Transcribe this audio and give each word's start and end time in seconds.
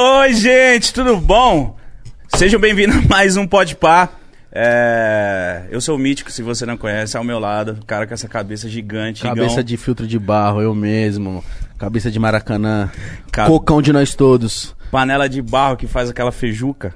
Oi, 0.00 0.32
gente, 0.32 0.94
tudo 0.94 1.16
bom? 1.16 1.76
Sejam 2.36 2.60
bem-vindos 2.60 2.98
a 2.98 3.00
mais 3.08 3.36
um 3.36 3.44
Pode 3.44 3.74
Par. 3.74 4.16
É... 4.52 5.64
Eu 5.72 5.80
sou 5.80 5.96
o 5.96 5.98
Mítico, 5.98 6.30
se 6.30 6.40
você 6.40 6.64
não 6.64 6.76
conhece, 6.76 7.16
ao 7.16 7.24
meu 7.24 7.40
lado, 7.40 7.78
o 7.82 7.84
cara 7.84 8.06
com 8.06 8.14
essa 8.14 8.28
cabeça 8.28 8.68
gigante. 8.68 9.24
Cabeça 9.24 9.54
igão. 9.54 9.64
de 9.64 9.76
filtro 9.76 10.06
de 10.06 10.16
barro, 10.16 10.62
eu 10.62 10.72
mesmo. 10.72 11.42
Cabeça 11.78 12.12
de 12.12 12.18
maracanã. 12.20 12.88
Ca- 13.32 13.46
Cocão 13.46 13.82
de 13.82 13.92
nós 13.92 14.14
todos. 14.14 14.72
Panela 14.92 15.28
de 15.28 15.42
barro 15.42 15.76
que 15.76 15.88
faz 15.88 16.08
aquela 16.08 16.30
feijuca. 16.30 16.94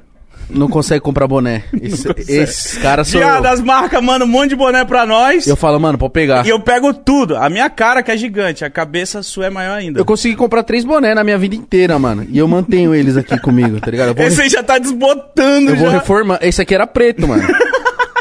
Não 0.55 0.69
consegue 0.69 1.01
comprar 1.01 1.27
boné. 1.27 1.65
Esse- 1.81 2.09
esses 2.29 2.79
caras 2.79 3.09
são. 3.09 3.21
Dia 3.21 3.37
Eu. 3.37 3.43
das 3.43 3.61
marcas 3.61 4.03
manda 4.03 4.25
um 4.25 4.29
monte 4.29 4.51
de 4.51 4.57
boné 4.57 4.85
pra 4.85 5.05
nós. 5.07 5.47
eu 5.47 5.57
falo, 5.57 5.79
mano, 5.81 5.97
pode 5.99 6.13
pegar. 6.13 6.47
E 6.47 6.51
eu 6.51 6.61
pego 6.61 6.93
tudo. 6.95 7.37
A 7.37 7.49
minha 7.49 7.69
cara 7.71 8.03
que 8.03 8.11
é 8.11 8.17
gigante, 8.17 8.65
a 8.65 8.71
cabeça 8.71 9.23
sua 9.23 9.47
é 9.47 9.51
maior 9.51 9.79
ainda. 9.79 9.99
Eu 10.01 10.05
consegui 10.05 10.37
comprar 10.37 10.63
três 10.63 10.85
bonés 10.85 11.15
na 11.15 11.25
minha 11.25 11.39
vida 11.39 11.55
inteira, 11.55 11.99
mano. 11.99 12.27
E 12.29 12.39
eu 12.39 12.47
mantenho 12.47 12.95
eles 12.95 13.17
aqui 13.17 13.39
comigo, 13.41 13.81
tá 13.81 13.91
ligado? 13.91 14.15
Vou, 14.15 14.25
Esse 14.27 14.43
aí 14.43 14.49
já 14.49 14.63
tá 14.63 14.79
desbotando 14.79 15.71
eu 15.71 15.77
vou 15.77 15.87
já. 15.91 15.93
reformar. 15.99 16.39
Esse 16.43 16.61
aqui 16.63 16.75
era 16.75 16.87
preto, 16.87 17.27
mano. 17.27 17.43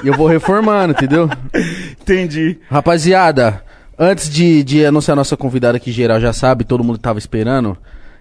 E 0.04 0.08
eu 0.08 0.14
vou 0.16 0.28
reformando, 0.28 0.94
entendeu? 0.94 1.30
Entendi. 2.02 2.58
Rapaziada, 2.70 3.64
antes 3.98 4.30
de, 4.30 4.64
de 4.64 4.86
anunciar 4.86 5.14
a 5.14 5.16
nossa 5.16 5.38
convidada 5.38 5.80
que 5.80 5.92
geral 5.92 6.20
já 6.20 6.34
sabe, 6.34 6.64
todo 6.64 6.84
mundo 6.84 6.98
tava 6.98 7.20
esperando. 7.20 7.78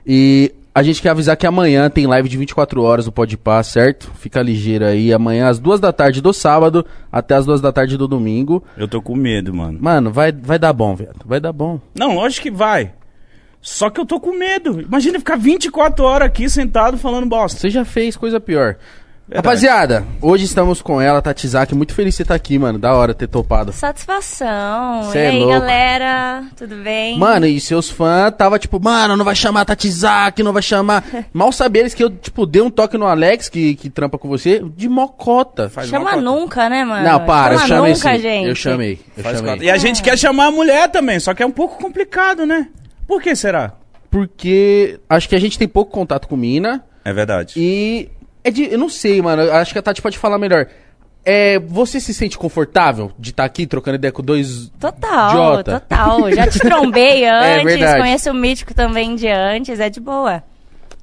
E 0.07 0.53
a 0.75 0.83
gente 0.83 1.03
quer 1.03 1.11
avisar 1.11 1.37
que 1.37 1.47
amanhã 1.47 1.91
tem 1.91 2.07
live 2.07 2.29
de 2.29 2.37
24 2.37 2.83
horas 2.83 3.05
do 3.05 3.13
Podpah, 3.13 3.63
certo? 3.63 4.11
Fica 4.15 4.41
ligeiro 4.41 4.85
aí. 4.85 5.13
Amanhã 5.13 5.49
às 5.49 5.59
duas 5.59 5.81
da 5.81 5.93
tarde 5.93 6.21
do 6.21 6.33
sábado 6.33 6.87
até 7.11 7.35
as 7.35 7.45
duas 7.45 7.61
da 7.61 7.73
tarde 7.73 7.97
do 7.97 8.07
domingo. 8.07 8.63
Eu 8.77 8.87
tô 8.87 9.03
com 9.03 9.17
medo, 9.17 9.53
mano. 9.53 9.79
Mano, 9.81 10.13
vai, 10.13 10.33
vai 10.33 10.59
dar 10.59 10.73
bom, 10.73 10.95
velho. 10.95 11.11
Vai 11.25 11.41
dar 11.41 11.53
bom. 11.53 11.81
Não, 11.95 12.15
lógico 12.15 12.45
que 12.45 12.51
vai. 12.51 12.93
Só 13.61 13.91
que 13.91 14.01
eu 14.01 14.07
tô 14.07 14.19
com 14.19 14.33
medo. 14.33 14.81
Imagina 14.81 15.19
ficar 15.19 15.37
24 15.37 16.05
horas 16.05 16.29
aqui 16.29 16.49
sentado 16.49 16.97
falando 16.97 17.27
bosta. 17.27 17.59
Você 17.59 17.69
já 17.69 17.85
fez 17.85 18.17
coisa 18.17 18.41
pior. 18.41 18.77
Verdade. 19.31 19.47
Rapaziada, 19.47 20.05
hoje 20.21 20.45
estamos 20.45 20.83
com 20.83 21.01
ela, 21.01 21.23
Tati 21.23 21.47
Zaki. 21.47 21.73
Muito 21.73 21.95
feliz 21.95 22.15
de 22.15 22.17
você 22.17 22.23
estar 22.23 22.35
aqui, 22.35 22.59
mano. 22.59 22.81
Da 22.81 22.93
hora 22.95 23.15
ter 23.15 23.29
topado. 23.29 23.73
Satisfação. 23.73 25.05
Cê 25.13 25.19
e 25.19 25.23
é 25.23 25.29
aí, 25.29 25.39
louco. 25.39 25.53
galera? 25.53 26.45
Tudo 26.57 26.75
bem? 26.83 27.17
Mano, 27.17 27.47
e 27.47 27.61
seus 27.61 27.89
fãs 27.89 28.35
tava 28.37 28.59
tipo, 28.59 28.81
mano, 28.83 29.17
não 29.17 29.25
vai 29.25 29.37
chamar 29.37 29.61
a 29.61 29.65
Tati 29.67 29.89
Zaki, 29.89 30.43
não 30.43 30.53
vai 30.53 30.63
chamar. 30.63 31.05
Mal 31.33 31.53
saber 31.53 31.79
eles 31.81 31.95
que 31.95 32.03
eu, 32.03 32.11
tipo, 32.11 32.45
dei 32.45 32.61
um 32.61 32.71
toque 32.71 32.99
no 32.99 33.07
Alex, 33.07 33.49
que, 33.49 33.77
que 33.77 33.89
trampa 33.89 34.19
com 34.19 34.29
você, 34.29 34.61
de 34.77 34.89
mocota. 34.89 35.69
Faz 35.71 35.89
Chama 35.89 36.07
uma 36.07 36.11
cota. 36.15 36.23
nunca, 36.23 36.69
né, 36.69 36.85
mano? 36.85 37.05
Não, 37.09 37.25
para, 37.25 37.55
eu 37.55 37.59
Chama 37.61 37.69
chamei 37.69 37.93
nunca, 37.93 38.13
sim. 38.15 38.19
gente. 38.19 38.49
Eu 38.49 38.55
chamei, 38.57 39.01
eu 39.17 39.23
Faz 39.23 39.39
chamei. 39.39 39.61
E 39.61 39.71
a 39.71 39.77
gente 39.77 40.03
quer 40.03 40.19
chamar 40.19 40.47
a 40.47 40.51
mulher 40.51 40.89
também, 40.91 41.21
só 41.21 41.33
que 41.35 41.43
é 41.43 41.47
um 41.47 41.53
pouco 41.53 41.79
complicado, 41.81 42.45
né? 42.45 42.67
Por 43.07 43.23
que 43.23 43.37
será? 43.37 43.75
Porque 44.11 44.99
acho 45.09 45.29
que 45.29 45.37
a 45.37 45.41
gente 45.41 45.57
tem 45.57 45.69
pouco 45.69 45.93
contato 45.93 46.27
com 46.27 46.37
mina 46.37 46.85
É 47.05 47.13
verdade. 47.13 47.55
e. 47.57 48.09
É 48.43 48.51
de, 48.51 48.65
eu 48.73 48.79
não 48.79 48.89
sei, 48.89 49.21
mano. 49.21 49.43
eu 49.43 49.55
Acho 49.55 49.73
que 49.73 49.79
a 49.79 49.83
Tati 49.83 50.01
pode 50.03 50.19
falar 50.19 50.39
melhor. 50.39 50.67
É, 51.25 51.59
você 51.59 52.01
se 52.01 52.15
sente 52.15 52.39
confortável 52.39 53.13
de 53.19 53.31
estar 53.31 53.45
aqui 53.45 53.67
trocando 53.67 53.97
ideia 53.97 54.11
com 54.11 54.23
dois. 54.23 54.71
Total, 54.81 55.31
Idiota. 55.31 55.81
total. 55.81 56.33
Já 56.33 56.47
te 56.47 56.59
trombei 56.59 57.27
antes, 57.29 57.65
verdade. 57.65 58.01
conheço 58.01 58.31
o 58.31 58.35
Mítico 58.35 58.73
também 58.73 59.15
de 59.15 59.29
antes, 59.29 59.79
é 59.81 59.91
de 59.91 60.01
boa. 60.01 60.43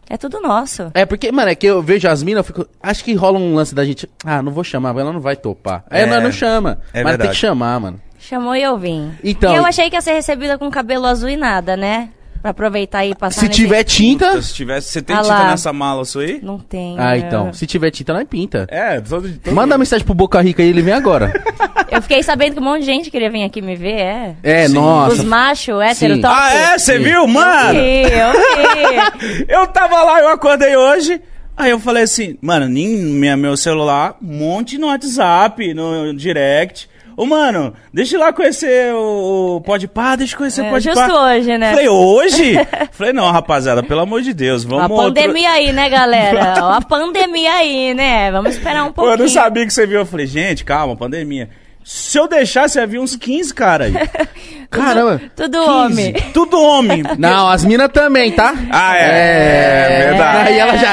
É 0.10 0.18
tudo 0.18 0.40
nosso. 0.42 0.90
É, 0.94 1.06
porque, 1.06 1.32
mano, 1.32 1.50
é 1.52 1.56
que 1.56 1.68
eu 1.68 1.82
vejo 1.84 2.08
as 2.08 2.24
minas, 2.24 2.40
eu 2.40 2.44
fico. 2.46 2.66
Acho 2.82 3.04
que 3.04 3.14
rola 3.14 3.38
um 3.38 3.54
lance 3.54 3.76
da 3.76 3.84
gente. 3.86 4.10
Ah, 4.26 4.42
não 4.42 4.52
vou 4.52 4.64
chamar, 4.64 4.98
ela 4.98 5.11
não 5.14 5.20
vai 5.20 5.36
topar. 5.36 5.84
Aí 5.90 6.00
É, 6.02 6.04
ela 6.04 6.20
não 6.22 6.32
chama. 6.32 6.80
é 6.94 7.04
mas 7.04 7.04
tem 7.04 7.04
verdade. 7.04 7.30
que 7.32 7.36
chamar, 7.36 7.80
mano. 7.80 8.02
Chamou 8.17 8.56
e 8.56 8.64
eu 8.64 8.78
vim. 8.78 9.11
Então- 9.23 9.54
E 9.54 9.58
eu 9.58 9.66
achei 9.66 9.90
que 9.90 9.95
ia 9.95 10.02
ser 10.02 10.14
recebida 10.14 10.58
com 10.58 10.72
cabelo 10.72 11.06
azul 11.06 11.30
e 11.30 11.38
nada, 11.38 11.78
né? 11.78 12.10
Pra 12.42 12.52
aproveitar 12.52 13.05
e 13.05 13.15
passar 13.15 13.42
Se 13.42 13.48
nesse- 13.48 13.61
tiver 13.61 13.83
tinta. 13.83 14.27
Então, 14.30 14.42
se 14.42 14.53
tivesse, 14.53 14.89
você 14.89 15.02
tem 15.02 15.15
Ah 15.15 15.21
tinta 15.21 15.33
lá. 15.33 15.48
nessa 15.52 15.73
mala 15.73 16.05
sua 16.05 16.23
aí? 16.23 16.39
Não 16.42 16.59
tem. 16.59 16.95
Ah, 16.99 17.11
né? 17.11 17.17
então. 17.20 17.52
Se 17.53 17.65
tiver 17.65 17.92
tinta, 17.92 18.14
não 18.14 18.20
é 18.21 18.25
pinta. 18.25 18.65
É, 18.70 18.99
todo, 19.02 19.30
todo 19.39 19.53
Manda 19.53 19.73
uma 19.73 19.80
mensagem 19.80 20.05
pro 20.05 20.14
Boca 20.14 20.39
Rica 20.42 20.61
aí, 20.61 20.70
ele 20.70 20.81
vem 20.81 20.93
agora. 20.93 21.31
Eu 21.89 22.02
fiquei 22.02 22.21
sabendo 22.21 22.53
que 22.55 22.59
um 22.59 22.64
monte 22.64 22.81
de 22.81 22.86
gente 22.86 23.09
queria 23.09 23.30
vir 23.30 23.43
aqui 23.43 23.61
me 23.61 23.75
ver, 23.75 23.93
é. 23.99 24.36
É, 24.43 24.67
Sim. 24.67 24.73
nossa. 24.73 25.14
Os 25.15 25.23
machos, 25.23 25.81
hétero, 25.81 26.15
Sim. 26.15 26.21
top. 26.21 26.33
Ah, 26.37 26.53
é? 26.53 26.77
Você 26.77 26.99
viu, 26.99 27.25
mano? 27.27 27.80
Sim, 27.80 28.02
eu 28.03 28.31
vi. 28.33 29.45
Eu 29.48 29.67
tava 29.67 30.04
lá, 30.04 30.19
eu 30.19 30.27
acordei 30.30 30.75
hoje. 30.75 31.21
Aí 31.55 31.71
eu 31.71 31.80
falei 31.80 32.04
assim, 32.04 32.37
mano, 32.42 32.67
nem 32.67 32.87
minha, 32.87 33.36
meu 33.36 33.58
celular, 33.58 34.15
um 34.21 34.37
monte 34.37 34.77
no 34.77 34.87
WhatsApp, 34.87 35.73
no 35.73 36.14
direct. 36.14 36.87
Ô, 37.17 37.26
mano, 37.26 37.73
deixa 37.92 38.16
eu 38.16 38.20
ir 38.20 38.23
lá 38.23 38.32
conhecer 38.32 38.94
o, 38.94 39.55
o 39.55 39.61
Pode 39.61 39.88
Pá, 39.88 40.16
deixa 40.16 40.36
eu 40.36 40.38
conhecer 40.38 40.61
o 40.61 40.66
É, 40.66 40.70
Pode 40.70 40.83
justo 40.83 41.11
hoje, 41.11 41.58
né? 41.58 41.72
Falei, 41.72 41.89
hoje? 41.89 42.54
Falei, 42.94 43.11
não, 43.11 43.32
rapaziada, 43.32 43.82
pelo 43.82 44.02
amor 44.02 44.22
de 44.22 44.36
Deus, 44.36 44.64
vamos 44.64 44.86
a 44.86 44.88
pandemia 44.88 45.50
aí, 45.50 45.73
né, 45.73 45.89
galera? 45.89 46.54
A 46.78 46.80
pandemia 46.80 47.54
aí, 47.54 47.95
né? 47.95 48.32
Vamos 48.32 48.52
esperar 48.55 48.83
um 48.83 48.92
Pô, 48.92 49.02
eu 49.02 49.08
pouquinho. 49.08 49.26
não 49.26 49.28
sabia 49.30 49.66
que 49.66 49.73
você 49.73 49.88
viu. 49.88 50.00
Eu 50.02 50.05
falei, 50.05 50.28
gente, 50.28 50.64
calma, 50.64 50.95
pandemia. 50.95 51.50
Se 51.89 52.20
eu 52.20 52.27
deixar, 52.27 52.67
você 52.67 52.81
ia 52.81 52.86
vir 52.86 52.99
uns 52.99 53.15
15 53.15 53.53
cara 53.53 53.86
aí. 53.86 53.93
Caramba. 54.70 55.21
Tudo 55.33 55.58
15. 55.58 55.70
homem. 55.70 56.14
Tudo 56.33 56.61
homem. 56.61 57.02
Não, 57.17 57.48
as 57.48 57.64
minas 57.64 57.89
também, 57.93 58.33
tá? 58.33 58.53
Ah, 58.70 58.98
é. 58.98 60.02
É 60.02 60.08
verdade. 60.09 60.48
Aí 60.49 60.59
ela 60.59 60.75
já. 60.75 60.89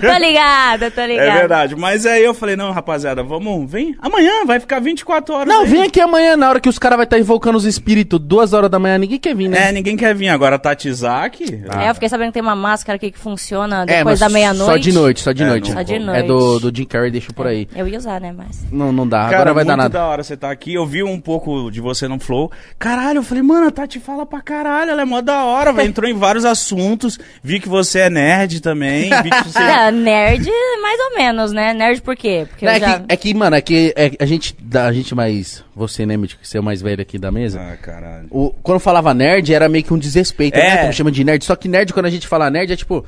tô 0.00 0.18
ligada, 0.18 0.90
tô 0.90 1.04
ligada. 1.04 1.28
É 1.30 1.32
verdade. 1.32 1.76
Mas 1.76 2.04
aí 2.04 2.24
eu 2.24 2.34
falei, 2.34 2.56
não, 2.56 2.72
rapaziada, 2.72 3.22
vamos, 3.22 3.70
vem. 3.70 3.94
Amanhã 4.02 4.44
vai 4.44 4.58
ficar 4.58 4.80
24 4.80 5.32
horas. 5.32 5.46
Não, 5.48 5.62
aí. 5.62 5.68
vem 5.68 5.82
aqui 5.84 6.00
amanhã, 6.00 6.36
na 6.36 6.48
hora 6.48 6.58
que 6.58 6.68
os 6.68 6.80
caras 6.80 6.96
vão 6.96 7.04
estar 7.04 7.18
invocando 7.18 7.56
os 7.56 7.64
espíritos, 7.64 8.18
duas 8.18 8.52
horas 8.52 8.68
da 8.68 8.80
manhã, 8.80 8.98
ninguém 8.98 9.20
quer 9.20 9.36
vir, 9.36 9.48
né? 9.48 9.68
É, 9.68 9.72
ninguém 9.72 9.96
quer 9.96 10.12
vir 10.12 10.28
agora. 10.28 10.58
Tatizaki. 10.58 11.62
É, 11.80 11.88
eu 11.88 11.94
fiquei 11.94 12.08
sabendo 12.08 12.28
que 12.28 12.34
tem 12.34 12.42
uma 12.42 12.56
máscara 12.56 12.96
aqui 12.96 13.12
que 13.12 13.18
funciona 13.18 13.82
É, 13.82 13.98
depois 13.98 14.04
mas 14.04 14.20
da 14.20 14.28
meia-noite. 14.28 14.72
Só 14.72 14.76
de 14.76 14.92
noite, 14.92 15.20
só 15.20 15.30
de 15.32 15.42
É, 15.44 15.46
noite. 15.46 15.72
Só 15.72 15.82
de 15.82 15.94
É 15.94 15.98
noite. 16.00 16.26
do, 16.26 16.58
do 16.58 16.76
Jim 16.76 16.84
Carrey, 16.86 17.12
deixa 17.12 17.32
por 17.32 17.46
aí. 17.46 17.68
Eu 17.76 17.86
ia 17.86 17.98
usar, 17.98 18.20
né, 18.20 18.34
mas... 18.36 18.64
Não, 18.72 18.92
não 18.92 19.06
dá, 19.06 19.28
Cara, 19.38 19.50
agora 19.50 19.54
vai 19.54 19.64
dar 19.64 19.72
muito 19.76 19.82
nada. 19.92 19.98
da 19.98 20.06
hora 20.06 20.22
você 20.22 20.36
tá 20.36 20.50
aqui. 20.50 20.74
Eu 20.74 20.86
vi 20.86 21.02
um 21.02 21.20
pouco 21.20 21.70
de 21.70 21.80
você 21.80 22.06
no 22.08 22.18
Flow. 22.18 22.50
Caralho, 22.78 23.18
eu 23.18 23.22
falei, 23.22 23.42
mano, 23.42 23.68
a 23.68 23.70
Tati 23.70 23.98
fala 24.00 24.24
pra 24.26 24.40
caralho. 24.40 24.90
Ela 24.90 25.02
é 25.02 25.04
mó 25.04 25.20
da 25.20 25.44
hora, 25.44 25.72
velho. 25.72 25.88
Entrou 25.88 26.08
em 26.10 26.14
vários 26.14 26.44
assuntos. 26.44 27.18
Vi 27.42 27.60
que 27.60 27.68
você 27.68 28.00
é 28.00 28.10
nerd 28.10 28.60
também. 28.60 29.10
Vi 29.22 29.30
que 29.30 29.44
você... 29.48 29.58
É, 29.76 29.90
nerd, 29.90 30.48
mais 30.82 30.98
ou 31.00 31.16
menos, 31.16 31.52
né? 31.52 31.74
Nerd 31.74 32.00
por 32.02 32.16
quê? 32.16 32.46
Porque 32.48 32.64
Não, 32.64 32.72
eu 32.72 32.76
é, 32.76 32.80
já... 32.80 32.98
que, 33.00 33.04
é 33.08 33.16
que, 33.16 33.34
mano, 33.34 33.56
é 33.56 33.60
que 33.60 33.92
é, 33.96 34.12
a 34.18 34.26
gente, 34.26 34.56
a 34.74 34.92
gente 34.92 35.14
mais, 35.14 35.62
você, 35.74 36.06
né, 36.06 36.16
Mítico, 36.16 36.40
que 36.42 36.48
você 36.48 36.56
é 36.56 36.60
o 36.60 36.64
mais 36.64 36.80
velho 36.80 37.02
aqui 37.02 37.18
da 37.18 37.30
mesa. 37.30 37.60
Ah, 37.60 37.76
caralho. 37.76 38.26
O, 38.30 38.50
quando 38.62 38.78
falava 38.80 39.12
nerd, 39.12 39.52
era 39.52 39.68
meio 39.68 39.84
que 39.84 39.92
um 39.92 39.98
desrespeito, 39.98 40.56
É. 40.58 40.62
né? 40.62 40.76
Como 40.82 40.92
chama 40.92 41.10
de 41.10 41.22
nerd. 41.24 41.44
Só 41.44 41.54
que 41.56 41.68
nerd, 41.68 41.92
quando 41.92 42.06
a 42.06 42.10
gente 42.10 42.26
fala 42.26 42.48
nerd, 42.50 42.72
é 42.72 42.76
tipo, 42.76 43.04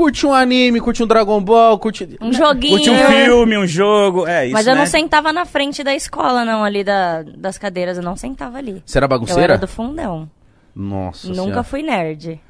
curte 0.00 0.26
um 0.26 0.32
anime, 0.32 0.80
curte 0.80 1.02
um 1.02 1.06
Dragon 1.06 1.42
Ball, 1.42 1.78
curte. 1.78 2.16
Um 2.22 2.32
joguinho. 2.32 2.78
Curte 2.78 2.90
um 2.90 3.06
filme, 3.06 3.58
um 3.58 3.66
jogo. 3.66 4.26
É, 4.26 4.46
isso, 4.46 4.54
Mas 4.54 4.66
eu 4.66 4.72
né? 4.74 4.80
não 4.80 4.86
sentava 4.86 5.30
na 5.30 5.44
frente 5.44 5.84
da 5.84 5.94
escola, 5.94 6.42
não, 6.42 6.64
ali 6.64 6.82
da, 6.82 7.22
das 7.22 7.58
cadeiras. 7.58 7.98
Eu 7.98 8.02
não 8.02 8.16
sentava 8.16 8.56
ali. 8.56 8.82
Você 8.86 8.96
era 8.96 9.04
Eu 9.04 9.08
bagunceira? 9.10 9.42
era 9.42 9.58
do 9.58 9.68
fundão. 9.68 10.30
Nossa 10.74 11.28
Nunca 11.28 11.42
senhora. 11.42 11.62
fui 11.62 11.82
nerd. 11.82 12.40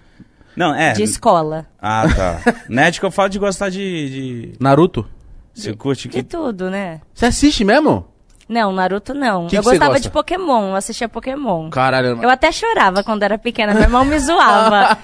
Não, 0.54 0.72
é. 0.72 0.92
De 0.92 1.02
escola. 1.02 1.66
Ah, 1.80 2.04
tá. 2.14 2.54
Nerd 2.68 3.00
que 3.00 3.06
eu 3.06 3.10
falo 3.10 3.28
de 3.28 3.38
gostar 3.38 3.68
de. 3.68 3.78
de... 3.78 4.52
Naruto? 4.60 5.08
Você 5.52 5.74
curte 5.74 6.08
De 6.08 6.18
que. 6.18 6.22
tudo, 6.22 6.70
né? 6.70 7.00
Você 7.12 7.26
assiste 7.26 7.64
mesmo? 7.64 8.06
Não, 8.50 8.72
Naruto 8.72 9.14
não. 9.14 9.46
Que 9.46 9.56
eu 9.56 9.62
que 9.62 9.68
gostava 9.68 9.92
gosta? 9.92 10.00
de 10.02 10.10
Pokémon, 10.10 10.70
eu 10.70 10.74
assistia 10.74 11.08
Pokémon. 11.08 11.70
Caralho, 11.70 12.20
Eu 12.20 12.28
até 12.28 12.50
chorava 12.50 13.04
quando 13.04 13.22
era 13.22 13.38
pequena, 13.38 13.72
meu 13.72 13.84
irmão 13.84 14.04
me 14.04 14.18
zoava. 14.20 14.98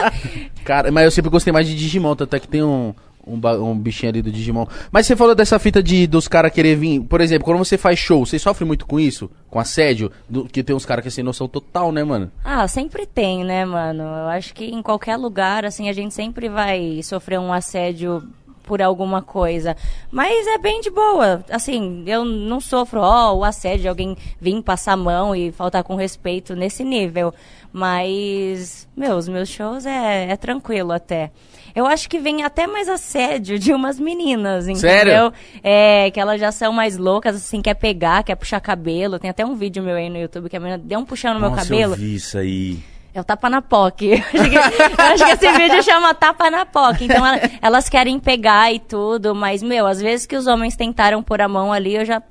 Cara, 0.62 0.92
mas 0.92 1.04
eu 1.04 1.10
sempre 1.10 1.30
gostei 1.30 1.50
mais 1.54 1.66
de 1.66 1.74
Digimon, 1.74 2.14
tanto 2.14 2.36
é 2.36 2.38
que 2.38 2.46
tem 2.46 2.62
um, 2.62 2.94
um, 3.26 3.40
um 3.70 3.78
bichinho 3.78 4.10
ali 4.10 4.20
do 4.20 4.30
Digimon. 4.30 4.66
Mas 4.90 5.06
você 5.06 5.16
falou 5.16 5.34
dessa 5.34 5.58
fita 5.58 5.82
de 5.82 6.06
dos 6.06 6.28
caras 6.28 6.52
querer 6.52 6.76
vir. 6.76 7.00
Por 7.00 7.22
exemplo, 7.22 7.46
quando 7.46 7.58
você 7.58 7.78
faz 7.78 7.98
show, 7.98 8.26
você 8.26 8.38
sofre 8.38 8.66
muito 8.66 8.84
com 8.86 9.00
isso? 9.00 9.30
Com 9.48 9.58
assédio? 9.58 10.12
Do, 10.28 10.44
que 10.44 10.62
tem 10.62 10.76
uns 10.76 10.84
caras 10.84 11.02
que 11.02 11.08
é 11.08 11.10
sem 11.10 11.24
noção 11.24 11.48
total, 11.48 11.90
né, 11.92 12.04
mano? 12.04 12.30
ah, 12.44 12.68
sempre 12.68 13.06
tem, 13.06 13.42
né, 13.42 13.64
mano? 13.64 14.02
Eu 14.02 14.28
acho 14.28 14.52
que 14.52 14.66
em 14.66 14.82
qualquer 14.82 15.16
lugar, 15.16 15.64
assim, 15.64 15.88
a 15.88 15.92
gente 15.94 16.12
sempre 16.12 16.48
vai 16.48 17.00
sofrer 17.02 17.40
um 17.40 17.52
assédio 17.52 18.22
por 18.62 18.80
alguma 18.80 19.22
coisa. 19.22 19.76
Mas 20.10 20.46
é 20.46 20.58
bem 20.58 20.80
de 20.80 20.90
boa. 20.90 21.44
Assim, 21.50 22.04
eu 22.06 22.24
não 22.24 22.60
sofro, 22.60 23.00
ó, 23.00 23.34
o 23.34 23.44
assédio 23.44 23.82
de 23.82 23.88
alguém 23.88 24.16
vir 24.40 24.62
passar 24.62 24.92
a 24.92 24.96
mão 24.96 25.34
e 25.34 25.50
faltar 25.52 25.82
com 25.84 25.96
respeito 25.96 26.54
nesse 26.54 26.84
nível. 26.84 27.34
Mas, 27.72 28.86
meu, 28.94 29.16
os 29.16 29.26
meus 29.28 29.48
shows 29.48 29.86
é, 29.86 30.30
é 30.30 30.36
tranquilo 30.36 30.92
até. 30.92 31.30
Eu 31.74 31.86
acho 31.86 32.08
que 32.08 32.18
vem 32.18 32.42
até 32.42 32.66
mais 32.66 32.86
assédio 32.86 33.58
de 33.58 33.72
umas 33.72 33.98
meninas, 33.98 34.68
entendeu? 34.68 34.80
Sério? 34.80 35.32
É, 35.62 36.10
que 36.10 36.20
elas 36.20 36.38
já 36.38 36.52
são 36.52 36.70
mais 36.70 36.98
loucas, 36.98 37.34
assim, 37.34 37.62
quer 37.62 37.74
pegar, 37.74 38.22
quer 38.22 38.34
puxar 38.34 38.60
cabelo. 38.60 39.18
Tem 39.18 39.30
até 39.30 39.44
um 39.44 39.54
vídeo 39.54 39.82
meu 39.82 39.96
aí 39.96 40.10
no 40.10 40.18
YouTube 40.18 40.50
que 40.50 40.56
a 40.56 40.60
menina 40.60 40.76
deu 40.76 40.98
um 40.98 41.04
puxão 41.04 41.32
no 41.32 41.40
meu 41.40 41.48
Nossa, 41.48 41.62
cabelo. 41.62 41.94
eu 41.94 41.98
vi 41.98 42.14
isso 42.14 42.36
aí. 42.36 42.78
É 43.14 43.20
o 43.20 43.24
tapa 43.24 43.50
na 43.50 43.60
POC. 43.60 44.22
Eu 44.32 45.04
acho 45.04 45.24
que, 45.24 45.30
esse 45.32 45.52
vídeo 45.52 45.82
chama 45.82 46.14
tapa 46.14 46.50
na 46.50 46.64
POC. 46.64 47.04
Então 47.04 47.26
ela- 47.26 47.40
elas 47.60 47.88
querem 47.88 48.18
pegar 48.18 48.72
e 48.72 48.78
tudo, 48.78 49.34
mas, 49.34 49.62
meu, 49.62 49.86
às 49.86 50.00
vezes 50.00 50.24
que 50.26 50.34
os 50.36 50.46
homens 50.46 50.74
tentaram 50.76 51.22
pôr 51.22 51.42
a 51.42 51.48
mão 51.48 51.72
ali, 51.72 51.94
eu 51.94 52.04
já 52.06 52.22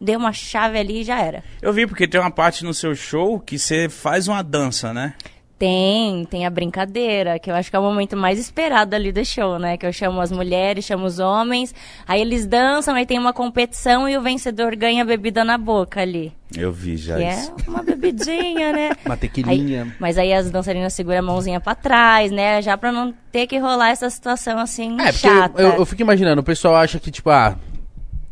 dei 0.00 0.14
uma 0.14 0.32
chave 0.32 0.78
ali 0.78 1.00
e 1.00 1.04
já 1.04 1.18
era. 1.20 1.42
Eu 1.60 1.72
vi 1.72 1.86
porque 1.86 2.06
tem 2.06 2.20
uma 2.20 2.30
parte 2.30 2.64
no 2.64 2.72
seu 2.72 2.94
show 2.94 3.40
que 3.40 3.58
você 3.58 3.88
faz 3.88 4.28
uma 4.28 4.42
dança, 4.42 4.92
né? 4.94 5.14
Tem, 5.60 6.24
tem 6.24 6.46
a 6.46 6.50
brincadeira, 6.50 7.38
que 7.38 7.50
eu 7.50 7.54
acho 7.54 7.68
que 7.68 7.76
é 7.76 7.78
o 7.78 7.82
momento 7.82 8.16
mais 8.16 8.38
esperado 8.38 8.96
ali 8.96 9.12
do 9.12 9.22
show, 9.22 9.58
né? 9.58 9.76
Que 9.76 9.84
eu 9.84 9.92
chamo 9.92 10.18
as 10.18 10.32
mulheres, 10.32 10.86
chamo 10.86 11.04
os 11.04 11.18
homens, 11.18 11.74
aí 12.08 12.22
eles 12.22 12.46
dançam, 12.46 12.94
aí 12.94 13.04
tem 13.04 13.18
uma 13.18 13.34
competição 13.34 14.08
e 14.08 14.16
o 14.16 14.22
vencedor 14.22 14.74
ganha 14.74 15.04
bebida 15.04 15.44
na 15.44 15.58
boca 15.58 16.00
ali. 16.00 16.32
Eu 16.56 16.72
vi 16.72 16.96
já 16.96 17.18
Que 17.18 17.24
isso. 17.28 17.52
é 17.66 17.68
uma 17.70 17.82
bebidinha, 17.82 18.72
né? 18.72 18.90
Uma 19.04 19.18
tequilinha. 19.18 19.82
Aí- 19.82 19.92
mas 20.00 20.16
aí 20.16 20.32
as 20.32 20.50
dançarinas 20.50 20.94
seguram 20.94 21.18
a 21.18 21.22
mãozinha 21.22 21.60
pra 21.60 21.74
trás, 21.74 22.30
né? 22.32 22.62
Já 22.62 22.78
pra 22.78 22.90
não 22.90 23.12
ter 23.30 23.46
que 23.46 23.58
rolar 23.58 23.90
essa 23.90 24.08
situação 24.08 24.58
assim 24.58 24.92
É, 24.98 25.12
porque 25.12 25.28
chata. 25.28 25.60
eu, 25.60 25.72
eu 25.74 25.84
fico 25.84 26.00
imaginando, 26.00 26.40
o 26.40 26.44
pessoal 26.44 26.74
acha 26.76 26.98
que, 26.98 27.10
tipo, 27.10 27.28
ah, 27.28 27.54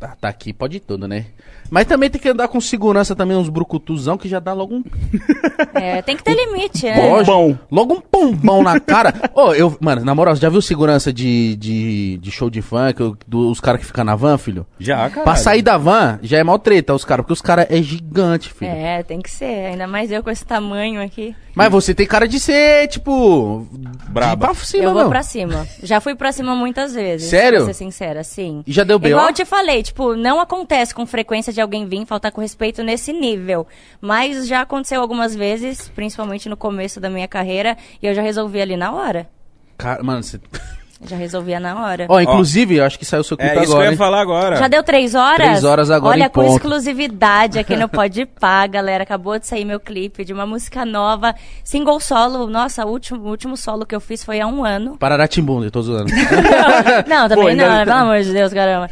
tá, 0.01 0.17
tá 0.19 0.29
aqui, 0.31 0.55
pode 0.55 0.81
tudo, 0.81 1.07
né? 1.07 1.27
Mas 1.71 1.87
também 1.87 2.09
tem 2.11 2.21
que 2.21 2.29
andar 2.29 2.49
com 2.49 2.61
segurança 2.61 3.15
também, 3.15 3.37
uns 3.37 3.49
brucutuzão, 3.49 4.17
que 4.17 4.29
já 4.29 4.39
dá 4.41 4.53
logo 4.53 4.77
um 4.77 4.85
É, 5.75 6.03
tem 6.03 6.17
que 6.17 6.23
ter 6.25 6.35
limite, 6.35 6.85
né? 6.87 6.97
Bombom. 7.09 7.57
Logo 7.71 7.95
um 7.95 8.01
pombão 8.01 8.63
na 8.63 8.81
cara. 8.81 9.15
Ô, 9.35 9.53
eu, 9.55 9.77
mano, 9.81 10.05
na 10.05 10.15
moral, 10.15 10.35
você 10.35 10.43
já 10.43 10.49
viu 10.49 10.61
segurança 10.63 11.13
de, 11.13 11.57
de, 11.57 12.19
de 12.19 12.31
show 12.31 12.49
de 12.51 12.63
funk, 12.63 13.03
o- 13.03 13.17
dos 13.27 13.61
caras 13.61 13.81
que 13.81 13.87
ficam 13.87 14.05
na 14.05 14.17
van, 14.17 14.39
filho? 14.39 14.67
Já, 14.79 15.09
cara. 15.11 15.25
Pra 15.25 15.37
sair 15.37 15.63
da 15.63 15.77
van, 15.77 16.19
já 16.23 16.39
é 16.39 16.45
mal 16.45 16.59
treta 16.59 16.95
os 16.95 17.05
caras, 17.05 17.23
porque 17.25 17.33
os 17.33 17.43
caras 17.43 17.67
é 17.71 17.83
gigante, 17.83 18.53
filho. 18.53 18.71
É, 18.71 19.03
tem 19.03 19.21
que 19.21 19.31
ser. 19.31 19.67
Ainda 19.67 19.87
mais 19.87 20.11
eu 20.11 20.23
com 20.23 20.31
esse 20.31 20.45
tamanho 20.45 21.03
aqui. 21.03 21.35
Mas 21.55 21.73
você 21.73 21.93
tem 21.95 22.07
cara 22.07 22.29
de 22.29 22.39
ser, 22.39 22.87
tipo. 22.89 23.67
Ir 23.73 24.37
pra 24.37 24.55
cima, 24.55 24.85
eu 24.85 24.93
vou 24.93 25.03
não. 25.03 25.09
pra 25.11 25.23
cima. 25.23 25.67
Já 25.83 26.01
fui 26.01 26.15
pra 26.15 26.31
cima 26.31 26.55
muitas 26.55 26.95
vezes. 26.95 27.29
Sério? 27.29 27.65
Pra 27.65 27.67
ser 27.67 27.75
sincera, 27.75 28.23
sim. 28.23 28.63
E 28.67 28.73
já 28.73 28.85
deu 28.85 28.99
B.O.? 28.99 29.11
Igual 29.11 29.27
eu 29.29 29.35
te 29.35 29.45
falei, 29.45 29.83
tipo, 29.83 30.15
não 30.15 30.41
acontece 30.41 30.95
com 30.95 31.05
frequência 31.05 31.53
de 31.53 31.58
alguém 31.61 31.87
vir 31.87 32.07
faltar 32.07 32.33
com 32.33 32.41
respeito 32.41 32.83
nesse 32.83 33.13
nível. 33.13 33.67
Mas 34.01 34.47
já 34.47 34.63
aconteceu 34.63 35.01
algumas 35.01 35.35
vezes, 35.35 35.89
principalmente 35.89 36.49
no 36.49 36.57
começo 36.57 37.01
da 37.01 37.11
minha 37.11 37.29
carreira, 37.29 37.77
e 38.03 38.07
eu 38.07 38.15
já 38.15 38.23
resolvi 38.23 38.61
ali 38.61 38.77
na 38.77 38.93
hora. 38.93 39.29
Cara, 39.77 40.03
mano, 40.03 40.23
você. 40.23 40.41
Já 41.01 41.17
resolvia 41.17 41.61
na 41.61 41.85
hora. 41.85 42.07
Ó, 42.09 42.21
inclusive, 42.21 42.77
eu 42.77 42.85
acho 42.85 42.99
que 42.99 43.05
saiu 43.05 43.21
o 43.21 43.25
seu 43.25 43.37
clipe 43.37 43.53
É 43.53 43.63
isso 43.63 43.67
que 43.67 43.71
eu 43.71 43.77
agora. 43.77 43.91
ia 43.93 43.97
falar 43.97 44.21
agora. 44.21 44.57
Já 44.57 44.67
deu 44.67 44.83
três 44.83 45.15
horas? 45.15 45.37
Três 45.37 45.65
horas 45.65 45.91
agora 45.93 46.17
Olha, 46.17 46.25
em 46.25 46.29
com 46.29 46.43
ponto. 46.43 46.57
exclusividade 46.57 47.57
aqui 47.59 47.77
no 47.77 47.89
Pode 47.89 48.27
Pá, 48.27 48.67
galera. 48.67 49.05
Acabou 49.05 49.39
de 49.39 49.47
sair 49.47 49.65
meu 49.65 49.79
clipe 49.79 50.25
de 50.25 50.33
uma 50.33 50.45
música 50.45 50.85
nova, 50.85 51.35
single 51.63 52.01
solo. 52.01 52.49
Nossa, 52.49 52.85
o 52.85 52.91
último, 52.91 53.21
o 53.23 53.29
último 53.29 53.57
solo 53.57 53.87
que 53.87 53.95
eu 53.95 54.01
fiz 54.01 54.25
foi 54.25 54.41
há 54.41 54.47
um 54.49 54.65
ano. 54.65 54.97
Pararatimbundo, 54.99 55.67
eu 55.67 55.71
tô 55.71 55.83
zoando. 55.83 56.11
não, 57.07 57.29
também 57.29 57.57
Pô, 57.57 57.63
não, 57.63 57.85
pelo 57.85 57.97
amor 57.97 58.21
de 58.21 58.33
Deus, 58.33 58.53
caramba. 58.53 58.91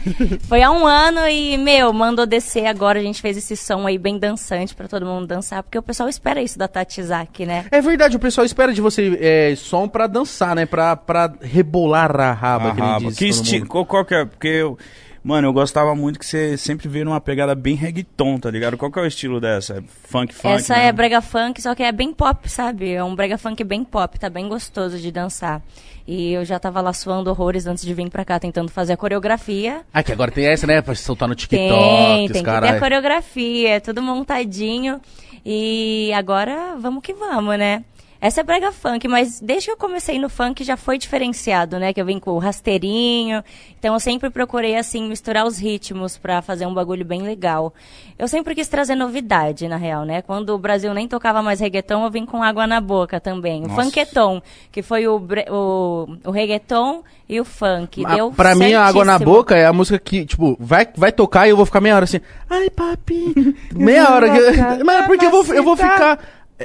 Foi 0.48 0.62
há 0.62 0.70
um 0.70 0.86
ano 0.86 1.26
e, 1.28 1.58
meu, 1.58 1.92
mandou 1.92 2.24
descer 2.24 2.66
agora. 2.66 3.00
A 3.00 3.02
gente 3.02 3.20
fez 3.20 3.36
esse 3.36 3.56
som 3.56 3.84
aí 3.84 3.98
bem 3.98 4.16
dançante 4.16 4.76
pra 4.76 4.86
todo 4.86 5.04
mundo 5.04 5.26
dançar, 5.26 5.62
porque 5.64 5.76
o 5.78 5.82
pessoal 5.82 6.08
espera 6.08 6.40
isso 6.40 6.56
da 6.56 6.68
Tati 6.68 7.02
Zaki, 7.02 7.44
né? 7.46 7.64
é 7.70 7.80
verdade, 7.80 8.16
o 8.16 8.20
pessoal 8.20 8.44
espera 8.44 8.72
de 8.72 8.80
você 8.80 9.18
é, 9.20 9.54
som 9.56 9.88
pra 9.88 10.06
dançar, 10.06 10.54
né? 10.54 10.66
Pra, 10.66 10.94
pra 10.94 11.32
rebolar 11.42 11.95
a 12.04 12.32
raba, 12.32 12.70
A 12.70 12.74
que 12.74 12.80
nem 12.80 12.90
raba. 12.90 13.06
diz 13.06 13.18
Que 13.18 13.28
todo 13.30 13.42
esti... 13.42 13.58
mundo. 13.58 13.68
qual, 13.68 13.86
qual 13.86 14.04
que 14.04 14.14
é? 14.14 14.24
Porque 14.24 14.48
eu... 14.48 14.78
Mano, 15.24 15.48
eu 15.48 15.52
gostava 15.52 15.92
muito 15.92 16.20
que 16.20 16.24
você 16.24 16.56
sempre 16.56 16.86
veio 16.86 17.04
numa 17.04 17.20
pegada 17.20 17.52
bem 17.52 17.74
reggaeton, 17.74 18.38
tá 18.38 18.48
ligado? 18.48 18.76
Qual 18.76 18.92
que 18.92 18.98
é 19.00 19.02
o 19.02 19.06
estilo 19.06 19.40
dessa? 19.40 19.78
É 19.78 19.82
funk, 20.08 20.32
funk? 20.32 20.54
Essa 20.54 20.76
né? 20.76 20.86
é 20.86 20.92
brega 20.92 21.20
funk, 21.20 21.60
só 21.60 21.74
que 21.74 21.82
é 21.82 21.90
bem 21.90 22.12
pop, 22.12 22.48
sabe? 22.48 22.92
É 22.92 23.02
um 23.02 23.12
brega 23.12 23.36
funk 23.36 23.64
bem 23.64 23.82
pop, 23.82 24.16
tá 24.20 24.30
bem 24.30 24.48
gostoso 24.48 25.00
de 25.00 25.10
dançar. 25.10 25.60
E 26.06 26.32
eu 26.32 26.44
já 26.44 26.60
tava 26.60 26.80
lá 26.80 26.92
suando 26.92 27.28
horrores 27.28 27.66
antes 27.66 27.84
de 27.84 27.92
vir 27.92 28.08
pra 28.08 28.24
cá, 28.24 28.38
tentando 28.38 28.70
fazer 28.70 28.92
a 28.92 28.96
coreografia. 28.96 29.80
Ah, 29.92 30.00
que 30.00 30.12
agora 30.12 30.30
tem 30.30 30.46
essa, 30.46 30.64
né? 30.64 30.80
Pra 30.80 30.94
soltar 30.94 31.28
no 31.28 31.34
TikTok, 31.34 31.68
tem, 31.68 32.28
tem 32.28 32.44
que 32.44 32.60
ter 32.60 32.64
a 32.68 32.78
coreografia, 32.78 33.70
é 33.70 33.80
tudo 33.80 34.00
montadinho. 34.00 35.00
E 35.44 36.12
agora 36.14 36.76
vamos 36.78 37.02
que 37.02 37.12
vamos, 37.12 37.58
né? 37.58 37.82
Essa 38.26 38.40
é 38.40 38.44
brega 38.44 38.72
funk, 38.72 39.06
mas 39.06 39.40
desde 39.40 39.66
que 39.66 39.72
eu 39.72 39.76
comecei 39.76 40.18
no 40.18 40.28
funk 40.28 40.64
já 40.64 40.76
foi 40.76 40.98
diferenciado, 40.98 41.78
né? 41.78 41.92
Que 41.92 42.00
eu 42.00 42.04
vim 42.06 42.18
com 42.18 42.32
o 42.32 42.38
rasteirinho. 42.38 43.40
Então 43.78 43.94
eu 43.94 44.00
sempre 44.00 44.30
procurei, 44.30 44.74
assim, 44.76 45.08
misturar 45.08 45.46
os 45.46 45.58
ritmos 45.58 46.18
pra 46.18 46.42
fazer 46.42 46.66
um 46.66 46.74
bagulho 46.74 47.04
bem 47.04 47.22
legal. 47.22 47.72
Eu 48.18 48.26
sempre 48.26 48.52
quis 48.54 48.66
trazer 48.66 48.96
novidade, 48.96 49.68
na 49.68 49.76
real, 49.76 50.04
né? 50.04 50.22
Quando 50.22 50.50
o 50.50 50.58
Brasil 50.58 50.92
nem 50.92 51.06
tocava 51.06 51.40
mais 51.40 51.60
reggaeton, 51.60 52.02
eu 52.04 52.10
vim 52.10 52.26
com 52.26 52.42
água 52.42 52.66
na 52.66 52.80
boca 52.80 53.20
também. 53.20 53.62
O 53.64 53.68
Nossa. 53.68 53.82
funketon, 53.84 54.42
que 54.72 54.82
foi 54.82 55.06
o, 55.06 55.18
bre- 55.20 55.46
o, 55.48 56.08
o 56.24 56.30
reggaeton 56.32 57.04
e 57.28 57.40
o 57.40 57.44
funk. 57.44 58.02
Ah, 58.06 58.14
Deu 58.16 58.32
pra 58.32 58.56
mim, 58.56 58.72
a 58.72 58.84
água 58.86 59.04
na 59.04 59.12
certíssimo. 59.12 59.34
boca 59.36 59.56
é 59.56 59.66
a 59.66 59.72
música 59.72 59.98
que, 60.00 60.26
tipo, 60.26 60.56
vai, 60.58 60.88
vai 60.96 61.12
tocar 61.12 61.46
e 61.46 61.50
eu 61.50 61.56
vou 61.56 61.64
ficar 61.66 61.80
meia 61.80 61.94
hora 61.94 62.04
assim. 62.04 62.20
Ai, 62.50 62.70
papi. 62.70 63.54
meia 63.72 64.10
hora. 64.12 64.28
Que... 64.30 64.82
Mas 64.82 65.06
porque 65.06 65.26
eu 65.26 65.30
vou, 65.30 65.44
eu 65.54 65.62
vou 65.62 65.76
ficar. 65.76 66.18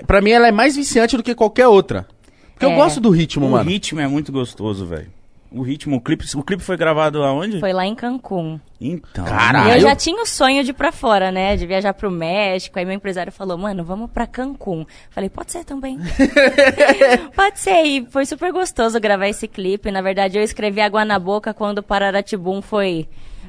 Pra 0.07 0.21
mim, 0.21 0.31
ela 0.31 0.47
é 0.47 0.51
mais 0.51 0.75
viciante 0.75 1.17
do 1.17 1.23
que 1.23 1.35
qualquer 1.35 1.67
outra. 1.67 2.07
Porque 2.53 2.65
eu 2.65 2.71
É. 2.71 2.75
gosto 2.75 2.99
do 2.99 3.09
ritmo, 3.09 3.47
O 3.47 3.51
mano. 3.51 3.69
ritmo 3.69 3.99
é 3.99 4.07
muito 4.07 4.31
gostoso, 4.31 4.85
velho. 4.85 5.07
O 5.53 5.63
ritmo, 5.63 5.97
o 5.97 6.01
clipe, 6.01 6.23
o 6.38 6.43
clipe 6.43 6.63
foi 6.63 6.77
gravado 6.77 7.21
aonde? 7.23 7.59
Foi 7.59 7.73
lá 7.73 7.85
em 7.85 7.93
Cancún. 7.93 8.57
Então. 8.79 9.25
Caralho. 9.25 9.67
E 9.67 9.71
eu 9.71 9.75
eu- 9.75 9.81
já 9.81 9.93
tinha 9.93 10.21
o 10.23 10.25
sonho 10.25 10.63
de 10.63 10.69
ir 10.69 10.73
pra 10.73 10.93
fora, 10.93 11.29
né? 11.29 11.57
De 11.57 11.67
viajar 11.67 11.93
pro 11.93 12.09
México. 12.09 12.79
Aí 12.79 12.85
meu 12.85 12.93
empresário 12.95 13.33
falou, 13.33 13.57
mano, 13.57 13.83
vamos 13.83 14.09
pra 14.09 14.25
Cancún. 14.25 14.85
Falei, 15.09 15.29
pode 15.29 15.51
ser 15.51 15.65
também. 15.65 15.99
pode 17.35 17.59
ser. 17.59 17.83
E 17.83 18.05
foi 18.09 18.25
super 18.25 18.51
gostoso 18.51 18.99
gravar 18.99 19.27
esse 19.27 19.47
clipe. 19.47 19.91
Na 19.91 20.01
verdade, 20.01 20.38
eu 20.38 20.43
escrevi 20.43 20.81
Água 20.81 21.03
na 21.03 21.19
Boca 21.19 21.53
quando 21.53 21.79
o 21.79 21.83
Pararatibum 21.83 22.61
foi 22.61 23.07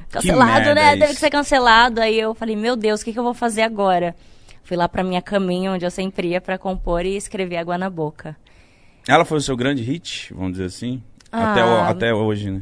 cancelado, 0.09 0.75
né? 0.75 0.89
isso. 0.91 0.99
Teve 0.99 1.13
que 1.13 1.19
ser 1.19 1.29
cancelado. 1.29 2.01
Aí 2.01 2.19
eu 2.19 2.33
falei, 2.33 2.55
meu 2.55 2.75
Deus, 2.75 3.01
o 3.01 3.05
que, 3.05 3.13
que 3.13 3.19
eu 3.19 3.23
vou 3.23 3.33
fazer 3.33 3.61
agora? 3.61 4.15
Fui 4.63 4.77
lá 4.77 4.87
pra 4.87 5.03
minha 5.03 5.21
caminha, 5.21 5.71
onde 5.71 5.85
eu 5.85 5.91
sempre 5.91 6.29
ia 6.29 6.41
pra 6.41 6.57
compor 6.57 7.05
e 7.05 7.15
escrevi 7.15 7.57
Água 7.57 7.77
na 7.77 7.89
Boca. 7.89 8.35
Ela 9.07 9.25
foi 9.25 9.37
o 9.37 9.41
seu 9.41 9.57
grande 9.57 9.83
hit, 9.83 10.33
vamos 10.33 10.53
dizer 10.53 10.65
assim? 10.65 11.03
Ah. 11.31 11.51
Até, 11.51 11.63
o- 11.65 11.77
até 11.81 12.13
hoje, 12.13 12.49
né? 12.51 12.61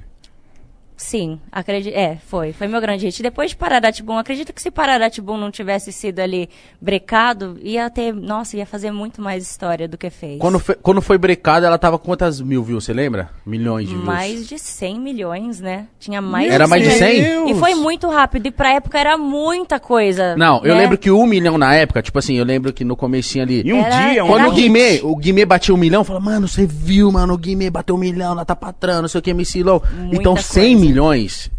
Sim, 1.02 1.40
acredito. 1.52 1.94
É, 1.96 2.18
foi. 2.28 2.54
Foi 2.54 2.68
meu 2.68 2.80
grande 2.80 3.06
hit. 3.08 3.24
Depois 3.24 3.50
de 3.50 3.56
Pararatibum, 3.56 4.18
acredito 4.18 4.54
que 4.54 4.62
se 4.62 4.70
Pararatibum 4.70 5.36
não 5.36 5.50
tivesse 5.50 5.92
sido 5.92 6.20
ali 6.20 6.48
brecado, 6.80 7.58
ia 7.62 7.90
ter. 7.90 8.14
Nossa, 8.14 8.56
ia 8.56 8.66
fazer 8.66 8.92
muito 8.92 9.20
mais 9.22 9.44
história 9.44 9.88
do 9.88 9.98
que 9.98 10.10
fez. 10.10 10.40
Quando 10.40 10.60
foi, 10.60 10.76
quando 10.76 11.02
foi 11.02 11.18
brecada, 11.18 11.66
ela 11.66 11.78
tava 11.78 11.98
com 11.98 12.06
quantas 12.06 12.40
mil 12.40 12.64
views, 12.64 12.86
você 12.86 12.94
lembra? 12.94 13.30
Milhões 13.46 13.88
de 13.88 13.94
views. 13.96 14.06
Mais 14.06 14.48
de 14.48 14.60
100 14.60 15.00
milhões, 15.00 15.60
né? 15.60 15.88
Tinha 16.00 16.22
mais 16.22 16.52
Era 16.54 16.68
mais 16.68 16.84
de 16.84 16.92
100? 16.92 17.24
Deus! 17.24 17.50
E 17.52 17.56
foi 17.56 17.74
muito 17.76 18.08
rápido. 18.08 18.46
E 18.46 18.52
pra 18.52 18.74
época 18.74 19.00
era 19.00 19.18
muita 19.18 19.80
coisa. 19.80 20.36
Não, 20.38 20.64
eu 20.64 20.76
né? 20.76 20.82
lembro 20.82 20.98
que 20.98 21.10
um 21.10 21.26
milhão 21.26 21.58
na 21.58 21.74
época, 21.74 22.02
tipo 22.02 22.20
assim, 22.20 22.36
eu 22.38 22.46
lembro 22.46 22.72
que 22.72 22.86
no 22.86 22.96
comecinho 22.96 23.44
ali. 23.44 23.64
E 23.66 23.74
um 23.74 23.80
Era- 23.84 24.10
dia, 24.12 24.24
um 24.24 24.28
Quando 24.28 24.48
o 24.50 24.52
Guimê, 24.52 25.00
o 25.04 25.16
Guimê 25.16 25.46
bateu 25.46 25.74
um 25.74 25.78
milhão, 25.80 26.04
fala, 26.04 26.20
mano, 26.20 26.48
você 26.48 26.66
viu, 26.66 27.12
mano, 27.12 27.34
o 27.34 27.38
Guimê 27.38 27.70
bateu 27.72 27.96
um 27.96 28.00
milhão 28.00 28.36
na 28.36 28.46
Tapatrã, 28.46 29.02
não 29.02 29.08
sei 29.08 29.20
o 29.20 29.22
que, 29.22 29.32
MC 29.32 29.64
Low. 29.64 29.84
Então, 30.12 30.36
100 30.36 30.64
coisa. 30.64 30.80
milhões. 30.80 30.91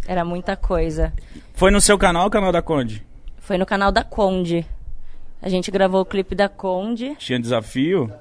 Era 0.07 0.25
muita 0.25 0.57
coisa. 0.57 1.12
Foi 1.55 1.71
no 1.71 1.81
seu 1.81 1.97
canal, 1.99 2.27
o 2.27 2.31
canal 2.31 2.53
da 2.53 2.62
Conde? 2.62 3.05
Foi 3.39 3.59
no 3.59 3.67
canal 3.67 3.91
da 3.91 4.05
Conde. 4.05 4.67
A 5.41 5.49
gente 5.49 5.71
gravou 5.71 6.01
o 6.03 6.05
clipe 6.05 6.35
da 6.35 6.49
Conde. 6.49 7.17
Tinha 7.19 7.39
desafio? 7.39 8.12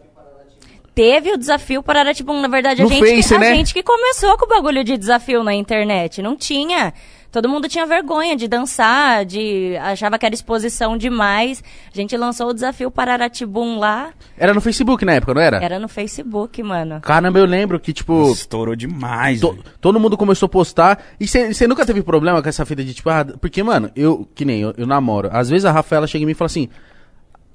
Teve 0.94 1.32
o 1.32 1.38
desafio 1.38 1.82
Pararatibum. 1.82 2.42
Na 2.42 2.48
verdade, 2.48 2.82
a, 2.82 2.84
No 2.84 2.90
gente, 2.90 3.08
Face, 3.08 3.30
que, 3.30 3.36
a 3.36 3.40
né? 3.40 3.56
gente 3.56 3.74
que 3.74 3.84
começou 3.84 4.38
com 4.38 4.46
o 4.46 4.50
bagulho 4.50 4.84
de 4.84 4.98
desafio 4.98 5.44
na 5.44 5.54
internet. 5.54 6.22
Não 6.22 6.36
tinha. 6.36 6.94
Todo 7.32 7.48
mundo 7.48 7.70
tinha 7.70 7.86
vergonha 7.86 8.36
de 8.36 8.48
dançar, 8.48 9.24
de 9.26 9.78
achava 9.78 10.20
que 10.20 10.26
era 10.26 10.36
exposição 10.36 10.98
demais. 10.98 11.64
A 11.94 11.96
gente 11.96 12.16
lançou 12.18 12.50
o 12.50 12.54
desafio 12.54 12.92
Pararatibum 12.92 13.80
lá. 13.80 14.10
Era 14.38 14.54
no 14.54 14.60
Facebook 14.60 15.06
na 15.06 15.14
época, 15.14 15.34
não 15.34 15.42
era? 15.42 15.64
Era 15.64 15.80
no 15.80 15.88
Facebook, 15.88 16.62
mano. 16.62 17.00
Caramba, 17.02 17.40
eu 17.40 17.46
lembro 17.46 17.80
que, 17.80 17.94
tipo, 17.94 18.32
Estourou 18.32 18.76
demais, 18.76 19.40
to- 19.40 19.52
velho. 19.52 19.64
todo 19.80 20.00
mundo 20.00 20.18
começou 20.18 20.48
a 20.48 20.50
postar. 20.50 21.02
E 21.20 21.28
você 21.28 21.66
nunca 21.68 21.86
teve 21.86 22.02
problema 22.04 22.42
com 22.42 22.50
essa 22.50 22.66
fita 22.66 22.84
de, 22.84 22.94
tipo, 22.94 23.10
ah, 23.10 23.24
porque, 23.40 23.64
mano, 23.64 23.90
eu, 23.96 24.28
que 24.36 24.44
nem 24.44 24.60
eu, 24.62 24.74
eu 24.78 24.86
namoro. 24.86 25.30
Às 25.32 25.50
vezes 25.50 25.64
a 25.66 25.72
Rafaela 25.72 26.08
chega 26.08 26.24
em 26.24 26.26
mim 26.26 26.32
e 26.34 26.36
fala 26.36 26.48
assim. 26.48 26.68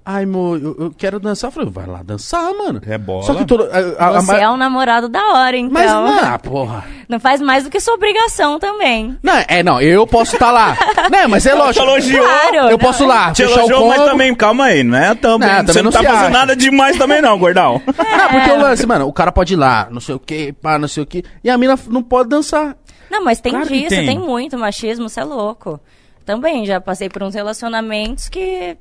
Ai, 0.09 0.23
amor, 0.23 0.63
eu, 0.63 0.77
eu 0.79 0.95
quero 0.97 1.19
dançar. 1.19 1.49
Eu 1.49 1.53
falei, 1.53 1.69
vai 1.69 1.85
lá 1.85 2.01
dançar, 2.01 2.55
mano. 2.55 2.81
Rebola. 2.81 3.25
Só 3.25 3.35
que 3.35 3.45
todo. 3.45 3.65
A, 3.65 4.05
a- 4.05 4.09
a 4.19 4.21
Você 4.21 4.37
é 4.37 4.49
um 4.49 4.57
namorado 4.57 5.09
da 5.09 5.21
hora, 5.33 5.57
então. 5.57 5.73
Mas, 5.73 5.91
ah, 5.91 6.39
porra. 6.43 6.85
Não 7.09 7.19
faz 7.19 7.41
mais 7.41 7.65
do 7.65 7.71
que 7.71 7.81
sua 7.81 7.95
obrigação 7.95 8.61
também. 8.61 9.19
Não, 9.21 9.33
é, 9.49 9.65
não, 9.65 9.81
eu 9.81 10.07
posso 10.07 10.35
estar 10.37 10.53
lá. 10.53 10.77
né, 11.11 11.27
mas 11.27 11.45
é 11.45 11.55
lógico. 11.55 11.85
elogiou. 11.85 12.25
Claro. 12.25 12.57
Eu 12.57 12.71
não, 12.71 12.79
posso 12.79 13.05
lá, 13.05 13.33
Te 13.33 13.43
elogiou, 13.43 13.89
mas 13.89 14.01
também, 14.05 14.33
calma 14.33 14.67
aí, 14.67 14.85
não 14.85 14.97
é 14.97 15.13
também. 15.17 15.49
Não, 15.49 15.57
você 15.57 15.67
também 15.67 15.83
não 15.83 15.91
não 15.91 15.91
tá 15.91 16.05
fazendo 16.05 16.23
acha. 16.23 16.31
nada 16.31 16.55
demais 16.55 16.97
também 16.97 17.21
não, 17.21 17.37
gordão. 17.37 17.83
Ah, 17.99 18.29
porque 18.31 18.51
o 18.51 18.61
lance, 18.61 18.87
mano, 18.87 19.07
o 19.09 19.13
cara 19.13 19.31
pode 19.33 19.55
ir 19.55 19.57
lá, 19.57 19.89
não 19.91 20.01
sei 20.01 20.15
o 20.15 20.19
que, 20.21 20.53
pá, 20.53 20.79
não 20.79 20.87
sei 20.89 21.03
o 21.03 21.07
que. 21.07 21.23
E 21.45 21.51
a 21.51 21.59
mina 21.59 21.77
não 21.89 22.03
pode 22.03 22.29
dançar. 22.29 22.77
Não, 23.11 23.25
mas 23.25 23.41
tem 23.41 23.53
Claro 23.53 23.69
disso, 23.69 23.89
tem. 23.89 24.07
tem. 24.07 24.19
muito 24.19 24.57
machismo, 24.59 25.09
você 25.09 25.21
é 25.21 25.25
louco. 25.25 25.79
Também 26.25 26.65
já 26.65 26.81
passei 26.81 27.09
por 27.09 27.23
uns 27.23 27.35
relacionamentos 27.35 28.29
que 28.29 28.77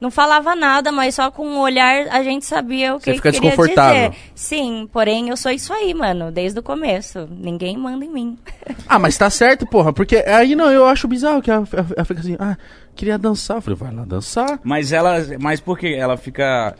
Não 0.00 0.10
falava 0.10 0.54
nada, 0.54 0.92
mas 0.92 1.14
só 1.14 1.30
com 1.30 1.46
o 1.46 1.60
olhar 1.60 2.08
a 2.08 2.22
gente 2.22 2.44
sabia 2.44 2.94
o 2.94 2.98
que 2.98 3.06
Você 3.06 3.14
fica 3.14 3.32
queria 3.32 3.48
desconfortável. 3.50 4.10
dizer. 4.10 4.22
Sim, 4.34 4.88
porém 4.92 5.30
eu 5.30 5.36
sou 5.36 5.50
isso 5.50 5.72
aí, 5.72 5.94
mano, 5.94 6.30
desde 6.30 6.58
o 6.58 6.62
começo. 6.62 7.26
Ninguém 7.30 7.76
manda 7.78 8.04
em 8.04 8.10
mim. 8.10 8.38
Ah, 8.88 8.98
mas 9.00 9.16
tá 9.18 9.28
certo, 9.30 9.66
porra. 9.66 9.92
Porque 9.92 10.16
aí 10.16 10.54
não, 10.54 10.70
eu 10.70 10.86
acho 10.86 11.08
bizarro 11.08 11.42
que 11.42 11.50
ela, 11.50 11.66
ela- 11.72 11.86
ela 11.96 12.04
fica 12.04 12.20
assim, 12.20 12.36
ah, 12.38 12.56
queria 12.94 13.18
dançar. 13.18 13.56
Eu 13.56 13.60
falei, 13.62 13.76
vai 13.76 13.92
lá 13.92 14.04
dançar. 14.04 14.60
Mas 14.62 14.92
ela. 14.92 15.16
Mas 15.40 15.60
por 15.60 15.76
quê? 15.76 15.96
Ela 15.98 16.16
fica, 16.16 16.76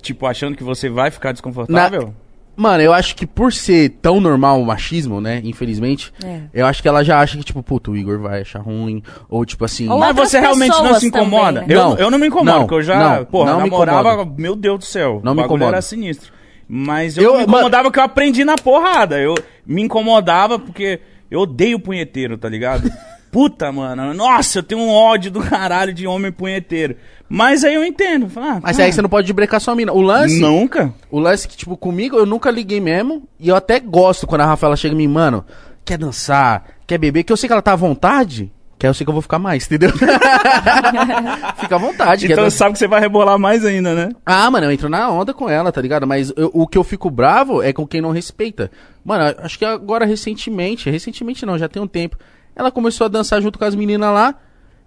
tipo, 0.00 0.24
achando 0.26 0.56
que 0.56 0.62
você 0.62 0.88
vai 0.88 1.10
ficar 1.10 1.32
desconfortável? 1.32 2.14
Mano, 2.60 2.82
eu 2.82 2.92
acho 2.92 3.14
que 3.14 3.24
por 3.24 3.52
ser 3.52 3.90
tão 4.02 4.20
normal 4.20 4.60
o 4.60 4.66
machismo, 4.66 5.20
né? 5.20 5.40
Infelizmente, 5.44 6.12
É. 6.24 6.40
eu 6.52 6.66
acho 6.66 6.82
que 6.82 6.88
ela 6.88 7.04
já 7.04 7.20
acha 7.20 7.38
que, 7.38 7.44
tipo, 7.44 7.62
puto, 7.62 7.92
o 7.92 7.96
Igor 7.96 8.18
vai 8.18 8.40
achar 8.40 8.58
ruim. 8.60 9.00
Ou, 9.28 9.44
tipo 9.44 9.64
assim. 9.64 9.88
Ou 9.88 9.96
Mas 9.98 10.16
você 10.16 10.40
realmente 10.40 10.70
não 10.82 10.94
se 10.94 11.06
incomoda? 11.06 11.60
também, 11.60 11.68
né? 11.68 11.80
eu, 11.82 11.88
Não, 11.90 11.96
eu 11.98 12.10
não 12.10 12.18
me 12.18 12.26
incomodo, 12.26 12.50
não, 12.50 12.60
porque 12.66 12.74
eu 12.74 12.82
já, 12.82 13.18
não, 13.18 13.24
porra, 13.26 13.52
não 13.52 13.60
me 13.62 13.70
namorava, 13.70 14.12
incomodo. 14.14 14.42
meu 14.42 14.56
Deus 14.56 14.78
do 14.80 14.84
céu. 14.84 15.20
Não 15.22 15.32
o 15.32 15.36
me 15.36 15.42
incomodo. 15.42 15.68
era 15.68 15.80
sinistro. 15.80 16.32
Mas 16.68 17.16
eu, 17.16 17.22
Eu- 17.24 17.36
me 17.38 17.42
incomodava 17.44 17.90
que 17.92 17.98
eu 17.98 18.02
aprendi 18.02 18.44
na 18.44 18.56
porrada. 18.56 19.18
Eu 19.20 19.34
me 19.64 19.80
incomodava 19.82 20.58
porque 20.58 21.00
eu 21.30 21.40
odeio 21.40 21.78
punheteiro, 21.78 22.36
tá 22.36 22.48
ligado? 22.48 22.90
Puta, 23.30 23.70
mano. 23.70 24.12
Nossa, 24.14 24.58
eu 24.58 24.62
tenho 24.62 24.80
um 24.80 24.90
ódio 24.90 25.30
do 25.30 25.40
caralho 25.40 25.92
de 25.92 26.06
homem 26.06 26.32
punheteiro. 26.32 26.96
Mas 27.28 27.62
aí 27.64 27.74
eu 27.74 27.84
entendo. 27.84 28.26
Ah, 28.36 28.58
Mas 28.62 28.76
tá. 28.78 28.84
aí 28.84 28.92
você 28.92 29.02
não 29.02 29.08
pode 29.08 29.30
brecar 29.32 29.60
sua 29.60 29.74
mina. 29.74 29.92
O 29.92 30.00
lance. 30.00 30.40
Nunca. 30.40 30.92
O 31.10 31.18
lance 31.20 31.46
que, 31.46 31.56
tipo, 31.56 31.76
comigo 31.76 32.16
eu 32.16 32.24
nunca 32.24 32.50
liguei 32.50 32.80
mesmo. 32.80 33.28
E 33.38 33.48
eu 33.48 33.56
até 33.56 33.78
gosto 33.78 34.26
quando 34.26 34.40
a 34.40 34.46
Rafaela 34.46 34.76
chega 34.76 34.94
em 34.94 34.98
mim, 34.98 35.08
mano, 35.08 35.44
quer 35.84 35.98
dançar, 35.98 36.64
quer 36.86 36.96
beber, 36.98 37.24
que 37.24 37.32
eu 37.32 37.36
sei 37.36 37.46
que 37.46 37.52
ela 37.52 37.60
tá 37.62 37.72
à 37.72 37.76
vontade. 37.76 38.50
Que 38.78 38.86
aí 38.86 38.90
eu 38.90 38.94
sei 38.94 39.04
que 39.04 39.10
eu 39.10 39.12
vou 39.14 39.20
ficar 39.22 39.38
mais, 39.40 39.66
entendeu? 39.66 39.90
Fica 41.58 41.74
à 41.74 41.78
vontade. 41.78 42.26
quer 42.26 42.32
Então 42.32 42.44
dançar. 42.44 42.58
sabe 42.58 42.72
que 42.74 42.78
você 42.78 42.86
vai 42.88 43.00
rebolar 43.00 43.38
mais 43.38 43.64
ainda, 43.64 43.94
né? 43.94 44.10
Ah, 44.24 44.50
mano, 44.50 44.66
eu 44.66 44.72
entro 44.72 44.88
na 44.88 45.10
onda 45.10 45.34
com 45.34 45.48
ela, 45.50 45.72
tá 45.72 45.80
ligado? 45.80 46.06
Mas 46.06 46.32
eu- 46.36 46.50
o 46.54 46.66
que 46.66 46.78
eu 46.78 46.84
fico 46.84 47.10
bravo 47.10 47.62
é 47.62 47.72
com 47.72 47.86
quem 47.86 48.00
não 48.00 48.10
respeita. 48.10 48.70
Mano, 49.04 49.34
acho 49.42 49.58
que 49.58 49.64
agora 49.64 50.04
recentemente, 50.06 50.88
recentemente 50.90 51.44
não, 51.44 51.58
já 51.58 51.68
tem 51.68 51.82
um 51.82 51.86
tempo, 51.88 52.16
ela 52.54 52.70
começou 52.70 53.04
a 53.04 53.08
dançar 53.08 53.40
junto 53.42 53.58
com 53.58 53.64
as 53.64 53.74
meninas 53.74 54.12
lá. 54.12 54.34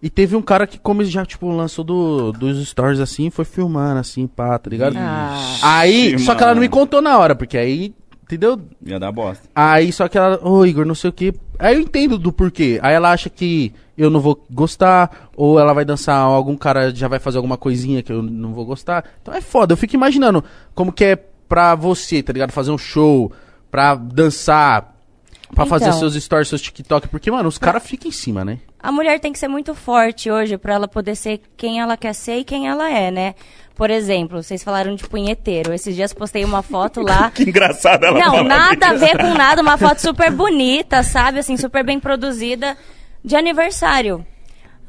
E 0.01 0.09
teve 0.09 0.35
um 0.35 0.41
cara 0.41 0.65
que 0.65 0.79
como 0.79 1.03
já, 1.03 1.25
tipo, 1.25 1.47
lançou 1.49 1.85
do, 1.85 2.31
dos 2.31 2.67
stories 2.67 2.99
assim, 2.99 3.29
foi 3.29 3.45
filmando 3.45 3.99
assim, 3.99 4.25
pá, 4.25 4.57
tá 4.57 4.69
ligado? 4.69 4.95
Ah. 4.97 5.57
Aí, 5.61 6.17
só 6.17 6.33
que 6.33 6.41
ela 6.41 6.55
não 6.55 6.61
me 6.61 6.69
contou 6.69 7.01
na 7.01 7.17
hora, 7.19 7.35
porque 7.35 7.55
aí, 7.55 7.93
entendeu? 8.23 8.59
Ia 8.83 8.99
dar 8.99 9.11
bosta. 9.11 9.47
Aí 9.53 9.91
só 9.91 10.07
que 10.07 10.17
ela, 10.17 10.39
ô 10.41 10.65
Igor, 10.65 10.85
não 10.85 10.95
sei 10.95 11.11
o 11.11 11.13
que. 11.13 11.33
Aí 11.59 11.75
eu 11.75 11.81
entendo 11.81 12.17
do 12.17 12.31
porquê. 12.31 12.79
Aí 12.81 12.95
ela 12.95 13.11
acha 13.11 13.29
que 13.29 13.71
eu 13.95 14.09
não 14.09 14.19
vou 14.19 14.43
gostar, 14.49 15.29
ou 15.35 15.59
ela 15.59 15.73
vai 15.73 15.85
dançar, 15.85 16.17
algum 16.17 16.57
cara 16.57 16.93
já 16.93 17.07
vai 17.07 17.19
fazer 17.19 17.37
alguma 17.37 17.57
coisinha 17.57 18.01
que 18.01 18.11
eu 18.11 18.23
não 18.23 18.53
vou 18.53 18.65
gostar. 18.65 19.05
Então 19.21 19.33
é 19.33 19.41
foda, 19.41 19.73
eu 19.73 19.77
fico 19.77 19.95
imaginando 19.95 20.43
como 20.73 20.91
que 20.91 21.05
é 21.05 21.15
pra 21.15 21.75
você, 21.75 22.23
tá 22.23 22.33
ligado? 22.33 22.51
Fazer 22.51 22.71
um 22.71 22.77
show, 22.77 23.31
pra 23.69 23.93
dançar, 23.93 24.90
pra 25.53 25.65
fazer 25.65 25.87
Então. 25.87 25.99
seus 25.99 26.15
stories, 26.15 26.47
seus 26.49 26.61
TikTok, 26.61 27.07
porque, 27.07 27.29
mano, 27.31 27.47
os 27.49 27.57
caras 27.57 27.83
ficam 27.85 28.09
em 28.09 28.11
cima, 28.11 28.43
né? 28.45 28.59
A 28.81 28.91
mulher 28.91 29.19
tem 29.19 29.31
que 29.31 29.39
ser 29.39 29.47
muito 29.47 29.75
forte 29.75 30.29
hoje 30.31 30.57
pra 30.57 30.73
ela 30.73 30.87
poder 30.87 31.15
ser 31.15 31.41
quem 31.55 31.79
ela 31.79 31.95
quer 31.97 32.13
ser 32.13 32.37
e 32.37 32.43
quem 32.43 32.67
ela 32.67 32.89
é, 32.89 33.11
né? 33.11 33.35
Por 33.75 33.89
exemplo, 33.89 34.41
vocês 34.43 34.63
falaram 34.63 34.93
de 34.95 35.07
punheteiro. 35.07 35.73
Esses 35.73 35.95
dias 35.95 36.13
postei 36.13 36.43
uma 36.43 36.61
foto 36.61 37.01
lá. 37.01 37.31
Que 37.35 37.43
engraçado 37.43 38.03
ela 38.05 38.19
Não, 38.19 38.43
nada 38.43 38.89
a 38.89 38.93
ver 38.93 39.17
com 39.17 39.33
nada, 39.33 39.61
uma 39.61 39.77
foto 39.77 39.99
super 39.99 40.31
bonita, 40.31 41.01
sabe? 41.03 41.39
Assim, 41.39 41.57
super 41.57 41.83
bem 41.83 41.99
produzida 41.99 42.77
de 43.23 43.35
aniversário. 43.35 44.25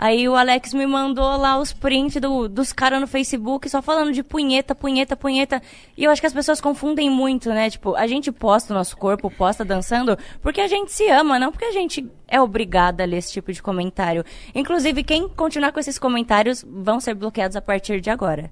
Aí 0.05 0.29
o 0.29 0.35
Alex 0.35 0.75
me 0.75 0.85
mandou 0.85 1.37
lá 1.37 1.57
os 1.61 1.73
prints 1.73 2.21
do- 2.21 2.49
dos 2.49 2.73
caras 2.73 3.01
no 3.01 3.07
Facebook 3.07 3.71
só 3.71 3.81
falando 3.81 4.13
de 4.13 4.21
punheta, 4.21 4.75
punheta, 4.75 5.17
punheta. 5.17 5.63
E 5.97 6.03
eu 6.03 6.11
acho 6.11 6.21
que 6.21 6.27
as 6.27 6.33
pessoas 6.33 6.61
confundem 6.61 7.09
muito, 7.09 7.51
né? 7.51 7.71
Tipo, 7.71 7.95
a 7.95 8.05
gente 8.09 8.33
posta 8.33 8.75
o 8.75 8.77
nosso 8.77 8.97
corpo, 8.97 9.31
posta 9.31 9.65
dançando, 9.65 10.19
porque 10.43 10.61
a 10.61 10.67
gente 10.67 10.91
se 10.91 11.09
ama, 11.09 11.39
não 11.39 11.53
porque 11.53 11.67
a 11.67 11.71
gente 11.71 12.05
é 12.27 12.41
obrigada 12.41 13.05
a 13.05 13.07
ler 13.07 13.19
esse 13.19 13.33
tipo 13.33 13.53
de 13.53 13.63
comentário. 13.63 14.25
Inclusive, 14.53 15.05
quem 15.05 15.29
continuar 15.29 15.71
com 15.71 15.79
esses 15.79 16.01
comentários 16.01 16.65
vão 16.69 16.99
ser 16.99 17.15
bloqueados 17.15 17.57
a 17.57 17.63
partir 17.63 18.01
de 18.01 18.11
agora. 18.11 18.51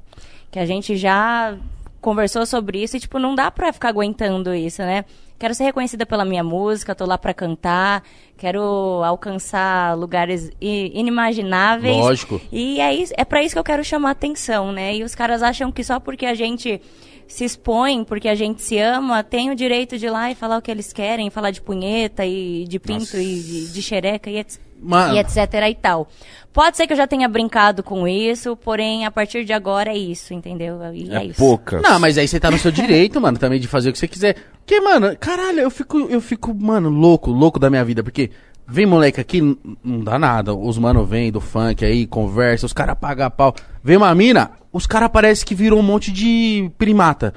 Que 0.52 0.61
a 0.61 0.64
gente 0.66 0.97
já 0.97 1.57
conversou 2.00 2.47
sobre 2.47 2.83
isso 2.83 2.97
e, 2.97 3.00
tipo, 3.00 3.19
não 3.19 3.35
dá 3.35 3.50
pra 3.50 3.73
ficar 3.73 3.88
aguentando 3.88 4.54
isso, 4.54 4.83
né? 4.83 5.04
Quero 5.38 5.54
ser 5.54 5.64
reconhecida 5.64 6.04
pela 6.04 6.25
minha 6.25 6.45
música, 6.45 6.95
tô 6.95 7.07
lá 7.07 7.16
pra 7.16 7.33
cantar, 7.33 8.02
quero 8.37 8.62
alcançar 9.04 9.97
lugares 9.97 10.50
inimagináveis. 10.61 11.97
Lógico. 11.97 12.40
E 12.52 12.80
é, 12.80 12.95
isso, 12.95 13.12
é 13.16 13.25
pra 13.25 13.42
isso 13.42 13.54
que 13.54 13.59
eu 13.59 13.64
quero 13.64 13.83
chamar 13.83 14.11
atenção, 14.11 14.71
né? 14.71 14.97
E 14.97 15.02
os 15.02 15.14
caras 15.14 15.42
acham 15.42 15.73
que 15.73 15.83
só 15.83 15.99
porque 15.99 16.26
a 16.26 16.35
gente 16.35 16.80
se 17.26 17.45
expõe, 17.45 18.04
porque 18.04 18.28
a 18.28 18.35
gente 18.35 18.61
se 18.61 18.76
ama, 18.78 19.23
tem 19.23 19.50
o 19.50 19.54
direito 19.54 19.97
de 19.97 20.07
ir 20.07 20.11
lá 20.11 20.30
e 20.30 20.35
falar 20.35 20.59
o 20.59 20.62
que 20.62 20.71
eles 20.71 20.92
querem, 20.92 21.30
falar 21.30 21.52
de 21.52 21.62
punheta 21.62 22.26
e 22.26 22.66
de 22.69 22.78
pinto 22.78 23.16
e 23.16 23.40
de, 23.40 23.73
de 23.73 23.83
xereca 23.83 24.28
e 24.28 24.38
etc 24.38 24.69
Mano. 24.82 25.14
e 25.14 25.18
etc 25.18 25.37
e 25.68 25.75
tal. 25.75 26.08
Pode 26.52 26.76
ser 26.76 26.87
que 26.87 26.92
eu 26.92 26.96
já 26.96 27.06
tenha 27.06 27.28
brincado 27.28 27.82
com 27.82 28.08
isso, 28.08 28.56
porém, 28.56 29.06
a 29.06 29.10
partir 29.10 29.44
de 29.44 29.52
agora 29.52 29.90
é 29.90 29.96
isso, 29.96 30.34
entendeu? 30.34 30.80
E 30.92 31.14
é, 31.14 31.25
isso. 31.26 31.38
poucas. 31.38 31.80
Não, 31.80 32.00
mas 32.00 32.18
aí 32.18 32.26
você 32.26 32.40
tá 32.40 32.50
no 32.50 32.58
seu 32.58 32.72
direito, 32.72 33.20
mano, 33.20 33.38
também 33.38 33.60
de 33.60 33.68
fazer 33.68 33.90
o 33.90 33.92
que 33.92 33.99
você 33.99 34.08
quiser. 34.08 34.37
Porque, 34.58 34.80
mano, 34.80 35.16
caralho, 35.18 35.60
eu 35.60 35.70
fico, 35.70 35.99
eu 36.10 36.20
fico, 36.20 36.52
mano, 36.52 36.88
louco, 36.88 37.30
louco 37.30 37.58
da 37.58 37.70
minha 37.70 37.84
vida, 37.84 38.02
porque 38.02 38.30
vem 38.66 38.84
moleque 38.84 39.20
aqui, 39.20 39.40
não 39.84 40.00
dá 40.00 40.18
nada. 40.18 40.52
Os 40.52 40.76
mano 40.76 41.04
vêm 41.04 41.30
do 41.30 41.40
funk 41.40 41.84
aí, 41.84 42.04
conversa, 42.06 42.66
os 42.66 42.72
caras 42.72 42.96
pagam 43.00 43.30
pau. 43.30 43.54
Vem 43.82 43.96
uma 43.96 44.12
mina, 44.14 44.50
os 44.72 44.87
caras 44.87 45.08
parece 45.12 45.44
que 45.44 45.54
viram 45.54 45.78
um 45.78 45.82
monte 45.82 46.10
de 46.10 46.68
primata. 46.76 47.32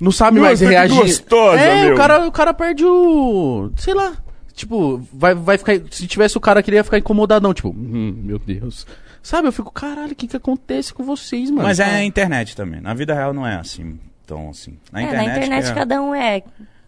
Não 0.00 0.12
sabe 0.12 0.38
mais 0.38 0.60
Nossa, 0.60 0.70
que 0.70 0.78
reagir. 0.78 0.96
gostosa, 0.96 1.60
é, 1.60 1.84
meu. 1.86 1.94
o 1.94 1.96
cara, 1.96 2.26
o 2.26 2.32
cara 2.32 2.54
perde 2.54 2.84
o, 2.84 3.70
sei 3.76 3.94
lá. 3.94 4.12
Tipo, 4.54 4.98
vai, 5.12 5.34
vai 5.34 5.58
ficar. 5.58 5.80
Se 5.90 6.06
tivesse 6.06 6.36
o 6.36 6.40
cara 6.40 6.62
que 6.62 6.70
ia 6.70 6.84
ficar 6.84 6.98
incomodadão, 6.98 7.52
tipo, 7.52 7.70
hum, 7.70 8.14
meu 8.22 8.38
Deus. 8.38 8.86
Sabe, 9.22 9.48
eu 9.48 9.52
fico, 9.52 9.72
caralho, 9.72 10.12
o 10.12 10.14
que 10.14 10.28
que 10.28 10.36
acontece 10.36 10.92
com 10.94 11.02
vocês, 11.02 11.50
mano? 11.50 11.62
Mas 11.64 11.80
é 11.80 11.84
a 11.84 12.04
internet 12.04 12.54
também. 12.54 12.80
Na 12.80 12.94
vida 12.94 13.14
real 13.14 13.32
não 13.32 13.46
é 13.46 13.56
assim. 13.56 13.98
Então, 14.24 14.50
assim. 14.50 14.78
Na 14.92 15.00
É, 15.00 15.04
internet. 15.04 15.26
na 15.26 15.36
internet 15.36 15.64
que 15.64 15.70
é- 15.70 15.74
cada 15.74 16.02
um 16.02 16.14
é. 16.14 16.42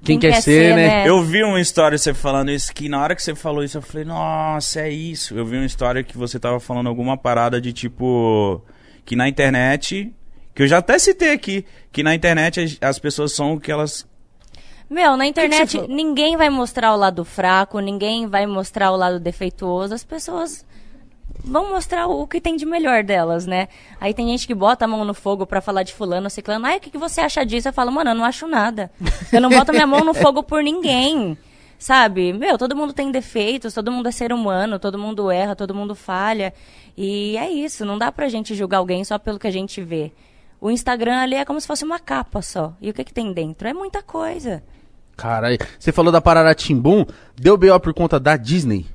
Quem 0.04 0.18
quer 0.18 0.40
ser, 0.40 0.76
né? 0.76 1.08
Eu 1.08 1.22
vi 1.24 1.42
uma 1.42 1.60
história 1.60 1.98
você 1.98 2.14
falando 2.14 2.50
isso, 2.50 2.72
que 2.72 2.88
na 2.88 3.02
hora 3.02 3.16
que 3.16 3.22
você 3.22 3.34
falou 3.34 3.64
isso, 3.64 3.78
eu 3.78 3.82
falei, 3.82 4.04
nossa, 4.04 4.80
é 4.82 4.90
isso. 4.90 5.36
Eu 5.36 5.44
vi 5.44 5.56
uma 5.56 5.64
história 5.66 6.04
que 6.04 6.16
você 6.16 6.38
tava 6.38 6.60
falando 6.60 6.88
alguma 6.88 7.16
parada 7.16 7.60
de 7.60 7.72
tipo. 7.72 8.62
Que 9.04 9.16
na 9.16 9.28
internet. 9.28 10.12
Que 10.54 10.62
eu 10.62 10.66
já 10.68 10.78
até 10.78 10.98
citei 10.98 11.32
aqui. 11.32 11.64
Que 11.90 12.02
na 12.02 12.14
internet 12.14 12.60
as, 12.60 12.78
as 12.80 12.98
pessoas 12.98 13.32
são 13.32 13.54
o 13.54 13.60
que 13.60 13.72
elas. 13.72 14.06
Meu, 14.88 15.16
na 15.16 15.26
internet 15.26 15.78
falou? 15.78 15.88
ninguém 15.88 16.36
vai 16.36 16.48
mostrar 16.48 16.94
o 16.94 16.96
lado 16.96 17.24
fraco, 17.24 17.80
ninguém 17.80 18.26
vai 18.26 18.46
mostrar 18.46 18.92
o 18.92 18.96
lado 18.96 19.18
defeituoso. 19.18 19.94
As 19.94 20.04
pessoas 20.04 20.64
vão 21.44 21.70
mostrar 21.70 22.06
o 22.06 22.26
que 22.26 22.40
tem 22.40 22.56
de 22.56 22.64
melhor 22.64 23.02
delas, 23.02 23.46
né? 23.46 23.68
Aí 24.00 24.14
tem 24.14 24.28
gente 24.28 24.46
que 24.46 24.54
bota 24.54 24.84
a 24.84 24.88
mão 24.88 25.04
no 25.04 25.14
fogo 25.14 25.46
pra 25.46 25.60
falar 25.60 25.82
de 25.82 25.92
fulano, 25.92 26.30
ciclano. 26.30 26.66
Ai, 26.66 26.78
o 26.78 26.80
que, 26.80 26.90
que 26.90 26.98
você 26.98 27.20
acha 27.20 27.44
disso? 27.44 27.68
Eu 27.68 27.72
falo, 27.72 27.90
mano, 27.90 28.10
eu 28.10 28.14
não 28.14 28.24
acho 28.24 28.46
nada. 28.46 28.90
Eu 29.32 29.40
não 29.40 29.50
boto 29.50 29.72
minha 29.72 29.86
mão 29.86 30.04
no 30.04 30.14
fogo 30.14 30.42
por 30.42 30.62
ninguém. 30.62 31.36
Sabe? 31.78 32.32
Meu, 32.32 32.56
todo 32.56 32.74
mundo 32.74 32.92
tem 32.92 33.10
defeitos, 33.10 33.74
todo 33.74 33.92
mundo 33.92 34.08
é 34.08 34.12
ser 34.12 34.32
humano, 34.32 34.78
todo 34.78 34.98
mundo 34.98 35.30
erra, 35.30 35.54
todo 35.54 35.74
mundo 35.74 35.94
falha. 35.94 36.54
E 36.96 37.36
é 37.36 37.50
isso, 37.50 37.84
não 37.84 37.98
dá 37.98 38.10
pra 38.10 38.28
gente 38.28 38.54
julgar 38.54 38.78
alguém 38.78 39.04
só 39.04 39.18
pelo 39.18 39.38
que 39.38 39.46
a 39.46 39.50
gente 39.50 39.82
vê. 39.82 40.12
O 40.58 40.70
Instagram 40.70 41.18
ali 41.18 41.34
é 41.34 41.44
como 41.44 41.60
se 41.60 41.66
fosse 41.66 41.84
uma 41.84 41.98
capa 41.98 42.40
só. 42.40 42.72
E 42.80 42.88
o 42.88 42.94
que, 42.94 43.04
que 43.04 43.12
tem 43.12 43.32
dentro? 43.32 43.68
É 43.68 43.74
muita 43.74 44.02
coisa. 44.02 44.62
Caralho, 45.16 45.58
você 45.78 45.92
falou 45.92 46.12
da 46.12 46.20
Pararatimbum, 46.20 47.06
deu 47.34 47.56
B.O. 47.56 47.80
por 47.80 47.94
conta 47.94 48.20
da 48.20 48.36
Disney? 48.36 48.86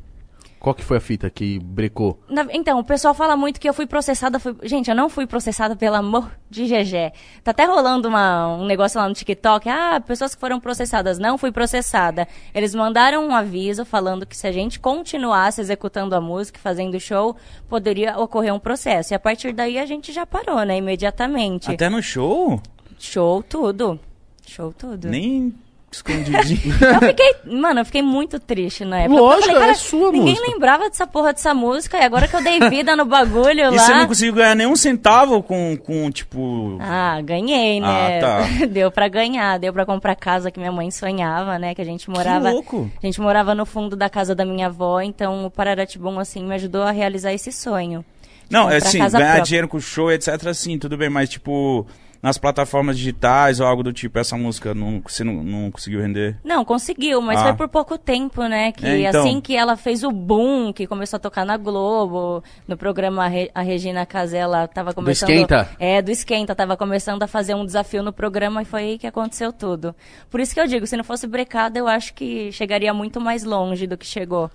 Qual 0.59 0.75
que 0.75 0.83
foi 0.83 0.97
a 0.97 1.01
fita 1.01 1.27
que 1.27 1.57
brecou? 1.57 2.19
Na- 2.29 2.45
então, 2.51 2.77
o 2.77 2.83
pessoal 2.83 3.15
fala 3.15 3.35
muito 3.35 3.59
que 3.59 3.67
eu 3.67 3.73
fui 3.73 3.87
processada. 3.87 4.37
Fui... 4.39 4.55
Gente, 4.61 4.91
eu 4.91 4.95
não 4.95 5.09
fui 5.09 5.25
processada 5.25 5.75
pelo 5.75 5.95
amor 5.95 6.29
de 6.51 6.65
GG. 6.67 7.11
Tá 7.43 7.49
até 7.49 7.65
rolando 7.65 8.07
uma- 8.07 8.57
um 8.57 8.65
negócio 8.67 8.99
lá 8.99 9.07
no 9.09 9.15
TikTok. 9.15 9.67
Ah, 9.67 9.99
pessoas 10.05 10.35
que 10.35 10.39
foram 10.39 10.59
processadas. 10.59 11.17
Não 11.17 11.35
fui 11.35 11.51
processada. 11.51 12.27
Eles 12.53 12.75
mandaram 12.75 13.27
um 13.27 13.33
aviso 13.35 13.83
falando 13.83 14.23
que 14.23 14.37
se 14.37 14.45
a 14.45 14.51
gente 14.51 14.79
continuasse 14.79 15.59
executando 15.59 16.13
a 16.13 16.21
música, 16.21 16.59
e 16.59 16.61
fazendo 16.61 16.99
show, 16.99 17.35
poderia 17.67 18.15
ocorrer 18.19 18.53
um 18.53 18.59
processo. 18.59 19.13
E 19.13 19.15
a 19.15 19.19
partir 19.19 19.53
daí 19.53 19.79
a 19.79 19.85
gente 19.87 20.13
já 20.13 20.27
parou, 20.27 20.63
né? 20.63 20.77
Imediatamente. 20.77 21.71
Até 21.71 21.89
no 21.89 22.03
show? 22.03 22.61
Show 22.99 23.41
tudo. 23.41 23.99
Show 24.45 24.71
tudo. 24.71 25.07
Nem 25.07 25.55
escondidinho. 25.91 26.73
Eu 26.81 26.99
fiquei, 27.07 27.35
mano, 27.45 27.81
eu 27.81 27.85
fiquei 27.85 28.01
muito 28.01 28.39
triste 28.39 28.85
na 28.85 29.01
época. 29.01 29.19
Lógico, 29.19 29.45
falei, 29.47 29.59
cara, 29.59 29.71
é 29.71 29.75
sua 29.75 30.11
ninguém 30.11 30.33
música. 30.35 30.51
lembrava 30.51 30.89
dessa 30.89 31.05
porra 31.05 31.33
dessa 31.33 31.53
música 31.53 31.97
e 31.97 32.03
agora 32.03 32.27
que 32.27 32.35
eu 32.35 32.43
dei 32.43 32.59
vida 32.69 32.95
no 32.95 33.05
bagulho 33.05 33.59
e 33.59 33.69
lá. 33.69 33.71
você 33.71 33.93
não 33.93 34.07
conseguiu 34.07 34.33
ganhar 34.33 34.55
nenhum 34.55 34.75
centavo 34.75 35.43
com, 35.43 35.77
com 35.77 36.09
tipo. 36.11 36.77
Ah, 36.79 37.19
ganhei, 37.21 37.79
né? 37.79 38.19
Ah, 38.19 38.21
tá. 38.21 38.65
Deu 38.71 38.89
pra 38.91 39.07
ganhar, 39.07 39.59
deu 39.59 39.73
pra 39.73 39.85
comprar 39.85 40.13
a 40.13 40.15
casa 40.15 40.49
que 40.49 40.59
minha 40.59 40.71
mãe 40.71 40.89
sonhava, 40.91 41.59
né? 41.59 41.75
Que 41.75 41.81
a 41.81 41.85
gente 41.85 42.09
morava. 42.09 42.51
louco. 42.51 42.89
A 43.01 43.05
gente 43.05 43.19
morava 43.19 43.53
no 43.53 43.65
fundo 43.65 43.95
da 43.95 44.09
casa 44.09 44.33
da 44.33 44.45
minha 44.45 44.67
avó, 44.67 45.01
então 45.01 45.45
o 45.45 45.51
Pararatibum, 45.51 46.19
assim, 46.19 46.43
me 46.43 46.55
ajudou 46.55 46.83
a 46.83 46.91
realizar 46.91 47.33
esse 47.33 47.51
sonho. 47.51 48.05
Não, 48.49 48.69
é 48.69 48.77
assim, 48.77 48.97
ganhar 48.97 49.09
própria. 49.11 49.41
dinheiro 49.41 49.67
com 49.67 49.79
show, 49.79 50.11
etc, 50.11 50.53
sim, 50.53 50.77
tudo 50.77 50.97
bem, 50.97 51.09
mas 51.09 51.29
tipo, 51.29 51.85
nas 52.21 52.37
plataformas 52.37 52.97
digitais 52.97 53.59
ou 53.59 53.65
algo 53.65 53.81
do 53.81 53.91
tipo, 53.91 54.19
essa 54.19 54.37
música 54.37 54.73
não, 54.75 55.01
você 55.05 55.23
não, 55.23 55.43
não 55.43 55.71
conseguiu 55.71 56.01
render? 56.01 56.37
Não, 56.43 56.63
conseguiu, 56.63 57.19
mas 57.21 57.39
Ah. 57.39 57.43
foi 57.45 57.53
por 57.53 57.67
pouco 57.67 57.97
tempo, 57.97 58.43
né? 58.43 58.71
Que 58.71 58.85
É, 58.85 59.09
então. 59.09 59.21
assim 59.21 59.41
que 59.41 59.55
ela 59.55 59.75
fez 59.75 60.03
o 60.03 60.11
boom, 60.11 60.71
que 60.71 60.85
começou 60.85 61.17
a 61.17 61.19
tocar 61.19 61.45
na 61.45 61.57
Globo, 61.57 62.43
no 62.67 62.77
programa 62.77 63.25
a, 63.25 63.27
Re- 63.27 63.49
a 63.55 63.61
Regina 63.61 64.05
Casella 64.05 64.67
tava 64.67 64.93
começando... 64.93 65.29
Esquenta? 65.31 65.67
É, 65.79 65.99
do 66.01 66.11
Esquenta, 66.11 66.53
tava 66.53 66.77
começando 66.77 67.23
a 67.23 67.27
fazer 67.27 67.55
um 67.55 67.65
desafio 67.65 68.03
no 68.03 68.13
programa 68.13 68.61
e 68.61 68.65
foi 68.65 68.81
aí 68.81 68.97
que 68.99 69.07
aconteceu 69.07 69.51
tudo. 69.51 69.95
Por 70.29 70.39
isso 70.39 70.53
que 70.53 70.59
eu 70.59 70.67
digo, 70.67 70.85
se 70.85 70.95
não 70.95 71.03
fosse 71.03 71.25
brecada, 71.25 71.79
eu 71.79 71.87
acho 71.87 72.13
que 72.13 72.51
chegaria 72.51 72.93
muito 72.93 73.19
mais 73.19 73.43
longe 73.43 73.87
do 73.87 73.97
que 73.97 74.05
chegou. 74.05 74.51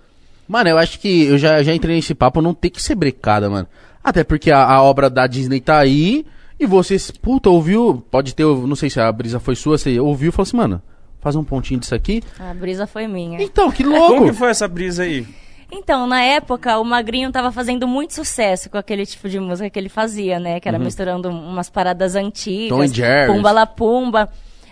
Mano, 0.46 0.70
eu 0.70 0.78
acho 0.78 1.00
que 1.00 1.24
eu 1.24 1.36
já, 1.36 1.60
já 1.64 1.74
entrei 1.74 1.96
nesse 1.96 2.14
papo, 2.14 2.40
não 2.40 2.54
tem 2.54 2.70
que 2.70 2.80
ser 2.80 2.94
brecada, 2.94 3.50
mano. 3.50 3.66
Até 4.04 4.22
porque 4.22 4.52
a, 4.52 4.62
a 4.64 4.80
obra 4.84 5.10
da 5.10 5.26
Disney 5.26 5.60
tá 5.60 5.78
aí 5.78 6.24
e 6.58 6.66
vocês, 6.66 7.10
puta, 7.10 7.50
ouviu? 7.50 8.04
Pode 8.10 8.34
ter, 8.34 8.44
não 8.44 8.76
sei 8.76 8.88
se 8.90 9.00
a 9.00 9.10
brisa 9.12 9.38
foi 9.38 9.54
sua, 9.54 9.76
você 9.78 9.98
ouviu 10.00 10.28
e 10.30 10.32
falou 10.32 10.44
assim, 10.44 10.56
mano, 10.56 10.82
faz 11.20 11.36
um 11.36 11.44
pontinho 11.44 11.80
disso 11.80 11.94
aqui. 11.94 12.22
A 12.38 12.54
brisa 12.54 12.86
foi 12.86 13.06
minha. 13.06 13.42
Então, 13.42 13.70
que 13.70 13.84
Como 13.84 13.96
louco! 13.96 14.24
que 14.26 14.32
foi 14.32 14.50
essa 14.50 14.66
brisa 14.66 15.02
aí? 15.02 15.26
Então, 15.70 16.06
na 16.06 16.22
época, 16.22 16.78
o 16.78 16.84
Magrinho 16.84 17.32
tava 17.32 17.50
fazendo 17.50 17.88
muito 17.88 18.14
sucesso 18.14 18.70
com 18.70 18.78
aquele 18.78 19.04
tipo 19.04 19.28
de 19.28 19.40
música 19.40 19.68
que 19.68 19.78
ele 19.78 19.88
fazia, 19.88 20.38
né? 20.38 20.60
Que 20.60 20.68
era 20.68 20.78
misturando 20.78 21.28
umas 21.28 21.68
paradas 21.68 22.14
antigas. 22.14 22.68
Tom 22.68 22.86
Jerry. 22.86 23.32
Pumba 23.32 23.50
la 23.50 23.66
pumba. 23.66 24.28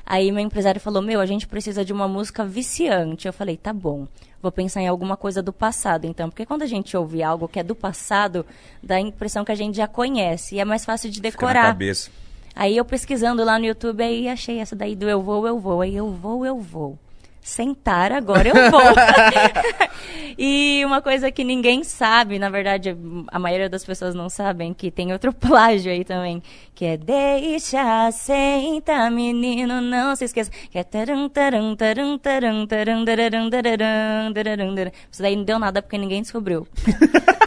Aí 0.06 0.30
meu 0.30 0.42
empresário 0.42 0.80
falou, 0.80 1.00
meu, 1.02 1.20
a 1.20 1.26
gente 1.26 1.46
precisa 1.46 1.84
de 1.84 1.92
uma 1.92 2.06
música 2.06 2.44
viciante. 2.44 3.26
Eu 3.26 3.32
falei, 3.32 3.56
tá 3.56 3.72
bom. 3.72 4.06
Vou 4.42 4.52
pensar 4.52 4.82
em 4.82 4.88
alguma 4.88 5.16
coisa 5.16 5.42
do 5.42 5.52
passado, 5.52 6.04
então. 6.04 6.28
Porque 6.28 6.44
quando 6.44 6.62
a 6.62 6.66
gente 6.66 6.94
ouve 6.96 7.22
algo 7.22 7.48
que 7.48 7.58
é 7.58 7.62
do 7.62 7.74
passado, 7.74 8.44
dá 8.82 8.96
a 8.96 9.00
impressão 9.00 9.44
que 9.44 9.52
a 9.52 9.54
gente 9.54 9.76
já 9.76 9.88
conhece. 9.88 10.56
E 10.56 10.60
é 10.60 10.64
mais 10.64 10.84
fácil 10.84 11.08
de 11.10 11.16
Fica 11.16 11.28
na 11.28 11.30
decorar. 11.30 11.66
cabeça. 11.68 12.10
Aí 12.54 12.76
eu 12.76 12.84
pesquisando 12.84 13.42
lá 13.42 13.58
no 13.58 13.64
YouTube, 13.64 14.02
aí 14.02 14.28
achei 14.28 14.58
essa 14.60 14.76
daí 14.76 14.94
do 14.94 15.08
Eu 15.08 15.22
Vou, 15.22 15.46
Eu 15.46 15.58
Vou. 15.58 15.80
Aí 15.80 15.96
eu 15.96 16.10
vou, 16.10 16.44
eu 16.44 16.60
vou. 16.60 16.98
Sentar 17.44 18.10
agora 18.10 18.48
eu 18.48 18.70
vou. 18.70 18.80
e 20.38 20.82
uma 20.82 21.02
coisa 21.02 21.30
que 21.30 21.44
ninguém 21.44 21.84
sabe, 21.84 22.38
na 22.38 22.48
verdade, 22.48 22.96
a 23.28 23.38
maioria 23.38 23.68
das 23.68 23.84
pessoas 23.84 24.14
não 24.14 24.30
sabem, 24.30 24.72
que 24.72 24.90
tem 24.90 25.12
outro 25.12 25.30
plágio 25.36 25.92
aí 25.92 26.04
também, 26.04 26.42
que 26.74 26.86
é 26.86 26.96
Deixa 26.96 28.10
senta, 28.12 29.10
menino, 29.10 29.82
não 29.82 30.16
se 30.16 30.24
esqueça. 30.24 30.50
Que 30.70 30.78
é 30.78 30.82
tarum, 30.82 31.28
tarum, 31.28 31.76
tarum, 31.76 32.16
tarum, 32.16 32.66
tarum, 32.66 33.04
tararum, 33.04 33.50
tararum, 33.50 34.32
tararum, 34.32 34.74
tararum. 34.74 34.90
Isso 35.12 35.20
daí 35.20 35.36
não 35.36 35.44
deu 35.44 35.58
nada 35.58 35.82
porque 35.82 35.98
ninguém 35.98 36.22
descobriu. 36.22 36.66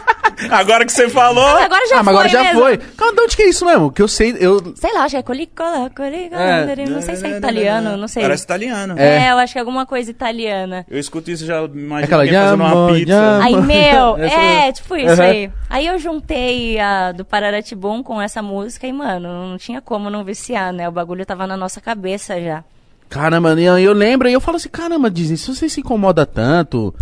Agora 0.50 0.84
que 0.86 0.92
você 0.92 1.08
falou, 1.08 1.44
Agora 1.44 1.86
já 1.88 1.98
ah, 1.98 2.02
mas 2.02 2.04
foi 2.04 2.12
agora 2.14 2.28
já 2.28 2.42
mesmo. 2.44 2.60
foi. 2.60 2.76
Calma, 2.78 3.14
de 3.14 3.20
onde 3.22 3.36
que 3.36 3.42
é 3.42 3.48
isso 3.48 3.66
mesmo? 3.66 3.90
Que 3.90 4.02
eu 4.02 4.08
sei, 4.08 4.36
eu... 4.38 4.72
Sei 4.76 4.92
lá, 4.92 5.02
acho 5.02 5.10
que 5.10 5.16
é 5.16 5.22
colicola, 5.22 5.90
colicola, 5.90 6.40
É. 6.40 6.86
não 6.86 7.02
sei 7.02 7.16
se 7.16 7.26
é 7.26 7.36
italiano, 7.38 7.96
não 7.96 8.06
sei. 8.06 8.22
Parece 8.22 8.44
italiano. 8.44 8.94
É. 8.96 9.26
É, 9.26 9.32
eu 9.32 9.38
acho 9.38 9.52
que 9.52 9.58
é 9.58 9.60
alguma 9.60 9.84
coisa 9.84 10.10
italiana. 10.10 10.86
Eu 10.88 10.98
escuto 10.98 11.30
isso 11.30 11.44
já, 11.44 11.62
imagino 11.64 12.04
Aquela 12.04 12.22
alguém 12.22 12.38
fazendo 12.38 12.64
uma 12.64 12.92
pizza. 12.94 13.40
Aí, 13.42 13.56
meu, 13.56 14.16
Essa 14.22 14.40
é, 14.40 14.72
tipo 14.72 14.96
isso 14.96 15.20
Aham. 15.20 15.22
aí. 15.22 15.50
Aí 15.68 15.86
eu 15.86 15.98
juntei 15.98 16.78
a 16.78 17.12
do 17.12 17.24
Pararatibum 17.24 18.02
com 18.02 18.20
essa 18.22 18.40
música 18.42 18.86
e, 18.86 18.92
mano, 18.92 19.28
não 19.50 19.58
tinha 19.58 19.80
como 19.80 20.08
não 20.08 20.24
viciar, 20.24 20.72
né? 20.72 20.88
O 20.88 20.92
bagulho 20.92 21.26
tava 21.26 21.46
na 21.46 21.56
nossa 21.56 21.80
cabeça 21.80 22.40
já. 22.40 22.62
Caramba, 23.08 23.58
eu 23.58 23.92
lembro 23.92 24.28
e 24.28 24.32
eu 24.34 24.40
falo 24.40 24.56
assim, 24.56 24.68
caramba, 24.68 25.10
Disney, 25.10 25.36
se 25.36 25.54
você 25.54 25.68
se 25.68 25.80
incomoda 25.80 26.26
tanto, 26.26 26.94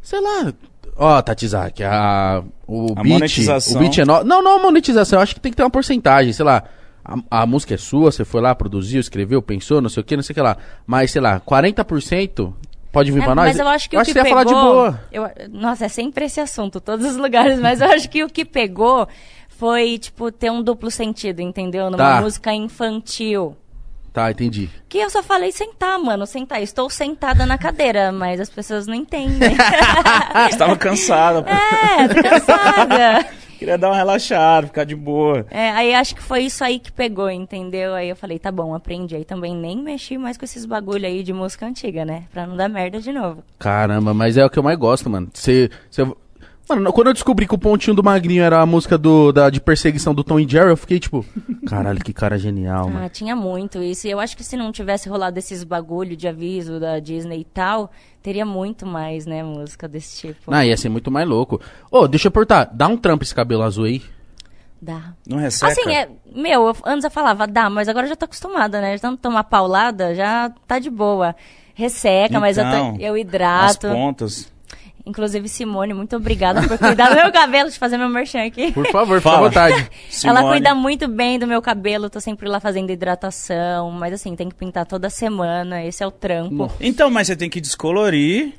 sei 0.00 0.20
lá... 0.20 0.52
Ó, 0.98 1.20
Tatizaki, 1.20 1.84
a, 1.84 2.42
o 2.66 2.92
A 2.96 3.02
beat, 3.02 3.06
monetização. 3.12 3.76
o 3.76 3.78
beat 3.80 3.98
é 3.98 4.04
no... 4.04 4.24
Não, 4.24 4.42
não 4.42 4.58
a 4.58 4.62
monetização, 4.62 5.18
eu 5.18 5.22
acho 5.22 5.34
que 5.34 5.40
tem 5.40 5.52
que 5.52 5.56
ter 5.56 5.62
uma 5.62 5.70
porcentagem, 5.70 6.32
sei 6.32 6.44
lá, 6.44 6.62
a, 7.04 7.42
a 7.42 7.46
música 7.46 7.74
é 7.74 7.76
sua, 7.76 8.10
você 8.10 8.24
foi 8.24 8.40
lá, 8.40 8.54
produziu, 8.54 8.98
escreveu, 9.00 9.42
pensou, 9.42 9.80
não 9.82 9.90
sei 9.90 10.00
o 10.00 10.04
que, 10.04 10.16
não 10.16 10.22
sei 10.22 10.32
o 10.32 10.34
que 10.34 10.40
lá, 10.40 10.56
mas 10.86 11.10
sei 11.10 11.20
lá, 11.20 11.38
40% 11.40 12.52
pode 12.90 13.12
vir 13.12 13.20
É, 13.20 13.24
pra 13.24 13.34
nós? 13.34 13.46
mas 13.48 13.58
eu 13.58 13.68
acho 13.68 13.90
que 13.90 13.96
o 13.96 14.00
que 14.02 14.06
você 14.12 14.18
ia 14.18 14.24
pegou... 14.24 14.38
falar 14.38 14.44
de 14.44 14.54
boa. 14.54 15.00
eu- 15.12 15.28
nossa, 15.50 15.84
é 15.84 15.88
sempre 15.88 16.24
esse 16.24 16.40
assunto, 16.40 16.80
todos 16.80 17.04
os 17.04 17.16
lugares, 17.16 17.60
mas 17.60 17.80
eu 17.82 17.88
acho 17.92 18.08
que 18.08 18.24
o 18.24 18.28
que 18.30 18.44
pegou 18.44 19.06
foi, 19.50 19.98
tipo, 19.98 20.32
ter 20.32 20.50
um 20.50 20.62
duplo 20.62 20.90
sentido, 20.90 21.40
entendeu? 21.40 21.86
Numa 21.90 21.96
Tá. 21.98 22.20
música 22.22 22.52
infantil. 22.54 23.54
Tá, 24.16 24.30
entendi. 24.30 24.70
Que 24.88 24.96
eu 24.96 25.10
só 25.10 25.22
falei 25.22 25.52
sentar, 25.52 25.98
mano, 25.98 26.24
sentar. 26.26 26.62
Estou 26.62 26.88
sentada 26.88 27.44
na 27.44 27.58
cadeira, 27.58 28.10
mas 28.10 28.40
as 28.40 28.48
pessoas 28.48 28.86
não 28.86 28.94
entendem. 28.94 29.50
Você 30.50 30.56
tava 30.56 30.74
cansada, 30.74 31.42
pô. 31.42 31.50
é, 31.50 32.08
tô 32.08 32.22
cansada. 32.22 33.26
Queria 33.58 33.76
dar 33.76 33.88
uma 33.90 33.96
relaxada, 33.96 34.68
ficar 34.68 34.84
de 34.84 34.96
boa. 34.96 35.46
É, 35.50 35.70
aí 35.72 35.94
acho 35.94 36.14
que 36.14 36.22
foi 36.22 36.44
isso 36.44 36.64
aí 36.64 36.78
que 36.78 36.90
pegou, 36.90 37.30
entendeu? 37.30 37.92
Aí 37.94 38.08
eu 38.08 38.16
falei, 38.16 38.38
tá 38.38 38.50
bom, 38.50 38.74
aprendi. 38.74 39.14
Aí 39.16 39.24
também 39.26 39.54
nem 39.54 39.76
mexi 39.82 40.16
mais 40.16 40.38
com 40.38 40.46
esses 40.46 40.64
bagulho 40.64 41.04
aí 41.06 41.22
de 41.22 41.34
música 41.34 41.66
antiga, 41.66 42.02
né? 42.06 42.24
Pra 42.32 42.46
não 42.46 42.56
dar 42.56 42.70
merda 42.70 42.98
de 42.98 43.12
novo. 43.12 43.42
Caramba, 43.58 44.14
mas 44.14 44.38
é 44.38 44.46
o 44.46 44.48
que 44.48 44.58
eu 44.58 44.62
mais 44.62 44.78
gosto, 44.78 45.10
mano. 45.10 45.28
Você. 45.34 45.68
você- 45.90 46.06
Mano, 46.68 46.92
quando 46.92 47.06
eu 47.08 47.12
descobri 47.14 47.46
que 47.46 47.54
o 47.54 47.58
pontinho 47.58 47.94
do 47.94 48.02
Magrinho 48.02 48.42
era 48.42 48.60
a 48.60 48.66
música 48.66 48.98
do, 48.98 49.30
da, 49.30 49.48
de 49.50 49.60
perseguição 49.60 50.12
do 50.12 50.24
Tom 50.24 50.40
e 50.40 50.48
Jerry, 50.48 50.70
eu 50.70 50.76
fiquei 50.76 50.98
tipo, 50.98 51.24
caralho, 51.66 52.00
que 52.02 52.12
cara 52.12 52.36
genial, 52.36 52.88
mano. 52.88 53.06
Ah, 53.06 53.08
tinha 53.08 53.36
muito 53.36 53.80
isso. 53.82 54.06
E 54.06 54.10
eu 54.10 54.18
acho 54.18 54.36
que 54.36 54.42
se 54.42 54.56
não 54.56 54.72
tivesse 54.72 55.08
rolado 55.08 55.38
esses 55.38 55.62
bagulho 55.62 56.16
de 56.16 56.26
aviso 56.26 56.80
da 56.80 56.98
Disney 56.98 57.40
e 57.40 57.44
tal, 57.44 57.92
teria 58.20 58.44
muito 58.44 58.84
mais, 58.84 59.26
né, 59.26 59.44
música 59.44 59.86
desse 59.86 60.18
tipo. 60.28 60.52
Ah, 60.52 60.66
ia 60.66 60.76
ser 60.76 60.88
muito 60.88 61.08
mais 61.10 61.28
louco. 61.28 61.60
Ô, 61.90 62.08
deixa 62.08 62.26
eu 62.26 62.32
perguntar, 62.32 62.68
dá 62.72 62.88
um 62.88 62.96
trampo 62.96 63.22
esse 63.22 63.34
cabelo 63.34 63.62
azul 63.62 63.84
aí? 63.84 64.02
Dá. 64.82 65.14
Não 65.26 65.38
resseca? 65.38 65.72
Assim, 65.72 65.90
é, 65.94 66.08
meu, 66.34 66.66
eu- 66.66 66.76
antes 66.84 67.04
eu 67.04 67.10
falava, 67.10 67.46
dá, 67.46 67.70
mas 67.70 67.88
agora 67.88 68.06
eu 68.06 68.10
já 68.10 68.16
tô 68.16 68.24
acostumada, 68.24 68.80
né? 68.80 68.94
De 68.96 69.00
tanto 69.00 69.18
tomar 69.20 69.44
paulada, 69.44 70.14
já 70.14 70.50
tá 70.66 70.78
de 70.80 70.90
boa. 70.90 71.34
Resseca, 71.74 72.40
mas 72.40 72.58
eu, 72.58 72.64
Então, 72.64 72.94
tô- 72.96 73.00
eu 73.02 73.14
As 73.14 73.20
hidrato. 73.20 73.88
pontas. 73.88 74.55
Inclusive, 75.06 75.48
Simone, 75.48 75.94
muito 75.94 76.16
obrigada 76.16 76.66
por 76.66 76.76
cuidar 76.76 77.10
do 77.10 77.14
meu 77.14 77.30
cabelo, 77.32 77.70
de 77.70 77.78
fazer 77.78 77.96
meu 77.96 78.08
merchan 78.08 78.44
aqui. 78.44 78.72
Por 78.72 78.90
favor, 78.90 79.20
fica 79.20 79.36
à 79.36 79.40
vontade. 79.40 79.74
Ela 80.24 80.38
Simone. 80.40 80.48
cuida 80.48 80.74
muito 80.74 81.06
bem 81.06 81.38
do 81.38 81.46
meu 81.46 81.62
cabelo, 81.62 82.10
tô 82.10 82.20
sempre 82.20 82.48
lá 82.48 82.58
fazendo 82.58 82.90
hidratação, 82.90 83.92
mas 83.92 84.12
assim, 84.12 84.34
tem 84.34 84.48
que 84.48 84.56
pintar 84.56 84.84
toda 84.84 85.08
semana, 85.08 85.84
esse 85.84 86.02
é 86.02 86.06
o 86.06 86.10
trampo. 86.10 86.72
Então, 86.80 87.08
mas 87.08 87.28
você 87.28 87.36
tem 87.36 87.48
que 87.48 87.60
descolorir. 87.60 88.52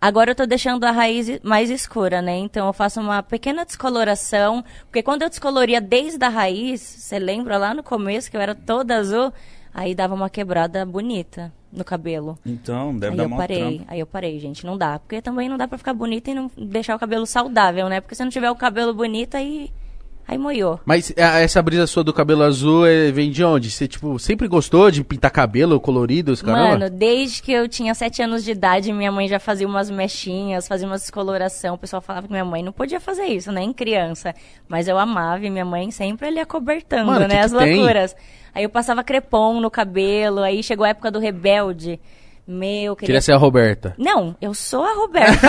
Agora 0.00 0.30
eu 0.30 0.34
tô 0.34 0.46
deixando 0.46 0.84
a 0.84 0.92
raiz 0.92 1.40
mais 1.42 1.70
escura, 1.70 2.22
né? 2.22 2.36
Então 2.36 2.66
eu 2.66 2.72
faço 2.72 3.00
uma 3.00 3.20
pequena 3.22 3.64
descoloração, 3.64 4.62
porque 4.84 5.02
quando 5.02 5.22
eu 5.22 5.28
descoloria 5.28 5.80
desde 5.80 6.22
a 6.24 6.28
raiz, 6.28 6.80
você 6.80 7.18
lembra 7.18 7.56
lá 7.56 7.74
no 7.74 7.82
começo 7.82 8.30
que 8.30 8.36
eu 8.36 8.40
era 8.40 8.54
toda 8.54 8.94
azul, 8.94 9.32
aí 9.78 9.94
dava 9.94 10.12
uma 10.14 10.28
quebrada 10.28 10.84
bonita 10.84 11.52
no 11.72 11.84
cabelo. 11.84 12.36
Então, 12.44 12.96
deve 12.98 13.12
Aí 13.12 13.16
dar 13.16 13.32
eu 13.32 13.36
parei, 13.36 13.82
aí 13.86 14.00
eu 14.00 14.06
parei, 14.06 14.38
gente, 14.40 14.66
não 14.66 14.76
dá. 14.76 14.98
Porque 14.98 15.22
também 15.22 15.48
não 15.48 15.56
dá 15.56 15.68
pra 15.68 15.78
ficar 15.78 15.94
bonita 15.94 16.30
e 16.30 16.34
não 16.34 16.50
deixar 16.56 16.96
o 16.96 16.98
cabelo 16.98 17.26
saudável, 17.26 17.88
né? 17.88 18.00
Porque 18.00 18.14
se 18.14 18.22
não 18.24 18.30
tiver 18.30 18.50
o 18.50 18.56
cabelo 18.56 18.92
bonito, 18.92 19.36
aí, 19.36 19.70
aí 20.28 20.36
moiou. 20.38 20.78
Mas 20.84 21.12
essa 21.16 21.60
brisa 21.62 21.86
sua 21.86 22.04
do 22.04 22.12
cabelo 22.12 22.42
azul 22.42 22.86
é, 22.86 23.10
vem 23.10 23.30
de 23.30 23.42
onde? 23.42 23.70
Você, 23.70 23.88
tipo, 23.88 24.18
sempre 24.18 24.46
gostou 24.46 24.90
de 24.90 25.02
pintar 25.02 25.30
cabelo 25.30 25.80
colorido, 25.80 26.30
os 26.30 26.42
caramba? 26.42 26.78
Mano, 26.78 26.90
desde 26.90 27.42
que 27.42 27.50
eu 27.50 27.66
tinha 27.66 27.94
sete 27.94 28.22
anos 28.22 28.44
de 28.44 28.50
idade, 28.52 28.92
minha 28.92 29.10
mãe 29.10 29.26
já 29.26 29.40
fazia 29.40 29.66
umas 29.66 29.90
mechinhas, 29.90 30.68
fazia 30.68 30.86
umas 30.86 31.00
descoloração. 31.00 31.74
O 31.74 31.78
pessoal 31.78 32.02
falava 32.02 32.26
que 32.26 32.32
minha 32.32 32.44
mãe 32.44 32.62
não 32.62 32.72
podia 32.72 33.00
fazer 33.00 33.24
isso, 33.24 33.50
nem 33.50 33.72
criança. 33.72 34.34
Mas 34.68 34.86
eu 34.86 34.98
amava 34.98 35.44
e 35.44 35.50
minha 35.50 35.64
mãe 35.64 35.90
sempre 35.90 36.26
ali 36.28 36.38
acobertando, 36.38 37.06
Mano, 37.06 37.20
né? 37.20 37.28
que 37.28 37.36
as 37.36 37.52
que 37.52 37.58
tem? 37.58 37.76
loucuras. 37.76 38.14
Aí 38.54 38.64
eu 38.64 38.68
passava 38.70 39.02
crepom 39.02 39.60
no 39.60 39.70
cabelo, 39.70 40.40
aí 40.42 40.62
chegou 40.62 40.84
a 40.84 40.90
época 40.90 41.10
do 41.10 41.18
rebelde. 41.18 41.98
Meu, 42.50 42.96
queria 42.96 43.08
Queria 43.08 43.20
ser 43.20 43.32
a 43.32 43.36
Roberta. 43.36 43.94
não, 43.98 44.34
eu 44.40 44.54
sou 44.54 44.82
a 44.82 44.94
Roberta. 44.94 45.46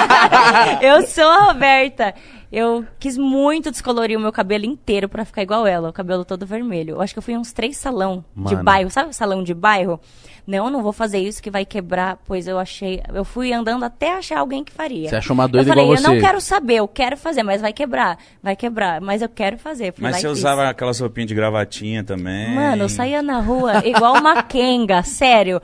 eu 0.80 1.06
sou 1.06 1.28
a 1.28 1.44
Roberta. 1.52 2.14
Eu 2.50 2.84
quis 2.98 3.18
muito 3.18 3.70
descolorir 3.70 4.16
o 4.16 4.20
meu 4.20 4.32
cabelo 4.32 4.64
inteiro 4.64 5.08
pra 5.08 5.24
ficar 5.24 5.42
igual 5.42 5.66
ela, 5.66 5.90
o 5.90 5.92
cabelo 5.92 6.24
todo 6.24 6.46
vermelho. 6.46 6.96
Eu 6.96 7.00
acho 7.02 7.12
que 7.12 7.18
eu 7.18 7.22
fui 7.22 7.34
em 7.34 7.38
uns 7.38 7.52
três 7.52 7.76
salão 7.76 8.24
de 8.34 8.54
Mano. 8.54 8.64
bairro, 8.64 8.90
sabe 8.90 9.14
salão 9.14 9.42
de 9.42 9.52
bairro? 9.52 10.00
Não, 10.46 10.70
não 10.70 10.82
vou 10.82 10.94
fazer 10.94 11.18
isso 11.18 11.42
que 11.42 11.50
vai 11.50 11.66
quebrar, 11.66 12.16
pois 12.24 12.48
eu 12.48 12.58
achei, 12.58 13.02
eu 13.12 13.22
fui 13.22 13.52
andando 13.52 13.84
até 13.84 14.14
achar 14.14 14.38
alguém 14.38 14.64
que 14.64 14.72
faria. 14.72 15.10
Você 15.10 15.16
achou 15.16 15.34
uma 15.34 15.46
doida 15.46 15.68
eu 15.68 15.68
falei, 15.68 15.84
igual 15.84 15.98
eu 15.98 16.02
não 16.02 16.14
você. 16.14 16.20
quero 16.26 16.40
saber, 16.40 16.76
eu 16.76 16.88
quero 16.88 17.18
fazer, 17.18 17.42
mas 17.42 17.60
vai 17.60 17.70
quebrar, 17.70 18.16
vai 18.42 18.56
quebrar, 18.56 18.98
mas 18.98 19.20
eu 19.20 19.28
quero 19.28 19.58
fazer. 19.58 19.92
Fui 19.92 20.02
Mas 20.02 20.16
você 20.16 20.26
usava 20.26 20.66
aquelas 20.70 20.98
roupinhas 21.00 21.28
de 21.28 21.34
gravatinha 21.34 22.02
também. 22.02 22.54
Mano, 22.54 22.84
eu 22.84 22.88
saía 22.88 23.20
na 23.22 23.40
rua 23.40 23.86
igual 23.86 24.14
uma 24.14 24.42
Kenga, 24.42 25.02
sério. 25.04 25.60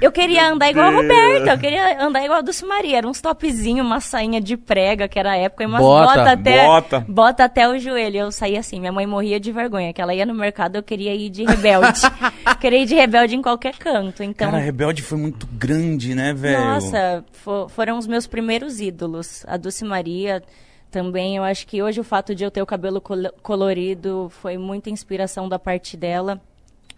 Eu 0.00 0.10
queria 0.10 0.50
andar 0.50 0.70
igual 0.70 0.86
a. 0.86 0.90
Roberta, 0.90 1.50
eu 1.50 1.58
queria 1.58 2.02
andar 2.02 2.24
igual 2.24 2.38
a 2.38 2.42
Dulce 2.42 2.64
Maria. 2.64 2.96
Era 2.96 3.06
uns 3.06 3.20
topzinho, 3.20 3.84
uma 3.84 4.00
sainha 4.00 4.40
de 4.40 4.56
prega, 4.56 5.06
que 5.06 5.18
era 5.18 5.32
a 5.32 5.36
época, 5.36 5.62
e 5.64 5.66
umas 5.66 5.82
Bota, 6.06 6.18
bota 6.18 6.32
até, 6.32 6.64
bota. 6.66 7.04
bota 7.08 7.44
até 7.44 7.68
o 7.68 7.78
joelho. 7.78 8.16
Eu 8.18 8.32
saía 8.32 8.60
assim, 8.60 8.78
minha 8.80 8.92
mãe 8.92 9.06
morria 9.06 9.38
de 9.40 9.50
vergonha, 9.52 9.92
que 9.92 10.00
ela 10.00 10.14
ia 10.14 10.24
no 10.26 10.34
mercado, 10.34 10.76
eu 10.76 10.82
queria 10.82 11.14
ir 11.14 11.30
de 11.30 11.44
rebelde. 11.44 12.00
queria 12.60 12.78
ir 12.82 12.86
de 12.86 12.94
rebelde 12.94 13.36
em 13.36 13.42
qualquer 13.42 13.76
canto, 13.76 14.22
então... 14.22 14.50
Cara, 14.50 14.62
Rebelde 14.62 15.02
foi 15.02 15.18
muito 15.18 15.46
grande, 15.46 16.14
né, 16.14 16.32
velho? 16.32 16.58
Nossa, 16.58 17.24
fo- 17.32 17.68
foram 17.68 17.98
os 17.98 18.06
meus 18.06 18.26
primeiros 18.26 18.80
ídolos. 18.80 19.44
A 19.46 19.56
Dulce 19.56 19.84
Maria 19.84 20.42
também. 20.90 21.36
Eu 21.36 21.42
acho 21.44 21.66
que 21.66 21.82
hoje 21.82 22.00
o 22.00 22.04
fato 22.04 22.34
de 22.34 22.44
eu 22.44 22.50
ter 22.50 22.62
o 22.62 22.66
cabelo 22.66 23.00
colo- 23.00 23.32
colorido 23.42 24.28
foi 24.40 24.56
muita 24.56 24.90
inspiração 24.90 25.48
da 25.48 25.58
parte 25.58 25.96
dela. 25.96 26.40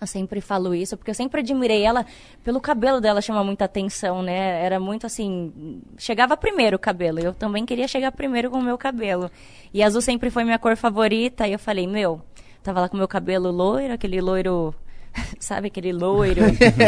Eu 0.01 0.07
sempre 0.07 0.41
falo 0.41 0.75
isso, 0.75 0.97
porque 0.97 1.11
eu 1.11 1.15
sempre 1.15 1.41
admirei 1.41 1.83
ela 1.83 2.07
pelo 2.45 2.61
cabelo 2.61 3.01
dela 3.01 3.21
chama 3.21 3.43
muita 3.43 3.65
atenção, 3.65 4.23
né? 4.23 4.65
Era 4.65 4.79
muito 4.79 5.07
assim. 5.07 5.83
Chegava 5.97 6.37
primeiro 6.37 6.77
o 6.77 6.79
cabelo. 6.79 7.19
Eu 7.19 7.35
também 7.35 7.67
queria 7.67 7.89
chegar 7.89 8.13
primeiro 8.13 8.51
com 8.51 8.59
o 8.59 8.63
meu 8.63 8.79
cabelo. 8.79 9.29
E 9.75 9.83
azul 9.83 10.01
sempre 10.01 10.31
foi 10.31 10.45
minha 10.45 10.59
cor 10.59 10.77
favorita. 10.77 11.49
E 11.49 11.53
eu 11.53 11.59
falei, 11.59 11.87
meu, 11.87 12.21
tava 12.63 12.81
lá 12.81 12.89
com 12.89 12.97
meu 12.97 13.09
cabelo 13.09 13.51
loiro, 13.51 13.93
aquele 13.93 14.21
loiro. 14.21 14.73
Sabe 15.41 15.69
aquele 15.69 15.93
loiro 15.93 16.43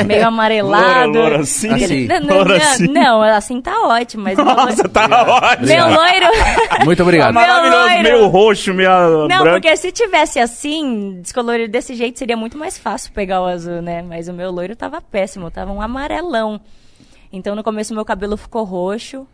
meio 0.07 0.27
amarelado? 0.27 1.07
Louro, 1.12 1.19
louro 1.21 1.35
assim? 1.43 1.71
Assim. 1.73 2.07
Não, 2.07 2.21
não, 2.21 2.37
Louro 2.37 2.49
não, 2.51 2.57
assim. 2.57 2.87
não, 2.88 3.23
assim 3.23 3.61
tá 3.61 3.81
ótimo, 3.87 4.25
mas 4.25 4.37
meu 4.37 4.45
Nossa, 4.45 4.64
loiro- 4.77 4.88
tá 4.88 5.40
ótimo. 5.51 5.66
meu 5.66 5.85
loiro. 5.87 6.27
Muito 6.85 7.03
obrigado. 7.03 7.33
Meu 7.35 7.43
Maravilhoso, 7.43 7.87
loiro. 7.87 8.03
meio 8.03 8.27
roxo, 8.29 8.75
meio 8.75 8.90
Não, 9.29 9.29
branco. 9.45 9.51
porque 9.61 9.77
se 9.77 9.93
tivesse 9.93 10.38
assim, 10.38 11.21
descolorido 11.23 11.71
desse 11.73 11.95
jeito, 11.95 12.19
seria 12.19 12.37
muito 12.37 12.59
mais 12.59 12.79
fácil 12.79 13.12
pegar 13.12 13.40
o 13.40 13.47
azul, 13.47 13.81
né? 13.81 14.03
Mas 14.03 14.29
o 14.29 14.33
meu 14.33 14.51
loiro 14.51 14.75
tava 14.77 15.01
péssimo, 15.01 15.51
tava 15.51 15.73
um 15.73 15.81
amarelão. 15.81 16.61
Então 17.33 17.55
no 17.55 17.62
começo 17.62 17.95
meu 17.95 18.05
cabelo 18.05 18.37
ficou 18.37 18.64
roxo. 18.64 19.27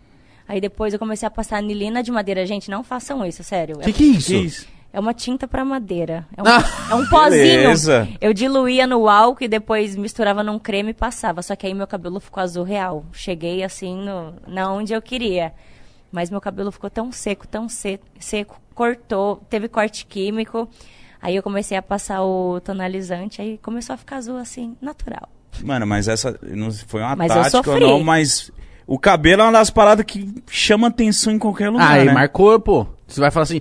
Aí 0.49 0.61
depois 0.61 0.93
eu 0.93 0.99
comecei 0.99 1.27
a 1.27 1.31
passar 1.31 1.57
anilina 1.59 2.03
de 2.03 2.13
madeira. 2.13 2.47
Gente, 2.47 2.71
não 2.71 2.85
façam 2.85 3.25
isso, 3.27 3.43
sério. 3.43 3.79
Que 3.79 3.93
que 3.93 4.03
é 4.05 4.07
isso? 4.07 4.27
Que 4.29 4.37
isso? 4.37 4.67
É 4.97 5.01
uma 5.01 5.13
tinta 5.13 5.47
pra 5.47 5.63
madeira. 5.63 6.27
É 6.35 6.43
um, 6.43 6.47
Ah, 6.47 6.65
é 6.91 6.95
um 6.95 7.07
pozinho. 7.07 7.31
beleza. 7.31 8.09
Eu 8.19 8.33
diluía 8.33 8.87
no 8.87 9.11
álcool 9.11 9.45
e 9.45 9.49
depois 9.49 9.95
misturava 9.95 10.43
num 10.43 10.59
creme 10.59 10.93
e 10.93 10.95
passava. 10.95 11.43
Só 11.43 11.55
que 11.55 11.67
aí 11.67 11.75
meu 11.75 11.87
cabelo 11.87 12.19
ficou 12.19 12.43
azul 12.43 12.65
real. 12.65 13.05
Cheguei 13.13 13.63
assim 13.63 13.95
no, 13.95 14.33
na 14.47 14.73
onde 14.73 14.95
eu 14.95 15.03
queria. 15.03 15.53
Mas 16.11 16.31
meu 16.31 16.41
cabelo 16.41 16.73
ficou 16.73 16.89
tão 16.89 17.13
seco, 17.13 17.47
tão 17.47 17.69
se- 17.69 18.01
seco, 18.19 18.59
cortou, 18.75 19.37
teve 19.51 19.69
corte 19.69 20.07
químico. 20.07 20.67
Aí 21.21 21.37
eu 21.37 21.43
comecei 21.43 21.77
a 21.77 21.83
passar 21.83 22.23
o 22.23 22.59
tonalizante, 22.61 23.43
aí 23.43 23.59
começou 23.59 23.93
a 23.93 23.97
ficar 23.99 24.17
azul 24.17 24.39
assim, 24.39 24.77
natural. 24.81 25.29
Mano, 25.63 25.87
mas 25.87 26.09
essa 26.09 26.39
não 26.43 26.71
foi 26.73 27.03
uma 27.03 27.15
Mas 27.17 27.35
eu 27.37 27.43
tática 27.43 27.71
ou 27.71 27.81
não, 27.81 28.03
mas 28.03 28.51
o 28.87 28.99
cabelo 28.99 29.43
é 29.43 29.45
uma 29.45 29.53
das 29.53 29.69
paradas 29.69 30.07
que 30.07 30.43
chama 30.51 30.87
atenção 30.89 31.33
em 31.35 31.39
qualquer 31.39 31.69
lugar, 31.69 31.99
Aí 31.99 32.07
né? 32.07 32.13
marcou, 32.15 32.59
pô. 32.59 32.87
Você 33.07 33.21
vai 33.21 33.31
falar 33.31 33.45
assim, 33.45 33.61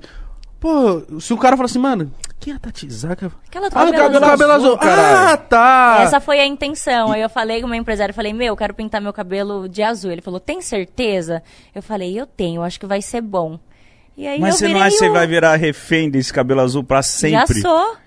pô, 0.65 1.19
se 1.19 1.31
o 1.31 1.37
cara 1.37 1.55
falar 1.55 1.65
assim, 1.67 1.77
mano, 1.77 2.11
quem 2.39 2.51
é 2.51 2.55
a 2.55 2.59
Tati 2.59 2.89
Zaca? 2.91 3.31
Aquela 3.47 3.69
do 3.69 3.77
Ah, 3.77 3.83
o 3.83 3.85
cabelo 3.91 4.03
cabelo, 4.19 4.25
azul. 4.25 4.29
cabelo 4.31 4.51
azul. 4.51 4.77
caralho. 4.77 5.33
Ah, 5.33 5.37
tá. 5.37 5.97
Essa 6.01 6.19
foi 6.19 6.39
a 6.39 6.45
intenção. 6.45 7.11
Aí 7.11 7.21
eu 7.21 7.29
falei 7.29 7.61
com 7.61 7.67
o 7.67 7.69
meu 7.69 7.79
empresário, 7.79 8.13
falei, 8.15 8.33
meu, 8.33 8.47
eu 8.47 8.57
quero 8.57 8.73
pintar 8.73 8.99
meu 8.99 9.13
cabelo 9.13 9.69
de 9.69 9.83
azul. 9.83 10.11
Ele 10.11 10.21
falou, 10.21 10.39
tem 10.39 10.61
certeza? 10.61 11.43
Eu 11.73 11.83
falei, 11.83 12.19
eu 12.19 12.25
tenho, 12.25 12.63
acho 12.63 12.79
que 12.79 12.87
vai 12.87 13.01
ser 13.01 13.21
bom. 13.21 13.59
E 14.17 14.27
aí 14.27 14.39
Mas 14.39 14.59
eu 14.59 14.67
você 14.67 14.73
não 14.73 14.81
acha 14.81 14.89
que 14.91 14.97
você 14.97 15.09
vai 15.09 15.27
virar 15.27 15.55
refém 15.55 16.09
desse 16.09 16.33
cabelo 16.33 16.61
azul 16.61 16.83
pra 16.83 17.03
sempre? 17.03 17.59
Já 17.59 17.69
sou. 17.69 17.97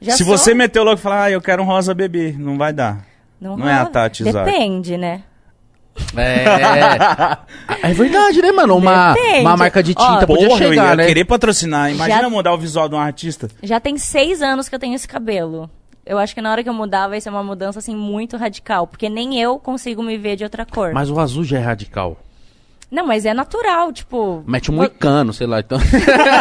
Já 0.00 0.12
Se 0.12 0.24
sou. 0.24 0.36
você 0.38 0.54
meter 0.54 0.78
o 0.80 0.84
louco 0.84 1.00
e 1.00 1.02
falar, 1.02 1.24
ah, 1.24 1.30
eu 1.32 1.40
quero 1.40 1.62
um 1.62 1.66
rosa 1.66 1.94
bebê, 1.94 2.34
não 2.38 2.56
vai 2.56 2.72
dar. 2.72 3.04
Não, 3.40 3.56
não 3.56 3.68
é 3.68 3.74
a. 3.74 3.86
Tati 3.86 4.22
Zaca. 4.24 4.44
Depende, 4.44 4.96
né? 4.96 5.22
É. 6.16 6.44
É 7.82 7.92
verdade, 7.92 8.40
né, 8.40 8.50
mano? 8.52 8.76
Uma, 8.76 9.12
Depende. 9.12 9.40
uma 9.40 9.56
marca 9.56 9.82
de 9.82 9.94
tinta 9.94 10.22
Ó, 10.22 10.26
podia 10.26 10.48
Porra, 10.48 10.64
eu 10.64 10.70
chegar, 10.70 10.90
ia 10.90 10.96
né? 10.96 11.06
querer 11.06 11.24
patrocinar. 11.24 11.90
Imagina 11.90 12.22
Já- 12.22 12.30
mudar 12.30 12.52
o 12.54 12.58
visual 12.58 12.88
de 12.88 12.94
um 12.94 12.98
artista. 12.98 13.48
Já 13.62 13.78
tem 13.80 13.96
seis 13.98 14.40
anos 14.42 14.68
que 14.68 14.74
eu 14.74 14.78
tenho 14.78 14.94
esse 14.94 15.06
cabelo. 15.08 15.68
Eu 16.04 16.18
acho 16.18 16.34
que 16.34 16.40
na 16.42 16.50
hora 16.50 16.62
que 16.62 16.68
eu 16.68 16.74
mudar 16.74 17.08
vai 17.08 17.20
ser 17.20 17.30
uma 17.30 17.42
mudança, 17.42 17.78
assim, 17.78 17.94
muito 17.94 18.36
radical. 18.36 18.86
Porque 18.86 19.08
nem 19.08 19.40
eu 19.40 19.58
consigo 19.58 20.02
me 20.02 20.16
ver 20.18 20.36
de 20.36 20.44
outra 20.44 20.64
cor. 20.66 20.92
Mas 20.92 21.10
o 21.10 21.18
azul 21.18 21.44
já 21.44 21.58
é 21.58 21.62
radical. 21.62 22.18
Não, 22.94 23.04
mas 23.06 23.26
é 23.26 23.34
natural, 23.34 23.92
tipo... 23.92 24.44
Mete 24.46 24.70
um 24.70 24.74
moicano, 24.76 25.32
sei 25.32 25.48
lá, 25.48 25.58
então. 25.58 25.78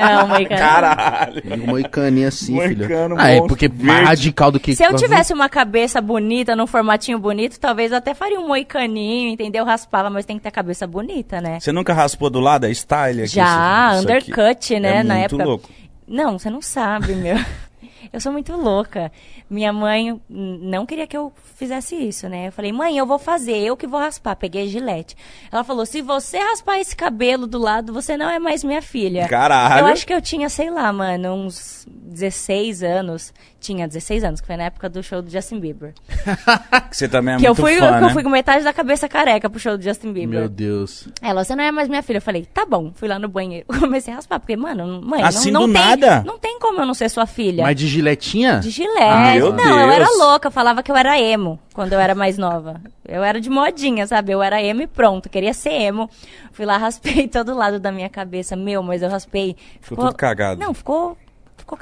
Não, 0.00 0.28
Moicano. 0.28 0.60
Caralho. 0.60 1.42
um 1.54 1.66
moicaninho 1.66 2.28
assim, 2.28 2.60
filho. 2.60 2.78
Moicano, 2.86 3.14
Ah, 3.18 3.30
é 3.30 3.40
porque 3.40 3.68
mais 3.68 4.06
radical 4.06 4.50
do 4.50 4.60
que 4.60 4.74
Se 4.76 4.84
eu 4.84 4.94
tivesse 4.94 5.32
uma 5.32 5.48
cabeça 5.48 6.00
bonita, 6.00 6.54
num 6.54 6.66
formatinho 6.66 7.18
bonito, 7.18 7.58
talvez 7.58 7.90
eu 7.92 7.98
até 7.98 8.12
faria 8.14 8.38
um 8.38 8.46
moicaninho, 8.48 9.30
entendeu? 9.30 9.64
Raspava, 9.64 10.10
mas 10.10 10.26
tem 10.26 10.36
que 10.36 10.42
ter 10.42 10.50
a 10.50 10.52
cabeça 10.52 10.86
bonita, 10.86 11.40
né? 11.40 11.58
Você 11.58 11.72
nunca 11.72 11.94
raspou 11.94 12.28
do 12.28 12.38
lado? 12.40 12.66
É 12.66 12.70
style 12.70 13.22
aqui. 13.22 13.28
Já, 13.34 13.90
isso- 13.94 14.00
isso 14.02 14.12
aqui. 14.12 14.30
undercut, 14.32 14.80
né? 14.80 14.96
É 14.98 15.02
na 15.02 15.14
muito 15.14 15.24
época. 15.26 15.44
louco. 15.44 15.70
Não, 16.06 16.38
você 16.38 16.50
não 16.50 16.60
sabe, 16.60 17.14
meu. 17.14 17.36
Eu 18.12 18.20
sou 18.20 18.32
muito 18.32 18.56
louca. 18.56 19.10
Minha 19.48 19.72
mãe 19.72 20.20
não 20.28 20.86
queria 20.86 21.06
que 21.06 21.16
eu 21.16 21.32
fizesse 21.56 21.94
isso, 21.96 22.28
né? 22.28 22.48
Eu 22.48 22.52
falei, 22.52 22.72
mãe, 22.72 22.96
eu 22.96 23.06
vou 23.06 23.18
fazer, 23.18 23.56
eu 23.58 23.76
que 23.76 23.86
vou 23.86 24.00
raspar. 24.00 24.36
Peguei 24.36 24.64
a 24.64 24.66
gilete. 24.66 25.16
Ela 25.50 25.64
falou, 25.64 25.84
se 25.84 26.00
você 26.02 26.38
raspar 26.38 26.78
esse 26.78 26.94
cabelo 26.94 27.46
do 27.46 27.58
lado, 27.58 27.92
você 27.92 28.16
não 28.16 28.30
é 28.30 28.38
mais 28.38 28.62
minha 28.64 28.82
filha. 28.82 29.28
Caralho. 29.28 29.80
Eu 29.80 29.86
acho 29.86 30.06
que 30.06 30.14
eu 30.14 30.22
tinha, 30.22 30.48
sei 30.48 30.70
lá, 30.70 30.92
mano, 30.92 31.34
uns 31.34 31.86
16 31.88 32.82
anos. 32.82 33.32
Tinha 33.60 33.88
16 33.88 34.22
anos, 34.22 34.40
que 34.40 34.46
foi 34.46 34.56
na 34.56 34.64
época 34.64 34.88
do 34.88 35.02
show 35.02 35.20
do 35.20 35.28
Justin 35.30 35.58
Bieber. 35.58 35.92
Que 36.90 36.96
Você 36.96 37.08
também 37.08 37.34
é 37.34 37.38
que 37.38 37.44
eu 37.44 37.50
muito 37.50 37.60
fui, 37.60 37.76
fã, 37.76 37.94
que 37.94 38.00
né? 38.00 38.06
eu 38.06 38.10
fui 38.10 38.22
com 38.22 38.30
metade 38.30 38.64
da 38.64 38.72
cabeça 38.72 39.08
careca 39.08 39.50
pro 39.50 39.58
show 39.58 39.76
do 39.76 39.82
Justin 39.82 40.12
Bieber. 40.12 40.40
Meu 40.40 40.48
Deus. 40.48 41.08
Ela, 41.20 41.44
você 41.44 41.54
não 41.54 41.64
é 41.64 41.70
mais 41.72 41.88
minha 41.88 42.02
filha. 42.02 42.18
Eu 42.18 42.22
falei, 42.22 42.46
tá 42.46 42.64
bom. 42.64 42.92
Fui 42.94 43.08
lá 43.08 43.18
no 43.18 43.28
banheiro. 43.28 43.66
Comecei 43.80 44.12
a 44.12 44.16
raspar, 44.16 44.38
porque, 44.38 44.56
mano, 44.56 45.02
mãe, 45.02 45.22
Assim 45.22 45.50
não, 45.50 45.62
não 45.62 45.66
do 45.68 45.72
tem, 45.74 45.82
nada? 45.82 46.22
Não 46.24 46.38
tem 46.38 46.58
como 46.58 46.80
eu 46.80 46.86
não 46.86 46.94
ser 46.94 47.08
sua 47.08 47.26
filha. 47.26 47.62
Mas 47.64 47.76
de 47.76 47.88
giletinha? 47.88 48.60
De 48.60 48.70
gilete. 48.70 49.38
Meu 49.38 49.52
não, 49.52 49.80
eu 49.80 49.90
era 49.90 50.04
Deus. 50.04 50.18
louca. 50.18 50.48
Eu 50.48 50.52
falava 50.52 50.82
que 50.82 50.90
eu 50.90 50.96
era 50.96 51.20
emo 51.20 51.58
quando 51.74 51.92
eu 51.92 52.00
era 52.00 52.14
mais 52.14 52.38
nova. 52.38 52.80
Eu 53.06 53.22
era 53.24 53.40
de 53.40 53.50
modinha, 53.50 54.06
sabe? 54.06 54.32
Eu 54.32 54.42
era 54.42 54.62
emo 54.62 54.82
e 54.82 54.86
pronto. 54.86 55.28
Queria 55.28 55.52
ser 55.52 55.72
emo. 55.72 56.08
Fui 56.52 56.64
lá, 56.64 56.76
raspei 56.76 57.26
todo 57.28 57.54
lado 57.54 57.78
da 57.80 57.90
minha 57.92 58.08
cabeça. 58.08 58.56
Meu, 58.56 58.82
mas 58.82 59.02
eu 59.02 59.08
raspei. 59.08 59.56
Ficou 59.80 60.06
tudo 60.06 60.16
cagado. 60.16 60.60
Não, 60.60 60.72
ficou. 60.72 61.16
Ficou 61.56 61.76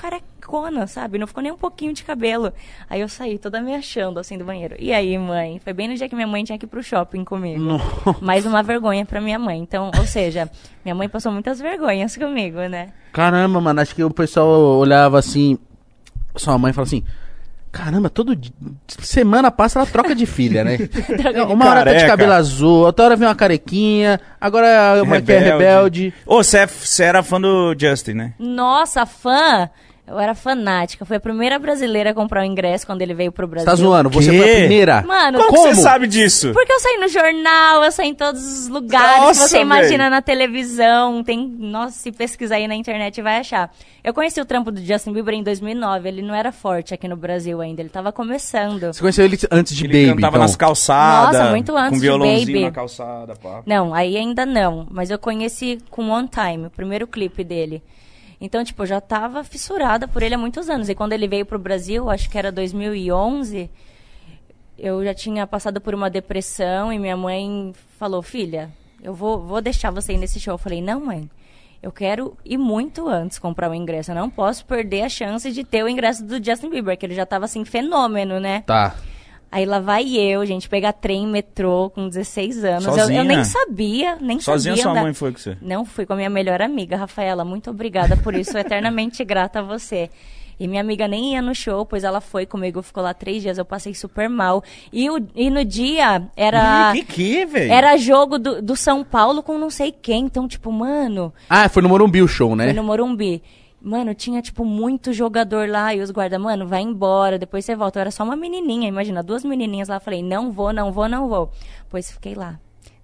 sabe? 0.86 1.18
Não 1.18 1.26
ficou 1.26 1.42
nem 1.42 1.52
um 1.52 1.56
pouquinho 1.56 1.92
de 1.92 2.04
cabelo. 2.04 2.52
Aí 2.88 3.00
eu 3.00 3.08
saí 3.08 3.38
toda 3.38 3.60
me 3.60 3.74
achando 3.74 4.18
assim 4.20 4.38
do 4.38 4.44
banheiro. 4.44 4.76
E 4.78 4.92
aí, 4.92 5.16
mãe? 5.18 5.60
Foi 5.62 5.72
bem 5.72 5.88
no 5.88 5.94
dia 5.94 6.08
que 6.08 6.14
minha 6.14 6.26
mãe 6.26 6.44
tinha 6.44 6.58
que 6.58 6.64
ir 6.64 6.68
pro 6.68 6.82
shopping 6.82 7.24
comigo. 7.24 7.62
Mais 8.20 8.46
uma 8.46 8.62
vergonha 8.62 9.04
pra 9.04 9.20
minha 9.20 9.38
mãe. 9.38 9.58
Então, 9.58 9.90
ou 9.98 10.06
seja, 10.06 10.50
minha 10.84 10.94
mãe 10.94 11.08
passou 11.08 11.32
muitas 11.32 11.60
vergonhas 11.60 12.16
comigo, 12.16 12.58
né? 12.68 12.88
Caramba, 13.12 13.60
mano, 13.60 13.80
acho 13.80 13.94
que 13.94 14.04
o 14.04 14.10
pessoal 14.10 14.48
olhava 14.78 15.18
assim. 15.18 15.58
Sua 16.36 16.58
mãe 16.58 16.72
fala 16.72 16.86
assim. 16.86 17.02
Caramba, 17.76 18.08
todo 18.08 18.34
dia, 18.34 18.52
semana 18.88 19.50
passa 19.50 19.78
ela 19.78 19.86
troca 19.86 20.14
de 20.14 20.24
filha, 20.24 20.64
né? 20.64 20.78
uma 21.50 21.68
hora 21.68 21.84
tá 21.84 21.92
de 21.92 22.06
cabelo 22.06 22.32
azul, 22.32 22.86
outra 22.86 23.04
hora 23.04 23.16
vem 23.16 23.28
uma 23.28 23.34
carequinha, 23.34 24.18
agora 24.40 25.02
uma 25.02 25.20
que 25.20 25.30
é 25.30 25.38
rebelde. 25.38 26.14
Ô, 26.24 26.42
você 26.42 26.60
é- 26.60 26.66
você 26.66 27.02
era 27.04 27.22
fã 27.22 27.38
do 27.38 27.76
Justin, 27.78 28.12
né? 28.12 28.34
Nossa, 28.38 29.04
fã! 29.04 29.68
Eu 30.08 30.20
era 30.20 30.34
fanática. 30.36 31.04
Fui 31.04 31.16
a 31.16 31.20
primeira 31.20 31.58
brasileira 31.58 32.10
a 32.10 32.14
comprar 32.14 32.42
o 32.42 32.44
ingresso 32.44 32.86
quando 32.86 33.02
ele 33.02 33.12
veio 33.12 33.32
pro 33.32 33.44
Você 33.46 33.50
Brasil. 33.50 33.66
tá 33.70 33.74
zoando? 33.74 34.08
Você 34.10 34.30
Quê? 34.30 34.38
foi 34.38 34.50
a 34.52 34.56
primeira? 34.58 35.02
Mano, 35.02 35.38
Como, 35.38 35.52
que 35.52 35.58
você 35.58 35.74
sabe 35.74 36.06
disso? 36.06 36.52
Porque 36.52 36.72
eu 36.72 36.78
saí 36.78 36.96
no 36.98 37.08
jornal, 37.08 37.82
eu 37.82 37.90
saí 37.90 38.08
em 38.10 38.14
todos 38.14 38.40
os 38.60 38.68
lugares 38.68 39.20
Nossa, 39.22 39.42
que 39.44 39.48
você 39.50 39.60
imagina 39.60 40.04
véi. 40.04 40.10
na 40.10 40.22
televisão. 40.22 41.24
Tem, 41.24 41.44
nossa, 41.58 41.98
se 41.98 42.12
pesquisar 42.12 42.54
aí 42.54 42.68
na 42.68 42.76
internet 42.76 43.20
vai 43.20 43.38
achar. 43.38 43.70
Eu 44.04 44.14
conheci 44.14 44.40
o 44.40 44.44
trampo 44.44 44.70
do 44.70 44.80
Justin 44.80 45.12
Bieber 45.12 45.34
em 45.34 45.42
2009. 45.42 46.08
Ele 46.08 46.22
não 46.22 46.34
era 46.34 46.52
forte 46.52 46.94
aqui 46.94 47.08
no 47.08 47.16
Brasil 47.16 47.60
ainda, 47.60 47.82
ele 47.82 47.88
tava 47.90 48.12
começando. 48.12 48.92
Você 48.92 49.00
conheceu 49.00 49.24
ele 49.24 49.36
antes 49.50 49.74
de 49.74 49.86
Ele 49.86 49.92
Baby, 49.92 50.14
cantava 50.14 50.36
então. 50.36 50.42
nas 50.42 50.54
calçadas. 50.54 51.36
Nossa, 51.40 51.50
muito 51.50 51.76
antes 51.76 51.90
Com 51.90 51.96
de 51.96 52.00
violãozinho 52.02 52.46
Baby. 52.46 52.60
na 52.64 52.70
calçada, 52.70 53.34
pá. 53.34 53.62
Não, 53.66 53.92
aí 53.92 54.16
ainda 54.16 54.46
não. 54.46 54.86
Mas 54.88 55.10
eu 55.10 55.18
conheci 55.18 55.80
com 55.90 56.10
One 56.10 56.28
Time, 56.28 56.66
o 56.66 56.70
primeiro 56.70 57.08
clipe 57.08 57.42
dele. 57.42 57.82
Então, 58.46 58.62
tipo, 58.62 58.84
eu 58.84 58.86
já 58.86 59.00
tava 59.00 59.42
fissurada 59.42 60.06
por 60.06 60.22
ele 60.22 60.36
há 60.36 60.38
muitos 60.38 60.70
anos. 60.70 60.88
E 60.88 60.94
quando 60.94 61.12
ele 61.12 61.26
veio 61.26 61.44
pro 61.44 61.58
Brasil, 61.58 62.08
acho 62.08 62.30
que 62.30 62.38
era 62.38 62.52
2011, 62.52 63.68
eu 64.78 65.04
já 65.04 65.12
tinha 65.12 65.44
passado 65.48 65.80
por 65.80 65.92
uma 65.96 66.08
depressão 66.08 66.92
e 66.92 66.98
minha 66.98 67.16
mãe 67.16 67.72
falou: 67.98 68.22
Filha, 68.22 68.70
eu 69.02 69.12
vou, 69.12 69.42
vou 69.42 69.60
deixar 69.60 69.90
você 69.90 70.12
ir 70.12 70.18
nesse 70.18 70.38
show. 70.38 70.54
Eu 70.54 70.58
falei: 70.58 70.80
Não, 70.80 71.00
mãe. 71.00 71.28
Eu 71.82 71.90
quero 71.90 72.36
ir 72.44 72.56
muito 72.56 73.08
antes 73.08 73.36
comprar 73.36 73.68
o 73.68 73.74
ingresso. 73.74 74.12
Eu 74.12 74.14
não 74.14 74.30
posso 74.30 74.64
perder 74.64 75.02
a 75.02 75.08
chance 75.08 75.50
de 75.50 75.64
ter 75.64 75.82
o 75.82 75.88
ingresso 75.88 76.24
do 76.24 76.42
Justin 76.42 76.70
Bieber, 76.70 76.96
que 76.96 77.04
ele 77.04 77.16
já 77.16 77.26
tava 77.26 77.46
assim, 77.46 77.64
fenômeno, 77.64 78.38
né? 78.38 78.62
Tá. 78.64 78.94
Aí 79.50 79.64
lá 79.64 79.78
vai 79.78 80.04
eu, 80.16 80.44
gente, 80.44 80.68
pegar 80.68 80.92
trem, 80.92 81.26
metrô 81.26 81.88
com 81.90 82.08
16 82.08 82.64
anos. 82.64 82.84
Eu, 82.86 82.92
Sozinha? 82.94 83.20
eu 83.20 83.24
nem 83.24 83.44
sabia, 83.44 84.16
nem 84.20 84.40
Sozinha 84.40 84.72
sabia. 84.74 84.82
sua 84.82 84.92
andar. 84.92 85.02
mãe 85.02 85.14
foi 85.14 85.32
com 85.32 85.38
você? 85.38 85.56
Não, 85.62 85.84
fui 85.84 86.04
com 86.04 86.12
a 86.12 86.16
minha 86.16 86.28
melhor 86.30 86.60
amiga, 86.60 86.96
Rafaela. 86.96 87.44
Muito 87.44 87.70
obrigada 87.70 88.16
por 88.16 88.34
isso, 88.34 88.58
eternamente 88.58 89.22
grata 89.24 89.60
a 89.60 89.62
você. 89.62 90.10
E 90.58 90.66
minha 90.66 90.80
amiga 90.80 91.06
nem 91.06 91.34
ia 91.34 91.42
no 91.42 91.54
show, 91.54 91.84
pois 91.84 92.02
ela 92.02 92.18
foi 92.20 92.46
comigo, 92.46 92.80
ficou 92.82 93.02
lá 93.02 93.12
três 93.12 93.42
dias, 93.42 93.58
eu 93.58 93.64
passei 93.64 93.94
super 93.94 94.26
mal. 94.28 94.64
E, 94.90 95.08
o, 95.10 95.18
e 95.34 95.50
no 95.50 95.62
dia 95.64 96.22
era. 96.34 96.92
Que 96.94 97.04
que, 97.04 97.44
velho? 97.44 97.70
Era 97.72 97.96
jogo 97.98 98.38
do, 98.38 98.62
do 98.62 98.74
São 98.74 99.04
Paulo 99.04 99.42
com 99.42 99.58
não 99.58 99.68
sei 99.68 99.92
quem. 99.92 100.24
Então, 100.24 100.48
tipo, 100.48 100.72
mano, 100.72 101.32
Ah, 101.48 101.68
foi 101.68 101.82
no 101.82 101.88
Morumbi 101.90 102.22
o 102.22 102.26
show, 102.28 102.56
né? 102.56 102.64
foi 102.64 102.72
no 102.72 102.82
Morumbi. 102.84 103.42
Mano, 103.88 104.12
tinha, 104.16 104.42
tipo, 104.42 104.64
muito 104.64 105.12
jogador 105.12 105.68
lá 105.68 105.94
e 105.94 106.00
os 106.00 106.10
guarda, 106.10 106.40
mano, 106.40 106.66
vai 106.66 106.82
embora, 106.82 107.38
depois 107.38 107.64
você 107.64 107.76
volta. 107.76 107.98
Eu 107.98 108.00
era 108.00 108.10
só 108.10 108.24
uma 108.24 108.34
menininha, 108.34 108.88
imagina, 108.88 109.22
duas 109.22 109.44
menininhas 109.44 109.86
lá. 109.88 110.00
Falei, 110.00 110.24
não 110.24 110.50
vou, 110.50 110.72
não 110.72 110.90
vou, 110.90 111.08
não 111.08 111.28
vou. 111.28 111.52
Pois 111.88 112.10
fiquei 112.10 112.34
lá. 112.34 112.58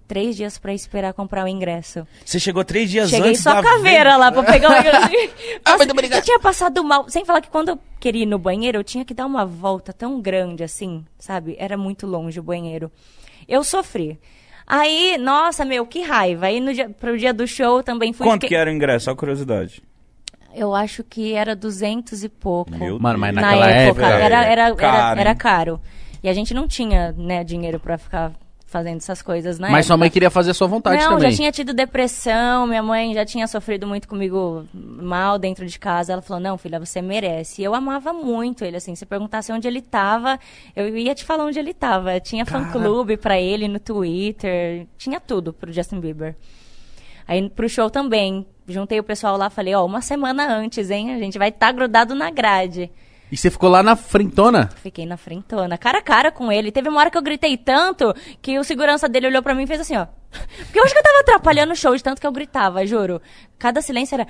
três 0.09 0.35
dias 0.35 0.57
pra 0.57 0.73
esperar 0.73 1.13
comprar 1.13 1.45
o 1.45 1.47
ingresso. 1.47 2.05
Você 2.25 2.37
chegou 2.37 2.65
três 2.65 2.91
dias 2.91 3.09
Cheguei 3.09 3.29
antes 3.29 3.41
só 3.41 3.53
da 3.53 3.63
caveira 3.63 4.17
lá 4.17 4.29
pra 4.29 4.43
pegar 4.43 4.71
o 4.71 4.75
ingresso. 4.77 5.07
Ah, 5.63 5.71
Nossa, 5.71 5.77
muito 5.77 5.91
obrigado. 5.91 6.19
eu 6.19 6.25
tinha 6.25 6.39
passado 6.39 6.83
mal. 6.83 7.07
Sem 7.09 7.23
falar 7.23 7.39
que 7.39 7.49
quando 7.49 7.69
eu 7.69 7.79
queria 7.99 8.23
ir 8.23 8.25
no 8.25 8.37
banheiro, 8.37 8.77
eu 8.77 8.83
tinha 8.83 9.05
que 9.05 9.13
dar 9.13 9.25
uma 9.25 9.45
volta 9.45 9.93
tão 9.93 10.19
grande 10.21 10.65
assim, 10.65 11.05
sabe? 11.17 11.55
Era 11.57 11.77
muito 11.77 12.05
longe 12.05 12.41
o 12.41 12.43
banheiro. 12.43 12.91
Eu 13.47 13.63
sofri. 13.63 14.19
Aí, 14.67 15.17
nossa, 15.17 15.63
meu, 15.63 15.85
que 15.85 16.01
raiva. 16.01 16.47
Aí 16.47 16.59
no 16.59 16.73
dia, 16.73 16.89
pro 16.89 17.17
dia 17.17 17.33
do 17.33 17.47
show 17.47 17.81
também 17.81 18.11
fui. 18.11 18.27
Quanto 18.27 18.41
fiquei- 18.41 18.49
que 18.49 18.55
era 18.55 18.69
o 18.69 18.73
ingresso? 18.73 19.05
Só 19.05 19.15
curiosidade. 19.15 19.81
Eu 20.55 20.73
acho 20.75 21.03
que 21.03 21.33
era 21.33 21.55
duzentos 21.55 22.23
e 22.23 22.29
pouco. 22.29 22.71
Meu 22.77 22.99
Mano, 22.99 23.17
mas 23.19 23.33
Na 23.33 23.41
naquela 23.41 23.69
época, 23.69 24.05
época. 24.05 24.23
era, 24.23 24.45
era, 24.45 24.51
era, 24.67 24.75
caro, 24.75 25.19
era 25.19 25.29
hein? 25.31 25.35
caro. 25.37 25.81
E 26.21 26.29
a 26.29 26.33
gente 26.33 26.53
não 26.53 26.67
tinha, 26.67 27.11
né, 27.17 27.43
dinheiro 27.43 27.79
pra 27.79 27.97
ficar 27.97 28.31
fazendo 28.65 28.97
essas 28.97 29.21
coisas, 29.21 29.59
né? 29.59 29.69
Mas 29.69 29.85
sua 29.85 29.95
mãe 29.95 30.09
queria 30.09 30.31
fazer 30.31 30.49
a 30.49 30.53
sua 30.53 30.65
vontade 30.65 30.97
Não, 31.03 31.11
também. 31.11 31.29
já 31.29 31.37
tinha 31.37 31.51
tido 31.51 31.73
depressão, 31.75 32.65
minha 32.65 32.81
mãe 32.81 33.13
já 33.13 33.23
tinha 33.23 33.45
sofrido 33.45 33.85
muito 33.85 34.07
comigo 34.07 34.65
mal 34.73 35.37
dentro 35.37 35.63
de 35.67 35.77
casa. 35.77 36.13
Ela 36.13 36.23
falou: 36.23 36.41
"Não, 36.41 36.57
filha, 36.57 36.79
você 36.79 36.99
merece". 36.99 37.61
E 37.61 37.65
eu 37.65 37.75
amava 37.75 38.11
muito 38.11 38.65
ele 38.65 38.77
assim, 38.77 38.95
se 38.95 39.05
perguntasse 39.05 39.51
onde 39.51 39.67
ele 39.67 39.79
tava, 39.79 40.39
eu 40.75 40.97
ia 40.97 41.13
te 41.13 41.23
falar 41.23 41.45
onde 41.45 41.59
ele 41.59 41.71
tava. 41.73 42.19
Tinha 42.19 42.45
fã 42.47 42.65
clube 42.71 43.15
pra 43.15 43.39
ele 43.39 43.67
no 43.67 43.79
Twitter, 43.79 44.87
tinha 44.97 45.19
tudo 45.19 45.53
pro 45.53 45.71
Justin 45.71 45.99
Bieber. 45.99 46.35
Aí 47.27 47.49
pro 47.49 47.69
show 47.69 47.89
também, 47.89 48.45
juntei 48.67 48.99
o 48.99 49.03
pessoal 49.03 49.37
lá, 49.37 49.49
falei: 49.49 49.73
"Ó, 49.75 49.85
uma 49.85 50.01
semana 50.01 50.47
antes, 50.47 50.89
hein? 50.89 51.13
A 51.13 51.17
gente 51.17 51.37
vai 51.37 51.49
estar 51.49 51.71
grudado 51.71 52.13
na 52.15 52.29
grade". 52.29 52.91
E 53.33 53.37
você 53.37 53.49
ficou 53.49 53.67
lá 53.67 53.81
na 53.81 53.95
frentona? 53.95 54.69
Fiquei 54.75 55.07
na 55.07 55.17
frentona, 55.17 55.75
cara 55.75 55.97
a 55.97 56.01
cara 56.03 56.31
com 56.31 56.51
ele. 56.51 56.71
Teve 56.71 56.87
uma 56.87 56.99
hora 56.99 57.09
que 57.09 57.17
eu 57.17 57.21
gritei 57.23 57.57
tanto 57.57 58.13
que 58.39 58.59
o 58.59 58.63
segurança 58.63 59.09
dele 59.09 59.25
olhou 59.25 59.41
pra 59.41 59.55
mim 59.55 59.63
e 59.63 59.67
fez 59.67 59.81
assim, 59.81 59.97
ó. 59.97 60.05
Porque 60.65 60.79
eu 60.79 60.83
acho 60.83 60.93
que 60.93 60.99
eu 60.99 61.03
tava 61.03 61.19
atrapalhando 61.21 61.73
o 61.73 61.75
show 61.75 61.95
de 61.95 62.03
tanto 62.03 62.21
que 62.21 62.27
eu 62.27 62.31
gritava, 62.31 62.85
juro. 62.85 63.19
Cada 63.57 63.81
silêncio 63.81 64.13
era. 64.13 64.27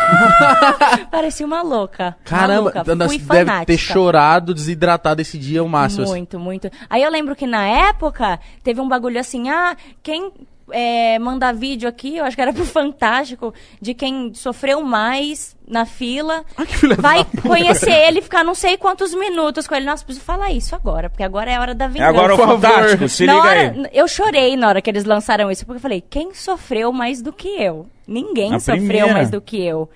Parecia 1.12 1.44
uma 1.44 1.60
louca. 1.60 2.16
Caramba, 2.24 2.72
maluca. 2.74 2.84
Fui 3.08 3.18
deve 3.18 3.18
ter 3.18 3.44
fanática. 3.44 3.76
chorado, 3.76 4.54
desidratado 4.54 5.20
esse 5.20 5.36
dia 5.36 5.62
o 5.62 5.68
máximo. 5.68 6.04
assim. 6.04 6.12
Muito, 6.12 6.38
muito. 6.38 6.70
Aí 6.88 7.02
eu 7.02 7.10
lembro 7.10 7.36
que 7.36 7.46
na 7.46 7.66
época 7.66 8.40
teve 8.62 8.80
um 8.80 8.88
bagulho 8.88 9.20
assim, 9.20 9.50
ah, 9.50 9.76
quem 10.02 10.32
é, 10.70 11.18
mandar 11.18 11.52
vídeo 11.54 11.88
aqui, 11.88 12.16
eu 12.16 12.24
acho 12.24 12.34
que 12.36 12.42
era 12.42 12.52
pro 12.52 12.64
Fantástico, 12.64 13.52
de 13.80 13.92
quem 13.94 14.32
sofreu 14.34 14.82
mais 14.82 15.54
na 15.66 15.84
fila, 15.86 16.44
Ah, 16.56 16.64
que 16.66 16.76
filha 16.76 16.94
vai 16.96 17.24
conhecer 17.42 17.90
ele 17.90 18.18
e 18.18 18.22
ficar 18.22 18.44
não 18.44 18.54
sei 18.54 18.76
quantos 18.76 19.14
minutos 19.14 19.66
com 19.66 19.74
ele. 19.74 19.86
Nossa, 19.86 20.04
preciso 20.04 20.24
falar 20.24 20.50
isso 20.52 20.74
agora, 20.74 21.08
porque 21.10 21.22
agora 21.22 21.50
é 21.50 21.56
a 21.56 21.60
hora 21.60 21.74
da 21.74 21.84
É 21.86 21.88
vingança. 21.88 22.10
agora 22.10 22.34
o. 22.34 22.38
Fantástico, 22.38 23.08
se 23.08 23.26
Na 23.26 23.34
liga 23.34 23.46
hora- 23.48 23.60
aí. 23.60 23.86
Eu 23.92 24.06
chorei 24.08 24.56
na 24.56 24.68
hora 24.68 24.82
que 24.82 24.90
eles 24.90 25.04
lançaram 25.04 25.50
isso, 25.50 25.64
porque 25.66 25.78
eu 25.78 25.82
falei, 25.82 26.00
quem 26.08 26.32
sofreu 26.34 26.92
mais 26.92 27.20
do 27.22 27.32
que 27.32 27.48
eu? 27.48 27.86
Ninguém 28.06 28.54
A 28.54 28.58
sofreu 28.58 28.76
primeira. 28.76 29.12
mais 29.12 29.30
do 29.30 29.40
que 29.40 29.60
eu. 29.62 29.88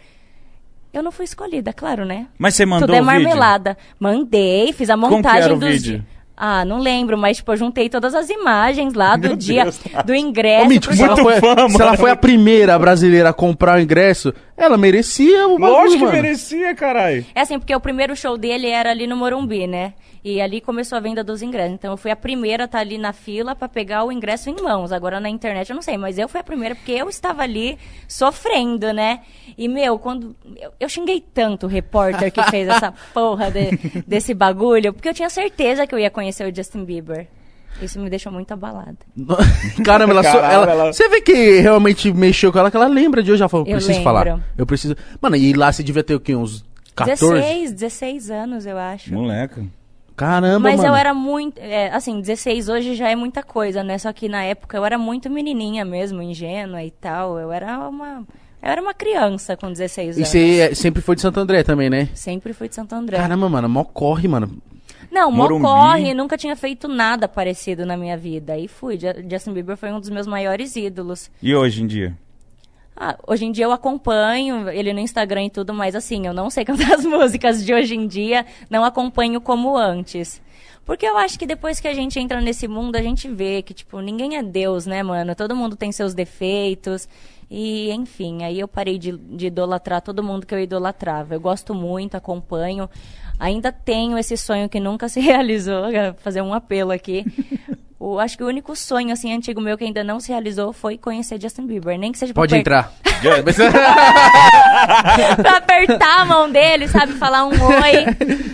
Eu 0.93 1.03
não 1.03 1.13
fui 1.13 1.27
escolhida, 1.27 1.71
claro, 1.73 2.07
né? 2.07 2.27
Mas 2.39 2.55
você 2.55 2.65
mandou 2.65 2.89
Tudo 2.89 2.97
é 2.97 3.03
o 3.03 3.05
vídeo? 3.05 3.23
marmelada. 3.25 3.77
Mandei, 4.01 4.73
fiz 4.73 4.89
a 4.89 4.95
Como 4.95 5.09
que 5.09 5.15
montagem 5.17 5.43
era 5.43 5.55
o 5.55 5.59
dos. 5.59 5.69
vídeo? 5.71 6.05
Ah, 6.41 6.65
não 6.65 6.79
lembro, 6.79 7.19
mas 7.19 7.39
tipo, 7.39 7.51
eu 7.53 7.57
juntei 7.57 7.89
todas 7.89 8.15
as 8.15 8.31
imagens 8.31 8.95
lá 8.95 9.17
do 9.17 9.27
Meu 9.29 9.37
dia 9.37 9.65
Deus. 9.65 9.81
do 10.07 10.15
ingresso. 10.15 10.67
Ô, 10.67 10.69
Mítico, 10.69 10.95
se 10.95 11.03
ela, 11.03 11.17
foi, 11.17 11.41
fã, 11.41 11.69
se 11.69 11.83
ela 11.83 11.97
foi 11.97 12.11
a 12.13 12.17
primeira 12.17 12.79
brasileira 12.79 13.31
a 13.31 13.33
comprar 13.33 13.79
o 13.79 13.81
ingresso, 13.81 14.33
ela 14.57 14.77
merecia 14.79 15.49
o 15.49 15.59
bagulho, 15.59 15.73
Lógico 15.81 15.99
que 15.99 16.05
mano. 16.05 16.13
merecia, 16.23 16.75
caralho. 16.77 17.27
É 17.35 17.41
assim, 17.41 17.59
porque 17.59 17.75
o 17.75 17.81
primeiro 17.81 18.15
show 18.15 18.39
dele 18.39 18.69
era 18.69 18.91
ali 18.91 19.07
no 19.09 19.17
Morumbi, 19.17 19.67
né? 19.67 19.95
E 20.25 20.41
ali 20.41 20.61
começou 20.61 20.97
a 20.99 21.01
venda 21.01 21.23
dos 21.25 21.43
ingressos. 21.43 21.75
Então 21.75 21.93
eu 21.93 21.97
fui 21.97 22.11
a 22.11 22.17
primeira 22.17 22.65
a 22.65 22.67
estar 22.67 22.81
ali 22.81 22.99
na 22.99 23.13
fila 23.13 23.55
pra 23.57 23.69
pegar 23.69 24.05
o 24.05 24.13
ingresso 24.13 24.51
em 24.51 24.57
mãos. 24.63 24.93
Agora 24.93 25.19
na 25.21 25.29
internet 25.29 25.71
eu 25.71 25.77
não 25.77 25.83
sei, 25.83 25.97
mas 25.97 26.19
eu 26.19 26.29
fui 26.29 26.41
a 26.41 26.45
primeira 26.45 26.75
porque 26.75 26.93
eu 26.93 27.09
estava 27.09 27.43
ali 27.43 27.79
sofrendo, 28.07 28.93
né? 28.93 29.21
E, 29.57 29.69
meu, 29.69 29.99
quando. 29.99 30.35
Eu, 30.61 30.73
eu 30.81 30.89
xinguei 30.89 31.21
tanto 31.33 31.67
o 31.67 31.69
repórter 31.69 32.31
que 32.33 32.43
fez 32.51 32.69
essa 32.69 32.93
porra 33.15 33.51
de- 33.51 34.03
desse 34.07 34.35
bagulho, 34.35 34.93
porque 34.93 35.09
eu 35.09 35.15
tinha 35.15 35.31
certeza 35.31 35.87
que 35.87 35.95
eu 35.95 35.99
ia 35.99 36.11
conhecer 36.11 36.28
o 36.51 36.55
Justin 36.55 36.85
Bieber. 36.85 37.27
Isso 37.83 38.01
me 38.01 38.09
deixou 38.11 38.33
muito 38.33 38.51
abalada. 38.53 38.97
Caramba, 39.85 40.13
ela, 40.15 40.23
só- 40.25 40.41
Caralho, 40.41 40.55
ela- 40.63 40.73
ela- 40.73 40.93
Você 40.93 41.09
vê 41.09 41.21
que 41.21 41.61
realmente 41.61 42.13
mexeu 42.13 42.51
com 42.53 42.59
ela, 42.59 42.71
que 42.71 42.77
ela 42.77 42.87
lembra 42.89 43.23
de 43.23 43.31
hoje. 43.31 43.43
Ela 43.43 43.49
falou, 43.49 43.67
Eu 43.67 43.73
preciso 43.73 43.91
lembro. 43.99 44.05
falar. 44.05 44.41
Eu 44.57 44.67
preciso. 44.67 44.97
Mano, 45.21 45.37
e 45.37 45.53
lá 45.53 45.71
você 45.71 45.83
devia 45.83 46.03
ter 46.03 46.15
o 46.15 46.21
quê? 46.21 46.35
Uns 46.35 46.65
14? 46.97 47.35
16, 47.35 47.73
16 47.73 48.31
anos, 48.31 48.67
eu 48.67 48.77
acho. 48.79 49.13
Moleca. 49.15 49.65
Caramba, 50.17 50.59
Mas 50.71 50.79
mano. 50.79 50.89
eu 50.89 50.97
era 50.97 51.15
muito. 51.15 51.59
é, 51.61 51.95
assim, 51.95 52.21
16 52.21 52.69
hoje 52.69 52.95
já 52.97 53.09
é 53.09 53.15
muita 53.15 53.41
coisa, 53.43 53.85
né? 53.85 53.97
Só 53.99 54.13
que 54.13 54.29
na 54.29 54.43
época 54.43 54.77
eu 54.77 54.85
era 54.85 54.99
muito 54.99 55.31
menininha 55.31 55.85
mesmo, 55.85 56.21
ingênua 56.21 56.83
e 56.83 56.91
tal. 56.91 57.39
Eu 57.39 57.53
era 57.53 57.79
uma. 57.89 58.25
Eu 58.61 58.69
era 58.73 58.83
uma 58.83 58.93
criança 58.95 59.57
com 59.57 59.71
16 59.71 60.17
E 60.17 60.21
anos. 60.21 60.29
você 60.29 60.59
é- 60.59 60.75
sempre 60.75 61.01
foi 61.01 61.15
de 61.15 61.21
Santo 61.23 61.39
André 61.39 61.63
também, 61.63 61.89
né? 61.89 62.09
Sempre 62.15 62.53
fui 62.53 62.69
de 62.69 62.75
Santo 62.75 62.93
André. 62.97 63.17
Caramba, 63.17 63.49
mano, 63.49 63.69
mó 63.69 63.85
corre, 63.85 64.27
mano. 64.27 64.51
Não, 65.27 65.33
Morumbi. 65.33 65.63
corre, 65.63 66.15
nunca 66.15 66.37
tinha 66.37 66.55
feito 66.57 66.87
nada 66.89 67.27
parecido 67.29 67.85
na 67.87 67.97
minha 67.97 68.17
vida. 68.17 68.53
Aí 68.55 68.69
fui. 68.69 68.99
Ju- 68.99 69.29
Justin 69.31 69.53
Bieber 69.53 69.77
foi 69.77 69.93
um 69.93 70.01
dos 70.01 70.11
meus 70.11 70.27
maiores 70.27 70.75
ídolos. 70.77 71.31
E 71.43 71.55
hoje 71.55 71.83
em 71.83 71.87
dia? 71.87 72.17
Ah, 72.97 73.17
hoje 73.27 73.45
em 73.45 73.53
dia 73.53 73.65
eu 73.65 73.73
acompanho 73.73 74.69
ele 74.71 74.93
no 74.93 74.99
Instagram 74.99 75.45
e 75.45 75.51
tudo, 75.51 75.73
mas 75.73 75.95
assim, 75.95 76.27
eu 76.27 76.35
não 76.35 76.51
sei 76.51 76.65
cantar 76.67 76.95
as 76.95 77.05
músicas 77.05 77.65
de 77.65 77.73
hoje 77.73 77.95
em 77.95 78.07
dia, 78.09 78.45
não 78.69 78.85
acompanho 78.85 79.41
como 79.41 79.77
antes. 79.77 80.43
Porque 80.85 81.07
eu 81.07 81.17
acho 81.19 81.39
que 81.39 81.47
depois 81.47 81.79
que 81.79 81.87
a 81.87 81.93
gente 81.95 82.19
entra 82.19 82.41
nesse 82.41 82.67
mundo, 82.67 82.97
a 82.97 83.03
gente 83.03 83.29
vê 83.29 83.61
que, 83.63 83.75
tipo, 83.75 84.01
ninguém 84.01 84.37
é 84.37 84.43
Deus, 84.43 84.87
né, 84.87 85.03
mano? 85.03 85.35
Todo 85.35 85.55
mundo 85.55 85.77
tem 85.77 85.93
seus 85.93 86.15
defeitos. 86.15 87.07
E, 87.51 87.91
enfim, 87.93 88.43
aí 88.43 88.59
eu 88.59 88.67
parei 88.67 88.99
de, 88.99 89.13
de 89.13 89.47
idolatrar 89.49 90.01
todo 90.01 90.23
mundo 90.23 90.47
que 90.47 90.55
eu 90.55 90.59
idolatrava. 90.59 91.35
Eu 91.35 91.41
gosto 91.41 91.75
muito, 91.75 92.15
acompanho. 92.17 92.89
Ainda 93.39 93.71
tenho 93.71 94.19
esse 94.19 94.37
sonho 94.37 94.69
que 94.69 94.81
nunca 94.81 95.09
se 95.09 95.21
realizou, 95.21 95.85
fazer 96.19 96.43
um 96.43 96.53
apelo 96.53 96.91
aqui. 96.91 97.25
O, 98.01 98.19
acho 98.21 98.37
que 98.37 98.45
o 98.45 98.47
único 98.47 98.77
sonho, 98.77 99.13
assim, 99.13 99.33
antigo 99.35 99.61
meu 99.61 99.77
que 99.77 99.83
ainda 99.85 100.05
não 100.05 100.21
se 100.21 100.29
realizou 100.31 100.73
foi 100.73 100.97
conhecer 100.97 101.41
Justin 101.41 101.67
Bieber. 101.67 101.99
Nem 101.99 102.13
que 102.13 102.19
seja 102.19 102.33
pra 102.33 102.43
Pode 102.43 102.51
per- 102.53 102.61
entrar. 102.61 102.93
pra 105.43 105.57
apertar 105.59 106.21
a 106.21 106.25
mão 106.25 106.51
dele, 106.51 106.89
sabe? 106.89 107.13
Falar 107.15 107.45
um 107.45 107.51
oi. 107.51 108.07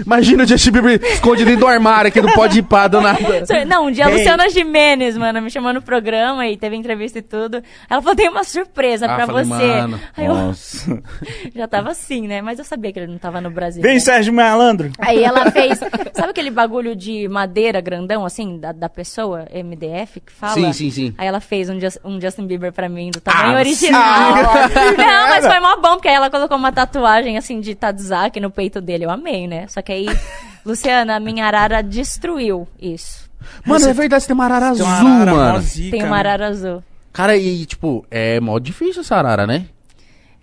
Imagina 0.04 0.44
o 0.44 0.46
Justin 0.46 0.70
Bieber 0.70 1.00
escondido 1.04 1.46
dentro 1.50 1.60
do 1.60 1.66
armário 1.66 2.08
aqui, 2.08 2.20
não 2.20 2.32
pode 2.32 2.58
ir 2.58 2.62
pá, 2.62 2.86
do 2.88 3.00
nada. 3.00 3.18
Não, 3.66 3.86
um 3.86 3.90
dia 3.90 4.06
a 4.06 4.10
Hey. 4.10 4.18
Luciana 4.18 4.48
Jimenez, 4.48 5.16
mano, 5.16 5.40
me 5.42 5.50
chamou 5.50 5.72
no 5.72 5.82
programa 5.82 6.46
e 6.46 6.56
teve 6.56 6.76
entrevista 6.76 7.18
e 7.18 7.22
tudo. 7.22 7.62
Ela 7.90 8.00
falou: 8.00 8.16
tem 8.16 8.28
uma 8.28 8.44
surpresa 8.44 9.06
Ah, 9.06 9.16
pra 9.16 9.26
falei, 9.26 9.44
você. 9.44 9.66
mano, 9.66 10.00
Aí 10.16 10.26
eu 10.26 10.34
Nossa. 10.34 11.02
já 11.54 11.66
tava 11.68 11.90
assim, 11.90 12.26
né? 12.26 12.40
Mas 12.42 12.58
eu 12.58 12.64
sabia 12.64 12.92
que 12.92 12.98
ele 12.98 13.10
não 13.12 13.18
tava 13.18 13.40
no 13.40 13.50
Brasil. 13.50 13.82
Vem, 13.82 13.94
né? 13.94 14.00
Sérgio 14.00 14.32
Malandro. 14.32 14.90
Aí 14.98 15.22
ela 15.22 15.50
fez. 15.50 15.78
Sabe 16.14 16.30
aquele 16.30 16.50
bagulho 16.50 16.94
de 16.94 17.28
madeira 17.28 17.80
grandão, 17.80 18.24
assim, 18.24 18.58
da, 18.58 18.72
da 18.72 18.88
pessoa, 18.88 19.33
MDF, 19.52 20.20
que 20.20 20.32
fala? 20.32 20.54
Sim, 20.54 20.72
sim, 20.72 20.90
sim. 20.90 21.14
Aí 21.18 21.26
ela 21.26 21.40
fez 21.40 21.68
um, 21.70 21.78
Jus- 21.80 21.98
um 22.04 22.20
Justin 22.20 22.46
Bieber 22.46 22.72
pra 22.72 22.88
mim, 22.88 23.10
do 23.10 23.20
tamanho 23.20 23.56
Ah, 23.56 23.60
original. 23.60 24.34
sim. 24.34 24.96
Não, 24.98 25.28
mas 25.28 25.46
foi 25.46 25.60
mó 25.60 25.76
bom, 25.76 25.94
porque 25.96 26.08
aí 26.08 26.14
ela 26.14 26.30
colocou 26.30 26.56
uma 26.56 26.72
tatuagem, 26.72 27.36
assim, 27.36 27.60
de 27.60 27.74
Tadzak 27.74 28.38
no 28.40 28.50
peito 28.50 28.80
dele. 28.80 29.04
Eu 29.04 29.10
amei, 29.10 29.46
né? 29.46 29.66
Só 29.68 29.82
que 29.82 29.92
aí, 29.92 30.06
Luciana, 30.64 31.16
a 31.16 31.20
minha 31.20 31.46
arara 31.46 31.82
destruiu 31.82 32.66
isso. 32.80 33.28
Mano, 33.66 33.86
é 33.88 33.92
verdade, 33.92 34.22
você 34.22 34.26
tem 34.28 34.34
uma 34.34 34.44
arara 34.44 34.72
Tem 34.74 34.86
azul, 34.86 34.86
uma 35.06 35.20
arara 35.20 35.32
mano. 35.34 35.60
zica, 35.60 35.90
Tem 35.90 36.02
uma 36.06 36.14
né? 36.14 36.18
arara 36.20 36.48
azul. 36.48 36.82
Cara, 37.12 37.36
e 37.36 37.64
tipo, 37.66 38.04
é 38.10 38.40
mó 38.40 38.58
difícil 38.58 39.02
essa 39.02 39.16
arara, 39.16 39.46
né? 39.46 39.66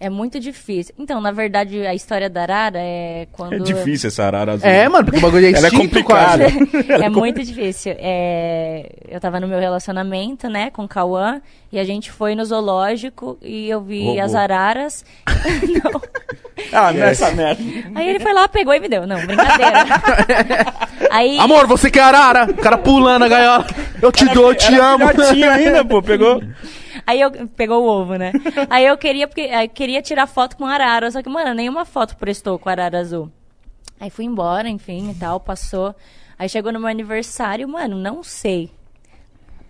É 0.01 0.09
muito 0.09 0.39
difícil. 0.39 0.95
Então, 0.97 1.21
na 1.21 1.31
verdade, 1.31 1.85
a 1.85 1.93
história 1.93 2.27
da 2.27 2.41
arara 2.41 2.79
é 2.79 3.27
quando... 3.31 3.53
É 3.53 3.59
difícil 3.59 4.07
essa 4.07 4.23
arara 4.23 4.53
azul. 4.53 4.67
É, 4.67 4.89
mano, 4.89 5.05
porque 5.05 5.19
o 5.19 5.21
bagulho 5.21 5.45
é 5.45 5.51
Ela 5.51 5.67
é 5.67 5.69
complicada. 5.69 6.45
quase. 6.51 6.89
é 7.05 7.07
muito 7.07 7.43
difícil. 7.43 7.93
É, 7.99 8.89
eu 9.07 9.19
tava 9.19 9.39
no 9.39 9.47
meu 9.47 9.59
relacionamento, 9.59 10.49
né, 10.49 10.71
com 10.71 10.85
o 10.85 10.87
Cauã, 10.87 11.39
e 11.71 11.77
a 11.77 11.83
gente 11.83 12.09
foi 12.11 12.33
no 12.33 12.43
zoológico 12.43 13.37
e 13.43 13.69
eu 13.69 13.79
vi 13.79 14.05
Roubou. 14.05 14.23
as 14.23 14.33
araras. 14.33 15.05
Não. 15.83 16.01
Ah, 16.73 16.91
nessa 16.91 17.29
merda. 17.29 17.61
Aí 17.93 18.09
ele 18.09 18.19
foi 18.19 18.33
lá, 18.33 18.47
pegou 18.47 18.73
e 18.73 18.79
me 18.79 18.89
deu. 18.89 19.05
Não, 19.05 19.23
brincadeira. 19.23 19.85
Aí, 21.11 21.37
Amor, 21.37 21.67
você 21.67 21.91
quer 21.91 22.01
arara? 22.01 22.45
O 22.49 22.55
cara 22.55 22.79
pulando 22.79 23.25
a 23.25 23.27
gaiola. 23.27 23.67
Eu 24.01 24.11
te 24.11 24.25
dou, 24.29 24.49
eu 24.49 24.55
te 24.55 24.73
Era 24.73 24.93
amo. 24.93 25.03
ainda, 25.51 25.85
pô. 25.85 26.01
Pegou. 26.01 26.41
Aí 27.05 27.21
eu 27.21 27.47
pegou 27.49 27.83
o 27.83 27.87
ovo, 27.87 28.15
né? 28.15 28.31
Aí 28.69 28.85
eu 28.85 28.97
queria 28.97 29.27
porque 29.27 29.41
aí 29.41 29.67
queria 29.67 30.01
tirar 30.01 30.27
foto 30.27 30.57
com 30.57 30.65
arara, 30.65 31.09
só 31.11 31.21
que 31.21 31.29
mano, 31.29 31.53
nenhuma 31.53 31.85
foto 31.85 32.15
prestou 32.15 32.57
com 32.57 32.69
arara 32.69 32.99
azul. 32.99 33.31
Aí 33.99 34.09
fui 34.09 34.25
embora, 34.25 34.67
enfim, 34.67 35.11
e 35.11 35.15
tal, 35.15 35.39
passou. 35.39 35.95
Aí 36.37 36.49
chegou 36.49 36.71
no 36.71 36.79
meu 36.79 36.89
aniversário, 36.89 37.67
mano, 37.67 37.95
não 37.95 38.23
sei. 38.23 38.71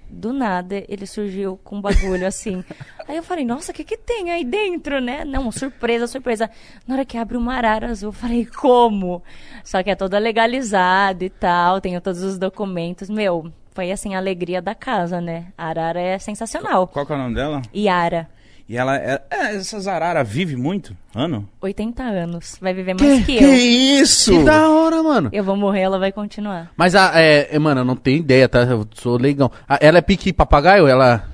Do 0.09 0.31
nada, 0.33 0.83
ele 0.87 1.05
surgiu 1.05 1.59
com 1.63 1.77
um 1.77 1.81
bagulho 1.81 2.25
assim. 2.27 2.63
Aí 3.07 3.17
eu 3.17 3.23
falei, 3.23 3.43
nossa, 3.43 3.71
o 3.71 3.75
que 3.75 3.83
que 3.83 3.97
tem 3.97 4.31
aí 4.31 4.45
dentro, 4.45 5.01
né? 5.01 5.25
Não, 5.25 5.51
surpresa, 5.51 6.07
surpresa. 6.07 6.49
Na 6.87 6.95
hora 6.95 7.05
que 7.05 7.17
abre 7.17 7.35
uma 7.35 7.55
arara 7.55 7.89
azul, 7.89 8.09
eu 8.09 8.13
falei, 8.13 8.45
como? 8.45 9.21
Só 9.65 9.83
que 9.83 9.89
é 9.89 9.95
toda 9.95 10.17
legalizada 10.17 11.25
e 11.25 11.29
tal, 11.29 11.81
tenho 11.81 11.99
todos 11.99 12.23
os 12.23 12.37
documentos. 12.37 13.09
Meu, 13.09 13.51
foi 13.73 13.91
assim 13.91 14.15
a 14.15 14.17
alegria 14.17 14.61
da 14.61 14.75
casa, 14.75 15.19
né? 15.21 15.45
A 15.57 15.67
Arara 15.67 15.99
é 16.01 16.17
sensacional. 16.19 16.87
Qual 16.87 17.05
que 17.05 17.11
é 17.11 17.15
o 17.15 17.17
nome 17.17 17.35
dela? 17.35 17.61
Yara, 17.75 18.27
E 18.69 18.77
ela 18.77 18.95
é. 18.97 19.21
é 19.29 19.55
essas 19.55 19.87
araras 19.87 20.27
vivem 20.27 20.55
muito? 20.55 20.95
Ano? 21.15 21.47
80 21.61 22.03
anos, 22.03 22.57
vai 22.61 22.73
viver 22.73 22.95
mais 22.99 23.25
que, 23.25 23.37
Que 23.37 23.43
eu. 23.43 23.53
isso? 23.53 24.31
Que 24.31 24.43
da 24.43 24.69
hora, 24.69 25.01
mano. 25.03 25.29
Eu 25.33 25.43
vou 25.43 25.55
morrer, 25.57 25.81
ela 25.81 25.99
vai 25.99 26.11
continuar. 26.11 26.71
Mas, 26.77 26.95
a, 26.95 27.11
é, 27.19 27.49
é, 27.53 27.59
mano, 27.59 27.81
eu 27.81 27.85
não 27.85 27.95
tenho 27.95 28.19
ideia, 28.19 28.47
tá? 28.47 28.59
Eu 28.61 28.87
sou 28.93 29.17
leigão. 29.17 29.51
Ah, 29.67 29.77
ela 29.81 29.97
é 29.97 30.01
pique 30.01 30.31
papagaio? 30.31 30.87
Ela 30.87 31.25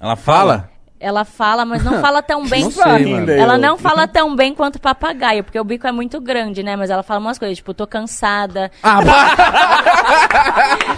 Ela 0.00 0.16
fala? 0.16 0.58
fala? 0.58 0.70
Ela 1.06 1.24
fala, 1.24 1.64
mas 1.64 1.84
não 1.84 2.00
fala 2.00 2.20
tão 2.20 2.44
bem. 2.50 2.64
Não 2.64 2.70
sei, 2.72 3.06
mano. 3.06 3.30
Ela 3.30 3.56
não 3.56 3.78
fala 3.78 4.08
tão 4.08 4.34
bem 4.34 4.52
quanto 4.52 4.80
papagaio, 4.80 5.44
porque 5.44 5.60
o 5.60 5.62
bico 5.62 5.86
é 5.86 5.92
muito 5.92 6.20
grande, 6.20 6.64
né? 6.64 6.74
Mas 6.74 6.90
ela 6.90 7.04
fala 7.04 7.20
umas 7.20 7.38
coisas, 7.38 7.56
tipo, 7.58 7.72
tô 7.72 7.86
cansada. 7.86 8.72
Ah! 8.82 8.98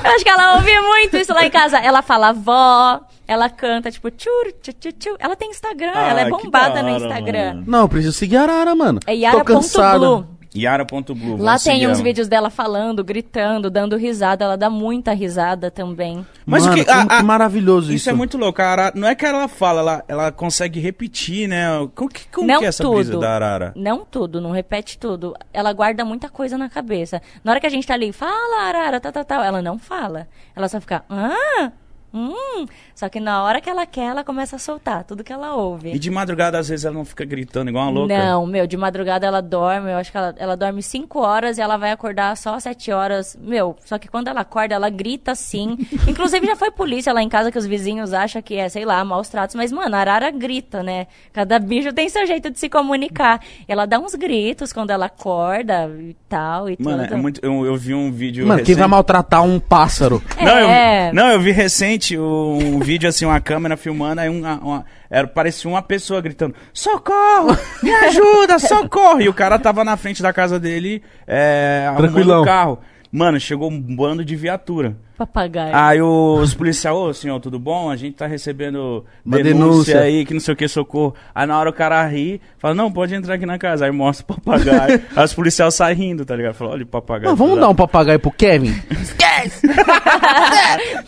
Eu 0.05 0.11
acho 0.15 0.25
que 0.25 0.31
ela 0.31 0.55
ouve 0.55 0.81
muito 0.81 1.17
isso 1.19 1.35
lá 1.35 1.45
em 1.45 1.51
casa. 1.51 1.77
Ela 1.79 2.01
fala 2.01 2.33
vó, 2.33 3.01
ela 3.27 3.51
canta, 3.51 3.91
tipo, 3.91 4.11
tchur, 4.11 4.31
tchu, 4.63 4.73
tchu, 4.73 4.93
tchu. 4.93 5.17
Ela 5.19 5.37
tem 5.37 5.51
Instagram, 5.51 5.91
ela 5.93 6.21
é 6.21 6.23
Ah, 6.23 6.27
que 6.27 6.31
bombada 6.45 6.75
da 6.77 6.83
no 6.83 6.95
hora, 6.95 7.05
Instagram. 7.05 7.47
mano. 7.55 7.65
Não, 7.67 7.81
eu 7.81 7.89
preciso 7.89 8.13
seguir 8.15 8.39
a 8.39 8.43
Arara, 8.45 8.75
mano. 8.75 9.01
É 9.07 9.31
Tô 9.31 9.45
cansada. 9.45 10.05
Yara.blue. 10.07 10.38
Yara.blue. 10.63 11.37
Lá 11.39 11.59
tem 11.59 11.87
uns 11.87 11.95
ela. 11.99 12.03
vídeos 12.05 12.29
dela 12.29 12.51
falando, 12.51 13.03
gritando, 13.05 13.71
dando 13.71 13.97
risada. 13.97 14.45
Ela 14.45 14.57
dá 14.57 14.69
muita 14.71 15.13
risada 15.13 15.71
também. 15.71 16.27
Mas 16.45 16.65
Mano, 16.67 16.75
o 16.75 16.85
que, 16.85 16.85
que- 16.93 17.07
que 17.17 17.23
maravilhoso 17.23 17.87
isso. 17.89 17.97
isso. 17.97 18.11
é 18.11 18.13
muito 18.13 18.37
louco. 18.39 18.61
A 18.63 18.67
arara, 18.67 18.93
não 18.97 19.07
é 19.09 19.15
que 19.15 19.25
ela 19.27 19.47
fala, 19.49 19.81
ela, 19.81 20.05
ela 20.09 20.33
consegue 20.33 20.81
repetir, 20.81 21.49
né? 21.49 21.67
Como 21.95 22.09
que, 22.11 22.27
como 22.29 22.47
não 22.47 22.59
que 22.61 22.65
é 22.65 22.69
essa 22.69 22.83
tudo. 22.83 22.95
brisa 22.97 23.19
da 23.19 23.35
arara? 23.35 23.73
Não 23.77 24.05
tudo, 24.05 24.41
não 24.41 24.51
repete 24.51 24.99
tudo. 24.99 25.35
Ela 25.53 25.73
guarda 25.73 26.05
muita 26.05 26.29
coisa 26.29 26.57
na 26.59 26.69
cabeça. 26.69 27.21
Na 27.45 27.53
hora 27.53 27.61
que 27.61 27.67
a 27.67 27.71
gente 27.71 27.87
tá 27.87 27.95
ali, 27.95 28.13
fala, 28.13 28.69
Arara, 28.69 29.01
tal, 29.01 29.13
tal, 29.13 29.25
tal. 29.25 29.43
Ela 29.43 29.63
não 29.63 29.79
fala. 29.79 30.29
Ela 30.57 30.69
só 30.69 30.81
fica, 30.81 31.05
ah, 31.09 31.71
hum. 32.13 32.67
Só 32.95 33.09
que 33.09 33.21
na 33.21 33.43
hora 33.45 33.61
que 33.61 33.69
ela 33.71 33.87
quer, 33.87 34.07
ela 34.11 34.25
começa 34.25 34.57
a 34.57 34.59
soltar 34.59 35.05
tudo 35.05 35.23
que 35.25 35.33
ela 35.33 35.55
ouve. 35.55 35.93
E 35.93 35.99
de 35.99 36.11
madrugada, 36.11 36.59
às 36.59 36.69
vezes, 36.69 36.85
ela 36.85 36.95
não 36.95 37.05
fica 37.05 37.25
gritando 37.25 37.69
igual 37.71 37.85
uma 37.85 37.93
louca? 38.01 38.17
Não, 38.19 38.47
meu, 38.47 38.67
de 38.67 38.77
madrugada 38.77 39.27
ela 39.27 39.41
dorme, 39.41 39.91
eu 39.93 39.97
acho 39.99 40.11
que 40.11 40.17
ela, 40.17 40.35
ela 40.39 40.57
dorme 40.57 40.83
5 40.83 41.19
horas 41.21 41.59
e 41.59 41.61
ela 41.61 41.77
vai 41.77 41.91
acordar 41.93 42.37
só 42.37 42.55
às 42.55 42.63
7 42.65 42.91
horas. 42.93 43.37
Meu, 43.41 43.77
só 43.85 43.99
que 43.99 44.09
quando 44.09 44.29
ela 44.29 44.41
acorda, 44.41 44.75
ela 44.75 44.91
grita 44.91 45.33
assim. 45.33 45.77
Inclusive 46.09 46.47
já 46.47 46.57
foi 46.57 46.71
polícia 46.71 47.13
lá 47.13 47.23
em 47.23 47.29
casa 47.29 47.53
que 47.53 47.59
os 47.59 47.67
vizinhos 47.67 48.13
acham 48.13 48.41
que 48.43 48.57
é, 48.57 48.69
sei 48.69 48.85
lá, 48.85 49.05
maus 49.05 49.29
tratos. 49.29 49.55
Mas, 49.55 49.71
mano, 49.71 49.95
a 49.95 49.99
arara 50.01 50.31
grita, 50.31 50.83
né? 50.83 51.07
Cada 51.33 51.59
bicho 51.59 51.93
tem 51.93 52.09
seu 52.09 52.27
jeito 52.27 52.51
de 52.51 52.59
se 52.59 52.69
comunicar. 52.69 53.41
Ela 53.67 53.87
dá 53.87 53.99
uns 53.99 54.15
gritos 54.15 54.73
quando 54.73 54.91
ela 54.91 55.07
acorda 55.07 55.89
e 56.01 56.17
tal 56.29 56.69
e 56.69 56.77
Mano, 56.81 57.03
tudo. 57.05 57.15
é 57.15 57.17
muito. 57.17 57.41
Eu, 57.45 57.65
eu 57.67 57.77
vi 57.77 57.95
um 57.95 58.11
vídeo. 58.11 58.47
Mano, 58.47 58.59
quem 58.59 58.75
recente- 58.75 58.79
vai 58.81 58.89
maltratar 58.89 59.43
um 59.43 59.61
pássaro? 59.61 60.23
Não, 60.41 60.59
É. 60.59 61.11
eu, 61.11 61.15
não, 61.15 61.29
eu 61.33 61.41
vi 61.41 61.51
recente 61.53 61.98
um 62.19 62.79
vídeo 62.81 63.09
assim, 63.09 63.25
uma 63.25 63.41
câmera 63.41 63.77
filmando, 63.77 64.21
aí 64.21 64.29
uma, 64.29 64.55
uma- 64.57 64.85
era, 65.11 65.27
parecia 65.27 65.69
uma 65.71 65.83
pessoa 65.83 66.21
gritando: 66.21 66.55
Socorro! 66.73 67.57
Me 67.83 67.93
ajuda, 67.95 68.59
socorro! 68.61 69.21
E 69.21 69.29
o 69.29 69.35
cara 69.35 69.59
tava 69.59 69.83
na 69.85 69.97
frente 69.97 70.23
da 70.23 70.33
casa 70.33 70.59
dele, 70.61 71.03
é, 71.27 71.87
arrumando 71.89 72.17
o 72.43 72.45
carro. 72.45 72.79
Mano, 73.11 73.41
chegou 73.41 73.71
um 73.71 73.81
bando 73.81 74.23
de 74.25 74.37
viatura. 74.37 74.95
Papagaio. 75.17 75.75
Aí 75.75 76.01
os 76.01 76.55
policiais, 76.55 76.95
ô 76.97 77.13
senhor, 77.13 77.41
tudo 77.41 77.59
bom? 77.59 77.91
A 77.91 77.97
gente 77.97 78.15
tá 78.17 78.27
recebendo 78.27 79.05
Uma 79.25 79.39
denúncia, 79.39 79.95
denúncia. 79.95 80.01
aí, 80.01 80.25
que 80.25 80.33
não 80.35 80.41
sei 80.41 80.55
o 80.55 80.57
que, 80.57 80.69
socorro. 80.69 81.15
Aí 81.35 81.47
na 81.47 81.59
hora 81.59 81.71
o 81.71 81.73
cara 81.73 82.07
ri, 82.07 82.41
fala, 82.59 82.75
não, 82.75 82.93
pode 82.93 83.15
entrar 83.15 83.35
aqui 83.35 83.47
na 83.47 83.59
casa. 83.59 83.87
Aí 83.87 83.91
mostra 83.91 84.25
o 84.29 84.37
papagaio. 84.37 85.03
aí 85.17 85.25
os 85.25 85.35
policiais 85.35 85.75
saem 85.75 85.97
rindo, 85.97 86.25
tá 86.25 86.37
ligado? 86.37 86.55
Fala, 86.55 86.73
olha 86.73 86.85
o 86.85 86.87
papagaio. 86.87 87.25
Mano, 87.25 87.37
vamos 87.37 87.59
dar 87.59 87.69
um 87.71 87.75
papagaio 87.75 88.21
pro 88.21 88.31
Kevin? 88.31 88.75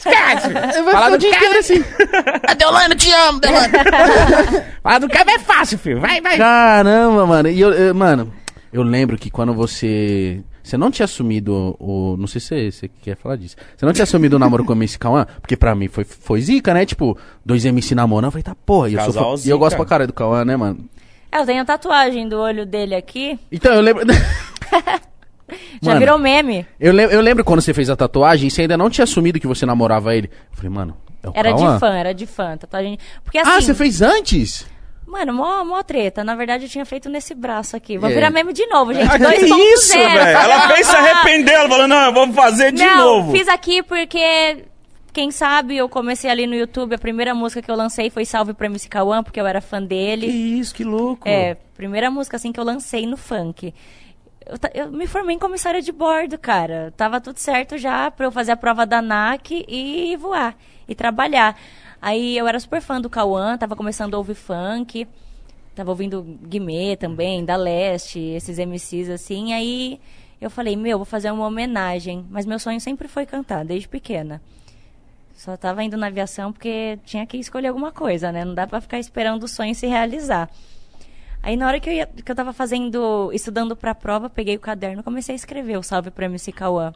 Ele 0.06 0.82
vai 0.82 0.94
ficar 0.94 1.12
o 1.12 1.18
dia 1.18 1.30
inteiro 1.30 1.58
assim. 1.58 1.84
Deolano, 2.58 2.94
te 2.94 3.12
amo, 3.12 3.40
Deolano. 3.40 3.68
Fala 4.82 5.00
do 5.00 5.08
Kevin 5.08 5.32
é 5.32 5.38
fácil, 5.38 5.78
filho. 5.78 6.00
Vai, 6.00 6.20
vai. 6.20 6.36
Caramba, 6.38 7.26
mano. 7.26 7.48
E 7.48 7.60
eu, 7.60 7.72
eu- 7.72 7.94
mano, 7.94 8.32
eu 8.72 8.82
lembro 8.82 9.16
que 9.18 9.30
quando 9.30 9.52
você. 9.54 10.40
Você 10.70 10.76
não 10.76 10.88
tinha 10.90 11.04
assumido 11.04 11.74
o. 11.80 12.16
Não 12.16 12.28
sei 12.28 12.40
se 12.40 12.70
você, 12.70 12.88
quer 12.88 13.16
falar 13.16 13.34
disso. 13.34 13.56
Você 13.76 13.84
não 13.84 13.92
tinha 13.92 14.04
assumido 14.04 14.36
o 14.36 14.38
namoro 14.38 14.64
com 14.64 14.72
o 14.72 14.76
MC 14.76 14.96
Cauã? 14.98 15.26
Porque 15.40 15.56
pra 15.56 15.74
mim 15.74 15.88
foi, 15.88 16.04
foi 16.04 16.40
zica, 16.40 16.72
né? 16.72 16.86
Tipo, 16.86 17.18
dois 17.44 17.64
MC 17.64 17.92
namorando. 17.94 18.26
Eu 18.28 18.30
falei, 18.30 18.44
tá 18.44 18.54
porra. 18.54 18.88
E 18.88 18.94
eu, 18.94 19.12
sou 19.12 19.36
fã- 19.36 19.42
e 19.48 19.50
eu 19.50 19.58
gosto 19.58 19.74
pra 19.76 19.84
caralho 19.84 20.06
do 20.06 20.12
Cauã, 20.12 20.44
né, 20.44 20.56
mano? 20.56 20.88
É, 21.32 21.40
eu 21.40 21.44
tenho 21.46 21.60
a 21.60 21.64
tatuagem 21.64 22.28
do 22.28 22.38
olho 22.38 22.64
dele 22.64 22.94
aqui. 22.94 23.36
Então, 23.50 23.74
eu 23.74 23.80
lembro. 23.80 24.04
Já 25.82 25.90
Mano, 25.90 25.98
virou 26.00 26.18
meme. 26.18 26.64
Eu, 26.78 26.92
lem- 26.92 27.06
eu 27.10 27.20
lembro 27.20 27.42
quando 27.44 27.60
você 27.60 27.74
fez 27.74 27.90
a 27.90 27.96
tatuagem 27.96 28.48
você 28.48 28.62
ainda 28.62 28.76
não 28.76 28.88
tinha 28.88 29.02
assumido 29.02 29.40
que 29.40 29.46
você 29.48 29.66
namorava 29.66 30.14
ele. 30.14 30.30
Eu 30.50 30.56
falei, 30.56 30.70
mano, 30.70 30.96
é 31.22 31.28
o 31.28 31.32
Era 31.34 31.50
Cauã? 31.50 31.74
de 31.74 31.80
fã, 31.80 31.94
era 31.94 32.12
de 32.14 32.26
fã. 32.26 32.56
Tatuagem. 32.56 32.96
Porque 33.24 33.38
assim. 33.38 33.50
Ah, 33.50 33.60
você 33.60 33.74
fez 33.74 34.00
antes? 34.02 34.66
Mano, 35.10 35.32
mó, 35.34 35.64
mó 35.64 35.82
treta. 35.82 36.22
Na 36.22 36.34
verdade, 36.36 36.64
eu 36.66 36.68
tinha 36.70 36.84
feito 36.86 37.08
nesse 37.08 37.34
braço 37.34 37.76
aqui. 37.76 37.98
Vou 37.98 38.08
virar 38.08 38.30
meme 38.30 38.52
de 38.52 38.64
novo, 38.66 38.94
gente. 38.94 39.06
Ah, 39.12 39.18
que 39.18 39.44
2.0. 39.44 39.58
isso, 39.74 39.92
velho? 39.92 40.18
Ela 40.20 40.68
fez 40.68 40.86
se 40.86 40.94
arrepender. 40.96 41.54
Ela 41.54 41.68
falou, 41.68 41.88
não, 41.88 42.00
eu 42.06 42.12
vou 42.12 42.32
fazer 42.32 42.70
de 42.72 42.84
Não, 42.84 42.96
novo. 42.96 43.32
fiz 43.32 43.48
aqui 43.48 43.82
porque... 43.82 44.64
Quem 45.12 45.32
sabe 45.32 45.76
eu 45.76 45.88
comecei 45.88 46.30
ali 46.30 46.46
no 46.46 46.54
YouTube, 46.54 46.94
a 46.94 46.98
primeira 46.98 47.34
música 47.34 47.60
que 47.60 47.68
eu 47.68 47.74
lancei 47.74 48.08
foi 48.10 48.24
Salve 48.24 48.54
pra 48.54 48.66
MC 48.66 48.88
Cauã, 48.88 49.24
porque 49.24 49.40
eu 49.40 49.46
era 49.46 49.60
fã 49.60 49.80
Que 49.80 49.88
dele. 49.88 50.26
isso, 50.28 50.72
que 50.72 50.84
louco. 50.84 51.28
É, 51.28 51.56
primeira 51.76 52.08
música 52.12 52.36
assim 52.36 52.52
que 52.52 52.60
eu 52.60 52.64
lancei 52.64 53.04
no 53.08 53.16
funk. 53.16 53.74
Eu, 54.46 54.84
eu 54.84 54.92
me 54.92 55.08
formei 55.08 55.34
em 55.34 55.38
comissária 55.40 55.82
de 55.82 55.90
bordo, 55.90 56.38
cara. 56.38 56.94
Tava 56.96 57.20
tudo 57.20 57.38
certo 57.38 57.76
já 57.76 58.08
pra 58.12 58.26
eu 58.26 58.30
fazer 58.30 58.52
a 58.52 58.56
prova 58.56 58.86
da 58.86 58.98
ANAC 58.98 59.64
e 59.68 60.16
voar 60.16 60.54
e 60.88 60.94
trabalhar. 60.94 61.56
Aí 62.00 62.36
eu 62.36 62.48
era 62.48 62.58
super 62.58 62.80
fã 62.80 63.00
do 63.00 63.10
Cauã, 63.10 63.58
tava 63.58 63.76
começando 63.76 64.14
a 64.14 64.18
ouvir 64.18 64.34
funk. 64.34 65.06
Tava 65.74 65.90
ouvindo 65.90 66.22
Guimê 66.22 66.96
também, 66.96 67.44
da 67.44 67.56
Leste, 67.56 68.18
esses 68.18 68.58
MCs 68.58 69.08
assim. 69.08 69.52
Aí 69.52 70.00
eu 70.40 70.50
falei, 70.50 70.76
meu, 70.76 70.98
vou 70.98 71.04
fazer 71.04 71.30
uma 71.30 71.46
homenagem. 71.46 72.26
Mas 72.30 72.46
meu 72.46 72.58
sonho 72.58 72.80
sempre 72.80 73.06
foi 73.06 73.26
cantar, 73.26 73.64
desde 73.64 73.88
pequena. 73.88 74.40
Só 75.34 75.56
tava 75.56 75.82
indo 75.82 75.96
na 75.96 76.08
aviação 76.08 76.52
porque 76.52 76.98
tinha 77.04 77.26
que 77.26 77.36
escolher 77.38 77.68
alguma 77.68 77.92
coisa, 77.92 78.30
né? 78.30 78.44
Não 78.44 78.54
dá 78.54 78.66
pra 78.66 78.80
ficar 78.80 78.98
esperando 78.98 79.44
o 79.44 79.48
sonho 79.48 79.74
se 79.74 79.86
realizar. 79.86 80.50
Aí 81.42 81.56
na 81.56 81.66
hora 81.66 81.80
que 81.80 81.88
eu, 81.88 81.94
ia, 81.94 82.06
que 82.06 82.30
eu 82.30 82.36
tava 82.36 82.52
fazendo, 82.52 83.30
estudando 83.32 83.74
pra 83.74 83.94
prova, 83.94 84.28
peguei 84.28 84.56
o 84.56 84.60
caderno 84.60 85.00
e 85.00 85.04
comecei 85.04 85.34
a 85.34 85.36
escrever 85.36 85.78
o 85.78 85.82
salve 85.82 86.10
pra 86.10 86.26
MC 86.26 86.52
Cauã. 86.52 86.92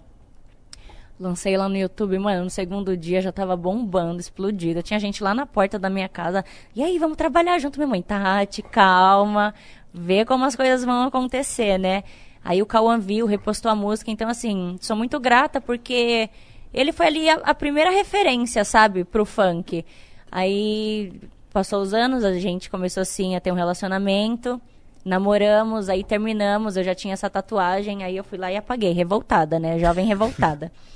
Lancei 1.19 1.57
lá 1.57 1.69
no 1.69 1.77
YouTube, 1.77 2.19
mano, 2.19 2.45
no 2.45 2.51
segundo 2.51 2.97
dia 2.97 3.23
já 3.23 3.31
tava 3.31 3.57
bombando, 3.57 4.21
explodido. 4.21 4.83
Tinha 4.83 4.99
gente 4.99 5.23
lá 5.23 5.33
na 5.33 5.47
porta 5.47 5.79
da 5.79 5.89
minha 5.89 6.09
casa. 6.09 6.45
E 6.75 6.83
aí, 6.83 6.99
vamos 6.99 7.17
trabalhar 7.17 7.59
junto, 7.59 7.79
minha 7.79 7.87
mãe. 7.87 8.03
Tati, 8.03 8.63
calma. 8.63 9.55
Vê 9.93 10.25
como 10.25 10.45
as 10.45 10.57
coisas 10.57 10.85
vão 10.85 11.05
acontecer, 11.05 11.79
né? 11.79 12.03
Aí 12.45 12.61
o 12.61 12.67
Cauã 12.67 12.99
viu, 12.99 13.27
repostou 13.27 13.71
a 13.71 13.75
música. 13.75 14.11
Então, 14.11 14.29
assim, 14.29 14.77
sou 14.81 14.97
muito 14.97 15.21
grata 15.21 15.61
porque 15.61 16.29
ele 16.75 16.93
foi 16.93 17.07
ali 17.07 17.31
a, 17.31 17.35
a 17.37 17.55
primeira 17.55 17.91
referência, 17.91 18.65
sabe, 18.65 19.05
pro 19.05 19.25
funk. 19.25 19.85
Aí 20.31 21.13
passou 21.53 21.81
os 21.81 21.95
anos, 21.95 22.25
a 22.25 22.33
gente 22.35 22.69
começou 22.69 23.01
assim 23.01 23.37
a 23.37 23.41
ter 23.41 23.53
um 23.53 23.55
relacionamento. 23.55 24.61
Namoramos, 25.05 25.89
aí 25.89 26.03
terminamos, 26.03 26.77
eu 26.77 26.83
já 26.83 26.95
tinha 26.95 27.15
essa 27.15 27.31
tatuagem, 27.31 28.03
aí 28.03 28.17
eu 28.17 28.25
fui 28.25 28.39
lá 28.39 28.51
e 28.51 28.57
apaguei, 28.57 28.93
revoltada, 28.93 29.59
né? 29.59 29.79
Jovem 29.79 30.07
revoltada. 30.07 30.73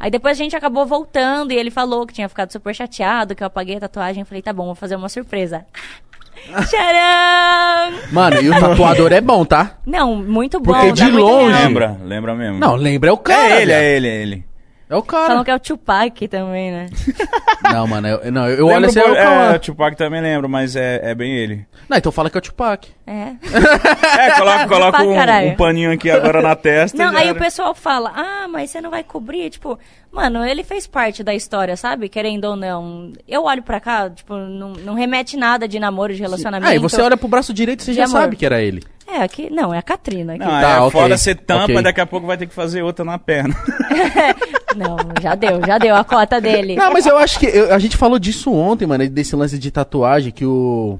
Aí 0.00 0.10
depois 0.10 0.38
a 0.38 0.42
gente 0.42 0.54
acabou 0.54 0.86
voltando 0.86 1.52
e 1.52 1.56
ele 1.56 1.70
falou 1.70 2.06
que 2.06 2.14
tinha 2.14 2.28
ficado 2.28 2.52
super 2.52 2.74
chateado, 2.74 3.34
que 3.34 3.42
eu 3.42 3.46
apaguei 3.46 3.76
a 3.76 3.80
tatuagem. 3.80 4.20
Eu 4.20 4.26
falei, 4.26 4.42
tá 4.42 4.52
bom, 4.52 4.66
vou 4.66 4.74
fazer 4.74 4.96
uma 4.96 5.08
surpresa. 5.08 5.66
Tcharam! 6.68 7.98
Mano, 8.12 8.40
e 8.40 8.48
o 8.48 8.52
tatuador 8.60 9.12
é 9.12 9.20
bom, 9.20 9.44
tá? 9.44 9.78
Não, 9.84 10.16
muito 10.16 10.60
bom. 10.60 10.72
Porque 10.72 10.92
de 10.92 11.10
longe-. 11.10 11.52
Lembra, 11.52 11.98
lembra 12.04 12.34
mesmo. 12.34 12.58
Não, 12.58 12.76
lembra, 12.76 13.10
é 13.10 13.12
o 13.12 13.18
cara. 13.18 13.54
é 13.54 13.62
ele, 13.62 13.72
é 13.72 13.96
ele, 13.96 14.08
é 14.08 14.22
ele. 14.22 14.47
É 14.90 14.96
o 14.96 15.02
cara. 15.02 15.26
Falam 15.26 15.44
que 15.44 15.50
é 15.50 15.54
o 15.54 15.58
Tupac 15.60 16.28
também, 16.28 16.70
né? 16.70 16.86
Não, 17.72 17.86
mano, 17.86 18.08
eu, 18.08 18.32
não, 18.32 18.48
eu 18.48 18.66
olho 18.68 18.86
assim, 18.86 18.98
o 19.00 19.02
é 19.02 19.04
o 19.04 19.08
Bo- 19.08 19.14
Cauã. 19.16 19.52
É, 19.52 19.56
o 19.56 19.58
Tupac 19.58 19.96
também 19.96 20.22
lembro, 20.22 20.48
mas 20.48 20.74
é, 20.76 21.00
é 21.02 21.14
bem 21.14 21.34
ele. 21.36 21.66
Não, 21.88 21.98
então 21.98 22.10
fala 22.10 22.30
que 22.30 22.38
é 22.38 22.40
o 22.40 22.42
Tupac. 22.42 22.88
É. 23.06 23.32
É, 24.18 24.30
coloca, 24.38 24.66
coloca 24.68 25.02
um, 25.04 25.48
um 25.48 25.54
paninho 25.56 25.92
aqui 25.92 26.10
agora 26.10 26.40
na 26.40 26.54
testa. 26.56 26.96
Não, 26.96 27.16
aí 27.16 27.26
o 27.26 27.30
era. 27.30 27.38
pessoal 27.38 27.74
fala, 27.74 28.12
ah, 28.14 28.48
mas 28.48 28.70
você 28.70 28.80
não 28.80 28.90
vai 28.90 29.04
cobrir, 29.04 29.50
tipo, 29.50 29.78
mano, 30.10 30.44
ele 30.44 30.64
fez 30.64 30.86
parte 30.86 31.22
da 31.22 31.34
história, 31.34 31.76
sabe? 31.76 32.08
Querendo 32.08 32.44
ou 32.46 32.56
não. 32.56 33.12
Eu 33.26 33.44
olho 33.44 33.62
pra 33.62 33.80
cá, 33.80 34.08
tipo, 34.08 34.34
não, 34.34 34.72
não 34.72 34.94
remete 34.94 35.36
nada 35.36 35.68
de 35.68 35.78
namoro, 35.78 36.14
de 36.14 36.20
relacionamento. 36.20 36.70
Ah, 36.70 36.74
e 36.74 36.78
você 36.78 37.00
olha 37.02 37.16
pro 37.16 37.28
braço 37.28 37.52
direito 37.52 37.80
e 37.82 37.84
você 37.84 37.92
já 37.92 38.04
amor. 38.04 38.20
sabe 38.22 38.36
que 38.36 38.46
era 38.46 38.62
ele. 38.62 38.82
É, 39.10 39.22
aqui, 39.22 39.48
não, 39.50 39.72
é 39.72 39.78
a 39.78 39.82
Catrina 39.82 40.34
aqui. 40.34 40.44
Não, 40.44 40.50
Tá, 40.50 40.70
é 40.72 40.80
ok, 40.80 40.90
foda 41.00 41.16
você 41.16 41.34
tampa, 41.34 41.64
ok. 41.72 41.82
daqui 41.82 42.00
a 42.00 42.06
pouco 42.06 42.26
vai 42.26 42.36
ter 42.36 42.46
que 42.46 42.54
fazer 42.54 42.82
outra 42.82 43.04
na 43.04 43.18
perna. 43.18 43.54
Não, 44.76 44.96
já 45.20 45.34
deu, 45.34 45.60
já 45.66 45.78
deu 45.78 45.96
a 45.96 46.04
cota 46.04 46.40
dele. 46.40 46.76
Não, 46.76 46.92
mas 46.92 47.06
eu 47.06 47.16
acho 47.16 47.38
que 47.38 47.46
eu- 47.46 47.74
a 47.74 47.78
gente 47.78 47.96
falou 47.96 48.18
disso 48.18 48.52
ontem, 48.52 48.86
mano, 48.86 49.08
desse 49.08 49.34
lance 49.34 49.58
de 49.58 49.70
tatuagem 49.70 50.30
que 50.30 50.44
o 50.44 50.98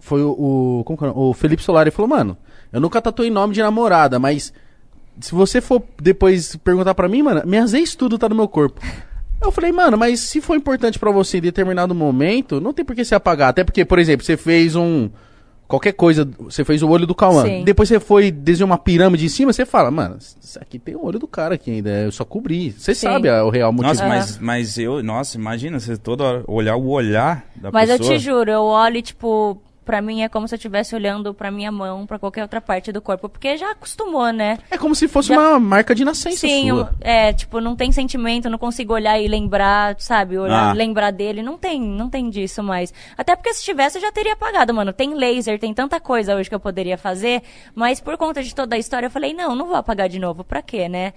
foi 0.00 0.22
o, 0.22 0.30
o 0.80 0.82
como 0.84 0.98
que 0.98 1.04
é 1.04 1.12
o 1.14 1.32
Felipe 1.32 1.62
Solari 1.62 1.90
falou, 1.90 2.08
mano, 2.08 2.36
eu 2.72 2.80
nunca 2.80 3.00
tatuei 3.00 3.30
nome 3.30 3.54
de 3.54 3.62
namorada, 3.62 4.18
mas 4.18 4.52
se 5.20 5.34
você 5.34 5.60
for 5.60 5.82
depois 6.00 6.56
perguntar 6.56 6.94
pra 6.94 7.08
mim, 7.08 7.22
mano, 7.22 7.42
minhas 7.46 7.72
ex 7.74 7.94
tudo 7.94 8.18
tá 8.18 8.28
no 8.28 8.34
meu 8.34 8.48
corpo. 8.48 8.80
Eu 9.40 9.52
falei, 9.52 9.70
mano, 9.70 9.96
mas 9.96 10.20
se 10.20 10.40
for 10.40 10.56
importante 10.56 10.98
pra 10.98 11.10
você 11.10 11.38
em 11.38 11.42
determinado 11.42 11.94
momento, 11.94 12.60
não 12.60 12.72
tem 12.72 12.84
por 12.84 12.94
que 12.96 13.04
você 13.04 13.14
apagar. 13.14 13.50
Até 13.50 13.62
porque, 13.64 13.84
por 13.84 13.98
exemplo, 13.98 14.24
você 14.26 14.36
fez 14.36 14.74
um. 14.74 15.10
Qualquer 15.68 15.92
coisa, 15.92 16.28
você 16.38 16.64
fez 16.64 16.82
o 16.82 16.88
olho 16.88 17.06
do 17.06 17.14
Cauã. 17.14 17.44
Sim. 17.44 17.64
Depois 17.64 17.88
você 17.88 17.98
foi 17.98 18.30
desenhar 18.30 18.66
uma 18.66 18.78
pirâmide 18.78 19.26
em 19.26 19.28
cima, 19.28 19.52
você 19.52 19.66
fala, 19.66 19.90
mano, 19.90 20.16
isso 20.18 20.58
aqui 20.60 20.78
tem 20.78 20.94
o 20.94 21.04
olho 21.04 21.18
do 21.18 21.26
cara 21.26 21.56
aqui 21.56 21.70
ainda. 21.72 21.90
Eu 21.90 22.12
só 22.12 22.24
cobri. 22.24 22.70
Você 22.70 22.94
Sim. 22.94 23.06
sabe 23.08 23.28
a- 23.28 23.44
o 23.44 23.50
real 23.50 23.72
motivo. 23.72 23.88
Nossa, 23.92 24.06
mas, 24.06 24.38
mas 24.38 24.78
eu, 24.78 25.02
nossa, 25.02 25.36
imagina, 25.36 25.80
você 25.80 25.96
toda 25.96 26.22
hora 26.24 26.44
olhar 26.46 26.76
o 26.76 26.86
olhar 26.88 27.44
da 27.56 27.70
Mas 27.72 27.90
eu 27.90 27.98
pessoa. 27.98 28.16
te 28.16 28.22
juro, 28.22 28.50
eu 28.50 28.62
olho, 28.62 28.96
e, 28.98 29.02
tipo, 29.02 29.60
pra 29.86 30.02
mim 30.02 30.22
é 30.22 30.28
como 30.28 30.46
se 30.48 30.54
eu 30.54 30.56
estivesse 30.56 30.94
olhando 30.94 31.32
pra 31.32 31.50
minha 31.50 31.70
mão, 31.72 32.04
pra 32.04 32.18
qualquer 32.18 32.42
outra 32.42 32.60
parte 32.60 32.90
do 32.92 33.00
corpo. 33.00 33.28
Porque 33.28 33.56
já 33.56 33.70
acostumou, 33.70 34.30
né? 34.32 34.58
É 34.70 34.76
como 34.76 34.94
se 34.94 35.06
fosse 35.08 35.28
Já- 35.28 35.38
uma 35.40 35.60
marca 35.60 35.94
de 35.94 36.04
nascença 36.04 36.36
Sim, 36.46 36.68
sua. 36.70 36.90
é, 37.00 37.32
tipo, 37.32 37.60
não 37.60 37.76
tem 37.76 37.92
sentimento, 37.92 38.50
não 38.50 38.58
consigo 38.58 38.92
olhar 38.92 39.18
e 39.20 39.28
lembrar, 39.28 39.94
sabe? 40.00 40.36
Olhar, 40.36 40.70
Ah. 40.70 40.72
lembrar 40.72 41.12
dele, 41.12 41.40
não 41.42 41.56
tem, 41.56 41.80
não 41.80 42.10
tem 42.10 42.28
disso 42.28 42.62
mais. 42.62 42.92
Até 43.16 43.36
porque 43.36 43.54
se 43.54 43.62
tivesse 43.62 43.96
eu 43.98 44.02
já 44.02 44.10
teria 44.10 44.32
apagado, 44.32 44.74
mano. 44.74 44.92
Tem 44.92 45.14
laser, 45.14 45.58
tem 45.58 45.72
tanta 45.72 46.00
coisa 46.00 46.34
hoje 46.34 46.48
que 46.48 46.54
eu 46.54 46.60
poderia 46.60 46.98
fazer, 46.98 47.42
mas 47.74 48.00
por 48.00 48.16
conta 48.16 48.42
de 48.42 48.52
toda 48.54 48.74
a 48.74 48.78
história 48.78 49.06
eu 49.06 49.10
falei, 49.10 49.32
não, 49.32 49.54
não 49.54 49.66
vou 49.66 49.76
apagar 49.76 50.08
de 50.08 50.18
novo, 50.18 50.42
pra 50.42 50.60
quê, 50.60 50.88
né? 50.88 51.12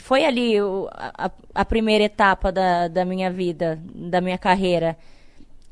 Foi 0.00 0.24
ali 0.24 0.58
o- 0.62 0.88
a, 0.92 1.26
a- 1.26 1.30
a 1.56 1.64
primeira 1.64 2.04
etapa 2.04 2.50
da, 2.52 2.86
da 2.88 3.04
minha 3.04 3.30
vida, 3.30 3.78
da 3.94 4.20
minha 4.20 4.38
carreira. 4.38 4.96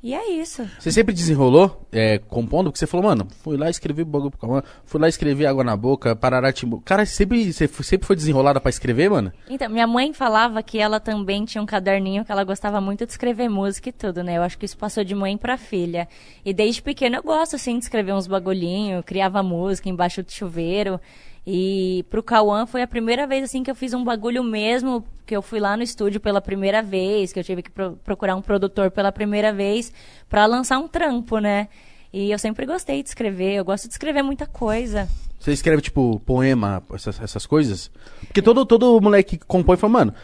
E 0.06 0.14
é 0.14 0.30
isso. 0.30 0.64
Você 0.78 0.92
sempre 0.92 1.12
desenrolou 1.12 1.84
é, 1.90 2.18
compondo? 2.28 2.70
Porque 2.70 2.78
você 2.78 2.86
falou, 2.86 3.06
mano, 3.06 3.26
fui 3.42 3.56
lá 3.56 3.68
escrever 3.68 4.04
bagulho 4.04 4.30
pro 4.30 4.38
Cauã, 4.38 4.62
fui 4.84 5.00
lá 5.00 5.08
escrever 5.08 5.46
água 5.46 5.64
na 5.64 5.76
boca, 5.76 6.14
parará, 6.14 6.52
timbu. 6.52 6.80
Cara, 6.84 7.04
sempre, 7.04 7.52
você 7.52 7.66
sempre 7.66 8.06
foi 8.06 8.14
desenrolada 8.14 8.60
pra 8.60 8.70
escrever, 8.70 9.10
mano? 9.10 9.32
Então, 9.50 9.68
minha 9.68 9.84
mãe 9.84 10.12
falava 10.12 10.62
que 10.62 10.78
ela 10.78 11.00
também 11.00 11.44
tinha 11.44 11.60
um 11.60 11.66
caderninho 11.66 12.24
que 12.24 12.30
ela 12.30 12.44
gostava 12.44 12.80
muito 12.80 13.04
de 13.04 13.10
escrever 13.10 13.48
música 13.48 13.88
e 13.88 13.92
tudo, 13.92 14.22
né? 14.22 14.36
Eu 14.36 14.44
acho 14.44 14.56
que 14.56 14.64
isso 14.64 14.78
passou 14.78 15.02
de 15.02 15.12
mãe 15.12 15.36
pra 15.36 15.58
filha. 15.58 16.06
E 16.44 16.54
desde 16.54 16.80
pequena 16.80 17.16
eu 17.16 17.24
gosto, 17.24 17.56
assim, 17.56 17.76
de 17.76 17.86
escrever 17.86 18.14
uns 18.14 18.28
bagulhinhos, 18.28 19.04
criava 19.04 19.42
música 19.42 19.88
embaixo 19.88 20.22
do 20.22 20.30
chuveiro. 20.30 21.00
E 21.46 22.04
pro 22.10 22.22
Cauã 22.24 22.66
foi 22.66 22.82
a 22.82 22.86
primeira 22.88 23.24
vez, 23.26 23.44
assim, 23.44 23.62
que 23.62 23.70
eu 23.70 23.74
fiz 23.74 23.94
um 23.94 24.02
bagulho 24.02 24.42
mesmo, 24.42 25.04
que 25.24 25.36
eu 25.36 25.40
fui 25.40 25.60
lá 25.60 25.76
no 25.76 25.82
estúdio 25.82 26.18
pela 26.18 26.40
primeira 26.40 26.82
vez, 26.82 27.32
que 27.32 27.38
eu 27.38 27.44
tive 27.44 27.62
que 27.62 27.70
pro- 27.70 27.92
procurar 28.04 28.34
um 28.34 28.42
produtor 28.42 28.90
pela 28.90 29.12
primeira 29.12 29.52
vez 29.52 29.92
pra 30.28 30.44
lançar 30.46 30.78
um 30.78 30.88
trampo, 30.88 31.38
né? 31.38 31.68
E 32.12 32.32
eu 32.32 32.38
sempre 32.38 32.66
gostei 32.66 33.00
de 33.02 33.08
escrever, 33.10 33.54
eu 33.54 33.64
gosto 33.64 33.86
de 33.86 33.92
escrever 33.94 34.22
muita 34.22 34.46
coisa. 34.46 35.08
Você 35.38 35.52
escreve, 35.52 35.82
tipo, 35.82 36.18
poema, 36.26 36.82
essas, 36.92 37.20
essas 37.20 37.46
coisas? 37.46 37.90
Porque 38.26 38.42
todo, 38.42 38.66
todo 38.66 39.00
moleque 39.00 39.36
que 39.36 39.44
compõe 39.44 39.76
fala, 39.76 39.92
mano, 39.92 40.14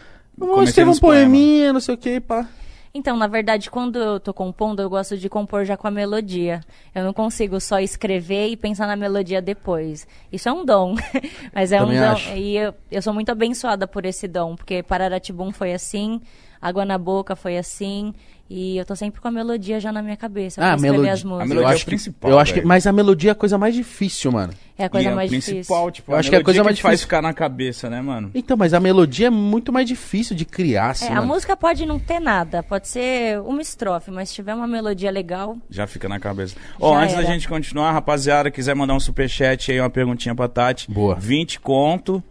eu 0.41 0.47
escrever 0.63 0.89
um 0.89 0.93
poeminha, 0.99 1.71
não 1.71 1.79
sei 1.79 1.95
o 1.95 1.97
que, 1.97 2.19
pá. 2.19 2.49
Então, 2.95 3.17
na 3.17 3.25
verdade, 3.25 3.71
quando 3.71 3.97
eu 3.97 4.19
tô 4.19 4.31
compondo, 4.31 4.79
eu 4.79 4.87
gosto 4.87 5.17
de 5.17 5.27
compor 5.27 5.65
já 5.65 5.75
com 5.75 5.87
a 5.87 5.91
melodia. 5.91 6.61
Eu 6.93 7.03
não 7.03 7.11
consigo 7.11 7.59
só 7.59 7.79
escrever 7.79 8.49
e 8.49 8.55
pensar 8.55 8.85
na 8.85 8.95
melodia 8.95 9.41
depois. 9.41 10.07
Isso 10.31 10.47
é 10.47 10.53
um 10.53 10.63
dom. 10.63 10.95
Mas 11.51 11.71
é 11.71 11.79
Também 11.79 11.97
um 11.97 12.01
dom. 12.01 12.11
acho. 12.11 12.29
E 12.35 12.55
eu, 12.55 12.73
eu 12.91 13.01
sou 13.01 13.11
muito 13.11 13.31
abençoada 13.31 13.87
por 13.87 14.05
esse 14.05 14.27
dom, 14.27 14.55
porque 14.55 14.83
Pararatibum 14.83 15.51
foi 15.51 15.73
assim, 15.73 16.21
Água 16.61 16.85
na 16.85 16.99
Boca 16.99 17.35
foi 17.35 17.57
assim, 17.57 18.13
e 18.49 18.77
eu 18.77 18.85
tô 18.85 18.95
sempre 18.95 19.19
com 19.21 19.27
a 19.27 19.31
melodia 19.31 19.79
já 19.79 19.91
na 19.91 20.01
minha 20.01 20.17
cabeça 20.17 20.61
Ah, 20.61 20.65
pra 20.67 20.75
escrever 20.75 20.91
melodia. 20.91 21.13
as 21.13 21.21
A 21.23 21.27
músicas. 21.27 21.49
melodia 21.49 21.65
eu 21.67 21.71
é 21.71 21.73
acho 21.73 21.81
o 21.81 21.85
que, 21.85 21.89
principal, 21.91 22.31
Eu 22.31 22.39
acho 22.39 22.53
que, 22.53 22.61
mas 22.61 22.85
a 22.87 22.91
melodia 22.91 23.29
é 23.29 23.33
a 23.33 23.35
coisa 23.35 23.57
mais 23.57 23.73
difícil, 23.73 24.31
mano. 24.31 24.53
É 24.77 24.85
a 24.85 24.89
coisa 24.89 25.07
E 25.07 25.09
é 25.09 25.13
o 25.13 25.15
mais 25.15 25.29
principal, 25.29 25.57
difícil. 25.85 25.91
tipo, 25.91 26.11
Eu 26.11 26.15
a 26.15 26.19
acho 26.19 26.29
que 26.29 26.35
é 26.35 26.39
a 26.39 26.43
coisa 26.43 26.57
melodia 26.57 26.63
mais 26.63 26.77
te 26.77 26.81
faz 26.81 26.99
difícil. 26.99 27.07
ficar 27.07 27.21
na 27.21 27.33
cabeça, 27.33 27.89
né, 27.89 28.01
mano? 28.01 28.31
Então, 28.33 28.57
mas 28.57 28.73
a 28.73 28.79
melodia 28.79 29.27
é 29.27 29.29
muito 29.29 29.71
mais 29.71 29.87
difícil 29.87 30.35
de 30.35 30.45
criar, 30.45 30.89
assim, 30.91 31.05
É, 31.05 31.11
a 31.11 31.15
mano. 31.15 31.27
música 31.27 31.55
pode 31.55 31.85
não 31.85 31.97
ter 31.99 32.19
nada, 32.19 32.61
pode 32.63 32.87
ser 32.87 33.39
uma 33.41 33.61
estrofe, 33.61 34.09
mas 34.11 34.29
se 34.29 34.35
tiver 34.35 34.53
uma 34.53 34.67
melodia 34.67 35.09
legal, 35.11 35.57
Já 35.69 35.85
fica 35.87 36.09
na 36.09 36.19
cabeça. 36.19 36.55
Ó, 36.79 36.93
Já 36.95 37.01
antes 37.03 37.15
da 37.15 37.21
era. 37.21 37.31
gente 37.31 37.47
continuar, 37.47 37.91
rapaziada, 37.91 38.49
quiser 38.51 38.75
mandar 38.75 38.93
um 38.95 38.99
superchat 38.99 39.71
aí, 39.71 39.79
uma 39.79 39.89
perguntinha 39.89 40.33
pra 40.35 40.47
Tati. 40.47 40.91
Boa. 40.91 41.15
20 41.15 41.59
conto, 41.59 42.23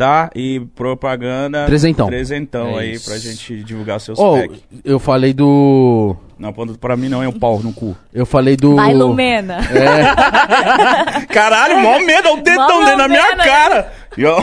tá? 0.00 0.30
E 0.34 0.60
propaganda. 0.74 1.66
Trezentão. 1.66 2.06
Trezentão 2.06 2.78
É 2.78 2.82
aí 2.82 2.92
isso. 2.92 3.04
pra 3.10 3.18
gente 3.18 3.62
divulgar 3.62 4.00
seus 4.00 4.18
Ó, 4.18 4.36
packs. 4.40 4.58
eu 4.82 4.98
falei 4.98 5.34
do... 5.34 6.16
Não, 6.38 6.54
ponto 6.54 6.78
pra 6.78 6.96
mim 6.96 7.10
não, 7.10 7.22
é 7.22 7.28
um 7.28 7.32
pau 7.38 7.60
no 7.60 7.70
cu. 7.70 7.94
Eu 8.14 8.24
falei 8.24 8.56
do... 8.56 8.76
vai 8.76 8.94
Lumena. 8.94 9.58
Caralho, 11.28 11.80
mó 11.80 11.98
medo, 12.00 12.28
olha 12.30 12.40
o 12.40 12.42
dedão 12.42 12.84
dentro 12.84 12.96
da 12.98 13.08
minha 13.08 13.36
cara. 13.36 13.92
E, 14.16 14.24
ó, 14.24 14.38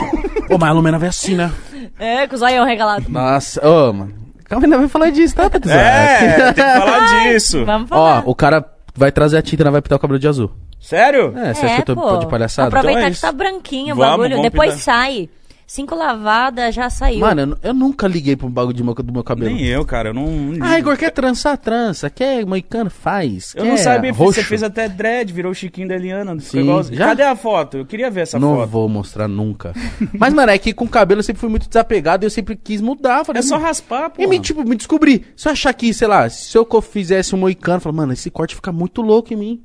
Ô, 0.48 0.56
mas 0.58 0.70
a 0.70 0.72
Lumena 0.72 0.96
vai 0.98 1.08
assim, 1.08 1.34
né? 1.34 1.50
É, 1.98 2.26
com 2.28 2.36
o 2.36 2.38
zoião 2.38 2.64
regalado. 2.64 3.04
Nossa, 3.10 3.66
ô, 3.68 3.92
mano. 3.92 4.14
Calma, 4.44 4.64
ainda 4.64 4.78
vai 4.78 4.88
falar 4.88 5.10
disso, 5.10 5.34
tá, 5.34 5.50
Tatizar? 5.50 5.76
É, 5.76 6.52
tem 6.52 6.64
que 6.64 6.70
falar 6.78 7.22
disso. 7.24 7.64
Vamos 7.64 7.90
Ó, 7.90 7.94
falar. 7.94 8.22
o 8.26 8.34
cara 8.34 8.64
vai 8.94 9.10
trazer 9.12 9.36
a 9.36 9.42
tinta 9.42 9.62
e 9.62 9.64
não 9.64 9.72
vai 9.72 9.82
pintar 9.82 9.96
o 9.98 10.00
cabelo 10.00 10.18
de 10.20 10.26
azul. 10.28 10.50
Sério? 10.80 11.36
É, 11.36 11.52
você 11.52 11.66
acha 11.66 11.82
que 11.82 11.90
eu 11.90 11.96
tô 11.96 12.00
pô. 12.00 12.16
de 12.18 12.26
palhaçada? 12.28 12.68
Aproveitar 12.68 12.92
Então 13.00 13.06
é 13.08 13.10
que 13.10 13.16
isso. 13.16 13.26
tá 13.26 13.32
branquinho 13.32 13.94
o 13.94 13.98
Vamos, 13.98 14.10
bagulho. 14.12 14.36
vamos 14.36 14.50
Depois 14.50 14.70
pintar. 14.76 14.94
sai. 14.94 15.28
Cinco 15.70 15.94
lavadas, 15.94 16.74
já 16.74 16.88
saiu. 16.88 17.20
Mano, 17.20 17.42
eu, 17.42 17.58
eu 17.68 17.74
nunca 17.74 18.08
liguei 18.08 18.34
pro 18.34 18.48
bagulho 18.48 18.74
de 18.74 18.82
meu- 18.82 18.94
do 18.94 19.12
meu 19.12 19.22
cabelo. 19.22 19.50
Nem 19.54 19.66
eu, 19.66 19.84
cara, 19.84 20.08
eu 20.08 20.14
não. 20.14 20.26
não 20.26 20.66
Ah, 20.66 20.78
Igor, 20.78 20.96
quer 20.96 21.10
trançar, 21.10 21.58
trança. 21.58 22.08
Quer 22.08 22.46
moicano, 22.46 22.88
faz. 22.88 23.52
Eu 23.54 23.64
Quer 23.64 23.68
não 23.68 23.76
sabia, 23.76 24.10
roxo. 24.10 24.32
você 24.40 24.42
fez 24.42 24.62
até 24.62 24.88
dread, 24.88 25.30
virou 25.30 25.52
o 25.52 25.54
Chiquinho 25.54 25.86
da 25.86 25.94
Eliana. 25.94 26.40
Sim, 26.40 26.60
igual- 26.60 26.82
já? 26.84 27.08
Cadê 27.08 27.22
a 27.22 27.36
foto? 27.36 27.76
Eu 27.76 27.84
queria 27.84 28.10
ver 28.10 28.22
essa 28.22 28.38
Não 28.38 28.56
foto. 28.56 28.66
vou 28.70 28.88
mostrar 28.88 29.28
nunca. 29.28 29.74
Mas, 30.18 30.32
mano, 30.32 30.50
é 30.50 30.56
que 30.56 30.72
com 30.72 30.88
cabelo 30.88 31.18
eu 31.18 31.22
sempre 31.24 31.40
fui 31.40 31.50
muito 31.50 31.68
desapegado 31.68 32.24
e 32.24 32.26
eu 32.26 32.30
sempre 32.30 32.56
quis 32.56 32.80
mudar. 32.80 33.26
Falei, 33.26 33.40
É 33.40 33.42
só 33.42 33.56
"Mano, 33.56 33.66
raspar, 33.66 34.08
pô. 34.08 34.22
E 34.22 34.26
me, 34.26 34.40
tipo, 34.40 34.64
me 34.66 34.74
descobri. 34.74 35.26
Se 35.36 35.48
eu 35.48 35.52
achar 35.52 35.74
que, 35.74 35.92
sei 35.92 36.08
lá, 36.08 36.30
se 36.30 36.56
eu 36.56 36.64
co- 36.64 36.80
fizesse 36.80 37.34
um 37.34 37.38
moicano, 37.38 37.76
eu 37.76 37.80
falei, 37.82 37.96
mano, 37.96 38.12
esse 38.14 38.30
corte 38.30 38.54
fica 38.54 38.72
muito 38.72 39.02
louco 39.02 39.34
em 39.34 39.36
mim. 39.36 39.60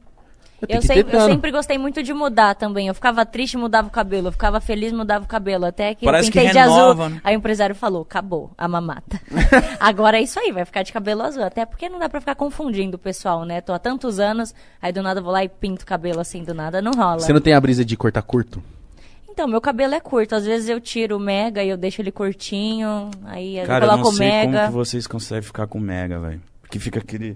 Eu, 0.69 0.79
que 0.79 0.87
sempre, 0.87 1.15
eu 1.15 1.21
sempre 1.21 1.51
gostei 1.51 1.77
muito 1.77 2.01
de 2.01 2.13
mudar 2.13 2.55
também. 2.55 2.87
Eu 2.87 2.93
ficava 2.93 3.25
triste, 3.25 3.57
mudava 3.57 3.87
o 3.87 3.91
cabelo. 3.91 4.27
Eu 4.27 4.31
ficava 4.31 4.59
feliz, 4.61 4.91
mudava 4.91 5.25
o 5.25 5.27
cabelo. 5.27 5.65
Até 5.65 5.93
que 5.95 6.05
Parece 6.05 6.29
eu 6.29 6.31
que 6.31 6.39
pintei 6.39 6.51
de 6.53 6.57
renova, 6.59 7.03
azul. 7.05 7.15
né? 7.15 7.21
Aí 7.23 7.35
o 7.35 7.37
empresário 7.37 7.75
falou: 7.75 8.01
acabou 8.03 8.51
a 8.57 8.67
mamata. 8.67 9.19
Agora 9.79 10.17
é 10.17 10.21
isso 10.21 10.39
aí, 10.39 10.51
vai 10.51 10.65
ficar 10.65 10.83
de 10.83 10.91
cabelo 10.93 11.21
azul. 11.23 11.43
Até 11.43 11.65
porque 11.65 11.89
não 11.89 11.99
dá 11.99 12.07
pra 12.09 12.19
ficar 12.19 12.35
confundindo 12.35 12.95
o 12.95 12.99
pessoal, 12.99 13.45
né? 13.45 13.61
Tô 13.61 13.73
há 13.73 13.79
tantos 13.79 14.19
anos, 14.19 14.53
aí 14.81 14.91
do 14.91 15.01
nada 15.01 15.19
eu 15.19 15.23
vou 15.23 15.31
lá 15.33 15.43
e 15.43 15.49
pinto 15.49 15.83
o 15.83 15.85
cabelo 15.85 16.19
assim, 16.19 16.43
do 16.43 16.53
nada 16.53 16.81
não 16.81 16.91
rola. 16.93 17.19
Você 17.19 17.33
não 17.33 17.41
tem 17.41 17.53
a 17.53 17.61
brisa 17.61 17.83
de 17.83 17.95
cortar 17.97 18.21
curto? 18.21 18.61
Então, 19.29 19.47
meu 19.47 19.59
cabelo 19.59 19.95
é 19.95 19.99
curto. 19.99 20.35
Às 20.35 20.45
vezes 20.45 20.69
eu 20.69 20.79
tiro 20.79 21.17
o 21.17 21.19
mega 21.19 21.63
e 21.63 21.69
eu 21.69 21.75
deixo 21.77 22.01
ele 22.01 22.11
curtinho. 22.11 23.09
Aí 23.25 23.57
eu 23.57 23.65
Cara, 23.65 23.85
eu 23.85 23.89
não 23.89 23.97
coloco 23.97 24.13
o 24.13 24.17
sei 24.17 24.27
mega. 24.27 24.51
como 24.57 24.67
que 24.67 24.73
vocês 24.73 25.07
conseguem 25.07 25.41
ficar 25.41 25.65
com 25.65 25.79
mega, 25.79 26.19
velho. 26.19 26.41
Que 26.69 26.77
fica 26.77 26.99
aquele... 26.99 27.35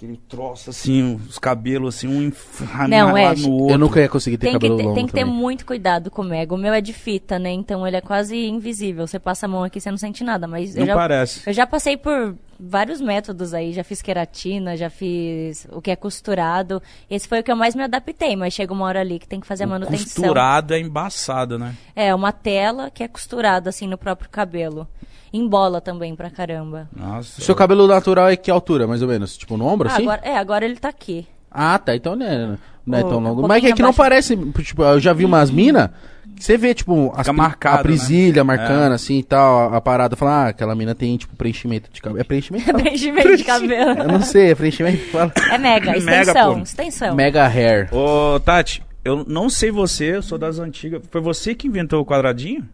Aquele 0.00 0.16
troço 0.16 0.70
assim, 0.70 1.20
os 1.28 1.38
cabelos 1.38 1.94
assim, 1.96 2.08
um 2.08 2.22
enf- 2.22 2.62
Não, 2.88 3.14
é, 3.14 3.34
no 3.36 3.50
outro. 3.52 3.74
Eu 3.74 3.78
nunca 3.78 4.00
ia 4.00 4.08
conseguir 4.08 4.38
ter 4.38 4.46
Tem 4.46 4.52
que, 4.54 4.58
cabelo 4.58 4.78
ter, 4.78 4.82
longo 4.84 4.94
tem 4.94 5.06
que 5.06 5.12
ter 5.12 5.20
também. 5.20 5.34
muito 5.34 5.66
cuidado 5.66 6.10
com 6.10 6.22
o 6.22 6.24
mega. 6.24 6.54
O 6.54 6.56
meu 6.56 6.72
é 6.72 6.80
de 6.80 6.94
fita, 6.94 7.38
né? 7.38 7.50
Então 7.50 7.86
ele 7.86 7.98
é 7.98 8.00
quase 8.00 8.34
invisível. 8.46 9.06
Você 9.06 9.18
passa 9.18 9.44
a 9.44 9.48
mão 9.50 9.62
aqui, 9.62 9.78
você 9.78 9.90
não 9.90 9.98
sente 9.98 10.24
nada. 10.24 10.46
Mas 10.46 10.74
eu 10.74 10.80
Não 10.80 10.86
já, 10.86 10.94
parece. 10.94 11.42
eu 11.46 11.52
já 11.52 11.66
passei 11.66 11.98
por 11.98 12.34
vários 12.58 12.98
métodos 12.98 13.52
aí. 13.52 13.74
Já 13.74 13.84
fiz 13.84 14.00
queratina, 14.00 14.74
já 14.74 14.88
fiz 14.88 15.66
o 15.70 15.82
que 15.82 15.90
é 15.90 15.96
costurado. 15.96 16.82
Esse 17.10 17.28
foi 17.28 17.40
o 17.40 17.42
que 17.44 17.52
eu 17.52 17.56
mais 17.56 17.74
me 17.74 17.82
adaptei. 17.82 18.34
Mas 18.36 18.54
chega 18.54 18.72
uma 18.72 18.86
hora 18.86 19.00
ali 19.02 19.18
que 19.18 19.28
tem 19.28 19.38
que 19.38 19.46
fazer 19.46 19.64
a 19.64 19.66
manutenção. 19.66 20.06
Costurado 20.22 20.72
é 20.72 20.80
embaçado, 20.80 21.58
né? 21.58 21.74
É, 21.94 22.14
uma 22.14 22.32
tela 22.32 22.90
que 22.90 23.02
é 23.02 23.08
costurada 23.08 23.68
assim 23.68 23.86
no 23.86 23.98
próprio 23.98 24.30
cabelo. 24.30 24.88
Embola 25.32 25.80
também 25.80 26.14
pra 26.16 26.30
caramba. 26.30 26.88
O 26.96 27.00
Nossa. 27.00 27.40
seu 27.40 27.54
cabelo 27.54 27.86
natural 27.86 28.28
é 28.28 28.36
que 28.36 28.50
altura, 28.50 28.86
mais 28.86 29.00
ou 29.02 29.08
menos? 29.08 29.36
Tipo, 29.36 29.56
no 29.56 29.66
ombro, 29.66 29.88
Ah, 29.88 29.92
assim? 29.92 30.02
agora, 30.02 30.20
é, 30.24 30.36
agora 30.36 30.64
ele 30.64 30.76
tá 30.76 30.88
aqui. 30.88 31.26
Ah, 31.50 31.78
tá. 31.78 31.94
Então 31.94 32.16
não 32.16 32.26
é, 32.26 32.56
não 32.86 32.98
é 32.98 33.04
Um- 33.04 33.08
tão 33.08 33.18
um 33.18 33.22
longo. 33.22 33.34
pouquinho 33.42 33.48
Mas 33.48 33.64
é 33.64 33.72
que 33.72 33.82
não 33.82 33.92
parece. 33.94 34.36
Tipo, 34.36 34.82
eu 34.82 34.98
já 35.00 35.12
vi 35.12 35.24
umas 35.24 35.50
minas. 35.50 35.90
Você 36.38 36.56
vê, 36.56 36.72
tipo, 36.72 37.12
as 37.14 37.28
marcado, 37.28 37.80
a 37.80 37.82
prisilha 37.82 38.36
né? 38.36 38.42
marcando, 38.42 38.92
assim 38.92 39.18
e 39.18 39.22
tal, 39.22 39.72
a, 39.74 39.76
a 39.76 39.80
parada. 39.80 40.16
Falar, 40.16 40.46
ah, 40.46 40.48
aquela 40.48 40.74
mina 40.74 40.94
tem, 40.94 41.14
tipo, 41.16 41.36
preenchimento 41.36 41.90
de 41.92 42.00
cabelo. 42.00 42.18
É 42.20 42.24
preenchimento? 42.24 42.64
Fala. 42.64 42.78
Preenchimento 42.78 43.36
de 43.36 43.44
cabelo. 43.44 43.90
eu 44.00 44.08
não 44.08 44.22
sei, 44.22 44.50
é 44.52 44.54
preenchimento? 44.54 44.98
Fala. 45.12 45.32
É 45.52 45.58
mega, 45.58 45.92
Mega, 45.92 45.98
extensão, 46.22 46.54
pô. 46.54 46.60
extensão. 46.62 47.14
Mega 47.14 47.44
hair. 47.46 47.88
Ô, 47.94 48.40
Tati, 48.40 48.82
eu 49.04 49.22
não 49.28 49.50
sei 49.50 49.70
você, 49.70 50.16
eu 50.16 50.22
sou 50.22 50.38
das 50.38 50.58
antigas. 50.58 51.02
Foi 51.10 51.20
você 51.20 51.54
que 51.54 51.66
inventou 51.68 52.00
o 52.00 52.06
quadradinho? 52.06 52.66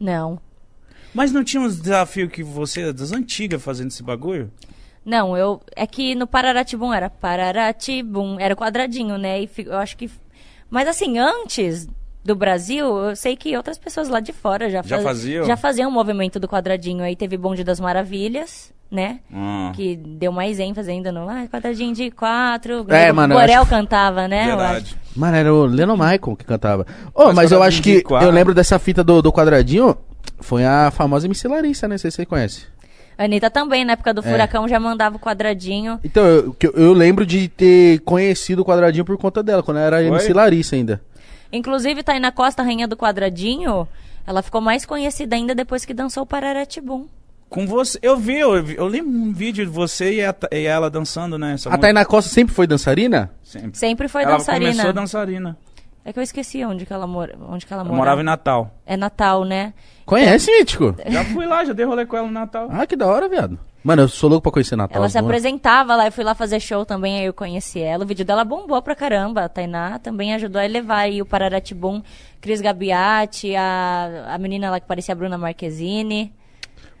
Não. 0.00 0.40
Mas 1.14 1.32
não 1.32 1.44
tinha 1.44 1.62
uns 1.62 1.78
desafios 1.80 2.30
que 2.30 2.42
você, 2.42 2.92
das 2.92 3.12
antigas, 3.12 3.62
fazendo 3.62 3.88
esse 3.88 4.02
bagulho? 4.02 4.50
Não, 5.04 5.36
eu. 5.36 5.60
É 5.76 5.86
que 5.86 6.14
no 6.14 6.26
Pararatibum 6.26 6.92
era 6.92 7.10
Pararatibum, 7.10 8.38
era 8.38 8.54
quadradinho, 8.56 9.18
né? 9.18 9.42
E 9.42 9.50
eu 9.66 9.76
acho 9.78 9.96
que. 9.96 10.10
Mas 10.70 10.88
assim, 10.88 11.18
antes 11.18 11.88
do 12.24 12.34
Brasil, 12.36 12.86
eu 13.08 13.16
sei 13.16 13.36
que 13.36 13.56
outras 13.56 13.76
pessoas 13.78 14.08
lá 14.08 14.20
de 14.20 14.32
fora 14.32 14.70
já, 14.70 14.80
Já 14.82 15.02
faziam? 15.02 15.44
Já 15.44 15.56
faziam 15.56 15.90
o 15.90 15.92
movimento 15.92 16.38
do 16.38 16.48
quadradinho. 16.48 17.02
Aí 17.02 17.16
teve 17.16 17.36
Bonde 17.36 17.64
das 17.64 17.80
Maravilhas, 17.80 18.72
né? 18.90 19.18
Ah, 19.32 19.72
Que 19.74 19.96
deu 19.96 20.30
mais 20.30 20.58
ênfase 20.60 20.90
ainda 20.90 21.10
no 21.10 21.28
ah, 21.28 21.46
quadradinho 21.50 21.92
de 21.94 22.10
quatro. 22.12 22.86
É, 22.88 23.10
o 23.10 23.14
mano, 23.14 23.34
Borel 23.34 23.62
acho- 23.62 23.70
cantava, 23.70 24.28
né? 24.28 24.46
verdade. 24.46 24.96
Mano, 25.16 25.36
era 25.36 25.52
o 25.52 25.66
Leno 25.66 25.94
Michael 25.94 26.36
que 26.38 26.44
cantava. 26.44 26.86
Ô, 27.12 27.26
Mas 27.26 27.34
mas 27.34 27.52
eu 27.52 27.62
acho 27.62 27.82
que. 27.82 28.02
Eu 28.22 28.30
lembro 28.30 28.54
dessa 28.54 28.78
fita 28.78 29.02
do, 29.04 29.20
do 29.20 29.32
quadradinho. 29.32 29.96
Foi 30.40 30.64
a 30.64 30.90
famosa 30.90 31.26
MC 31.26 31.46
Larissa, 31.48 31.86
né? 31.88 31.94
Não 31.94 31.98
sei 31.98 32.10
se 32.10 32.16
você 32.16 32.26
conhece. 32.26 32.66
Anitta 33.16 33.50
também, 33.50 33.84
na 33.84 33.92
época 33.92 34.12
do 34.14 34.20
É. 34.20 34.30
furacão, 34.30 34.66
já 34.66 34.80
mandava 34.80 35.16
o 35.16 35.18
quadradinho. 35.20 36.00
Então, 36.02 36.24
eu, 36.24 36.56
eu- 36.74 36.92
lembro 36.92 37.24
de 37.26 37.46
ter 37.48 38.00
conhecido 38.00 38.62
o 38.62 38.64
quadradinho 38.64 39.04
por 39.04 39.16
conta 39.18 39.42
dela, 39.42 39.62
quando 39.62 39.76
ela 39.76 39.86
era 39.98 40.02
MC 40.02 40.32
Larissa 40.32 40.74
ainda. 40.74 41.00
Inclusive, 41.52 42.02
Tainá 42.02 42.32
Costa, 42.32 42.62
rainha 42.62 42.88
do 42.88 42.96
quadradinho, 42.96 43.86
ela 44.26 44.42
ficou 44.42 44.60
mais 44.60 44.86
conhecida 44.86 45.36
ainda 45.36 45.54
depois 45.54 45.84
que 45.84 45.92
dançou 45.94 46.22
o 46.22 46.26
Pararatibum. 46.26 47.06
Com 47.50 47.66
você. 47.66 47.98
Eu 48.00 48.16
vi, 48.16 48.38
eu, 48.38 48.62
vi- 48.64 48.76
eu 48.78 48.86
lembro 48.86 49.10
um 49.12 49.30
vídeo 49.32 49.64
de 49.66 49.70
você 49.70 50.14
e, 50.14 50.24
a- 50.24 50.34
e 50.50 50.64
ela 50.64 50.88
dançando, 50.88 51.38
né? 51.38 51.52
essa 51.52 51.68
A 51.68 51.76
Tainá 51.76 52.02
Costa 52.06 52.30
sempre 52.30 52.54
foi 52.54 52.66
dançarina? 52.66 53.30
Sempre. 53.44 53.78
Sempre 53.78 54.08
foi 54.08 54.22
ela 54.22 54.38
dançarina. 54.38 54.70
começou 54.72 54.92
dançarina. 54.94 55.56
É 56.04 56.12
que 56.12 56.18
eu 56.18 56.22
esqueci 56.22 56.64
onde 56.64 56.84
que 56.84 56.92
ela 56.92 57.06
mora. 57.06 57.36
Onde 57.48 57.64
que 57.64 57.72
ela 57.72 57.84
mora. 57.84 57.96
morava 57.96 58.20
em 58.20 58.24
Natal. 58.24 58.70
É 58.84 58.96
Natal, 58.96 59.44
né? 59.44 59.72
Conhece, 60.04 60.50
Mítico? 60.50 60.94
Já 61.06 61.24
fui 61.24 61.46
lá, 61.46 61.64
já 61.64 61.72
dei 61.72 61.86
rolê 61.86 62.04
com 62.04 62.16
ela 62.16 62.26
no 62.26 62.32
Natal. 62.32 62.68
Ah, 62.70 62.86
que 62.86 62.96
da 62.96 63.06
hora, 63.06 63.28
viado. 63.28 63.58
Mano, 63.84 64.02
eu 64.02 64.08
sou 64.08 64.28
louco 64.28 64.42
pra 64.44 64.52
conhecer 64.52 64.76
Natal. 64.76 64.96
Ela 64.96 65.08
se 65.08 65.18
apresentava 65.18 65.96
lá, 65.96 66.06
eu 66.06 66.12
fui 66.12 66.22
lá 66.22 66.34
fazer 66.34 66.60
show 66.60 66.84
também, 66.84 67.18
aí 67.18 67.26
eu 67.26 67.32
conheci 67.32 67.80
ela. 67.80 68.04
O 68.04 68.06
vídeo 68.06 68.24
dela 68.24 68.44
bombou 68.44 68.80
pra 68.82 68.94
caramba. 68.94 69.44
A 69.44 69.48
Tainá 69.48 69.98
também 69.98 70.34
ajudou 70.34 70.60
a 70.60 70.64
elevar 70.64 70.98
aí 70.98 71.20
o 71.20 71.26
Pararatibum. 71.26 72.02
Cris 72.40 72.60
Gabiati, 72.60 73.54
a, 73.54 74.26
a 74.34 74.38
menina 74.38 74.70
lá 74.70 74.80
que 74.80 74.86
parecia 74.86 75.12
a 75.12 75.16
Bruna 75.16 75.38
Marquezine. 75.38 76.32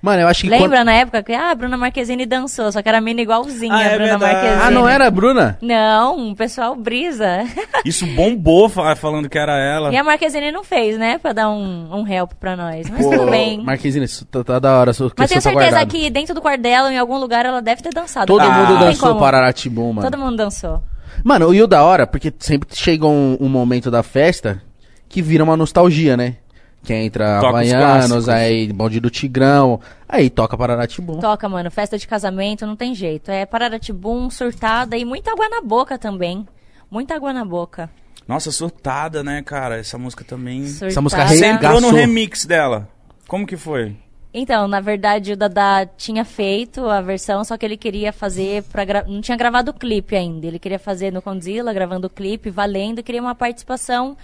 Mano, 0.02 0.20
eu 0.22 0.26
acho 0.26 0.42
que 0.42 0.48
Lembra 0.50 0.78
quando... 0.78 0.84
na 0.86 0.94
época 0.94 1.22
que 1.22 1.32
ah, 1.32 1.52
a 1.52 1.54
Bruna 1.54 1.76
Marquezine 1.76 2.26
dançou, 2.26 2.72
só 2.72 2.82
que 2.82 2.88
era 2.88 3.00
mina 3.00 3.20
igualzinha 3.20 3.72
Ah, 3.72 3.78
a 3.78 3.82
é 3.84 3.94
Bruna 3.96 4.18
verdade. 4.18 4.32
Marquezine. 4.34 4.62
Ah, 4.62 4.70
não 4.72 4.88
era 4.88 5.06
a 5.06 5.10
Bruna? 5.12 5.58
Não, 5.62 6.30
o 6.32 6.34
pessoal 6.34 6.74
brisa. 6.74 7.44
Isso 7.86 8.04
bombou 8.08 8.68
fa- 8.68 8.96
falando 8.96 9.28
que 9.28 9.38
era 9.38 9.56
ela. 9.56 9.92
E 9.92 9.96
a 9.96 10.02
Marquezine 10.02 10.50
não 10.50 10.64
fez, 10.64 10.98
né? 10.98 11.18
Pra 11.18 11.32
dar 11.32 11.50
um, 11.50 11.88
um 11.94 12.06
help 12.06 12.32
pra 12.40 12.56
nós. 12.56 12.90
Mas 12.90 13.06
tudo 13.06 13.30
bem. 13.30 13.62
Marquezine, 13.62 14.04
isso 14.04 14.24
tá, 14.26 14.42
tá 14.42 14.58
da 14.58 14.76
hora. 14.76 14.90
Mas 14.90 14.98
tenho 14.98 15.16
tá 15.16 15.24
certeza 15.40 15.52
guardada. 15.52 15.86
que 15.86 16.10
dentro 16.10 16.34
do 16.34 16.40
quartel, 16.42 16.90
em 16.90 16.98
algum 16.98 17.18
lugar, 17.18 17.46
ela 17.46 17.62
deve 17.62 17.80
ter 17.80 17.94
dançado. 17.94 18.26
Todo 18.26 18.42
porque 18.44 18.58
mundo 18.58 18.78
dançou. 18.80 19.16
Pararatibum, 19.20 19.92
mano. 19.92 20.10
Todo 20.10 20.18
mundo 20.20 20.36
dançou. 20.36 20.82
Mano, 21.22 21.54
e 21.54 21.62
o 21.62 21.66
da 21.68 21.84
hora, 21.84 22.08
porque 22.08 22.32
sempre 22.40 22.68
chega 22.72 23.06
um, 23.06 23.36
um 23.40 23.48
momento 23.48 23.88
da 23.88 24.02
festa 24.02 24.60
que 25.08 25.22
vira 25.22 25.44
uma 25.44 25.56
nostalgia, 25.56 26.16
né? 26.16 26.36
Que 26.82 26.94
entra 26.94 27.40
Toca 27.40 27.62
os 27.62 27.72
Havaianos, 27.72 28.28
aí 28.28 28.72
Bonde 28.72 28.98
do 28.98 29.08
Tigrão, 29.08 29.80
aí 30.08 30.28
toca 30.28 30.56
Pararatibum. 30.56 31.20
Toca, 31.20 31.48
mano. 31.48 31.70
Festa 31.70 31.96
de 31.96 32.08
casamento, 32.08 32.66
não 32.66 32.74
tem 32.74 32.94
jeito. 32.94 33.30
É 33.30 33.46
Pararatibum, 33.46 34.28
surtada 34.28 34.96
e 34.96 35.04
muita 35.04 35.30
água 35.30 35.48
na 35.48 35.60
boca 35.60 35.96
também. 35.96 36.46
Muita 36.90 37.14
água 37.14 37.32
na 37.32 37.44
boca. 37.44 37.88
Nossa, 38.26 38.50
surtada, 38.50 39.22
né, 39.22 39.42
cara? 39.42 39.78
Essa 39.78 39.96
música 39.96 40.24
também. 40.24 40.66
Surtada. 40.66 41.00
música 41.00 41.26
Você 41.28 41.46
entrou 41.46 41.80
no 41.80 41.90
remix 41.90 42.44
dela. 42.44 42.88
Como 43.28 43.46
que 43.46 43.56
foi? 43.56 43.96
Então, 44.34 44.66
na 44.66 44.80
verdade, 44.80 45.32
o 45.32 45.36
Dada 45.36 45.90
tinha 45.96 46.24
feito 46.24 46.88
a 46.88 47.02
versão, 47.02 47.44
só 47.44 47.56
que 47.56 47.66
ele 47.66 47.76
queria 47.76 48.12
fazer 48.12 48.62
pra 48.64 48.84
gra... 48.84 49.04
não 49.06 49.20
tinha 49.20 49.36
gravado 49.36 49.70
o 49.70 49.74
clipe 49.74 50.16
ainda. 50.16 50.46
Ele 50.46 50.58
queria 50.58 50.78
fazer 50.78 51.12
no 51.12 51.20
Condzilla, 51.20 51.72
gravando 51.72 52.06
o 52.06 52.10
clipe, 52.10 52.48
valendo, 52.48 53.00
e 53.00 53.02
queria 53.02 53.20
uma 53.20 53.34
participação 53.34 54.16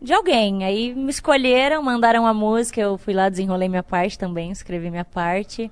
de 0.00 0.12
alguém. 0.12 0.64
Aí 0.64 0.94
me 0.94 1.10
escolheram, 1.10 1.82
mandaram 1.82 2.26
a 2.26 2.34
música, 2.34 2.80
eu 2.80 2.96
fui 2.98 3.14
lá, 3.14 3.28
desenrolei 3.28 3.68
minha 3.68 3.82
parte 3.82 4.18
também, 4.18 4.50
escrevi 4.50 4.90
minha 4.90 5.04
parte. 5.04 5.70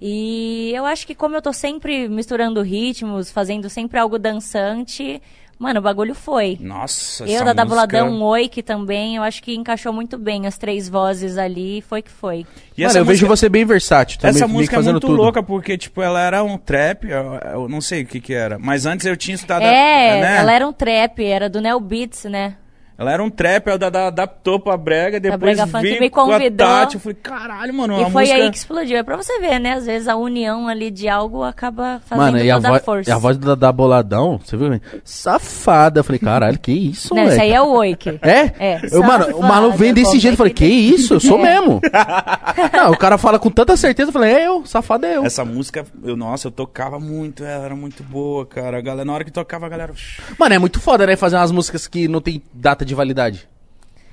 E 0.00 0.72
eu 0.74 0.84
acho 0.84 1.06
que 1.06 1.14
como 1.14 1.34
eu 1.36 1.42
tô 1.42 1.52
sempre 1.52 2.08
misturando 2.08 2.60
ritmos, 2.62 3.30
fazendo 3.30 3.70
sempre 3.70 3.98
algo 3.98 4.18
dançante, 4.18 5.22
mano, 5.58 5.78
o 5.78 5.82
bagulho 5.82 6.14
foi. 6.14 6.58
Nossa, 6.60 7.24
Eu, 7.24 7.42
da 7.54 7.64
música... 7.64 7.64
Boladão, 7.64 8.08
um 8.10 8.22
oi 8.22 8.48
que 8.48 8.62
também, 8.62 9.16
eu 9.16 9.22
acho 9.22 9.42
que 9.42 9.54
encaixou 9.54 9.92
muito 9.92 10.18
bem 10.18 10.46
as 10.46 10.58
três 10.58 10.88
vozes 10.88 11.38
ali, 11.38 11.80
foi 11.80 12.02
que 12.02 12.10
foi. 12.10 12.44
E 12.76 12.82
Mano, 12.82 12.90
essa 12.90 12.98
eu 12.98 13.04
vejo 13.04 13.24
música- 13.24 13.36
você 13.36 13.48
bem 13.48 13.64
versátil 13.64 14.18
também, 14.20 14.36
Essa 14.36 14.46
meio 14.46 14.58
música 14.58 14.76
é 14.76 14.82
muito 14.82 15.00
tudo. 15.00 15.14
louca, 15.16 15.42
porque, 15.42 15.78
tipo, 15.78 16.02
ela 16.02 16.20
era 16.20 16.42
um 16.42 16.58
trap, 16.58 17.04
eu, 17.08 17.34
eu 17.52 17.68
não 17.68 17.80
sei 17.80 18.02
o 18.02 18.06
que 18.06 18.20
que 18.20 18.34
era. 18.34 18.58
Mas 18.58 18.84
antes 18.84 19.06
eu 19.06 19.16
tinha 19.16 19.36
estudado... 19.36 19.62
É, 19.62 20.20
né? 20.20 20.36
ela 20.38 20.52
era 20.52 20.66
um 20.68 20.72
trap, 20.72 21.24
era 21.24 21.48
do 21.48 21.60
Neo 21.62 21.80
Beats, 21.80 22.24
né? 22.24 22.56
Ela 22.96 23.12
era 23.12 23.22
um 23.22 23.28
trap, 23.30 23.66
ela 23.68 23.78
da- 23.78 23.90
da- 23.90 24.06
adaptou 24.06 24.60
pra 24.60 24.76
brega, 24.76 25.18
depois 25.18 25.40
brega 25.40 25.66
funk 25.66 25.82
veio 25.82 26.00
me 26.00 26.08
com 26.10 26.20
a 26.20 26.24
convidou. 26.34 26.66
Tati, 26.66 26.94
eu 26.94 27.00
falei, 27.00 27.16
caralho, 27.20 27.74
mano, 27.74 27.94
e 28.00 28.10
foi 28.10 28.22
música... 28.22 28.38
aí 28.38 28.50
que 28.50 28.56
explodiu. 28.56 28.96
É 28.98 29.02
pra 29.02 29.16
você 29.16 29.38
ver, 29.40 29.58
né? 29.58 29.72
Às 29.72 29.84
vezes 29.86 30.06
a 30.06 30.14
união 30.16 30.68
ali 30.68 30.90
de 30.90 31.08
algo 31.08 31.42
acaba 31.42 32.00
fazendo 32.06 32.24
Mano, 32.24 32.38
e 32.38 32.50
a, 32.50 32.54
toda 32.56 32.68
vo- 32.68 32.74
a 32.76 32.78
força. 32.80 33.10
e 33.10 33.12
a 33.12 33.18
voz 33.18 33.36
da, 33.36 33.54
da 33.56 33.72
Boladão, 33.72 34.38
você 34.44 34.56
viu? 34.56 34.80
Safada. 35.04 36.00
Eu 36.00 36.04
falei, 36.04 36.18
caralho, 36.18 36.58
que 36.58 36.70
isso, 36.72 37.14
Não, 37.14 37.22
moleque? 37.22 37.36
isso 37.36 37.42
aí 37.44 37.52
é 37.52 37.60
o 37.62 37.68
Oik. 37.72 38.18
É? 38.22 38.52
É. 38.58 38.80
Eu, 38.92 39.02
mano, 39.02 39.36
o 39.38 39.42
maluco 39.42 39.76
vem 39.76 39.92
desse 39.92 40.18
jeito. 40.18 40.34
Eu 40.34 40.38
falei, 40.38 40.52
que 40.52 40.64
isso? 40.66 41.14
Eu 41.14 41.20
sou 41.20 41.38
É. 41.40 41.42
mesmo. 41.42 41.80
Não, 42.72 42.90
o 42.92 42.96
cara 42.96 43.18
fala 43.18 43.38
com 43.38 43.50
tanta 43.50 43.76
certeza. 43.76 44.08
Eu 44.10 44.12
falei, 44.12 44.32
é 44.34 44.46
eu, 44.48 44.64
safado 44.66 45.06
é 45.06 45.16
eu. 45.16 45.24
Essa 45.24 45.44
música, 45.44 45.84
eu, 46.02 46.16
nossa, 46.16 46.46
eu 46.48 46.52
tocava 46.52 46.98
muito, 47.00 47.44
ela 47.44 47.64
era 47.66 47.74
muito 47.76 48.02
boa, 48.02 48.46
cara. 48.46 48.78
A 48.78 48.80
galera, 48.80 49.04
na 49.04 49.12
hora 49.12 49.24
que 49.24 49.30
tocava, 49.32 49.66
a 49.66 49.68
galera... 49.68 49.92
Mano, 50.38 50.54
é 50.54 50.58
muito 50.58 50.80
foda, 50.80 51.06
né? 51.06 51.16
Fazer 51.16 51.36
umas 51.36 51.50
músicas 51.52 51.86
que 51.86 52.06
não 52.08 52.20
tem 52.20 52.42
data 52.52 52.83
de 52.84 52.94
validade. 52.94 53.48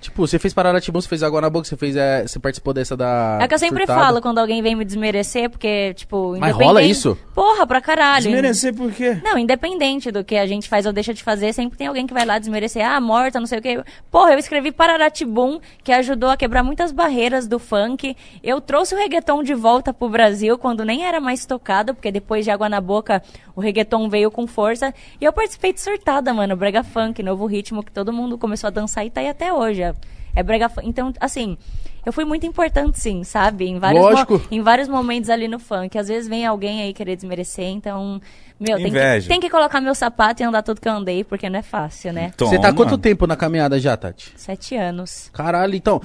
Tipo, 0.02 0.26
você 0.26 0.40
fez 0.40 0.52
Pararatibum, 0.52 1.00
você 1.00 1.08
fez 1.08 1.22
Água 1.22 1.40
na 1.40 1.50
Boca, 1.50 1.64
você 1.68 1.78
fez. 1.78 1.96
é, 1.96 2.24
você 2.28 2.40
participou 2.40 2.74
dessa 2.74 2.98
da. 2.98 3.38
É 3.40 3.46
o 3.46 3.48
que 3.48 3.54
eu 3.54 3.60
sempre 3.60 3.84
surtada. 3.84 4.02
falo 4.02 4.20
quando 4.22 4.40
alguém 4.40 4.60
vem 4.62 4.76
me 4.76 4.84
desmerecer, 4.84 5.48
porque, 5.48 5.94
tipo, 5.94 6.36
Mas 6.40 6.56
rola 6.56 6.82
isso? 6.82 7.16
Porra, 7.36 7.68
pra 7.68 7.80
caralho. 7.80 8.24
Desmerecer 8.24 8.74
por 8.74 8.92
quê? 8.92 9.22
Não, 9.24 9.38
independente 9.38 10.12
do 10.12 10.24
que 10.24 10.36
a 10.36 10.48
gente 10.48 10.68
faz 10.68 10.88
ou 10.88 10.92
deixa 10.92 11.14
de 11.14 11.22
fazer, 11.22 11.54
sempre 11.54 11.78
tem 11.78 11.86
alguém 11.86 12.08
que 12.08 12.16
vai 12.16 12.26
lá 12.26 12.40
desmerecer. 12.40 12.84
Ah, 12.84 13.00
morta, 13.00 13.40
não 13.40 13.46
sei 13.46 13.60
o 13.60 13.62
quê. 13.62 13.84
Porra, 14.10 14.34
eu 14.34 14.40
escrevi 14.40 14.72
Pararatibum, 14.72 15.60
que 15.84 15.92
ajudou 15.92 16.32
a 16.32 16.38
quebrar 16.38 16.64
muitas 16.64 16.92
barreiras 16.92 17.48
do 17.48 17.60
funk. 17.60 18.18
Eu 18.42 18.60
trouxe 18.60 18.96
o 18.96 18.98
reggaeton 18.98 19.44
de 19.44 19.54
volta 19.54 19.94
pro 19.94 20.10
Brasil, 20.10 20.58
quando 20.58 20.84
nem 20.84 21.06
era 21.06 21.20
mais 21.20 21.46
tocado, 21.46 21.94
porque 21.94 22.12
depois 22.12 22.44
de 22.44 22.50
Água 22.50 22.68
na 22.68 22.82
Boca, 22.82 23.22
o 23.56 23.62
reggaeton 23.62 24.10
veio 24.10 24.32
com 24.32 24.48
força. 24.48 24.92
E 25.20 25.26
eu 25.26 25.32
participei 25.32 25.74
de 25.74 25.80
Surtada, 25.80 26.34
mano, 26.34 26.56
Brega 26.56 26.84
Funk, 26.84 27.22
novo 27.22 27.46
ritmo 27.46 27.84
que 27.84 27.92
todo 27.92 28.12
mundo 28.12 28.36
começou 28.36 28.68
a 28.68 28.72
dançar 28.72 29.06
e 29.06 29.12
tá 29.12 29.22
aí 29.22 29.28
até 29.28 29.54
hoje. 29.54 29.91
É- 30.36 30.44
Brega 30.44 30.70
Funk. 30.70 30.88
Então, 30.88 31.14
assim... 31.20 31.58
Eu 32.04 32.12
fui 32.12 32.26
muito 32.26 32.44
importante, 32.48 33.00
sim, 33.00 33.24
sabe? 33.24 33.68
Em 33.68 33.78
vários, 33.78 34.02
Lógico. 34.04 34.42
em 34.50 34.60
vários 34.60 34.88
momentos 34.88 35.30
ali 35.30 35.48
no 35.48 35.60
funk. 35.60 35.96
Às 36.00 36.08
vezes 36.08 36.28
vem 36.28 36.44
alguém 36.48 36.82
aí 36.82 36.94
querer 36.96 37.16
desmerecer, 37.16 37.66
então... 37.66 38.20
Meu, 38.60 38.78
tem 38.78 38.86
que, 38.86 38.90
Inveja. 38.98 39.28
tem 39.30 39.40
que 39.40 39.52
colocar 39.52 39.80
meu 39.80 39.94
sapato 39.94 40.42
e 40.42 40.44
andar 40.44 40.64
tudo 40.64 40.82
que 40.82 40.88
eu 40.90 40.94
andei, 40.94 41.24
porque 41.24 41.48
não 41.48 41.60
é 41.60 41.62
fácil, 41.62 42.12
né? 42.12 42.32
Você 42.40 42.58
tá 42.58 42.70
há 42.70 42.74
Toma. 42.74 42.76
quanto 42.90 42.98
tempo 42.98 43.28
na 43.28 43.36
caminhada 43.36 43.80
já, 43.80 43.96
Tati? 43.96 44.34
Sete 44.36 44.76
anos. 44.76 45.30
Caralho, 45.32 45.76
então. 45.76 46.02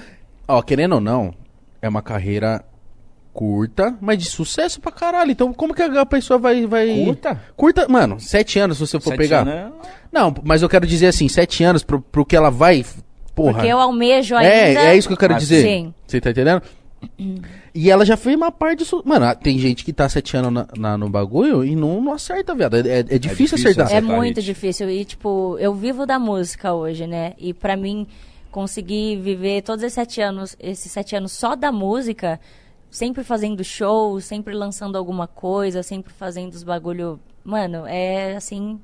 Ó, 0.46 0.60
querendo 0.60 0.96
ou 0.96 1.00
não, 1.00 1.32
é 1.80 1.88
uma 1.88 2.02
carreira 2.02 2.62
curta, 3.32 3.96
mas 4.00 4.18
de 4.18 4.26
sucesso 4.26 4.80
pra 4.80 4.92
caralho. 4.92 5.30
Então, 5.30 5.52
como 5.52 5.72
que 5.74 5.80
a 5.82 6.04
pessoa 6.06 6.38
vai. 6.38 6.66
vai... 6.66 7.04
Curta? 7.06 7.40
Curta, 7.56 7.88
mano, 7.88 8.20
sete 8.20 8.58
anos 8.58 8.76
se 8.78 8.86
você 8.86 9.00
for 9.00 9.10
Sete 9.10 9.18
pegar. 9.18 9.46
anos 9.48 9.54
é- 9.54 9.88
Não, 10.12 10.34
mas 10.44 10.60
eu 10.62 10.68
quero 10.68 10.86
dizer 10.86 11.06
assim, 11.06 11.28
sete 11.28 11.64
anos 11.64 11.82
pro, 11.82 12.00
pro 12.02 12.24
que 12.24 12.36
ela 12.36 12.50
vai. 12.50 12.84
Porra. 13.36 13.52
Porque 13.52 13.68
eu 13.68 13.78
almejo 13.78 14.34
ainda... 14.34 14.52
É, 14.52 14.74
é 14.88 14.96
isso 14.96 15.06
que 15.06 15.14
eu 15.14 15.18
quero 15.18 15.34
Ah, 15.34 15.38
dizer. 15.38 15.62
sim. 15.62 15.94
Você 16.06 16.20
tá 16.20 16.30
entendendo? 16.30 16.60
E 17.74 17.90
ela 17.90 18.04
já 18.04 18.16
fez 18.16 18.34
uma 18.34 18.50
parte 18.50 18.78
disso. 18.78 19.02
Mano, 19.04 19.32
tem 19.36 19.58
gente 19.58 19.84
que 19.84 19.92
tá 19.92 20.08
sete 20.08 20.36
anos 20.36 20.50
na, 20.52 20.66
na- 20.76 20.98
no 20.98 21.08
bagulho 21.10 21.62
e 21.64 21.76
não, 21.76 22.00
não 22.00 22.12
acerta, 22.14 22.54
viado. 22.54 22.74
É, 22.76 22.80
é- 22.80 22.98
é 23.00 23.02
difícil 23.18 23.58
difícil 23.58 23.82
acertar. 23.82 23.92
É 23.92 24.00
muito 24.00 24.40
difícil. 24.40 24.88
E, 24.90 25.04
tipo, 25.04 25.56
eu 25.60 25.74
vivo 25.74 26.06
da 26.06 26.18
música 26.18 26.72
hoje, 26.72 27.06
né? 27.06 27.34
E 27.38 27.52
pra 27.52 27.76
mim, 27.76 28.06
conseguir 28.50 29.16
viver 29.20 29.62
todos 29.62 29.82
esses 29.84 29.94
sete 29.94 30.20
anos, 30.22 30.56
esses 30.58 30.90
sete 30.90 31.14
anos 31.14 31.32
só 31.32 31.54
da 31.54 31.70
música, 31.70 32.40
sempre 32.90 33.22
fazendo 33.22 33.62
show, 33.62 34.18
sempre 34.20 34.54
lançando 34.54 34.96
alguma 34.96 35.26
coisa, 35.26 35.82
sempre 35.82 36.12
fazendo 36.14 36.54
os 36.54 36.62
bagulho. 36.62 37.20
Mano, 37.44 37.84
é 37.86 38.34
assim. 38.36 38.80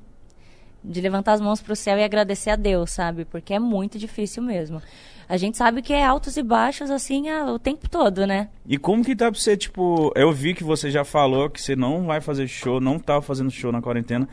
De 0.83 0.99
levantar 0.99 1.33
as 1.33 1.41
mãos 1.41 1.61
pro 1.61 1.75
céu 1.75 1.97
e 1.97 2.03
agradecer 2.03 2.49
a 2.49 2.55
Deus, 2.55 2.91
sabe? 2.91 3.23
Porque 3.25 3.53
é 3.53 3.59
muito 3.59 3.97
difícil 3.97 4.43
mesmo. 4.43 4.81
A 5.29 5.37
gente 5.37 5.57
sabe 5.57 5.81
que 5.81 5.93
é 5.93 6.03
altos 6.03 6.35
e 6.35 6.43
baixos, 6.43 6.91
assim, 6.91 7.29
a- 7.29 7.45
o 7.45 7.57
tempo 7.57 7.89
todo, 7.89 8.27
né? 8.27 8.49
E 8.67 8.77
como 8.77 9.03
que 9.03 9.15
tá 9.15 9.31
pra 9.31 9.39
você, 9.39 9.55
tipo... 9.55 10.11
Eu 10.15 10.31
vi 10.33 10.53
que 10.53 10.63
você 10.63 10.91
já 10.91 11.05
falou 11.05 11.49
que 11.49 11.61
você 11.61 11.75
não 11.75 12.05
vai 12.05 12.19
fazer 12.19 12.47
show, 12.47 12.81
não 12.81 12.99
tava 12.99 13.21
fazendo 13.21 13.49
show 13.49 13.71
na 13.71 13.81
quarentena. 13.81 14.27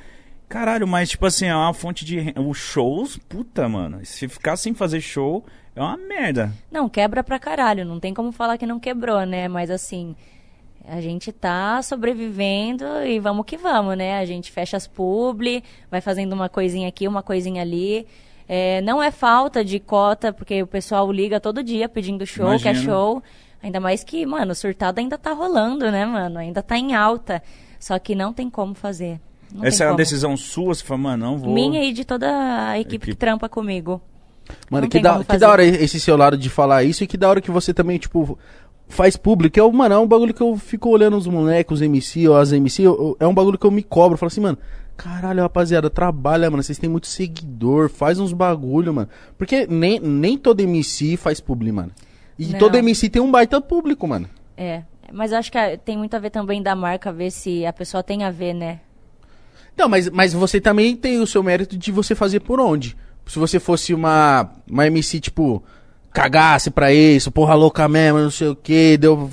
Caralho, 0.48 0.88
mas, 0.88 1.10
tipo 1.10 1.24
assim, 1.26 1.46
é 1.46 1.54
uma 1.54 1.72
fonte 1.72 2.04
de... 2.04 2.34
Os 2.36 2.58
shows, 2.58 3.16
puta, 3.16 3.68
mano. 3.68 4.04
Se 4.04 4.26
ficar 4.26 4.56
sem 4.56 4.74
fazer 4.74 5.00
show, 5.00 5.44
é 5.76 5.80
uma 5.80 5.96
merda. 5.96 6.52
Não, 6.72 6.88
quebra 6.88 7.22
pra 7.22 7.38
caralho. 7.38 7.84
Não 7.84 8.00
tem 8.00 8.12
como 8.12 8.32
falar 8.32 8.58
que 8.58 8.66
não 8.66 8.80
quebrou, 8.80 9.24
né? 9.24 9.46
Mas 9.46 9.70
assim, 9.70 10.16
a 10.88 11.00
gente 11.00 11.32
tá 11.32 11.80
sobrevivendo 11.82 12.84
e 13.04 13.18
vamos 13.18 13.44
que 13.46 13.56
vamos, 13.56 13.96
né? 13.96 14.18
A 14.18 14.24
gente 14.24 14.50
fecha 14.50 14.76
as 14.76 14.86
publi, 14.86 15.62
vai 15.90 16.00
fazendo 16.00 16.32
uma 16.32 16.48
coisinha 16.48 16.88
aqui, 16.88 17.06
uma 17.06 17.22
coisinha 17.22 17.62
ali. 17.62 18.06
É, 18.48 18.80
não 18.80 19.02
é 19.02 19.10
falta 19.10 19.64
de 19.64 19.78
cota, 19.78 20.32
porque 20.32 20.62
o 20.62 20.66
pessoal 20.66 21.10
liga 21.12 21.38
todo 21.38 21.62
dia 21.62 21.88
pedindo 21.88 22.26
show, 22.26 22.48
Imagino. 22.48 22.74
quer 22.74 22.80
show. 22.80 23.22
Ainda 23.62 23.78
mais 23.78 24.02
que, 24.02 24.24
mano, 24.26 24.52
o 24.52 24.54
surtado 24.54 24.98
ainda 24.98 25.16
tá 25.18 25.32
rolando, 25.32 25.90
né, 25.90 26.04
mano? 26.04 26.38
Ainda 26.38 26.62
tá 26.62 26.76
em 26.76 26.94
alta. 26.94 27.42
Só 27.78 27.98
que 27.98 28.14
não 28.14 28.32
tem 28.32 28.50
como 28.50 28.74
fazer. 28.74 29.20
Não 29.52 29.64
Essa 29.64 29.84
é 29.84 29.86
uma 29.86 29.92
como. 29.92 29.98
decisão 29.98 30.36
sua? 30.36 30.74
Você 30.74 30.84
fala, 30.84 30.98
mano, 30.98 31.26
não 31.26 31.38
vou... 31.38 31.52
Minha 31.52 31.84
e 31.84 31.92
de 31.92 32.04
toda 32.04 32.70
a 32.70 32.78
equipe 32.78 33.06
que 33.06 33.14
trampa 33.14 33.48
comigo. 33.48 34.00
Mano, 34.68 34.82
Não 34.82 34.88
que 34.88 35.00
da, 35.00 35.22
que 35.22 35.38
da 35.38 35.48
hora 35.48 35.64
esse 35.64 36.00
seu 36.00 36.16
lado 36.16 36.36
de 36.36 36.48
falar 36.50 36.82
isso 36.82 37.04
e 37.04 37.06
que 37.06 37.16
da 37.16 37.28
hora 37.28 37.40
que 37.40 37.50
você 37.50 37.72
também, 37.72 37.98
tipo, 37.98 38.36
faz 38.90 39.16
público, 39.16 39.58
é, 39.58 39.62
o- 39.62 39.72
mano, 39.72 39.94
é 39.94 39.98
um 39.98 40.06
bagulho 40.06 40.34
que 40.34 40.42
eu 40.42 40.56
fico 40.56 40.90
olhando 40.90 41.16
os 41.16 41.26
moleques, 41.26 41.74
os 41.76 41.80
MC 41.82 42.28
ou 42.28 42.36
as 42.36 42.52
MC, 42.52 42.82
eu- 42.82 43.16
é 43.18 43.26
um 43.26 43.32
bagulho 43.34 43.56
que 43.58 43.66
eu 43.66 43.70
me 43.70 43.82
cobro. 43.82 44.14
Eu 44.14 44.18
falo 44.18 44.28
assim, 44.28 44.40
mano, 44.40 44.58
caralho, 44.96 45.40
rapaziada, 45.42 45.88
trabalha, 45.88 46.50
mano, 46.50 46.62
vocês 46.62 46.78
têm 46.78 46.90
muito 46.90 47.06
seguidor, 47.06 47.88
faz 47.88 48.18
uns 48.18 48.32
bagulho, 48.32 48.92
mano. 48.92 49.08
Porque 49.38 49.66
nem, 49.66 49.98
nem 49.98 50.36
todo 50.36 50.60
MC 50.60 51.16
faz 51.16 51.40
publi, 51.40 51.72
mano. 51.72 51.90
E 52.38 52.46
Não. 52.48 52.58
todo 52.58 52.76
MC 52.76 53.08
tem 53.08 53.22
um 53.22 53.30
baita 53.30 53.60
público, 53.60 54.06
mano. 54.06 54.28
É. 54.56 54.82
Mas 55.12 55.32
eu 55.32 55.38
acho 55.38 55.50
que 55.50 55.58
tem 55.84 55.96
muito 55.98 56.14
a 56.14 56.18
ver 56.18 56.30
também 56.30 56.62
da 56.62 56.76
marca, 56.76 57.12
ver 57.12 57.30
se 57.30 57.66
a 57.66 57.72
pessoa 57.72 58.02
tem 58.02 58.22
a 58.24 58.30
ver, 58.30 58.54
né? 58.54 58.80
Não, 59.76 59.88
mas, 59.88 60.08
mas 60.10 60.32
você 60.32 60.60
também 60.60 60.94
tem 60.94 61.18
o 61.20 61.26
seu 61.26 61.42
mérito 61.42 61.76
de 61.76 61.90
você 61.90 62.14
fazer 62.14 62.40
por 62.40 62.60
onde. 62.60 62.96
Se 63.26 63.38
você 63.38 63.58
fosse 63.60 63.94
uma, 63.94 64.50
uma 64.70 64.86
MC, 64.86 65.18
tipo, 65.20 65.62
cagasse 66.12 66.70
pra 66.70 66.92
isso, 66.92 67.30
porra 67.30 67.54
louca 67.54 67.88
mesmo, 67.88 68.18
não 68.18 68.30
sei 68.30 68.48
o 68.48 68.56
que, 68.56 68.96
deu. 68.96 69.28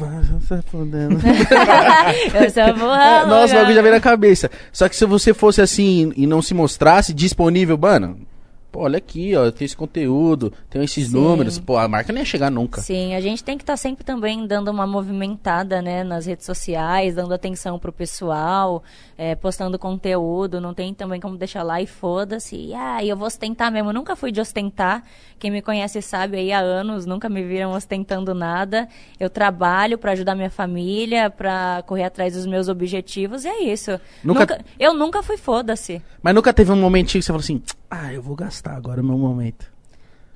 Eu 2.34 2.50
só 2.50 2.74
vou. 2.74 2.94
É, 2.94 3.26
nossa, 3.26 3.56
o 3.56 3.58
bagulho 3.58 3.76
já 3.76 3.82
veio 3.82 3.94
na 3.94 4.00
cabeça. 4.00 4.50
Só 4.72 4.88
que 4.88 4.96
se 4.96 5.06
você 5.06 5.34
fosse 5.34 5.62
assim 5.62 6.12
e 6.16 6.28
não 6.28 6.42
se 6.42 6.54
mostrasse 6.54 7.14
disponível, 7.14 7.78
mano, 7.78 8.27
pô, 8.72 8.82
olha 8.82 8.98
aqui, 8.98 9.36
ó, 9.36 9.50
tem 9.52 9.66
esse 9.66 9.76
conteúdo, 9.78 10.52
tem 10.70 10.84
esses 10.84 11.08
Sim. 11.08 11.14
números, 11.14 11.58
pô, 11.60 11.78
a 11.78 11.88
marca 11.88 12.12
não 12.12 12.20
ia 12.20 12.26
chegar 12.26 12.50
nunca. 12.52 12.82
Sim, 12.82 13.16
a 13.16 13.22
gente 13.22 13.44
tem 13.44 13.58
que 13.58 13.64
estar 13.64 13.78
sempre 13.78 14.04
também 14.04 14.46
dando 14.46 14.70
uma 14.70 14.86
movimentada, 14.86 15.82
né, 15.82 16.04
nas 16.04 16.26
redes 16.26 16.46
sociais, 16.46 17.16
dando 17.16 17.34
atenção 17.34 17.80
pro 17.80 17.92
pessoal, 17.92 18.84
é, 19.18 19.36
postando 19.36 19.80
conteúdo, 19.80 20.62
não 20.62 20.74
tem 20.74 20.94
também 20.94 21.20
como 21.20 21.38
deixar 21.38 21.64
lá 21.64 21.82
e 21.82 21.88
foda-se. 21.88 22.56
E, 22.56 22.74
ah, 22.74 23.04
eu 23.04 23.16
vou 23.18 23.28
ostentar 23.28 23.72
mesmo, 23.72 23.92
nunca 23.92 24.16
fui 24.16 24.32
de 24.32 24.40
ostentar. 24.42 25.04
Quem 25.40 25.52
me 25.52 25.62
conhece 25.62 26.02
sabe 26.02 26.38
aí 26.38 26.52
há 26.52 26.60
anos, 26.60 27.06
nunca 27.06 27.30
me 27.30 27.44
viram 27.44 27.72
ostentando 27.72 28.34
nada. 28.34 28.88
Eu 29.20 29.30
trabalho 29.30 29.98
pra 29.98 30.12
ajudar 30.14 30.36
minha 30.36 30.50
família, 30.50 31.30
pra 31.30 31.84
correr 31.86 32.04
atrás 32.04 32.34
dos 32.34 32.46
meus 32.46 32.68
objetivos 32.68 33.46
e 33.46 33.48
é 33.48 33.64
isso. 33.64 33.92
Nunca- 34.24 34.40
Nunca- 34.42 34.66
eu 34.80 34.94
nunca 34.94 35.22
fui 35.24 35.38
foda-se. 35.38 36.02
Mas 36.22 36.34
nunca 36.36 36.54
teve 36.54 36.72
um 36.72 36.76
momentinho 36.76 37.22
que 37.22 37.26
você 37.26 37.28
falou 37.28 37.40
assim, 37.42 37.62
ah, 37.90 38.14
eu 38.14 38.22
vou 38.22 38.36
gastar 38.36 38.76
agora 38.76 39.02
o 39.02 39.04
meu 39.06 39.18
momento. 39.18 39.66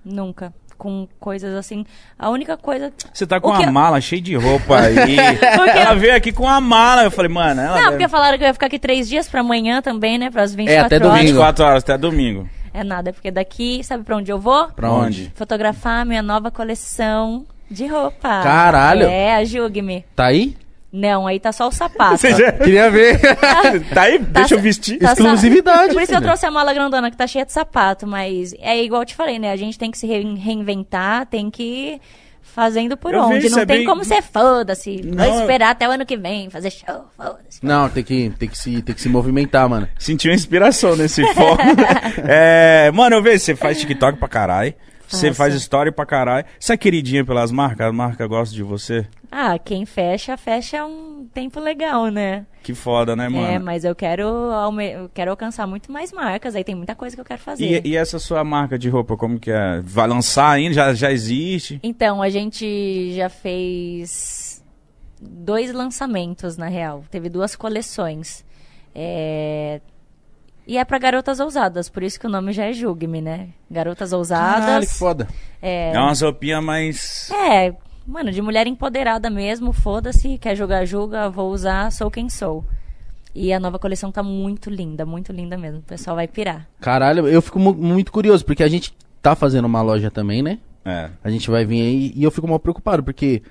Nunca. 0.03 0.53
Com 0.77 1.07
coisas 1.19 1.53
assim. 1.55 1.85
A 2.17 2.29
única 2.31 2.57
coisa. 2.57 2.91
Você 3.13 3.27
tá 3.27 3.39
com 3.39 3.49
O 3.49 3.51
que 3.51 3.59
uma 3.59 3.67
eu- 3.67 3.71
mala 3.71 4.01
cheia 4.01 4.19
de 4.21 4.35
roupa 4.35 4.79
aí. 4.79 5.15
ela 5.77 5.93
veio 5.93 6.15
aqui 6.15 6.31
com 6.31 6.43
uma 6.43 6.59
mala. 6.59 7.03
Eu 7.03 7.11
falei, 7.11 7.29
mano, 7.31 7.61
ela 7.61 7.69
Não, 7.75 7.83
deve- 7.83 7.91
porque 7.91 8.07
falaram 8.07 8.37
que 8.37 8.43
eu 8.43 8.47
ia 8.47 8.53
ficar 8.53 8.65
aqui 8.65 8.79
três 8.79 9.07
dias 9.07 9.29
pra 9.29 9.41
amanhã 9.41 9.79
também, 9.81 10.17
né? 10.17 10.31
Para 10.31 10.41
as 10.41 10.55
24 10.55 10.81
É, 10.81 10.85
até 10.85 10.95
horas. 10.95 11.07
domingo. 11.09 11.27
24 11.33 11.65
horas 11.65 11.83
até 11.83 11.97
domingo. 11.99 12.49
É 12.73 12.83
nada, 12.83 13.13
porque 13.13 13.29
daqui, 13.29 13.83
sabe 13.83 14.03
pra 14.03 14.15
onde 14.17 14.31
eu 14.31 14.39
vou? 14.39 14.69
Pra 14.69 14.91
onde? 14.91 15.31
Fotografar 15.35 16.01
a 16.01 16.05
minha 16.05 16.23
nova 16.23 16.49
coleção 16.49 17.45
de 17.69 17.85
roupa. 17.85 18.41
Caralho. 18.41 19.05
É, 19.05 19.35
ajugue-me. 19.35 20.03
Tá 20.15 20.25
aí? 20.27 20.55
Não, 20.93 21.25
aí 21.25 21.39
tá 21.39 21.51
só 21.51 21.67
o 21.67 21.71
sapato. 21.71 22.17
Você 22.17 22.33
já- 22.35 22.51
Queria 22.51 22.91
ver. 22.91 23.19
tá 23.93 24.01
aí? 24.03 24.19
Deixa 24.19 24.55
eu 24.55 24.59
vestir. 24.59 24.99
Tá 24.99 25.13
Exclusividade, 25.13 25.93
Por 25.93 26.01
isso 26.01 26.11
que 26.11 26.17
eu 26.17 26.21
trouxe 26.21 26.45
a 26.45 26.51
mala 26.51 26.73
grandona 26.73 27.09
que 27.09 27.15
tá 27.15 27.25
cheia 27.25 27.45
de 27.45 27.53
sapato, 27.53 28.05
mas 28.05 28.53
é 28.59 28.83
igual 28.83 29.01
eu 29.01 29.05
te 29.05 29.15
falei, 29.15 29.39
né? 29.39 29.51
A 29.51 29.55
gente 29.55 29.79
tem 29.79 29.89
que 29.89 29.97
se 29.97 30.05
re- 30.05 30.35
reinventar, 30.35 31.25
tem 31.27 31.49
que 31.49 31.63
ir 31.63 32.01
fazendo 32.41 32.97
por 32.97 33.13
Eu 33.13 33.21
onde. 33.21 33.35
vejo, 33.39 33.55
Não 33.55 33.61
é 33.61 33.65
tem 33.65 33.77
bem- 33.77 33.85
como 33.85 34.03
ser 34.03 34.21
foda-se. 34.21 35.01
Não, 35.05 35.23
Vou 35.31 35.39
esperar 35.39 35.69
até 35.69 35.87
o 35.87 35.91
ano 35.91 36.05
que 36.05 36.17
vem 36.17 36.49
fazer 36.49 36.69
show, 36.71 37.05
foda-se. 37.15 37.59
Não, 37.65 37.87
tem 37.87 38.03
que, 38.03 38.29
tem, 38.37 38.49
que 38.49 38.57
se, 38.57 38.81
tem 38.81 38.93
que 38.93 38.99
se 39.01 39.07
movimentar, 39.07 39.69
mano. 39.69 39.87
Senti 39.97 40.27
uma 40.27 40.35
inspiração 40.35 40.97
nesse 40.97 41.25
foco. 41.33 41.61
é, 42.27 42.91
mano, 42.93 43.15
eu 43.15 43.23
vejo, 43.23 43.39
você 43.39 43.55
faz 43.55 43.79
TikTok 43.79 44.17
pra 44.19 44.27
caralho. 44.27 44.73
Você 45.11 45.27
Faço. 45.27 45.37
faz 45.37 45.53
história 45.55 45.91
pra 45.91 46.05
caralho. 46.05 46.45
Você 46.59 46.73
é 46.73 46.77
queridinha 46.77 47.25
pelas 47.25 47.51
marcas? 47.51 47.87
A 47.87 47.91
marca 47.91 48.25
gosta 48.27 48.53
de 48.55 48.63
você? 48.63 49.05
Ah, 49.31 49.57
quem 49.59 49.85
fecha, 49.85 50.35
fecha 50.37 50.85
um 50.85 51.27
tempo 51.33 51.59
legal, 51.59 52.07
né? 52.07 52.45
Que 52.63 52.73
foda, 52.73 53.15
né, 53.15 53.27
mano? 53.29 53.45
É, 53.47 53.57
mas 53.57 53.83
eu 53.83 53.95
quero, 53.95 54.23
eu 54.23 55.09
quero 55.13 55.31
alcançar 55.31 55.65
muito 55.65 55.91
mais 55.91 56.11
marcas, 56.11 56.55
aí 56.55 56.63
tem 56.63 56.75
muita 56.75 56.95
coisa 56.95 57.15
que 57.15 57.21
eu 57.21 57.25
quero 57.25 57.41
fazer. 57.41 57.85
E, 57.85 57.89
e 57.91 57.95
essa 57.95 58.19
sua 58.19 58.43
marca 58.43 58.77
de 58.77 58.89
roupa, 58.89 59.17
como 59.17 59.39
que 59.39 59.51
é? 59.51 59.81
Vai 59.83 60.07
lançar 60.07 60.49
ainda? 60.51 60.73
Já, 60.73 60.93
já 60.93 61.11
existe? 61.11 61.79
Então, 61.81 62.21
a 62.21 62.29
gente 62.29 63.13
já 63.15 63.29
fez 63.29 64.63
dois 65.19 65.71
lançamentos, 65.73 66.57
na 66.57 66.67
real. 66.67 67.03
Teve 67.09 67.29
duas 67.29 67.55
coleções. 67.55 68.45
É, 68.93 69.79
E 70.67 70.77
é 70.77 70.85
pra 70.85 70.97
garotas 70.99 71.39
ousadas, 71.39 71.89
por 71.89 72.03
isso 72.03 72.19
que 72.19 72.27
o 72.27 72.29
nome 72.29 72.53
já 72.53 72.65
é 72.65 72.73
Julgue-me, 72.73 73.21
né? 73.21 73.49
Garotas 73.69 74.13
ousadas. 74.13 74.65
Caralho, 74.65 74.87
que 74.87 74.93
foda. 74.93 75.27
É, 75.61 75.91
É 75.93 75.99
umas 75.99 76.21
roupinhas 76.21 76.63
mais... 76.63 77.29
é, 77.31 77.73
mano, 78.05 78.31
de 78.31 78.41
mulher 78.41 78.67
empoderada 78.67 79.29
mesmo, 79.29 79.73
foda-se, 79.73 80.37
quer 80.37 80.55
jogar, 80.55 80.85
julga, 80.85 81.29
vou 81.29 81.51
usar, 81.51 81.91
sou 81.91 82.09
quem 82.11 82.29
sou. 82.29 82.63
E 83.33 83.51
a 83.53 83.59
nova 83.59 83.79
coleção 83.79 84.11
tá 84.11 84.21
muito 84.21 84.69
linda, 84.69 85.05
muito 85.05 85.31
linda 85.31 85.57
mesmo. 85.57 85.79
O 85.79 85.83
pessoal 85.83 86.15
vai 86.15 86.27
pirar. 86.27 86.67
Caralho, 86.79 87.27
eu 87.27 87.41
fico 87.41 87.57
mu- 87.59 87.73
muito 87.73 88.11
curioso, 88.11 88.43
porque 88.45 88.61
a 88.63 88.67
gente 88.67 88.93
tá 89.21 89.35
fazendo 89.35 89.65
uma 89.65 89.81
loja 89.81 90.11
também, 90.11 90.41
né? 90.41 90.59
É. 90.85 91.09
A 91.23 91.29
gente 91.29 91.49
vai 91.49 91.63
vir 91.65 91.81
aí 91.81 92.11
e 92.15 92.23
eu 92.23 92.31
fico 92.31 92.47
mal 92.47 92.59
preocupado, 92.59 93.01
porque 93.03 93.41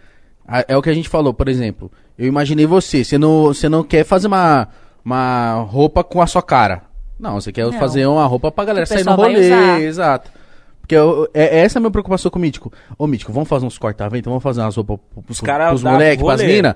a- 0.46 0.64
é 0.68 0.76
o 0.76 0.82
que 0.82 0.90
a 0.90 0.94
gente 0.94 1.08
falou, 1.08 1.32
por 1.32 1.48
exemplo. 1.48 1.90
Eu 2.18 2.26
imaginei 2.26 2.66
você, 2.66 3.02
você 3.02 3.16
não, 3.18 3.44
você 3.46 3.68
não 3.68 3.82
quer 3.82 4.04
fazer 4.04 4.26
uma, 4.26 4.68
uma 5.04 5.54
roupa 5.62 6.04
com 6.04 6.20
a 6.20 6.26
sua 6.26 6.42
cara. 6.42 6.82
Não, 7.20 7.34
você 7.40 7.52
quer 7.52 7.66
Não. 7.66 7.72
fazer 7.74 8.06
uma 8.06 8.26
roupa 8.26 8.50
pra 8.50 8.64
galera 8.64 8.86
sair 8.86 9.04
no 9.04 9.14
rolê. 9.14 9.82
Exato. 9.84 10.30
Porque 10.80 10.94
eu- 10.96 11.28
é, 11.34 11.58
é 11.58 11.60
essa 11.60 11.78
a 11.78 11.80
minha 11.80 11.90
preocupação 11.90 12.30
com 12.30 12.38
o 12.38 12.42
Mítico. 12.42 12.72
Ô, 12.98 13.06
Mítico, 13.06 13.32
vamos 13.32 13.48
fazer 13.48 13.66
uns 13.66 13.78
corta-vento, 13.78 14.24
vamos 14.28 14.42
fazer 14.42 14.60
umas 14.60 14.74
roupas 14.74 14.98
pro- 15.12 15.24
Os 15.28 15.36
pro- 15.38 15.46
caras 15.46 15.68
pros 15.68 15.82
moleques, 15.84 16.24
pras 16.24 16.42
minas. 16.42 16.74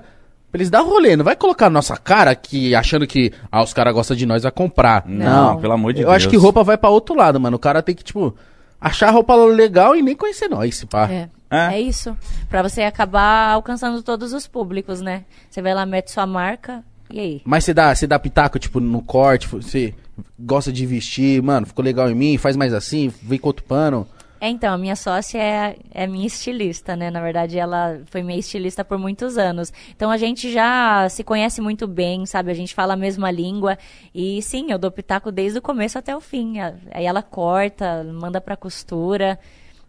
Pra 0.51 0.57
eles 0.59 0.69
dar 0.69 0.81
rolê, 0.81 1.17
não 1.17 1.25
vai 1.25 1.35
colocar 1.35 1.65
na 1.65 1.71
nossa 1.73 1.97
cara 1.97 2.33
que 2.33 2.73
achando 2.75 3.05
que 3.05 3.33
ah, 3.51 3.61
os 3.61 3.73
caras 3.73 3.93
gostam 3.93 4.15
de 4.15 4.25
nós, 4.25 4.43
vai 4.43 4.51
comprar. 4.51 5.03
Não, 5.05 5.53
Não, 5.55 5.57
pelo 5.59 5.73
amor 5.73 5.91
de 5.91 6.01
eu 6.01 6.05
Deus. 6.05 6.15
acho 6.15 6.29
que 6.29 6.37
roupa 6.37 6.63
vai 6.63 6.77
pra 6.77 6.89
outro 6.89 7.13
lado, 7.15 7.39
mano. 7.41 7.57
O 7.57 7.59
cara 7.59 7.81
tem 7.81 7.93
que, 7.93 8.03
tipo, 8.05 8.33
achar 8.79 9.09
roupa 9.09 9.35
legal 9.35 9.95
e 9.97 10.01
nem 10.01 10.15
conhecer 10.15 10.47
nós, 10.47 10.77
se 10.77 10.85
pá. 10.85 11.09
É. 11.11 11.29
É? 11.49 11.75
É 11.75 11.81
isso. 11.81 12.15
Pra 12.49 12.61
você 12.63 12.83
acabar 12.83 13.51
alcançando 13.51 14.01
todos 14.01 14.31
os 14.33 14.47
públicos, 14.47 15.01
né? 15.01 15.23
Você 15.49 15.61
vai 15.61 15.73
lá, 15.73 15.85
mete 15.85 16.09
sua 16.11 16.25
marca, 16.25 16.83
e 17.11 17.19
aí? 17.19 17.41
Mas 17.45 17.65
você 17.65 17.73
dá, 17.73 17.93
você 17.93 18.07
dá 18.07 18.17
pitaco, 18.17 18.57
tipo, 18.57 18.79
no 18.79 19.01
corte, 19.01 19.47
você 19.47 19.93
gosta 20.39 20.71
de 20.71 20.85
vestir, 20.85 21.41
mano, 21.41 21.65
ficou 21.65 21.83
legal 21.83 22.09
em 22.09 22.15
mim, 22.15 22.37
faz 22.37 22.55
mais 22.55 22.73
assim, 22.73 23.11
vem 23.21 23.39
com 23.39 23.47
outro 23.47 23.63
pano. 23.65 24.07
É, 24.39 24.49
então, 24.49 24.73
a 24.73 24.77
minha 24.77 24.95
sócia 24.95 25.39
é, 25.41 25.77
é 25.91 26.05
minha 26.05 26.27
estilista, 26.27 26.95
né? 26.95 27.09
Na 27.09 27.21
verdade, 27.21 27.57
ela 27.57 28.01
foi 28.11 28.21
minha 28.21 28.37
estilista 28.37 28.83
por 28.83 28.97
muitos 28.97 29.37
anos. 29.37 29.71
Então, 29.95 30.11
a 30.11 30.17
gente 30.17 30.51
já 30.51 31.07
se 31.09 31.23
conhece 31.23 31.61
muito 31.61 31.87
bem, 31.87 32.25
sabe? 32.25 32.51
A 32.51 32.53
gente 32.53 32.75
fala 32.75 32.93
a 32.93 32.97
mesma 32.97 33.31
língua. 33.31 33.77
E, 34.13 34.41
sim, 34.41 34.71
eu 34.71 34.77
dou 34.77 34.91
pitaco 34.91 35.31
desde 35.31 35.57
o 35.57 35.61
começo 35.61 35.97
até 35.97 36.15
o 36.15 36.21
fim. 36.21 36.59
Aí 36.91 37.05
ela 37.05 37.23
corta, 37.23 38.03
manda 38.03 38.41
pra 38.41 38.57
costura. 38.57 39.39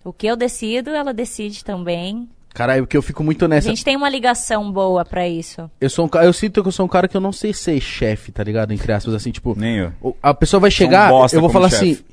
O 0.05 0.13
que 0.13 0.27
eu 0.27 0.37
decido, 0.37 0.91
ela 0.91 1.13
decide 1.13 1.65
também. 1.65 2.29
Caralho, 2.57 2.85
porque 2.85 2.97
eu 2.97 3.03
fico 3.03 3.23
muito 3.23 3.45
A 3.45 3.49
nessa. 3.49 3.69
gente 3.69 3.85
tem 3.85 3.95
uma 3.97 4.09
ligação 4.09 4.73
boa 4.73 5.05
pra 5.05 5.29
isso. 5.29 5.71
Eu 5.81 5.91
sou 5.91 6.07
um 6.07 6.09
cara, 6.09 6.25
eu 6.25 6.33
sinto 6.33 6.63
que 6.63 6.69
eu 6.69 6.73
sou 6.73 6.87
um 6.87 6.89
cara 6.89 7.07
que 7.07 7.15
eu 7.17 7.21
não 7.21 7.31
sei 7.33 7.53
ser 7.53 7.79
chefe, 7.81 8.33
tá 8.33 8.43
ligado? 8.43 8.73
Entre 8.73 8.91
aspas, 8.93 9.13
assim, 9.13 9.31
tipo. 9.31 9.55
Nem 9.59 9.77
eu. 9.77 9.93
o- 10.01 10.15
A 10.23 10.33
pessoa 10.33 10.59
vai 10.59 10.71
chegar, 10.71 11.09
um 11.13 11.19
bosta 11.19 11.37
eu 11.37 11.41
vou 11.43 11.51
falar 11.51 11.69
chefe. 11.69 11.91
assim. 11.93 12.05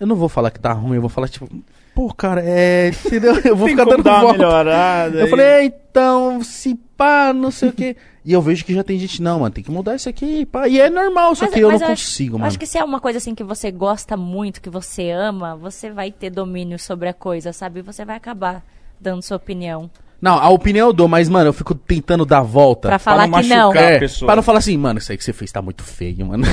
Eu 0.00 0.06
não 0.06 0.16
vou 0.16 0.28
falar 0.30 0.50
que 0.50 0.58
tá 0.58 0.72
ruim, 0.72 0.94
eu 0.96 1.00
vou 1.02 1.10
falar, 1.10 1.28
tipo, 1.28 1.46
pô, 1.94 2.12
cara, 2.14 2.42
é. 2.44 2.88
Entendeu? 3.06 3.36
Eu 3.44 3.54
vou 3.54 3.68
ficar 3.68 3.84
dando 3.84 4.02
volta. 4.02 4.32
melhorada 4.32 5.18
Eu 5.18 5.24
aí. 5.24 5.30
falei, 5.30 5.46
é, 5.46 5.64
então, 5.66 6.42
se 6.42 6.74
pá, 6.96 7.32
não 7.34 7.50
sei 7.50 7.68
o 7.68 7.72
quê. 7.72 7.94
E 8.24 8.32
eu 8.32 8.40
vejo 8.40 8.64
que 8.64 8.72
já 8.72 8.82
tem 8.84 8.98
gente, 8.98 9.20
não, 9.20 9.40
mano, 9.40 9.52
tem 9.52 9.62
que 9.64 9.70
mudar 9.70 9.94
isso 9.96 10.08
aqui, 10.08 10.46
pá. 10.46 10.68
E 10.68 10.80
é 10.80 10.88
normal, 10.88 11.34
só 11.34 11.46
que 11.48 11.58
eu 11.60 11.68
não 11.68 11.76
acho- 11.76 11.86
consigo, 11.86 12.38
mano. 12.38 12.46
Acho 12.46 12.58
que 12.58 12.66
se 12.66 12.78
é 12.78 12.84
uma 12.84 12.98
coisa 13.00 13.18
assim 13.18 13.34
que 13.34 13.44
você 13.44 13.70
gosta 13.70 14.16
muito, 14.16 14.60
que 14.62 14.70
você 14.70 15.10
ama, 15.10 15.54
você 15.56 15.90
vai 15.90 16.10
ter 16.10 16.30
domínio 16.30 16.78
sobre 16.78 17.08
a 17.08 17.12
coisa, 17.12 17.52
sabe? 17.52 17.80
E 17.80 17.82
Você 17.82 18.04
vai 18.04 18.16
acabar 18.16 18.62
dando 19.02 19.22
sua 19.22 19.36
opinião. 19.36 19.90
Não, 20.22 20.38
a 20.38 20.48
opinião 20.50 20.86
eu 20.86 20.92
dou, 20.92 21.08
mas, 21.08 21.28
mano, 21.28 21.48
eu 21.48 21.52
fico 21.52 21.74
tentando 21.74 22.24
dar 22.24 22.38
a 22.38 22.42
volta. 22.42 22.86
Pra 22.86 22.98
falar 23.00 23.26
não 23.26 23.40
que 23.40 23.48
não. 23.48 23.68
machucar. 23.70 23.92
É, 23.92 23.96
a 23.96 23.98
pessoa. 23.98 24.26
pra 24.28 24.36
não 24.36 24.42
falar 24.44 24.58
assim, 24.60 24.76
mano, 24.76 25.00
isso 25.00 25.10
aí 25.10 25.18
que 25.18 25.24
você 25.24 25.32
fez 25.32 25.50
tá 25.50 25.60
muito 25.60 25.82
feio, 25.82 26.24
mano. 26.24 26.44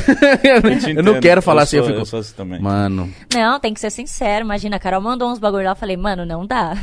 Eu 0.43 0.97
eu 0.97 1.03
não 1.03 1.19
quero 1.19 1.39
falar 1.39 1.61
Eu 1.61 1.63
assim, 1.65 1.77
eu 1.77 1.85
fico. 1.85 1.99
eu 1.99 2.05
sou 2.05 2.19
assim 2.19 2.33
também. 2.35 2.59
Mano, 2.59 3.13
Não, 3.31 3.59
tem 3.59 3.71
que 3.71 3.79
ser 3.79 3.91
sincero. 3.91 4.43
Imagina, 4.43 4.77
a 4.77 4.79
Carol 4.79 4.99
mandou 4.99 5.31
uns 5.31 5.37
bagulho 5.37 5.65
lá, 5.65 5.71
eu 5.73 5.75
falei, 5.75 5.95
mano, 5.95 6.25
não 6.25 6.47
dá. 6.47 6.73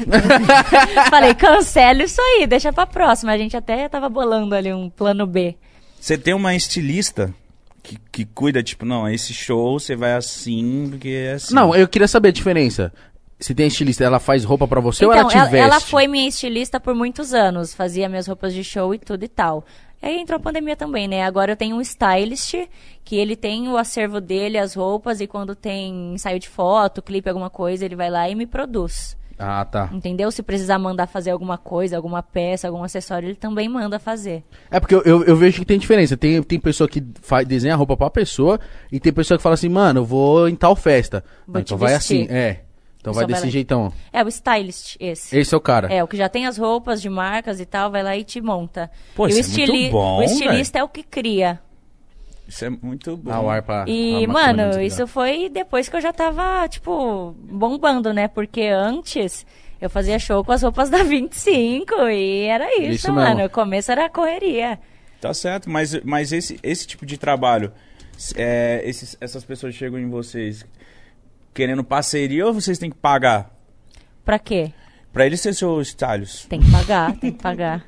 falei, 1.10 1.34
cancela 1.34 2.04
isso 2.04 2.20
aí, 2.20 2.46
deixa 2.46 2.72
pra 2.72 2.86
próxima. 2.86 3.32
A 3.32 3.38
gente 3.38 3.56
até 3.56 3.88
tava 3.88 4.08
bolando 4.08 4.54
ali 4.54 4.72
um 4.72 4.88
plano 4.88 5.26
B. 5.26 5.56
Você 6.00 6.16
tem 6.16 6.34
uma 6.34 6.54
estilista 6.54 7.34
que, 7.82 7.98
que 8.12 8.24
cuida, 8.24 8.62
tipo, 8.62 8.84
não, 8.84 9.08
esse 9.08 9.34
show 9.34 9.80
você 9.80 9.96
vai 9.96 10.14
assim, 10.14 10.86
porque 10.88 11.08
é 11.08 11.32
assim. 11.32 11.52
Não, 11.52 11.74
eu 11.74 11.88
queria 11.88 12.06
saber 12.06 12.28
a 12.28 12.32
diferença. 12.32 12.92
Se 13.38 13.54
tem 13.54 13.66
estilista, 13.66 14.02
ela 14.02 14.18
faz 14.18 14.44
roupa 14.44 14.66
pra 14.66 14.80
você 14.80 15.04
ou 15.04 15.12
ela 15.12 15.24
te 15.24 15.28
Então, 15.28 15.40
ela, 15.40 15.50
veste? 15.50 15.66
ela 15.66 15.80
foi 15.80 16.08
minha 16.08 16.28
estilista 16.28 16.80
por 16.80 16.94
muitos 16.94 17.34
anos, 17.34 17.74
fazia 17.74 18.08
minhas 18.08 18.26
roupas 18.26 18.54
de 18.54 18.64
show 18.64 18.94
e 18.94 18.98
tudo 18.98 19.24
e 19.24 19.28
tal. 19.28 19.64
Aí 20.00 20.18
entrou 20.20 20.36
a 20.36 20.40
pandemia 20.40 20.76
também, 20.76 21.08
né? 21.08 21.24
Agora 21.24 21.52
eu 21.52 21.56
tenho 21.56 21.76
um 21.76 21.80
stylist, 21.80 22.54
que 23.04 23.16
ele 23.16 23.34
tem 23.34 23.68
o 23.68 23.76
acervo 23.76 24.20
dele, 24.20 24.58
as 24.58 24.74
roupas, 24.74 25.20
e 25.20 25.26
quando 25.26 25.54
tem 25.54 26.14
ensaio 26.14 26.38
de 26.38 26.48
foto, 26.48 27.02
clipe, 27.02 27.28
alguma 27.28 27.50
coisa, 27.50 27.84
ele 27.84 27.96
vai 27.96 28.10
lá 28.10 28.28
e 28.28 28.34
me 28.34 28.46
produz. 28.46 29.16
Ah, 29.38 29.64
tá. 29.64 29.90
Entendeu? 29.92 30.30
Se 30.30 30.42
precisar 30.42 30.78
mandar 30.78 31.06
fazer 31.06 31.30
alguma 31.30 31.58
coisa, 31.58 31.96
alguma 31.96 32.22
peça, 32.22 32.68
algum 32.68 32.82
acessório, 32.82 33.28
ele 33.28 33.36
também 33.36 33.68
manda 33.68 33.98
fazer. 33.98 34.42
É 34.70 34.80
porque 34.80 34.94
eu, 34.94 35.02
eu, 35.02 35.24
eu 35.24 35.36
vejo 35.36 35.58
que 35.58 35.66
tem 35.66 35.78
diferença. 35.78 36.16
Tem, 36.16 36.42
tem 36.42 36.58
pessoa 36.58 36.88
que 36.88 37.04
faz, 37.20 37.46
desenha 37.46 37.74
a 37.74 37.76
roupa 37.76 37.96
pra 37.96 38.08
pessoa 38.08 38.58
e 38.90 38.98
tem 38.98 39.12
pessoa 39.12 39.36
que 39.36 39.42
fala 39.42 39.54
assim, 39.54 39.68
mano, 39.68 40.00
eu 40.00 40.04
vou 40.04 40.48
em 40.48 40.56
tal 40.56 40.74
festa. 40.74 41.22
Não, 41.46 41.60
te 41.60 41.66
então 41.66 41.78
vai 41.78 41.92
vestir. 41.92 42.22
assim, 42.22 42.32
é. 42.32 42.62
Então 43.06 43.14
vai 43.14 43.24
desse 43.26 43.48
jeitão. 43.50 43.92
É 44.12 44.24
o 44.24 44.28
stylist 44.28 44.96
esse. 44.98 45.38
Esse 45.38 45.54
é 45.54 45.56
o 45.56 45.60
cara. 45.60 45.92
É, 45.92 46.02
o 46.02 46.08
que 46.08 46.16
já 46.16 46.28
tem 46.28 46.44
as 46.46 46.58
roupas 46.58 47.00
de 47.00 47.08
marcas 47.08 47.60
e 47.60 47.64
tal, 47.64 47.88
vai 47.90 48.02
lá 48.02 48.16
e 48.16 48.24
te 48.24 48.40
monta. 48.40 48.90
Pô, 49.14 49.28
e 49.28 49.30
isso 49.30 49.40
o, 49.50 49.54
é 49.54 49.56
muito 49.58 49.60
estili- 49.72 49.90
bom, 49.90 50.18
o 50.18 50.22
estilista 50.24 50.78
é 50.80 50.82
o 50.84 50.88
que 50.88 51.02
cria. 51.04 51.60
Isso 52.48 52.64
é 52.64 52.70
muito 52.70 53.16
bom. 53.16 53.30
Ah, 53.32 53.40
o 53.40 53.48
ar 53.50 53.62
pra... 53.62 53.84
E, 53.88 54.24
a 54.24 54.28
mano, 54.28 54.80
isso 54.80 55.06
foi 55.06 55.48
depois 55.48 55.88
que 55.88 55.96
eu 55.96 56.00
já 56.00 56.12
tava, 56.12 56.68
tipo, 56.68 57.34
bombando, 57.40 58.12
né? 58.12 58.28
Porque 58.28 58.62
antes 58.62 59.44
eu 59.80 59.90
fazia 59.90 60.18
show 60.18 60.44
com 60.44 60.52
as 60.52 60.62
roupas 60.62 60.88
da 60.90 61.02
25 61.04 61.94
e 62.08 62.42
era 62.44 62.66
isso, 62.80 62.90
Isso 62.92 63.12
mano. 63.12 63.36
mesmo. 63.36 63.46
O 63.46 63.50
começo 63.50 63.90
era 63.92 64.08
correria. 64.08 64.78
Tá 65.20 65.32
certo, 65.34 65.68
mas, 65.70 66.00
mas 66.04 66.32
esse, 66.32 66.58
esse 66.62 66.86
tipo 66.86 67.04
de 67.06 67.16
trabalho, 67.18 67.72
é, 68.36 68.80
esses, 68.84 69.16
essas 69.20 69.44
pessoas 69.44 69.74
chegam 69.74 69.98
em 69.98 70.08
vocês 70.08 70.64
querendo 71.56 71.82
parceria 71.82 72.46
ou 72.46 72.52
vocês 72.52 72.78
têm 72.78 72.90
que 72.90 72.96
pagar? 72.98 73.50
Pra 74.24 74.38
quê? 74.38 74.72
Pra 75.12 75.24
eles 75.24 75.40
ser 75.40 75.54
seus 75.54 75.94
talhos. 75.94 76.44
Tem 76.44 76.60
que 76.60 76.70
pagar, 76.70 77.16
tem 77.16 77.32
que 77.32 77.42
pagar. 77.42 77.84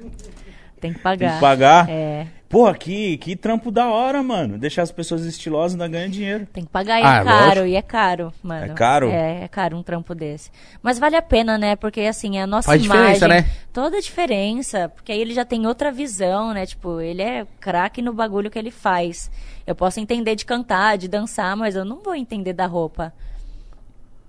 Tem 0.81 0.93
que 0.95 0.99
pagar. 1.01 1.19
Tem 1.29 1.35
que 1.35 1.41
pagar? 1.41 1.91
É, 1.91 2.27
Porra, 2.49 2.73
que, 2.75 3.19
que 3.19 3.37
trampo 3.37 3.71
da 3.71 3.89
hora, 3.89 4.23
mano. 4.23 4.57
Deixar 4.57 4.81
as 4.81 4.91
pessoas 4.91 5.23
estilosas 5.27 5.73
ainda 5.73 5.87
ganham 5.87 6.09
dinheiro. 6.09 6.47
tem 6.51 6.65
que 6.65 6.71
pagar 6.71 6.99
e 6.99 7.03
Ah, 7.05 7.17
é 7.21 7.25
caro, 7.25 7.47
lógico. 7.47 7.67
e 7.67 7.77
é 7.77 7.83
caro, 7.83 8.33
mano. 8.43 8.73
É 8.73 8.75
caro? 8.75 9.09
É, 9.11 9.45
é 9.45 9.49
caro 9.49 9.77
um 9.77 9.83
trampo 9.83 10.15
desse. 10.15 10.51
Mas 10.83 10.99
vale 10.99 11.15
a 11.17 11.21
pena, 11.21 11.59
né? 11.59 11.77
Porque 11.77 12.01
assim, 12.03 12.39
a 12.39 12.47
nossa 12.47 12.65
Faz 12.71 12.83
imagem. 12.83 13.13
diferença, 13.13 13.29
né? 13.29 13.51
Toda 13.71 13.99
a 13.99 14.01
diferença. 14.01 14.89
Porque 14.89 15.13
aí 15.13 15.21
ele 15.21 15.35
já 15.35 15.45
tem 15.45 15.67
outra 15.67 15.93
visão, 15.93 16.55
né? 16.55 16.65
Tipo, 16.65 17.03
ele 17.03 17.21
é 17.21 17.47
craque 17.61 18.01
no 18.01 18.15
bagulho 18.15 18.51
que 18.51 18.59
ele 18.59 18.71
faz. 18.71 19.31
Eu 19.67 19.75
posso 19.75 20.01
entender 20.01 20.35
de 20.35 20.47
cantar, 20.47 20.97
de 20.97 21.07
dançar, 21.07 21.55
mas 21.55 21.77
eu 21.77 21.85
não 21.85 22.01
vou 22.03 22.15
entender 22.15 22.55
da 22.55 22.65
roupa. 22.65 23.13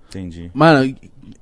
Entendi. 0.10 0.50
Mano, 0.54 0.96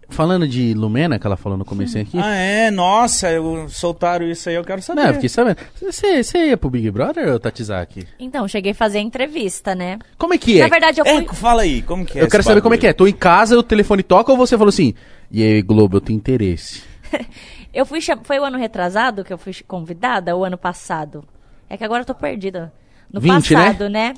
falando 0.09 0.47
de 0.47 0.74
Lumena, 0.74 1.18
que 1.18 1.26
ela 1.26 1.38
falou 1.38 1.57
no 1.57 1.65
começo 1.65 1.97
aqui. 1.97 2.18
Ah, 2.20 2.36
é? 2.36 2.72
Nossa, 2.72 3.32
eu, 3.32 3.68
soltaram 3.70 4.30
isso 4.30 4.49
aí, 4.49 4.55
eu 4.55 4.63
quero 4.63 4.82
saber. 4.82 5.01
Não, 5.01 5.07
eu 5.07 5.13
fiquei 5.15 5.30
sabendo. 5.30 5.57
Você, 5.82 6.24
você 6.24 6.47
ia 6.47 6.57
pro 6.57 6.70
Big 6.70 6.89
Brother 6.91 7.32
ou 7.32 7.39
Tatizaki? 7.39 8.05
Então, 8.20 8.47
cheguei 8.47 8.72
a 8.72 8.76
fazer 8.76 8.99
entrevista, 8.99 9.74
né? 9.74 9.99
Como 10.18 10.34
é 10.34 10.38
que 10.38 10.59
é? 10.59 10.63
Na 10.63 10.70
verdade, 10.70 10.99
eu 10.99 11.05
fui. 11.05 11.24
É, 11.24 11.34
fala 11.34 11.61
aí, 11.61 11.82
como 11.82 12.05
que 12.05 12.20
é 12.20 12.24
eu 12.24 12.30
quero 12.30 12.43
saber 12.43 12.61
como 12.61 12.76
é 12.76 12.78
que 12.78 12.88
é. 12.88 12.93
Tô 12.93 13.07
em 13.07 13.13
casa, 13.13 13.57
o 13.57 13.63
telefone 13.63 14.03
toca 14.03 14.32
ou 14.32 14.38
você 14.38 14.57
falou 14.57 14.70
assim, 14.70 14.93
e 15.32 15.41
aí, 15.41 15.61
Globo, 15.61 15.97
eu 15.97 16.01
tenho 16.01 16.18
interesse. 16.18 16.84
Eu 17.74 17.86
fui. 17.86 17.99
Foi 18.24 18.39
o 18.39 18.43
ano 18.43 18.57
retrasado 18.57 19.24
que 19.24 19.32
eu 19.32 19.38
fui 19.38 19.53
convidada, 19.68 20.36
ou 20.36 20.43
ano 20.43 20.57
passado? 20.57 21.24
É 21.70 21.78
que 21.78 21.84
agora 21.84 22.01
eu 22.01 22.05
tô 22.05 22.15
perdida. 22.15 22.74
No 23.11 23.22
20, 23.22 23.53
né? 23.53 23.65
passado, 23.65 23.89
né? 23.89 24.13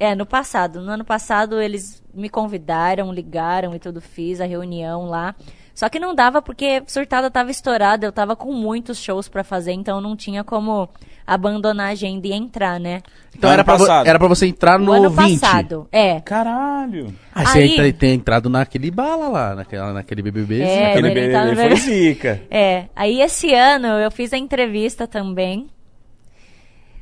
É, 0.00 0.14
no 0.14 0.24
passado. 0.24 0.80
No 0.80 0.90
ano 0.92 1.04
passado 1.04 1.60
eles 1.60 2.02
me 2.14 2.28
convidaram, 2.30 3.12
ligaram 3.12 3.74
e 3.74 3.78
tudo, 3.78 4.00
fiz 4.00 4.40
a 4.40 4.46
reunião 4.46 5.04
lá. 5.04 5.34
Só 5.74 5.88
que 5.88 6.00
não 6.00 6.14
dava 6.14 6.42
porque 6.42 6.82
surtada 6.86 7.30
tava 7.30 7.50
estourada, 7.50 8.04
eu 8.06 8.12
tava 8.12 8.34
com 8.34 8.52
muitos 8.52 8.98
shows 8.98 9.28
pra 9.28 9.44
fazer, 9.44 9.72
então 9.72 10.00
não 10.00 10.16
tinha 10.16 10.42
como 10.42 10.88
abandonar 11.26 11.88
a 11.88 11.90
agenda 11.90 12.26
e 12.26 12.32
entrar, 12.32 12.80
né? 12.80 13.02
Então 13.36 13.50
era 13.50 13.62
pra, 13.62 13.76
vo- 13.76 13.86
era 13.88 14.18
pra 14.18 14.26
você 14.28 14.46
entrar 14.46 14.80
O 14.80 14.84
no 14.84 14.92
ano 14.92 15.10
20. 15.10 15.40
passado. 15.40 15.86
É. 15.92 16.20
Caralho. 16.20 17.14
Ah, 17.34 17.44
você 17.46 17.58
Aí- 17.60 17.72
entra- 17.72 17.92
tem 17.92 18.14
entrado 18.14 18.50
naquele 18.50 18.90
bala 18.90 19.28
lá, 19.28 19.54
naquela, 19.54 19.92
naquele 19.92 20.22
BBB. 20.22 20.60
É, 20.60 20.90
Aquele 20.90 21.08
ele 21.08 21.14
bebê 21.14 21.32
tá 21.32 21.44
no 21.44 21.54
foi 21.54 21.62
bebê. 21.68 21.76
zica. 21.76 22.42
É, 22.50 22.86
aí 22.96 23.20
esse 23.22 23.54
ano 23.54 23.86
eu 23.86 24.10
fiz 24.10 24.32
a 24.32 24.38
entrevista 24.38 25.06
também. 25.06 25.68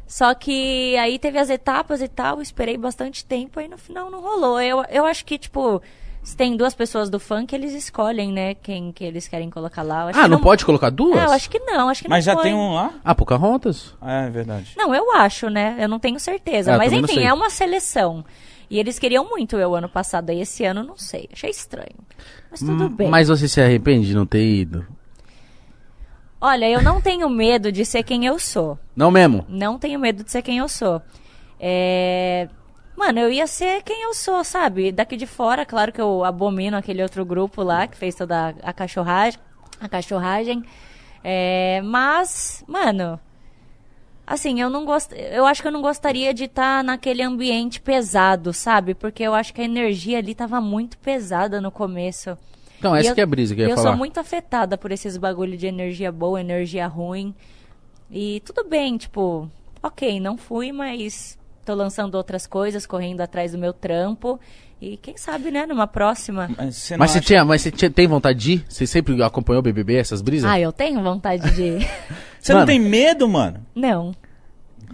Só 0.08 0.34
que 0.34 0.96
aí 0.96 1.18
teve 1.18 1.38
as 1.38 1.50
etapas 1.50 2.00
e 2.00 2.08
tal, 2.08 2.36
eu 2.36 2.42
esperei 2.42 2.78
bastante 2.78 3.22
tempo, 3.24 3.60
aí 3.60 3.68
no 3.68 3.76
final 3.76 4.10
não 4.10 4.22
rolou. 4.22 4.58
Eu, 4.58 4.82
eu 4.88 5.04
acho 5.04 5.22
que, 5.22 5.36
tipo, 5.36 5.82
se 6.22 6.34
tem 6.34 6.56
duas 6.56 6.74
pessoas 6.74 7.10
do 7.10 7.20
funk, 7.20 7.54
eles 7.54 7.74
escolhem, 7.74 8.32
né, 8.32 8.54
quem 8.54 8.90
que 8.90 9.04
eles 9.04 9.28
querem 9.28 9.50
colocar 9.50 9.82
lá. 9.82 10.08
Ah, 10.08 10.22
que 10.22 10.28
não, 10.28 10.40
pode 10.40 10.64
colocar 10.64 10.88
duas? 10.88 11.18
É, 11.18 11.24
eu 11.26 11.30
acho 11.30 11.50
que 11.50 11.58
não, 11.58 11.90
acho 11.90 12.02
que 12.02 12.08
Mas 12.08 12.24
não 12.24 12.32
já 12.32 12.38
foi. 12.40 12.44
tem 12.48 12.54
um 12.54 12.72
lá? 12.72 12.94
Ah, 13.04 13.14
Pocahontas. 13.14 13.94
Ah, 14.00 14.22
é 14.24 14.30
verdade. 14.30 14.72
Não, 14.78 14.94
eu 14.94 15.12
acho, 15.12 15.50
né? 15.50 15.76
Eu 15.78 15.88
não 15.88 15.98
tenho 15.98 16.18
certeza. 16.18 16.72
É, 16.72 16.78
Mas 16.78 16.90
não 16.90 17.00
enfim, 17.00 17.20
é 17.24 17.32
uma 17.32 17.50
seleção. 17.50 18.24
E 18.70 18.78
eles 18.78 18.98
queriam 18.98 19.28
muito 19.28 19.56
eu 19.56 19.74
ano 19.74 19.88
passado, 19.90 20.30
aí 20.30 20.40
esse 20.40 20.64
ano 20.64 20.82
não 20.82 20.96
sei. 20.96 21.28
Achei 21.32 21.50
estranho. 21.50 21.96
Mas 22.50 22.60
tudo 22.60 22.84
Hum, 22.84 22.88
bem. 22.88 23.10
Mas 23.10 23.28
você 23.28 23.46
se 23.46 23.60
arrepende 23.60 24.06
de 24.06 24.14
não 24.14 24.24
ter 24.26 24.42
ido? 24.42 24.86
Olha, 26.40 26.70
eu 26.70 26.80
não 26.80 27.00
tenho 27.00 27.28
medo 27.28 27.72
de 27.72 27.84
ser 27.84 28.04
quem 28.04 28.24
eu 28.24 28.38
sou. 28.38 28.78
Não 28.94 29.10
mesmo? 29.10 29.44
Não 29.48 29.76
tenho 29.76 29.98
medo 29.98 30.22
de 30.22 30.30
ser 30.30 30.42
quem 30.42 30.58
eu 30.58 30.68
sou. 30.68 31.02
É... 31.58 32.48
Mano, 32.96 33.18
eu 33.18 33.32
ia 33.32 33.46
ser 33.46 33.82
quem 33.82 34.02
eu 34.02 34.14
sou, 34.14 34.44
sabe? 34.44 34.92
Daqui 34.92 35.16
de 35.16 35.26
fora, 35.26 35.66
claro 35.66 35.92
que 35.92 36.00
eu 36.00 36.24
abomino 36.24 36.76
aquele 36.76 37.02
outro 37.02 37.24
grupo 37.24 37.62
lá 37.62 37.86
que 37.86 37.96
fez 37.96 38.14
toda 38.14 38.54
a 38.62 38.72
cachorragem. 38.72 39.40
A 39.80 39.88
cachorragem. 39.88 40.64
É... 41.24 41.80
Mas, 41.84 42.64
mano. 42.68 43.18
Assim, 44.24 44.60
eu 44.60 44.70
não 44.70 44.84
gosto. 44.84 45.14
Eu 45.14 45.44
acho 45.44 45.60
que 45.60 45.66
eu 45.66 45.72
não 45.72 45.82
gostaria 45.82 46.32
de 46.32 46.44
estar 46.44 46.84
naquele 46.84 47.22
ambiente 47.22 47.80
pesado, 47.80 48.52
sabe? 48.52 48.94
Porque 48.94 49.22
eu 49.22 49.34
acho 49.34 49.52
que 49.52 49.60
a 49.60 49.64
energia 49.64 50.18
ali 50.18 50.34
tava 50.34 50.60
muito 50.60 50.98
pesada 50.98 51.60
no 51.60 51.72
começo. 51.72 52.38
Então, 52.78 52.94
essa 52.94 53.10
eu- 53.10 53.14
que 53.14 53.20
é 53.20 53.24
a 53.24 53.26
brisa 53.26 53.54
que 53.54 53.60
eu 53.60 53.66
ia 53.66 53.72
eu 53.72 53.76
falar. 53.76 53.88
sou 53.90 53.96
muito 53.96 54.18
afetada 54.20 54.78
por 54.78 54.92
esses 54.92 55.16
bagulho 55.16 55.56
de 55.56 55.66
energia 55.66 56.10
boa, 56.12 56.40
energia 56.40 56.86
ruim. 56.86 57.34
E 58.10 58.40
tudo 58.44 58.64
bem, 58.68 58.96
tipo, 58.96 59.50
ok, 59.82 60.18
não 60.20 60.36
fui, 60.38 60.72
mas 60.72 61.38
tô 61.64 61.74
lançando 61.74 62.14
outras 62.14 62.46
coisas, 62.46 62.86
correndo 62.86 63.20
atrás 63.20 63.52
do 63.52 63.58
meu 63.58 63.72
trampo. 63.72 64.40
E 64.80 64.96
quem 64.96 65.16
sabe, 65.16 65.50
né, 65.50 65.66
numa 65.66 65.88
próxima. 65.88 66.48
Mas 66.56 66.76
você 66.76 66.96
Mas 66.96 67.10
você, 67.10 67.18
acha- 67.18 67.26
tinha, 67.26 67.44
mas 67.44 67.62
você 67.62 67.70
tinha- 67.72 67.90
tem 67.90 68.06
vontade 68.06 68.38
de 68.38 68.52
ir? 68.52 68.64
Você 68.68 68.86
sempre 68.86 69.20
acompanhou 69.22 69.58
o 69.58 69.62
BBB, 69.62 69.96
essas 69.96 70.22
brisas? 70.22 70.48
Ah, 70.48 70.58
eu 70.60 70.72
tenho 70.72 71.02
vontade 71.02 71.50
de. 71.56 71.84
Você 72.40 72.52
Mano. 72.52 72.60
não 72.60 72.66
tem 72.66 72.78
medo, 72.78 73.28
mano? 73.28 73.66
não. 73.74 74.12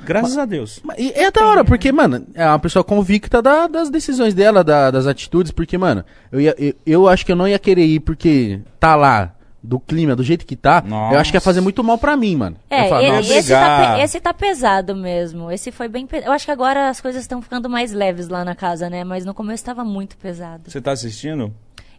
Graças 0.04 0.36
a 0.36 0.44
Deus. 0.44 0.80
Mas- 0.82 0.98
E 0.98 1.12
é 1.12 1.30
da 1.30 1.46
hora, 1.46 1.64
porque, 1.64 1.90
mano, 1.92 2.26
é 2.34 2.46
uma 2.46 2.58
pessoa 2.58 2.82
convicta 2.84 3.40
da- 3.40 3.66
das 3.66 3.90
decisões 3.90 4.34
dela, 4.34 4.62
da- 4.64 4.90
das 4.90 5.06
atitudes, 5.06 5.52
porque, 5.52 5.76
mano, 5.78 6.04
eu, 6.32 6.40
ia- 6.40 6.54
eu, 6.58 6.74
eu 6.86 7.08
acho 7.08 7.24
que 7.24 7.32
eu 7.32 7.36
não 7.36 7.46
ia 7.48 7.58
querer 7.58 7.84
ir 7.86 8.00
porque 8.00 8.60
tá 8.80 8.94
lá, 8.96 9.32
do 9.62 9.80
clima, 9.80 10.14
do 10.14 10.22
jeito 10.22 10.44
que 10.44 10.56
tá, 10.56 10.82
Nossa. 10.86 11.14
eu 11.14 11.18
acho 11.20 11.30
que 11.30 11.38
ia 11.38 11.40
fazer 11.40 11.62
muito 11.62 11.82
mal 11.82 11.96
pra 11.96 12.18
mim, 12.18 12.36
mano. 12.36 12.56
É, 12.68 12.86
falo, 12.86 13.02
e- 13.02 13.08
nossa, 13.12 13.34
esse, 13.34 13.48
tá, 13.50 13.98
esse 13.98 14.20
tá 14.20 14.34
pesado 14.34 14.94
mesmo. 14.94 15.50
Esse 15.50 15.72
foi 15.72 15.88
bem 15.88 16.06
pesado. 16.06 16.28
Eu 16.28 16.34
acho 16.34 16.44
que 16.44 16.50
agora 16.50 16.90
as 16.90 17.00
coisas 17.00 17.22
estão 17.22 17.40
ficando 17.40 17.70
mais 17.70 17.90
leves 17.90 18.28
lá 18.28 18.44
na 18.44 18.54
casa, 18.54 18.90
né? 18.90 19.04
Mas 19.04 19.24
no 19.24 19.32
começo 19.32 19.64
tava 19.64 19.82
muito 19.82 20.18
pesado. 20.18 20.70
Você 20.70 20.82
tá 20.82 20.92
assistindo? 20.92 21.50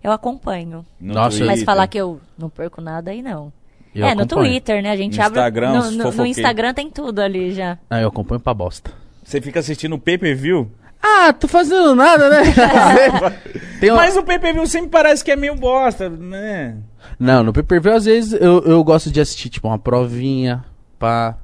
Eu 0.03 0.11
acompanho. 0.11 0.85
No 1.01 1.15
Nossa, 1.15 1.43
Mas 1.43 1.63
falar 1.63 1.87
que 1.87 1.97
eu 1.97 2.21
não 2.37 2.51
perco 2.51 2.79
nada 2.81 3.09
aí 3.09 3.23
não. 3.23 3.51
Eu 3.95 4.05
é, 4.05 4.13
no 4.15 4.23
acompanho. 4.23 4.49
Twitter, 4.51 4.83
né? 4.83 4.91
A 4.91 4.95
gente 4.97 5.17
No 5.17 5.23
abre. 5.23 5.39
Instagram, 5.39 5.71
no, 5.73 5.91
no, 5.91 6.11
no. 6.11 6.25
Instagram 6.25 6.73
tem 6.73 6.89
tudo 6.89 7.19
ali 7.21 7.51
já. 7.53 7.77
Ah, 7.89 8.01
eu 8.01 8.09
acompanho 8.09 8.39
pra 8.41 8.53
bosta. 8.53 8.91
Você 9.23 9.41
fica 9.41 9.59
assistindo 9.59 9.93
o 9.93 9.99
pay-per-view? 9.99 10.69
Ah, 11.01 11.31
tô 11.33 11.47
fazendo 11.47 11.93
nada, 11.95 12.29
né? 12.29 12.41
Tem 13.79 13.91
uma- 13.91 13.97
Mas 14.01 14.17
o 14.17 14.23
pay-per-view 14.23 14.65
sempre 14.65 14.89
parece 14.89 15.23
que 15.23 15.31
é 15.31 15.35
meio 15.35 15.55
bosta, 15.55 16.09
né? 16.09 16.77
Não, 17.19 17.43
no 17.43 17.53
pay-per-view, 17.53 17.93
às 17.93 18.05
vezes, 18.05 18.33
eu, 18.33 18.63
eu 18.63 18.83
gosto 18.83 19.11
de 19.11 19.19
assistir, 19.21 19.49
tipo, 19.49 19.67
uma 19.67 19.77
provinha, 19.77 20.63
pá. 20.97 21.37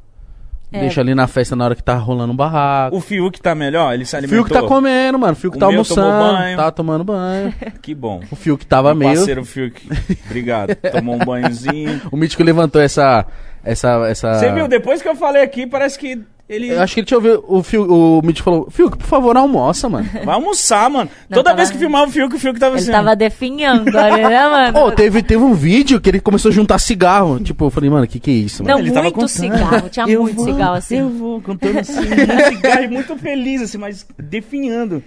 É. 0.71 0.79
Deixa 0.79 1.01
ali 1.01 1.13
na 1.13 1.27
festa 1.27 1.55
na 1.55 1.65
hora 1.65 1.75
que 1.75 1.83
tá 1.83 1.95
rolando 1.95 2.31
um 2.31 2.35
barraco. 2.35 2.95
O 2.95 3.01
Fiuk 3.01 3.41
tá 3.41 3.53
melhor? 3.53 3.93
Ele 3.93 4.05
se 4.05 4.15
O 4.15 4.17
alimentou? 4.19 4.45
Fiuk 4.45 4.53
tá 4.61 4.65
comendo, 4.67 5.19
mano. 5.19 5.33
O 5.33 5.35
Fiuk 5.35 5.57
O 5.57 5.59
tá 5.59 5.65
almoçando, 5.65 6.33
banho. 6.33 6.57
tá 6.57 6.71
tomando 6.71 7.03
banho. 7.03 7.53
Que 7.81 7.93
bom. 7.93 8.21
O 8.31 8.35
Fiuk 8.35 8.65
tava 8.65 8.89
Meu 8.95 9.07
meio... 9.07 9.15
parceiro 9.19 9.43
Fiuk. 9.43 9.81
Obrigado. 10.25 10.75
Tomou 10.75 11.15
um 11.15 11.19
banhozinho. 11.19 12.01
O 12.11 12.15
Mítico 12.15 12.43
levantou 12.43 12.81
essa... 12.81 13.25
essa, 13.63 14.05
essa... 14.07 14.33
Você 14.35 14.51
viu, 14.53 14.67
depois 14.67 15.01
que 15.01 15.07
eu 15.09 15.15
falei 15.15 15.41
aqui, 15.41 15.67
parece 15.67 15.99
que 15.99 16.21
ele 16.53 16.69
Eu 16.69 16.81
acho 16.81 16.93
que 16.93 16.99
ele 16.99 17.07
tinha 17.07 17.17
ouvido 17.17 17.43
o 17.47 17.63
Fiuk, 17.63 17.89
o 17.91 18.21
Mítico 18.23 18.43
falou, 18.45 18.69
Fiuk, 18.69 18.97
por 18.97 19.07
favor, 19.07 19.35
almoça, 19.37 19.87
mano. 19.89 20.07
vai 20.25 20.35
almoçar, 20.35 20.89
mano. 20.89 21.09
Não, 21.29 21.35
Toda 21.37 21.51
tava- 21.51 21.57
vez 21.57 21.71
que 21.71 21.77
filmava 21.77 22.07
o 22.07 22.11
Fiuk, 22.11 22.35
o 22.35 22.39
Fiuk 22.39 22.59
tava 22.59 22.75
Ele 22.75 22.83
assim. 22.83 22.91
tava 22.91 23.15
definhando 23.15 23.97
ali, 23.97 24.21
né, 24.21 24.47
mano? 24.49 24.79
Ô, 24.79 24.91
teve, 24.91 25.23
teve 25.23 25.43
um 25.43 25.53
vídeo 25.53 25.99
que 26.01 26.09
ele 26.09 26.19
começou 26.19 26.49
a 26.49 26.53
juntar 26.53 26.77
cigarro. 26.79 27.39
Tipo, 27.39 27.65
eu 27.65 27.69
falei, 27.69 27.89
mano, 27.89 28.05
que 28.07 28.19
que 28.19 28.29
é 28.31 28.33
isso, 28.33 28.63
mano? 28.63 28.75
Não, 28.75 28.79
ele 28.83 28.89
tava 28.91 29.03
muito 29.03 29.15
contando. 29.15 29.29
cigarro. 29.29 29.89
Tinha 29.89 30.05
Eu 30.09 30.21
muito 30.23 30.35
vou, 30.35 30.45
cigarro 30.45 30.75
assim. 30.75 30.97
Eu 30.97 31.09
vou, 31.09 31.41
contando 31.41 31.79
assim, 31.79 31.93
muito 31.95 32.45
cigarro 32.55 32.83
e 32.83 32.87
muito 32.87 33.15
feliz, 33.17 33.61
assim, 33.61 33.77
mas 33.77 34.05
definhando. 34.17 35.03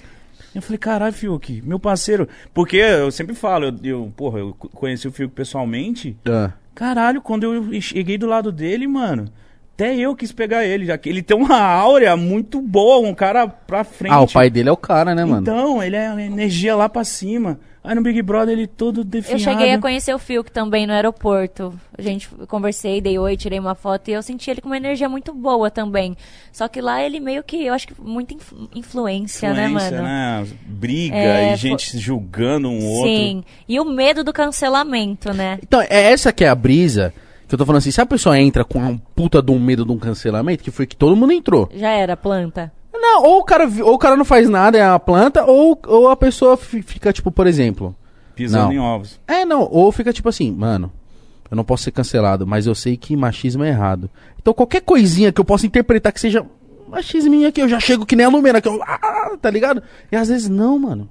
Eu 0.55 0.63
falei, 0.63 0.79
caralho, 0.79 1.13
Fiuk, 1.13 1.63
meu 1.67 1.81
parceiro. 1.81 2.29
Porque 2.55 2.77
eu 2.77 3.11
sempre 3.11 3.35
falo, 3.35 3.65
eu, 3.67 3.75
eu, 3.83 4.13
porra, 4.17 4.39
eu 4.39 4.55
conheci 4.55 5.09
o 5.09 5.13
Fiuk 5.13 5.35
pessoalmente. 5.35 6.17
Ah. 6.27 6.51
Caralho, 6.75 7.21
quando 7.21 7.43
eu 7.53 7.81
cheguei 7.81 8.17
do 8.17 8.27
lado 8.27 8.53
dele, 8.53 8.87
mano, 8.87 9.27
até 9.75 9.95
eu 9.97 10.15
quis 10.15 10.33
pegar 10.33 10.65
ele. 10.65 10.87
Já 10.87 10.97
que 10.97 11.09
ele 11.09 11.23
tem 11.23 11.37
uma 11.37 11.61
áurea 11.61 12.17
muito 12.17 12.61
boa, 12.61 13.07
um 13.07 13.15
cara 13.15 13.47
pra 13.47 13.85
frente. 13.85 14.13
Ah, 14.13 14.21
o 14.21 14.31
pai 14.31 14.49
dele 14.49 14.69
é 14.69 14.73
o 14.73 14.77
cara, 14.77 15.15
né, 15.15 15.25
mano? 15.25 15.43
Então, 15.43 15.83
ele 15.83 15.97
é 15.97 16.07
energia 16.25 16.75
lá 16.77 16.89
pra 16.89 17.05
cima. 17.05 17.59
Aí 17.87 17.95
no 17.95 18.01
Big 18.01 18.23
Brother 18.23 18.55
ele 18.57 18.67
todo 18.67 19.01
Eu 19.03 19.05
definhado. 19.05 19.43
cheguei 19.43 19.71
a 19.75 19.79
conhecer 19.79 20.15
o 20.15 20.19
Fiuk 20.19 20.51
também 20.51 20.87
no 20.87 20.95
aeroporto. 20.95 21.79
A 21.99 22.01
gente 22.01 22.31
eu 22.39 22.47
conversei, 22.47 22.99
dei 22.99 23.19
oi, 23.19 23.37
tirei 23.37 23.59
uma 23.59 23.75
foto 23.75 24.09
e 24.09 24.15
eu 24.15 24.23
senti 24.23 24.51
ele 24.51 24.63
com 24.63 24.69
uma 24.71 24.77
energia 24.79 25.07
muito 25.07 25.35
boa 25.35 25.71
também. 25.71 26.17
Só 26.51 26.67
que 26.67 26.81
lá 26.81 27.03
ele 27.05 27.21
meio 27.21 27.43
que, 27.43 27.67
eu 27.67 27.75
acho 27.75 27.87
que 27.87 27.95
muita 28.01 28.33
influ- 28.33 28.71
influência, 28.75 29.53
né, 29.53 29.67
Influência, 29.67 29.91
mano? 30.01 30.03
né? 30.05 30.47
Briga 30.67 31.15
É, 31.15 31.53
e 31.53 31.57
gente 31.57 31.99
julgando 31.99 32.71
um 32.71 32.87
outro. 32.87 33.11
Sim. 33.11 33.45
E 33.69 33.79
o 33.79 33.85
medo 33.85 34.25
do 34.25 34.33
cancelamento, 34.33 35.35
né? 35.35 35.59
Então, 35.63 35.83
é 35.83 36.11
essa 36.11 36.33
que 36.33 36.43
é 36.43 36.49
a 36.49 36.55
brisa. 36.55 37.13
Que 37.49 37.55
eu 37.55 37.59
tô 37.59 37.67
falando 37.67 37.79
assim, 37.79 37.91
se 37.91 38.01
a 38.01 38.07
pessoa 38.07 38.39
entra 38.39 38.65
com 38.65 38.79
um 38.79 38.97
puta 38.99 39.43
de 39.43 39.51
um 39.53 39.59
medo 39.59 39.85
de 39.85 39.93
um 39.93 39.99
cancelamento, 39.99 40.63
que 40.65 40.71
foi 40.71 40.87
que 40.87 40.97
todo 40.97 41.15
mundo 41.17 41.33
entrou. 41.33 41.69
Já 41.75 41.91
era 41.91 42.17
planta. 42.17 42.73
Não, 42.93 43.23
ou 43.23 43.41
o 43.41 43.45
cara, 43.45 43.69
ou 43.83 43.95
o 43.95 43.99
cara 43.99 44.17
não 44.17 44.25
faz 44.25 44.49
nada, 44.49 44.79
é 44.79 44.83
a 44.83 44.99
planta, 44.99 45.45
ou, 45.45 45.79
ou 45.87 46.09
a 46.09 46.17
pessoa 46.17 46.57
fi- 46.57 46.81
fica, 46.81 47.13
tipo, 47.13 47.31
por 47.31 47.47
exemplo. 47.47 47.95
Pisando 48.35 48.67
Não. 48.67 48.73
em 48.73 48.79
ovos. 48.79 49.21
É, 49.29 49.45
não, 49.45 49.69
ou 49.71 49.93
fica 49.93 50.13
tipo 50.13 50.29
assim, 50.29 50.51
mano, 50.51 50.91
eu 51.51 51.57
não 51.57 51.65
posso 51.65 51.85
ser 51.85 51.91
cancelado, 51.93 52.47
mas 52.47 52.67
eu 52.67 52.75
sei 52.75 52.97
que 52.97 53.15
machismo 53.15 53.63
é 53.63 53.69
errado. 53.69 54.09
Então 54.41 54.55
qualquer 54.55 54.81
coisinha 54.81 55.31
que 55.31 55.41
eu 55.41 55.45
possa 55.45 55.67
interpretar 55.67 56.13
que 56.13 56.21
seja 56.21 56.45
machisminho 56.89 57.47
aqui, 57.49 57.61
eu 57.61 57.69
já 57.69 57.79
chego 57.79 58.07
que 58.07 58.17
nem 58.17 58.25
a 58.27 58.29
Lumena, 58.29 58.61
que 58.61 58.69
eu, 58.69 58.81
ah, 58.83 59.37
tá 59.41 59.51
ligado? 59.51 59.83
E 60.11 60.17
às 60.17 60.29
vezes 60.29 60.49
não, 60.49 60.79
mano. 60.79 61.09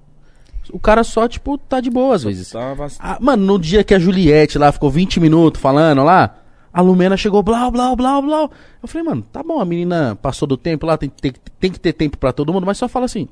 O 0.72 0.80
cara 0.80 1.04
só, 1.04 1.28
tipo, 1.28 1.58
tá 1.58 1.80
de 1.82 1.90
boa 1.90 2.16
às 2.16 2.24
vezes. 2.24 2.50
Tava... 2.50 2.88
Ah, 3.00 3.18
mano, 3.20 3.46
no 3.46 3.60
dia 3.60 3.84
que 3.84 3.94
a 3.94 4.00
Juliette 4.00 4.58
lá 4.58 4.72
ficou 4.72 4.90
20 4.90 5.20
minutos 5.20 5.62
falando 5.62 6.04
lá, 6.04 6.36
a 6.72 6.82
Lumena 6.82 7.18
chegou 7.18 7.44
blá, 7.44 7.70
blá, 7.70 7.96
blá, 7.96 8.22
blá. 8.22 8.50
Eu 8.82 8.88
falei, 8.88 9.08
mano, 9.08 9.22
tá 9.32 9.44
bom, 9.44 9.60
a 9.60 9.66
menina 9.66 10.18
passou 10.22 10.48
do 10.48 10.58
tempo 10.58 10.86
lá, 10.86 10.98
tem, 10.98 11.10
tem, 11.10 11.34
tem 11.60 11.72
que 11.72 11.80
ter 11.80 11.94
tempo 11.94 12.18
pra 12.18 12.32
todo 12.32 12.52
mundo, 12.52 12.66
mas 12.66 12.78
só 12.78 12.88
fala 12.88 13.06
assim, 13.06 13.28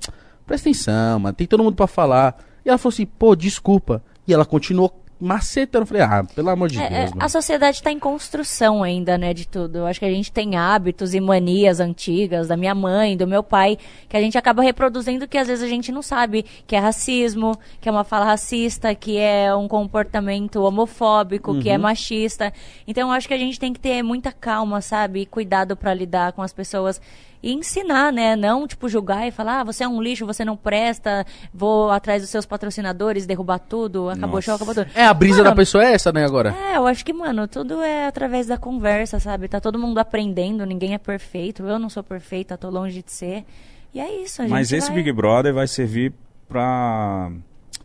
presta 0.46 0.70
atenção, 0.70 1.20
mano, 1.20 1.36
tem 1.36 1.48
todo 1.48 1.64
mundo 1.64 1.76
pra 1.76 1.88
falar. 1.88 2.38
E 2.66 2.70
ela 2.70 2.78
falou 2.78 2.94
assim, 2.94 3.06
pô, 3.06 3.36
desculpa. 3.36 4.04
E 4.28 4.34
ela 4.34 4.46
continuou 4.46 5.02
macetando. 5.22 5.84
Eu 5.84 5.88
falei, 5.88 6.02
ah, 6.04 6.24
pelo 6.36 6.50
amor 6.50 6.68
de 6.70 6.80
É, 6.82 6.90
Deus, 6.90 7.00
é, 7.02 7.10
mano. 7.12 7.18
a 7.24 7.30
sociedade 7.30 7.78
está 7.78 7.92
em 7.92 8.00
construção 8.00 8.84
ainda, 8.84 9.18
né, 9.18 9.34
de 9.34 9.48
tudo. 9.48 9.78
Eu 9.80 9.86
acho 9.86 10.00
que 10.00 10.06
a 10.06 10.10
gente 10.12 10.32
tem 10.32 10.56
hábitos 10.58 11.14
e 11.14 11.20
manias 11.20 11.80
antigas 11.80 12.48
da 12.48 12.58
minha 12.58 12.74
mãe, 12.74 13.16
do 13.16 13.28
meu 13.28 13.44
pai, 13.44 13.78
que 14.10 14.18
a 14.18 14.22
gente 14.22 14.38
acaba 14.38 14.62
reproduzindo 14.64 15.28
que 15.28 15.38
às 15.38 15.48
vezes 15.48 15.64
a 15.64 15.68
gente 15.70 15.92
não 15.92 16.02
sabe 16.02 16.44
que 16.66 16.76
é 16.76 16.80
racismo, 16.80 17.56
que 17.80 17.88
é 17.88 17.92
uma 17.92 18.04
fala 18.04 18.26
racista, 18.26 18.96
que 18.96 19.18
é 19.18 19.54
um 19.56 19.68
comportamento 19.68 20.64
homofóbico, 20.64 21.60
que 21.60 21.70
é 21.70 21.76
Uhum. 21.76 21.82
machista. 21.84 22.52
Então 22.88 23.10
eu 23.10 23.14
acho 23.14 23.28
que 23.28 23.34
a 23.34 23.38
gente 23.38 23.60
tem 23.60 23.72
que 23.72 23.80
ter 23.80 24.02
muita 24.02 24.32
calma, 24.32 24.82
sabe, 24.82 25.22
e 25.22 25.26
cuidado 25.26 25.76
para 25.78 25.94
lidar 25.94 26.32
com 26.34 26.42
as 26.42 26.52
pessoas 26.52 27.00
e 27.44 27.54
ensinar, 27.54 28.12
né? 28.12 28.36
Não, 28.36 28.68
tipo, 28.68 28.88
julgar 28.88 29.28
e 29.28 29.32
falar, 29.32 29.62
ah, 29.62 29.64
você 29.64 29.84
é 29.84 29.88
um 29.88 30.02
lixo, 30.02 30.26
você 30.26 30.46
não 30.46 30.56
presta, 30.56 31.26
vou 31.54 31.90
atrás 31.90 32.22
dos 32.22 32.30
seus 32.30 32.46
patrocinadores, 32.46 33.26
derrubar 33.26 33.60
tudo, 33.60 34.10
acabou 34.10 34.40
o 34.40 34.42
show, 34.42 34.56
acabou 34.56 34.76
tudo. 34.76 34.88
É, 34.94 35.06
a 35.06 35.14
brisa 35.14 35.38
Mano, 35.38 35.50
da 35.50 35.56
pessoa 35.56 35.84
é 35.84 35.94
essa, 35.94 36.12
né, 36.12 36.24
agora? 36.24 36.56
é, 36.72 36.78
eu 36.78 36.86
acho 36.86 37.04
que, 37.04 37.14
mano, 37.14 37.48
tudo 37.48 37.82
é 37.82 38.08
através 38.08 38.48
da 38.48 38.58
conversa, 38.58 39.20
sabe? 39.20 39.48
Tá 39.48 39.60
todo 39.60 39.80
mundo 39.80 39.98
aprendendo, 39.98 40.66
ninguém 40.66 40.94
é 40.94 40.98
perfeito. 40.98 41.64
Eu 41.64 41.80
não 41.80 41.90
sou 41.90 42.04
perfeita, 42.04 42.58
tô 42.58 42.70
longe 42.70 43.02
de 43.02 43.12
ser. 43.12 43.46
E 43.94 44.00
é 44.00 44.24
isso, 44.24 44.42
a 44.42 44.46
gente 44.46 44.52
Mas 44.52 44.72
esse 44.72 44.88
vai... 44.88 44.98
Big 44.98 45.12
Brother 45.12 45.54
vai 45.54 45.68
servir 45.68 46.14
pra. 46.48 47.32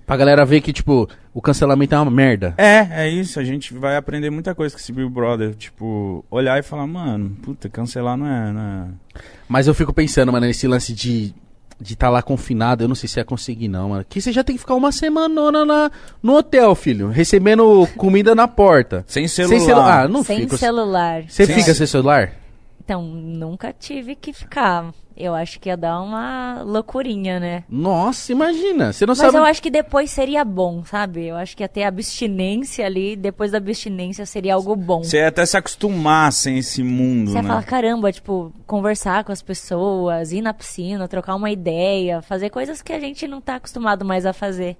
Pra 0.04 0.16
galera 0.16 0.44
ver 0.44 0.60
que, 0.60 0.72
tipo, 0.72 1.08
o 1.36 1.42
cancelamento 1.42 1.94
é 1.94 1.98
uma 1.98 2.10
merda. 2.10 2.54
É, 2.56 3.04
é 3.04 3.10
isso. 3.10 3.38
A 3.38 3.44
gente 3.44 3.74
vai 3.74 3.94
aprender 3.94 4.30
muita 4.30 4.54
coisa 4.54 4.74
com 4.74 4.80
esse 4.80 4.90
Big 4.90 5.06
Brother. 5.10 5.54
Tipo, 5.54 6.24
olhar 6.30 6.58
e 6.58 6.62
falar, 6.62 6.86
mano, 6.86 7.36
puta, 7.42 7.68
cancelar 7.68 8.16
não 8.16 8.26
é. 8.26 8.52
Não 8.52 8.60
é... 8.62 8.86
Mas 9.46 9.66
eu 9.66 9.74
fico 9.74 9.92
pensando, 9.92 10.32
mano, 10.32 10.46
nesse 10.46 10.66
lance 10.66 10.94
de 10.94 11.34
de 11.78 11.92
estar 11.92 12.08
lá 12.08 12.22
confinado, 12.22 12.84
eu 12.84 12.88
não 12.88 12.94
sei 12.94 13.06
se 13.06 13.20
ia 13.20 13.24
conseguir 13.24 13.68
não, 13.68 13.90
mano. 13.90 14.06
Que 14.08 14.18
você 14.18 14.32
já 14.32 14.42
tem 14.42 14.56
que 14.56 14.60
ficar 14.60 14.74
uma 14.74 14.90
semanona 14.90 15.62
na, 15.62 15.90
no 16.22 16.34
hotel, 16.34 16.74
filho, 16.74 17.08
recebendo 17.08 17.86
comida 17.98 18.34
na 18.34 18.48
porta. 18.48 19.04
Sem 19.06 19.28
Sem 19.28 19.46
celular. 19.46 19.66
celular. 19.66 20.04
Ah, 20.04 20.08
não 20.08 20.22
Sem 20.22 20.40
fico. 20.40 20.56
celular. 20.56 21.24
Você 21.28 21.44
Sem 21.44 21.54
fica 21.54 21.74
sem 21.74 21.86
celular? 21.86 22.32
Então, 22.82 23.02
nunca 23.02 23.74
tive 23.78 24.16
que 24.16 24.32
ficar. 24.32 24.90
Eu 25.16 25.34
acho 25.34 25.58
que 25.58 25.68
ia 25.70 25.76
dar 25.76 26.00
uma 26.00 26.62
loucurinha, 26.62 27.40
né? 27.40 27.64
Nossa, 27.70 28.32
imagina. 28.32 28.92
Você 28.92 29.06
não 29.06 29.12
Mas 29.12 29.18
sabe. 29.18 29.38
eu 29.38 29.44
acho 29.44 29.62
que 29.62 29.70
depois 29.70 30.10
seria 30.10 30.44
bom, 30.44 30.84
sabe? 30.84 31.26
Eu 31.26 31.36
acho 31.36 31.56
que 31.56 31.62
ia 31.62 31.68
ter 31.68 31.84
abstinência 31.84 32.84
ali, 32.84 33.16
depois 33.16 33.50
da 33.52 33.58
abstinência 33.58 34.26
seria 34.26 34.54
algo 34.54 34.76
bom. 34.76 35.02
Você 35.02 35.18
ia 35.18 35.28
até 35.28 35.46
se 35.46 35.56
acostumar 35.56 36.32
sem 36.32 36.58
esse 36.58 36.82
mundo, 36.82 37.30
Você 37.30 37.36
ia 37.38 37.42
né? 37.42 37.48
falar, 37.48 37.62
caramba, 37.64 38.12
tipo, 38.12 38.52
conversar 38.66 39.24
com 39.24 39.32
as 39.32 39.40
pessoas, 39.40 40.32
ir 40.32 40.42
na 40.42 40.52
piscina, 40.52 41.08
trocar 41.08 41.34
uma 41.34 41.50
ideia, 41.50 42.20
fazer 42.20 42.50
coisas 42.50 42.82
que 42.82 42.92
a 42.92 43.00
gente 43.00 43.26
não 43.26 43.40
tá 43.40 43.56
acostumado 43.56 44.04
mais 44.04 44.26
a 44.26 44.32
fazer. 44.32 44.76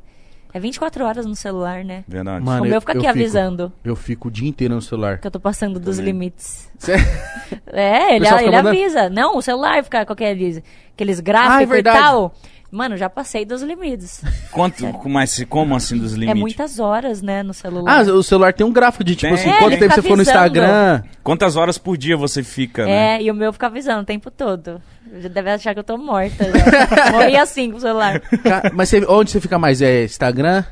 É 0.55 0.61
24 0.61 1.05
horas 1.05 1.27
no 1.27 1.37
celular, 1.37 1.85
né? 1.85 2.03
Verdade. 2.09 2.45
Mano, 2.45 2.63
o 2.63 2.65
meu 2.65 2.75
eu- 2.75 2.81
fica 2.81 2.93
eu 2.93 2.99
aqui 3.01 3.07
fico- 3.09 3.19
avisando 3.21 3.73
Eu 3.85 3.95
fico 3.97 4.29
o 4.29 4.31
dia 4.31 4.49
inteiro 4.49 4.75
no 4.75 4.81
celular. 4.81 5.19
que 5.19 5.27
eu 5.27 5.31
tô 5.31 5.41
passando 5.41 5.79
dos 5.79 5.97
Também. 5.97 6.13
limites. 6.13 6.71
Cê- 6.79 6.95
É, 7.67 8.17
ele, 8.17 8.27
ele 8.27 8.47
mandando- 8.47 8.69
avisa. 8.71 9.11
Não, 9.11 9.37
o 9.37 9.43
celular 9.43 9.83
fica 9.85 10.05
com 10.07 10.13
aqueles, 10.13 10.63
aqueles 10.95 11.21
gráficos 11.21 11.57
Ah, 11.57 11.61
é 11.61 11.63
e 11.63 11.67
verdade. 11.67 11.99
tal. 11.99 12.35
Mano, 12.71 12.97
já 12.97 13.09
passei 13.09 13.45
dos 13.45 13.63
limites. 13.63 14.23
Quanto, 14.51 14.85
mas 15.09 15.43
como 15.49 15.75
assim 15.77 15.97
dos 15.97 16.15
É 16.15 16.19
limites? 16.19 16.41
muitas 16.41 16.79
horas, 16.79 17.23
né, 17.23 17.43
no 17.43 17.55
celular. 17.55 18.01
Ah, 18.01 18.03
o 18.13 18.23
celular 18.23 18.53
tem 18.53 18.67
um 18.67 18.73
gráfico 18.73 19.05
de 19.05 19.15
tipo 19.15 19.33
Tem. 19.35 19.41
assim, 19.45 19.51
É, 19.51 19.59
quanto 19.59 19.79
tempo 19.79 19.95
você 19.95 20.03
for 20.03 20.17
no. 20.17 20.23
Instagram. 20.23 21.03
Quantas 21.23 21.57
horas 21.57 21.79
por 21.79 21.97
dia 21.97 22.17
você 22.17 22.43
fica, 22.43 22.85
né? 22.85 23.17
É, 23.17 23.23
e 23.23 23.31
o 23.31 23.35
meu 23.35 23.53
fica 23.53 23.67
avisando 23.67 24.03
o 24.03 24.05
tempo 24.05 24.31
todo. 24.31 24.83
Já 25.21 25.29
deve 25.29 25.51
achar 25.51 25.73
que 25.75 25.79
eu 25.81 25.85
tô 25.85 25.97
morta. 25.97 26.45
Já. 26.45 27.11
Morri 27.13 27.37
assim 27.37 27.71
com 27.71 27.77
o 27.77 27.81
celular. 27.81 28.21
Mas 28.75 28.89
você- 28.89 29.07
onde 29.09 29.31
você 29.31 29.41
fica 29.41 29.59
mais? 29.59 29.81
É 29.81 30.05
Instagram? 30.05 30.65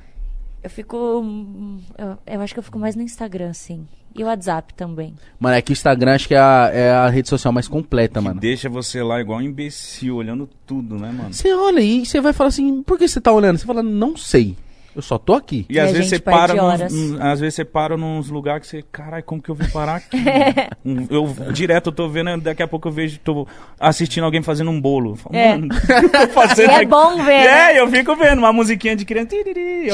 Eu 0.63 0.71
fico. 0.71 0.97
hum, 1.21 1.81
Eu, 1.97 2.19
eu 2.27 2.41
acho 2.41 2.53
que 2.55 2.59
eu 2.59 2.65
fico 2.65 2.79
mais 2.79 2.97
no 2.97 3.03
Instagram, 3.03 3.53
sim. 3.53 3.87
E 4.15 4.23
o 4.23 4.27
WhatsApp 4.27 4.73
também. 4.75 5.15
Mano, 5.41 5.57
é 5.57 5.63
que 5.63 5.73
o 5.73 5.75
Instagram 5.75 6.15
acho 6.15 6.29
que 6.29 6.35
é 6.35 6.39
a, 6.39 6.71
é 6.73 6.91
a 6.93 7.09
rede 7.09 7.29
social 7.29 7.53
mais 7.53 7.67
completa, 7.67 8.21
Que 8.21 8.25
mano. 8.27 8.41
deixa 8.41 8.69
você 8.69 9.03
lá 9.03 9.21
igual 9.21 9.39
um 9.41 9.43
imbecil, 9.43 10.17
olhando 10.17 10.49
tudo, 10.67 10.95
né, 10.97 11.11
mano? 11.11 11.33
Você 11.35 11.53
olha 11.53 11.81
e 11.81 12.07
você 12.07 12.21
vai 12.21 12.33
falar 12.33 12.49
assim, 12.49 12.83
por 12.83 12.97
que 12.97 13.09
você 13.09 13.21
tá 13.21 13.33
olhando? 13.33 13.59
Você 13.59 13.67
fala, 13.67 13.83
não 13.83 14.17
sei. 14.17 14.57
Eu 14.95 15.03
só 15.03 15.19
tô 15.19 15.35
aqui. 15.35 15.67
E, 15.69 15.75
E 15.75 15.81
às 15.81 15.91
vezes 15.91 16.09
você 16.11 16.19
para, 16.21 16.55
nos, 16.55 16.93
nos- 16.93 17.21
às 17.21 17.41
vezes 17.41 17.57
você 17.57 17.65
para 17.65 17.97
nos 17.97 18.29
lugares 18.31 18.63
que 18.63 18.69
você, 18.69 18.85
caralho, 18.93 19.25
como 19.25 19.43
que 19.43 19.49
eu 19.51 19.55
vim 19.57 19.69
parar 19.69 19.97
aqui? 19.97 20.17
Um- 20.87 21.07
eu 21.11 21.27
direto 21.53 21.89
eu 21.89 21.93
tô 21.93 22.09
vendo, 22.09 22.41
daqui 22.41 22.63
a 22.63 22.69
pouco 22.69 22.87
eu 22.87 22.93
vejo, 22.93 23.19
tô 23.19 23.49
assistindo 23.81 24.23
alguém 24.23 24.41
fazendo 24.43 24.71
um 24.71 24.81
bolo. 24.81 25.17
Falo, 25.17 25.35
É. 25.35 25.57
Mano, 25.57 25.69
tô 25.71 26.29
fazendo 26.33 26.71
E 26.71 26.75
é 26.75 26.85
bom 26.87 27.17
ver, 27.17 27.25
né? 27.45 27.73
É, 27.75 27.81
eu 27.81 27.89
fico 27.91 28.15
vendo 28.15 28.39
uma 28.39 28.53
musiquinha 28.53 28.95
de 28.95 29.05
criança. 29.05 29.31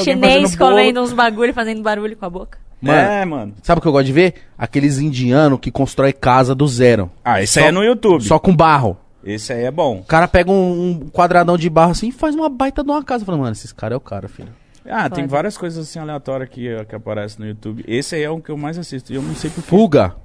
Chinês 0.03 0.55
bolo. 0.55 0.69
comendo 0.71 1.01
uns 1.01 1.13
bagulho, 1.13 1.51
fazendo 1.51 1.81
barulho 1.81 2.15
com 2.15 2.25
a 2.25 2.29
boca. 2.29 2.59
Mano, 2.81 2.97
É, 2.99 3.25
mano. 3.25 3.53
sabe 3.61 3.79
o 3.79 3.81
que 3.81 3.87
eu 3.87 3.91
gosto 3.91 4.05
de 4.07 4.13
ver? 4.13 4.33
Aqueles 4.57 4.97
indianos 4.99 5.59
que 5.59 5.69
constrói 5.71 6.11
casa 6.13 6.55
do 6.55 6.67
zero. 6.67 7.11
Ah, 7.23 7.41
esse 7.41 7.53
Só- 7.53 7.59
aí 7.61 7.65
é 7.67 7.71
no 7.71 7.83
YouTube. 7.83 8.23
Só 8.23 8.39
com 8.39 8.55
barro. 8.55 8.97
Esse 9.23 9.53
aí 9.53 9.63
é 9.65 9.71
bom. 9.71 9.97
O 9.99 10.03
cara 10.03 10.27
pega 10.27 10.49
um, 10.51 10.89
um 10.89 11.09
quadradão 11.09 11.55
de 11.57 11.69
barro 11.69 11.91
assim 11.91 12.07
e 12.07 12.11
faz 12.11 12.33
uma 12.33 12.49
baita 12.49 12.83
de 12.83 12.89
uma 12.89 13.03
casa. 13.03 13.23
Fala, 13.23 13.37
mano, 13.37 13.51
esses 13.51 13.71
caras 13.71 13.93
é 13.93 13.97
o 13.97 14.01
cara, 14.01 14.27
filho. 14.27 14.49
Ah, 14.89 15.07
tem 15.11 15.25
Foda. 15.25 15.27
várias 15.35 15.55
coisas 15.57 15.87
assim 15.87 15.99
aleatórias 15.99 16.49
que, 16.49 16.83
que 16.85 16.95
aparecem 16.95 17.39
no 17.39 17.45
YouTube. 17.47 17.85
Esse 17.87 18.15
aí 18.15 18.23
é 18.23 18.29
o 18.31 18.41
que 18.41 18.49
eu 18.49 18.57
mais 18.57 18.79
assisto. 18.79 19.13
E 19.13 19.15
eu 19.15 19.21
não 19.21 19.35
sei 19.35 19.51
porquê. 19.51 19.69
Fuga. 19.69 20.15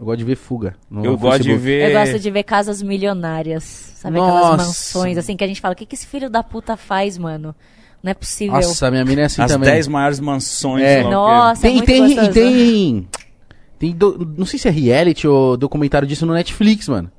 Eu 0.00 0.04
gosto 0.06 0.18
de 0.18 0.24
ver 0.24 0.34
fuga. 0.34 0.74
no 0.90 1.04
Eu 1.04 1.16
gosto 1.16 1.44
de 1.44 1.54
ver. 1.54 1.88
Eu 1.88 2.00
gosto 2.00 2.18
de 2.18 2.28
ver 2.32 2.42
casas 2.42 2.82
milionárias. 2.82 3.62
Sabe 3.94 4.16
Nossa. 4.16 4.36
aquelas 4.38 4.66
mansões, 4.66 5.16
assim, 5.18 5.36
que 5.36 5.44
a 5.44 5.46
gente 5.46 5.60
fala, 5.60 5.74
o 5.74 5.76
que, 5.76 5.86
que 5.86 5.94
esse 5.94 6.08
filho 6.08 6.28
da 6.28 6.42
puta 6.42 6.76
faz, 6.76 7.16
mano? 7.16 7.54
Não 8.02 8.10
é 8.10 8.14
possível. 8.14 8.54
Nossa, 8.54 8.90
minha 8.90 9.04
mina 9.04 9.22
é 9.22 9.24
assim 9.26 9.40
as 9.42 9.52
também. 9.52 9.70
10 9.70 9.86
maiores 9.88 10.18
mansões. 10.20 10.82
É. 10.82 11.02
Nossa, 11.04 11.60
é 11.60 11.62
Tem, 11.62 11.72
muito 11.76 11.86
tem, 11.86 12.04
e 12.04 12.14
gostoso. 12.14 12.32
tem, 12.32 13.08
tem 13.78 13.92
do- 13.92 14.34
não 14.36 14.44
sei 14.44 14.58
se 14.58 14.66
é 14.68 14.70
reality 14.70 15.26
ou 15.28 15.56
documentário 15.56 16.06
disso 16.08 16.26
no 16.26 16.32
Netflix, 16.34 16.88
mano. 16.88 17.10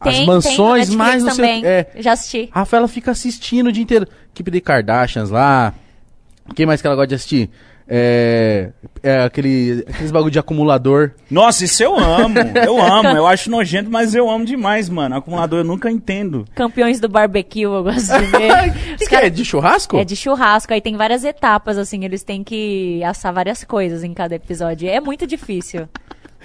As 0.00 0.14
Tem, 0.16 0.26
mansões 0.26 0.88
tem 0.88 0.96
no 0.96 0.98
mais 0.98 1.24
também. 1.24 1.60
que. 1.62 1.66
É, 1.66 1.90
Já 1.98 2.12
assisti. 2.12 2.48
a 2.52 2.58
Rafaela 2.60 2.86
fica 2.88 3.10
assistindo 3.12 3.68
o 3.68 3.72
dia 3.72 3.82
inteiro. 3.82 4.06
Equipe 4.34 4.50
de 4.50 4.60
Kardashians 4.60 5.30
lá. 5.30 5.72
Quem 6.54 6.66
mais 6.66 6.80
que 6.80 6.86
ela 6.86 6.94
gosta 6.96 7.08
de 7.08 7.14
assistir? 7.14 7.50
É, 7.88 8.70
é 9.02 9.20
aquele, 9.22 9.84
aqueles 9.88 10.10
bagulho 10.10 10.30
de 10.30 10.38
acumulador. 10.38 11.12
Nossa, 11.30 11.64
isso 11.64 11.82
eu 11.82 11.96
amo. 11.96 12.34
Eu 12.64 12.80
amo. 12.82 13.08
Eu 13.10 13.26
acho 13.26 13.48
nojento, 13.50 13.88
mas 13.90 14.14
eu 14.14 14.28
amo 14.28 14.44
demais, 14.44 14.88
mano. 14.88 15.16
Acumulador 15.16 15.60
eu 15.60 15.64
nunca 15.64 15.90
entendo. 15.90 16.44
Campeões 16.54 16.98
do 16.98 17.08
barbecue, 17.08 17.62
eu 17.62 17.82
gosto 17.84 18.12
de 18.18 18.24
ver. 18.26 18.72
Que 18.96 19.04
Os 19.04 19.08
que 19.08 19.14
é? 19.14 19.18
cara- 19.18 19.30
De 19.30 19.44
churrasco? 19.44 19.96
É 19.98 20.04
de 20.04 20.16
churrasco, 20.16 20.72
aí 20.72 20.80
tem 20.80 20.96
várias 20.96 21.22
etapas, 21.24 21.78
assim, 21.78 22.04
eles 22.04 22.22
têm 22.22 22.42
que 22.42 23.02
assar 23.04 23.32
várias 23.32 23.62
coisas 23.62 24.02
em 24.02 24.12
cada 24.12 24.34
episódio. 24.34 24.88
É 24.88 25.00
muito 25.00 25.26
difícil. 25.26 25.88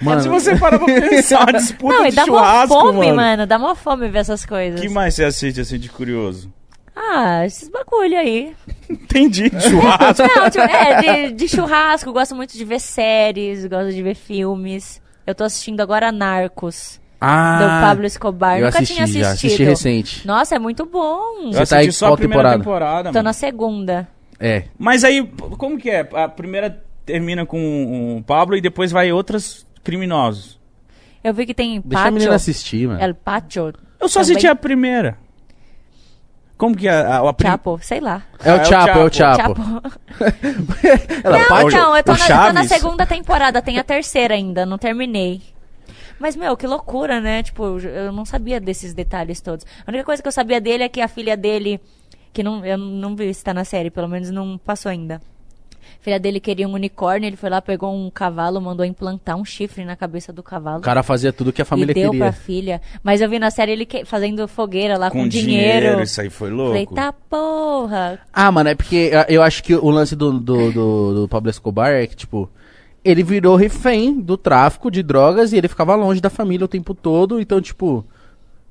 Mano, 0.00 0.20
Se 0.20 0.28
você 0.28 0.54
parar 0.58 0.78
pra 0.78 0.86
pensar, 0.86 1.48
a 1.48 1.52
disputa 1.52 1.94
Não, 1.94 2.06
e 2.06 2.10
de 2.10 2.16
dá 2.16 2.26
mó 2.26 2.38
churrasco, 2.38 2.74
fome, 2.74 2.98
mano. 2.98 3.16
mano. 3.16 3.46
Dá 3.46 3.58
mó 3.58 3.74
fome 3.74 4.08
ver 4.08 4.18
essas 4.20 4.44
coisas. 4.46 4.80
que 4.80 4.88
mais 4.88 5.14
você 5.14 5.24
assiste 5.24 5.60
assim 5.60 5.78
de 5.78 5.88
curioso? 5.88 6.52
Ah, 6.94 7.44
esses 7.46 7.68
bagulho 7.68 8.18
aí. 8.18 8.54
Entendi. 8.88 9.48
Churrasco. 9.60 10.22
Não, 10.22 10.50
tipo, 10.50 10.64
é, 10.64 11.26
de, 11.28 11.32
de 11.34 11.48
churrasco, 11.48 12.12
gosto 12.12 12.34
muito 12.34 12.52
de 12.56 12.64
ver 12.64 12.80
séries, 12.80 13.64
gosto 13.66 13.92
de 13.92 14.02
ver 14.02 14.14
filmes. 14.14 15.00
Eu 15.26 15.34
tô 15.34 15.44
assistindo 15.44 15.80
agora 15.80 16.12
Narcos, 16.12 17.00
ah, 17.20 17.58
do 17.58 17.86
Pablo 17.86 18.04
Escobar. 18.06 18.58
eu 18.58 18.66
Nunca 18.66 18.78
assisti 18.78 18.94
tinha 18.94 19.04
assistido. 19.04 19.22
já, 19.24 19.30
assisti 19.32 19.62
recente. 19.64 20.26
Nossa, 20.26 20.56
é 20.56 20.58
muito 20.58 20.84
bom. 20.84 21.20
Eu 21.44 21.52
Você 21.52 21.56
tá 21.56 21.62
assisti 21.62 21.74
aí 21.76 21.92
só 21.92 22.06
qual 22.06 22.14
a 22.14 22.16
primeira 22.18 22.42
temporada? 22.52 22.58
temporada. 22.58 23.08
Tô 23.10 23.18
mano. 23.18 23.24
na 23.24 23.32
segunda. 23.32 24.08
É. 24.38 24.64
Mas 24.78 25.04
aí, 25.04 25.24
como 25.56 25.78
que 25.78 25.88
é? 25.88 26.06
A 26.12 26.28
primeira 26.28 26.82
termina 27.06 27.46
com 27.46 28.16
o 28.18 28.22
Pablo 28.24 28.56
e 28.56 28.60
depois 28.60 28.90
vai 28.92 29.12
outros 29.12 29.66
criminosos. 29.82 30.60
Eu 31.24 31.32
vi 31.32 31.46
que 31.46 31.54
tem 31.54 31.80
Deixa 31.80 32.04
a 32.04 32.10
menina 32.10 32.32
Pacho. 32.32 32.36
assistir, 32.36 32.88
mano. 32.88 33.00
El 33.00 33.14
Pacho. 33.14 33.72
Eu 34.00 34.08
só 34.08 34.20
também. 34.20 34.32
assisti 34.32 34.46
a 34.48 34.54
primeira. 34.56 35.16
Como 36.56 36.76
que 36.76 36.86
é? 36.86 36.92
A, 36.92 37.18
a, 37.18 37.28
a 37.28 37.32
prim- 37.32 37.48
Chapo, 37.48 37.78
sei 37.82 38.00
lá. 38.00 38.22
É 38.44 38.52
o 38.52 38.56
é 38.56 38.62
o 38.62 38.64
Chapo, 38.64 38.98
é 38.98 39.04
o 39.04 39.12
Chapo. 39.12 39.36
Chapo. 39.42 39.62
Ela 41.24 41.38
não, 41.38 41.48
Pacho? 41.48 41.76
não, 41.76 41.96
eu 41.96 42.02
tô 42.04 42.12
na, 42.12 42.18
eu 42.18 42.46
tô 42.46 42.52
na 42.52 42.64
segunda 42.64 43.06
temporada, 43.06 43.60
tem 43.62 43.78
a 43.78 43.84
terceira 43.84 44.34
ainda, 44.34 44.64
não 44.64 44.78
terminei. 44.78 45.42
Mas, 46.18 46.36
meu, 46.36 46.56
que 46.56 46.66
loucura, 46.66 47.20
né? 47.20 47.42
Tipo, 47.42 47.78
eu 47.80 48.12
não 48.12 48.24
sabia 48.24 48.60
desses 48.60 48.94
detalhes 48.94 49.40
todos. 49.40 49.66
A 49.84 49.90
única 49.90 50.04
coisa 50.04 50.22
que 50.22 50.28
eu 50.28 50.32
sabia 50.32 50.60
dele 50.60 50.84
é 50.84 50.88
que 50.88 51.00
a 51.00 51.08
filha 51.08 51.36
dele, 51.36 51.80
que 52.32 52.44
não, 52.44 52.64
eu 52.64 52.78
não 52.78 53.16
vi 53.16 53.34
se 53.34 53.42
tá 53.42 53.52
na 53.52 53.64
série, 53.64 53.90
pelo 53.90 54.06
menos 54.08 54.30
não 54.30 54.56
passou 54.56 54.90
ainda. 54.90 55.20
Filha 56.02 56.18
dele 56.18 56.40
queria 56.40 56.66
um 56.68 56.72
unicórnio, 56.72 57.28
ele 57.28 57.36
foi 57.36 57.48
lá, 57.48 57.62
pegou 57.62 57.94
um 57.94 58.10
cavalo, 58.10 58.60
mandou 58.60 58.84
implantar 58.84 59.36
um 59.36 59.44
chifre 59.44 59.84
na 59.84 59.94
cabeça 59.94 60.32
do 60.32 60.42
cavalo. 60.42 60.78
O 60.78 60.82
cara 60.82 61.00
fazia 61.04 61.32
tudo 61.32 61.52
que 61.52 61.62
a 61.62 61.64
família 61.64 61.92
e 61.92 61.94
deu 61.94 62.10
queria. 62.10 62.24
pra 62.26 62.32
filha. 62.32 62.82
Mas 63.04 63.20
eu 63.20 63.30
vi 63.30 63.38
na 63.38 63.52
série 63.52 63.70
ele 63.70 63.86
que- 63.86 64.04
fazendo 64.04 64.48
fogueira 64.48 64.98
lá 64.98 65.12
com, 65.12 65.20
com 65.22 65.28
dinheiro. 65.28 66.02
Isso 66.02 66.20
aí 66.20 66.28
foi 66.28 66.50
louco. 66.50 66.72
Falei, 66.72 66.86
tá 66.86 67.12
porra. 67.12 68.18
Ah, 68.32 68.50
mano, 68.50 68.70
é 68.70 68.74
porque 68.74 69.12
eu 69.28 69.40
acho 69.42 69.62
que 69.62 69.76
o 69.76 69.90
lance 69.90 70.16
do, 70.16 70.32
do, 70.40 70.72
do, 70.72 71.14
do 71.22 71.28
Pablo 71.28 71.48
Escobar 71.48 71.90
é 71.92 72.04
que, 72.08 72.16
tipo, 72.16 72.50
ele 73.04 73.22
virou 73.22 73.54
refém 73.54 74.20
do 74.20 74.36
tráfico 74.36 74.90
de 74.90 75.04
drogas 75.04 75.52
e 75.52 75.56
ele 75.56 75.68
ficava 75.68 75.94
longe 75.94 76.20
da 76.20 76.28
família 76.30 76.64
o 76.64 76.68
tempo 76.68 76.94
todo. 76.94 77.40
Então, 77.40 77.60
tipo, 77.60 78.04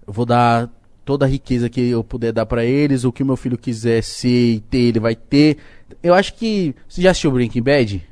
eu 0.05 0.11
vou 0.11 0.25
dar 0.25 0.69
toda 1.05 1.25
a 1.25 1.27
riqueza 1.27 1.69
que 1.69 1.89
eu 1.89 2.03
puder 2.03 2.31
dar 2.31 2.45
pra 2.45 2.63
eles, 2.65 3.03
o 3.03 3.11
que 3.11 3.23
o 3.23 3.25
meu 3.25 3.35
filho 3.35 3.57
quiser 3.57 4.01
ser 4.03 4.53
e 4.55 4.59
ter, 4.59 4.77
ele 4.79 4.99
vai 4.99 5.15
ter. 5.15 5.57
Eu 6.01 6.13
acho 6.13 6.33
que. 6.35 6.75
Você 6.87 7.01
já 7.01 7.11
assistiu 7.11 7.31
Breaking 7.31 7.61
Bad? 7.61 8.07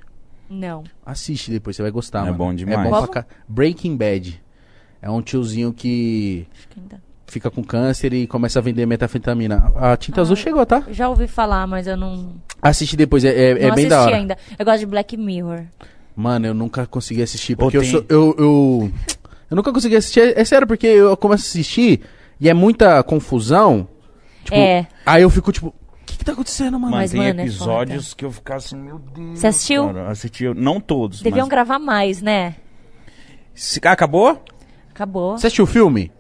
Não. 0.50 0.84
Assiste 1.06 1.52
depois, 1.52 1.76
você 1.76 1.82
vai 1.82 1.92
gostar, 1.92 2.20
É 2.22 2.26
mano. 2.26 2.38
bom 2.38 2.54
demais. 2.54 2.80
É 2.88 2.90
bom 2.90 2.98
pra 3.04 3.08
cá. 3.08 3.26
Breaking 3.48 3.96
Bad. 3.96 4.42
É 5.02 5.10
um 5.10 5.22
tiozinho 5.22 5.72
que 5.72 6.46
Acho 6.58 6.68
que 6.68 6.80
ainda. 6.80 7.02
fica 7.28 7.50
com 7.50 7.64
câncer 7.64 8.12
e 8.14 8.28
começa 8.28 8.60
a 8.60 8.62
vender 8.62 8.86
metafetamina. 8.86 9.72
A 9.76 9.96
tinta 9.96 10.20
azul 10.22 10.36
chegou, 10.36 10.66
tá? 10.66 10.84
Já 10.92 11.08
ouvi 11.08 11.28
falar, 11.28 11.66
mas 11.68 11.88
eu 11.88 11.96
não, 11.96 12.34
Assiste 12.62 12.98
depois, 12.98 13.24
é, 13.24 13.30
é, 13.30 13.50
é 13.52 13.54
não 13.54 13.60
bem 13.60 13.70
assisti 13.86 13.90
da 13.90 14.02
hora. 14.02 14.16
ainda. 14.18 14.38
Eu 14.58 14.66
gosto 14.66 14.80
de 14.80 14.86
Black 14.88 15.16
Mirror. 15.16 15.64
Mano, 16.16 16.48
eu 16.48 16.54
nunca 16.54 16.86
consegui 16.86 17.22
assistir, 17.22 17.56
porque 17.56 17.78
eu 17.78 17.82
tem- 17.82 17.92
sou. 17.92 18.06
Eu, 18.10 18.36
eu, 18.38 18.92
eu 19.52 19.56
nunca 19.56 19.72
consegui 19.72 19.96
assistir. 19.96 20.20
É, 20.20 20.42
é 20.42 20.44
sério, 20.44 20.68
porque 20.68 20.88
eu 20.88 21.16
começo 21.16 21.44
a 21.44 21.48
assistir 21.48 22.02
e 22.40 22.50
é 22.50 22.54
muita 22.54 23.02
confusão. 23.04 23.88
Tipo, 24.44 24.56
É. 24.58 24.88
Aí 25.06 25.22
eu 25.24 25.30
fico 25.30 25.52
tipo, 25.52 25.68
o 25.68 25.74
que, 26.06 26.18
que 26.18 26.26
tá 26.26 26.32
acontecendo, 26.32 26.74
mano? 26.80 26.92
Mano, 26.92 26.96
Mas, 26.98 27.12
tem 27.12 27.20
mano, 27.22 27.40
é 27.40 27.44
episódios 27.44 28.14
que 28.14 28.26
eu 28.26 28.32
ficava 28.32 28.58
assim, 28.58 28.76
meu 28.78 29.00
Deus. 29.00 29.40
Você 29.40 29.48
assistiu? 29.48 29.86
Cara, 29.88 30.10
assisti, 30.10 30.46
não 30.54 30.80
todos. 30.80 31.22
Deviam 31.22 31.46
mas... 31.46 31.50
gravar 31.50 31.80
mais, 31.80 32.22
né? 32.22 32.56
Se- 33.54 33.80
ah, 33.86 33.92
acabou? 33.92 34.42
Acabou. 34.92 35.38
Você 35.38 35.48
assistiu 35.48 35.64
o 35.66 35.68
filme? 35.68 36.12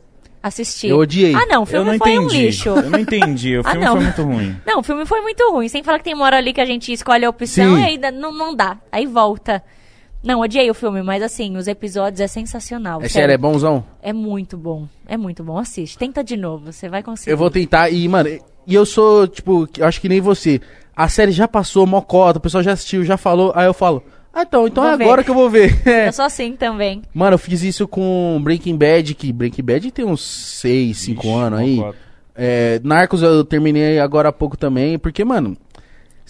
Assisti. 0.41 0.87
Eu 0.87 0.99
odiei. 0.99 1.35
Ah, 1.35 1.45
não, 1.47 1.59
o 1.59 1.63
eu 1.63 1.65
filme 1.65 1.91
não 1.91 1.97
foi 1.97 2.17
um 2.17 2.23
entendi. 2.23 2.41
lixo. 2.45 2.69
Eu 2.69 2.89
não 2.89 2.99
entendi. 2.99 3.57
O 3.57 3.61
Ah, 3.65 3.71
filme 3.71 3.85
não. 3.85 3.91
foi 3.95 4.03
muito 4.05 4.23
ruim. 4.23 4.57
Não, 4.65 4.79
o 4.79 4.83
filme 4.83 5.05
foi 5.05 5.21
muito 5.21 5.51
ruim. 5.51 5.67
Sem 5.67 5.83
falar 5.83 5.97
que 5.97 6.05
tem 6.05 6.13
uma 6.13 6.23
hora 6.25 6.37
ali 6.37 6.53
que 6.53 6.61
a 6.61 6.65
gente 6.65 6.93
escolhe 6.93 7.25
a 7.25 7.29
opção 7.29 7.75
Sim. 7.75 7.81
e 7.81 7.85
aí 7.85 7.97
dá- 7.97 8.11
não, 8.11 8.31
não 8.31 8.55
dá. 8.55 8.77
Aí 8.89 9.05
volta. 9.05 9.61
Não, 10.21 10.41
odiei 10.41 10.69
o 10.69 10.73
filme, 10.73 11.01
mas 11.01 11.23
assim, 11.23 11.55
os 11.55 11.67
episódios 11.67 12.19
é 12.19 12.27
sensacional. 12.27 13.01
É 13.01 13.07
sério, 13.07 13.33
é 13.33 13.37
bonzão? 13.37 13.83
É 14.01 14.11
muito 14.11 14.57
bom. 14.57 14.87
É 15.07 15.15
muito 15.15 15.43
bom. 15.43 15.57
Assiste. 15.57 15.97
Tenta 15.97 16.23
de 16.23 16.35
novo, 16.35 16.71
você 16.71 16.89
vai 16.89 17.01
conseguir. 17.01 17.31
Eu 17.31 17.37
vou 17.37 17.49
tentar 17.49 17.89
e, 17.89 18.07
mano, 18.07 18.29
e 18.67 18.75
eu 18.75 18.85
sou, 18.85 19.27
tipo, 19.27 19.67
eu 19.77 19.85
acho 19.85 20.01
que 20.01 20.09
nem 20.09 20.19
você. 20.19 20.59
A 20.95 21.07
série 21.07 21.31
já 21.31 21.47
passou, 21.47 21.87
mocota, 21.87 22.37
o 22.37 22.41
pessoal 22.41 22.61
já 22.61 22.73
assistiu, 22.73 23.05
já 23.05 23.15
falou, 23.15 23.53
aí 23.55 23.65
eu 23.65 23.73
falo, 23.73 24.03
ah, 24.33 24.43
então, 24.43 24.67
então 24.67 24.83
Vou 24.83 24.93
é 24.93 24.97
ver. 24.97 25.03
agora 25.03 25.23
que 25.23 25.31
eu 25.31 25.35
vou 25.35 25.49
ver. 25.49 25.81
É. 25.87 26.07
Eu 26.09 26.13
sou 26.13 26.25
assim 26.25 26.55
também. 26.55 27.01
Mano, 27.13 27.35
eu 27.35 27.39
fiz 27.39 27.63
isso 27.63 27.87
com 27.87 28.39
Breaking 28.43 28.77
Bad, 28.77 29.15
que 29.15 29.31
Breaking 29.33 29.63
Bad 29.63 29.91
tem 29.91 30.05
uns 30.05 30.21
6, 30.21 30.97
5 30.97 31.21
Ixi, 31.21 31.33
anos 31.33 31.59
aí. 31.59 31.83
É, 32.35 32.79
Narcos 32.83 33.21
eu 33.21 33.43
terminei 33.43 33.99
agora 33.99 34.29
há 34.29 34.31
pouco 34.31 34.55
também, 34.55 34.97
porque, 34.99 35.25
mano, 35.25 35.57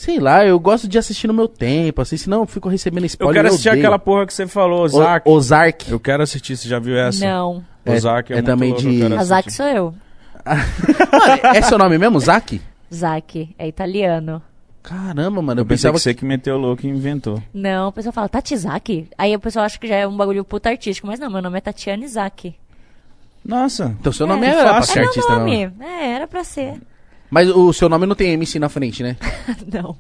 sei 0.02 0.18
lá, 0.20 0.46
eu 0.46 0.58
gosto 0.60 0.88
de 0.88 0.98
assistir 0.98 1.28
no 1.28 1.34
meu 1.34 1.48
tempo, 1.48 2.02
assim, 2.02 2.16
senão 2.16 2.40
eu 2.42 2.46
fico 2.46 2.70
recebendo 2.70 3.04
Eu 3.04 3.08
spoiler. 3.08 3.36
quero 3.36 3.48
assistir 3.50 3.68
odeio. 3.70 3.84
aquela 3.84 4.00
porra 4.00 4.26
que 4.26 4.34
você 4.34 4.48
falou, 4.48 4.80
O- 4.82 4.84
Ozark. 4.86 5.30
Ozark. 5.30 5.92
Eu 5.92 6.00
quero 6.00 6.24
assistir, 6.24 6.56
você 6.56 6.70
já 6.70 6.80
viu 6.80 6.98
essa? 6.98 7.26
Não. 7.26 7.64
É- 7.86 7.92
Ozark 7.96 8.32
é, 8.32 8.36
é 8.38 8.38
muito 8.38 8.46
também 8.46 8.70
louco, 8.70 8.84
de- 8.84 9.00
eu 9.02 9.10
Zack 9.24 9.50
assistir. 9.50 9.52
sou 9.58 9.66
eu. 9.66 9.94
Mano, 10.46 11.42
é 11.56 11.62
seu 11.62 11.78
nome 11.78 11.98
mesmo, 11.98 12.20
Zack? 12.20 12.62
Zack, 12.94 13.54
é 13.60 13.68
italiano. 13.68 14.42
Caramba, 14.82 15.42
mano, 15.42 15.60
eu, 15.60 15.64
Eu 15.64 15.66
pensei 15.68 15.78
pensava 15.92 15.94
que 15.96 16.00
você 16.02 16.14
que 16.14 16.24
meteu 16.26 16.56
o 16.56 16.58
louco 16.58 16.86
e 16.86 16.90
inventou. 16.90 17.44
Não, 17.54 17.90
o 17.90 17.92
pessoal 17.92 18.14
fala 18.14 18.30
Tatizaki. 18.30 19.08
Aí 19.18 19.36
o 19.36 19.40
pessoal 19.40 19.66
acha 19.66 19.78
que 19.78 19.86
já 19.88 19.96
é 19.98 20.08
um 20.08 20.16
bagulho 20.16 20.44
puta 20.46 20.70
artístico. 20.70 21.06
Mas 21.06 21.20
não, 21.20 21.30
meu 21.30 21.42
nome 21.42 21.58
é 21.58 21.62
Tatiana 21.62 22.04
Isaac. 22.06 22.56
Nossa. 23.46 23.94
Então 24.00 24.12
seu 24.12 24.26
nome 24.26 24.46
É, 24.48 24.50
era 24.52 24.64
pra 24.64 24.74
fácil. 24.76 24.94
ser 24.94 25.00
É 25.00 25.04
artista, 25.04 25.30
meu 25.32 25.40
não. 25.40 25.46
nome. 25.46 25.74
É, 25.82 26.12
era 26.14 26.28
pra 26.28 26.44
ser. 26.44 26.82
Mas 27.30 27.50
o 27.50 27.72
seu 27.74 27.88
nome 27.88 28.06
não 28.06 28.16
tem 28.16 28.32
MC 28.32 28.60
na 28.60 28.70
frente, 28.70 29.04
né? 29.04 29.16
não. 29.72 29.96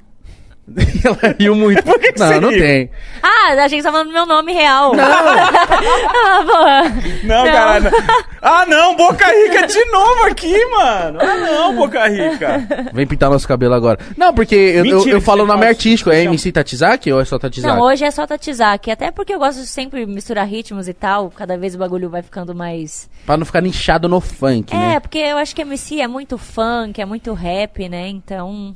Ela 1.03 1.35
riu 1.39 1.55
muito. 1.55 1.81
que 1.83 2.19
não, 2.19 2.27
você 2.27 2.39
não 2.39 2.49
riu? 2.49 2.59
tem. 2.59 2.89
Ah, 3.23 3.53
a 3.63 3.67
gente 3.67 3.83
tá 3.83 3.91
falando 3.91 4.07
do 4.07 4.13
meu 4.13 4.25
nome 4.25 4.53
real. 4.53 4.93
ah, 4.99 6.43
porra. 6.45 6.83
Não, 7.23 7.45
cara. 7.45 7.79
não. 7.79 7.91
Ah, 8.41 8.65
não, 8.65 8.95
Boca 8.95 9.25
Rica 9.25 9.67
de 9.67 9.83
novo 9.91 10.23
aqui, 10.23 10.65
mano. 10.67 11.19
Ah, 11.21 11.35
não, 11.35 11.75
Boca 11.75 12.07
Rica. 12.07 12.65
Vem 12.93 13.05
pintar 13.05 13.29
nosso 13.29 13.45
cabelo 13.45 13.73
agora. 13.73 13.99
Não, 14.15 14.33
porque 14.33 14.55
eu, 14.55 14.85
eu, 14.85 14.95
Mentira 14.95 15.15
eu 15.17 15.19
que 15.19 15.25
falo 15.25 15.43
o 15.43 15.45
nome 15.45 15.59
faz. 15.63 15.71
artístico. 15.75 16.09
É 16.09 16.19
Chama- 16.23 16.29
MC 16.29 16.49
Tatizaki 16.53 17.11
ou 17.11 17.19
é 17.19 17.25
só 17.25 17.37
Tatizaki? 17.37 17.75
Não, 17.75 17.83
hoje 17.83 18.05
é 18.05 18.11
só 18.11 18.25
Tatizaki. 18.25 18.91
Até 18.91 19.11
porque 19.11 19.33
eu 19.33 19.39
gosto 19.39 19.59
de 19.59 19.67
sempre 19.67 20.05
misturar 20.05 20.47
ritmos 20.47 20.87
e 20.87 20.93
tal. 20.93 21.29
Cada 21.31 21.57
vez 21.57 21.75
o 21.75 21.77
bagulho 21.77 22.09
vai 22.09 22.21
ficando 22.21 22.55
mais. 22.55 23.09
Pra 23.25 23.35
não 23.35 23.45
ficar 23.45 23.59
nichado 23.59 24.07
no 24.07 24.21
funk, 24.21 24.73
É, 24.73 24.77
né? 24.77 24.99
porque 25.01 25.17
eu 25.19 25.37
acho 25.37 25.53
que 25.53 25.61
MC 25.61 25.99
é 25.99 26.07
muito 26.07 26.37
funk, 26.37 27.01
é 27.01 27.05
muito 27.05 27.33
rap, 27.33 27.89
né? 27.89 28.07
Então. 28.07 28.73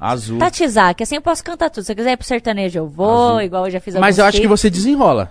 Azul. 0.00 0.38
Tatizaki, 0.38 1.02
assim 1.02 1.16
eu 1.16 1.22
posso 1.22 1.44
cantar 1.44 1.68
tudo. 1.68 1.84
Se 1.84 1.92
eu 1.92 1.96
quiser 1.96 2.12
ir 2.12 2.16
pro 2.16 2.26
sertanejo, 2.26 2.78
eu 2.78 2.88
vou, 2.88 3.28
Azul. 3.28 3.42
igual 3.42 3.66
eu 3.66 3.70
já 3.70 3.80
fiz 3.80 3.94
Mas 3.96 4.18
eu 4.18 4.24
acho 4.24 4.40
que 4.40 4.48
você 4.48 4.70
desenrola. 4.70 5.30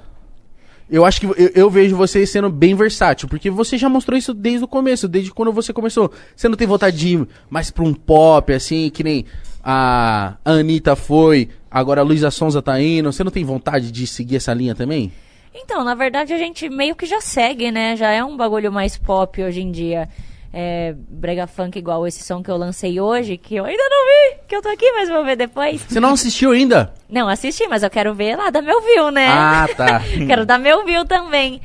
Eu 0.90 1.06
acho 1.06 1.22
que 1.22 1.26
eu, 1.28 1.52
eu 1.54 1.70
vejo 1.70 1.96
você 1.96 2.26
sendo 2.26 2.50
bem 2.50 2.76
versátil, 2.76 3.28
porque 3.28 3.50
você 3.50 3.78
já 3.78 3.88
mostrou 3.88 4.18
isso 4.18 4.34
desde 4.34 4.64
o 4.64 4.68
começo, 4.68 5.08
desde 5.08 5.32
quando 5.32 5.52
você 5.52 5.72
começou. 5.72 6.12
Você 6.36 6.48
não 6.50 6.56
tem 6.56 6.68
vontade 6.68 6.98
de 6.98 7.16
ir 7.16 7.28
mais 7.50 7.70
pra 7.70 7.84
um 7.84 7.94
pop, 7.94 8.52
assim, 8.52 8.90
que 8.90 9.04
nem 9.04 9.26
a 9.64 10.36
Anitta 10.44 10.96
foi, 10.96 11.50
agora 11.70 12.02
a 12.02 12.04
Luísa 12.04 12.32
Sonza 12.32 12.62
tá 12.62 12.80
indo. 12.82 13.12
Você 13.12 13.24
não 13.24 13.32
tem 13.32 13.44
vontade 13.44 13.92
de 13.92 14.08
seguir 14.08 14.38
essa 14.38 14.54
linha 14.54 14.74
também? 14.74 15.12
Então, 15.54 15.84
na 15.84 15.94
verdade, 15.94 16.34
a 16.34 16.38
gente 16.38 16.70
meio 16.70 16.96
que 16.96 17.06
já 17.06 17.22
segue, 17.22 17.72
né? 17.72 17.96
Já 17.96 18.12
é 18.12 18.24
um 18.24 18.36
bagulho 18.36 18.72
mais 18.72 18.98
pop 18.98 19.44
hoje 19.44 19.62
em 19.62 19.72
dia. 19.72 20.10
É, 20.52 20.96
brega 21.08 21.46
funk 21.46 21.78
igual 21.78 22.08
esse 22.08 22.24
som 22.24 22.42
que 22.42 22.50
eu 22.50 22.58
lancei 22.58 23.00
hoje, 23.00 23.38
que 23.38 23.56
eu 23.56 23.66
ainda 23.66 23.84
não 23.88 24.06
vi, 24.06 24.40
que 24.48 24.56
eu 24.56 24.62
tô 24.64 24.70
aqui, 24.70 24.92
mas 24.94 25.08
vou 25.08 25.24
ver 25.24 25.36
depois. 25.36 25.82
Você 25.82 26.00
não 26.00 26.14
assistiu 26.14 26.52
ainda? 26.52 26.92
Não, 27.10 27.28
assisti, 27.28 27.68
mas 27.68 27.82
eu 27.82 27.90
quero 27.90 28.14
ver 28.14 28.36
lá, 28.36 28.52
dar 28.52 28.62
meu 28.62 28.82
view, 28.82 29.10
né? 29.10 29.28
Ah, 29.28 29.68
tá. 29.76 30.00
quero 30.28 30.46
dar 30.46 30.60
meu 30.60 30.86
view 30.86 31.06
também. 31.06 31.60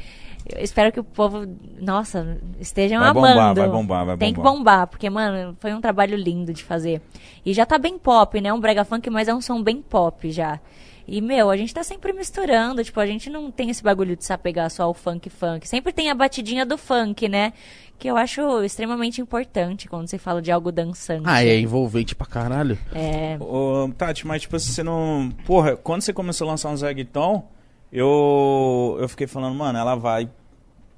Eu 0.55 0.63
espero 0.63 0.91
que 0.93 1.01
o 1.01 1.05
povo, 1.05 1.47
nossa, 1.81 2.39
estejam 2.61 3.01
Vai 3.01 3.09
amando. 3.11 3.27
bombar, 3.29 3.55
vai 3.55 3.69
bombar, 3.69 4.07
vai 4.07 4.17
Tem 4.19 4.33
que 4.33 4.41
bombar. 4.41 4.53
bombar, 4.55 4.87
porque, 4.87 5.09
mano, 5.11 5.57
foi 5.61 5.73
um 5.75 5.81
trabalho 5.81 6.17
lindo 6.17 6.53
de 6.53 6.63
fazer. 6.63 7.01
E 7.45 7.53
já 7.55 7.65
tá 7.65 7.79
bem 7.79 7.99
pop, 7.99 8.39
né? 8.41 8.53
Um 8.53 8.61
brega 8.61 8.85
funk, 8.85 9.09
mas 9.11 9.29
é 9.29 9.35
um 9.35 9.41
som 9.41 9.63
bem 9.63 9.81
pop 9.83 10.31
já. 10.31 10.61
E, 11.07 11.21
meu, 11.21 11.51
a 11.51 11.57
gente 11.57 11.75
tá 11.75 11.85
sempre 11.85 12.13
misturando, 12.13 12.83
tipo, 12.83 12.99
a 12.99 13.07
gente 13.07 13.29
não 13.29 13.51
tem 13.51 13.69
esse 13.69 13.83
bagulho 13.83 14.17
de 14.17 14.25
se 14.25 14.33
apegar 14.33 14.71
só 14.71 14.85
ao 14.85 14.95
funk 14.95 15.29
funk. 15.29 15.69
Sempre 15.69 15.93
tem 15.93 16.11
a 16.11 16.15
batidinha 16.15 16.65
do 16.65 16.79
funk, 16.79 17.29
né? 17.29 17.53
Que 17.99 18.09
eu 18.09 18.17
acho 18.17 18.63
extremamente 18.63 19.21
importante 19.21 19.89
quando 19.89 20.09
você 20.09 20.19
fala 20.19 20.41
de 20.41 20.51
algo 20.51 20.73
dançante. 20.73 21.25
Ah, 21.27 21.45
é 21.45 21.59
envolvente 21.59 22.15
pra 22.15 22.27
caralho. 22.27 22.79
É. 22.93 23.37
Ô, 23.39 23.91
Tati, 23.97 24.27
mas 24.27 24.43
tipo, 24.43 24.59
você 24.59 24.83
não. 24.83 25.31
Porra, 25.45 25.77
quando 25.77 26.01
você 26.03 26.13
começou 26.13 26.49
a 26.49 26.51
lançar 26.53 26.71
um 26.71 26.77
Zegton, 26.77 27.49
eu. 27.93 28.97
Eu 28.99 29.09
fiquei 29.09 29.27
falando, 29.27 29.55
mano, 29.55 29.79
ela 29.79 29.95
vai. 29.95 30.29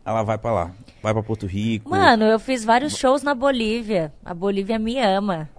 Ela 0.05 0.23
vai 0.23 0.39
pra 0.39 0.53
lá. 0.53 0.71
Vai 1.03 1.13
pra 1.13 1.23
Porto 1.23 1.47
Rico. 1.47 1.91
Mano, 1.91 2.25
eu 2.25 2.39
fiz 2.39 2.65
vários 2.65 2.97
shows 2.97 3.23
na 3.23 3.35
Bolívia. 3.35 4.13
A 4.25 4.33
Bolívia 4.33 4.79
me 4.79 4.99
ama. 4.99 5.51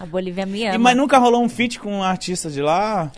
A 0.00 0.04
Bolívia 0.04 0.44
me 0.46 0.64
ama. 0.64 0.74
E, 0.74 0.78
mas 0.78 0.96
nunca 0.96 1.18
rolou 1.18 1.42
um 1.42 1.48
feat 1.48 1.78
com 1.78 1.98
um 1.98 2.02
artista 2.02 2.50
de 2.50 2.60
lá? 2.60 3.12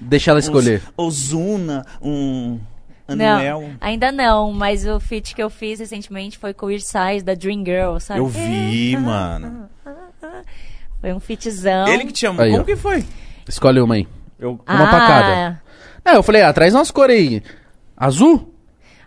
Deixa 0.00 0.30
ela 0.30 0.40
escolher. 0.40 0.82
Um 0.98 1.04
Ozuna, 1.04 1.86
um. 2.00 2.60
Não, 3.08 3.38
Anuel. 3.38 3.70
ainda 3.80 4.12
não, 4.12 4.52
mas 4.52 4.86
o 4.86 5.00
feat 5.00 5.34
que 5.34 5.42
eu 5.42 5.50
fiz 5.50 5.80
recentemente 5.80 6.38
foi 6.38 6.54
com 6.54 6.66
o 6.66 6.70
Irsize 6.70 7.24
da 7.24 7.34
Dream 7.34 7.64
Girl, 7.64 7.98
sabe? 7.98 8.20
Eu 8.20 8.28
vi, 8.28 8.96
mano. 8.96 9.68
Foi 11.00 11.12
um 11.12 11.18
featzão. 11.18 11.88
Ele 11.88 12.04
que 12.04 12.12
te 12.12 12.20
chamou. 12.20 12.44
Aí, 12.44 12.50
Como 12.50 12.62
ó. 12.62 12.64
que 12.64 12.76
foi? 12.76 13.04
Escolhe 13.48 13.80
uma 13.80 13.94
aí. 13.96 14.06
Eu. 14.38 14.52
uma 14.52 14.84
ah, 14.84 14.86
pra 14.86 15.00
cada. 15.00 15.62
Não, 16.04 16.14
eu 16.14 16.22
falei, 16.22 16.42
ah, 16.42 16.52
traz 16.52 16.74
umas 16.74 16.90
cores 16.90 17.16
aí. 17.16 17.42
Azul? 17.96 18.54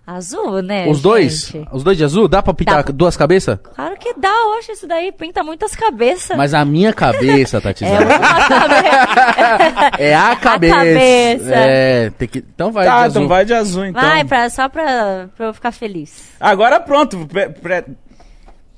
Azul, 0.05 0.61
né? 0.61 0.85
Os 0.89 1.01
dois? 1.01 1.47
gente? 1.47 1.67
Os 1.71 1.81
dois 1.81 1.97
de 1.97 2.03
azul? 2.03 2.27
Dá 2.27 2.43
pra 2.43 2.53
pintar 2.53 2.83
Dá. 2.83 2.91
duas 2.91 3.15
cabeças? 3.15 3.57
Claro 3.73 3.95
que 3.97 4.13
dá, 4.19 4.33
hoje 4.47 4.73
isso 4.73 4.85
daí 4.85 5.13
pinta 5.13 5.41
muitas 5.43 5.73
cabeças. 5.77 6.35
Mas 6.35 6.53
a 6.53 6.65
minha 6.65 6.91
cabeça, 6.91 7.59
Tati. 7.61 7.85
É 7.85 7.97
cabeça. 7.97 9.91
É 9.99 10.15
a 10.15 10.35
cabeça. 10.35 10.75
cabeça. 10.75 11.51
É, 11.55 12.09
tem 12.17 12.27
que... 12.27 12.39
Então 12.39 12.69
vai 12.71 12.85
Tá, 12.85 12.91
de 12.99 13.05
azul. 13.05 13.21
então 13.21 13.27
vai 13.29 13.45
de 13.45 13.53
azul, 13.53 13.85
então. 13.85 14.01
Vai, 14.01 14.25
pra, 14.25 14.49
só 14.49 14.67
pra, 14.67 15.29
pra 15.37 15.45
eu 15.47 15.53
ficar 15.53 15.71
feliz. 15.71 16.31
Agora 16.39 16.79
pronto. 16.81 17.25
Pré, 17.27 17.47
pré, 17.47 17.85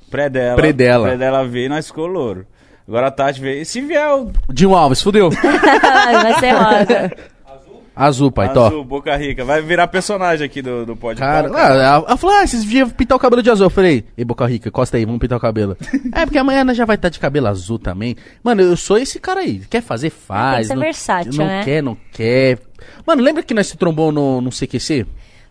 pré 0.08 0.28
dela. 0.28 0.56
Pré 0.56 0.72
dela. 0.72 1.08
Pré 1.08 1.16
dela 1.16 1.44
veio 1.44 1.66
e 1.66 1.68
nós 1.68 1.88
ficou 1.88 2.06
louro. 2.06 2.46
Agora 2.86 3.08
a 3.08 3.10
Tati 3.10 3.40
veio. 3.40 3.66
Se 3.66 3.80
vier 3.80 4.08
o 4.14 4.30
Dinho 4.52 4.74
Alves, 4.76 5.02
fudeu. 5.02 5.28
Vai 5.42 6.38
ser 6.38 6.52
rosa. 6.52 7.12
Azul, 7.96 8.30
pai, 8.30 8.52
tó. 8.52 8.66
azul, 8.66 8.84
Boca 8.84 9.16
Rica, 9.16 9.44
vai 9.44 9.62
virar 9.62 9.88
personagem 9.88 10.44
aqui 10.44 10.60
do, 10.60 10.84
do 10.84 10.94
Pode 10.94 11.18
Cara, 11.18 11.48
Pá, 11.48 11.56
ah, 11.58 11.74
ela, 11.74 11.84
ela 12.06 12.16
falou, 12.16 12.36
ah, 12.36 12.46
vocês 12.46 12.62
deviam 12.62 12.90
pintar 12.90 13.16
o 13.16 13.20
cabelo 13.20 13.42
de 13.42 13.50
azul. 13.50 13.66
Eu 13.66 13.70
falei, 13.70 14.04
ei, 14.16 14.24
Boca 14.24 14.46
Rica, 14.46 14.70
costa 14.70 14.98
aí, 14.98 15.04
vamos 15.06 15.18
pintar 15.18 15.38
o 15.38 15.40
cabelo. 15.40 15.76
é, 16.14 16.26
porque 16.26 16.38
amanhã 16.38 16.62
nós 16.62 16.76
já 16.76 16.84
vai 16.84 16.96
estar 16.96 17.08
de 17.08 17.18
cabelo 17.18 17.46
azul 17.46 17.78
também. 17.78 18.14
Mano, 18.42 18.60
eu 18.60 18.76
sou 18.76 18.98
esse 18.98 19.18
cara 19.18 19.40
aí. 19.40 19.60
Quer 19.70 19.80
fazer, 19.80 20.10
faz. 20.10 20.66
ser 20.66 20.74
não, 20.74 20.82
versátil, 20.82 21.32
não 21.32 21.46
né? 21.46 21.64
quer, 21.64 21.82
não 21.82 21.96
quer. 22.12 22.58
Mano, 23.06 23.22
lembra 23.22 23.42
que 23.42 23.54
nós 23.54 23.66
se 23.66 23.76
trombou 23.76 24.12
no, 24.12 24.40
no 24.40 24.50
CQC? 24.50 25.06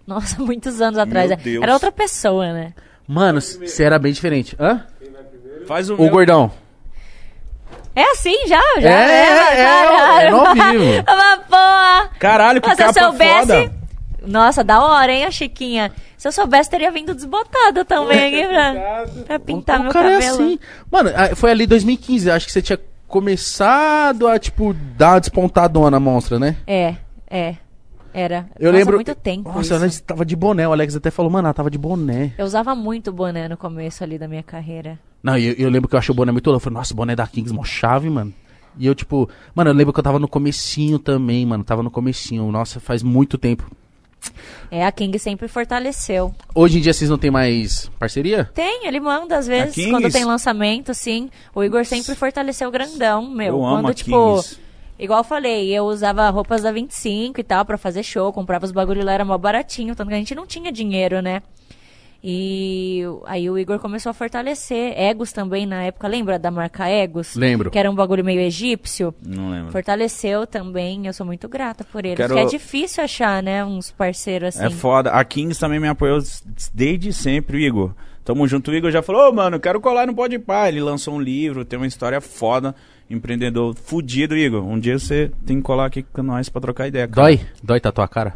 Nossa, 0.05 0.39
muitos 0.43 0.79
anos 0.81 0.99
atrás. 0.99 1.29
Meu 1.29 1.37
né? 1.37 1.43
Deus. 1.43 1.63
Era 1.63 1.73
outra 1.73 1.91
pessoa, 1.91 2.53
né? 2.53 2.73
Mano, 3.07 3.41
você 3.41 3.83
era 3.83 3.99
bem 3.99 4.13
diferente. 4.13 4.55
Hã? 4.59 4.83
Faz 5.65 5.89
o, 5.89 5.95
O 5.95 6.01
meu. 6.01 6.09
gordão. 6.09 6.51
É 7.95 8.11
assim 8.11 8.47
já? 8.47 8.61
Já 8.79 8.89
É, 8.89 9.21
é, 9.21 9.63
caralho. 9.63 10.27
é 10.27 10.31
no 10.31 10.37
ao 10.45 10.53
vivo. 10.53 11.03
Uma 11.07 11.37
porra. 11.37 12.09
Caralho, 12.19 12.61
que 12.61 12.75
Se 12.75 12.83
eu 12.83 12.87
capa 12.87 12.99
soubesse... 13.01 13.47
foda. 13.47 13.71
Nossa, 14.25 14.63
da 14.63 14.83
hora, 14.83 15.11
hein, 15.11 15.23
a 15.25 15.31
Chiquinha? 15.31 15.91
Se 16.17 16.27
eu 16.27 16.31
soubesse, 16.31 16.69
teria 16.69 16.91
vindo 16.91 17.13
desbotada 17.13 17.85
também 17.85 18.25
aqui 18.41 18.47
pra, 18.47 19.05
pra 19.25 19.39
pintar 19.39 19.79
o 19.79 19.83
meu 19.83 19.91
cara 19.91 20.11
cabelo. 20.13 20.23
é 20.23 20.27
assim. 20.27 20.59
Mano, 20.91 21.11
ah, 21.15 21.35
foi 21.35 21.51
ali 21.51 21.67
2015, 21.67 22.31
acho 22.31 22.45
que 22.47 22.51
você 22.51 22.61
tinha 22.61 22.79
começado 23.07 24.27
a, 24.27 24.39
tipo, 24.39 24.73
dar 24.97 25.13
uma 25.13 25.19
despontadona 25.19 25.99
monstra, 25.99 26.39
né? 26.39 26.55
É, 26.65 26.95
é. 27.29 27.55
Era. 28.13 28.47
Eu 28.57 28.71
Nossa, 28.71 28.77
lembro. 28.79 28.95
muito 28.97 29.13
tempo 29.13 29.49
Nossa, 29.49 29.61
isso. 29.61 29.73
ela 29.73 29.89
tava 30.07 30.25
de 30.25 30.35
boné. 30.37 30.65
O 30.67 30.71
Alex 30.71 30.95
até 30.95 31.11
falou, 31.11 31.29
mano, 31.29 31.47
ela 31.47 31.53
tava 31.53 31.69
de 31.69 31.77
boné. 31.77 32.31
Eu 32.37 32.45
usava 32.45 32.73
muito 32.73 33.11
boné 33.11 33.49
no 33.49 33.57
começo 33.57 34.03
ali 34.05 34.17
da 34.17 34.25
minha 34.25 34.41
carreira. 34.41 34.97
Não, 35.25 35.35
eu, 35.39 35.53
eu 35.53 35.71
lembro 35.71 35.89
que 35.89 35.95
eu 35.95 35.97
achei 35.97 36.13
o 36.13 36.15
boné 36.15 36.31
muito 36.31 36.45
louco. 36.45 36.57
Eu 36.57 36.63
falei, 36.63 36.77
nossa, 36.77 36.93
boné 36.93 37.15
da 37.15 37.25
Kings, 37.25 37.51
mó 37.51 37.63
chave, 37.63 38.07
mano. 38.11 38.31
E 38.77 38.85
eu, 38.85 38.93
tipo, 38.93 39.27
mano, 39.55 39.71
eu 39.71 39.73
lembro 39.73 39.91
que 39.91 39.99
eu 39.99 40.03
tava 40.03 40.19
no 40.19 40.27
comecinho 40.27 40.99
também, 40.99 41.43
mano. 41.47 41.63
Tava 41.63 41.81
no 41.81 41.89
comecinho. 41.89 42.51
Nossa, 42.51 42.79
faz 42.79 43.01
muito 43.01 43.35
tempo. 43.35 43.67
É, 44.69 44.85
a 44.85 44.91
King 44.91 45.17
sempre 45.17 45.47
fortaleceu. 45.47 46.31
Hoje 46.53 46.77
em 46.77 46.81
dia 46.81 46.93
vocês 46.93 47.09
não 47.09 47.17
tem 47.17 47.31
mais 47.31 47.89
parceria? 47.97 48.51
Tem, 48.53 48.85
ele 48.85 48.99
manda 48.99 49.35
às 49.35 49.47
vezes, 49.47 49.73
Kings? 49.73 49.89
quando 49.89 50.11
tem 50.11 50.25
lançamento, 50.25 50.93
sim. 50.93 51.31
O 51.55 51.63
Igor 51.63 51.85
sempre 51.85 52.13
fortaleceu 52.13 52.69
grandão, 52.69 53.27
meu. 53.27 53.47
Eu 53.47 53.59
quando, 53.59 53.77
amo 53.79 53.87
a 53.87 53.93
tipo, 53.95 54.35
Kings. 54.35 54.59
igual 54.99 55.21
eu 55.21 55.23
falei, 55.23 55.71
eu 55.71 55.85
usava 55.85 56.29
roupas 56.29 56.61
da 56.61 56.71
25 56.71 57.39
e 57.39 57.43
tal 57.43 57.65
pra 57.65 57.79
fazer 57.79 58.03
show, 58.03 58.31
comprava 58.31 58.65
os 58.65 58.71
bagulho 58.71 59.03
lá, 59.03 59.13
era 59.13 59.25
mó 59.25 59.37
baratinho, 59.37 59.95
tanto 59.95 60.07
que 60.09 60.15
a 60.15 60.17
gente 60.17 60.35
não 60.35 60.45
tinha 60.45 60.71
dinheiro, 60.71 61.19
né? 61.21 61.41
E 62.27 63.03
aí 63.27 63.47
o 63.47 63.55
Igor 63.55 63.77
começou 63.77 64.09
a 64.09 64.13
fortalecer. 64.13 64.99
Egos 64.99 65.31
também 65.31 65.67
na 65.67 65.83
época, 65.83 66.07
lembra 66.07 66.39
da 66.39 66.49
marca 66.49 66.87
Egos? 66.89 67.35
Lembro. 67.35 67.69
Que 67.69 67.77
era 67.77 67.89
um 67.91 67.93
bagulho 67.93 68.25
meio 68.25 68.41
egípcio. 68.41 69.13
Não 69.23 69.51
lembro. 69.51 69.71
Fortaleceu 69.71 70.47
também, 70.47 71.05
eu 71.05 71.13
sou 71.13 71.23
muito 71.23 71.47
grata 71.47 71.83
por 71.83 72.03
ele. 72.03 72.15
Quero- 72.15 72.33
Porque 72.33 72.47
é 72.47 72.49
difícil 72.49 73.03
achar, 73.03 73.43
né, 73.43 73.63
uns 73.63 73.91
parceiros 73.91 74.55
assim. 74.57 74.65
É 74.65 74.69
foda. 74.71 75.11
A 75.11 75.23
Kings 75.23 75.59
também 75.59 75.79
me 75.79 75.87
apoiou 75.87 76.17
desde 76.73 77.13
sempre, 77.13 77.63
Igor. 77.63 77.91
Tamo 78.23 78.47
junto, 78.47 78.71
o 78.71 78.73
Igor 78.73 78.89
já 78.89 79.03
falou, 79.03 79.29
ô 79.29 79.31
mano, 79.31 79.57
eu 79.57 79.59
quero 79.59 79.79
colar 79.79 80.07
no 80.07 80.15
Pode 80.15 80.39
Pá. 80.39 80.67
Ele 80.67 80.81
lançou 80.81 81.13
um 81.13 81.21
livro, 81.21 81.63
tem 81.63 81.77
uma 81.77 81.85
história 81.85 82.19
foda. 82.19 82.73
Empreendedor 83.07 83.75
fudido, 83.75 84.35
Igor. 84.35 84.65
Um 84.65 84.79
dia 84.79 84.97
você 84.97 85.31
tem 85.45 85.57
que 85.57 85.61
colar 85.61 85.85
aqui 85.85 86.01
com 86.01 86.23
nós 86.23 86.49
pra 86.49 86.59
trocar 86.59 86.87
ideia. 86.87 87.07
cara. 87.07 87.27
Dói? 87.27 87.39
Dói 87.63 87.79
tatuar 87.79 88.05
a 88.05 88.07
cara? 88.07 88.33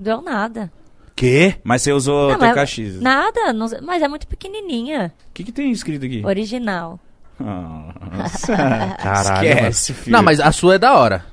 Deu 0.00 0.20
nada. 0.20 0.72
Quê? 1.16 1.56
Mas 1.62 1.82
você 1.82 1.92
usou 1.92 2.36
Não, 2.36 2.38
TKX. 2.38 2.96
O 2.98 3.02
Nada, 3.02 3.52
não- 3.52 3.68
mas 3.82 4.02
é 4.02 4.08
muito 4.08 4.26
pequenininha. 4.26 5.12
que, 5.32 5.44
que 5.44 5.52
tem 5.52 5.70
escrito 5.70 6.04
aqui? 6.04 6.22
Original. 6.24 6.98
Nossa. 7.38 8.56
Caralho. 8.98 9.48
Esquece, 9.48 9.94
filho. 9.94 10.12
Não, 10.16 10.22
mas 10.22 10.40
a 10.40 10.50
sua 10.52 10.74
é 10.74 10.78
da 10.78 10.94
hora. 10.98 11.24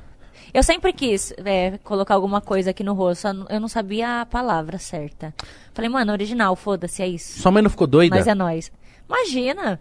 Eu 0.53 0.63
sempre 0.63 0.91
quis 0.91 1.33
é, 1.45 1.77
colocar 1.83 2.13
alguma 2.15 2.41
coisa 2.41 2.71
aqui 2.71 2.83
no 2.83 2.93
rosto, 2.93 3.25
eu 3.49 3.59
não 3.59 3.69
sabia 3.69 4.21
a 4.21 4.25
palavra 4.25 4.77
certa. 4.77 5.33
Falei, 5.73 5.89
mano, 5.89 6.11
original, 6.11 6.55
foda-se, 6.57 7.01
é 7.01 7.07
isso. 7.07 7.39
Sua 7.39 7.51
mãe 7.51 7.63
não 7.63 7.69
ficou 7.69 7.87
doida? 7.87 8.15
Mas 8.17 8.27
é 8.27 8.35
nóis. 8.35 8.69
Imagina! 9.07 9.79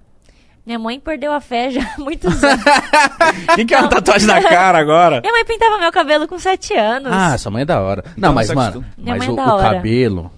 Minha 0.67 0.79
mãe 0.79 1.01
perdeu 1.01 1.33
a 1.33 1.41
fé 1.41 1.71
já 1.71 1.81
há 1.83 2.01
muitos 2.01 2.33
anos. 2.45 2.65
O 3.53 3.55
que, 3.57 3.65
que 3.65 3.75
é 3.75 3.79
uma 3.79 3.89
tatuagem 3.89 4.27
na 4.29 4.41
cara 4.43 4.79
agora? 4.79 5.21
Minha 5.21 5.33
mãe 5.33 5.45
pintava 5.45 5.79
meu 5.79 5.91
cabelo 5.91 6.29
com 6.29 6.39
7 6.39 6.75
anos. 6.75 7.11
Ah, 7.13 7.37
sua 7.39 7.51
mãe 7.51 7.63
é 7.63 7.65
da 7.65 7.81
hora. 7.81 8.03
Não, 8.17 8.31
Então, 8.31 8.35
mas, 8.35 8.51
mano. 8.53 8.85
Minha 8.97 9.17
mas 9.17 9.27
mãe 9.27 9.31
o, 9.31 9.33
é 9.33 9.37
da 9.37 9.47
o 9.55 9.57
hora. 9.59 9.75
cabelo. 9.77 10.31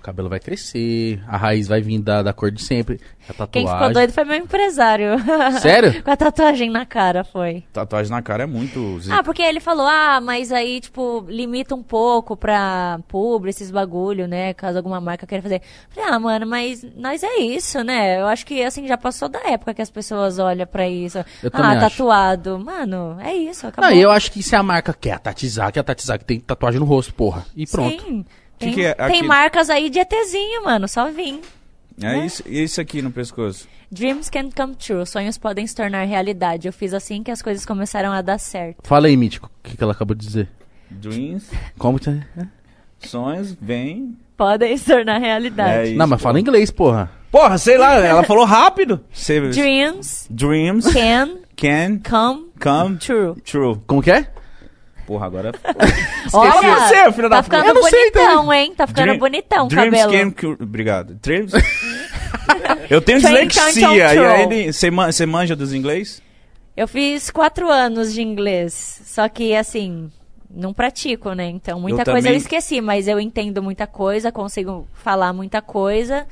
O 0.00 0.02
cabelo 0.02 0.30
vai 0.30 0.40
crescer, 0.40 1.22
a 1.28 1.36
raiz 1.36 1.68
vai 1.68 1.82
vir 1.82 2.00
da, 2.00 2.22
da 2.22 2.32
cor 2.32 2.50
de 2.50 2.62
sempre. 2.62 2.98
A 3.28 3.34
tatuagem. 3.34 3.50
Quem 3.52 3.68
ficou 3.68 3.92
doido 3.92 4.12
foi 4.14 4.24
meu 4.24 4.36
empresário. 4.36 5.10
Sério? 5.60 6.02
com 6.02 6.10
a 6.10 6.16
tatuagem 6.16 6.70
na 6.70 6.86
cara, 6.86 7.22
foi. 7.22 7.64
Tatuagem 7.70 8.10
na 8.10 8.22
cara 8.22 8.44
é 8.44 8.46
muito. 8.46 8.98
Ah, 9.10 9.22
porque 9.22 9.42
ele 9.42 9.60
falou, 9.60 9.86
ah, 9.86 10.18
mas 10.18 10.50
aí, 10.52 10.80
tipo, 10.80 11.26
limita 11.28 11.74
um 11.74 11.82
pouco 11.82 12.34
pra 12.34 12.98
publi, 13.08 13.50
esses 13.50 13.70
bagulho, 13.70 14.26
né? 14.26 14.54
Caso 14.54 14.78
alguma 14.78 15.02
marca 15.02 15.26
queira 15.26 15.42
fazer. 15.42 15.60
Falei, 15.90 16.10
ah, 16.10 16.18
mano, 16.18 16.46
mas 16.46 16.82
nós 16.96 17.22
é 17.22 17.36
isso, 17.36 17.84
né? 17.84 18.22
Eu 18.22 18.26
acho 18.26 18.46
que, 18.46 18.64
assim, 18.64 18.88
já 18.88 18.96
passou 18.96 19.28
da 19.28 19.40
época 19.50 19.74
que 19.74 19.82
as 19.82 19.90
pessoas 19.90 20.38
olham 20.38 20.66
pra 20.66 20.88
isso. 20.88 21.18
Eu 21.42 21.50
ah, 21.52 21.58
também 21.58 21.76
acho. 21.76 21.90
tatuado. 21.90 22.58
Mano, 22.58 23.18
é 23.20 23.34
isso, 23.34 23.66
acabou. 23.66 23.90
Não, 23.90 23.94
e 23.94 24.00
eu 24.00 24.10
acho 24.10 24.32
que 24.32 24.42
se 24.42 24.56
a 24.56 24.62
marca 24.62 24.94
quer 24.94 25.12
a 25.12 25.18
Tatizak, 25.18 25.78
a 25.78 25.84
Tatizak 25.84 26.24
tem 26.24 26.40
tatuagem 26.40 26.80
no 26.80 26.86
rosto, 26.86 27.12
porra. 27.12 27.44
E 27.54 27.66
pronto. 27.66 28.02
Sim. 28.02 28.24
Que 28.60 28.66
Tem, 28.66 28.74
que 28.74 28.84
é 28.84 28.94
tem 28.94 29.22
marcas 29.22 29.70
aí 29.70 29.88
de 29.88 29.98
ETzinho, 29.98 30.62
mano, 30.64 30.86
só 30.86 31.10
vim. 31.10 31.40
É 32.02 32.26
isso, 32.26 32.42
isso 32.46 32.78
aqui 32.78 33.00
no 33.00 33.10
pescoço. 33.10 33.66
Dreams 33.90 34.28
can 34.30 34.50
come 34.54 34.74
true, 34.76 35.06
sonhos 35.06 35.38
podem 35.38 35.66
se 35.66 35.74
tornar 35.74 36.04
realidade. 36.04 36.68
Eu 36.68 36.72
fiz 36.72 36.92
assim 36.92 37.22
que 37.22 37.30
as 37.30 37.40
coisas 37.40 37.64
começaram 37.64 38.12
a 38.12 38.20
dar 38.20 38.38
certo. 38.38 38.86
Fala 38.86 39.06
aí, 39.06 39.16
Mítico, 39.16 39.46
o 39.64 39.68
que, 39.68 39.76
que 39.78 39.82
ela 39.82 39.92
acabou 39.92 40.14
de 40.14 40.26
dizer? 40.26 40.48
Dreams, 40.90 41.50
Como 41.78 41.98
que... 41.98 42.20
sonhos, 43.00 43.56
vem. 43.58 44.14
Podem 44.36 44.76
se 44.76 44.84
tornar 44.84 45.18
realidade. 45.18 45.72
É 45.72 45.86
isso, 45.88 45.96
Não, 45.96 46.06
mas 46.06 46.18
pô. 46.20 46.24
fala 46.24 46.38
inglês, 46.38 46.70
porra. 46.70 47.10
Porra, 47.30 47.56
sei 47.56 47.78
lá, 47.78 47.94
ela 48.04 48.22
falou 48.24 48.44
rápido. 48.44 49.00
Dreams 49.52 50.26
Dreams 50.28 50.92
can 50.92 51.38
can 51.56 51.98
come 51.98 52.46
come 52.60 52.96
true. 52.98 53.34
true. 53.42 53.80
Como 53.86 54.02
que 54.02 54.10
é? 54.10 54.30
Porra, 55.10 55.26
agora. 55.26 55.52
Olha, 56.32 56.52
você, 56.86 57.12
filho 57.12 57.28
da 57.28 57.36
tá 57.38 57.42
puta. 57.42 57.56
ficando 57.56 57.66
Eu 57.66 57.74
não 57.74 57.82
sei 57.90 58.10
bonitão, 58.12 58.52
hein? 58.52 58.74
Tá 58.76 58.86
ficando 58.86 59.06
Dream- 59.06 59.18
bonitão 59.18 59.64
o 59.64 59.68
Dreams 59.68 60.00
cabelo. 60.02 60.12
can 60.12 60.30
cure. 60.30 60.62
Obrigado. 60.62 61.14
Dreams. 61.20 61.52
Eu 62.88 63.00
tenho 63.00 63.20
Train, 63.20 63.48
dislexia. 63.48 63.88
E 63.96 64.02
aí, 64.02 64.16
control. 64.46 64.72
você 64.72 64.90
man- 64.90 65.10
você 65.10 65.26
manja 65.26 65.56
dos 65.56 65.72
inglês? 65.74 66.22
Eu 66.76 66.86
fiz 66.86 67.28
quatro 67.28 67.68
anos 67.68 68.14
de 68.14 68.22
inglês, 68.22 69.02
só 69.04 69.28
que 69.28 69.52
assim, 69.54 70.08
não 70.48 70.72
pratico, 70.72 71.32
né? 71.32 71.46
Então 71.48 71.80
muita 71.80 72.02
Eu 72.02 72.04
coisa 72.04 72.18
eu 72.28 72.30
também- 72.30 72.36
esqueci, 72.38 72.80
mas 72.80 73.08
eu 73.08 73.18
entendo 73.18 73.60
muita 73.60 73.88
coisa, 73.88 74.30
consigo 74.30 74.86
falar 74.94 75.32
muita 75.32 75.60
coisa. 75.60 76.24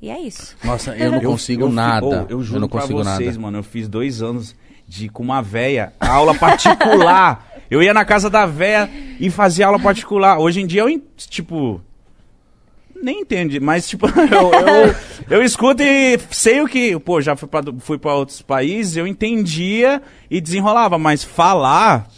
E 0.00 0.10
é 0.10 0.20
isso. 0.20 0.58
Nossa, 0.62 0.94
eu 0.94 1.10
não 1.10 1.20
consigo 1.24 1.68
fi- 1.68 1.74
nada. 1.74 2.06
oh, 2.06 2.26
eu 2.32 2.42
juro 2.42 2.60
não 2.60 2.68
pra 2.68 2.82
consigo 2.82 3.02
vocês, 3.02 3.28
nada. 3.28 3.40
mano. 3.40 3.56
Eu 3.58 3.62
fiz 3.62 3.88
dois 3.88 4.20
anos 4.20 4.54
de 4.86 5.08
com 5.08 5.22
uma 5.22 5.40
véia, 5.40 5.92
aula 5.98 6.34
particular. 6.34 7.48
Eu 7.72 7.82
ia 7.82 7.94
na 7.94 8.04
casa 8.04 8.28
da 8.28 8.44
véia 8.44 8.90
e 9.18 9.30
fazia 9.30 9.64
aula 9.64 9.78
particular. 9.78 10.38
Hoje 10.38 10.60
em 10.60 10.66
dia 10.66 10.82
eu, 10.82 11.02
tipo. 11.16 11.80
Nem 13.02 13.22
entende, 13.22 13.58
mas 13.58 13.88
tipo, 13.88 14.06
eu, 14.30 14.52
eu, 14.52 14.94
eu 15.38 15.42
escuto 15.42 15.82
e 15.82 16.18
sei 16.30 16.60
o 16.60 16.68
que. 16.68 16.98
Pô, 17.00 17.18
já 17.22 17.34
fui 17.34 17.48
pra, 17.48 17.62
fui 17.78 17.96
pra 17.96 18.14
outros 18.14 18.42
países, 18.42 18.98
eu 18.98 19.06
entendia 19.06 20.02
e 20.30 20.38
desenrolava, 20.38 20.98
mas 20.98 21.24
falar, 21.24 22.10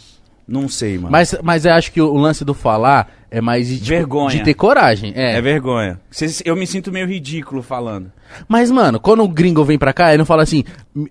não 0.47 0.69
sei, 0.69 0.97
mano. 0.97 1.09
Mas, 1.11 1.35
mas 1.41 1.65
eu 1.65 1.73
acho 1.73 1.91
que 1.91 1.99
o, 2.01 2.13
lance 2.15 2.45
do 2.45 2.53
falar 2.53 3.11
é 3.31 3.41
mais 3.41 3.67
de, 3.67 3.75
tipo, 3.77 3.87
Vergonha. 3.87 4.29
de 4.29 4.43
ter 4.43 4.53
coragem. 4.53 5.11
É. 5.15 5.37
É 5.37 5.41
vergonha. 5.41 5.99
Cês- 6.11 6.41
Eu 6.45 6.55
me 6.55 6.67
sinto 6.67 6.91
meio 6.91 7.07
ridículo 7.07 7.61
falando. 7.63 8.11
Mas, 8.47 8.69
mano, 8.69 8.99
quando 8.99 9.23
o 9.23 9.27
gringo 9.27 9.63
vem 9.63 9.77
pra 9.77 9.91
cá, 9.93 10.09
ele 10.09 10.19
não 10.19 10.25
fala 10.25 10.43
assim, 10.43 10.63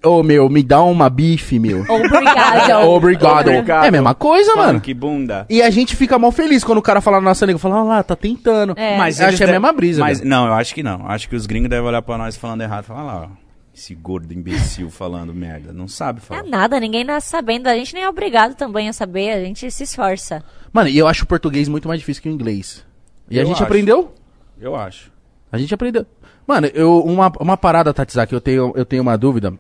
ô 0.05 0.23
meu, 0.23 0.48
me 0.48 0.62
dá 0.62 0.82
uma 0.82 1.11
bife, 1.11 1.59
meu. 1.59 1.85
Obrigado. 1.89 2.89
Obrigado. 2.89 3.85
É 3.85 3.89
a 3.89 3.90
mesma 3.90 4.15
coisa, 4.15 4.55
mano. 4.56 4.81
Que 4.81 4.94
bunda. 4.94 5.47
E 5.51 5.61
a 5.62 5.70
gente 5.70 5.97
fica 5.97 6.19
mal 6.19 6.31
feliz 6.32 6.62
quando 6.62 6.78
o 6.78 6.82
cara 6.82 7.01
fala 7.01 7.19
na 7.20 7.31
nossa 7.31 7.44
língua. 7.44 7.59
Fala, 7.59 7.77
ah 7.78 7.82
lá, 7.82 8.02
tá 8.02 8.15
tentando. 8.16 8.74
É. 8.77 8.97
Mas 8.97 9.19
eles 9.19 9.31
acho 9.31 9.39
que 9.39 9.44
é 9.44 9.48
a 9.48 9.52
mesma 9.52 9.73
brisa. 9.73 10.01
Mas 10.01 10.20
não, 10.20 10.47
eu 10.47 10.55
acho 10.55 10.74
que 10.74 10.82
não. 10.82 11.06
Acho 11.09 11.28
que 11.28 11.36
os 11.36 11.47
gringos 11.47 11.69
devem 11.70 11.86
olhar 11.86 12.02
pra 12.02 12.16
nós 12.19 12.36
falando 12.36 12.62
errado. 12.62 12.85
Falar 12.85 13.02
lá, 13.02 13.28
ó. 13.31 13.44
Esse 13.74 13.94
gordo 13.94 14.32
imbecil 14.32 14.88
falando 14.88 15.34
merda. 15.34 15.72
Não 15.72 15.88
sabe 15.88 16.20
É 16.20 16.22
falar. 16.22 16.42
nada, 16.44 16.78
ninguém 16.78 17.02
nasce 17.02 17.28
sabendo. 17.28 17.66
A 17.66 17.74
gente 17.74 17.92
nem 17.94 18.05
é 18.05 18.09
obrigado 18.09 18.55
também 18.55 18.88
a 18.88 18.92
saber, 18.92 19.32
a 19.32 19.40
gente 19.44 19.68
se 19.70 19.82
esforça. 19.82 20.44
Mano, 20.72 20.88
e 20.88 20.96
eu 20.96 21.09
acho 21.09 21.24
o 21.24 21.26
português 21.26 21.68
muito 21.68 21.88
mais 21.88 21.98
difícil 21.98 22.22
que 22.22 22.28
o 22.28 22.32
inglês. 22.32 22.84
E 23.28 23.38
a 23.38 23.42
Eu 23.42 23.46
gente 23.46 23.55
acho. 23.56 23.64
aprendeu. 23.64 24.14
Eu 24.60 24.76
acho. 24.76 25.10
A 25.51 25.59
gente 25.59 25.74
aprendeu. 25.74 26.06
Mano, 26.46 26.68
eu, 26.68 27.01
uma, 27.05 27.32
uma 27.40 27.56
parada, 27.56 27.92
Tatizak, 27.92 28.32
eu 28.32 28.40
tenho, 28.40 28.72
eu 28.76 28.84
tenho 28.84 29.02
uma 29.02 29.16
dúvida. 29.18 29.52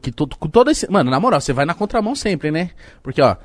Que 0.00 0.12
todo, 0.12 0.36
com 0.36 0.48
todo 0.48 0.70
esse. 0.70 0.90
Mano, 0.90 1.10
na 1.10 1.18
moral, 1.18 1.40
você 1.40 1.52
vai 1.52 1.64
na 1.66 1.74
contramão 1.74 2.14
sempre, 2.14 2.50
né? 2.50 2.70
Porque, 3.02 3.20
ó. 3.20 3.36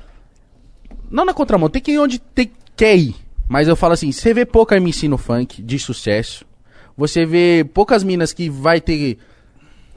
Não 1.10 1.24
na 1.24 1.34
contramão, 1.34 1.68
tem 1.68 1.82
que 1.82 1.92
ir 1.92 1.98
onde 1.98 2.18
tem, 2.18 2.50
quer 2.76 2.96
ir. 2.96 3.16
Mas 3.48 3.66
eu 3.66 3.74
falo 3.74 3.94
assim, 3.94 4.12
você 4.12 4.32
vê 4.32 4.46
pouca 4.46 4.76
MC 4.76 5.08
no 5.08 5.18
funk 5.18 5.60
de 5.60 5.78
sucesso. 5.78 6.44
Você 6.96 7.26
vê 7.26 7.64
poucas 7.74 8.04
minas 8.04 8.32
que 8.32 8.48
vai 8.48 8.80
ter. 8.80 9.18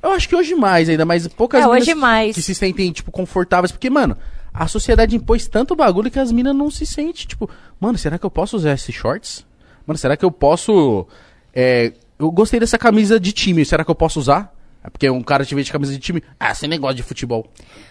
Eu 0.03 0.11
acho 0.11 0.27
que 0.27 0.35
hoje 0.35 0.53
mais 0.53 0.89
ainda, 0.89 1.05
mas 1.05 1.27
poucas 1.29 1.63
É, 1.63 1.67
hoje 1.67 1.95
mais. 1.95 2.35
que 2.35 2.41
se 2.41 2.53
sentem, 2.53 2.91
tipo, 2.91 3.09
confortáveis. 3.09 3.71
Porque, 3.71 3.89
mano, 3.89 4.17
a 4.53 4.67
sociedade 4.67 5.15
impôs 5.15 5.47
tanto 5.47 5.75
bagulho 5.75 6.11
que 6.11 6.19
as 6.19 6.31
minas 6.31 6.53
não 6.55 6.69
se 6.69 6.85
sentem, 6.85 7.25
tipo, 7.25 7.49
mano, 7.79 7.97
será 7.97 8.19
que 8.19 8.25
eu 8.25 8.29
posso 8.29 8.57
usar 8.57 8.73
esses 8.73 8.93
shorts? 8.93 9.45
Mano, 9.87 9.97
será 9.97 10.17
que 10.17 10.25
eu 10.25 10.29
posso. 10.31 11.07
é, 11.55 11.93
eu 12.19 12.29
gostei 12.31 12.59
dessa 12.59 12.77
camisa 12.77 13.19
de 13.19 13.31
time, 13.31 13.65
será 13.65 13.83
que 13.85 13.89
eu 13.91 13.95
posso 13.95 14.19
usar? 14.19 14.53
É 14.83 14.89
porque 14.89 15.09
um 15.09 15.23
cara 15.23 15.45
te 15.45 15.55
vê 15.55 15.63
de 15.63 15.71
camisa 15.71 15.93
de 15.93 15.99
time. 15.99 16.21
Ah, 16.37 16.53
você 16.53 16.67
nem 16.67 16.77
gosta 16.79 16.95
de 16.95 17.03
futebol. 17.03 17.47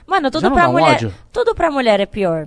Mano, 0.07 0.27
Já 0.27 0.31
tudo 0.33 0.43
não 0.45 0.53
pra 0.53 0.69
um 0.69 0.73
mulher. 0.73 0.95
ódio? 0.97 1.15
Tudo 1.33 1.55
pra 1.55 1.71
mulher 1.71 1.99
é 2.01 2.05
pior. 2.07 2.47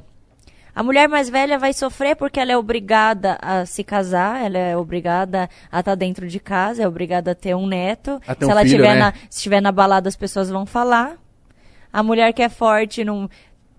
A 0.76 0.84
mulher 0.84 1.08
mais 1.08 1.30
velha 1.30 1.58
vai 1.58 1.72
sofrer 1.72 2.18
porque 2.18 2.38
ela 2.38 2.52
é 2.52 2.58
obrigada 2.58 3.38
a 3.42 3.66
se 3.66 3.82
casar, 3.82 4.44
ela 4.44 4.58
é 4.58 4.76
obrigada 4.76 5.50
a 5.72 5.80
estar 5.80 5.96
dentro 5.96 6.28
de 6.28 6.38
casa, 6.38 6.84
é 6.84 6.88
obrigada 6.88 7.32
a 7.32 7.36
ter 7.36 7.56
um 7.56 7.66
neto. 7.66 8.22
A 8.28 8.36
ter 8.36 8.44
se 8.44 8.50
um 8.50 8.52
ela 8.52 8.62
filho, 8.62 8.76
tiver 8.76 8.94
né? 8.94 9.00
na, 9.00 9.14
se 9.30 9.38
estiver 9.38 9.62
na 9.62 9.72
balada, 9.72 10.10
as 10.10 10.18
pessoas 10.18 10.50
vão 10.50 10.66
falar. 10.66 11.18
A 11.94 12.04
mulher 12.04 12.34
que 12.34 12.42
é 12.42 12.50
forte 12.50 13.06
não 13.06 13.30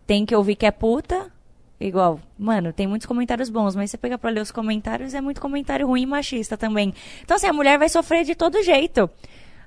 tem 0.06 0.24
que 0.24 0.34
ouvir 0.34 0.56
que 0.56 0.64
é 0.64 0.70
puta. 0.70 1.30
Igual, 1.78 2.18
mano, 2.38 2.72
tem 2.72 2.86
muitos 2.86 3.06
comentários 3.06 3.50
bons, 3.50 3.76
mas 3.76 3.90
você 3.90 3.98
pega 3.98 4.16
pra 4.16 4.30
ler 4.30 4.40
os 4.40 4.50
comentários, 4.50 5.12
é 5.12 5.20
muito 5.20 5.38
comentário 5.38 5.86
ruim 5.86 6.04
e 6.04 6.06
machista 6.06 6.56
também. 6.56 6.94
Então, 7.22 7.36
assim, 7.36 7.46
a 7.46 7.52
mulher 7.52 7.78
vai 7.78 7.90
sofrer 7.90 8.24
de 8.24 8.34
todo 8.34 8.62
jeito. 8.62 9.10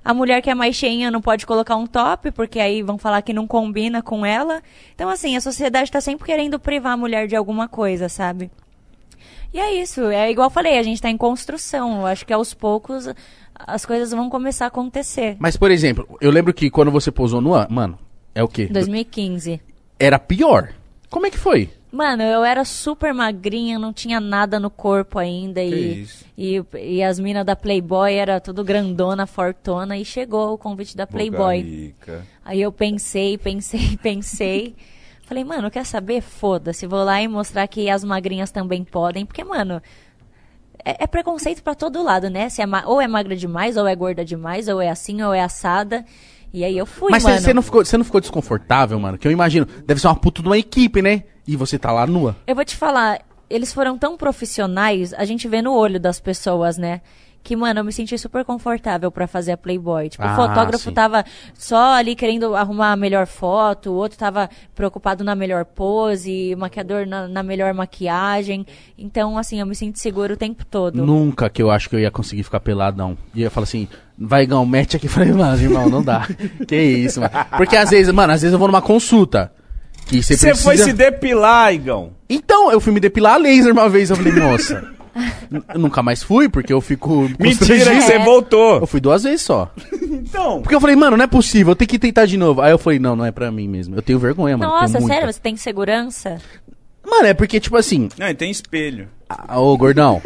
A 0.04 0.14
mulher 0.14 0.40
que 0.40 0.50
é 0.50 0.54
mais 0.54 0.74
cheinha 0.76 1.10
não 1.10 1.20
pode 1.20 1.44
colocar 1.46 1.76
um 1.76 1.86
top, 1.86 2.30
porque 2.30 2.58
aí 2.58 2.82
vão 2.82 2.96
falar 2.96 3.22
que 3.22 3.32
não 3.32 3.46
combina 3.46 4.02
com 4.02 4.24
ela. 4.24 4.62
Então, 4.94 5.08
assim, 5.08 5.36
a 5.36 5.40
sociedade 5.40 5.90
tá 5.90 6.00
sempre 6.00 6.24
querendo 6.24 6.58
privar 6.58 6.92
a 6.92 6.96
mulher 6.96 7.26
de 7.26 7.36
alguma 7.36 7.68
coisa, 7.68 8.08
sabe? 8.08 8.50
E 9.52 9.58
é 9.58 9.74
isso, 9.74 10.02
é 10.04 10.30
igual 10.30 10.46
eu 10.46 10.52
falei, 10.52 10.78
a 10.78 10.82
gente 10.82 11.02
tá 11.02 11.10
em 11.10 11.16
construção. 11.16 12.00
Eu 12.00 12.06
acho 12.06 12.24
que 12.24 12.32
aos 12.32 12.54
poucos 12.54 13.08
as 13.54 13.84
coisas 13.84 14.10
vão 14.10 14.30
começar 14.30 14.66
a 14.66 14.68
acontecer. 14.68 15.36
Mas, 15.38 15.56
por 15.56 15.70
exemplo, 15.70 16.06
eu 16.20 16.30
lembro 16.30 16.54
que 16.54 16.70
quando 16.70 16.90
você 16.90 17.10
posou 17.10 17.40
nua, 17.40 17.66
mano, 17.70 17.98
é 18.34 18.42
o 18.42 18.48
quê? 18.48 18.66
2015. 18.70 19.60
Era 19.98 20.18
pior. 20.18 20.72
Como 21.10 21.26
é 21.26 21.30
que 21.30 21.38
foi? 21.38 21.68
Mano, 21.92 22.22
eu 22.22 22.44
era 22.44 22.64
super 22.64 23.12
magrinha, 23.12 23.78
não 23.78 23.92
tinha 23.92 24.20
nada 24.20 24.60
no 24.60 24.70
corpo 24.70 25.18
ainda. 25.18 25.60
E, 25.60 26.02
isso. 26.02 26.24
e, 26.38 26.62
e 26.78 27.02
as 27.02 27.18
minas 27.18 27.44
da 27.44 27.56
Playboy 27.56 28.14
era 28.14 28.40
tudo 28.40 28.62
grandona, 28.62 29.26
fortona. 29.26 29.96
E 29.96 30.04
chegou 30.04 30.54
o 30.54 30.58
convite 30.58 30.96
da 30.96 31.06
Playboy. 31.06 31.94
Aí 32.44 32.62
eu 32.62 32.70
pensei, 32.70 33.36
pensei, 33.36 33.96
pensei. 34.02 34.76
Falei, 35.22 35.42
mano, 35.42 35.70
quer 35.70 35.84
saber? 35.84 36.20
Foda-se, 36.20 36.86
vou 36.86 37.02
lá 37.04 37.20
e 37.20 37.28
mostrar 37.28 37.66
que 37.66 37.90
as 37.90 38.04
magrinhas 38.04 38.50
também 38.50 38.84
podem. 38.84 39.26
Porque, 39.26 39.42
mano, 39.42 39.82
é, 40.84 41.04
é 41.04 41.06
preconceito 41.06 41.62
pra 41.62 41.74
todo 41.74 42.02
lado, 42.02 42.30
né? 42.30 42.48
Se 42.48 42.62
é 42.62 42.66
ou 42.86 43.00
é 43.00 43.08
magra 43.08 43.34
demais, 43.34 43.76
ou 43.76 43.86
é 43.86 43.94
gorda 43.94 44.24
demais, 44.24 44.68
ou 44.68 44.80
é 44.80 44.88
assim, 44.88 45.22
ou 45.22 45.32
é 45.32 45.40
assada. 45.40 46.04
E 46.52 46.64
aí 46.64 46.76
eu 46.76 46.86
fui, 46.86 47.10
Mas 47.12 47.22
mano. 47.22 47.38
você 47.38 47.54
não, 47.54 47.62
ficou, 47.62 47.84
você 47.84 47.96
não 47.96 48.04
ficou 48.04 48.20
desconfortável, 48.20 48.98
mano? 48.98 49.16
Que 49.16 49.26
eu 49.26 49.32
imagino, 49.32 49.66
deve 49.86 50.00
ser 50.00 50.08
uma 50.08 50.16
puta 50.16 50.42
de 50.42 50.48
uma 50.48 50.58
equipe, 50.58 51.00
né? 51.00 51.24
E 51.46 51.56
você 51.56 51.78
tá 51.78 51.90
lá 51.92 52.06
nua. 52.06 52.36
Eu 52.46 52.54
vou 52.54 52.64
te 52.64 52.76
falar, 52.76 53.20
eles 53.48 53.72
foram 53.72 53.96
tão 53.98 54.16
profissionais, 54.16 55.12
a 55.14 55.24
gente 55.24 55.46
vê 55.48 55.62
no 55.62 55.72
olho 55.74 55.98
das 56.00 56.20
pessoas, 56.20 56.76
né? 56.78 57.00
Que, 57.42 57.56
mano, 57.56 57.80
eu 57.80 57.84
me 57.84 57.90
senti 57.90 58.18
super 58.18 58.44
confortável 58.44 59.10
pra 59.10 59.26
fazer 59.26 59.52
a 59.52 59.56
Playboy. 59.56 60.10
Tipo, 60.10 60.24
Ah, 60.24 60.32
o 60.34 60.36
fotógrafo 60.36 60.90
sim. 60.90 60.92
tava 60.92 61.24
só 61.54 61.94
ali 61.94 62.14
querendo 62.14 62.54
arrumar 62.54 62.92
a 62.92 62.96
melhor 62.96 63.26
foto, 63.26 63.90
o 63.90 63.94
outro 63.94 64.18
tava 64.18 64.50
preocupado 64.74 65.24
na 65.24 65.34
melhor 65.34 65.64
pose, 65.64 66.52
o 66.54 66.58
maquiador 66.58 67.06
na, 67.06 67.26
na 67.26 67.42
melhor 67.42 67.72
maquiagem. 67.72 68.66
Então, 68.98 69.38
assim, 69.38 69.58
eu 69.58 69.64
me 69.64 69.74
sinto 69.74 69.98
seguro 69.98 70.34
o 70.34 70.36
tempo 70.36 70.66
todo. 70.66 71.02
Nunca 71.04 71.48
que 71.48 71.62
eu 71.62 71.70
acho 71.70 71.88
que 71.88 71.96
eu 71.96 72.00
ia 72.00 72.10
conseguir 72.10 72.42
ficar 72.42 72.60
peladão. 72.60 73.16
E 73.34 73.40
eu 73.40 73.44
ia 73.44 73.50
falar 73.50 73.64
assim, 73.64 73.88
vai, 74.18 74.44
Gão, 74.44 74.66
mete 74.66 74.96
aqui. 74.98 75.08
Falei, 75.08 75.32
mano, 75.32 75.62
irmão, 75.62 75.88
não 75.88 76.02
dá. 76.04 76.28
que 76.68 76.76
isso, 76.76 77.20
mano. 77.22 77.32
Porque 77.56 77.74
às 77.74 77.88
vezes, 77.88 78.12
mano, 78.12 78.34
às 78.34 78.42
vezes 78.42 78.52
eu 78.52 78.58
vou 78.58 78.68
numa 78.68 78.82
consulta. 78.82 79.50
Que 80.10 80.22
você 80.22 80.36
precisa... 80.36 80.54
foi 80.62 80.76
se 80.76 80.92
depilar, 80.92 81.72
Igão. 81.72 82.12
Então, 82.28 82.70
eu 82.72 82.80
fui 82.80 82.92
me 82.92 83.00
depilar 83.00 83.34
a 83.34 83.38
laser 83.38 83.72
uma 83.72 83.88
vez. 83.88 84.10
Eu 84.10 84.16
falei, 84.16 84.32
moça. 84.32 84.84
n- 85.50 85.62
eu 85.72 85.78
nunca 85.80 86.02
mais 86.02 86.22
fui, 86.22 86.48
porque 86.48 86.72
eu 86.72 86.80
fico. 86.80 87.30
Mentira 87.38 87.94
que 87.94 88.00
você 88.02 88.14
É. 88.14 88.24
voltou. 88.24 88.78
Eu 88.80 88.86
fui 88.86 89.00
duas 89.00 89.22
vezes 89.22 89.42
só. 89.42 89.72
Então. 89.92 90.60
Porque 90.62 90.74
eu 90.74 90.80
falei, 90.80 90.96
mano, 90.96 91.16
não 91.16 91.24
é 91.24 91.28
possível, 91.28 91.72
eu 91.72 91.76
tenho 91.76 91.88
que 91.88 91.98
tentar 91.98 92.26
de 92.26 92.36
novo. 92.36 92.60
Aí 92.60 92.70
eu 92.72 92.78
falei, 92.78 92.98
não, 92.98 93.14
não 93.16 93.24
é 93.24 93.30
pra 93.32 93.50
mim 93.50 93.68
mesmo. 93.68 93.94
Eu 93.96 94.02
tenho 94.02 94.18
vergonha, 94.18 94.56
mano. 94.56 94.70
Nossa, 94.72 94.88
tenho 94.94 95.00
muita. 95.02 95.14
sério? 95.14 95.32
Você 95.32 95.40
tem 95.40 95.56
segurança? 95.56 96.38
Mano, 97.06 97.26
é 97.26 97.34
porque, 97.34 97.58
tipo 97.60 97.76
assim, 97.76 98.08
Não, 98.18 98.28
e 98.28 98.34
tem 98.34 98.50
espelho. 98.50 99.08
Ah, 99.30 99.60
Ô, 99.60 99.76
gordão. 99.76 100.20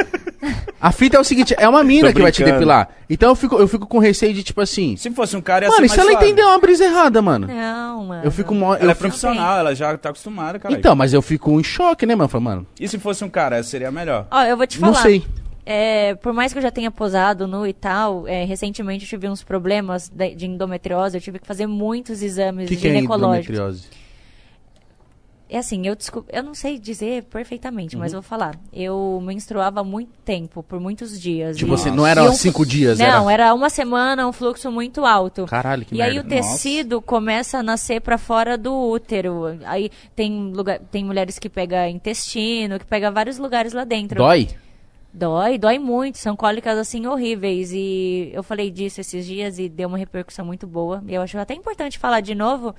A 0.81 0.93
fita 0.93 1.17
é 1.17 1.21
o 1.21 1.25
seguinte, 1.25 1.55
é 1.57 1.67
uma 1.69 1.83
mina 1.83 2.13
que 2.13 2.21
vai 2.21 2.31
te 2.33 2.45
depilar. 2.45 2.89
Então 3.09 3.31
eu 3.31 3.35
fico, 3.35 3.57
eu 3.57 3.67
fico 3.67 3.87
com 3.87 3.99
receio 3.99 4.35
de, 4.35 4.43
tipo 4.43 4.61
assim. 4.61 4.97
Se 4.97 5.11
fosse 5.11 5.35
um 5.37 5.41
cara, 5.41 5.65
ia 5.67 5.71
Mano, 5.71 5.87
e 5.87 5.89
ser 5.89 5.95
se 5.95 5.97
mais 5.99 6.09
ela 6.09 6.19
suave. 6.19 6.27
entender 6.33 6.43
uma 6.47 6.59
brisa 6.59 6.85
errada, 6.85 7.23
mano? 7.23 7.47
Não, 7.47 8.05
mano. 8.05 8.25
Eu 8.25 8.31
fico 8.31 8.55
mó. 8.55 8.75
Ela 8.75 8.85
eu 8.85 8.91
é 8.91 8.95
fico- 8.95 9.01
profissional, 9.09 9.59
ela 9.59 9.75
já 9.75 9.97
tá 9.97 10.11
acostumada, 10.11 10.59
cara. 10.59 10.75
Então, 10.75 10.95
mas 10.95 11.15
eu 11.15 11.23
fico 11.23 11.59
em 11.59 11.65
choque, 11.65 12.05
né, 12.05 12.15
mano? 12.15 12.25
Eu 12.25 12.29
falo, 12.29 12.45
mano, 12.45 12.67
E 12.79 12.87
se 12.87 12.99
fosse 12.99 13.25
um 13.25 13.31
cara, 13.31 13.63
seria 13.63 13.91
melhor. 13.91 14.27
Ó, 14.31 14.43
eu 14.43 14.57
vou 14.57 14.67
te 14.67 14.77
falar. 14.79 14.93
não 14.93 15.01
sei. 15.01 15.25
É, 15.67 16.15
por 16.17 16.35
mais 16.35 16.53
que 16.53 16.59
eu 16.59 16.63
já 16.63 16.71
tenha 16.71 16.91
posado 16.91 17.47
nu 17.47 17.67
e 17.67 17.73
tal, 17.73 18.29
é, 18.29 18.45
recentemente 18.45 19.05
eu 19.05 19.09
tive 19.09 19.27
uns 19.31 19.43
problemas 19.43 20.11
de, 20.11 20.35
de 20.35 20.47
endometriose, 20.47 21.17
eu 21.17 21.21
tive 21.23 21.39
que 21.39 21.47
fazer 21.47 21.67
muitos 21.67 22.23
exames 22.23 22.69
que, 22.69 22.77
que 22.77 22.87
é 22.87 22.91
ginecológicos. 22.93 23.49
endometriose? 23.49 24.04
É 25.55 25.59
assim, 25.59 25.87
eu 25.87 25.95
desculpa, 25.95 26.29
eu 26.33 26.43
não 26.43 26.53
sei 26.53 26.81
dizer 26.81 27.23
perfeitamente, 27.25 27.95
Uhum. 27.95 28.01
mas 28.01 28.13
eu 28.13 28.21
vou 28.21 28.29
falar. 28.29 28.59
Eu 28.73 29.23
menstruava 29.25 29.81
há 29.81 29.85
muito 29.85 30.11
tempo, 30.25 30.65
por 30.65 30.81
muitos 30.81 31.21
dias. 31.21 31.57
Tipo, 31.57 31.73
e- 31.75 31.79
você 31.79 31.93
não 31.93 32.05
era 32.05 32.25
um- 32.25 32.33
cinco 32.33 32.67
dias, 32.67 32.99
Não, 32.99 33.31
era. 33.31 33.45
era 33.45 33.55
uma 33.55 33.71
semana, 33.71 34.27
um 34.27 34.33
fluxo 34.33 34.69
muito 34.73 35.05
alto. 35.05 35.47
Caralho, 35.47 35.85
que 35.85 35.95
e 35.95 36.03
aí 36.03 36.15
merda. 36.15 36.27
o 36.27 36.29
tecido 36.29 37.01
começa 37.01 37.59
a 37.59 37.63
nascer 37.63 38.01
pra 38.01 38.19
fora 38.19 38.59
do 38.59 38.75
útero. 38.75 39.57
Aí 39.65 39.91
tem 40.17 40.51
lugar, 40.53 40.81
tem 40.91 41.05
mulheres 41.05 41.39
que 41.39 41.49
pega 41.49 41.89
intestino, 41.89 42.77
que 42.79 42.85
pega 42.85 43.11
vários 43.13 43.39
lugares 43.39 43.73
lá 43.73 43.85
dentro. 43.85 44.17
Dói? 44.19 44.49
Dói, 45.13 45.57
dói 45.59 45.79
muito. 45.79 46.19
São 46.19 46.35
cólicas 46.35 46.77
assim 46.77 47.07
horríveis. 47.07 47.71
E 47.73 48.31
eu 48.33 48.43
falei 48.43 48.73
disso 48.73 49.01
esses 49.01 49.25
dias 49.25 49.61
e 49.61 49.69
deu 49.69 49.87
uma 49.89 49.99
repercussão 49.99 50.45
muito 50.45 50.67
boa. 50.67 51.01
E 51.07 51.15
eu 51.15 51.23
acho 51.23 51.39
até 51.39 51.55
importante 51.55 51.97
falar 51.97 52.21
de 52.21 52.35
novo. 52.35 52.75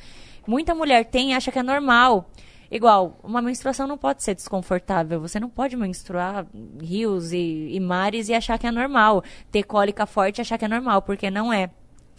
Muita 0.46 0.76
mulher 0.76 1.06
tem 1.06 1.32
e 1.32 1.34
acha 1.34 1.50
que 1.54 1.60
é 1.60 1.64
normal. 1.64 2.30
Igual, 2.70 3.20
uma 3.24 3.42
menstruação 3.42 3.88
não 3.88 3.98
pode 3.98 4.24
ser 4.24 4.36
desconfortável. 4.36 5.20
Você 5.22 5.40
não 5.40 5.50
pode 5.50 5.76
menstruar 5.76 6.46
rios 6.82 7.32
e, 7.32 7.70
e 7.72 7.80
mares 7.80 8.30
e 8.30 8.34
achar 8.34 8.58
que 8.58 8.68
é 8.68 8.72
normal. 8.72 9.24
Ter 9.52 9.64
cólica 9.64 10.06
forte 10.06 10.40
e 10.40 10.42
achar 10.42 10.58
que 10.58 10.66
é 10.66 10.68
normal, 10.68 11.02
porque 11.02 11.30
não 11.30 11.52
é. 11.52 11.70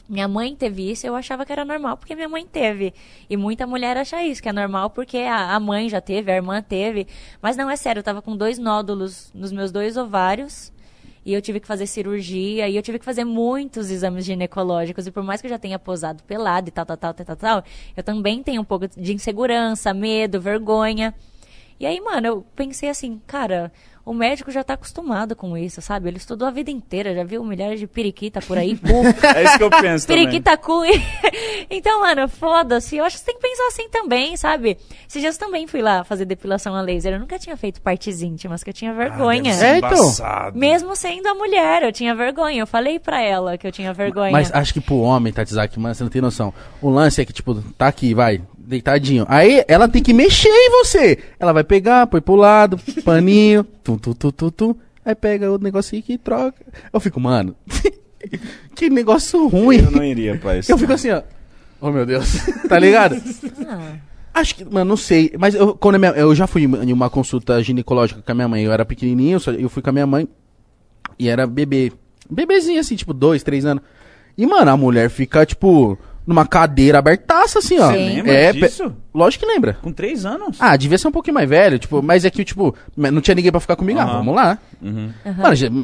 Minha 0.09 0.29
mãe 0.29 0.55
teve 0.55 0.89
isso, 0.89 1.05
eu 1.05 1.17
achava 1.17 1.45
que 1.45 1.53
era 1.53 1.65
normal 1.65 1.97
porque 1.97 2.15
minha 2.15 2.29
mãe 2.29 2.47
teve. 2.47 2.95
E 3.29 3.37
muita 3.37 3.67
mulher 3.67 3.97
acha 3.97 4.23
isso, 4.23 4.41
que 4.41 4.49
é 4.49 4.53
normal 4.53 4.91
porque 4.91 5.19
a, 5.19 5.55
a 5.55 5.61
mãe 5.61 5.89
já 5.89 6.01
teve, 6.01 6.31
a 6.31 6.37
irmã 6.37 6.63
teve. 6.63 7.09
Mas 7.43 7.57
não 7.57 7.69
é 7.69 7.75
sério, 7.75 8.01
eu 8.01 8.05
tava 8.05 8.23
com 8.23 8.37
dois 8.37 8.57
nódulos 8.57 9.33
nos 9.35 9.51
meus 9.51 9.73
dois 9.73 9.97
ovários. 9.97 10.73
E 11.27 11.35
eu 11.35 11.43
tive 11.43 11.59
que 11.59 11.67
fazer 11.67 11.89
cirurgia, 11.89 12.69
e 12.69 12.77
eu 12.77 12.83
tive 12.83 13.01
que 13.01 13.05
fazer 13.05 13.25
muitos 13.25 13.91
exames 13.91 14.25
ginecológicos. 14.25 15.09
E 15.09 15.11
por 15.11 15.25
mais 15.25 15.41
que 15.41 15.49
eu 15.49 15.51
já 15.51 15.59
tenha 15.59 15.77
posado 15.77 16.23
pelado 16.23 16.69
e 16.69 16.71
tal, 16.71 16.87
tal, 16.87 16.97
tal, 16.97 17.13
tal, 17.13 17.27
tal, 17.27 17.37
tal, 17.37 17.65
eu 17.97 18.03
também 18.05 18.45
tenho 18.45 18.63
um 18.63 18.65
pouco 18.65 18.87
de 18.87 19.13
insegurança, 19.13 19.93
medo, 19.93 20.41
vergonha. 20.41 21.13
E 21.81 21.85
aí, 21.85 22.01
mano, 22.01 22.27
eu 22.29 22.47
pensei 22.55 22.89
assim, 22.89 23.21
cara, 23.27 23.73
o 24.07 24.15
médico 24.15 24.53
já 24.53 24.63
tá 24.63 24.75
acostumado 24.75 25.35
com 25.35 25.59
isso, 25.59 25.83
sabe? 25.83 26.09
Ele 26.09 26.17
estudou 26.17 26.47
a 26.47 26.51
vida 26.53 26.71
inteira, 26.71 27.13
já 27.13 27.25
viu 27.25 27.45
milhares 27.45 27.81
de 27.81 27.89
periquita 27.89 28.41
por 28.41 28.57
aí. 28.57 28.79
É 29.35 29.43
isso 29.43 29.59
que 29.59 29.65
eu 29.65 29.71
penso 29.71 30.07
também. 30.07 30.25
Periquita 30.27 30.57
cu. 30.57 30.83
então, 31.69 32.01
mano, 32.01 32.29
foda-se. 32.29 32.97
Eu 32.97 33.05
acho 33.05 33.17
que 33.17 33.21
você 33.21 33.27
tem 33.27 33.35
que 33.35 33.43
pensar 33.43 33.67
assim 33.67 33.89
também, 33.89 34.37
sabe? 34.37 34.79
Esses 35.09 35.21
dias 35.21 35.35
eu 35.35 35.47
também 35.47 35.67
fui 35.67 35.83
lá 35.83 36.05
fazer 36.05 36.25
depilação 36.25 36.75
a 36.75 36.81
laser. 36.81 37.15
Eu 37.15 37.19
nunca 37.19 37.39
tinha 37.39 37.57
feito 37.57 37.81
partes 37.81 38.23
íntimas, 38.23 38.63
que 38.63 38.71
eu 38.71 38.75
tinha 38.75 38.95
vergonha. 38.95 39.53
Ah, 39.53 39.57
deve 39.57 39.59
ser 39.59 39.65
É, 39.67 39.79
então. 39.79 40.53
Mesmo 40.55 40.95
sendo 40.95 41.27
a 41.27 41.35
mulher, 41.35 41.83
eu 41.83 41.93
tinha 41.93 42.15
vergonha. 42.15 42.61
Eu 42.61 42.67
falei 42.67 43.01
pra 43.01 43.21
ela 43.21 43.59
que 43.59 43.67
eu 43.67 43.73
tinha 43.73 43.93
vergonha. 43.93 44.31
Mas 44.31 44.53
acho 44.55 44.73
que 44.73 44.81
pro 44.81 44.99
homem, 44.99 45.33
Tatizaki, 45.33 45.81
mano, 45.81 45.95
você 45.95 46.05
não 46.05 46.11
tem 46.11 46.23
noção. 46.23 46.55
O 46.81 46.89
lance 46.89 47.21
é 47.21 47.25
que, 47.25 47.33
tipo, 47.33 47.55
tá 47.77 47.89
aqui, 47.89 48.15
vai, 48.15 48.41
deitadinho. 48.67 49.25
Aí 49.29 49.65
ela 49.69 49.89
tem 49.89 50.03
que 50.03 50.13
mexer 50.13 50.49
em 50.49 50.71
você. 50.71 51.19
Ela 51.39 51.53
vai 51.53 51.65
pegar, 51.65 52.07
põe 52.07 52.21
pro 52.21 52.35
lado, 52.37 52.79
paninho, 53.05 53.65
tum, 53.85 53.97
tum, 53.97 54.13
tum, 54.13 54.31
tum, 54.31 54.51
tum. 54.51 54.75
Aí 55.05 55.15
pega 55.15 55.51
o 55.53 55.59
negocinho 55.59 56.01
aqui 56.03 56.15
e 56.15 56.19
troca. 56.19 56.61
Eu 56.93 56.99
fico, 57.01 57.21
mano, 57.21 57.55
que 58.75 58.91
negócio 58.91 59.47
ruim. 59.49 59.79
Eu 59.79 59.91
não 59.91 60.05
iria 60.05 60.37
pra 60.37 60.59
isso. 60.59 60.71
Eu 60.71 60.77
fico 60.79 60.93
assim, 60.93 61.11
ó. 61.11 61.23
Oh, 61.81 61.91
meu 61.91 62.05
Deus. 62.07 62.27
tá 62.69 62.79
ligado? 62.79 63.17
Ah, 63.69 63.93
Acho 64.35 64.55
que, 64.57 64.65
mano, 64.65 64.85
não 64.91 64.97
sei. 64.97 65.33
Mas 65.39 65.55
eu, 65.55 65.75
quando 65.75 65.95
a 65.95 65.99
minha- 65.99 66.13
eu 66.13 66.35
já 66.35 66.47
fui 66.47 66.65
em 66.65 66.93
uma 66.93 67.09
consulta 67.09 67.63
ginecológica 67.63 68.21
com 68.21 68.33
a 68.33 68.35
minha 68.35 68.49
mãe. 68.49 68.65
Eu 68.65 68.73
era 68.73 68.85
pequenininho, 68.85 69.39
só- 69.41 69.53
eu 69.53 69.69
fui 69.69 69.83
com 69.83 69.91
a 69.91 69.93
minha 69.93 70.07
mãe 70.07 70.29
e 71.19 71.29
era 71.29 71.47
bebê. 71.47 71.93
Bebezinho, 72.29 72.81
assim, 72.81 72.97
tipo, 72.97 73.15
dois, 73.15 73.43
três 73.43 73.65
anos. 73.65 73.83
E, 74.37 74.45
mano, 74.47 74.71
a 74.71 74.77
mulher 74.77 75.09
fica, 75.09 75.47
tipo, 75.47 75.97
numa 76.27 76.47
cadeira 76.47 76.99
abertaça, 76.99 77.61
assim, 77.61 77.79
ó. 77.79 77.93
Sim. 77.93 78.17
Lembra 78.17 78.33
É, 78.33 78.53
disso? 78.53 78.93
lógico 79.15 79.45
que 79.47 79.53
lembra. 79.53 79.75
Com 79.81 79.93
três 79.93 80.27
anos? 80.27 80.57
Ah, 80.61 80.77
devia 80.77 80.99
ser 80.99 81.09
um 81.09 81.13
pouquinho 81.13 81.35
mais 81.35 81.49
velho, 81.49 81.79
tipo, 81.79 82.03
mas 82.03 82.25
é 82.25 82.31
que, 82.31 82.45
tipo, 82.45 82.75
não 82.97 83.21
tinha 83.21 83.35
ninguém 83.35 83.51
pra 83.53 83.61
ficar 83.61 83.77
comigo. 83.77 83.99
Ah, 84.01 84.05
Aham. 84.05 84.13
vamos 84.19 84.35
lá. 84.35 84.59
Uhum. 84.83 85.11
Mano, 85.39 85.55
já- 85.55 85.69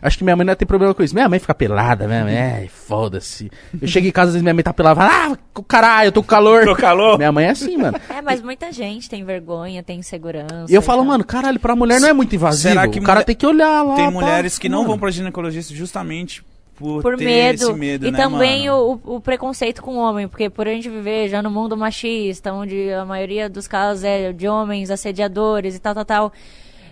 Acho 0.00 0.18
que 0.18 0.22
minha 0.24 0.36
mãe 0.36 0.46
não 0.46 0.54
tem 0.54 0.66
problema 0.66 0.94
com 0.94 1.02
isso. 1.02 1.12
Minha 1.12 1.28
mãe 1.28 1.40
fica 1.40 1.52
pelada 1.54 2.06
mesmo. 2.06 2.28
É, 2.28 2.68
foda-se. 2.70 3.50
Eu 3.82 3.88
chego 3.88 4.06
em 4.06 4.12
casa, 4.12 4.28
às 4.28 4.34
vezes 4.34 4.42
minha 4.42 4.54
mãe 4.54 4.62
tá 4.62 4.72
pelada. 4.72 4.94
fala, 5.00 5.10
Ah, 5.56 5.62
caralho, 5.66 6.08
eu 6.08 6.12
tô 6.12 6.22
com 6.22 6.28
calor. 6.28 6.64
Tô 6.64 6.76
calor? 6.76 7.18
Minha 7.18 7.32
mãe 7.32 7.46
é 7.46 7.50
assim, 7.50 7.76
mano. 7.76 7.98
É, 8.08 8.22
mas 8.22 8.40
muita 8.40 8.70
gente 8.70 9.10
tem 9.10 9.24
vergonha, 9.24 9.82
tem 9.82 9.98
insegurança. 9.98 10.66
E 10.70 10.74
eu 10.74 10.80
falo, 10.80 10.98
tal. 11.00 11.06
mano, 11.06 11.24
caralho, 11.24 11.58
pra 11.58 11.74
mulher 11.74 12.00
não 12.00 12.08
é 12.08 12.12
muito 12.12 12.34
invasivo. 12.34 12.68
Será 12.74 12.86
que 12.86 13.00
o 13.00 13.02
cara 13.02 13.14
mulher- 13.16 13.24
tem 13.24 13.34
que 13.34 13.46
olhar 13.46 13.82
lá. 13.82 13.96
Tem 13.96 14.04
pá. 14.04 14.10
mulheres 14.12 14.56
que 14.56 14.68
não 14.68 14.78
Mano. 14.78 14.90
vão 14.90 14.98
pra 15.00 15.10
ginecologista 15.10 15.74
justamente 15.74 16.44
por, 16.76 17.02
por 17.02 17.16
ter 17.16 17.24
medo. 17.24 17.62
esse 17.62 17.72
medo, 17.72 18.06
e 18.06 18.10
né, 18.10 18.18
também 18.18 18.68
o, 18.70 19.00
o 19.04 19.20
preconceito 19.20 19.82
com 19.82 19.96
o 19.96 19.98
homem, 19.98 20.26
porque 20.28 20.50
por 20.50 20.66
a 20.66 20.72
gente 20.72 20.88
viver 20.88 21.28
já 21.28 21.40
no 21.42 21.50
mundo 21.50 21.76
machista, 21.76 22.52
onde 22.52 22.90
a 22.92 23.04
maioria 23.04 23.48
dos 23.48 23.66
casos 23.68 24.02
é 24.04 24.32
de 24.32 24.48
homens 24.48 24.90
assediadores 24.90 25.76
e 25.76 25.78
tal, 25.78 25.94
tal, 25.94 26.04
tal. 26.04 26.32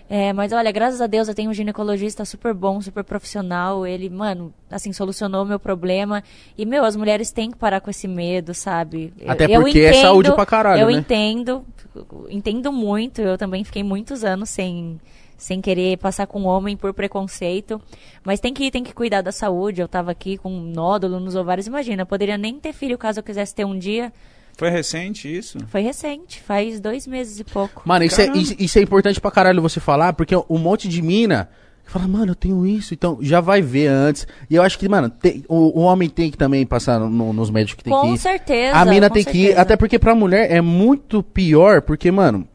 É, 0.09 0.31
mas 0.33 0.51
olha, 0.51 0.71
graças 0.71 1.01
a 1.01 1.07
Deus 1.07 1.27
eu 1.27 1.33
tenho 1.33 1.49
um 1.49 1.53
ginecologista 1.53 2.23
super 2.25 2.53
bom, 2.53 2.79
super 2.81 3.03
profissional. 3.03 3.87
Ele, 3.87 4.09
mano, 4.09 4.53
assim, 4.69 4.91
solucionou 4.93 5.43
o 5.43 5.45
meu 5.45 5.57
problema. 5.59 6.21
E, 6.57 6.65
meu, 6.65 6.83
as 6.83 6.95
mulheres 6.95 7.31
têm 7.31 7.49
que 7.49 7.57
parar 7.57 7.79
com 7.79 7.89
esse 7.89 8.07
medo, 8.07 8.53
sabe? 8.53 9.13
Eu- 9.17 9.31
Até 9.31 9.45
eu 9.45 9.61
porque 9.61 9.79
é 9.79 9.93
saúde 9.93 10.31
pra 10.33 10.45
caralho, 10.45 10.81
Eu 10.81 10.87
né? 10.87 10.93
entendo, 10.93 11.65
entendo 12.29 12.71
muito. 12.71 13.21
Eu 13.21 13.37
também 13.37 13.63
fiquei 13.63 13.81
muitos 13.81 14.23
anos 14.23 14.49
sem, 14.49 14.99
sem 15.37 15.59
querer 15.61 15.97
passar 15.97 16.27
com 16.27 16.43
homem 16.43 16.75
por 16.77 16.93
preconceito. 16.93 17.81
Mas 18.23 18.39
tem 18.39 18.53
que, 18.53 18.69
tem 18.71 18.83
que 18.83 18.93
cuidar 18.93 19.21
da 19.21 19.31
saúde. 19.31 19.81
Eu 19.81 19.87
tava 19.87 20.11
aqui 20.11 20.37
com 20.37 20.51
um 20.51 20.61
nódulo 20.61 21.19
nos 21.19 21.35
ovários. 21.35 21.67
Imagina, 21.67 22.05
poderia 22.05 22.37
nem 22.37 22.59
ter 22.59 22.73
filho 22.73 22.97
caso 22.97 23.19
eu 23.19 23.23
quisesse 23.23 23.53
ter 23.53 23.65
um 23.65 23.77
dia. 23.77 24.11
Foi 24.55 24.69
recente 24.69 25.35
isso? 25.35 25.57
Foi 25.67 25.81
recente, 25.81 26.39
faz 26.39 26.79
dois 26.79 27.07
meses 27.07 27.39
e 27.39 27.43
pouco. 27.43 27.81
Mano, 27.85 28.05
isso 28.05 28.21
é, 28.21 28.27
isso, 28.37 28.55
isso 28.59 28.77
é 28.77 28.81
importante 28.83 29.19
pra 29.19 29.31
caralho 29.31 29.61
você 29.63 29.79
falar, 29.79 30.13
porque 30.13 30.35
um 30.47 30.59
monte 30.59 30.87
de 30.87 31.01
mina 31.01 31.49
fala, 31.85 32.07
mano, 32.07 32.31
eu 32.31 32.35
tenho 32.35 32.65
isso, 32.65 32.93
então 32.93 33.17
já 33.19 33.41
vai 33.41 33.61
ver 33.63 33.87
antes. 33.87 34.27
E 34.49 34.55
eu 34.55 34.61
acho 34.61 34.77
que, 34.77 34.87
mano, 34.87 35.09
tem- 35.09 35.43
o, 35.49 35.79
o 35.79 35.81
homem 35.81 36.07
tem 36.07 36.29
que 36.29 36.37
também 36.37 36.65
passar 36.67 36.99
no- 36.99 37.33
nos 37.33 37.49
médicos 37.49 37.77
que 37.79 37.83
tem 37.83 37.93
que 37.93 37.99
com 37.99 38.13
ir. 38.13 38.17
certeza. 38.19 38.77
A 38.77 38.85
mina 38.85 39.09
com 39.09 39.15
tem 39.15 39.23
que 39.23 39.31
ir, 39.37 39.41
certeza. 39.41 39.61
até 39.61 39.75
porque 39.75 39.97
pra 39.97 40.13
mulher 40.15 40.49
é 40.51 40.61
muito 40.61 41.21
pior, 41.23 41.81
porque, 41.81 42.09
mano, 42.11 42.47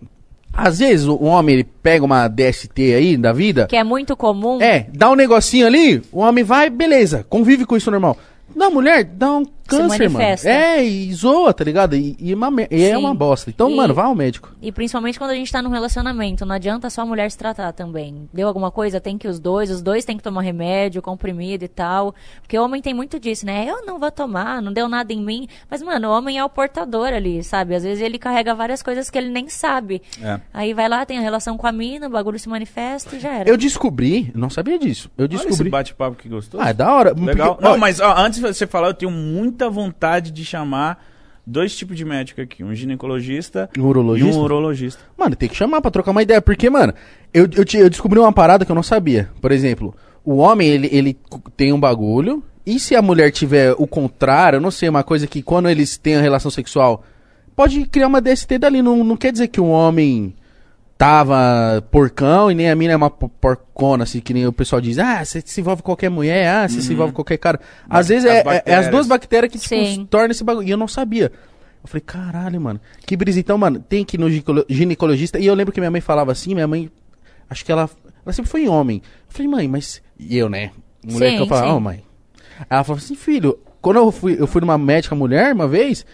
às 0.59 0.81
vezes 0.81 1.07
o, 1.07 1.23
homem 1.23 1.55
ele 1.55 1.65
pega 1.65 2.05
uma 2.05 2.27
DST 2.27 2.95
aí 2.95 3.17
da 3.17 3.33
vida, 3.33 3.67
Que 3.69 3.77
é 3.77 3.85
muito 3.85 4.17
comum. 4.17 4.61
é, 4.61 4.87
dá 4.93 5.09
um 5.09 5.15
negocinho 5.15 5.67
ali, 5.67 6.03
o 6.11 6.19
homem 6.19 6.43
vai, 6.43 6.69
beleza, 6.69 7.25
convive 7.29 7.65
com 7.65 7.77
isso 7.77 7.91
normal. 7.91 8.17
Na 8.57 8.69
mulher, 8.69 9.05
dá 9.05 9.33
um 9.35 9.45
câncer, 9.69 10.09
mano. 10.09 10.13
manifesta. 10.15 10.49
É, 10.49 10.85
e 10.85 11.13
zoa, 11.13 11.53
tá 11.55 11.63
ligado? 11.65 11.95
E, 11.95 12.17
e 12.19 12.35
uma 12.35 12.51
mer- 12.51 12.69
e 12.71 12.85
é 12.85 12.97
uma 12.99 13.15
bosta. 13.15 13.51
Então, 13.51 13.71
E- 13.71 13.77
mano, 13.77 13.95
vá 13.95 14.05
ao 14.05 14.15
médico. 14.15 14.53
E 14.61 14.73
principalmente 14.73 15.19
quando 15.19 15.31
a 15.31 15.35
gente 15.35 15.51
tá 15.53 15.61
num 15.63 15.71
relacionamento, 15.71 16.45
não 16.47 16.55
adianta 16.55 16.89
só 16.91 17.03
a 17.03 17.07
mulher 17.07 17.31
se 17.31 17.39
tratar 17.39 17.73
também. 17.73 18.29
Deu 18.33 18.49
alguma 18.49 18.71
coisa, 18.71 19.01
tem 19.01 19.17
que 19.19 19.29
os 19.29 19.39
dois, 19.39 19.71
os 19.71 19.81
dois 19.83 20.05
têm 20.05 20.17
que 20.17 20.23
tomar 20.23 20.43
remédio, 20.43 21.01
comprimido 21.03 21.65
e 21.65 21.69
tal. 21.69 22.15
Porque 22.41 22.59
o 22.59 22.65
homem 22.65 22.81
tem 22.83 22.95
muito 22.95 23.19
disso, 23.21 23.45
né? 23.47 23.65
Eu 23.69 23.85
não 23.85 23.99
vou 23.99 24.11
tomar, 24.11 24.61
não 24.63 24.73
deu 24.73 24.89
nada 24.89 25.13
em 25.13 25.23
mim. 25.23 25.49
Mas, 25.71 25.83
mano, 25.83 26.09
o 26.09 26.13
homem 26.13 26.39
é 26.39 26.45
o 26.45 26.49
portador 26.49 27.09
ali, 27.09 27.43
sabe? 27.45 27.75
Às 27.75 27.83
vezes 27.83 28.03
ele 28.03 28.19
carrega 28.19 28.55
várias 28.55 28.83
coisas 28.83 29.11
que 29.11 29.19
ele 29.19 29.29
nem 29.29 29.49
sabe. 29.49 30.03
É. 30.23 30.41
Aí 30.53 30.73
vai 30.75 30.89
lá, 30.89 31.05
tem 31.05 31.19
a 31.19 31.21
relação 31.21 31.57
com 31.57 31.67
a 31.67 31.73
mina, 31.73 32.07
o 32.07 32.11
bagulho 32.11 32.39
se 32.39 32.49
manifesta 32.49 33.17
e 33.17 33.21
já 33.21 33.33
era. 33.35 33.49
Eu 33.49 33.57
descobri, 33.57 34.33
não 34.35 34.49
sabia 34.51 34.79
disso. 34.79 35.11
Eu 35.19 35.25
Olha 35.25 35.35
esse 35.35 35.47
descobri. 35.47 35.71
bate-papo 35.71 36.17
que 36.17 36.29
gostoso. 36.29 36.63
Ah, 36.63 36.71
é 36.71 36.73
da 36.73 36.93
hora. 36.93 37.13
Legal. 37.17 37.55
Porque, 37.55 37.65
não, 37.69 37.75
ó, 37.75 37.77
mas 37.79 38.01
ó, 38.01 38.15
antes 38.17 38.41
de 38.41 38.47
você 38.47 38.67
falar, 38.67 38.89
eu 38.89 38.95
tenho 38.95 39.11
muita 39.59 39.69
vontade 39.69 40.31
de 40.31 40.45
chamar 40.45 41.05
dois 41.45 41.75
tipos 41.77 41.97
de 41.97 42.05
médico 42.05 42.41
aqui. 42.41 42.63
Um 42.63 42.73
ginecologista 42.75 43.69
Um 43.77 43.83
urologista? 43.87 44.31
e 44.31 44.39
um 44.39 44.41
urologista. 44.43 45.03
Mano, 45.17 45.35
tem 45.35 45.49
que 45.49 45.57
chamar 45.57 45.81
pra 45.81 45.91
trocar 45.91 46.13
uma 46.13 46.23
ideia. 46.23 46.41
Porque, 46.41 46.71
mano, 46.71 46.93
eu, 47.35 47.49
eu, 47.57 47.65
te- 47.65 47.79
eu 47.79 47.91
descobri 47.91 48.19
uma 48.21 48.33
parada 48.33 48.65
que 48.65 48.71
eu 48.71 48.77
não 48.77 48.83
sabia. 48.83 49.29
Por 49.41 49.51
exemplo, 49.51 49.95
o 50.25 50.37
homem, 50.37 50.69
ele, 50.69 50.89
ele 50.93 51.19
tem 51.57 51.73
um 51.73 51.81
bagulho. 51.81 52.43
E 52.65 52.79
se 52.79 52.95
a 52.95 53.03
mulher 53.03 53.33
tiver 53.33 53.75
o 53.79 53.87
contrário, 53.87 54.59
eu 54.59 54.61
não 54.61 54.71
sei, 54.71 54.89
uma 54.89 55.03
coisa 55.03 55.27
que 55.27 55.43
quando 55.43 55.69
eles 55.69 55.97
têm 55.97 56.17
a 56.17 56.21
relação 56.21 56.51
sexual, 56.51 57.03
pode 57.57 57.85
criar 57.87 58.07
uma 58.07 58.21
DST 58.21 58.59
dali. 58.59 58.81
Não, 58.83 59.03
não 59.03 59.17
quer 59.17 59.33
dizer 59.33 59.49
que 59.49 59.61
um 59.61 59.71
homem 59.71 60.35
tava 60.99 61.81
porcão 61.93 62.51
e 62.51 62.55
nem 62.57 62.69
a 62.69 62.75
mina 62.75 62.93
é 62.93 62.97
uma 62.97 63.09
po- 63.09 63.29
porcona, 63.29 64.03
assim, 64.03 64.21
que 64.21 64.35
nem 64.35 64.47
o 64.47 64.53
pessoal 64.53 64.81
diz. 64.81 64.99
Ah, 64.99 65.25
você 65.25 65.41
se 65.45 65.61
envolve 65.61 65.81
com 65.81 65.87
qualquer 65.87 66.11
mulher, 66.11 66.49
ah, 66.49 66.69
você 66.69 66.83
se 66.83 66.93
envolve 66.93 67.13
com 67.13 67.17
qualquer 67.23 67.37
cara. 67.39 67.61
Às 67.89 67.89
Uhum. 67.89 68.01
As 68.01 68.09
vezes 68.09 68.25
é, 68.25 68.39
é- 68.41 68.63
é 68.67 68.75
as 68.75 68.89
duas 68.89 69.07
bactérias 69.07 69.53
que, 69.53 69.59
tipo, 69.61 70.05
tornam 70.07 70.33
esse 70.33 70.43
bagulho. 70.43 70.67
E 70.67 70.71
eu 70.71 70.77
não 70.77 70.89
sabia. 70.89 71.31
Eu 71.83 71.89
falei, 71.89 72.03
caralho, 72.05 72.61
mano. 72.61 72.81
Que 73.07 73.17
brisa. 73.17 73.39
Então, 73.39 73.57
mano, 73.57 73.79
tem 73.79 74.05
que 74.05 74.17
ir 74.17 74.21
no 74.21 74.29
ginecolo- 74.29 74.67
ginecologista. 74.69 75.39
E 75.39 75.47
eu 75.47 75.55
lembro 75.55 75.73
que 75.73 75.81
minha 75.81 75.91
mãe 75.91 76.01
falava 76.01 76.33
assim, 76.33 76.53
minha 76.53 76.67
mãe. 76.67 76.91
Acho 77.49 77.65
que 77.65 77.71
ela. 77.71 77.89
Ela 78.27 78.33
sempre 78.33 78.51
foi 78.51 78.67
homem. 78.69 79.01
Eu 79.07 79.33
falei, 79.33 79.49
mãe, 79.49 79.69
mas. 79.69 80.03
E 80.19 80.37
eu, 80.37 80.49
né? 80.49 80.73
Mulher 81.05 81.31
Sim, 81.31 81.37
que 81.37 81.43
eu 81.43 81.47
falava, 81.47 81.73
ô, 81.75 81.81
mãe. 81.81 82.03
Aí 82.59 82.67
ela 82.71 82.83
falou 82.85 82.99
assim, 82.99 83.15
filho, 83.15 83.57
quando 83.81 83.99
eu 83.99 84.11
fui, 84.11 84.37
eu 84.39 84.49
fui 84.49 84.61
numa 84.61 84.77
médica 84.77 85.15
mulher 85.15 85.55
uma 85.55 85.69
vez, 85.69 86.05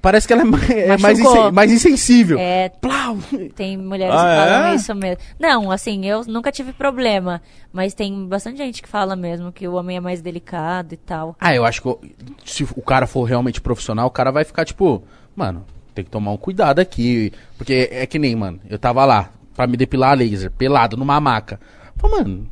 parece 0.00 0.26
que 0.26 0.32
ela 0.32 0.42
é 0.42 0.44
mais, 0.44 0.70
é 0.70 0.96
mais, 0.98 1.18
insen- 1.18 1.50
mais 1.52 1.72
insensível. 1.72 2.38
É, 2.38 2.68
Plau! 2.68 3.18
Tem 3.54 3.76
mulheres 3.76 4.14
Ah, 4.14 4.18
que 4.18 4.50
falam 4.50 4.64
é? 4.66 4.74
isso 4.74 4.94
mesmo. 4.94 5.18
Não, 5.38 5.70
assim, 5.70 6.04
eu 6.06 6.24
nunca 6.26 6.50
tive 6.52 6.72
problema. 6.72 7.40
Mas 7.72 7.94
tem 7.94 8.26
bastante 8.26 8.58
gente 8.58 8.82
que 8.82 8.88
fala 8.88 9.14
mesmo 9.14 9.52
que 9.52 9.68
o 9.68 9.74
homem 9.74 9.96
é 9.96 10.00
mais 10.00 10.20
delicado 10.20 10.92
e 10.94 10.96
tal. 10.96 11.36
Ah, 11.40 11.54
eu 11.54 11.64
acho 11.64 11.82
que 11.82 12.14
se 12.44 12.64
o 12.64 12.82
cara 12.82 13.06
for 13.06 13.24
realmente 13.24 13.60
profissional, 13.60 14.06
o 14.06 14.10
cara 14.10 14.30
vai 14.32 14.44
ficar 14.44 14.64
tipo, 14.64 15.02
mano, 15.36 15.64
tem 15.94 16.04
que 16.04 16.10
tomar 16.10 16.32
um 16.32 16.36
cuidado 16.36 16.80
aqui. 16.80 17.32
Porque 17.56 17.88
é 17.92 18.06
que 18.06 18.18
nem, 18.18 18.34
mano, 18.34 18.58
eu 18.68 18.78
tava 18.78 19.04
lá 19.04 19.30
pra 19.54 19.66
me 19.66 19.76
depilar 19.76 20.10
a 20.12 20.14
laser, 20.14 20.50
pelado, 20.50 20.96
numa 20.96 21.20
maca. 21.20 21.60
Falei, 21.96 22.18
mano, 22.18 22.50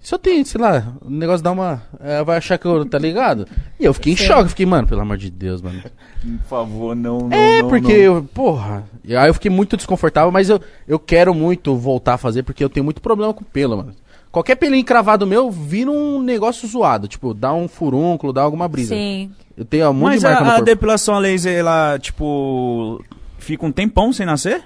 se 0.00 0.14
eu 0.14 0.18
tenho, 0.18 0.44
sei 0.46 0.60
lá, 0.60 0.94
o 1.04 1.10
negócio 1.10 1.42
dá 1.42 1.50
uma. 1.52 1.82
Ela 2.00 2.24
vai 2.24 2.38
achar 2.38 2.56
que 2.56 2.66
eu, 2.66 2.84
tá 2.84 2.98
ligado? 2.98 3.46
E 3.78 3.84
eu 3.84 3.92
fiquei 3.92 4.12
em 4.12 4.16
Sim. 4.16 4.24
choque, 4.26 4.50
fiquei, 4.50 4.64
mano, 4.66 4.86
pelo 4.88 5.00
amor 5.00 5.16
de 5.18 5.30
Deus, 5.30 5.60
mano. 5.60 5.82
Por 5.82 6.48
favor, 6.48 6.96
não, 6.96 7.18
não, 7.28 7.32
É, 7.36 7.62
não, 7.62 7.68
porque, 7.68 7.92
não. 7.92 8.16
eu, 8.16 8.22
porra. 8.32 8.84
E 9.04 9.14
aí 9.14 9.28
eu 9.28 9.34
fiquei 9.34 9.50
muito 9.50 9.76
desconfortável, 9.76 10.30
mas 10.30 10.48
eu, 10.48 10.60
eu 10.86 10.98
quero 10.98 11.34
muito 11.34 11.76
voltar 11.76 12.14
a 12.14 12.18
fazer, 12.18 12.42
porque 12.42 12.62
eu 12.62 12.68
tenho 12.70 12.84
muito 12.84 13.00
problema 13.02 13.34
com 13.34 13.44
pelo, 13.44 13.76
mano. 13.76 13.94
Qualquer 14.30 14.56
pelinho 14.56 14.84
cravado 14.84 15.26
meu 15.26 15.50
vira 15.50 15.90
um 15.90 16.22
negócio 16.22 16.68
zoado. 16.68 17.08
Tipo, 17.08 17.32
dá 17.32 17.52
um 17.52 17.66
furúnculo, 17.66 18.32
dá 18.32 18.42
alguma 18.42 18.68
brisa. 18.68 18.94
Sim. 18.94 19.30
Eu 19.56 19.64
tenho 19.64 19.88
um 19.90 19.94
monte 19.94 20.10
Mas 20.12 20.20
de 20.20 20.26
marca 20.26 20.42
a, 20.42 20.44
no 20.44 20.50
a 20.52 20.60
depilação 20.60 21.14
a 21.14 21.18
laser, 21.18 21.56
ela, 21.58 21.98
tipo, 21.98 23.02
fica 23.38 23.64
um 23.66 23.72
tempão 23.72 24.12
sem 24.12 24.24
nascer? 24.26 24.62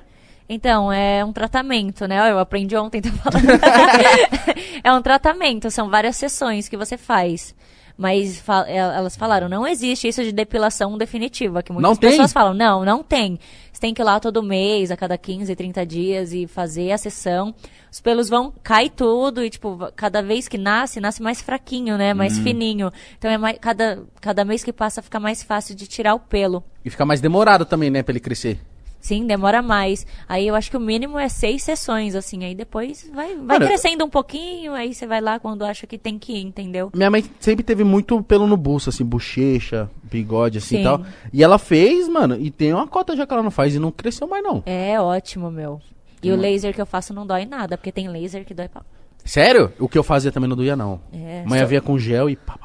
Então, 0.52 0.92
é 0.92 1.24
um 1.24 1.32
tratamento, 1.32 2.06
né? 2.06 2.30
Eu 2.30 2.38
aprendi 2.38 2.76
ontem, 2.76 3.00
tô 3.00 3.08
falando. 3.10 3.46
é 4.84 4.92
um 4.92 5.02
tratamento, 5.02 5.70
são 5.70 5.88
várias 5.88 6.16
sessões 6.16 6.68
que 6.68 6.76
você 6.76 6.96
faz. 6.96 7.54
Mas 7.96 8.40
fa- 8.40 8.64
el- 8.68 8.90
elas 8.92 9.16
falaram, 9.16 9.48
não 9.50 9.66
existe 9.66 10.08
isso 10.08 10.22
de 10.24 10.32
depilação 10.32 10.96
definitiva, 10.96 11.62
que 11.62 11.70
muitas 11.72 11.90
Não 11.90 11.96
tem? 11.96 12.10
pessoas 12.10 12.32
falam, 12.32 12.54
não, 12.54 12.84
não 12.84 13.02
tem. 13.02 13.38
Você 13.70 13.80
tem 13.80 13.92
que 13.94 14.00
ir 14.00 14.04
lá 14.04 14.18
todo 14.18 14.42
mês, 14.42 14.90
a 14.90 14.96
cada 14.96 15.16
15, 15.18 15.54
30 15.54 15.84
dias 15.84 16.32
e 16.32 16.46
fazer 16.46 16.90
a 16.92 16.98
sessão. 16.98 17.54
Os 17.90 18.00
pelos 18.00 18.28
vão, 18.30 18.52
cai 18.62 18.88
tudo 18.88 19.44
e, 19.44 19.50
tipo, 19.50 19.78
cada 19.94 20.22
vez 20.22 20.48
que 20.48 20.56
nasce, 20.56 21.00
nasce 21.00 21.22
mais 21.22 21.42
fraquinho, 21.42 21.98
né? 21.98 22.14
Mais 22.14 22.38
Hum. 22.38 22.42
fininho. 22.42 22.90
Então, 23.18 23.30
é 23.30 23.36
mais, 23.36 23.58
cada, 23.60 24.02
cada 24.20 24.44
mês 24.44 24.64
que 24.64 24.72
passa 24.72 25.02
fica 25.02 25.20
mais 25.20 25.42
fácil 25.42 25.74
de 25.74 25.86
tirar 25.86 26.14
o 26.14 26.18
pelo. 26.20 26.64
E 26.84 26.88
fica 26.90 27.04
mais 27.04 27.20
demorado 27.20 27.66
também, 27.66 27.90
né, 27.90 28.02
pra 28.02 28.12
ele 28.12 28.20
crescer. 28.20 28.58
Sim, 29.02 29.26
demora 29.26 29.60
mais. 29.60 30.06
Aí 30.28 30.46
eu 30.46 30.54
acho 30.54 30.70
que 30.70 30.76
o 30.76 30.80
mínimo 30.80 31.18
é 31.18 31.28
seis 31.28 31.64
sessões, 31.64 32.14
assim. 32.14 32.44
Aí 32.44 32.54
depois 32.54 33.10
vai, 33.12 33.34
vai 33.34 33.58
Mano, 33.58 33.66
crescendo 33.66 34.04
um 34.04 34.08
pouquinho, 34.08 34.72
aí 34.74 34.94
você 34.94 35.08
vai 35.08 35.20
lá 35.20 35.40
quando 35.40 35.64
acha 35.64 35.88
que 35.88 35.98
tem 35.98 36.20
que 36.20 36.32
ir, 36.34 36.42
entendeu? 36.42 36.88
Minha 36.94 37.10
mãe 37.10 37.24
sempre 37.40 37.64
teve 37.64 37.82
muito 37.82 38.22
pelo 38.22 38.46
no 38.46 38.56
buço, 38.56 38.88
assim, 38.90 39.04
bochecha, 39.04 39.90
bigode, 40.04 40.58
assim 40.58 40.80
e 40.80 40.84
tal. 40.84 41.02
E 41.32 41.42
ela 41.42 41.58
fez, 41.58 42.08
mano, 42.08 42.36
e 42.40 42.48
tem 42.48 42.72
uma 42.72 42.86
cota 42.86 43.16
já 43.16 43.26
que 43.26 43.32
ela 43.32 43.42
não 43.42 43.50
faz 43.50 43.74
e 43.74 43.80
não 43.80 43.90
cresceu 43.90 44.28
mais, 44.28 44.42
não. 44.44 44.62
É 44.64 45.00
ótimo, 45.00 45.50
meu. 45.50 45.80
E 46.22 46.30
o 46.30 46.36
laser 46.36 46.72
que 46.72 46.80
eu 46.80 46.86
faço 46.86 47.12
não 47.12 47.26
dói 47.26 47.44
nada, 47.44 47.76
porque 47.76 47.90
tem 47.90 48.06
laser 48.06 48.44
que 48.44 48.54
dói 48.54 48.68
pra... 48.68 48.82
Sério? 49.24 49.72
O 49.78 49.88
que 49.88 49.98
eu 49.98 50.02
fazia 50.04 50.30
também 50.30 50.48
não 50.48 50.56
doía, 50.56 50.76
não. 50.76 51.00
É, 51.12 51.42
Mãe 51.44 51.58
só- 51.58 51.66
com 51.80 51.98
gel 51.98 52.30
e 52.30 52.36
pá. 52.36 52.56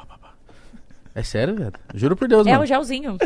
É 1.18 1.22
sério, 1.24 1.56
velho? 1.56 1.72
Juro 1.94 2.14
por 2.14 2.28
Deus, 2.28 2.46
É 2.46 2.52
mano. 2.52 2.62
o 2.62 2.66
gelzinho. 2.66 3.16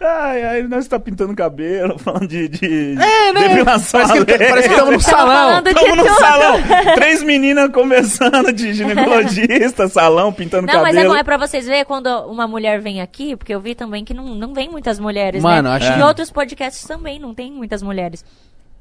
Ai, 0.00 0.44
ai, 0.44 0.62
nós 0.62 0.86
tá 0.86 0.96
pintando 1.00 1.34
cabelo, 1.34 1.98
falando 1.98 2.28
de, 2.28 2.46
de 2.48 2.92
É, 3.00 3.32
né? 3.32 3.48
depilação 3.48 4.00
Parece 4.00 4.24
que, 4.24 4.30
laser. 4.32 4.48
parece 4.48 4.68
que 4.68 4.74
estamos 4.74 4.94
no 4.94 5.00
salão. 5.00 5.62
Tamo 5.62 5.96
no 5.96 6.04
tudo. 6.04 6.14
salão. 6.20 6.58
Três 6.94 7.22
meninas 7.24 7.68
conversando 7.72 8.52
de 8.52 8.72
ginecologista, 8.74 9.88
salão, 9.88 10.32
pintando 10.32 10.68
Não, 10.68 10.82
mas 10.82 10.94
é, 10.94 10.98
cabelo. 10.98 11.14
bom, 11.14 11.18
é 11.20 11.24
pra 11.24 11.36
vocês 11.36 11.66
verem 11.66 11.84
quando 11.84 12.06
uma 12.26 12.46
mulher 12.46 12.80
vem 12.80 13.00
aqui, 13.00 13.34
porque 13.36 13.52
eu 13.52 13.60
vi 13.60 13.74
também 13.74 14.04
que 14.04 14.14
não, 14.14 14.36
não 14.36 14.54
vem 14.54 14.70
muitas 14.70 15.00
mulheres, 15.00 15.42
Mano, 15.42 15.68
né? 15.68 15.74
acho 15.76 15.90
Em 15.92 15.96
que- 15.96 16.02
outros 16.02 16.30
podcasts 16.30 16.84
também 16.86 17.18
não 17.18 17.34
tem 17.34 17.50
muitas 17.50 17.82
mulheres. 17.82 18.24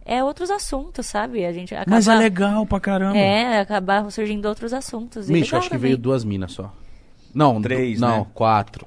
É 0.05 0.23
outros 0.23 0.51
assuntos, 0.51 1.05
sabe? 1.07 1.45
A 1.45 1.51
gente 1.51 1.73
acaba... 1.73 1.89
Mas 1.89 2.07
é 2.07 2.15
legal 2.15 2.65
pra 2.65 2.79
caramba. 2.79 3.17
É, 3.17 3.59
acabar 3.59 4.07
surgindo 4.11 4.47
outros 4.47 4.71
assuntos. 4.71 5.27
Legal 5.27 5.59
acho 5.59 5.61
que 5.69 5.75
também. 5.75 5.79
veio 5.79 5.97
duas 5.97 6.23
minas 6.23 6.51
só. 6.51 6.71
Não, 7.33 7.61
Três, 7.61 7.99
Não, 7.99 8.19
né? 8.19 8.25
quatro. 8.33 8.85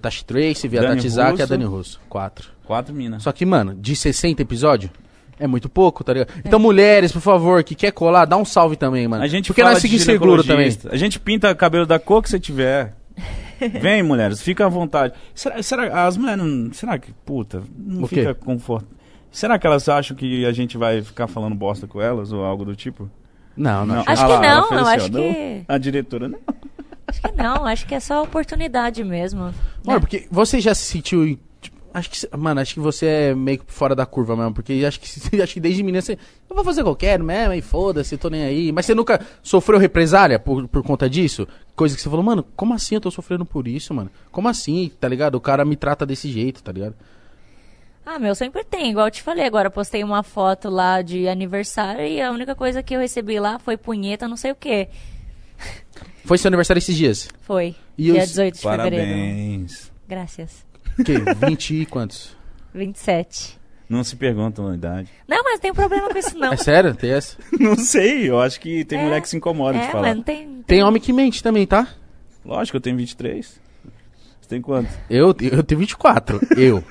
Tashi 0.00 0.24
Trace, 0.24 0.66
veio 0.68 0.82
a 0.82 0.86
Dani 0.86 0.96
Tati 1.02 1.08
Zaki 1.10 1.28
e 1.28 1.32
a 1.32 1.44
Russo. 1.44 1.48
Dani 1.50 1.64
Russo. 1.64 2.00
Quatro. 2.08 2.48
Quatro 2.64 2.94
minas. 2.94 3.22
Só 3.22 3.30
que, 3.32 3.44
mano, 3.44 3.74
de 3.74 3.94
60 3.94 4.40
episódios, 4.40 4.90
é 5.38 5.46
muito 5.46 5.68
pouco, 5.68 6.02
tá 6.02 6.14
ligado? 6.14 6.32
Então, 6.44 6.58
mulheres, 6.58 7.12
por 7.12 7.20
favor, 7.20 7.62
que 7.62 7.74
quer 7.74 7.90
colar, 7.92 8.24
dá 8.24 8.36
um 8.38 8.44
salve 8.44 8.74
também, 8.76 9.06
mano. 9.06 9.22
A 9.22 9.26
gente 9.26 9.48
Porque 9.48 9.62
nós 9.62 9.74
de 9.76 9.82
fica 9.82 9.96
inseguro 9.96 10.42
também. 10.42 10.74
A 10.90 10.96
gente 10.96 11.20
pinta 11.20 11.54
cabelo 11.54 11.84
da 11.84 11.98
cor 11.98 12.22
que 12.22 12.30
você 12.30 12.40
tiver. 12.40 12.94
Vem, 13.80 14.02
mulheres, 14.02 14.40
fica 14.40 14.64
à 14.64 14.68
vontade. 14.68 15.12
Será, 15.34 15.62
será 15.62 16.06
as 16.06 16.16
mulheres 16.16 16.42
não. 16.42 16.72
Será 16.72 16.98
que. 16.98 17.12
Puta, 17.24 17.62
não 17.76 18.04
O 18.04 18.06
fica 18.06 18.34
confortável. 18.34 18.96
Será 19.30 19.58
que 19.58 19.66
elas 19.66 19.88
acham 19.88 20.16
que 20.16 20.44
a 20.44 20.52
gente 20.52 20.76
vai 20.76 21.00
ficar 21.02 21.26
falando 21.26 21.54
bosta 21.54 21.86
com 21.86 22.00
elas 22.00 22.32
ou 22.32 22.44
algo 22.44 22.64
do 22.64 22.74
tipo? 22.74 23.10
Não, 23.56 23.84
não. 23.86 24.00
Acho 24.06 24.22
Ah 24.22 24.26
que 24.26 24.32
lá, 24.32 24.46
ela 24.46 24.60
não, 24.70 24.78
assim, 24.78 24.96
acho 24.96 25.10
que- 25.10 25.18
não. 25.18 25.64
A 25.68 25.78
diretora, 25.78 26.28
não. 26.28 26.38
Acho 27.12 27.20
que 27.20 27.32
não, 27.32 27.66
acho 27.66 27.86
que 27.86 27.94
é 27.94 28.00
só 28.00 28.22
oportunidade 28.22 29.04
mesmo. 29.04 29.40
Mano, 29.40 29.54
né? 29.84 30.00
porque 30.00 30.26
você 30.30 30.60
já 30.60 30.74
se 30.74 30.84
sentiu. 30.84 31.38
tipo, 31.60 31.76
acho 31.92 32.08
que, 32.08 32.36
mano, 32.36 32.58
acho 32.58 32.72
que 32.72 32.80
você 32.80 33.06
é 33.06 33.34
meio 33.34 33.58
que 33.58 33.70
fora 33.70 33.94
da 33.94 34.06
curva 34.06 34.34
mesmo. 34.34 34.54
Porque 34.54 34.82
acho 34.86 34.98
que, 34.98 35.06
acho 35.42 35.52
que 35.52 35.60
desde 35.60 35.82
menina 35.82 36.00
você. 36.00 36.18
Eu 36.48 36.56
vou 36.56 36.64
fazer 36.64 36.80
o 36.80 36.84
que 36.84 36.90
eu 36.90 36.96
quero 36.96 37.22
mesmo, 37.22 37.52
e 37.52 37.60
foda-se, 37.60 38.16
tô 38.16 38.30
nem 38.30 38.44
aí. 38.44 38.72
Mas 38.72 38.86
você 38.86 38.94
nunca 38.94 39.20
sofreu 39.42 39.78
represália 39.78 40.38
por, 40.38 40.66
por 40.68 40.82
conta 40.82 41.08
disso? 41.08 41.46
Coisa 41.76 41.94
que 41.94 42.00
você 42.00 42.08
falou, 42.08 42.24
mano, 42.24 42.46
como 42.56 42.72
assim 42.72 42.94
eu 42.94 43.00
tô 43.00 43.10
sofrendo 43.10 43.44
por 43.44 43.68
isso, 43.68 43.92
mano? 43.92 44.10
Como 44.30 44.48
assim, 44.48 44.90
tá 44.98 45.06
ligado? 45.06 45.34
O 45.34 45.40
cara 45.40 45.66
me 45.66 45.76
trata 45.76 46.06
desse 46.06 46.30
jeito, 46.30 46.62
tá 46.62 46.72
ligado? 46.72 46.94
Ah, 48.04 48.18
meu, 48.18 48.34
sempre 48.34 48.64
tem, 48.64 48.90
igual 48.90 49.06
eu 49.06 49.10
te 49.10 49.22
falei 49.22 49.44
agora. 49.44 49.70
Postei 49.70 50.02
uma 50.02 50.22
foto 50.22 50.70
lá 50.70 51.02
de 51.02 51.28
aniversário 51.28 52.04
e 52.06 52.22
a 52.22 52.32
única 52.32 52.54
coisa 52.54 52.82
que 52.82 52.94
eu 52.94 53.00
recebi 53.00 53.38
lá 53.38 53.58
foi 53.58 53.76
punheta, 53.76 54.26
não 54.26 54.36
sei 54.36 54.50
o 54.50 54.56
que. 54.56 54.88
Foi 56.24 56.38
seu 56.38 56.48
aniversário 56.48 56.78
esses 56.78 56.96
dias? 56.96 57.28
Foi. 57.42 57.74
E 57.98 58.04
dia 58.04 58.22
os- 58.22 58.28
18 58.28 58.54
de 58.54 58.60
fevereiro. 58.60 58.96
Parabéns. 58.96 59.92
Graças. 60.08 60.64
O 60.98 61.04
quê? 61.04 61.14
20 61.46 61.74
e 61.82 61.86
quantos? 61.86 62.36
27. 62.74 63.58
Não 63.88 64.02
se 64.02 64.16
perguntam 64.16 64.68
a 64.68 64.74
idade. 64.74 65.10
Não, 65.28 65.42
mas 65.44 65.54
não 65.54 65.60
tem 65.60 65.74
problema 65.74 66.08
com 66.08 66.18
isso, 66.18 66.38
não. 66.38 66.52
É 66.52 66.56
sério? 66.56 66.94
Tem 66.94 67.10
essa? 67.10 67.36
Não 67.60 67.76
sei, 67.76 68.30
eu 68.30 68.40
acho 68.40 68.58
que 68.58 68.84
tem 68.86 68.98
É. 68.98 69.02
mulher 69.04 69.20
que 69.20 69.28
se 69.28 69.36
incomoda 69.36 69.78
de 69.78 69.84
É, 69.84 69.88
falar. 69.90 70.08
mas 70.08 70.16
não 70.16 70.22
tem. 70.22 70.62
Tem 70.66 70.82
homem 70.82 71.00
que 71.02 71.12
mente 71.12 71.42
também, 71.42 71.66
tá? 71.66 71.86
Lógico, 72.44 72.78
eu 72.78 72.80
tenho 72.80 72.96
23. 72.96 73.60
Você 74.40 74.48
tem 74.48 74.62
quanto? 74.62 74.88
Eu, 75.10 75.34
eu 75.42 75.62
tenho 75.62 75.78
24. 75.80 76.40
Eu. 76.56 76.82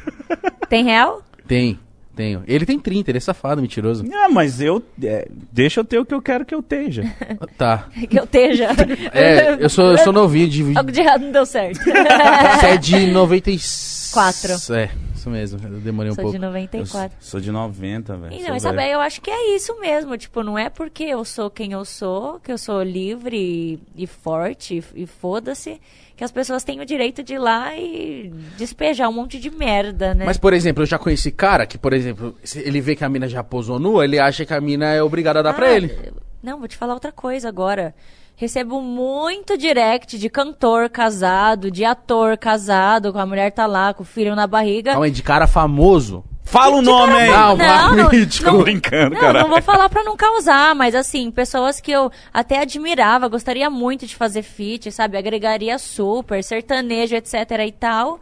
Tem 0.69 0.83
real? 0.83 1.23
Tenho, 1.47 1.79
tenho. 2.21 2.43
Ele 2.47 2.65
tem 2.65 2.77
30, 2.79 3.09
ele 3.09 3.17
é 3.17 3.21
safado, 3.21 3.61
mentiroso. 3.61 4.05
Ah, 4.13 4.29
mas 4.29 4.61
eu. 4.61 4.83
é, 5.03 5.27
deixa 5.51 5.79
eu 5.79 5.83
ter 5.83 5.97
o 5.97 6.05
que 6.05 6.13
eu 6.13 6.21
quero 6.21 6.45
que 6.45 6.53
eu 6.53 6.59
esteja. 6.59 7.03
Tá. 7.57 7.87
Que 8.09 8.19
eu 8.19 8.23
esteja. 8.23 8.69
É, 9.13 9.55
eu 9.59 9.69
sou, 9.69 9.91
eu 9.91 9.97
sou 9.97 10.13
novinho 10.13 10.47
de. 10.47 10.77
Algo 10.77 10.91
de 10.91 10.99
errado 11.01 11.21
não 11.21 11.31
deu 11.31 11.45
certo. 11.45 11.79
Você 11.83 12.65
é 12.67 12.77
de 12.77 13.07
94. 13.07 14.11
Quatro. 14.11 14.75
É, 14.75 14.89
isso 15.21 15.29
mesmo. 15.29 15.59
Eu 15.63 15.79
demorei 15.79 16.11
um 16.11 16.15
Sou 16.15 16.23
pouco. 16.23 16.37
de 16.37 16.43
Eu 16.43 16.49
94. 16.49 17.17
sou 17.19 17.39
de 17.39 17.51
90, 17.51 18.17
velho. 18.17 18.33
E 18.33 18.37
sou 18.37 18.43
não, 18.45 18.53
mas 18.53 18.61
sabe, 18.63 18.77
velho. 18.77 18.93
eu 18.93 18.99
acho 18.99 19.21
que 19.21 19.29
é 19.29 19.55
isso 19.55 19.79
mesmo. 19.79 20.17
Tipo, 20.17 20.43
não 20.43 20.57
é 20.57 20.69
porque 20.69 21.03
eu 21.03 21.23
sou 21.23 21.49
quem 21.49 21.71
eu 21.73 21.85
sou, 21.85 22.39
que 22.39 22.51
eu 22.51 22.57
sou 22.57 22.81
livre 22.81 23.37
e, 23.37 24.03
e 24.03 24.07
forte 24.07 24.83
e, 24.95 25.03
e 25.03 25.05
foda-se, 25.05 25.79
que 26.15 26.23
as 26.23 26.31
pessoas 26.31 26.63
têm 26.63 26.79
o 26.81 26.85
direito 26.85 27.23
de 27.23 27.35
ir 27.35 27.39
lá 27.39 27.75
e 27.75 28.31
despejar 28.57 29.09
um 29.09 29.13
monte 29.13 29.39
de 29.39 29.49
merda, 29.49 30.13
né? 30.13 30.25
Mas, 30.25 30.37
por 30.37 30.53
exemplo, 30.53 30.83
eu 30.83 30.87
já 30.87 30.97
conheci 30.99 31.31
cara 31.31 31.65
que, 31.65 31.77
por 31.77 31.93
exemplo, 31.93 32.35
se 32.43 32.59
ele 32.59 32.81
vê 32.81 32.95
que 32.95 33.03
a 33.03 33.09
mina 33.09 33.27
já 33.27 33.43
posou 33.43 33.79
nua, 33.79 34.03
ele 34.03 34.19
acha 34.19 34.45
que 34.45 34.53
a 34.53 34.61
mina 34.61 34.91
é 34.93 35.01
obrigada 35.01 35.39
a 35.39 35.41
dar 35.41 35.53
pra 35.53 35.67
Ah, 35.67 35.73
ele. 35.73 36.11
Não, 36.43 36.57
vou 36.59 36.67
te 36.67 36.75
falar 36.75 36.93
outra 36.93 37.11
coisa 37.11 37.47
agora. 37.47 37.93
Recebo 38.35 38.81
muito 38.81 39.57
direct 39.57 40.17
de 40.17 40.29
cantor 40.29 40.89
casado, 40.89 41.69
de 41.69 41.85
ator 41.85 42.37
casado, 42.37 43.13
com 43.13 43.19
a 43.19 43.25
mulher 43.25 43.51
tá 43.51 43.65
lá, 43.67 43.93
com 43.93 44.01
o 44.03 44.05
filho 44.05 44.35
na 44.35 44.47
barriga. 44.47 44.91
Calma 44.91 45.05
aí, 45.05 45.11
de 45.11 45.21
cara 45.21 45.45
famoso. 45.45 46.23
Fala 46.43 46.75
o 46.75 46.81
nome 46.81 47.13
aí! 47.13 47.29
Não, 47.29 47.55
Não, 47.55 47.95
não. 47.95 48.09
Tô 48.43 48.63
brincando, 48.63 49.13
Não, 49.13 49.21
cara. 49.21 49.41
não 49.41 49.49
vou 49.49 49.61
falar 49.61 49.87
pra 49.87 50.03
não 50.03 50.17
causar, 50.17 50.75
mas 50.75 50.93
assim, 50.95 51.31
pessoas 51.31 51.79
que 51.79 51.91
eu 51.91 52.11
até 52.33 52.59
admirava, 52.59 53.29
gostaria 53.29 53.69
muito 53.69 54.05
de 54.05 54.15
fazer 54.15 54.41
feat, 54.41 54.91
sabe? 54.91 55.17
Agregaria 55.17 55.77
super, 55.77 56.43
sertanejo, 56.43 57.15
etc 57.15 57.51
e 57.65 57.71
tal. 57.71 58.19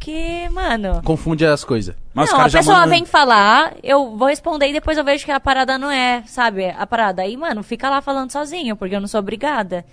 Que, 0.00 0.48
mano. 0.48 1.02
Confunde 1.04 1.44
as 1.44 1.62
coisas. 1.62 1.94
Mas 2.14 2.32
não, 2.32 2.40
a 2.40 2.44
pessoa 2.48 2.76
mandam- 2.78 2.88
vem 2.90 3.04
falar, 3.04 3.74
eu 3.82 4.16
vou 4.16 4.28
responder 4.28 4.68
e 4.70 4.72
depois 4.72 4.96
eu 4.96 5.04
vejo 5.04 5.26
que 5.26 5.30
a 5.30 5.38
parada 5.38 5.76
não 5.76 5.90
é, 5.90 6.22
sabe? 6.26 6.70
A 6.70 6.86
parada. 6.86 7.20
Aí, 7.22 7.36
mano, 7.36 7.62
fica 7.62 7.88
lá 7.90 8.00
falando 8.00 8.32
sozinho, 8.32 8.74
porque 8.74 8.96
eu 8.96 9.00
não 9.00 9.06
sou 9.06 9.20
obrigada. 9.20 9.84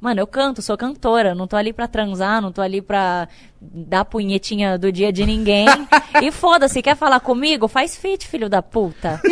Mano, 0.00 0.18
eu 0.18 0.26
canto, 0.26 0.62
sou 0.62 0.78
cantora, 0.78 1.34
não 1.34 1.46
tô 1.46 1.56
ali 1.56 1.74
pra 1.74 1.86
transar, 1.86 2.40
não 2.40 2.50
tô 2.50 2.62
ali 2.62 2.80
pra 2.80 3.28
dar 3.60 4.04
punhetinha 4.04 4.78
do 4.78 4.90
dia 4.90 5.12
de 5.12 5.24
ninguém. 5.26 5.66
e 6.22 6.30
foda-se, 6.32 6.80
quer 6.82 6.96
falar 6.96 7.20
comigo? 7.20 7.68
Faz 7.68 7.96
feat, 7.96 8.26
filho 8.26 8.48
da 8.48 8.62
puta. 8.62 9.20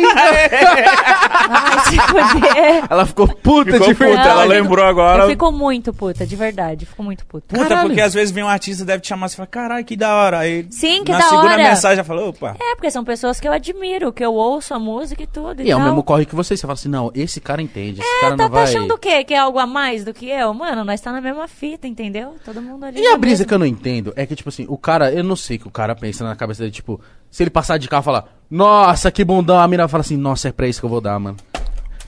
Vai 1.49 1.79
se 1.85 1.97
fuder. 1.99 2.83
Ela 2.89 3.05
ficou 3.05 3.27
puta 3.27 3.71
Ficou 3.73 3.87
de 3.87 3.93
puta, 3.95 4.05
verdade. 4.05 4.29
ela 4.29 4.43
eu 4.45 4.49
fico- 4.51 4.61
lembrou 4.63 4.85
agora. 4.85 5.23
Eu 5.23 5.29
fico 5.29 5.51
muito 5.51 5.93
puta, 5.93 6.25
de 6.25 6.35
verdade. 6.35 6.85
Fico 6.85 7.03
muito 7.03 7.25
puta. 7.25 7.55
Puta, 7.55 7.67
Caralho. 7.69 7.87
porque 7.87 8.01
às 8.01 8.13
vezes 8.13 8.31
vem 8.31 8.43
um 8.43 8.47
artista 8.47 8.85
deve 8.85 9.01
te 9.01 9.07
chamar 9.07 9.27
e 9.27 9.35
fala, 9.35 9.47
caralho, 9.47 9.85
que 9.85 9.95
da 9.95 10.15
hora. 10.15 10.39
Aí, 10.39 10.65
Sim, 10.69 11.03
que 11.03 11.11
na 11.11 11.17
da 11.19 11.23
segunda 11.25 11.53
hora. 11.53 11.57
mensagem 11.57 11.97
já 11.97 12.03
falou, 12.03 12.29
opa. 12.29 12.55
É, 12.59 12.75
porque 12.75 12.91
são 12.91 13.03
pessoas 13.03 13.39
que 13.39 13.47
eu 13.47 13.51
admiro, 13.51 14.11
que 14.13 14.23
eu 14.23 14.33
ouço 14.33 14.73
a 14.73 14.79
música 14.79 15.23
e 15.23 15.27
tudo. 15.27 15.61
E, 15.61 15.67
E 15.67 15.71
é 15.71 15.75
o 15.75 15.81
mesmo 15.81 16.03
corre 16.03 16.25
que 16.25 16.35
você. 16.35 16.55
Você 16.55 16.61
fala 16.61 16.73
assim, 16.73 16.89
não, 16.89 17.11
esse 17.15 17.39
cara 17.39 17.61
entende, 17.61 18.01
esse 18.01 18.09
É, 18.17 18.21
cara 18.21 18.35
tá, 18.37 18.43
não 18.43 18.49
tá 18.49 18.55
vai... 18.55 18.63
achando 18.63 18.93
o 18.93 18.97
quê? 18.97 19.23
Que 19.23 19.33
é 19.33 19.37
algo 19.37 19.59
a 19.59 19.65
mais 19.67 20.03
do 20.03 20.13
que 20.13 20.27
eu? 20.29 20.53
Mano, 20.53 20.83
nós 20.83 20.99
tá 20.99 21.11
na 21.11 21.21
mesma 21.21 21.47
fita, 21.47 21.87
entendeu? 21.87 22.35
Todo 22.43 22.61
mundo 22.61 22.83
ali. 22.85 22.99
E 23.01 23.07
a 23.07 23.11
na 23.11 23.17
brisa 23.17 23.33
mesma. 23.39 23.45
que 23.45 23.53
eu 23.53 23.59
não 23.59 23.65
entendo 23.65 24.13
é 24.21 24.25
que, 24.25 24.35
tipo 24.35 24.49
assim, 24.49 24.65
o 24.67 24.77
cara, 24.77 25.11
eu 25.11 25.23
não 25.23 25.35
sei 25.35 25.57
o 25.57 25.59
que 25.61 25.67
o 25.67 25.71
cara 25.71 25.95
pensa 25.95 26.23
na 26.23 26.35
cabeça 26.35 26.61
dele, 26.61 26.71
tipo, 26.71 26.99
se 27.31 27.43
ele 27.43 27.49
passar 27.49 27.77
de 27.77 27.87
carro 27.87 28.01
e 28.01 28.05
falar, 28.05 28.25
nossa, 28.49 29.09
que 29.11 29.23
bundão, 29.23 29.57
a 29.59 29.67
mina 29.67 29.87
fala 29.87 30.01
assim, 30.01 30.17
nossa, 30.17 30.49
é 30.49 30.51
pra 30.51 30.67
isso 30.67 30.79
que 30.79 30.85
eu 30.85 30.89
vou 30.89 30.99
dar, 31.01 31.17
mano. 31.19 31.37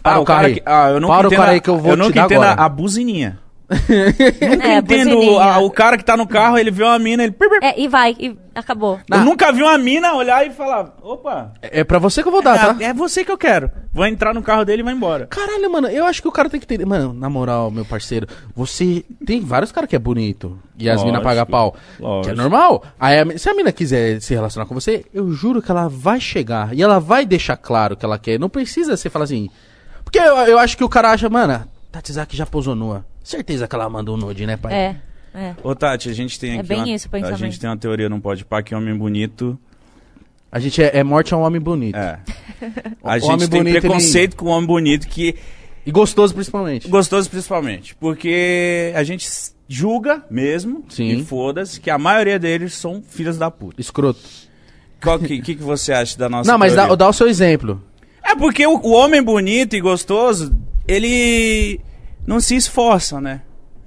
Para 0.04 0.20
o 0.20 0.26
cara 0.26 0.48
aí. 0.48 0.56
que, 0.56 0.64
ah, 0.66 0.90
eu 0.90 1.00
não 1.00 1.08
Para 1.10 1.28
o 1.28 1.28
entendo 1.28 1.40
cara 1.40 1.52
a- 1.52 1.54
aí 1.54 1.62
que 1.62 1.70
eu 1.70 1.78
vou 1.78 1.96
não 1.96 2.08
te 2.12 2.16
dar 2.16 2.26
entendo 2.26 2.44
agora. 2.44 2.62
a 2.62 2.68
buzininha. 2.70 3.40
É, 3.72 4.78
entendo 4.78 5.40
a- 5.40 5.60
o 5.60 5.70
cara 5.72 5.98
que 5.98 6.04
tá 6.04 6.18
no 6.18 6.28
carro, 6.28 6.58
ele 6.58 6.72
vê 6.72 6.84
uma 6.84 7.00
mina, 7.00 7.24
ele... 7.24 7.36
É, 7.62 7.80
e 7.80 7.88
vai, 7.88 8.16
e 8.20 8.36
acabou. 8.54 9.00
Eu 9.10 9.20
nunca 9.20 9.52
vi 9.52 9.62
uma 9.64 9.78
mina 9.78 10.14
olhar 10.14 10.46
e 10.46 10.52
falar, 10.52 10.94
opa, 11.02 11.54
É 11.62 11.82
é 11.82 11.84
pra 11.84 12.00
você 12.00 12.22
que 12.22 12.28
eu 12.28 12.32
vou 12.32 12.42
dar, 12.42 12.76
tá? 12.76 12.84
é, 12.84 12.88
é 12.90 12.94
você 12.94 13.24
que 13.24 13.32
eu 13.32 13.38
quero. 13.38 13.72
Vou 13.94 14.06
entrar 14.06 14.34
no 14.34 14.42
carro 14.42 14.64
dele 14.66 14.82
e 14.82 14.86
vai 14.86 14.94
embora. 14.94 15.26
Caralho, 15.28 15.72
mano, 15.72 15.88
eu 15.88 16.06
acho 16.06 16.22
que 16.22 16.28
o 16.28 16.32
cara 16.32 16.50
tem 16.50 16.60
que 16.60 16.68
ter. 16.68 16.86
Mano, 16.86 17.14
na 17.14 17.30
moral, 17.30 17.70
meu 17.72 17.86
parceiro, 17.86 18.28
você. 18.56 19.04
Tem 19.26 19.42
vários 19.42 19.72
caras 19.72 19.90
que 19.90 19.96
é 19.96 20.00
bonito. 20.00 20.58
E 20.78 20.90
as 20.90 21.04
minas 21.04 21.22
pagam 21.22 21.46
pau. 21.46 21.76
lógico. 22.00 22.26
Que 22.26 22.32
é 22.32 22.36
normal. 22.42 22.84
Aí, 23.00 23.20
a 23.20 23.38
se 23.38 23.50
a 23.50 23.54
mina 23.54 23.72
quiser 23.72 24.20
se 24.22 24.34
relacionar 24.34 24.66
com 24.66 24.74
você, 24.74 25.06
eu 25.14 25.32
juro 25.32 25.62
que 25.62 25.70
ela 25.72 25.88
vai 25.90 26.20
chegar. 26.20 26.74
E 26.74 26.82
ela 26.82 27.00
vai 27.00 27.26
deixar 27.26 27.58
claro 27.58 27.96
que 27.96 28.06
ela 28.06 28.18
quer. 28.18 28.40
Não 28.40 28.50
precisa 28.50 28.96
você 28.98 29.10
falar 29.10 29.26
assim. 29.26 29.50
Porque 30.04 30.20
eu, 30.20 30.36
eu 30.38 30.58
acho 30.60 30.76
que 30.78 30.84
o 30.84 30.90
cara 30.90 31.12
acha, 31.12 31.30
mano, 31.30 31.64
Tatizaki 31.92 32.36
já 32.36 32.46
posou 32.46 32.76
nua. 32.76 33.06
Certeza 33.24 33.68
que 33.68 33.76
ela 33.76 33.90
mandou 33.90 34.16
um 34.16 34.18
nude, 34.18 34.46
né, 34.46 34.58
pai? 34.58 34.74
É, 34.74 34.96
é. 35.34 35.56
Ô, 35.64 35.76
Tati, 35.76 36.10
a 36.10 36.14
gente 36.14 36.40
tem 36.40 36.58
É 36.58 36.60
aqui 36.60 36.68
bem 36.68 36.80
uma, 36.80 36.90
isso 36.90 37.10
o 37.12 37.16
A 37.16 37.34
gente 37.34 37.60
tem 37.60 37.70
uma 37.70 37.78
teoria 37.78 38.10
no 38.10 38.20
Pode 38.20 38.46
Pá 38.46 38.62
que 38.62 38.76
homem 38.76 38.98
bonito... 38.98 39.60
A 40.52 40.60
gente 40.60 40.84
é, 40.84 40.98
é 40.98 41.04
morte 41.04 41.34
a 41.34 41.38
um 41.38 41.42
homem 41.42 41.62
bonito. 41.62 41.96
É. 41.96 42.20
O 43.02 43.08
A 43.08 43.14
homem 43.14 43.22
gente 43.22 43.50
tem 43.50 43.64
bonito, 43.64 43.80
preconceito 43.80 44.36
com 44.36 44.48
o 44.48 44.50
homem 44.50 44.68
bonito 44.68 45.08
que... 45.08 45.36
E 45.86 45.92
gostoso 45.92 46.34
principalmente. 46.34 46.88
Gostoso 46.90 47.30
principalmente. 47.30 47.96
Porque 47.96 48.92
a 48.94 49.04
gente 49.04 49.28
julga 49.68 50.24
mesmo, 50.30 50.84
Sim. 50.90 51.08
e 51.08 51.24
foda-se, 51.24 51.80
que 51.80 51.90
a 51.90 51.98
maioria 51.98 52.38
deles 52.38 52.74
são 52.74 53.02
filhos 53.02 53.38
da 53.38 53.50
puta. 53.50 53.80
Escroto. 53.80 54.20
Qual 55.02 55.18
que, 55.18 55.42
que, 55.42 55.56
que 55.56 55.64
você 55.64 55.94
acha 55.94 56.18
da 56.18 56.30
nossa 56.30 56.52
Não, 56.52 56.60
mas 56.60 56.76
dá, 56.76 56.94
dá 56.94 57.08
o 57.08 57.14
seu 57.14 57.28
exemplo. 57.28 57.82
É 58.24 58.36
porque 58.36 58.68
o, 58.68 58.78
o 58.78 58.92
homem 58.92 59.24
bonito 59.24 59.76
e 59.76 59.82
gostoso, 59.82 60.56
ele 60.88 61.80
não 62.26 62.40
se 62.40 62.56
esforça, 62.56 63.20
né? 63.22 63.42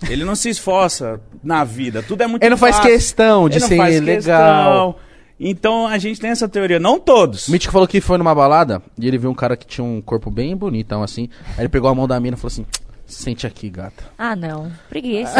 Ele 0.09 0.25
não 0.25 0.35
se 0.35 0.49
esforça 0.51 1.21
na 1.43 1.65
vida. 1.65 2.03
Tudo 2.03 2.23
é 2.23 2.27
muito 2.27 2.43
Ele 2.43 2.51
não 2.51 2.57
faz 2.59 2.77
fácil. 2.77 2.91
questão 2.91 3.49
de 3.49 3.55
Ele 3.57 3.61
não 3.63 3.69
ser 3.69 3.77
faz 3.77 4.01
legal. 4.01 4.15
questão. 4.95 4.97
Então 5.41 5.87
a 5.87 5.99
gente 5.99 6.21
tem 6.21 6.31
essa 6.31 6.49
teoria. 6.49 6.79
Não 6.79 6.99
todos. 7.01 7.49
O 7.49 7.53
Mítico 7.53 7.73
falou 7.73 7.89
que 7.89 8.01
foi 8.01 8.19
numa 8.19 8.35
balada 8.35 8.83
e 8.99 9.07
ele 9.09 9.19
viu 9.19 9.31
um 9.31 9.35
cara 9.35 9.57
que 9.57 9.67
tinha 9.67 9.85
um 9.85 10.01
corpo 10.01 10.31
bem 10.31 10.57
bonitão 10.57 11.03
assim. 11.03 11.29
Aí 11.57 11.61
ele 11.63 11.69
pegou 11.69 11.89
a 11.91 11.95
mão 11.95 12.07
da 12.07 12.21
mina 12.21 12.37
e 12.37 12.39
falou 12.39 12.49
assim: 12.53 12.67
Sente 13.07 13.47
aqui, 13.47 13.69
gata. 13.71 14.05
Ah, 14.19 14.37
não. 14.37 14.71
Preguiça. 14.89 15.35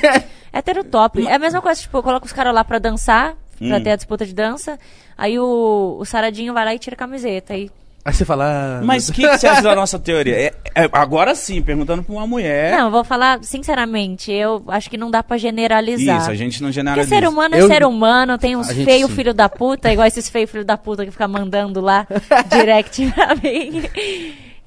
Hétero 0.52 0.82
top. 0.84 1.26
É 1.26 1.34
a 1.34 1.38
mesma 1.38 1.60
coisa, 1.62 1.80
tipo, 1.80 1.96
eu 1.96 2.02
coloco 2.02 2.26
os 2.26 2.32
caras 2.32 2.54
lá 2.54 2.64
pra 2.64 2.78
dançar, 2.78 3.34
pra 3.58 3.76
Hum. 3.78 3.82
ter 3.82 3.90
a 3.92 3.96
disputa 3.96 4.26
de 4.26 4.34
dança. 4.34 4.78
Aí 5.16 5.38
o, 5.38 5.96
o 6.00 6.04
saradinho 6.04 6.52
vai 6.52 6.64
lá 6.64 6.74
e 6.74 6.78
tira 6.78 6.94
a 6.94 6.98
camiseta. 6.98 7.52
Aí, 7.54 7.70
Aí 8.04 8.14
você 8.14 8.24
fala. 8.24 8.78
ah, 8.80 8.84
Mas 8.84 9.08
o 9.08 9.12
que, 9.12 9.22
que 9.28 9.38
você 9.38 9.46
acha 9.46 9.60
da 9.62 9.74
nossa 9.74 9.98
teoria? 9.98 10.34
É- 10.34 10.54
é- 10.74 10.88
agora 10.92 11.34
sim, 11.34 11.60
perguntando 11.60 12.02
pra 12.02 12.12
uma 12.14 12.26
mulher. 12.26 12.72
Não, 12.76 12.86
eu 12.86 12.90
vou 12.90 13.04
falar 13.04 13.44
sinceramente, 13.44 14.32
eu 14.32 14.64
acho 14.68 14.88
que 14.88 14.96
não 14.96 15.10
dá 15.10 15.22
pra 15.22 15.36
generalizar. 15.36 16.20
Isso, 16.22 16.30
a 16.30 16.34
gente 16.34 16.62
não 16.62 16.68
Porque 16.68 16.74
generaliza. 16.74 17.08
ser 17.08 17.28
humano 17.28 17.56
Eu- 17.56 17.66
é 17.66 17.68
ser 17.68 17.84
humano, 17.84 18.38
tem 18.38 18.56
uns 18.56 18.70
feios 18.72 19.10
filho 19.12 19.34
da 19.34 19.48
puta, 19.48 19.92
igual 19.92 20.06
esses 20.06 20.30
feios 20.30 20.50
filho 20.50 20.64
da 20.64 20.78
puta 20.78 21.04
que 21.04 21.10
fica 21.10 21.28
mandando 21.28 21.80
lá 21.80 22.06
direct 22.50 23.12
pra 23.12 23.34
mim. 23.34 23.82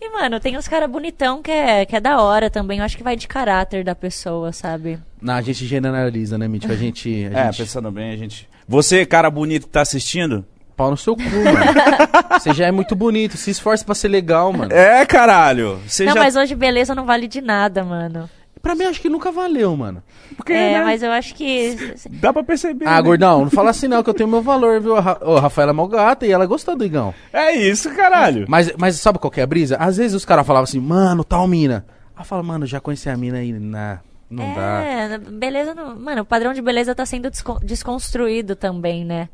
E, 0.06 0.10
mano, 0.12 0.38
tem 0.40 0.58
uns 0.58 0.68
caras 0.68 0.90
bonitão 0.90 1.42
que 1.42 1.50
é, 1.50 1.86
que 1.86 1.96
é 1.96 2.00
da 2.02 2.22
hora 2.22 2.50
também. 2.50 2.80
Eu 2.80 2.86
acho 2.86 2.98
que 2.98 3.04
vai 3.04 3.16
de 3.16 3.26
caráter 3.28 3.84
da 3.86 3.96
pessoa, 3.96 4.52
sabe? 4.52 5.00
Não, 5.22 5.34
a 5.36 5.42
gente 5.42 5.66
generaliza, 5.66 6.38
né, 6.38 6.46
Mítico? 6.48 6.74
A 6.74 6.76
gente. 6.76 7.26
A 7.34 7.40
É, 7.40 7.46
gente... 7.46 7.58
pensando 7.64 7.90
bem, 7.90 8.12
a 8.12 8.18
gente. 8.18 8.48
Você, 8.68 9.06
cara 9.06 9.30
bonito 9.30 9.66
que 9.68 9.72
tá 9.74 9.82
assistindo? 9.82 10.46
Pau 10.76 10.90
no 10.92 10.98
seu 10.98 11.16
cu, 11.16 11.22
mano. 11.24 11.60
Você 12.40 12.54
já 12.54 12.66
é 12.68 12.72
muito 12.72 12.96
bonito. 12.96 13.38
Se 13.38 13.52
esforça 13.52 13.86
pra 13.86 13.94
ser 13.96 14.08
legal, 14.08 14.52
mano. 14.52 14.72
É, 14.74 15.06
caralho. 15.06 15.80
Você 15.88 16.06
não, 16.06 16.14
já. 16.14 16.20
mas 16.20 16.36
hoje 16.36 16.56
beleza 16.56 16.96
não 16.96 17.06
vale 17.06 17.28
de 17.28 17.42
nada, 17.42 17.84
mano. 17.84 18.30
Pra 18.62 18.76
mim, 18.76 18.86
acho 18.86 19.02
que 19.02 19.10
nunca 19.10 19.30
valeu, 19.30 19.76
mano. 19.76 20.02
Porque, 20.38 20.54
é, 20.54 20.74
né, 20.80 20.84
mas 20.86 21.04
eu 21.04 21.12
acho 21.12 21.36
que. 21.36 21.96
Dá 22.10 22.32
pra 22.32 22.44
perceber. 22.44 22.88
Ah, 22.88 22.96
né? 22.96 23.02
gordão, 23.02 23.42
não 23.42 23.52
fala 23.52 23.72
assim 23.72 23.90
não, 23.90 24.02
que 24.02 24.10
eu 24.10 24.14
tenho 24.14 24.30
meu 24.30 24.42
valor, 24.42 24.80
viu? 24.80 24.96
A 24.96 25.02
Ra- 25.02 25.18
Ô, 25.22 25.36
a 25.36 25.42
Rafaela 25.42 25.72
é 25.72 25.74
mó 25.74 25.86
gata 25.86 26.26
e 26.26 26.32
ela 26.32 26.46
gostou 26.46 26.76
do 26.76 26.86
Igão. 26.86 27.14
É 27.34 27.52
isso, 27.56 27.94
caralho. 27.94 28.46
Mas, 28.48 28.72
mas 28.78 28.96
sabe 28.96 29.20
qual 29.20 29.30
que 29.30 29.42
é 29.42 29.44
a 29.44 29.48
brisa? 29.48 29.76
Às 29.78 29.98
vezes 29.98 30.14
os 30.16 30.24
caras 30.24 30.48
falavam 30.48 30.64
assim, 30.64 30.80
mano, 30.80 31.24
tal 31.26 31.46
mina. 31.46 31.86
Aí 32.16 32.24
fala, 32.26 32.42
mano, 32.42 32.66
já 32.66 32.80
conheci 32.80 33.10
a 33.10 33.18
mina 33.18 33.40
aí, 33.40 33.52
na... 33.52 34.00
não 34.30 34.54
dá. 34.54 34.82
É, 34.82 35.18
beleza 35.18 35.76
não. 35.76 35.94
Mano, 36.00 36.22
o 36.22 36.26
padrão 36.26 36.54
de 36.54 36.62
beleza 36.62 36.96
tá 36.96 37.06
sendo 37.06 37.30
descon- 37.30 37.60
desconstruído 37.62 38.56
também, 38.56 39.04
né? 39.04 39.28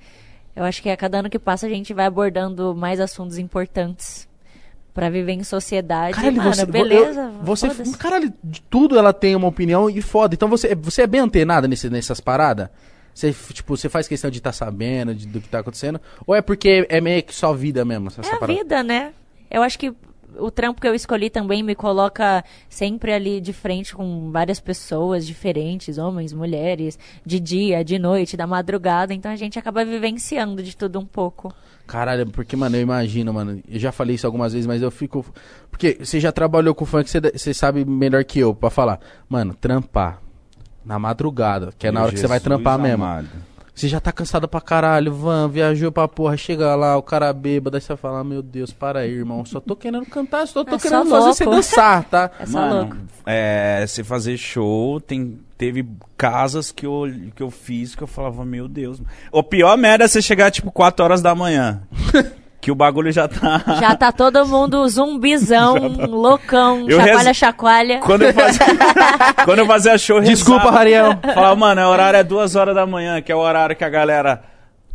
Eu 0.60 0.65
acho 0.65 0.81
que 0.81 0.90
a 0.90 0.98
cada 0.98 1.19
ano 1.19 1.30
que 1.30 1.40
passa 1.40 1.65
a 1.68 1.69
gente 1.69 1.94
vai 1.94 2.06
abordando 2.06 2.76
mais 2.76 2.99
assuntos 2.99 3.38
importantes 3.38 4.27
pra 4.94 5.10
viver 5.10 5.31
em 5.31 5.44
sociedade. 5.44 6.15
Caralho, 6.15 6.36
mano, 6.36 6.53
você, 6.53 6.65
beleza. 6.65 7.22
eu- 7.22 7.44
você, 7.45 7.69
caralho, 7.98 8.34
de 8.44 8.61
tudo 8.64 8.98
ela 8.99 9.14
tem 9.14 9.36
uma 9.38 9.48
opinião 9.48 9.90
e 9.90 10.02
foda. 10.02 10.36
Então 10.36 10.49
você, 10.49 10.76
você 10.76 11.03
é 11.03 11.07
bem 11.07 11.22
antenada 11.22 11.65
nesse, 11.65 11.90
nessas 11.90 12.19
paradas? 12.19 12.68
Você, 13.14 13.34
tipo, 13.53 13.77
você 13.77 13.88
faz 13.88 14.07
questão 14.07 14.30
de 14.30 14.40
estar 14.40 14.52
sabendo 14.52 15.15
de- 15.15 15.27
do 15.27 15.40
que 15.40 15.48
tá 15.48 15.60
acontecendo? 15.60 15.99
Ou 16.27 16.36
é 16.36 16.41
porque 16.41 16.86
é 16.90 16.99
meio 16.99 17.23
que 17.23 17.34
só 17.34 17.53
vida 17.53 17.86
mesmo? 17.86 18.10
É 18.10 18.27
a 18.27 18.38
parada? 18.38 18.53
vida, 18.60 18.84
né? 18.84 19.14
Eu 19.49 19.64
acho 19.64 19.80
que 19.80 19.94
o 20.40 20.52
trampo 20.52 20.82
que 20.82 20.88
eu 20.88 20.95
escolhi 20.95 21.30
também 21.30 21.61
me 21.64 21.76
coloca 21.76 22.44
sempre 22.68 23.14
ali 23.14 23.40
de 23.41 23.53
frente 23.53 23.95
com 23.95 24.32
várias 24.32 24.60
pessoas 24.60 25.26
diferentes, 25.26 25.98
homens, 25.98 26.34
mulheres, 26.34 26.98
de 27.26 27.40
dia, 27.40 27.84
de 27.84 27.99
noite, 27.99 28.38
da 28.38 28.48
madrugada. 28.48 29.14
Então 29.14 29.32
a 29.32 29.36
gente 29.36 29.57
acaba 29.60 29.84
vivenciando 29.86 30.64
de 30.64 30.76
tudo 30.76 30.99
um 30.99 31.06
pouco. 31.06 31.53
Caralho, 31.88 32.28
porque, 32.28 32.56
mano, 32.56 32.76
eu 32.76 32.82
imagino, 32.82 33.34
mano. 33.34 33.61
Eu 33.68 33.80
já 33.80 33.91
falei 33.91 34.16
isso 34.16 34.28
algumas 34.28 34.53
vezes, 34.53 34.68
mas 34.68 34.82
eu 34.82 34.91
fico. 34.91 35.26
Porque 35.72 35.98
você 35.99 36.20
já 36.20 36.32
trabalhou 36.32 36.76
com 36.76 36.86
funk, 36.86 37.10
você, 37.10 37.20
você 37.20 37.53
sabe 37.53 37.84
melhor 37.84 38.24
que 38.24 38.40
eu 38.40 38.53
pra 38.53 38.70
falar. 38.70 38.99
Mano, 39.28 39.56
trampar. 39.56 40.22
Na 40.86 40.98
madrugada, 40.98 41.72
que 41.78 41.86
é 41.86 41.91
na 41.91 42.02
hora 42.02 42.11
que 42.11 42.18
você 42.18 42.26
vai 42.26 42.40
Jesus 42.40 42.44
trampar 42.45 42.80
mesmo. 42.80 43.06
Você 43.80 43.88
já 43.88 44.01
tá 44.01 44.11
cansado 44.11 44.45
pra 44.45 44.60
caralho, 44.60 45.14
van, 45.14 45.47
viajou 45.47 45.89
pra 45.89 46.06
porra, 46.06 46.35
chega 46.35 46.76
lá, 46.76 46.97
o 46.97 47.01
cara 47.01 47.31
bêbado, 47.31 47.77
aí 47.77 47.81
você 47.81 47.95
fala, 47.95 48.26
meu 48.26 48.41
Deus, 48.41 48.73
para 48.73 48.99
aí, 48.99 49.11
irmão. 49.14 49.45
Só 49.45 49.61
tô 49.61 49.73
querendo 49.73 50.06
cantar, 50.06 50.45
só 50.49 50.65
tô 50.65 50.76
É 50.76 50.80
só 50.80 50.89
querendo 50.89 51.10
fazer 51.10 51.27
você 51.30 51.45
dançar, 51.45 52.03
tá? 52.03 52.30
É 52.38 52.45
só 52.45 52.60
Mano, 52.60 52.76
louco. 52.81 52.97
é, 53.26 53.85
você 53.88 54.03
fazer 54.03 54.35
show, 54.35 54.99
tem, 54.99 55.39
teve 55.57 55.88
casas 56.18 56.73
que 56.73 56.85
eu, 56.85 57.03
que 57.34 57.41
eu 57.41 57.49
fiz 57.49 57.95
que 57.95 58.03
eu 58.03 58.07
falava, 58.07 58.43
meu 58.43 58.68
Deus. 58.68 59.01
O 59.31 59.41
pior 59.41 59.77
merda 59.77 60.03
é 60.03 60.07
você 60.10 60.22
chegar, 60.22 60.51
tipo, 60.51 60.73
4 60.73 61.01
horas 61.06 61.22
da 61.22 61.34
manhã. 61.34 61.81
que 62.61 62.72
o 62.72 62.76
bagulho 62.76 63.11
já 63.11 63.27
tá... 63.27 63.61
Já 63.80 63.95
tá 63.95 64.11
todo 64.11 64.45
mundo 64.45 64.88
zumbizão, 64.90 65.76
loucão, 66.10 66.86
Eu 66.90 66.98
chacoalha, 66.99 67.18
rezo- 67.30 67.34
chacoalha. 67.34 67.99
Quando 67.99 68.23
eu 68.23 68.34
fazia, 68.34 68.65
quando 69.45 69.60
eu 69.60 69.65
fazia 69.65 69.98
show, 69.98 70.19
Desculpa, 70.22 70.60
rezava. 70.64 70.77
Rariel. 70.77 71.19
Falava, 71.34 71.56
mano, 71.56 71.81
o 71.81 71.90
horário 71.90 72.18
é 72.18 72.23
duas 72.23 72.56
horas 72.56 72.76
da 72.76 72.86
manhã, 72.86 73.22
que 73.22 73.31
é 73.31 73.36
o 73.36 73.40
horário 73.40 73.76
que 73.76 73.84
a 73.84 73.90
galera 73.90 74.41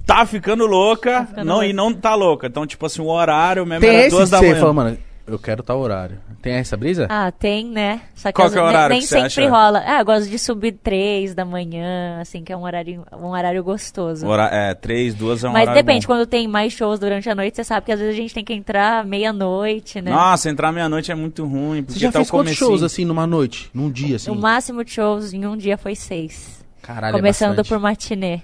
tá 0.06 0.26
ficando 0.26 0.66
louca 0.66 1.24
ficando 1.26 1.46
não, 1.46 1.54
louca. 1.54 1.66
e 1.68 1.72
não 1.72 1.92
tá 1.94 2.14
louca. 2.14 2.46
Então, 2.46 2.66
tipo 2.66 2.84
assim, 2.84 3.00
o 3.00 3.06
horário 3.08 3.64
mesmo 3.64 3.80
Tem 3.80 3.90
era 3.96 3.98
esse 4.06 4.10
duas 4.16 4.28
que 4.28 4.30
da 4.32 4.38
você 4.38 4.48
manhã. 4.48 4.60
fala, 4.60 4.72
mano, 4.74 4.98
eu 5.26 5.38
quero 5.38 5.62
tal 5.62 5.78
horário. 5.80 6.18
Tem 6.42 6.54
essa 6.54 6.76
brisa? 6.76 7.06
Ah, 7.08 7.32
tem, 7.32 7.64
né? 7.66 8.02
Só 8.14 8.28
que 8.28 8.34
Qual 8.34 8.50
que 8.50 8.58
é 8.58 8.60
o 8.60 8.64
nem- 8.64 8.70
horário 8.74 8.92
nem 8.92 9.00
que 9.00 9.06
você 9.06 9.14
sempre 9.28 9.44
acha? 9.46 9.50
rola. 9.50 9.82
Ah, 9.86 10.00
eu 10.00 10.04
gosto 10.04 10.28
de 10.28 10.38
subir 10.38 10.72
três 10.72 11.34
da 11.34 11.44
manhã, 11.44 12.18
assim, 12.20 12.44
que 12.44 12.52
é 12.52 12.56
um 12.56 12.62
horário, 12.64 13.04
um 13.12 13.26
horário 13.28 13.64
gostoso. 13.64 14.26
Hora- 14.26 14.50
é, 14.52 14.74
três, 14.74 15.14
duas 15.14 15.42
é 15.42 15.48
um 15.48 15.52
Mas 15.52 15.62
horário 15.62 15.82
depende, 15.82 16.06
bom. 16.06 16.12
quando 16.14 16.26
tem 16.26 16.46
mais 16.46 16.72
shows 16.72 16.98
durante 16.98 17.28
a 17.30 17.34
noite, 17.34 17.56
você 17.56 17.64
sabe 17.64 17.86
que 17.86 17.92
às 17.92 17.98
vezes 17.98 18.14
a 18.14 18.16
gente 18.16 18.34
tem 18.34 18.44
que 18.44 18.52
entrar 18.52 19.04
meia-noite, 19.04 20.00
né? 20.02 20.10
Nossa, 20.10 20.50
entrar 20.50 20.70
meia-noite 20.72 21.10
é 21.10 21.14
muito 21.14 21.44
ruim, 21.46 21.82
porque 21.82 21.98
Você 21.98 22.04
já 22.06 22.12
tá 22.12 22.18
fez 22.18 22.28
o 22.28 22.30
quantos 22.30 22.54
shows 22.54 22.82
assim 22.82 23.04
numa 23.04 23.26
noite? 23.26 23.70
Num 23.72 23.90
dia, 23.90 24.16
assim? 24.16 24.30
O 24.30 24.34
máximo 24.34 24.84
de 24.84 24.90
shows 24.90 25.32
em 25.32 25.46
um 25.46 25.56
dia 25.56 25.78
foi 25.78 25.94
seis. 25.94 26.62
Caralho, 26.82 27.14
é 27.16 27.18
começando 27.18 27.56
bastante. 27.56 27.68
por 27.68 27.78
matinê. 27.78 28.40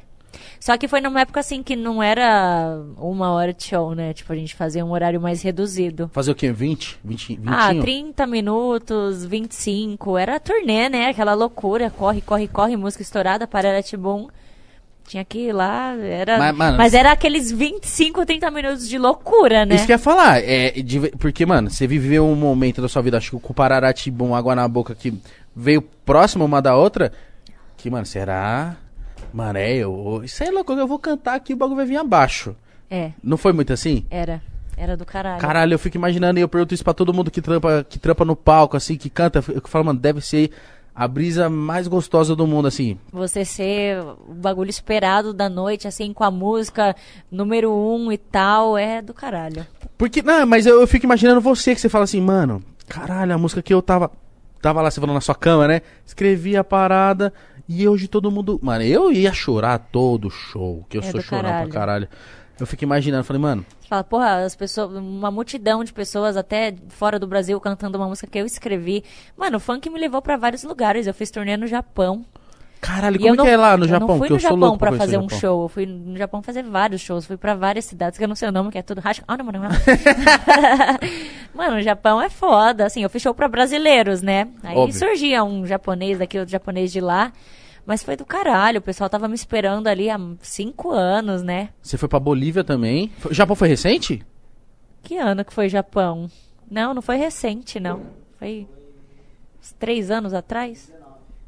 Só 0.60 0.76
que 0.76 0.86
foi 0.86 1.00
numa 1.00 1.22
época 1.22 1.40
assim 1.40 1.62
que 1.62 1.74
não 1.74 2.02
era 2.02 2.78
uma 2.98 3.32
hora 3.32 3.50
de 3.52 3.64
show, 3.64 3.94
né? 3.94 4.12
Tipo, 4.12 4.34
a 4.34 4.36
gente 4.36 4.54
fazia 4.54 4.84
um 4.84 4.92
horário 4.92 5.18
mais 5.18 5.40
reduzido. 5.40 6.10
Fazer 6.12 6.30
o 6.30 6.34
quê? 6.34 6.52
20? 6.52 6.98
20 7.02 7.36
20 7.36 7.48
Ah, 7.48 7.74
30 7.74 8.26
minutos, 8.26 9.24
25. 9.24 10.18
Era 10.18 10.38
turnê, 10.38 10.90
né? 10.90 11.08
Aquela 11.08 11.32
loucura. 11.32 11.88
Corre, 11.90 12.20
corre, 12.20 12.46
corre, 12.46 12.76
música 12.76 13.02
estourada, 13.02 13.46
Pararati 13.46 13.96
Boom. 13.96 14.28
Tinha 15.08 15.24
que 15.24 15.48
ir 15.48 15.52
lá, 15.52 15.96
era... 15.96 16.38
Mas, 16.38 16.54
Mas, 16.54 16.76
mano, 16.76 16.96
era 16.96 17.10
aqueles 17.10 17.50
25, 17.50 18.24
30 18.24 18.50
minutos 18.50 18.88
de 18.88 18.96
loucura, 18.96 19.64
né? 19.64 19.74
Isso 19.74 19.86
que 19.86 19.92
eu 19.92 19.94
ia 19.94 19.98
falar, 19.98 20.38
é, 20.38 20.70
de 20.70 21.00
porque, 21.18 21.44
mano, 21.44 21.68
você 21.68 21.84
viveu 21.84 22.24
um 22.24 22.36
momento 22.36 22.80
da 22.80 22.88
sua 22.88 23.02
vida, 23.02 23.16
acho 23.16 23.32
que 23.32 23.40
com 23.40 23.52
o 23.52 23.54
Pararati 23.54 24.08
bom, 24.08 24.36
água 24.36 24.54
na 24.54 24.68
boca, 24.68 24.94
que 24.94 25.12
veio 25.56 25.82
próxima 25.82 26.44
uma 26.44 26.62
da 26.62 26.76
outra, 26.76 27.10
que, 27.76 27.90
mano, 27.90 28.06
será? 28.06 28.76
Mano, 29.32 29.58
é 29.58 29.74
eu. 29.76 30.22
Isso 30.24 30.42
aí 30.42 30.48
é 30.48 30.52
louco, 30.52 30.72
eu 30.72 30.86
vou 30.86 30.98
cantar 30.98 31.34
aqui, 31.34 31.52
o 31.52 31.56
bagulho 31.56 31.76
vai 31.76 31.86
vir 31.86 31.96
abaixo. 31.96 32.54
É, 32.90 33.12
Não 33.22 33.36
foi 33.36 33.52
muito 33.52 33.72
assim? 33.72 34.04
era. 34.10 34.42
Era 34.76 34.96
do 34.96 35.04
caralho. 35.04 35.40
Caralho, 35.42 35.74
eu 35.74 35.78
fico 35.78 35.98
imaginando 35.98 36.38
e 36.38 36.42
eu 36.42 36.48
pergunto 36.48 36.72
isso 36.72 36.82
pra 36.82 36.94
todo 36.94 37.12
mundo 37.12 37.30
que 37.30 37.42
trampa, 37.42 37.84
que 37.86 37.98
trampa 37.98 38.24
no 38.24 38.34
palco, 38.34 38.78
assim, 38.78 38.96
que 38.96 39.10
canta. 39.10 39.44
Eu 39.46 39.60
falo, 39.66 39.84
mano, 39.84 39.98
deve 40.00 40.22
ser 40.22 40.52
a 40.94 41.06
brisa 41.06 41.50
mais 41.50 41.86
gostosa 41.86 42.34
do 42.34 42.46
mundo, 42.46 42.66
assim. 42.66 42.98
Você 43.12 43.44
ser 43.44 44.00
o 44.26 44.32
bagulho 44.32 44.70
esperado 44.70 45.34
da 45.34 45.50
noite, 45.50 45.86
assim, 45.86 46.14
com 46.14 46.24
a 46.24 46.30
música 46.30 46.96
número 47.30 47.70
um 47.70 48.10
e 48.10 48.16
tal, 48.16 48.78
é 48.78 49.02
do 49.02 49.12
caralho. 49.12 49.66
Porque, 49.98 50.22
não, 50.22 50.46
mas 50.46 50.64
eu, 50.64 50.80
eu 50.80 50.86
fico 50.86 51.04
imaginando 51.04 51.42
você 51.42 51.74
que 51.74 51.80
você 51.82 51.90
fala 51.90 52.04
assim, 52.04 52.20
mano, 52.22 52.62
caralho, 52.88 53.34
a 53.34 53.38
música 53.38 53.60
que 53.60 53.74
eu 53.74 53.82
tava. 53.82 54.10
Tava 54.62 54.80
lá, 54.80 54.90
você 54.90 54.98
falou 55.00 55.14
na 55.14 55.20
sua 55.20 55.34
cama, 55.34 55.68
né? 55.68 55.82
Escrevi 56.06 56.56
a 56.56 56.64
parada 56.64 57.32
e 57.72 57.86
hoje 57.88 58.08
todo 58.08 58.30
mundo. 58.30 58.58
Mano, 58.62 58.82
eu 58.84 59.12
ia 59.12 59.32
chorar 59.32 59.78
todo 59.78 60.28
show, 60.30 60.84
que 60.88 60.96
eu 60.98 61.02
É 61.02 61.10
sou 61.10 61.20
chorão 61.20 61.42
caralho. 61.50 61.68
pra 61.70 61.80
caralho. 61.80 62.08
Eu 62.58 62.66
fico 62.66 62.84
imaginando, 62.84 63.24
falei, 63.24 63.40
mano, 63.40 63.64
Você 63.80 63.88
fala, 63.88 64.04
porra, 64.04 64.44
as 64.44 64.54
pessoas, 64.54 64.90
uma 64.94 65.30
multidão 65.30 65.82
de 65.82 65.92
pessoas 65.94 66.36
até 66.36 66.74
fora 66.88 67.18
do 67.18 67.26
Brasil 67.26 67.58
cantando 67.60 67.96
uma 67.96 68.06
música 68.08 68.26
que 68.26 68.38
eu 68.38 68.44
escrevi. 68.44 69.02
Mano, 69.36 69.56
o 69.56 69.60
funk 69.60 69.88
me 69.88 69.98
levou 69.98 70.20
pra 70.20 70.36
vários 70.36 70.62
lugares. 70.64 71.06
Eu 71.06 71.14
fiz 71.14 71.30
turnê 71.30 71.56
no 71.56 71.66
Japão. 71.66 72.22
caralho, 72.78 73.16
E 73.16 73.18
como 73.20 73.28
eu 73.30 73.34
é 73.34 73.36
não, 73.38 73.44
que 73.46 73.50
é 73.50 73.56
lá 73.56 73.76
no 73.78 73.84
eu 73.84 73.88
Japão? 73.88 74.08
não 74.08 74.18
fui 74.18 74.26
que 74.26 74.32
eu 74.32 74.36
no 74.36 74.40
sou 74.42 74.50
Japão 74.50 74.76
pra 74.76 74.92
fazer 74.92 75.16
um 75.16 75.28
show. 75.30 75.62
Eu 75.62 75.68
fui 75.70 75.86
no 75.86 76.18
Japão 76.18 76.42
fazer 76.42 76.62
vários 76.62 77.00
shows. 77.00 77.24
Fui 77.24 77.38
pra 77.38 77.54
várias 77.54 77.86
cidades 77.86 78.18
que 78.18 78.24
eu 78.24 78.28
não 78.28 78.34
sei 78.36 78.48
o 78.50 78.52
nome, 78.52 78.70
que 78.70 78.76
é 78.76 78.82
tudo 78.82 79.00
Hashi- 79.00 79.22
Ah, 79.26 79.38
não, 79.38 79.46
não, 79.46 79.52
não. 79.62 79.70
Mano, 81.54 81.76
o 81.78 81.82
Japão 81.82 82.20
é 82.20 82.28
foda. 82.28 82.84
Assim, 82.86 83.02
eu 83.02 83.10
fiz 83.10 83.22
show 83.22 83.34
pra 83.34 83.48
brasileiros, 83.48 84.22
né? 84.22 84.48
Aí 84.62 84.76
Óbvio. 84.76 84.98
surgia 84.98 85.42
um 85.44 85.66
japonês 85.66 86.18
daqui, 86.18 86.38
outro 86.38 86.52
japonês 86.52 86.92
de 86.92 87.00
lá. 87.00 87.32
Mas 87.86 88.02
foi 88.02 88.16
do 88.16 88.24
caralho. 88.24 88.78
O 88.78 88.82
pessoal 88.82 89.10
tava 89.10 89.28
me 89.28 89.34
esperando 89.34 89.86
ali 89.86 90.08
há 90.10 90.18
cinco 90.42 90.90
anos, 90.90 91.42
né? 91.42 91.70
Você 91.82 91.96
foi 91.96 92.08
pra 92.08 92.20
Bolívia 92.20 92.62
também? 92.62 93.12
O 93.24 93.34
Japão 93.34 93.56
foi 93.56 93.68
recente? 93.68 94.24
Que 95.02 95.16
ano 95.16 95.44
que 95.44 95.52
foi 95.52 95.68
Japão? 95.68 96.30
Não, 96.70 96.94
não 96.94 97.02
foi 97.02 97.16
recente, 97.16 97.80
não. 97.80 98.02
Foi 98.38 98.66
uns 99.60 99.72
três 99.72 100.10
anos 100.10 100.32
atrás? 100.32 100.92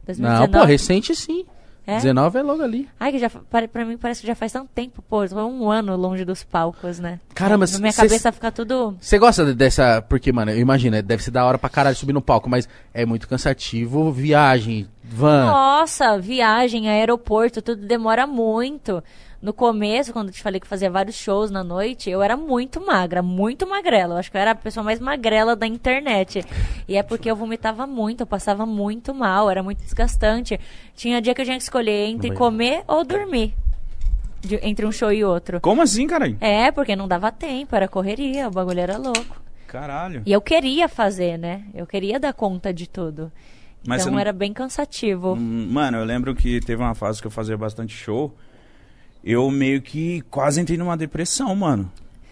2019. 0.05 0.53
Não, 0.53 0.61
pô, 0.61 0.67
recente 0.67 1.15
sim. 1.15 1.47
É? 1.87 1.97
19 1.97 2.39
é 2.39 2.43
logo 2.43 2.63
ali. 2.63 2.89
Ai, 3.01 3.11
que 3.11 3.19
já, 3.19 3.29
pra, 3.29 3.67
pra 3.67 3.85
mim 3.85 3.97
parece 3.99 4.21
que 4.21 4.27
já 4.27 4.35
faz 4.35 4.53
tanto 4.53 4.69
tempo, 4.75 5.03
pô. 5.03 5.27
Foi 5.27 5.43
um 5.43 5.71
ano 5.71 5.97
longe 5.97 6.25
dos 6.25 6.45
palcos, 6.45 6.99
né? 7.01 7.19
Caramba, 7.35 7.67
Na 7.67 7.79
minha 7.81 7.91
cês- 7.93 8.09
cabeça 8.11 8.31
fica 8.33 8.53
tudo. 8.53 8.97
Você 9.01 9.19
gosta 9.19 9.45
de- 9.47 9.55
dessa. 9.55 10.01
Porque, 10.03 10.31
mano, 10.33 10.53
eu 10.53 10.59
imagino, 10.59 11.03
deve 11.03 11.23
ser 11.25 11.31
da 11.33 11.45
hora 11.45 11.59
pra 11.59 11.69
caralho 11.69 11.97
subir 11.97 12.13
no 12.13 12.23
palco, 12.23 12.49
mas 12.49 12.69
é 12.95 13.05
muito 13.05 13.27
cansativo 13.29 14.13
viagem 14.13 14.87
Van. 15.05 15.47
Nossa, 15.47 16.17
viagem, 16.19 16.89
aeroporto, 16.89 17.61
tudo 17.61 17.85
demora 17.85 18.27
muito. 18.27 19.03
No 19.43 19.53
começo, 19.53 20.13
quando 20.13 20.29
eu 20.29 20.33
te 20.35 20.41
falei 20.41 20.61
que 20.61 20.67
fazia 20.69 20.89
vários 20.89 21.17
shows 21.17 21.51
na 21.51 21.65
noite, 21.65 22.09
eu 22.09 22.23
era 22.23 22.37
muito 22.37 22.81
magra, 22.81 23.21
muito 23.23 23.67
magrela. 23.67 24.15
Eu 24.15 24.19
acho 24.19 24.31
que 24.31 24.37
eu 24.37 24.41
era 24.41 24.53
a 24.53 24.55
pessoa 24.55 24.85
mais 24.85 25.01
magrela 25.01 25.57
da 25.57 25.67
internet. 25.67 26.45
E 26.87 26.97
é 26.97 27.03
porque 27.03 27.29
eu 27.29 27.35
vomitava 27.35 27.85
muito, 27.85 28.21
eu 28.21 28.27
passava 28.27 28.65
muito 28.65 29.13
mal, 29.13 29.51
era 29.51 29.61
muito 29.61 29.83
desgastante. 29.83 30.61
Tinha 30.95 31.21
dia 31.21 31.35
que 31.35 31.41
eu 31.41 31.45
tinha 31.45 31.57
que 31.57 31.63
escolher 31.65 32.07
entre 32.09 32.31
comer 32.37 32.85
ou 32.87 33.05
dormir. 33.05 33.53
de- 34.45 34.59
entre 34.63 34.85
um 34.85 34.91
show 34.91 35.13
e 35.13 35.25
outro. 35.25 35.61
Como 35.61 35.81
assim, 35.83 36.05
caralho? 36.07 36.37
É, 36.41 36.71
porque 36.73 36.97
não 36.97 37.07
dava 37.07 37.31
tempo, 37.31 37.77
era 37.77 37.87
correria, 37.87 38.49
o 38.49 38.51
bagulho 38.51 38.81
era 38.81 38.97
louco. 38.99 39.41
Caralho. 39.69 40.23
E 40.27 40.33
eu 40.33 40.41
queria 40.41 40.89
fazer, 40.89 41.39
né? 41.39 41.63
Eu 41.73 41.87
queria 41.87 42.19
dar 42.19 42.33
conta 42.33 42.73
de 42.75 42.89
tudo. 42.89 43.31
Mas 43.87 44.03
então 44.03 44.13
não- 44.15 44.19
era 44.21 44.33
bem 44.33 44.53
cansativo. 44.53 45.35
Hum, 45.35 45.69
Mano, 45.71 45.99
eu 45.99 46.05
lembro 46.05 46.35
que 46.35 46.61
teve 46.61 46.83
uma 46.83 46.95
fase 46.95 47.21
que 47.21 47.27
eu 47.27 47.31
fazia 47.31 47.57
bastante 47.57 47.95
show. 47.95 48.35
Eu 49.25 49.51
meio 49.51 49.81
que 49.81 50.23
quase 50.31 50.61
entrei 50.61 50.77
numa 50.77 50.97
depressão, 50.97 51.55
mano. 51.55 51.91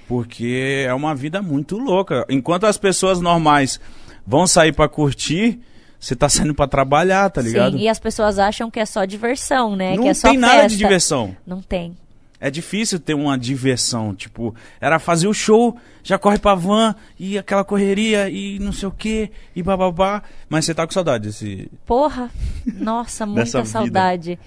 Porque 0.08 0.84
é 0.86 0.92
uma 0.92 1.14
vida 1.14 1.40
muito 1.40 1.78
louca. 1.78 2.26
Enquanto 2.28 2.64
as 2.64 2.76
pessoas 2.76 3.20
normais 3.20 3.80
vão 4.26 4.46
sair 4.46 4.72
pra 4.72 4.88
curtir, 4.88 5.60
você 6.00 6.16
tá 6.16 6.28
saindo 6.28 6.54
pra 6.54 6.66
trabalhar, 6.66 7.30
tá 7.30 7.40
ligado? 7.40 7.76
Sim, 7.76 7.84
e 7.84 7.88
as 7.88 7.98
pessoas 7.98 8.38
acham 8.38 8.70
que 8.70 8.80
é 8.80 8.86
só 8.86 9.04
diversão, 9.04 9.76
né? 9.76 9.94
Não 9.94 10.02
que 10.02 10.08
é 10.08 10.14
só 10.14 10.30
tem 10.30 10.38
nada 10.38 10.62
de 10.62 10.62
festa. 10.62 10.76
diversão. 10.76 11.36
Não 11.46 11.62
tem. 11.62 11.96
É 12.40 12.50
difícil 12.50 12.98
ter 12.98 13.12
uma 13.12 13.36
diversão, 13.36 14.14
tipo, 14.14 14.54
era 14.80 14.98
fazer 14.98 15.28
o 15.28 15.34
show, 15.34 15.76
já 16.02 16.18
corre 16.18 16.38
pra 16.38 16.54
van, 16.54 16.94
e 17.18 17.36
aquela 17.36 17.62
correria, 17.62 18.30
e 18.30 18.58
não 18.58 18.72
sei 18.72 18.88
o 18.88 18.92
que, 18.92 19.30
e 19.54 19.62
bababá. 19.62 20.22
Mas 20.48 20.64
você 20.64 20.74
tá 20.74 20.86
com 20.86 20.92
saudade 20.92 21.26
desse. 21.28 21.70
Porra, 21.84 22.30
nossa, 22.64 23.26
muita 23.28 23.62
vida. 23.62 24.38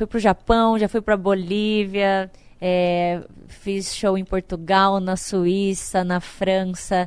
Fui 0.00 0.06
pro 0.06 0.18
Japão, 0.18 0.78
já 0.78 0.88
fui 0.88 1.02
pra 1.02 1.14
Bolívia, 1.14 2.30
é, 2.58 3.20
fiz 3.48 3.94
show 3.94 4.16
em 4.16 4.24
Portugal, 4.24 4.98
na 4.98 5.14
Suíça, 5.14 6.02
na 6.02 6.20
França. 6.20 7.06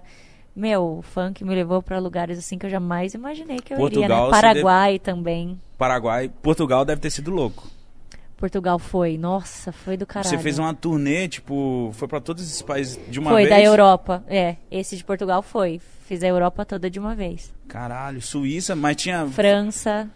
Meu, 0.56 1.00
o 1.00 1.02
funk 1.02 1.44
me 1.44 1.56
levou 1.56 1.82
pra 1.82 1.98
lugares 1.98 2.38
assim 2.38 2.56
que 2.56 2.68
eu 2.68 2.70
jamais 2.70 3.16
imaginei 3.16 3.58
que 3.58 3.74
eu 3.74 3.78
iria, 3.78 3.90
Portugal, 3.90 4.20
né? 4.20 4.26
você 4.26 4.42
Paraguai 4.42 5.00
também. 5.00 5.60
Paraguai, 5.76 6.30
Portugal 6.44 6.86
deve 6.86 7.02
ter 7.02 7.10
sido 7.10 7.32
louco. 7.32 7.68
Portugal 8.38 8.78
foi, 8.78 9.18
nossa, 9.18 9.72
foi 9.72 9.98
do 9.98 10.06
caralho. 10.06 10.30
Você 10.30 10.38
fez 10.38 10.60
uma 10.60 10.76
turnê, 10.76 11.28
tipo, 11.28 11.90
foi 11.94 12.08
pra 12.08 12.22
todos 12.22 12.44
esses 12.44 12.62
países 12.62 13.00
de 13.10 13.20
uma 13.20 13.32
Foi 13.32 13.48
vez? 13.48 13.50
da 13.50 13.60
Europa, 13.60 14.24
é. 14.28 14.58
Esse 14.70 14.96
de 14.96 15.04
Portugal 15.04 15.42
foi. 15.42 15.82
Fiz 16.06 16.22
a 16.22 16.28
Europa 16.28 16.64
toda 16.64 16.92
de 16.92 17.00
uma 17.00 17.16
vez. 17.16 17.52
Caralho, 17.68 18.22
Suíça, 18.22 18.76
mas 18.76 18.98
tinha. 18.98 19.26
França. 19.30 20.08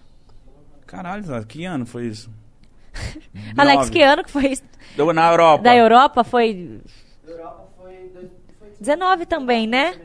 Caralho, 0.85 1.43
que 1.47 1.65
ano 1.65 1.83
foi 1.83 2.05
isso? 2.05 2.29
Alex, 3.57 3.89
que 3.89 4.01
ano 4.01 4.23
que 4.23 4.31
foi 4.31 4.47
isso? 4.47 4.63
Na 5.13 5.29
Europa. 5.31 5.63
Da 5.63 5.75
Europa 5.75 6.23
foi. 6.23 6.81
19 8.79 9.25
também, 9.25 9.67
né? 9.67 9.95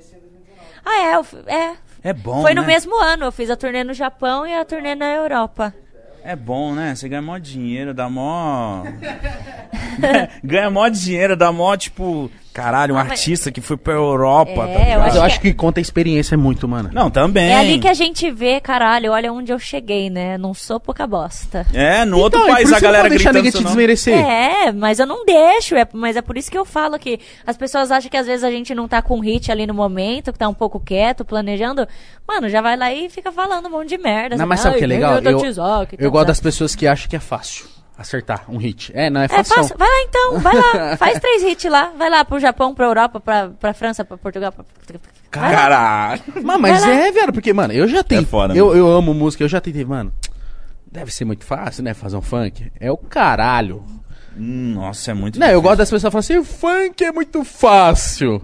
Ah, 0.85 1.05
é, 1.05 1.15
eu 1.15 1.27
é. 1.47 1.77
É 2.05 2.13
bom, 2.13 2.43
Foi 2.43 2.53
no 2.53 2.63
né? 2.63 2.67
mesmo 2.67 2.99
ano. 3.01 3.27
Eu 3.27 3.33
fiz 3.33 3.49
a 3.49 3.57
turnê 3.57 3.85
no 3.85 3.95
Japão 3.95 4.45
e 4.47 4.53
a 4.53 4.65
turnê 4.65 4.95
na 4.95 5.07
Europa. 5.15 5.73
É 6.25 6.35
bom, 6.35 6.75
né? 6.75 6.95
Você 6.95 7.09
ganha 7.09 7.23
mó 7.23 7.39
dinheiro, 7.39 7.95
dá 7.95 8.09
mó. 8.09 8.83
ganha 10.43 10.71
mó 10.71 10.89
dinheiro, 10.89 11.37
dá 11.37 11.53
mó, 11.53 11.77
tipo. 11.77 12.31
Caralho, 12.53 12.95
um 12.95 12.99
Ah, 12.99 13.05
mas- 13.05 13.13
artista 13.21 13.51
que 13.51 13.61
foi 13.61 13.77
pra 13.77 13.95
Europa, 13.95 14.51
É, 14.69 14.85
tá 14.85 14.91
eu? 14.95 15.01
Mas 15.01 15.17
eu 15.17 15.23
acho 15.23 15.41
que 15.41 15.55
conta 15.55 15.81
a 15.81 15.83
experiência 15.83 16.37
muito, 16.37 16.69
mano. 16.69 16.91
Não, 16.93 17.11
também. 17.11 17.51
É 17.51 17.57
ali 17.59 17.79
que 17.79 17.89
a 17.89 17.95
gente 17.95 18.31
vê, 18.31 18.61
caralho, 18.61 19.13
olha 19.13 19.33
onde 19.33 19.51
eu 19.53 19.59
cheguei, 19.59 20.11
né? 20.11 20.37
Não 20.37 20.53
sou 20.53 20.79
pouca 20.79 21.07
bosta. 21.07 21.67
É, 21.73 22.05
no 22.05 22.19
outro 22.19 22.39
Então, 22.41 22.51
e 22.51 22.55
país 22.55 22.69
por 22.69 22.75
a 22.77 22.81
não 22.81 22.83
galera 22.83 23.09
gritando 23.09 23.35
ninguém 23.37 23.51
te 23.53 23.65
desmerecer. 23.65 24.15
É, 24.19 24.71
mas 24.73 24.99
eu 24.99 25.07
não 25.07 25.25
deixo. 25.25 25.75
É, 25.77 25.87
mas 25.95 26.17
é 26.17 26.23
por 26.23 26.37
isso 26.37 26.51
que 26.51 26.59
eu 26.59 26.65
falo 26.65 26.99
que 26.99 27.19
as 27.47 27.57
pessoas 27.57 27.91
acham 27.91 28.11
que 28.11 28.17
às 28.17 28.27
vezes 28.27 28.45
a 28.45 28.51
gente 28.51 28.75
não 28.75 28.87
tá 28.87 29.01
com 29.01 29.19
hit 29.21 29.51
ali 29.51 29.67
no 29.67 29.75
momento, 29.75 30.33
que 30.33 30.39
tá 30.39 30.49
um 30.49 30.55
pouco 30.55 30.79
quieto, 30.79 31.25
planejando. 31.25 31.87
Mano, 32.29 32.49
já 32.49 32.61
vai 32.61 32.77
lá 32.77 32.93
e 32.93 33.09
fica 33.09 33.33
falando 33.33 33.67
um 33.67 33.71
monte 33.71 33.89
de 33.89 33.99
merda. 33.99 34.37
Não, 34.37 34.45
assim, 34.45 34.49
mas 34.49 34.61
sabe 34.61 34.77
o 34.77 34.79
que 34.79 34.85
é 34.85 34.87
"Ai, 34.87 34.93
legal? 34.95 35.13
Eu, 35.15 35.17
eu 35.19 35.23
tá, 35.23 36.09
gosto 36.09 36.13
tá." 36.13 36.25
das 36.25 36.41
pessoas 36.41 36.75
que 36.75 36.87
acham 36.87 37.09
que 37.09 37.17
é 37.17 37.21
fácil 37.21 37.65
acertar 37.97 38.45
um 38.49 38.57
hit. 38.57 38.91
É, 38.95 39.09
não 39.11 39.21
é 39.21 39.25
É 39.27 39.29
fácil. 39.29 39.55
fácil. 39.55 39.77
Vai 39.79 39.89
lá 39.89 40.03
então, 40.03 40.41
vai 40.41 40.55
lá. 40.55 40.97
Faz 40.99 41.19
três 41.21 41.43
hits 41.43 41.71
lá. 41.71 41.93
Vai 41.97 42.11
lá 42.11 42.25
pro 42.25 42.41
Japão, 42.41 42.75
pra 42.75 42.87
Europa, 42.87 43.21
pra, 43.21 43.49
pra 43.51 43.75
França, 43.75 44.05
pra 44.05 44.17
Portugal. 44.17 44.53
Pra... 44.53 44.65
Caralho. 45.31 46.23
Mas, 46.61 46.83
é, 46.85 47.11
velho, 47.13 47.33
porque, 47.33 47.53
mano, 47.53 47.73
eu 47.73 47.89
já 47.89 48.03
tenho. 48.03 48.23
É 48.23 48.25
foda, 48.25 48.55
eu, 48.55 48.67
mano. 48.67 48.79
eu 48.79 48.89
amo 48.89 49.15
música, 49.15 49.43
eu 49.45 49.49
já 49.49 49.61
tentei, 49.61 49.85
mano. 49.85 50.13
Deve 50.91 51.11
ser 51.13 51.25
muito 51.25 51.45
fácil, 51.45 51.83
né? 51.85 51.95
Fazer 51.95 52.17
um 52.17 52.23
funk. 52.23 52.71
É 52.79 52.91
o 52.91 52.97
caralho. 52.99 53.83
Nossa, 54.37 55.11
é 55.11 55.15
muito 55.15 55.39
Não, 55.39 55.47
eu 55.47 55.51
difícil. 55.53 55.63
gosto 55.63 55.79
das 55.79 55.91
pessoas 55.91 56.13
falam 56.13 56.21
assim, 56.21 56.45
funk 56.45 57.05
é 57.05 57.13
muito 57.13 57.45
fácil. 57.45 58.43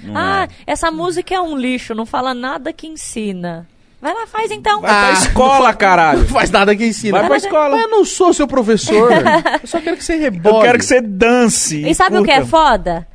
Não 0.00 0.16
Ah, 0.16 0.44
é. 0.66 0.72
essa 0.72 0.90
música 0.90 1.34
é 1.34 1.40
um 1.40 1.56
lixo, 1.56 1.94
não 1.94 2.04
fala 2.06 2.34
nada 2.34 2.72
que 2.72 2.86
ensina. 2.86 3.66
Vai 4.00 4.12
lá, 4.14 4.26
faz 4.26 4.50
então. 4.50 4.80
Vai 4.80 4.90
pra 4.90 5.08
Ah. 5.08 5.12
escola, 5.12 5.74
caralho. 5.74 6.18
Não 6.20 6.26
faz 6.28 6.50
nada 6.50 6.76
que 6.76 6.84
ensina. 6.86 7.18
Vai 7.18 7.28
pra 7.28 7.36
escola. 7.38 7.76
Eu 7.76 7.88
não 7.88 8.04
sou 8.04 8.32
seu 8.32 8.46
professor. 8.46 9.10
eu 9.62 9.66
só 9.66 9.80
quero 9.80 9.96
que 9.96 10.04
você 10.04 10.16
rebole. 10.16 10.56
Eu 10.56 10.62
quero 10.62 10.78
que 10.78 10.84
você 10.84 11.00
dance. 11.00 11.82
E 11.86 11.94
sabe 11.94 12.18
o 12.18 12.22
que 12.24 12.30
é 12.30 12.36
curta. 12.42 12.48
foda? 12.50 13.06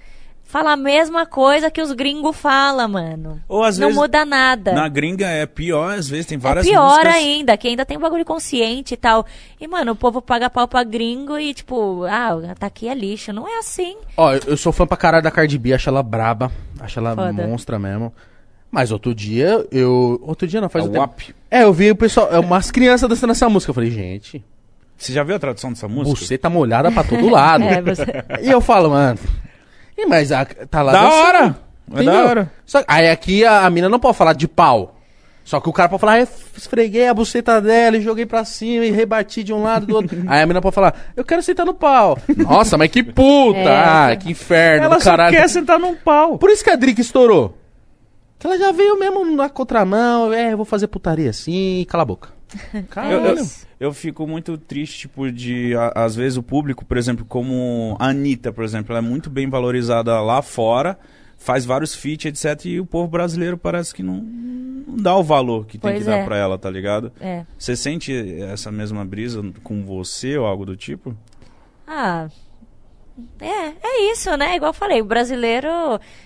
Fala 0.44 0.74
a 0.74 0.76
mesma 0.76 1.26
coisa 1.26 1.72
que 1.72 1.82
os 1.82 1.94
gringos 1.94 2.36
falam, 2.36 2.90
mano. 2.90 3.40
Ou 3.48 3.64
às 3.64 3.78
não 3.78 3.88
vezes 3.88 4.02
muda 4.02 4.26
nada. 4.26 4.74
na 4.74 4.90
gringa 4.90 5.26
é 5.26 5.46
pior, 5.46 5.94
às 5.98 6.10
vezes 6.10 6.26
tem 6.26 6.36
É 6.36 6.40
várias 6.42 6.68
pior 6.68 6.90
músicas. 6.90 7.16
ainda, 7.16 7.56
que 7.56 7.68
ainda 7.70 7.86
tem 7.86 7.96
um 7.96 8.02
bagulho 8.02 8.26
consciente 8.26 8.94
e 8.96 8.98
tal. 8.98 9.26
E, 9.62 9.66
mano, 9.66 9.94
o 9.94 9.96
povo 9.96 10.22
paga 10.22 10.50
pau 10.50 10.68
pra 10.68 10.84
gringo 10.84 11.40
e, 11.40 11.54
tipo, 11.54 12.04
ah, 12.04 12.54
tá 12.60 12.68
aqui 12.68 12.90
é 12.90 12.94
lixo. 12.94 13.32
Não 13.32 13.48
é 13.48 13.60
assim. 13.60 13.96
Ó, 14.18 14.34
eu, 14.34 14.42
eu 14.48 14.58
sou 14.58 14.74
fã 14.74 14.86
pra 14.86 14.98
caralho 14.98 15.24
da 15.24 15.32
Cardi 15.32 15.58
B, 15.58 15.72
acho 15.74 15.88
ela 15.88 16.04
braba, 16.04 16.52
acho 16.82 17.00
ela 17.00 17.16
Foda. 17.16 17.32
monstra 17.32 17.80
mesmo. 17.80 18.12
Mas 18.72 18.92
outro 18.92 19.14
dia, 19.14 19.66
eu... 19.72 20.20
Outro 20.24 20.48
dia 20.48 20.62
não, 20.62 20.70
faz 20.70 20.86
É 20.86 20.88
um 20.88 20.90
o 20.90 20.94
tempo. 20.94 21.02
WAP. 21.04 21.22
É, 21.52 21.64
eu 21.64 21.74
vi 21.74 21.92
o 21.92 21.96
pessoal, 21.96 22.30
é, 22.32 22.40
umas 22.40 22.72
crianças 22.72 23.10
dançando 23.10 23.32
essa 23.32 23.50
música. 23.50 23.72
Eu 23.72 23.76
falei, 23.76 23.92
gente, 23.92 24.44
Você 24.98 25.12
já 25.12 25.24
viu 25.24 25.36
a 25.36 25.40
tradução 25.40 25.72
dessa 25.74 25.88
música? 25.88 26.26
você 26.26 26.38
tá 26.38 26.50
molhada 26.50 26.90
pra 26.92 27.04
todo 27.04 27.28
lado. 27.30 27.64
É, 27.68 27.82
você... 27.82 28.04
E 28.42 28.50
eu 28.50 28.62
falo, 28.62 28.90
mano. 28.92 29.20
E 29.98 30.06
mas 30.06 30.32
a, 30.32 30.46
tá 30.46 30.82
lá 30.82 30.92
Da 30.94 31.02
dançando, 31.04 31.20
hora! 31.28 31.60
É 31.94 32.04
da 32.04 32.26
hora. 32.26 32.52
Só, 32.66 32.82
aí 32.88 33.10
aqui 33.10 33.44
a, 33.44 33.66
a 33.66 33.70
mina 33.70 33.90
não 33.90 34.00
pode 34.00 34.16
falar 34.18 34.32
de 34.34 34.48
pau. 34.48 34.98
Só 35.44 35.60
que 35.60 35.68
o 35.68 35.74
cara 35.74 35.90
pode 35.90 36.00
falar, 36.00 36.14
"Ah, 36.14 36.20
eu 36.22 36.28
esfreguei 36.56 37.08
a 37.08 37.14
buceta 37.14 37.60
dela 37.60 37.98
e 37.98 38.02
joguei 38.02 38.26
pra 38.26 38.46
cima 38.46 38.86
e 38.86 38.92
rebati 38.92 39.44
de 39.44 39.52
um 39.52 39.64
lado 39.64 39.86
do 39.88 39.96
outro. 39.96 40.18
aí 40.30 40.42
a 40.42 40.46
mina 40.46 40.62
pode 40.62 40.74
falar, 40.76 40.94
eu 41.18 41.26
quero 41.26 41.42
sentar 41.44 41.66
no 41.66 41.74
pau. 41.74 42.18
Nossa, 42.38 42.78
mas 42.78 42.90
que 42.90 43.04
puta! 43.04 43.58
É. 43.60 43.68
Ah, 43.84 44.16
que 44.18 44.32
inferno 44.32 44.86
Ela 44.86 44.96
do 44.98 45.04
só 45.04 45.10
caralho. 45.10 45.36
quer 45.36 45.50
sentar 45.50 45.78
num 45.78 45.96
pau. 45.96 46.38
Por 46.38 46.50
isso 46.50 46.64
que 46.64 46.70
a 46.70 46.76
Drick 46.78 47.02
estourou. 47.02 47.58
Que 48.42 48.48
ela 48.48 48.58
já 48.58 48.72
veio 48.72 48.98
mesmo 49.00 49.24
na 49.36 49.48
contramão, 49.50 50.34
é, 50.34 50.52
eu 50.54 50.58
vou 50.58 50.66
fazer 50.66 50.88
putaria 50.88 51.30
assim, 51.30 51.86
cala 51.88 52.02
a 52.02 52.06
boca. 52.06 52.30
Caralho. 52.90 53.16
Eu, 53.30 53.36
eu, 53.38 53.46
eu 53.80 53.94
fico 53.94 54.26
muito 54.28 54.58
triste, 54.58 55.00
tipo, 55.02 55.32
de. 55.32 55.76
a- 55.76 55.94
às 56.04 56.16
vezes 56.16 56.38
o 56.38 56.44
público, 56.44 56.84
por 56.84 56.98
exemplo, 56.98 57.24
como 57.24 57.96
a 58.00 58.08
Anitta, 58.10 58.52
por 58.52 58.64
exemplo, 58.64 58.92
ela 58.92 59.00
é 59.06 59.08
muito 59.10 59.30
bem 59.30 59.48
valorizada 59.50 60.20
lá 60.22 60.42
fora, 60.42 60.98
faz 61.38 61.66
vários 61.66 61.96
feats, 61.96 62.26
etc. 62.26 62.66
E 62.66 62.80
o 62.80 62.86
povo 62.86 63.08
brasileiro 63.08 63.58
parece 63.58 63.94
que 63.96 64.04
não, 64.04 64.16
não 64.18 64.98
dá 64.98 65.16
o 65.16 65.24
valor 65.24 65.66
que 65.66 65.78
tem 65.78 65.92
Pois 65.92 66.00
que 66.04 66.10
dar 66.10 66.18
é. 66.18 66.26
pra 66.26 66.36
ela, 66.36 66.58
tá 66.58 66.70
ligado? 66.70 67.12
É. 67.22 67.46
Você 67.58 67.76
sente 67.76 68.12
essa 68.42 68.72
mesma 68.72 69.06
brisa 69.06 69.42
com 69.64 69.86
você 69.86 70.38
ou 70.38 70.46
algo 70.46 70.66
do 70.66 70.76
tipo? 70.76 71.16
Ah. 71.88 72.28
É, 73.40 73.74
é 73.84 74.12
isso, 74.12 74.36
né? 74.36 74.56
Igual 74.56 74.70
eu 74.70 74.74
falei, 74.74 75.02
o 75.02 75.06
brasileiro. 75.06 75.68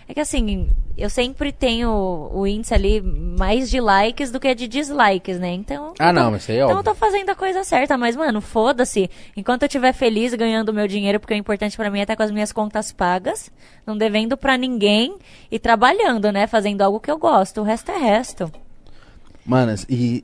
É 0.07 0.13
que 0.13 0.19
assim, 0.19 0.67
eu 0.97 1.09
sempre 1.09 1.51
tenho 1.51 2.29
o 2.33 2.47
índice 2.47 2.73
ali 2.73 3.01
mais 3.01 3.69
de 3.69 3.79
likes 3.79 4.31
do 4.31 4.39
que 4.39 4.53
de 4.55 4.67
dislikes, 4.67 5.39
né? 5.39 5.51
Então. 5.53 5.93
Ah, 5.99 6.09
eu 6.09 6.13
tô- 6.13 6.19
não, 6.21 6.31
mas 6.31 6.41
isso 6.43 6.51
aí 6.51 6.57
é 6.57 6.61
Então 6.61 6.71
eu 6.71 6.77
óbvio. 6.79 6.93
tô 6.93 6.99
fazendo 6.99 7.29
a 7.29 7.35
coisa 7.35 7.63
certa, 7.63 7.97
mas, 7.97 8.15
mano, 8.15 8.39
foda-se. 8.41 9.09
Enquanto 9.35 9.63
eu 9.63 9.67
estiver 9.67 9.93
feliz 9.93 10.33
ganhando 10.33 10.73
meu 10.73 10.87
dinheiro, 10.87 11.19
porque 11.19 11.33
o 11.33 11.37
importante 11.37 11.75
pra 11.77 11.89
mim 11.89 11.99
é 11.99 12.03
estar 12.03 12.15
com 12.15 12.23
as 12.23 12.31
minhas 12.31 12.51
contas 12.51 12.91
pagas, 12.91 13.51
não 13.85 13.97
devendo 13.97 14.37
pra 14.37 14.57
ninguém 14.57 15.17
e 15.51 15.59
trabalhando, 15.59 16.31
né? 16.31 16.47
Fazendo 16.47 16.81
algo 16.81 16.99
que 16.99 17.11
eu 17.11 17.17
gosto. 17.17 17.61
O 17.61 17.63
resto 17.63 17.91
é 17.91 17.97
resto. 17.97 18.51
Manas, 19.45 19.85
e 19.89 20.23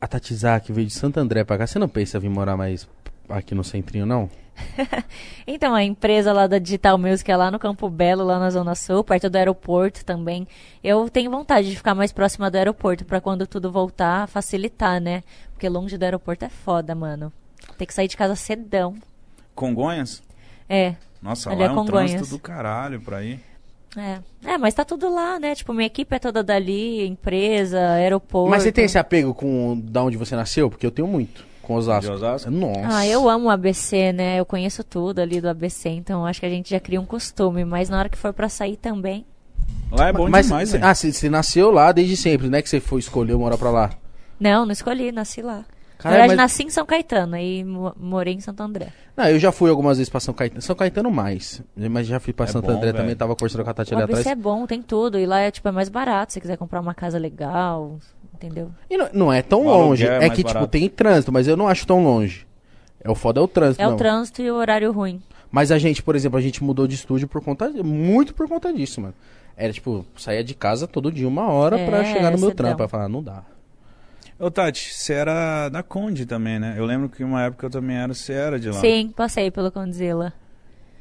a 0.00 0.06
Tatizak 0.06 0.72
veio 0.72 0.86
de 0.86 0.92
Santo 0.94 1.18
André 1.18 1.44
pra 1.44 1.56
cá, 1.58 1.66
você 1.66 1.78
não 1.78 1.88
pensa 1.88 2.18
em 2.18 2.20
vir 2.20 2.28
morar 2.30 2.56
mais 2.56 2.88
aqui 3.28 3.54
no 3.54 3.62
centrinho, 3.64 4.06
não? 4.06 4.28
Então, 5.46 5.74
a 5.74 5.84
empresa 5.84 6.32
lá 6.32 6.46
da 6.46 6.58
Digital 6.58 6.98
Music 6.98 7.30
é 7.30 7.36
lá 7.36 7.50
no 7.50 7.58
Campo 7.58 7.88
Belo, 7.88 8.24
lá 8.24 8.38
na 8.38 8.50
Zona 8.50 8.74
Sul, 8.74 9.04
perto 9.04 9.30
do 9.30 9.36
aeroporto 9.36 10.04
também. 10.04 10.46
Eu 10.82 11.08
tenho 11.08 11.30
vontade 11.30 11.70
de 11.70 11.76
ficar 11.76 11.94
mais 11.94 12.10
próxima 12.12 12.50
do 12.50 12.56
aeroporto, 12.56 13.04
pra 13.04 13.20
quando 13.20 13.46
tudo 13.46 13.70
voltar, 13.70 14.26
facilitar, 14.28 15.00
né? 15.00 15.22
Porque 15.52 15.68
longe 15.68 15.96
do 15.96 16.02
aeroporto 16.02 16.44
é 16.44 16.48
foda, 16.48 16.94
mano. 16.94 17.32
Tem 17.78 17.86
que 17.86 17.94
sair 17.94 18.08
de 18.08 18.16
casa 18.16 18.34
cedão. 18.34 18.96
Congonhas? 19.54 20.22
É. 20.68 20.94
Nossa, 21.22 21.50
Ali 21.50 21.60
lá 21.60 21.64
é 21.66 21.68
é 21.68 21.72
um 21.72 21.74
Congonhas. 21.76 22.10
trânsito 22.12 22.36
do 22.36 22.38
caralho 22.40 23.00
pra 23.00 23.22
ir. 23.22 23.40
É. 23.96 24.18
é, 24.44 24.58
mas 24.58 24.74
tá 24.74 24.84
tudo 24.84 25.08
lá, 25.08 25.38
né? 25.38 25.54
Tipo, 25.54 25.72
minha 25.72 25.86
equipe 25.86 26.14
é 26.14 26.18
toda 26.18 26.42
dali, 26.42 27.06
empresa, 27.06 27.80
aeroporto. 27.92 28.50
Mas 28.50 28.62
você 28.62 28.72
tem 28.72 28.84
esse 28.84 28.98
apego 28.98 29.32
com 29.32 29.80
da 29.80 30.02
onde 30.02 30.18
você 30.18 30.36
nasceu? 30.36 30.68
Porque 30.68 30.84
eu 30.84 30.90
tenho 30.90 31.08
muito 31.08 31.46
com 31.66 31.74
Osasco. 31.74 32.10
De 32.10 32.16
Osasco? 32.16 32.50
Nossa. 32.50 32.80
Ah, 32.98 33.06
eu 33.06 33.28
amo 33.28 33.46
o 33.46 33.50
ABC, 33.50 34.12
né? 34.12 34.38
Eu 34.40 34.46
conheço 34.46 34.82
tudo 34.84 35.18
ali 35.20 35.40
do 35.40 35.48
ABC, 35.48 35.88
então 35.90 36.24
acho 36.24 36.40
que 36.40 36.46
a 36.46 36.50
gente 36.50 36.70
já 36.70 36.80
cria 36.80 37.00
um 37.00 37.04
costume. 37.06 37.64
Mas 37.64 37.88
na 37.88 37.98
hora 37.98 38.08
que 38.08 38.16
for 38.18 38.32
pra 38.32 38.48
sair 38.48 38.76
também. 38.76 39.26
Lá 39.90 40.08
é 40.08 40.12
bom 40.12 40.28
Mas, 40.28 40.46
demais, 40.46 40.74
hein? 40.74 40.80
ah, 40.82 40.94
você, 40.94 41.28
nasceu 41.28 41.70
lá 41.70 41.90
desde 41.92 42.16
sempre, 42.16 42.48
né? 42.48 42.62
Que 42.62 42.68
você 42.68 42.80
foi 42.80 43.00
escolher 43.00 43.36
morar 43.36 43.56
pra 43.58 43.70
lá. 43.70 43.90
Não, 44.38 44.64
não 44.64 44.72
escolhi, 44.72 45.10
nasci 45.12 45.42
lá. 45.42 45.64
Cara, 45.98 46.14
na 46.16 46.20
verdade, 46.20 46.28
mas- 46.28 46.36
nasci 46.52 46.62
em 46.64 46.70
São 46.70 46.84
Caetano 46.84 47.36
e 47.38 47.64
mo- 47.64 47.94
morei 47.98 48.34
em 48.34 48.40
Santo 48.40 48.62
André. 48.62 48.88
Não, 49.16 49.24
eu 49.28 49.38
já 49.38 49.50
fui 49.50 49.70
algumas 49.70 49.96
vezes 49.96 50.10
pra 50.10 50.20
São 50.20 50.34
Caetano. 50.34 50.60
São 50.60 50.76
Caetano 50.76 51.10
mais. 51.10 51.62
Mas 51.74 52.06
já 52.06 52.20
fui 52.20 52.34
pra 52.34 52.44
É 52.44 52.48
Santo 52.48 52.66
bom, 52.66 52.72
André 52.72 52.86
velho. 52.92 52.98
também. 52.98 53.16
Tava 53.16 53.34
conversando 53.34 53.64
com 53.64 53.70
a 53.70 53.74
Tati 53.74 53.94
O 53.94 53.96
ali 53.96 54.02
ABC 54.04 54.20
atrás. 54.20 54.38
é 54.38 54.40
bom, 54.40 54.66
tem 54.66 54.82
tudo. 54.82 55.18
E 55.18 55.24
lá 55.24 55.40
é, 55.40 55.50
tipo, 55.50 55.66
é 55.66 55.72
mais 55.72 55.88
barato 55.88 56.32
se 56.32 56.34
você 56.34 56.40
quiser 56.42 56.58
comprar 56.58 56.80
uma 56.80 56.92
casa 56.94 57.16
legal, 57.18 57.96
entendeu? 58.36 58.70
E 58.90 58.96
não, 58.96 59.08
não 59.12 59.32
é 59.32 59.42
tão 59.42 59.62
O 59.66 59.70
longe. 59.70 60.06
é 60.06 60.24
É, 60.26 60.30
que, 60.30 60.36
tipo, 60.36 60.52
barato. 60.54 60.68
tem 60.68 60.88
trânsito, 60.88 61.32
mas 61.32 61.46
eu 61.48 61.56
não 61.56 61.68
acho 61.68 61.86
tão 61.86 62.02
longe. 62.02 62.46
É 63.02 63.10
o 63.10 63.14
foda 63.14 63.40
é 63.40 63.42
o 63.42 63.48
trânsito, 63.48 63.82
É 63.82 63.86
não. 63.86 63.94
o 63.94 63.96
trânsito 63.96 64.42
e 64.42 64.50
o 64.50 64.54
horário 64.54 64.90
ruim. 64.92 65.22
Mas 65.50 65.70
a 65.70 65.78
gente, 65.78 66.02
por 66.02 66.14
exemplo, 66.16 66.38
a 66.38 66.42
gente 66.42 66.62
mudou 66.62 66.86
de 66.86 66.94
estúdio 66.96 67.26
por 67.28 67.42
conta. 67.42 67.70
Muito 67.82 68.34
por 68.34 68.48
conta 68.48 68.72
disso, 68.72 69.00
mano. 69.00 69.14
Era 69.56 69.72
tipo, 69.72 70.04
saía 70.16 70.44
de 70.44 70.54
casa 70.54 70.86
todo 70.86 71.10
dia 71.10 71.26
uma 71.26 71.50
hora 71.50 71.78
É, 71.78 71.86
pra 71.86 72.04
chegar 72.04 72.30
no 72.30 72.38
meu 72.38 72.54
trampo. 72.54 72.82
Eu 72.82 72.88
falava, 72.88 73.08
não 73.08 73.22
dá. 73.22 73.42
Ô, 74.38 74.50
Tati, 74.50 74.92
você 74.92 75.14
era 75.14 75.70
da 75.70 75.82
Conde 75.82 76.26
também, 76.26 76.58
né? 76.58 76.74
Eu 76.76 76.84
lembro 76.84 77.08
que 77.08 77.24
uma 77.24 77.44
época 77.44 77.64
eu 77.66 77.70
também 77.70 77.96
era, 77.96 78.12
você 78.12 78.34
era 78.34 78.60
de 78.60 78.68
lá. 78.68 78.78
Sim, 78.80 79.10
passei 79.16 79.50
pelo 79.50 79.70
Condzilla. 79.72 80.30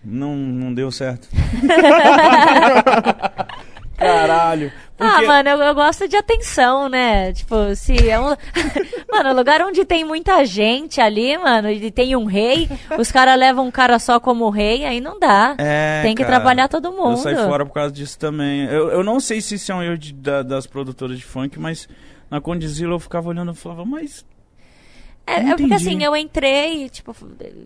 Não, 0.02 0.36
não 0.38 0.74
deu 0.74 0.90
certo. 0.92 1.28
Caralho. 3.98 4.72
Ah, 4.98 5.12
Porque- 5.16 5.28
mano, 5.28 5.50
eu, 5.50 5.58
eu 5.60 5.76
gosto 5.76 6.08
de 6.08 6.16
atenção, 6.16 6.88
né? 6.88 7.34
Tipo, 7.34 7.76
se 7.76 8.10
é 8.10 8.18
um. 8.20 8.34
mano, 9.12 9.34
lugar 9.36 9.62
onde 9.62 9.84
tem 9.84 10.06
muita 10.06 10.46
gente 10.46 11.02
ali, 11.02 11.38
mano, 11.38 11.70
e 11.70 11.92
tem 11.92 12.16
um 12.16 12.24
rei, 12.26 12.70
os 12.98 13.12
caras 13.12 13.38
levam 13.38 13.68
um 13.68 13.72
cara 13.72 14.00
só 14.00 14.20
como 14.20 14.50
rei, 14.50 14.86
aí 14.86 15.02
não 15.02 15.20
dá. 15.20 15.56
É, 15.58 16.02
tem 16.02 16.16
que 16.16 16.24
cara, 16.24 16.36
trabalhar 16.36 16.68
todo 16.70 16.92
mundo. 16.94 17.12
Eu 17.12 17.18
saí 17.18 17.36
fora 17.36 17.66
por 17.66 17.74
causa 17.74 17.92
disso 17.94 18.18
também. 18.18 18.66
Eu, 18.66 18.90
eu 18.90 19.04
não 19.04 19.20
sei 19.20 19.42
se 19.42 19.56
isso 19.56 19.72
é 19.72 19.76
um 19.76 19.84
erro 19.84 19.98
de- 19.98 20.14
da- 20.14 20.44
das 20.44 20.66
produtoras 20.66 21.18
de 21.18 21.26
funk, 21.26 21.60
mas 21.60 21.90
na 22.32 22.40
Condizila 22.40 22.94
eu 22.94 23.00
ficava 23.00 23.28
olhando 23.30 23.52
e 23.52 23.56
falava, 23.56 23.84
mas. 23.86 24.26
É, 25.28 25.38
é 25.50 25.56
porque 25.56 25.74
assim, 25.74 26.04
eu 26.04 26.16
entrei, 26.16 26.88
tipo. 26.90 27.14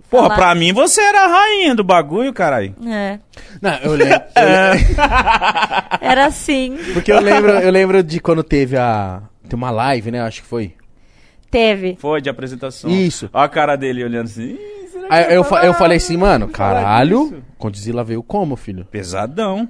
Porra, 0.10 0.24
falar- 0.30 0.36
pra 0.36 0.56
mim 0.56 0.72
você 0.72 1.02
era 1.02 1.26
a 1.26 1.28
rainha 1.28 1.76
do 1.76 1.84
bagulho, 1.84 2.32
caralho. 2.34 2.74
É, 2.88 3.20
Não, 3.62 3.74
eu 3.80 3.92
lembro. 3.96 4.22
era 6.02 6.26
assim. 6.26 6.78
porque 6.94 7.12
eu 7.12 7.20
lembro, 7.20 7.52
eu 7.52 7.72
lembro 7.72 8.04
de 8.04 8.20
quando 8.20 8.44
teve 8.44 8.78
a. 8.78 9.22
Tem 9.48 9.58
uma 9.58 9.72
live, 9.72 10.12
né? 10.12 10.22
Acho 10.22 10.42
que 10.42 10.48
foi. 10.48 10.74
Teve. 11.50 11.98
Foi 12.00 12.22
de 12.22 12.30
apresentação. 12.30 12.90
Isso. 12.90 13.30
Olha 13.34 13.46
a 13.46 13.50
cara 13.50 13.76
dele 13.76 14.04
olhando 14.04 14.26
assim. 14.26 14.52
"Ih, 14.54 14.88
será 14.92 15.08
que 15.08 15.14
Aí 15.14 15.34
eu, 15.36 15.44
fa- 15.44 15.50
falar? 15.50 15.66
eu 15.66 15.74
falei 15.74 15.98
assim, 15.98 16.16
mano, 16.16 16.48
caralho, 16.48 17.30
disso?" 17.30 17.44
Condzilla 17.58 18.04
veio 18.04 18.22
como, 18.22 18.56
filho? 18.56 18.86
Pesadão. 18.86 19.68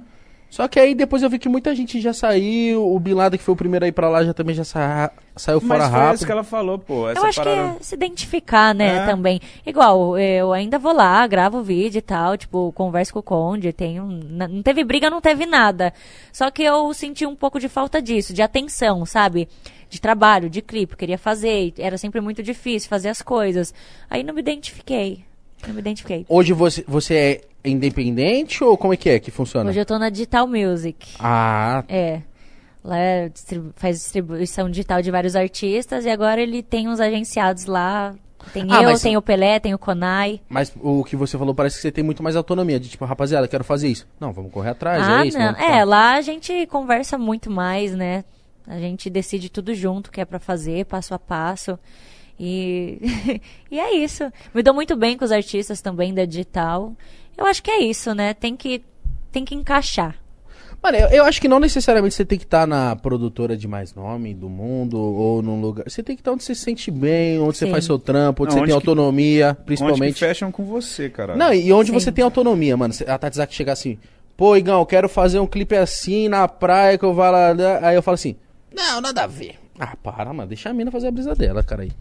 Só 0.50 0.66
que 0.66 0.80
aí 0.80 0.96
depois 0.96 1.22
eu 1.22 1.30
vi 1.30 1.38
que 1.38 1.48
muita 1.48 1.72
gente 1.76 2.00
já 2.00 2.12
saiu, 2.12 2.84
o 2.92 2.98
Bin 2.98 3.14
Laden 3.14 3.38
que 3.38 3.44
foi 3.44 3.52
o 3.54 3.56
primeiro 3.56 3.84
a 3.84 3.88
ir 3.88 3.92
pra 3.92 4.08
lá 4.08 4.24
já 4.24 4.34
também 4.34 4.52
já 4.52 4.64
sa- 4.64 5.12
saiu 5.36 5.60
fora 5.60 5.78
Mas 5.84 5.88
foi 5.90 5.98
rápido. 6.00 6.14
isso 6.16 6.26
que 6.26 6.32
ela 6.32 6.42
falou, 6.42 6.76
pô. 6.76 7.08
Essa 7.08 7.20
Eu 7.20 7.24
acho 7.26 7.40
que 7.40 7.48
parada- 7.48 7.76
é 7.78 7.82
se 7.82 7.94
identificar, 7.94 8.74
né, 8.74 8.96
É. 8.96 9.06
também. 9.06 9.40
Igual, 9.64 10.18
eu 10.18 10.52
ainda 10.52 10.76
vou 10.76 10.92
lá, 10.92 11.24
gravo 11.28 11.62
vídeo 11.62 11.98
e 11.98 12.02
tal, 12.02 12.36
tipo, 12.36 12.72
converso 12.72 13.12
com 13.12 13.20
o 13.20 13.22
Conde, 13.22 13.72
tem 13.72 13.98
n- 13.98 14.48
Não 14.48 14.60
teve 14.62 14.82
briga, 14.82 15.08
não 15.08 15.20
teve 15.20 15.46
nada. 15.46 15.94
Só 16.32 16.50
que 16.50 16.64
eu 16.64 16.92
senti 16.92 17.24
um 17.24 17.36
pouco 17.36 17.60
de 17.60 17.68
falta 17.68 18.02
disso, 18.02 18.34
de 18.34 18.42
atenção, 18.42 19.06
sabe? 19.06 19.48
De 19.88 20.00
trabalho, 20.00 20.50
de 20.50 20.60
clipe, 20.62 20.96
queria 20.96 21.18
fazer, 21.18 21.72
era 21.78 21.96
sempre 21.96 22.20
muito 22.20 22.42
difícil 22.42 22.88
fazer 22.88 23.08
as 23.08 23.22
coisas. 23.22 23.72
Aí 24.10 24.24
não 24.24 24.34
me 24.34 24.40
identifiquei, 24.40 25.24
não 25.66 25.74
me 25.74 25.80
identifiquei. 25.80 26.24
Hoje 26.28 26.52
você, 26.52 26.84
você 26.86 27.14
é 27.64 27.68
independente 27.68 28.62
ou 28.64 28.76
como 28.76 28.94
é 28.94 28.96
que 28.96 29.08
é 29.10 29.18
que 29.18 29.30
funciona? 29.30 29.70
Hoje 29.70 29.80
eu 29.80 29.86
tô 29.86 29.98
na 29.98 30.08
Digital 30.10 30.46
Music. 30.46 31.14
Ah, 31.18 31.84
É. 31.88 32.22
Lá 32.82 32.96
é 32.96 33.28
distribu- 33.28 33.72
faz 33.76 33.98
distribuição 33.98 34.70
digital 34.70 35.02
de 35.02 35.10
vários 35.10 35.36
artistas 35.36 36.06
e 36.06 36.08
agora 36.08 36.40
ele 36.40 36.62
tem 36.62 36.88
uns 36.88 36.98
agenciados 36.98 37.66
lá. 37.66 38.14
Tem 38.54 38.64
Ah, 38.70 38.82
eu, 38.82 38.90
mas- 38.92 39.02
tem 39.02 39.18
o 39.18 39.20
Pelé, 39.22 39.60
tem 39.60 39.74
o 39.74 39.78
Konai. 39.78 40.40
mas 40.48 40.72
o 40.80 41.04
que 41.04 41.14
você 41.14 41.36
falou 41.36 41.54
parece 41.54 41.76
que 41.76 41.82
você 41.82 41.92
tem 41.92 42.02
muito 42.02 42.22
mais 42.22 42.36
autonomia. 42.36 42.80
De 42.80 42.88
tipo, 42.88 43.04
rapaziada, 43.04 43.46
quero 43.46 43.62
fazer 43.64 43.88
isso. 43.88 44.06
Não, 44.18 44.32
vamos 44.32 44.50
correr 44.50 44.70
atrás, 44.70 45.02
ah, 45.06 45.22
é 45.22 45.28
isso. 45.28 45.38
não. 45.38 45.50
É, 45.56 45.84
lá 45.84 46.14
a 46.14 46.22
gente 46.22 46.66
conversa 46.68 47.18
muito 47.18 47.50
mais, 47.50 47.94
né? 47.94 48.24
A 48.66 48.78
gente 48.78 49.10
decide 49.10 49.50
tudo 49.50 49.74
junto 49.74 50.06
o 50.06 50.10
que 50.10 50.22
é 50.22 50.24
pra 50.24 50.38
fazer, 50.38 50.86
passo 50.86 51.12
a 51.12 51.18
passo. 51.18 51.78
E, 52.42 52.98
e 53.70 53.78
é 53.78 53.94
isso. 53.96 54.24
Me 54.54 54.62
dou 54.62 54.72
muito 54.72 54.96
bem 54.96 55.14
com 55.18 55.24
os 55.26 55.30
artistas 55.30 55.82
também 55.82 56.14
da 56.14 56.24
digital. 56.24 56.94
Eu 57.36 57.44
acho 57.44 57.62
que 57.62 57.70
é 57.70 57.80
isso, 57.82 58.14
né? 58.14 58.32
Tem 58.32 58.56
que, 58.56 58.82
tem 59.30 59.44
que 59.44 59.54
encaixar. 59.54 60.16
Mano, 60.82 60.96
eu, 60.96 61.08
eu 61.08 61.24
acho 61.24 61.38
que 61.42 61.46
não 61.48 61.60
necessariamente 61.60 62.14
você 62.14 62.24
tem 62.24 62.38
que 62.38 62.44
estar 62.46 62.66
na 62.66 62.96
produtora 62.96 63.54
de 63.54 63.68
mais 63.68 63.94
nome 63.94 64.32
do 64.32 64.48
mundo 64.48 64.98
ou 64.98 65.42
num 65.42 65.60
lugar. 65.60 65.84
Você 65.86 66.02
tem 66.02 66.16
que 66.16 66.22
estar 66.22 66.32
onde 66.32 66.42
você 66.42 66.54
se 66.54 66.62
sente 66.62 66.90
bem, 66.90 67.38
onde 67.38 67.58
você 67.58 67.66
Sim. 67.66 67.72
faz 67.72 67.84
seu 67.84 67.98
trampo, 67.98 68.44
onde 68.44 68.52
Não, 68.54 68.60
você 68.60 68.62
onde 68.62 68.72
tem 68.72 68.80
que- 68.80 68.88
autonomia, 68.88 69.48
Onde 69.50 69.58
que 69.58 69.64
principalmente. 69.66 70.18
fecham 70.18 70.50
com 70.50 70.64
você, 70.64 71.10
cara. 71.10 71.36
Não, 71.36 71.52
e 71.52 71.70
onde 71.70 71.88
Sim. 71.90 71.92
você 72.00 72.10
tem 72.10 72.24
autonomia, 72.24 72.74
mano. 72.78 72.94
A 73.06 73.18
Tatzaki 73.18 73.54
chegar 73.54 73.74
assim, 73.74 73.98
pô, 74.38 74.56
Igão, 74.56 74.80
eu 74.80 74.86
quero 74.86 75.06
fazer 75.06 75.38
um 75.38 75.46
clipe 75.46 75.76
assim 75.76 76.28
na 76.28 76.48
praia 76.48 76.96
que 76.96 77.04
eu 77.04 77.12
vá 77.12 77.30
lá. 77.30 77.52
né? 77.52 77.78
Aí 77.82 77.94
eu 77.94 78.02
falo 78.02 78.14
assim, 78.14 78.34
não, 78.74 79.02
nada 79.02 79.24
a 79.24 79.26
ver. 79.26 79.56
Ah, 79.80 79.96
para, 80.02 80.32
mano, 80.32 80.46
deixa 80.48 80.68
a 80.68 80.74
mina 80.74 80.90
fazer 80.90 81.08
a 81.08 81.10
brisa 81.10 81.34
dela, 81.34 81.62
cara 81.62 81.82
aí. 81.82 81.92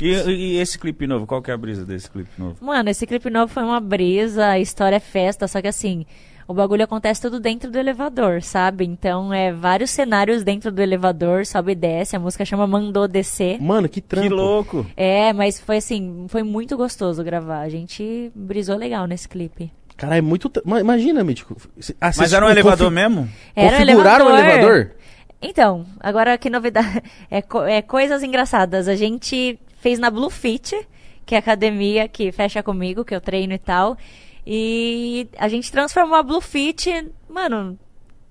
E, 0.00 0.10
e 0.10 0.56
esse 0.58 0.78
clipe 0.78 1.06
novo? 1.06 1.26
Qual 1.26 1.40
que 1.40 1.50
é 1.50 1.54
a 1.54 1.56
brisa 1.56 1.84
desse 1.86 2.10
clipe 2.10 2.30
novo? 2.38 2.56
Mano, 2.60 2.90
esse 2.90 3.06
clipe 3.06 3.30
novo 3.30 3.52
foi 3.52 3.62
uma 3.62 3.80
brisa, 3.80 4.46
a 4.48 4.58
história 4.60 4.96
é 4.96 5.00
festa, 5.00 5.46
só 5.48 5.60
que 5.62 5.68
assim, 5.68 6.04
o 6.46 6.52
bagulho 6.52 6.82
acontece 6.84 7.20
tudo 7.22 7.38
dentro 7.38 7.70
do 7.70 7.78
elevador, 7.78 8.42
sabe? 8.42 8.84
Então 8.84 9.32
é 9.32 9.52
vários 9.52 9.90
cenários 9.90 10.42
dentro 10.42 10.70
do 10.72 10.82
elevador, 10.82 11.46
sobe 11.46 11.72
e 11.72 11.74
desce, 11.74 12.16
a 12.16 12.18
música 12.20 12.44
chama 12.44 12.66
Mandou 12.66 13.06
Descer. 13.08 13.62
Mano, 13.62 13.88
que 13.88 14.00
trampo. 14.00 14.28
Que 14.28 14.34
louco. 14.34 14.86
É, 14.96 15.32
mas 15.32 15.60
foi 15.60 15.76
assim, 15.78 16.26
foi 16.28 16.42
muito 16.42 16.76
gostoso 16.76 17.22
gravar. 17.24 17.60
A 17.60 17.68
gente 17.68 18.30
brisou 18.34 18.76
legal 18.76 19.06
nesse 19.06 19.28
clipe. 19.28 19.70
Cara, 19.96 20.16
é 20.18 20.20
muito. 20.20 20.50
Imagina, 20.66 21.22
Mítico. 21.22 21.56
Ah, 22.00 22.06
Mas 22.06 22.16
vocês 22.16 22.32
era 22.32 22.44
um 22.44 22.48
confi- 22.48 22.60
elevador 22.60 22.90
mesmo? 22.90 23.28
Era 23.54 23.76
um 23.76 23.80
Configuraram 23.80 24.26
o 24.26 24.30
elevador. 24.36 24.90
Então, 25.42 25.84
agora 26.00 26.38
que 26.38 26.48
novidade. 26.48 27.02
É, 27.30 27.42
co- 27.42 27.64
é 27.64 27.82
coisas 27.82 28.22
engraçadas. 28.22 28.86
A 28.88 28.94
gente 28.94 29.58
fez 29.80 29.98
na 29.98 30.10
Blue 30.10 30.30
Fit, 30.30 30.74
que 31.26 31.34
é 31.34 31.38
a 31.38 31.40
academia 31.40 32.06
que 32.08 32.30
fecha 32.30 32.62
comigo, 32.62 33.04
que 33.04 33.14
eu 33.14 33.20
treino 33.20 33.52
e 33.54 33.58
tal. 33.58 33.96
E 34.46 35.28
a 35.38 35.48
gente 35.48 35.70
transformou 35.72 36.16
a 36.16 36.22
Blue 36.22 36.40
Fit, 36.40 36.90
mano, 37.28 37.78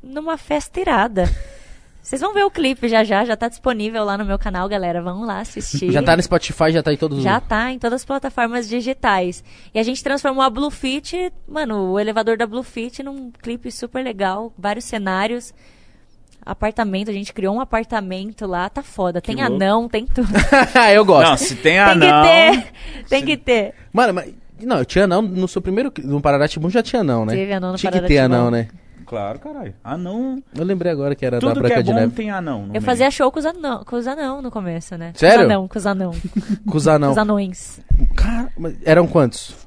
numa 0.03 0.37
festa 0.37 0.79
irada. 0.79 1.25
Vocês 2.01 2.19
vão 2.21 2.33
ver 2.33 2.43
o 2.43 2.49
clipe 2.51 2.87
já 2.87 3.03
já, 3.03 3.23
já 3.23 3.35
tá 3.37 3.47
disponível 3.47 4.03
lá 4.03 4.17
no 4.17 4.25
meu 4.25 4.37
canal, 4.39 4.67
galera. 4.67 5.01
Vão 5.03 5.23
lá 5.23 5.39
assistir. 5.39 5.91
Já 5.91 6.01
tá 6.01 6.15
no 6.17 6.23
Spotify, 6.23 6.71
já 6.71 6.81
tá 6.81 6.91
em 6.91 6.97
todos 6.97 7.19
os. 7.19 7.23
Já 7.23 7.39
tá 7.39 7.71
em 7.71 7.77
todas 7.77 8.01
as 8.01 8.05
plataformas 8.05 8.67
digitais. 8.67 9.43
E 9.73 9.79
a 9.79 9.83
gente 9.83 10.03
transformou 10.03 10.43
a 10.43 10.49
Blue 10.49 10.71
Fit, 10.71 11.31
mano, 11.47 11.91
o 11.91 11.99
elevador 11.99 12.37
da 12.37 12.47
Blue 12.47 12.63
Fit 12.63 13.03
num 13.03 13.31
clipe 13.31 13.71
super 13.71 14.03
legal, 14.03 14.51
vários 14.57 14.85
cenários. 14.85 15.53
Apartamento, 16.45 17.09
a 17.09 17.13
gente 17.13 17.33
criou 17.33 17.55
um 17.55 17.61
apartamento 17.61 18.47
lá, 18.47 18.69
tá 18.69 18.81
foda. 18.81 19.21
Tem 19.21 19.35
louco. 19.35 19.53
anão, 19.53 19.87
tem 19.87 20.05
tudo. 20.05 20.29
eu 20.93 21.05
gosto. 21.05 21.29
Não, 21.29 21.37
se 21.37 21.55
tem 21.55 21.73
tem 21.73 21.79
anão... 21.79 22.23
que 22.23 22.29
ter, 22.29 22.71
tem 23.07 23.25
que 23.25 23.37
ter. 23.37 23.73
Mano, 23.93 24.13
mas. 24.13 24.33
Não, 24.63 24.79
eu 24.79 24.85
tinha 24.85 25.07
não 25.07 25.21
no 25.21 25.47
seu 25.47 25.61
primeiro. 25.61 25.91
No 26.03 26.21
Pararatibum 26.21 26.69
já 26.69 26.83
tinha 26.83 27.03
não, 27.03 27.25
né? 27.25 27.33
Teve 27.33 27.53
anão 27.53 27.71
no 27.71 27.77
Tinha 27.77 27.91
que 27.91 28.01
ter 28.01 28.19
anão, 28.19 28.51
né? 28.51 28.67
Claro, 29.11 29.39
caralho. 29.39 29.73
Anão... 29.83 30.41
Eu 30.55 30.63
lembrei 30.63 30.89
agora 30.89 31.13
que 31.13 31.25
era 31.25 31.37
da 31.37 31.41
Tudo 31.41 31.55
que 31.55 31.59
Branca 31.59 31.79
é 31.81 31.83
de 31.83 31.91
bom 31.91 31.99
Neve. 31.99 32.13
tem 32.13 32.31
anão 32.31 32.59
no 32.61 32.67
Eu 32.67 32.71
meio. 32.71 32.81
fazia 32.81 33.11
show 33.11 33.29
com 33.29 33.39
os 33.39 33.45
anão, 33.45 33.83
com 33.83 33.97
os 33.97 34.07
anão 34.07 34.41
no 34.41 34.49
começo, 34.49 34.97
né? 34.97 35.11
Sério? 35.15 35.39
Com 35.39 35.43
os 35.43 35.45
anão, 35.51 35.67
com 35.67 35.77
os 35.77 35.85
anão. 35.85 36.11
Com 36.71 36.77
os 36.77 36.87
anão. 36.87 37.07
Com 37.09 37.11
os 37.11 37.17
anões. 37.17 37.81
Cara, 38.15 38.49
mas 38.57 38.75
eram 38.85 39.07
quantos? 39.07 39.60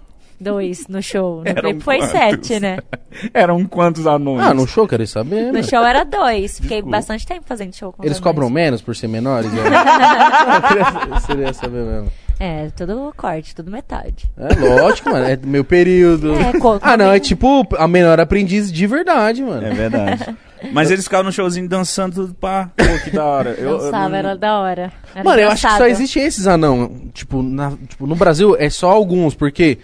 Dois 0.45 0.87
no 0.89 1.03
show. 1.03 1.43
No 1.43 1.49
Eram 1.49 1.63
clipe 1.63 1.81
foi 1.83 1.99
quantos? 1.99 2.13
sete, 2.13 2.61
né? 2.61 2.79
Eram 3.33 3.65
quantos 3.65 4.07
anões? 4.07 4.45
Ah, 4.45 4.53
no 4.55 4.67
show, 4.67 4.87
queria 4.87 5.07
saber. 5.07 5.47
No 5.47 5.53
né? 5.55 5.63
show 5.63 5.83
era 5.85 6.05
dois. 6.05 6.57
Fiquei 6.61 6.79
Desculpa. 6.79 6.97
bastante 6.99 7.27
tempo 7.27 7.43
fazendo 7.47 7.75
show 7.75 7.93
com 7.93 8.05
Eles 8.05 8.21
cobram 8.21 8.51
menos 8.51 8.83
por 8.83 8.95
ser 8.95 9.09
menores? 9.09 9.51
Eu... 9.53 9.59
eu 9.65 10.63
queria, 10.69 11.17
eu 11.17 11.21
queria 11.27 11.53
saber 11.53 11.85
mesmo. 11.85 12.13
É, 12.39 12.69
tudo 12.77 13.13
corte, 13.17 13.55
tudo 13.55 13.71
metade. 13.71 14.29
É 14.37 14.81
lógico, 14.81 15.11
mano. 15.11 15.25
É 15.25 15.37
do 15.37 15.47
meu 15.47 15.65
período. 15.65 16.35
É, 16.35 16.53
ah, 16.83 16.97
não. 16.97 17.13
É 17.13 17.21
tipo 17.21 17.67
a 17.79 17.87
menor 17.87 18.19
aprendiz 18.19 18.73
de 18.73 18.87
verdade, 18.87 19.43
mano. 19.43 19.65
É 19.67 19.71
verdade. 19.73 20.37
Mas 20.73 20.91
eles 20.91 21.05
ficavam 21.05 21.27
no 21.27 21.33
showzinho 21.33 21.69
dançando 21.69 22.15
tudo 22.15 22.35
pá. 22.35 22.71
Pô, 22.77 22.85
que 23.05 23.11
da 23.11 23.25
hora. 23.25 23.51
Eu, 23.51 23.71
eu 23.71 23.79
Dançava, 23.79 24.09
não- 24.09 24.17
era 24.17 24.37
da 24.37 24.59
hora. 24.59 24.93
Era 25.15 25.25
Mano, 25.25 25.41
eu 25.41 25.49
acho 25.49 25.57
que 25.63 25.69
só 25.69 25.75
engraçado. 25.77 25.91
existe 25.91 26.19
esses 26.19 26.47
anão. 26.47 26.91
Tipo, 27.13 27.43
na- 27.43 27.73
tipo, 27.89 28.07
no 28.07 28.17
Brasil 28.17 28.57
é 28.59 28.69
só 28.71 28.91
alguns, 28.91 29.35
porque 29.35 29.79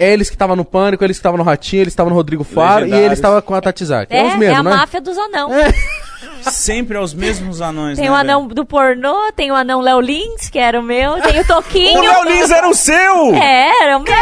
É 0.00 0.12
eles 0.12 0.30
que 0.30 0.34
estavam 0.34 0.56
no 0.56 0.64
Pânico, 0.64 1.04
eles 1.04 1.16
que 1.16 1.20
estavam 1.20 1.36
no 1.36 1.44
Ratinho, 1.44 1.82
eles 1.82 1.92
estavam 1.92 2.08
no 2.10 2.16
Rodrigo 2.16 2.42
Faro 2.42 2.86
e 2.86 2.92
eles 2.92 3.18
estavam 3.18 3.40
com 3.42 3.54
a 3.54 3.60
Tatizak. 3.60 4.10
É, 4.10 4.18
É, 4.20 4.24
os 4.28 4.32
é 4.32 4.36
mesmos, 4.38 4.58
a 4.58 4.62
né? 4.62 4.70
máfia 4.70 5.00
dos 5.00 5.18
anão. 5.18 5.50
Sempre 6.42 6.96
é 6.96 7.00
os 7.00 7.12
mesmos 7.12 7.60
anões, 7.60 7.96
Tem 7.98 8.06
né, 8.06 8.10
o 8.10 8.14
velho? 8.16 8.30
anão 8.30 8.48
do 8.48 8.64
pornô, 8.64 9.30
tem 9.36 9.50
o 9.50 9.54
anão 9.54 9.80
Léo 9.80 10.00
Lins, 10.00 10.48
que 10.50 10.58
era 10.58 10.80
o 10.80 10.82
meu, 10.82 11.20
tem 11.20 11.38
o 11.40 11.46
Toquinho. 11.46 11.98
O 11.98 12.02
Léo 12.02 12.24
Lins 12.24 12.50
era 12.50 12.66
o 12.68 12.74
seu! 12.74 13.34
É, 13.34 13.82
era 13.84 13.98
o 13.98 14.02
meu. 14.02 14.12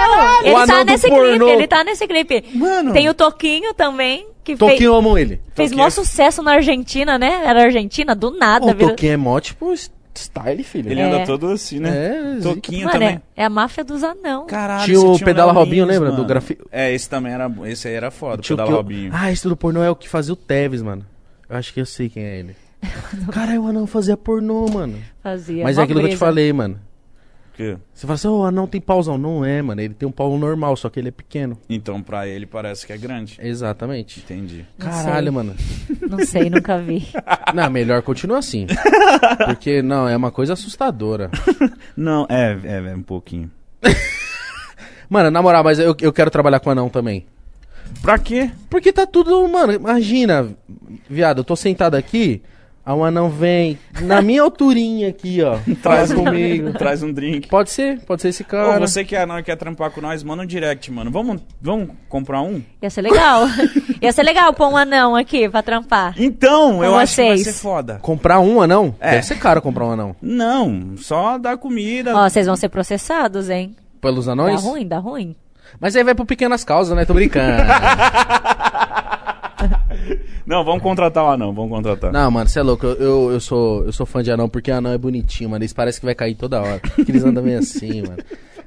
Ele 0.43 0.53
O 0.53 0.57
anão 0.57 0.67
tá 0.79 0.85
nesse 0.85 1.09
pornô. 1.09 1.47
clipe, 1.47 1.51
ele 1.53 1.67
tá 1.69 1.85
nesse 1.85 2.07
clipe. 2.09 2.45
Mano. 2.55 2.93
Tem 2.93 3.09
o 3.09 3.15
Toquinho 3.15 3.73
também, 3.75 4.27
que 4.43 4.57
Toquinho, 4.57 4.79
fez, 4.79 4.91
amo 4.91 5.17
ele. 5.19 5.41
fez 5.55 5.69
Toquinho. 5.71 5.77
maior 5.79 5.91
sucesso 5.91 6.43
na 6.43 6.55
Argentina, 6.55 7.19
né? 7.19 7.43
Era 7.45 7.63
Argentina, 7.65 8.15
do 8.17 8.31
nada. 8.33 8.67
O 8.67 8.75
Toquinho 8.75 9.13
é 9.13 9.17
mó, 9.17 9.39
tipo, 9.39 9.73
style, 10.19 10.63
filho. 10.65 10.91
Ele 10.91 11.01
É. 11.01 11.05
anda 11.05 11.25
todo 11.27 11.49
assim, 11.49 11.79
né? 11.81 12.37
É, 12.39 12.41
Toquinho 12.43 12.81
Mano, 12.87 12.93
também. 12.93 13.09
é, 13.37 13.43
é 13.43 13.45
a 13.45 13.51
máfia 13.51 13.85
dos 13.85 14.03
anão. 14.05 14.47
Caralho, 14.47 14.85
Tinha 14.85 15.01
o 15.01 15.19
Pedala 15.19 15.53
Robinho, 15.53 15.85
lembra? 15.85 16.11
mano. 16.11 16.23
Do 16.23 16.27
grafi- 16.29 16.59
É, 16.71 16.93
esse 16.93 17.09
também 17.09 17.33
era. 17.33 17.51
Esse 17.65 17.89
aí 17.89 17.95
era 17.95 18.11
foda, 18.11 18.41
o 18.41 18.43
Tinha 18.43 18.55
o 18.55 18.57
Pedala 18.57 18.69
que 18.69 18.73
eu- 18.73 18.77
Robinho. 18.77 19.11
Ah, 19.15 19.31
esse 19.33 19.49
do 19.49 19.57
pornô 19.57 19.83
é 19.83 19.91
o 19.91 19.97
que 19.97 20.09
fazia 20.09 20.33
o 20.33 20.37
Tevez, 20.37 20.83
mano. 20.83 21.05
Eu 21.49 21.57
acho 21.57 21.73
que 21.73 21.81
eu 21.81 21.87
sei 21.87 22.09
quem 22.09 22.23
é 22.25 22.39
ele. 22.39 22.57
Caralho, 23.33 23.63
o 23.63 23.67
anão 23.69 23.87
fazia 23.87 24.17
pornô, 24.17 24.67
mano. 24.69 24.99
Fazia. 25.23 25.65
Mas 25.65 25.79
é 25.79 25.83
aquilo 25.83 26.01
que 26.01 26.07
eu 26.07 26.11
te 26.11 26.17
falei, 26.17 26.53
mano. 26.53 26.79
Que? 27.59 27.77
Você 27.93 28.07
fala 28.07 28.15
assim, 28.15 28.29
ô, 28.29 28.39
o 28.39 28.45
anão 28.45 28.69
tem 28.69 28.81
pauzão. 28.81 29.19
Não 29.19 29.45
é, 29.45 29.61
mano. 29.61 29.81
Ele 29.81 29.93
tem 29.93 30.09
um 30.09 30.13
pau 30.13 30.39
normal, 30.39 30.77
só 30.77 30.89
que 30.89 31.01
ele 31.01 31.09
é 31.09 31.11
pequeno. 31.11 31.59
Então, 31.69 32.01
pra 32.01 32.25
ele 32.29 32.47
parece 32.47 32.87
que 32.87 32.93
é 32.93 32.97
grande. 32.97 33.37
Exatamente. 33.43 34.21
Entendi. 34.21 34.65
Não 34.79 34.87
Caralho, 34.87 35.25
sei. 35.25 35.31
mano. 35.33 35.57
Não 36.09 36.19
sei, 36.25 36.49
nunca 36.49 36.79
vi. 36.79 37.09
Não, 37.53 37.69
melhor 37.69 38.01
continua 38.03 38.39
assim. 38.39 38.69
Porque, 39.45 39.83
não, 39.83 40.09
é 40.09 40.17
uma 40.17 40.31
coisa 40.31 40.53
assustadora. 40.53 41.33
Não, 41.97 42.29
é, 42.31 42.57
é, 42.63 42.77
é 42.93 42.95
um 42.95 43.03
pouquinho. 43.03 43.51
Mano, 45.11 45.29
na 45.29 45.43
moral, 45.43 45.65
mas 45.65 45.81
eu, 45.81 45.97
eu 46.01 46.13
quero 46.13 46.31
trabalhar 46.31 46.61
com 46.61 46.71
anão 46.71 46.89
também. 46.89 47.27
Pra 48.01 48.19
quê? 48.19 48.53
Porque 48.71 48.93
tá 48.93 49.05
tudo, 49.05 49.49
mano, 49.49 49.73
imagina, 49.73 50.49
viado, 51.11 51.39
eu 51.39 51.45
tô 51.45 51.57
sentado 51.57 51.97
aqui, 51.97 52.41
aí 52.89 52.95
um 52.99 53.05
anão 53.05 53.29
vem 53.29 53.79
na 54.03 54.23
minha 54.23 54.43
alturinha 54.43 55.09
aqui, 55.09 55.43
ó, 55.43 55.59
traz 55.83 56.13
comigo. 56.13 56.73
Traz 56.73 57.03
um 57.03 57.13
drink. 57.13 57.49
Pode 57.49 57.71
ser, 57.71 58.01
pode 58.01 58.23
ser 58.23 58.29
esse 58.29 58.43
Ô, 58.43 58.47
cara. 58.47 58.79
você 58.81 59.05
que 59.05 59.15
é 59.15 59.23
anão 59.23 59.39
e 59.39 59.43
quer 59.43 59.57
trampar 59.57 59.91
com 59.91 60.01
nós, 60.01 60.23
manda 60.23 60.43
um 60.43 60.47
direct, 60.47 60.91
mano. 60.91 61.11
Vamos, 61.11 61.43
vamos 61.61 61.91
comprar 62.09 62.41
um? 62.43 62.63
Ia 62.83 62.91
ser 62.91 63.03
legal. 63.03 63.47
Ia 64.01 64.13
ser 64.13 64.23
legal 64.23 64.53
pôr 64.53 64.69
um 64.69 64.77
anão 64.77 65.15
aqui 65.17 65.49
pra 65.49 65.63
trampar. 65.63 66.15
Então, 66.17 66.83
eu 66.83 66.93
Com 66.93 66.99
acho 66.99 67.15
que 67.17 67.23
vai 67.23 67.37
vocês. 67.37 67.55
ser 67.57 67.61
foda. 67.61 67.99
Comprar 68.01 68.41
um 68.41 68.61
anão? 68.61 68.95
É. 69.01 69.13
Deve 69.13 69.27
ser 69.27 69.39
caro 69.39 69.61
comprar 69.61 69.85
um 69.87 69.91
anão. 69.93 70.17
Não, 70.23 70.95
só 70.97 71.37
dar 71.39 71.57
comida. 71.59 72.17
Ó, 72.17 72.29
vocês 72.29 72.47
vão 72.47 72.57
ser 72.57 72.69
processados, 72.69 73.51
hein? 73.51 73.75
Pelos 74.01 74.27
Dá 74.27 74.33
anões? 74.33 74.63
ruim, 74.63 74.87
dá 74.87 74.99
ruim. 74.99 75.35
Mas 75.81 75.95
aí 75.97 76.03
vai 76.05 76.15
por 76.15 76.25
pequenas 76.25 76.65
causas, 76.65 76.97
né? 76.97 77.05
Tô 77.05 77.13
brincando. 77.15 77.63
Não, 80.49 80.65
vamos 80.65 80.83
contratar 80.83 81.25
o 81.25 81.29
anão, 81.29 81.53
vamos 81.53 81.71
contratar. 81.71 82.11
Não, 82.11 82.31
mano, 82.31 82.49
você 82.49 82.59
é 82.59 82.63
louco. 82.63 82.87
Eu, 82.87 82.97
eu, 83.01 83.31
eu 83.33 83.41
sou, 83.41 83.85
eu 83.85 83.93
sou 83.93 84.07
fã 84.07 84.23
de 84.23 84.31
anão 84.33 84.49
porque 84.49 84.71
anão 84.71 84.93
é 84.93 84.99
bonitinho, 84.99 85.51
mano. 85.51 85.63
Eles 85.63 85.75
parecem 85.75 86.01
que 86.01 86.07
vai 86.07 86.15
cair 86.15 86.35
toda 86.35 86.61
hora. 86.63 86.81
Porque 86.81 87.13
eles 87.13 87.23
andam 87.23 87.43
meio 87.43 87.59
assim, 87.59 88.01
mano. 88.09 88.17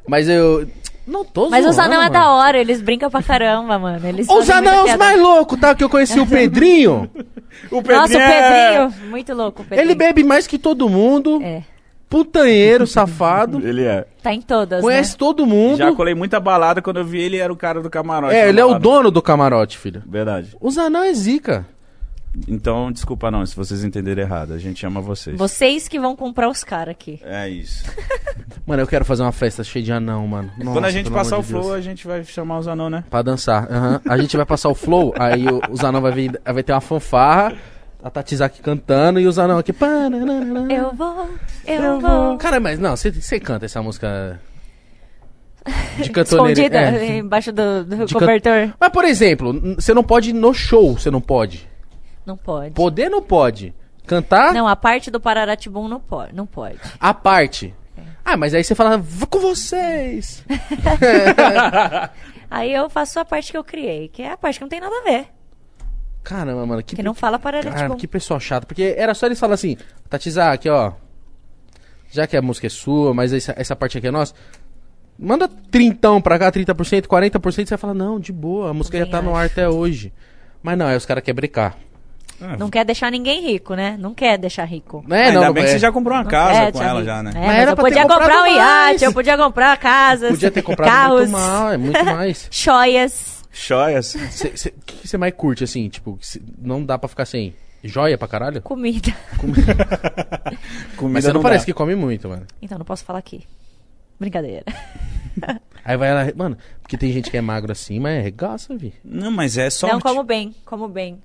Mas 0.08 0.30
eu. 0.30 0.68
Não 1.08 1.26
tô 1.26 1.50
Mas 1.50 1.66
os 1.66 1.76
zoando, 1.76 1.94
anão 1.94 2.02
é 2.04 2.10
mano. 2.10 2.14
da 2.14 2.32
hora, 2.32 2.60
eles 2.60 2.80
brincam 2.80 3.10
pra 3.10 3.24
caramba, 3.24 3.80
mano. 3.80 4.08
Eles 4.08 4.30
Os 4.30 4.48
anãos 4.52 4.84
piada. 4.84 5.04
mais 5.04 5.20
loucos, 5.20 5.60
tá? 5.60 5.74
Que 5.74 5.84
eu 5.84 5.90
conheci 5.90 6.20
o 6.20 6.28
Pedrinho. 6.28 7.10
O 7.70 7.82
Nossa, 7.82 8.18
o 8.18 8.20
é- 8.20 8.82
Pedrinho, 8.88 9.10
muito 9.10 9.34
louco 9.34 9.62
o 9.62 9.66
Pedrinho. 9.66 9.86
Ele 9.88 9.94
bebe 9.96 10.24
mais 10.24 10.48
que 10.48 10.58
todo 10.58 10.88
mundo. 10.90 11.42
É, 11.44 11.62
Putanheiro, 12.12 12.86
safado. 12.86 13.66
Ele 13.66 13.84
é. 13.84 14.06
tá 14.22 14.34
em 14.34 14.42
todas, 14.42 14.82
Conhece 14.82 15.12
né? 15.14 15.16
todo 15.18 15.46
mundo. 15.46 15.78
Já 15.78 15.96
colei 15.96 16.14
muita 16.14 16.40
balada 16.42 16.82
quando 16.82 16.98
eu 16.98 17.06
vi 17.06 17.22
ele 17.22 17.38
era 17.38 17.52
o 17.52 17.56
cara 17.56 17.82
do 17.82 17.90
camarote. 17.90 18.36
É, 18.36 18.50
ele 18.50 18.60
é 18.60 18.66
o 18.66 18.68
balada. 18.68 18.84
dono 18.84 19.10
do 19.12 19.22
camarote, 19.22 19.78
filho. 19.78 20.04
Verdade. 20.06 20.50
Os 20.60 20.78
anão 20.78 21.04
é 21.04 21.14
zica. 21.14 21.66
Então, 22.48 22.92
desculpa 22.94 23.30
não, 23.30 23.46
se 23.46 23.54
vocês 23.56 23.84
entenderem 23.84 24.24
errado. 24.24 24.54
A 24.54 24.58
gente 24.58 24.86
ama 24.86 25.02
vocês. 25.02 25.38
Vocês 25.38 25.88
que 25.90 26.00
vão 26.00 26.16
comprar 26.16 26.48
os 26.50 26.64
caras 26.64 26.92
aqui. 26.92 27.20
É 27.24 27.50
isso. 27.50 27.84
Mano, 28.66 28.82
eu 28.84 28.88
quero 28.88 29.04
fazer 29.04 29.22
uma 29.24 29.32
festa 29.34 29.64
cheia 29.66 29.84
de 29.84 29.92
anão, 29.92 30.26
mano. 30.28 30.50
Quando 30.56 30.76
Nossa, 30.76 30.88
a 30.88 30.92
gente 30.92 31.10
passar 31.12 31.38
o 31.38 31.42
de 31.42 31.48
flow, 31.50 31.74
a 31.74 31.82
gente 31.82 32.06
vai 32.08 32.24
chamar 32.24 32.60
os 32.60 32.68
anão, 32.68 32.90
né? 32.90 33.04
Pra 33.10 33.22
dançar. 33.22 33.68
aham. 33.70 34.02
A 34.08 34.18
gente 34.18 34.38
vai 34.38 34.46
passar 34.46 34.70
o 34.70 34.76
flow, 34.76 35.14
aí 35.18 35.46
o- 35.48 35.60
os 35.70 35.84
anão 35.84 36.00
vai, 36.00 36.12
vir, 36.14 36.40
vai 36.46 36.64
ter 36.64 36.72
uma 36.72 36.80
fanfarra, 36.80 37.54
a 38.04 38.10
Tatizaki 38.10 38.62
cantando 38.62 39.20
e 39.20 39.28
os 39.28 39.38
anão 39.38 39.58
aqui. 39.58 39.72
Eu 40.70 40.94
vou, 40.94 41.30
eu, 41.66 42.00
vou. 42.00 42.38
Cara, 42.38 42.60
mas 42.60 42.80
não, 42.80 42.96
você 42.96 43.40
canta 43.40 43.66
essa 43.66 43.82
música 43.82 44.40
de 45.98 46.10
cantoneira. 46.12 46.52
Escondida 46.62 46.78
é. 46.80 47.18
embaixo 47.18 47.52
do, 47.52 47.84
do 47.86 48.06
De 48.06 48.14
can- 48.14 48.20
cobertor. 48.20 48.74
Mas, 48.80 48.90
por 48.90 49.06
exemplo, 49.06 49.76
você 49.76 49.94
não 49.94 50.04
pode 50.04 50.32
ir 50.32 50.34
no 50.34 50.54
show, 50.54 50.98
você 50.98 51.12
não 51.12 51.22
pode. 51.22 51.70
Não 52.26 52.38
pode. 52.38 52.74
Poder 52.74 53.10
não 53.10 53.22
pode. 53.22 53.74
Cantar, 54.06 54.52
Não, 54.54 54.68
a 54.68 54.76
parte 54.76 55.12
do 55.12 55.20
Pararatibum 55.22 55.88
não 55.88 56.00
pode. 56.00 56.36
Não 56.36 56.46
pode. 56.46 56.78
a 57.00 57.14
parte. 57.14 57.74
Ah, 58.26 58.36
mas 58.36 58.54
aí 58.54 58.64
você 58.64 58.76
fala, 58.76 58.98
vou 58.98 59.28
com 59.28 59.40
vocês. 59.40 60.44
Aí 62.50 62.74
eu 62.74 62.90
faço 62.90 63.18
a 63.20 63.24
parte 63.26 63.52
que 63.52 63.58
eu 63.58 63.64
criei, 63.64 64.10
que 64.10 64.22
é 64.22 64.32
a 64.32 64.38
parte 64.38 64.60
que 64.60 64.62
não 64.66 64.70
tem 64.70 64.82
nada 64.82 64.94
a 64.94 65.04
ver. 65.04 65.28
Caramba, 66.24 66.66
mano, 66.66 66.84
que, 66.84 66.96
Que 66.96 67.04
não 67.04 67.14
fala 67.14 67.40
cara, 67.40 67.62
Pararatibum. 67.64 67.98
que 67.98 68.08
pessoal 68.08 68.40
chato. 68.40 68.66
Porque 68.68 68.94
era 68.98 69.14
só 69.14 69.26
eles 69.26 69.40
falar 69.40 69.56
assim, 69.56 69.76
Tatizaki, 70.10 70.70
ó. 70.70 70.94
Já 72.12 72.28
que 72.28 72.36
a 72.38 72.42
música 72.42 72.68
é 72.68 72.70
sua, 72.70 73.14
mas 73.14 73.34
essa, 73.34 73.54
essa 73.58 73.76
parte 73.76 73.98
aqui 73.98 74.08
é 74.08 74.12
nossa. 74.12 74.34
Manda 75.18 75.48
trintão 75.48 76.22
pra 76.22 76.38
cá, 76.38 76.52
30%, 76.52 77.06
40%, 77.08 77.52
você 77.52 77.66
vai 77.66 77.78
falar, 77.78 77.94
não, 77.94 78.20
de 78.20 78.32
boa, 78.34 78.70
a 78.72 78.74
música 78.74 78.98
já 78.98 79.06
Também 79.06 79.20
tá 79.22 79.28
no 79.30 79.36
ar 79.36 79.46
acho. 79.46 79.54
até 79.54 79.70
hoje. 79.70 80.12
Mas 80.62 80.78
não, 80.78 80.88
aí 80.88 80.96
os 80.98 81.06
caras 81.06 81.24
querem 81.24 81.36
brecar. 81.36 81.76
Não 82.58 82.72
quer 82.72 82.84
deixar 82.84 83.12
ninguém 83.12 83.40
rico, 83.42 83.76
né? 83.76 83.96
Não 84.00 84.16
quer 84.16 84.36
deixar 84.36 84.66
rico. 84.66 85.06
É, 85.12 85.28
Ainda 85.28 85.42
não, 85.42 85.54
bem 85.54 85.62
é. 85.62 85.66
que 85.68 85.72
você 85.74 85.80
já 85.80 85.92
comprou 85.92 86.16
uma 86.18 86.24
Não 86.24 86.32
casa 86.32 86.60
quer 86.60 86.72
com 86.72 86.82
ela 86.82 86.94
rico. 87.00 87.06
já, 87.06 87.22
né? 87.22 87.32
É, 87.36 87.38
Mas 87.38 87.48
mas, 87.48 87.58
era 87.60 87.72
eu 87.72 87.76
podia 87.76 88.02
comprar 88.08 88.42
um 88.44 88.48
iate, 88.48 89.04
eu 89.06 89.14
podia 89.14 89.38
comprar 89.38 89.78
casas, 89.78 90.30
Podia 90.32 90.50
ter 90.50 90.62
comprado 90.64 90.90
carros, 90.90 91.30
muito 91.30 91.32
mal, 91.34 91.72
é 91.72 91.78
muito 91.78 92.04
mais. 92.04 92.48
joias. 92.50 93.41
Joias. 93.52 94.16
O 94.16 94.86
que 94.86 95.08
você 95.08 95.18
mais 95.18 95.34
curte, 95.36 95.64
assim, 95.64 95.90
tipo, 95.90 96.18
cê- 96.22 96.42
não 96.58 96.84
dá 96.86 96.98
pra 96.98 97.10
ficar 97.10 97.26
sem? 97.26 97.54
Joia 97.84 98.18
pra 98.18 98.28
caralho? 98.28 98.62
Comida. 98.62 99.12
Comida 100.96 101.14
Mas 101.14 101.24
você 101.26 101.34
não, 101.34 101.42
dá. 101.42 101.50
parece 101.50 101.66
que 101.66 101.74
come 101.74 101.96
muito, 101.96 102.30
mano. 102.30 102.46
Então, 102.62 102.78
não 102.78 102.86
posso 102.86 103.04
falar 103.04 103.20
aqui. 103.20 103.44
Brincadeira. 104.20 104.64
Aí 105.84 105.98
vai 105.98 106.10
ela, 106.10 106.32
mano, 106.36 106.58
porque 106.82 106.96
tem 106.96 107.12
gente 107.12 107.32
que 107.32 107.38
é 107.38 107.42
magro 107.42 107.72
assim, 107.72 108.00
mas 108.00 108.20
é 108.20 108.22
regaça, 108.22 108.76
vi. 108.78 108.94
Não, 109.04 109.32
mas 109.32 109.58
é 109.58 109.70
sorte. 109.70 109.94
Não, 109.94 110.00
como 110.00 110.24
bem, 110.24 110.54
como 110.64 110.88
bem. 110.88 111.20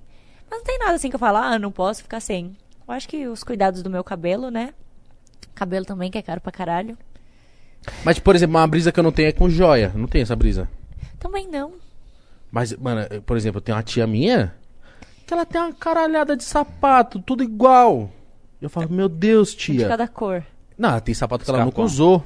Mas 0.49 0.59
não 0.59 0.65
tem 0.65 0.79
nada 0.79 0.93
assim 0.93 1.09
que 1.09 1.15
eu 1.15 1.19
falo, 1.19 1.37
ah, 1.37 1.59
não 1.59 1.71
posso 1.71 2.01
ficar 2.01 2.19
sem. 2.19 2.57
Eu 2.87 2.93
acho 2.93 3.07
que 3.07 3.27
os 3.27 3.43
cuidados 3.43 3.83
do 3.83 3.89
meu 3.89 4.03
cabelo, 4.03 4.49
né? 4.49 4.73
Cabelo 5.53 5.85
também, 5.85 6.09
que 6.09 6.17
é 6.17 6.21
caro 6.23 6.41
pra 6.41 6.51
caralho. 6.51 6.97
Mas, 8.03 8.17
por 8.17 8.35
exemplo, 8.35 8.55
uma 8.57 8.65
brisa 8.67 8.91
que 8.91 8.99
eu 8.99 9.03
não 9.03 9.11
tenho 9.11 9.29
é 9.29 9.31
com 9.31 9.47
joia. 9.49 9.91
Não 9.93 10.07
tem 10.07 10.21
essa 10.23 10.35
brisa. 10.35 10.67
Também 11.19 11.47
não. 11.47 11.73
Mas, 12.51 12.73
mano, 12.77 13.01
por 13.25 13.35
exemplo, 13.37 13.57
eu 13.57 13.61
tenho 13.61 13.75
uma 13.77 13.83
tia 13.83 14.07
minha 14.07 14.53
que 15.25 15.33
ela 15.33 15.45
tem 15.45 15.59
uma 15.59 15.73
caralhada 15.73 16.37
de 16.37 16.43
sapato, 16.43 17.19
tudo 17.19 17.43
igual. 17.43 18.09
Eu 18.61 18.69
falo, 18.69 18.89
meu 18.89 19.09
Deus, 19.09 19.51
De 19.51 19.57
tia. 19.57 19.87
cada 19.87 20.07
cor. 20.07 20.43
Não, 20.77 20.89
ela 20.89 21.01
tem 21.01 21.13
sapato 21.13 21.43
que 21.43 21.49
ela 21.51 21.65
nunca 21.65 21.81
usou. 21.81 22.23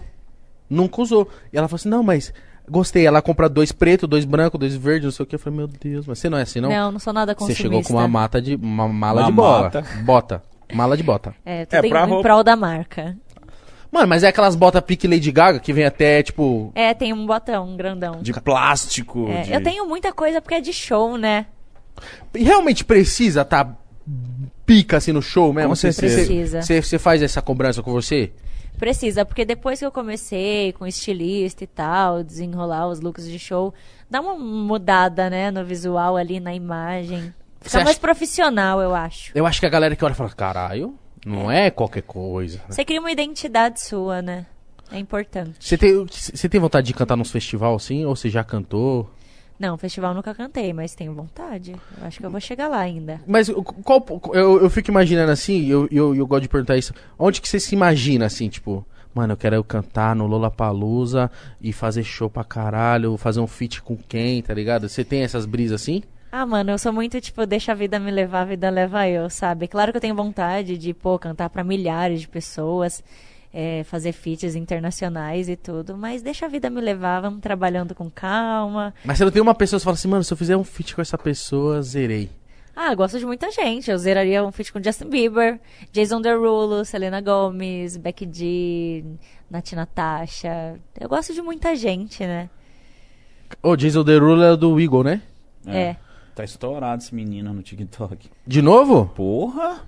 Nunca 0.69 1.01
usou. 1.01 1.27
E 1.51 1.57
ela 1.57 1.67
falou 1.67 1.77
assim, 1.77 1.89
não, 1.89 2.03
mas 2.03 2.31
gostei. 2.69 3.05
Ela 3.05 3.21
compra 3.21 3.49
dois 3.49 3.71
pretos, 3.71 4.07
dois 4.07 4.23
brancos, 4.23 4.59
dois 4.59 4.75
verdes, 4.75 5.05
não 5.05 5.11
sei 5.11 5.23
o 5.23 5.27
que. 5.27 5.35
Eu 5.35 5.39
falei, 5.39 5.57
meu 5.57 5.67
Deus, 5.67 6.05
mas 6.07 6.19
você 6.19 6.29
não 6.29 6.37
é 6.37 6.43
assim, 6.43 6.61
não? 6.61 6.69
Não, 6.69 6.91
não, 6.91 6.99
sou 6.99 7.11
nada 7.11 7.31
Você 7.33 7.37
consumista. 7.39 7.63
chegou 7.63 7.83
com 7.83 7.93
uma 7.93 8.07
mata 8.07 8.41
de. 8.41 8.55
uma 8.55 8.87
mala 8.87 9.21
Uma 9.21 9.27
de 9.27 9.33
bola. 9.33 9.63
mata. 9.63 9.85
Bota. 10.03 10.43
Mala 10.73 10.95
de 10.95 11.03
bota. 11.03 11.35
É, 11.43 11.65
tudo 11.65 11.83
É, 11.83 11.87
em, 11.87 11.89
pra 11.89 12.05
em 12.05 12.09
roupa. 12.09 12.21
prol 12.23 12.43
da 12.43 12.55
marca. 12.55 13.17
Mano, 13.91 14.07
mas 14.07 14.23
é 14.23 14.27
aquelas 14.29 14.55
botas 14.55 14.81
pique 14.81 15.07
Lady 15.07 15.31
Gaga 15.31 15.59
que 15.59 15.73
vem 15.73 15.83
até, 15.83 16.23
tipo. 16.23 16.71
É, 16.73 16.93
tem 16.93 17.11
um 17.11 17.25
botão, 17.25 17.67
um 17.67 17.75
grandão. 17.75 18.21
De 18.21 18.31
plástico. 18.39 19.27
É, 19.27 19.41
de- 19.41 19.53
Eu 19.53 19.61
tenho 19.61 19.85
muita 19.87 20.13
coisa 20.13 20.41
porque 20.41 20.55
é 20.55 20.61
de 20.61 20.71
show, 20.71 21.17
né? 21.17 21.47
Realmente 22.33 22.85
precisa 22.85 23.43
tá 23.43 23.75
pica 24.65 24.97
assim 24.97 25.11
no 25.11 25.21
show 25.21 25.51
mesmo? 25.53 25.69
Com 25.69 25.75
Você- 25.75 25.91
Precisa. 25.93 26.61
Você 26.61 26.81
você 26.81 26.97
faz 26.97 27.21
essa 27.21 27.41
cobrança 27.41 27.83
com 27.83 27.91
você? 27.91 28.31
Precisa, 28.79 29.25
porque 29.25 29.43
depois 29.45 29.77
que 29.79 29.85
eu 29.85 29.91
comecei 29.91 30.71
com 30.73 30.87
estilista 30.87 31.63
e 31.63 31.67
tal, 31.67 32.23
desenrolar 32.23 32.87
os 32.87 32.99
looks 33.01 33.27
de 33.29 33.37
show, 33.37 33.73
dá 34.09 34.21
uma 34.21 34.33
mudada, 34.35 35.29
né, 35.29 35.51
no 35.51 35.63
visual 35.63 36.15
ali, 36.17 36.39
na 36.39 36.53
imagem. 36.55 37.31
Fica 37.59 37.77
mais 37.79 37.89
acha- 37.89 37.99
profissional, 37.99 38.81
eu 38.81 38.95
acho. 38.95 39.31
Eu 39.35 39.45
acho 39.45 39.59
que 39.59 39.65
a 39.67 39.69
galera 39.69 39.95
que 39.95 40.03
olha 40.03 40.15
fala, 40.15 40.29
caralho, 40.31 40.95
não 41.25 41.51
é 41.51 41.69
qualquer 41.69 42.03
coisa. 42.03 42.61
Você 42.67 42.83
cria 42.83 42.99
uma 42.99 43.11
identidade 43.11 43.81
sua, 43.81 44.21
né? 44.21 44.45
É 44.91 44.99
importante. 44.99 45.55
Você 45.59 45.77
tem, 45.77 46.05
você 46.05 46.49
tem 46.49 46.59
vontade 46.59 46.87
de 46.87 46.93
cantar 46.93 47.15
nos 47.15 47.31
festivais 47.31 47.75
assim? 47.75 48.05
Ou 48.05 48.15
você 48.15 48.29
já 48.29 48.43
cantou? 48.43 49.09
Não, 49.61 49.77
festival 49.77 50.15
nunca 50.15 50.33
cantei, 50.33 50.73
mas 50.73 50.95
tenho 50.95 51.13
vontade. 51.13 51.73
Eu 51.97 52.07
acho 52.07 52.19
que 52.19 52.25
eu 52.25 52.31
vou 52.31 52.41
chegar 52.41 52.67
lá 52.67 52.79
ainda. 52.79 53.21
Mas 53.27 53.47
qual, 53.83 54.03
eu, 54.33 54.59
eu 54.59 54.69
fico 54.71 54.89
imaginando 54.89 55.31
assim, 55.31 55.67
eu, 55.67 55.87
eu, 55.91 56.15
eu 56.15 56.25
gosto 56.25 56.41
de 56.41 56.49
perguntar 56.49 56.77
isso. 56.77 56.93
Onde 57.17 57.39
que 57.39 57.47
você 57.47 57.59
se 57.59 57.75
imagina 57.75 58.25
assim, 58.25 58.49
tipo? 58.49 58.83
Mano, 59.13 59.33
eu 59.33 59.37
quero 59.37 59.63
cantar 59.63 60.15
no 60.15 60.25
Lollapalooza 60.25 61.29
e 61.61 61.71
fazer 61.71 62.03
show 62.03 62.29
pra 62.29 62.43
caralho, 62.43 63.17
fazer 63.17 63.39
um 63.39 63.45
feat 63.45 63.83
com 63.83 63.95
quem, 63.95 64.41
tá 64.41 64.53
ligado? 64.53 64.89
Você 64.89 65.03
tem 65.03 65.21
essas 65.21 65.45
brisas 65.45 65.81
assim? 65.81 66.01
Ah, 66.31 66.45
mano, 66.45 66.71
eu 66.71 66.77
sou 66.77 66.93
muito 66.93 67.19
tipo, 67.19 67.45
deixa 67.45 67.73
a 67.73 67.75
vida 67.75 67.99
me 67.99 68.09
levar, 68.09 68.41
a 68.41 68.45
vida 68.45 68.69
leva 68.69 69.07
eu, 69.07 69.29
sabe? 69.29 69.67
Claro 69.67 69.91
que 69.91 69.97
eu 69.97 70.01
tenho 70.01 70.15
vontade 70.15 70.77
de, 70.77 70.93
pô, 70.93 71.19
cantar 71.19 71.49
pra 71.49 71.61
milhares 71.61 72.21
de 72.21 72.27
pessoas, 72.27 73.03
é, 73.53 73.83
fazer 73.83 74.13
feats 74.13 74.55
internacionais 74.55 75.49
e 75.49 75.57
tudo, 75.57 75.97
mas 75.97 76.21
deixa 76.21 76.45
a 76.45 76.49
vida 76.49 76.69
me 76.69 76.79
levar, 76.79 77.19
vamos 77.19 77.41
trabalhando 77.41 77.93
com 77.93 78.09
calma. 78.09 78.93
Mas 79.03 79.17
você 79.17 79.25
não 79.25 79.31
tem 79.31 79.41
uma 79.41 79.53
pessoa 79.53 79.77
que 79.77 79.83
fala 79.83 79.95
assim, 79.95 80.07
mano, 80.07 80.23
se 80.23 80.31
eu 80.31 80.37
fizer 80.37 80.55
um 80.55 80.63
feat 80.63 80.95
com 80.95 81.01
essa 81.01 81.17
pessoa, 81.17 81.81
zerei. 81.81 82.29
Ah, 82.73 82.93
eu 82.93 82.95
gosto 82.97 83.19
de 83.19 83.25
muita 83.25 83.51
gente. 83.51 83.91
Eu 83.91 83.97
zeraria 83.97 84.43
um 84.45 84.51
feat 84.51 84.71
com 84.71 84.81
Justin 84.81 85.09
Bieber, 85.09 85.59
Jason 85.91 86.21
Derulo, 86.21 86.85
Selena 86.85 87.19
Gomez, 87.19 87.97
Becky 87.97 88.29
G, 88.31 89.03
Nath 89.49 89.73
Natasha. 89.73 90.79
Eu 90.97 91.09
gosto 91.09 91.33
de 91.33 91.41
muita 91.41 91.75
gente, 91.75 92.25
né? 92.25 92.49
Ô, 93.61 93.75
Jason 93.75 94.03
Derulo 94.03 94.41
é 94.41 94.55
do 94.55 94.79
Eagle, 94.79 95.03
né? 95.03 95.21
É. 95.67 95.97
Tá 96.35 96.43
estourado 96.43 97.01
esse 97.03 97.13
menino 97.13 97.53
no 97.53 97.61
TikTok. 97.61 98.29
De 98.47 98.61
novo? 98.61 99.05
Porra! 99.15 99.81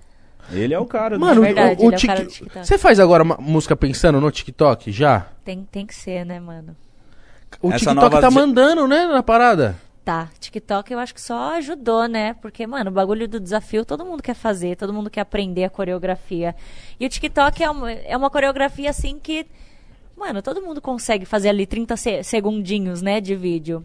Ele 0.52 0.74
é 0.74 0.80
o 0.80 0.86
cara. 0.86 1.18
Mano, 1.18 1.41
É 1.44 1.53
verdade, 1.53 1.82
o, 1.82 1.86
o 1.86 1.88
ele 1.88 1.94
é 1.94 1.95
o 1.95 1.99
Tik- 1.99 2.07
cara 2.07 2.24
do 2.24 2.30
TikTok. 2.30 2.68
Você 2.68 2.78
faz 2.78 2.99
agora 2.99 3.24
uma 3.24 3.38
música 3.40 3.76
pensando 3.78 4.20
no 4.20 4.30
TikTok 4.30 4.91
já? 4.91 5.28
Tem, 5.45 5.64
tem 5.72 5.86
que 5.86 5.95
ser, 5.95 6.26
né, 6.26 6.40
mano? 6.40 6.76
O 7.61 7.70
Essa 7.72 7.91
TikTok 7.91 8.20
tá 8.20 8.30
mandando, 8.32 8.88
né, 8.88 9.06
na 9.06 9.24
parada. 9.24 9.78
Tá, 10.03 10.28
TikTok 10.38 10.91
eu 10.91 10.99
acho 10.99 11.14
que 11.14 11.22
só 11.22 11.53
ajudou, 11.56 12.07
né? 12.10 12.34
Porque, 12.41 12.68
mano, 12.68 12.90
o 12.91 12.94
bagulho 12.94 13.26
do 13.26 13.40
desafio 13.40 13.86
todo 13.86 14.03
mundo 14.06 14.22
quer 14.22 14.34
fazer, 14.34 14.76
todo 14.76 14.91
mundo 14.91 15.10
quer 15.10 15.22
aprender 15.22 15.64
a 15.64 15.70
coreografia. 15.70 16.53
E 16.99 17.06
o 17.06 17.10
TikTok 17.10 17.64
é 17.64 17.70
uma, 17.72 17.90
é 17.91 18.18
uma 18.18 18.30
coreografia 18.30 18.90
assim 18.90 19.18
que, 19.18 19.45
mano, 20.18 20.41
todo 20.41 20.61
mundo 20.61 20.82
consegue 20.82 21.24
fazer 21.26 21.48
ali 21.49 21.65
30 21.65 21.95
se- 21.95 22.22
segundinhos, 22.22 23.02
né, 23.02 23.22
de 23.22 23.34
vídeo. 23.34 23.82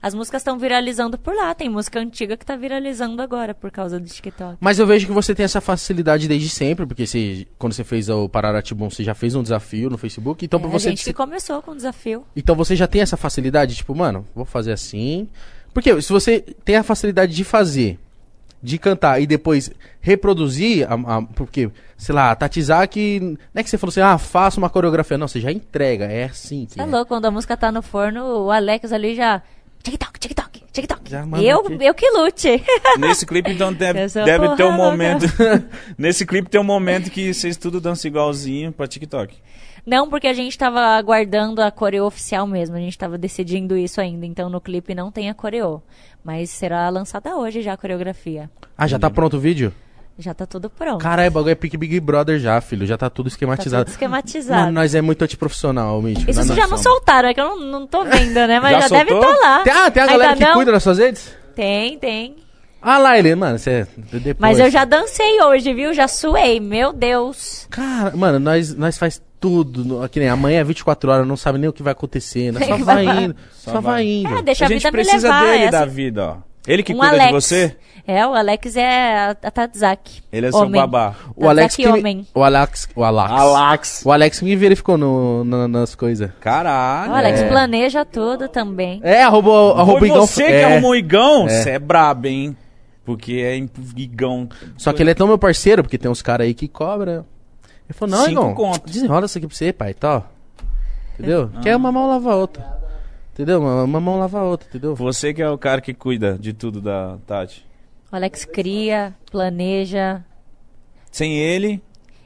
As 0.00 0.14
músicas 0.14 0.40
estão 0.42 0.58
viralizando 0.58 1.18
por 1.18 1.34
lá, 1.34 1.54
tem 1.54 1.68
música 1.68 1.98
antiga 2.00 2.36
que 2.36 2.44
tá 2.46 2.54
viralizando 2.56 3.20
agora 3.20 3.54
por 3.54 3.70
causa 3.70 3.98
do 3.98 4.06
TikTok. 4.06 4.56
Mas 4.60 4.78
eu 4.78 4.86
vejo 4.86 5.06
que 5.06 5.12
você 5.12 5.34
tem 5.34 5.44
essa 5.44 5.60
facilidade 5.60 6.28
desde 6.28 6.48
sempre, 6.48 6.86
porque 6.86 7.06
você, 7.06 7.46
quando 7.58 7.72
você 7.72 7.84
fez 7.84 8.08
o 8.08 8.28
Pararatibum, 8.28 8.88
você 8.90 9.02
já 9.02 9.14
fez 9.14 9.34
um 9.34 9.42
desafio 9.42 9.90
no 9.90 9.98
Facebook, 9.98 10.44
então 10.44 10.60
pra 10.60 10.68
É, 10.68 10.72
você 10.72 10.88
a 10.88 10.90
gente 10.90 11.04
que 11.04 11.12
começou 11.12 11.60
com 11.62 11.72
o 11.72 11.76
desafio. 11.76 12.24
Então 12.36 12.54
você 12.54 12.76
já 12.76 12.86
tem 12.86 13.00
essa 13.00 13.16
facilidade, 13.16 13.74
tipo, 13.74 13.94
mano, 13.94 14.24
vou 14.34 14.44
fazer 14.44 14.72
assim. 14.72 15.28
Porque 15.74 16.00
se 16.00 16.12
você 16.12 16.40
tem 16.64 16.76
a 16.76 16.82
facilidade 16.82 17.34
de 17.34 17.44
fazer, 17.44 17.98
de 18.62 18.76
cantar 18.78 19.20
e 19.20 19.26
depois 19.26 19.70
reproduzir, 20.00 20.86
a, 20.90 20.94
a- 21.18 21.22
porque, 21.22 21.70
sei 21.96 22.14
lá, 22.14 22.30
a 22.30 22.34
Tatizaki, 22.36 23.20
não 23.20 23.36
é 23.54 23.62
que 23.62 23.70
você 23.70 23.78
falou 23.78 23.90
assim, 23.90 24.00
ah, 24.00 24.18
faça 24.18 24.58
uma 24.58 24.68
coreografia. 24.70 25.16
Não, 25.18 25.28
você 25.28 25.40
já 25.40 25.52
entrega, 25.52 26.06
é 26.06 26.24
assim. 26.24 26.66
que 26.66 26.80
é 26.80 26.82
é. 26.82 26.86
louco, 26.86 27.06
quando 27.06 27.26
a 27.26 27.30
música 27.30 27.56
tá 27.56 27.70
no 27.70 27.82
forno, 27.82 28.24
o 28.46 28.50
Alex 28.50 28.92
ali 28.92 29.14
já. 29.14 29.42
TikTok, 29.82 30.18
TikTok, 30.18 30.64
TikTok. 30.72 31.12
Eu, 31.42 31.60
aqui. 31.60 31.78
eu 31.80 31.94
que 31.94 32.10
lute. 32.10 32.62
Nesse 32.98 33.24
clipe, 33.24 33.50
então, 33.50 33.72
deve, 33.72 34.06
deve 34.06 34.56
ter 34.56 34.64
um 34.64 34.72
momento. 34.72 35.24
Nesse 35.96 36.26
clipe 36.26 36.50
tem 36.50 36.60
um 36.60 36.64
momento 36.64 37.10
que 37.10 37.32
vocês 37.32 37.56
tudo 37.56 37.80
dançam 37.80 38.08
igualzinho 38.08 38.72
pra 38.72 38.86
TikTok. 38.86 39.36
Não, 39.86 40.10
porque 40.10 40.26
a 40.26 40.34
gente 40.34 40.58
tava 40.58 40.80
aguardando 40.80 41.62
a 41.62 41.70
coreo 41.70 42.04
oficial 42.04 42.46
mesmo. 42.46 42.76
A 42.76 42.80
gente 42.80 42.98
tava 42.98 43.16
decidindo 43.16 43.76
isso 43.76 44.00
ainda. 44.00 44.26
Então 44.26 44.50
no 44.50 44.60
clipe 44.60 44.94
não 44.94 45.10
tem 45.10 45.30
a 45.30 45.34
coreo. 45.34 45.82
Mas 46.22 46.50
será 46.50 46.88
lançada 46.90 47.34
hoje 47.36 47.62
já 47.62 47.72
a 47.72 47.76
coreografia. 47.76 48.50
Ah, 48.76 48.86
já 48.86 48.98
tá 48.98 49.08
pronto 49.08 49.38
o 49.38 49.40
vídeo? 49.40 49.72
Já 50.18 50.34
tá 50.34 50.44
tudo 50.46 50.68
pronto. 50.68 51.00
Caralho, 51.00 51.28
o 51.30 51.32
bagulho 51.32 51.52
é 51.52 51.54
pique 51.54 51.76
Big 51.76 52.00
Brother 52.00 52.40
já, 52.40 52.60
filho. 52.60 52.84
Já 52.84 52.96
tá 52.98 53.08
tudo 53.08 53.26
tá 53.26 53.34
esquematizado. 53.34 53.84
tudo 53.84 53.92
esquematizado. 53.92 54.60
Mano, 54.62 54.72
nós 54.72 54.92
é 54.94 55.00
muito 55.00 55.22
antiprofissional, 55.22 56.02
Mítico. 56.02 56.28
Isso 56.28 56.42
já 56.54 56.62
não 56.62 56.76
somos. 56.76 56.82
soltaram, 56.82 57.28
é 57.28 57.34
que 57.34 57.40
eu 57.40 57.56
não, 57.56 57.80
não 57.80 57.86
tô 57.86 58.04
vendo, 58.04 58.34
né? 58.34 58.58
Mas 58.58 58.72
Já 58.72 58.80
já, 58.88 58.88
deve 59.04 59.14
estar 59.14 59.36
lá. 59.36 59.62
Tem, 59.62 59.72
ah, 59.72 59.90
tem 59.90 60.02
a 60.02 60.06
galera 60.06 60.32
Ainda 60.32 60.36
que 60.44 60.48
não? 60.50 60.56
cuida 60.56 60.72
das 60.72 60.82
suas 60.82 60.98
redes? 60.98 61.32
Tem, 61.54 61.96
tem. 61.98 62.36
Ah 62.82 62.98
lá, 62.98 63.18
ele, 63.18 63.34
mano, 63.34 63.58
você... 63.58 63.86
Depois. 63.96 64.36
Mas 64.38 64.58
eu 64.58 64.70
já 64.70 64.84
dancei 64.84 65.40
hoje, 65.42 65.72
viu? 65.72 65.92
Já 65.94 66.08
suei, 66.08 66.58
meu 66.60 66.92
Deus. 66.92 67.66
Cara, 67.70 68.16
mano, 68.16 68.38
nós, 68.40 68.74
nós 68.74 68.98
faz 68.98 69.20
tudo. 69.40 70.08
Que 70.08 70.18
nem 70.20 70.28
amanhã 70.28 70.60
é 70.60 70.64
24 70.64 71.10
horas, 71.10 71.26
não 71.26 71.36
sabe 71.36 71.58
nem 71.58 71.68
o 71.68 71.72
que 71.72 71.82
vai 71.82 71.92
acontecer. 71.92 72.52
Nós 72.52 72.66
só 72.66 72.76
vai 72.76 73.04
vai- 73.04 73.24
indo. 73.24 73.36
Só, 73.52 73.72
Só 73.72 73.80
vai 73.80 73.92
vai. 73.94 74.06
indo. 74.06 74.34
É, 74.38 74.42
deixa 74.42 74.64
a 74.64 74.66
a, 74.66 74.70
gente 74.70 74.78
vida 74.82 74.90
me 74.90 74.92
precisa 75.04 75.28
levar. 75.28 75.44
dele 75.44 75.64
é 75.64 75.70
da 75.70 75.82
assim. 75.84 75.90
vida, 75.94 76.24
ó. 76.24 76.47
Ele 76.66 76.82
que 76.82 76.92
um 76.92 76.98
cuida 76.98 77.12
Alex. 77.14 77.26
de 77.28 77.32
você, 77.32 77.76
É, 78.06 78.26
o 78.26 78.34
Alex 78.34 78.76
é 78.76 79.28
a, 79.30 79.34
Tatzaki. 79.50 80.22
ele 80.32 80.46
é 80.46 80.50
seu 80.50 80.60
Homem. 80.60 80.80
babá. 80.80 81.14
O 81.36 81.48
Alex 81.48 81.76
que 81.76 81.86
me- 81.86 81.98
homem. 81.98 82.26
O 82.34 82.42
Alex. 82.42 82.88
O 82.96 83.04
Alex. 83.04 83.30
Alax. 83.32 84.02
O 84.04 84.12
Alex 84.12 84.40
me 84.42 84.56
verificou 84.56 84.96
no, 84.96 85.44
na- 85.44 85.68
nas 85.68 85.94
coisas. 85.94 86.30
Caralho. 86.40 87.12
O 87.12 87.14
Alex 87.14 87.40
É. 87.40 87.48
planeja 87.48 88.04
tudo 88.04 88.48
também. 88.48 89.00
É, 89.02 89.22
arroba, 89.22 89.78
arroba 89.80 89.98
Foi 89.98 90.08
Igão. 90.08 90.26
você 90.26 90.44
que 90.46 90.52
é. 90.52 90.64
arrumou 90.64 90.90
o 90.92 90.96
Igão? 90.96 91.46
É. 91.48 91.62
Você 91.62 91.70
é 91.70 91.78
brabo, 91.78 92.26
hein? 92.26 92.56
Porque 93.04 93.34
é 93.34 93.56
Igão. 93.96 94.48
Só 94.76 94.92
que 94.92 95.02
ele 95.02 95.10
é 95.10 95.14
tão 95.14 95.26
meu 95.26 95.38
parceiro, 95.38 95.82
porque 95.82 95.96
tem 95.98 96.10
uns 96.10 96.20
caras 96.22 96.46
aí 96.46 96.52
que 96.54 96.68
cobram. 96.68 97.24
Ele 97.88 97.94
falou, 97.94 98.16
não, 98.16 98.24
Cinco 98.26 98.40
Igão, 98.42 98.54
conto. 98.54 98.86
desenrola 98.86 99.24
isso 99.26 99.38
aqui 99.38 99.46
pra 99.46 99.56
você, 99.56 99.72
pai, 99.72 99.94
tal. 99.94 100.30
Entendeu? 101.18 101.50
Quer 101.62 101.74
uma 101.76 101.90
mão 101.90 102.06
lava 102.06 102.32
a 102.32 102.36
outra. 102.36 102.77
Entendeu? 103.38 103.60
Uma, 103.60 103.84
uma 103.84 104.00
mão 104.00 104.18
lava 104.18 104.40
a 104.40 104.42
outra, 104.42 104.68
entendeu? 104.68 104.96
Você 104.96 105.32
que 105.32 105.40
é 105.40 105.48
o 105.48 105.56
cara 105.56 105.80
que 105.80 105.94
cuida 105.94 106.36
de 106.36 106.52
tudo 106.52 106.80
da 106.80 107.18
Tati. 107.24 107.64
O 108.10 108.16
Alex 108.16 108.44
cria, 108.44 109.14
planeja. 109.30 110.24
Sem 111.12 111.38
ele, 111.38 111.80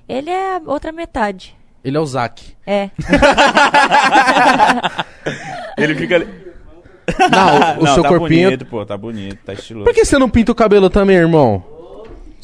Ele 0.09 0.31
é 0.31 0.57
a 0.57 0.63
outra 0.65 0.91
metade. 0.91 1.55
Ele 1.85 1.99
é 1.99 2.01
o 2.01 2.07
Zac. 2.07 2.55
É. 2.67 2.89
ele 5.77 5.95
fica 5.95 6.17
ali. 6.17 6.29
Não, 7.31 7.79
o, 7.79 7.81
o 7.81 7.85
Não, 7.85 7.95
seu 7.95 8.03
tá 8.03 8.09
corpinho. 8.09 8.49
bonito, 8.51 8.67
pô, 8.67 8.87
tá 8.87 8.97
bonito, 8.97 9.39
tá 9.45 9.53
estiloso. 9.53 9.85
Por 9.85 9.95
que 9.95 10.05
você 10.05 10.19
não 10.19 10.31
pinta 10.31 10.53
o 10.53 10.55
cabelo 10.55 10.89
também, 10.89 11.17
irmão? 11.17 11.63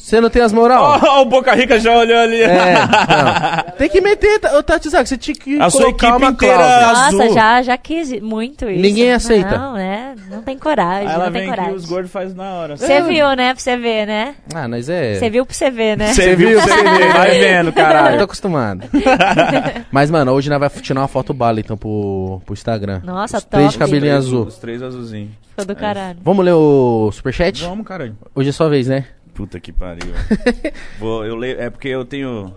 Você 0.01 0.21
não 0.21 0.29
tem 0.29 0.41
as 0.41 0.53
moral? 0.53 0.97
Ó, 1.03 1.21
o 1.21 1.25
Boca 1.25 1.53
Rica 1.53 1.77
já 1.77 1.93
olhou 1.95 2.17
ali. 2.17 2.41
É, 2.41 2.47
não. 2.73 3.73
Tem 3.77 3.89
que 3.89 3.99
meter, 4.01 4.39
tá- 4.39 4.57
ô 4.57 4.63
Tati 4.63 4.89
Zac, 4.89 5.07
você 5.07 5.17
tinha 5.17 5.35
que 5.35 5.59
A 5.61 5.69
sua 5.69 5.89
equipe 5.89 6.05
uma 6.05 6.29
inteira- 6.29 6.55
cláusula. 6.57 6.93
Nossa, 7.11 7.23
azul. 7.23 7.33
já, 7.33 7.61
já 7.61 7.77
quis 7.77 8.19
muito 8.21 8.69
isso. 8.69 8.81
Ninguém 8.81 9.11
aceita. 9.11 9.57
Não, 9.57 9.73
né? 9.73 10.15
Não 10.31 10.41
tem 10.41 10.57
coragem, 10.57 11.07
Aí 11.07 11.13
ela 11.13 11.25
não 11.25 11.31
tem 11.31 11.41
vem 11.41 11.49
coragem. 11.49 11.73
os 11.75 11.85
gordos 11.85 12.11
fazem 12.11 12.35
na 12.35 12.43
hora. 12.53 12.77
Você 12.77 13.01
viu, 13.01 13.27
né? 13.35 13.53
Pra 13.53 13.61
você 13.61 13.77
ver, 13.77 14.07
né? 14.07 14.35
Ah, 14.55 14.67
nós 14.67 14.89
é... 14.89 15.15
Você 15.15 15.29
viu 15.29 15.45
pra 15.45 15.53
você 15.53 15.69
ver, 15.69 15.97
né? 15.97 16.13
Você 16.13 16.35
viu, 16.35 16.59
você 16.59 16.75
viu. 16.75 17.13
Vai 17.13 17.31
vendo, 17.39 17.67
Eu 17.67 17.73
tô 17.73 17.79
caralho. 17.79 18.23
acostumado. 18.23 18.83
Mas, 19.91 20.09
mano, 20.09 20.31
hoje 20.31 20.49
nós 20.49 20.59
vamos 20.59 20.81
tirar 20.81 21.01
uma 21.01 21.07
foto 21.07 21.33
bala, 21.33 21.59
então, 21.59 21.77
pro, 21.77 22.41
pro 22.45 22.53
Instagram. 22.53 23.01
Nossa, 23.03 23.37
Os 23.37 23.43
Três 23.43 23.71
de 23.71 23.77
top. 23.77 23.85
cabelinho 23.91 24.15
azul. 24.17 24.45
Os 24.45 24.57
três 24.57 24.81
azulzinhos. 24.81 25.29
Ficou 25.49 25.65
do 25.65 25.75
caralho. 25.75 26.17
Vamos 26.23 26.45
ler 26.45 26.53
o 26.53 27.09
superchat? 27.11 27.63
Vamos, 27.63 27.85
caralho. 27.85 28.15
Hoje 28.33 28.49
é 28.49 28.51
sua 28.51 28.69
vez, 28.69 28.87
né? 28.87 29.05
Puta 29.39 29.57
que 29.57 29.71
pariu. 29.71 30.13
Vou, 30.99 31.25
eu 31.25 31.33
leio, 31.33 31.61
é 31.61 31.69
porque 31.69 31.87
eu 31.87 32.03
tenho. 32.03 32.53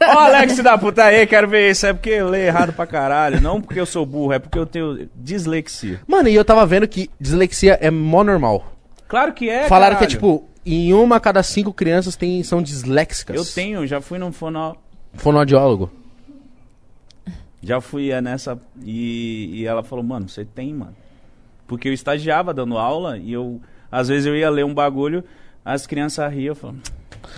Ó, 0.00 0.18
Alex 0.30 0.62
da 0.62 0.78
puta 0.78 1.02
aí, 1.02 1.26
quero 1.26 1.48
ver 1.48 1.72
isso. 1.72 1.84
É 1.86 1.92
porque 1.92 2.10
eu 2.10 2.28
leio 2.28 2.44
errado 2.44 2.72
pra 2.72 2.86
caralho. 2.86 3.40
Não 3.40 3.60
porque 3.60 3.80
eu 3.80 3.84
sou 3.84 4.06
burro, 4.06 4.32
é 4.32 4.38
porque 4.38 4.56
eu 4.56 4.64
tenho 4.64 5.10
dislexia. 5.16 6.00
Mano, 6.06 6.28
e 6.28 6.36
eu 6.36 6.44
tava 6.44 6.64
vendo 6.64 6.86
que 6.86 7.10
dislexia 7.18 7.76
é 7.80 7.90
mó 7.90 8.22
normal. 8.22 8.76
Claro 9.08 9.32
que 9.32 9.50
é. 9.50 9.66
Falaram 9.66 9.96
que 9.96 10.04
é 10.04 10.06
caralho. 10.06 10.14
tipo, 10.14 10.48
em 10.64 10.92
uma 10.92 11.16
a 11.16 11.20
cada 11.20 11.42
cinco 11.42 11.72
crianças 11.72 12.14
tem, 12.14 12.44
são 12.44 12.62
disléxicas. 12.62 13.34
Eu 13.34 13.44
tenho, 13.44 13.84
já 13.88 14.00
fui 14.00 14.20
num 14.20 14.30
fono. 14.30 14.76
Fonoaudiólogo. 15.14 15.90
Já 17.60 17.80
fui 17.80 18.12
é, 18.12 18.20
nessa. 18.20 18.56
E, 18.84 19.50
e 19.52 19.66
ela 19.66 19.82
falou, 19.82 20.04
mano, 20.04 20.28
você 20.28 20.44
tem, 20.44 20.72
mano. 20.72 20.94
Porque 21.66 21.88
eu 21.88 21.92
estagiava 21.92 22.54
dando 22.54 22.78
aula 22.78 23.18
e 23.18 23.32
eu. 23.32 23.60
Às 23.90 24.06
vezes 24.06 24.26
eu 24.26 24.36
ia 24.36 24.48
ler 24.48 24.64
um 24.64 24.74
bagulho, 24.74 25.24
as 25.72 25.86
crianças 25.86 26.32
riam, 26.32 26.56
eu. 26.62 26.74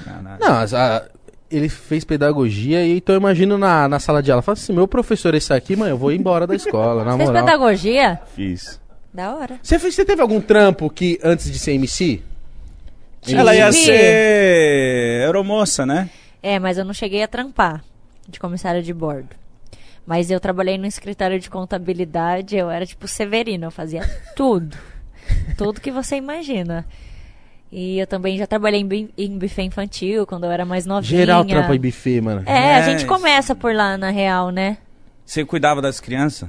Caralho. 0.05 0.39
Não, 0.41 0.53
as- 0.59 0.75
a- 0.75 1.09
ele 1.51 1.69
fez 1.69 2.05
pedagogia 2.05 2.85
e 2.85 2.99
então 2.99 3.15
eu 3.15 3.21
imagino 3.21 3.57
na, 3.57 3.89
na 3.89 3.99
sala 3.99 4.23
de 4.23 4.31
aula. 4.31 4.43
Fala 4.43 4.53
assim, 4.59 4.73
meu 4.73 4.87
professor 4.87 5.35
esse 5.35 5.53
aqui, 5.53 5.75
mãe, 5.75 5.89
eu 5.91 5.97
vou 5.97 6.13
embora 6.13 6.47
da 6.47 6.55
escola, 6.55 7.05
na 7.05 7.17
Fez 7.17 7.29
moral. 7.31 7.45
pedagogia? 7.45 8.21
Fiz. 8.37 8.79
Da 9.15 9.35
hora. 9.35 9.59
Você, 9.63 9.79
fez- 9.79 9.95
você 9.95 10.05
teve 10.05 10.21
algum 10.21 10.41
trampo 10.41 10.91
que 10.91 11.19
antes 11.25 11.51
de 11.51 11.59
ser 11.59 11.73
MC? 11.73 12.23
Ela 13.27 13.55
ia 13.57 13.71
Tive. 13.71 13.85
ser 13.87 15.23
aeromoça, 15.25 15.85
né? 15.87 16.09
É, 16.43 16.59
mas 16.59 16.79
eu 16.79 16.85
não 16.85 16.93
cheguei 16.93 17.23
a 17.23 17.29
trampar 17.29 17.83
de 18.29 18.39
comissária 18.39 18.83
de 18.83 18.93
bordo. 18.93 19.31
Mas 20.07 20.31
eu 20.31 20.39
trabalhei 20.41 20.79
no 20.79 20.87
escritório 20.87 21.39
de 21.41 21.51
contabilidade, 21.51 22.57
eu 22.57 22.71
era 22.71 22.87
tipo 22.87 23.09
Severino, 23.09 23.67
eu 23.67 23.71
fazia 23.71 24.03
tudo. 24.37 24.77
tudo 25.59 25.81
que 25.81 25.91
você 25.91 26.17
imagina. 26.17 26.87
E 27.71 27.99
eu 27.99 28.07
também 28.07 28.39
já 28.39 28.47
trabalhei 28.47 28.81
em, 29.17 29.39
buffet 29.39 29.63
infantil, 29.65 30.27
quando 30.27 30.45
eu 30.45 30.51
era 30.51 30.65
mais 30.65 30.87
novinha. 30.87 31.21
Geral 31.21 31.45
trampa 31.45 31.75
em 31.77 31.81
buffet, 31.81 32.21
mano. 32.21 32.43
É, 32.47 32.75
a 32.75 32.79
É, 32.79 32.83
gente 32.85 33.05
começa 33.07 33.55
por 33.55 33.75
lá, 33.75 33.99
na 33.99 34.11
real, 34.11 34.51
né? 34.51 34.79
Você 35.25 35.45
cuidava 35.45 35.83
das 35.83 36.01
crianças? 36.01 36.49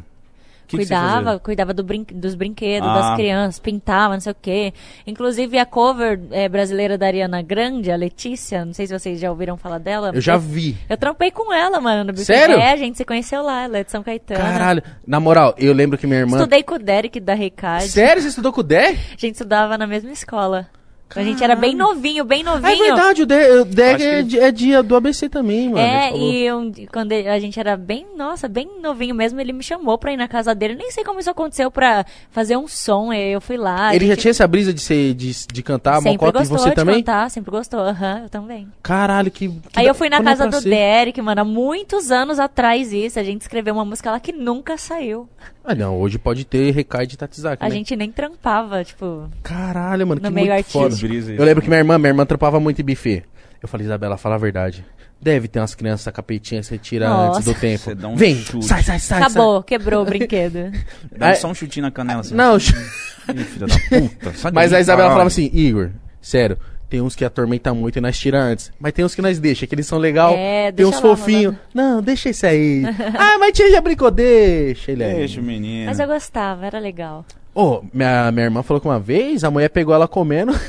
que 0.66 0.78
que 0.78 0.84
cuidava, 0.86 1.24
fazia? 1.24 1.40
cuidava 1.40 1.74
do 1.74 1.84
brin- 1.84 2.06
dos 2.14 2.36
brinquedos, 2.36 2.88
Ah. 2.88 2.94
das 2.94 3.16
crianças, 3.16 3.60
pintava, 3.60 4.14
não 4.14 4.22
sei 4.22 4.32
o 4.32 4.36
quê. 4.40 4.72
Inclusive 5.08 5.58
a 5.58 5.66
cover 5.66 6.20
eh, 6.32 6.48
brasileira 6.48 6.96
da 6.96 7.08
Ariana 7.08 7.42
Grande, 7.42 7.92
a 7.92 7.96
Letícia, 7.96 8.64
não 8.64 8.72
sei 8.72 8.86
se 8.86 8.94
vocês 8.98 9.20
já 9.20 9.32
ouviram 9.32 9.58
falar 9.58 9.80
dela. 9.80 10.12
Eu 10.14 10.22
já 10.22 10.38
vi. 10.38 10.78
Eu 10.88 10.96
trampei 10.96 11.32
com 11.32 11.52
ela, 11.52 11.82
mano, 11.82 12.04
no 12.04 12.14
Bife. 12.14 12.26
Sério? 12.26 12.56
É, 12.60 12.72
a 12.72 12.76
gente 12.76 12.98
se 12.98 13.04
conheceu 13.04 13.42
lá, 13.42 13.64
ela 13.64 13.80
é 13.80 13.84
de 13.84 13.90
São 13.90 14.04
Caetano. 14.04 14.40
Caralho. 14.40 14.84
Na 15.08 15.20
moral, 15.20 15.56
eu 15.58 15.74
lembro 15.74 15.98
que 15.98 16.06
minha 16.06 16.20
irmã. 16.20 16.38
Estudei 16.38 16.62
com 16.62 16.76
o 16.76 16.80
Derek 16.80 17.20
da 17.20 17.34
Recard. 17.34 17.88
Sério? 17.88 18.22
Você 18.22 18.28
estudou 18.28 18.54
com 18.54 18.62
o 18.62 18.64
Dé? 18.64 18.90
A 18.90 19.18
gente 19.18 19.32
estudava 19.34 19.76
na 19.76 19.88
mesma 19.88 20.12
escola. 20.12 20.68
A 21.16 21.24
gente 21.24 21.44
era 21.44 21.56
bem 21.56 21.76
novinho, 21.76 22.24
bem 22.24 22.42
Ah, 22.46 22.52
novinho. 22.52 22.72
é 22.72 22.76
verdade, 22.88 23.24
o 23.24 23.26
Acho 23.26 24.38
é, 24.38 24.48
é 24.48 24.52
dia 24.52 24.84
do 24.84 24.96
ABC 24.96 25.28
também, 25.28 25.70
mano. 25.70 25.80
É, 25.80 26.16
e 26.16 26.54
um- 26.54 26.72
quando 26.92 27.12
a 27.14 27.40
gente 27.40 27.60
era 27.60 27.76
bem, 27.76 28.06
nossa, 28.16 28.48
bem 28.48 28.70
novinho 28.82 29.16
mesmo, 29.16 29.40
ele 29.42 29.52
me 29.52 29.64
chamou 29.64 29.98
pra 29.98 30.14
ir 30.14 30.18
na 30.18 30.28
casa 30.28 30.54
dele. 30.54 30.76
Nem 30.76 30.92
sei 30.92 31.04
como 31.04 31.20
isso 31.20 31.30
aconteceu 31.30 31.72
pra 31.72 32.06
fazer 32.30 32.58
um 32.58 32.68
som. 32.68 33.12
e 33.12 33.32
Eu 33.34 33.42
fui 33.42 33.58
lá. 33.58 33.96
Ele 33.96 34.06
já 34.06 34.14
gente 34.14 34.22
tinha 34.22 34.32
essa 34.32 34.48
brisa 34.48 34.72
de, 34.74 34.82
ser, 34.82 35.14
de, 35.16 35.32
de 35.52 35.64
cantar 35.64 35.96
sempre 35.96 36.12
mocota 36.12 36.38
e 36.38 36.42
gostou 36.42 36.58
você 36.60 36.70
de 36.70 36.76
também? 36.76 36.96
cantar, 36.98 37.30
sempre 37.32 37.50
gostou. 37.52 37.80
Aham, 37.80 38.22
eu 38.24 38.30
também. 38.30 38.68
Caralho, 38.84 39.32
que. 39.32 39.48
que 39.50 39.56
Aí 39.76 39.86
da- 39.86 39.90
eu 39.92 39.96
fui 39.96 40.10
na 40.10 40.18
é 40.18 40.24
casa 40.24 40.48
do 40.48 40.62
ser? 40.62 40.70
Derek, 40.70 41.20
mano, 41.22 41.42
há 41.42 41.46
muitos 41.46 42.12
anos 42.12 42.40
atrás 42.40 42.94
isso. 42.94 43.18
A 43.20 43.24
gente 43.24 43.42
escreveu 43.42 43.74
uma 43.74 43.86
música 43.86 44.12
lá 44.12 44.20
que 44.20 44.32
nunca 44.32 44.78
saiu. 44.78 45.28
Ah, 45.64 45.76
não, 45.76 46.00
hoje 46.00 46.18
pode 46.18 46.46
ter 46.46 46.72
recai 46.72 47.06
de 47.06 47.16
Tatizaki, 47.18 47.64
A 47.64 47.70
né? 47.70 47.76
gente 47.76 47.96
nem 47.96 48.12
trampava, 48.12 48.84
tipo. 48.84 49.30
Caralho, 49.44 50.08
mano, 50.08 50.20
No 50.22 50.28
que 50.28 50.34
meio 50.34 50.48
muito 50.48 50.58
artístico. 50.58 50.84
foda. 50.84 50.96
Brisa 51.08 51.34
isso. 51.34 51.42
Eu 51.42 51.46
lembro 51.46 51.62
que 51.62 51.68
minha 51.70 51.80
irmã, 51.80 51.98
minha 51.98 52.10
irmã 52.10 52.26
trampava 52.26 52.60
muito 52.60 52.82
em 52.82 52.86
buffet. 52.86 53.24
Eu 53.62 53.68
falei, 53.68 53.86
Isabela, 53.86 54.18
fala 54.18 54.36
a 54.36 54.38
verdade. 54.38 54.86
Deve 55.22 55.48
ter 55.50 55.60
umas 55.60 55.76
crianças 55.76 56.14
capetinhas 56.14 56.68
que 56.70 56.76
você 56.76 56.78
tira 56.82 57.10
Nossa. 57.10 57.40
antes 57.40 57.46
do 57.46 57.54
tempo. 57.60 57.84
Você 57.84 57.96
dá 57.96 58.08
um 58.08 58.16
Vem, 58.16 58.36
chute. 58.38 58.66
sai, 58.66 58.82
sai, 58.84 59.00
sai. 59.00 59.22
Acabou, 59.22 59.62
quebrou 59.62 60.04
o 60.04 60.06
brinquedo. 60.06 60.72
Dá 61.18 61.32
É- 61.32 61.36
só 61.36 61.50
um 61.50 61.54
chutinho 61.54 61.86
na 61.86 61.92
canela. 61.92 62.22
Assim. 62.22 62.30
sai. 62.30 62.38
Não, 62.38 62.56
Ih, 62.56 63.44
filha 63.44 63.68
da 63.68 63.76
puta. 63.76 64.34
sai 64.34 64.52
mas 64.54 64.72
a 64.72 64.80
Isabela 64.80 65.10
falava 65.10 65.28
assim, 65.28 65.50
Igor, 65.54 65.90
sério, 66.22 66.58
tem 66.90 67.02
uns 67.02 67.16
que 67.18 67.26
atormentam 67.26 67.76
muito 67.76 67.98
e 67.98 68.02
nós 68.02 68.18
tira 68.18 68.40
antes. 68.42 68.72
Mas 68.80 68.94
tem 68.94 69.04
uns 69.04 69.14
que 69.14 69.22
nós 69.22 69.40
deixa, 69.40 69.68
que 69.68 69.76
eles 69.76 69.86
são 69.88 70.00
legal. 70.00 70.34
É, 70.38 70.72
tem 70.72 70.86
uns 70.86 71.00
fofinhos. 71.02 71.54
Não, 71.74 72.02
deixa 72.02 72.30
esse 72.30 72.48
aí. 72.48 72.84
ah, 73.20 73.38
mas 73.40 73.52
tia 73.52 73.70
já 73.70 73.82
brincou, 73.82 74.10
deixa 74.10 74.94
ele 74.94 75.04
aí. 75.04 75.16
Deixa 75.16 75.42
o 75.42 75.44
menino. 75.44 75.88
Mas 75.88 76.00
eu 76.00 76.08
gostava, 76.08 76.66
era 76.66 76.80
legal. 76.80 77.26
Ô, 77.62 77.84
minha, 77.94 78.32
minha 78.32 78.46
irmã 78.46 78.64
falou 78.64 78.80
que 78.80 78.88
uma 78.88 79.00
vez 79.00 79.44
a 79.44 79.52
mulher 79.52 79.68
pegou 79.70 79.94
ela 79.94 80.08
comendo. 80.08 80.54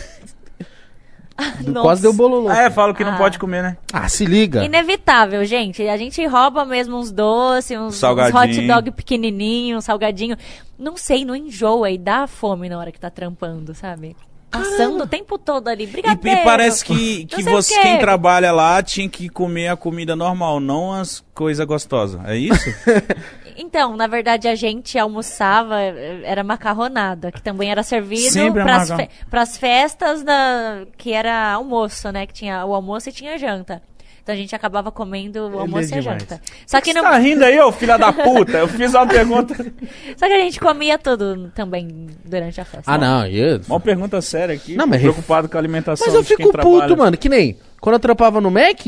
Nossa. 1.67 1.81
quase 1.83 2.03
deu 2.03 2.13
bololô. 2.13 2.49
Ah, 2.51 2.63
é, 2.63 2.71
falo 2.71 2.93
que 2.95 3.03
não 3.05 3.13
Ah. 3.15 3.17
pode 3.17 3.39
comer, 3.39 3.63
né? 3.63 3.77
Ah, 3.93 4.09
se 4.09 4.27
liga. 4.27 4.63
Inevitável, 4.65 5.43
gente. 5.45 5.87
A 5.89 5.97
gente 5.97 6.25
rouba 6.27 6.65
mesmo 6.65 6.99
uns 6.99 7.11
doces, 7.13 7.79
uns, 7.79 8.03
uns 8.03 8.35
hot 8.35 8.67
dog 8.67 8.91
pequenininho, 8.91 9.79
um 9.79 9.81
salgadinho. 9.81 10.37
Não 10.79 10.97
sei, 10.97 11.25
não 11.25 11.35
enjoa 11.37 11.91
e 11.91 11.97
dá 11.97 12.27
fome 12.27 12.69
na 12.69 12.79
hora 12.79 12.93
que 12.93 13.01
tá 13.01 13.09
trampando, 13.09 13.75
sabe? 13.75 14.17
Passando 14.51 15.05
o 15.05 15.07
tempo 15.07 15.39
todo 15.39 15.69
ali. 15.69 15.85
E, 15.85 15.87
Brigadeiro. 15.87 16.41
e 16.41 16.45
parece 16.45 16.85
que, 16.85 17.25
que 17.27 17.43
você, 17.43 17.81
quem 17.81 17.99
trabalha 17.99 18.51
lá 18.51 18.83
tinha 18.83 19.09
que 19.09 19.29
comer 19.29 19.69
a 19.69 19.77
comida 19.77 20.17
normal, 20.17 20.59
não 20.59 20.93
as 20.93 21.25
coisas 21.33 21.65
gostosas. 21.67 22.21
É 22.25 22.37
isso? 22.37 22.71
Então, 23.63 23.95
na 23.95 24.07
verdade, 24.07 24.49
a 24.49 24.55
gente 24.55 24.99
almoçava, 24.99 25.79
era 25.81 26.43
macarronada, 26.43 27.31
que 27.31 27.43
também 27.43 27.71
era 27.71 27.83
servido 27.83 28.31
Sempre 28.31 28.63
é 28.63 28.65
macarrão. 28.65 28.97
fe 28.97 29.59
festas 29.59 30.23
da, 30.23 30.87
que 30.97 31.13
era 31.13 31.53
almoço, 31.53 32.11
né? 32.11 32.27
Que 32.27 32.33
tinha 32.33 32.65
o 32.65 32.75
almoço 32.75 33.11
e 33.11 33.13
tinha 33.13 33.37
janta. 33.37 33.83
Então 34.31 34.35
a 34.39 34.41
gente 34.41 34.55
acabava 34.55 34.93
comendo 34.93 35.49
o 35.49 35.59
almoço 35.59 35.93
é 35.93 35.99
e 35.99 36.03
janta. 36.03 36.41
Só 36.65 36.81
que, 36.81 36.93
Você 36.93 37.01
não, 37.01 37.03
tá 37.03 37.19
rindo 37.19 37.45
aí, 37.45 37.59
ô 37.59 37.73
filha 37.73 37.99
da 37.99 38.13
puta? 38.13 38.59
Eu 38.59 38.69
fiz 38.69 38.95
uma 38.95 39.05
pergunta. 39.05 39.55
só 40.17 40.29
que 40.29 40.33
a 40.33 40.39
gente 40.39 40.61
comia 40.61 40.97
tudo 40.97 41.51
também 41.53 42.07
durante 42.25 42.61
a 42.61 42.65
festa. 42.65 42.85
Ah, 42.87 42.97
não, 42.97 43.27
eu... 43.27 43.61
Uma 43.67 43.81
pergunta 43.81 44.23
séria 44.23 44.55
aqui. 44.55 44.77
Não, 44.77 44.87
mas- 44.87 45.01
preocupado 45.01 45.49
com 45.49 45.57
a 45.57 45.61
alimentação 45.61 46.07
Mas 46.07 46.15
eu 46.15 46.23
de 46.23 46.29
quem 46.29 46.37
fico 46.37 46.53
trabalha. 46.53 46.83
puto, 46.83 46.97
mano. 46.97 47.17
Que 47.17 47.29
nem 47.29 47.59
quando 47.81 47.95
eu 47.95 47.99
trampava 47.99 48.41
no 48.41 48.53
Mac, 48.53 48.87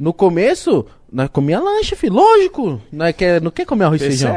no 0.00 0.14
começo, 0.14 0.86
nós 1.12 1.28
comia 1.28 1.60
lanche, 1.60 1.94
filho. 1.94 2.14
Lógico. 2.14 2.80
Nós 2.90 3.14
quer, 3.14 3.42
não 3.42 3.50
quer 3.50 3.66
comer 3.66 3.84
arroz 3.84 4.00
e 4.00 4.06
feijão. 4.06 4.34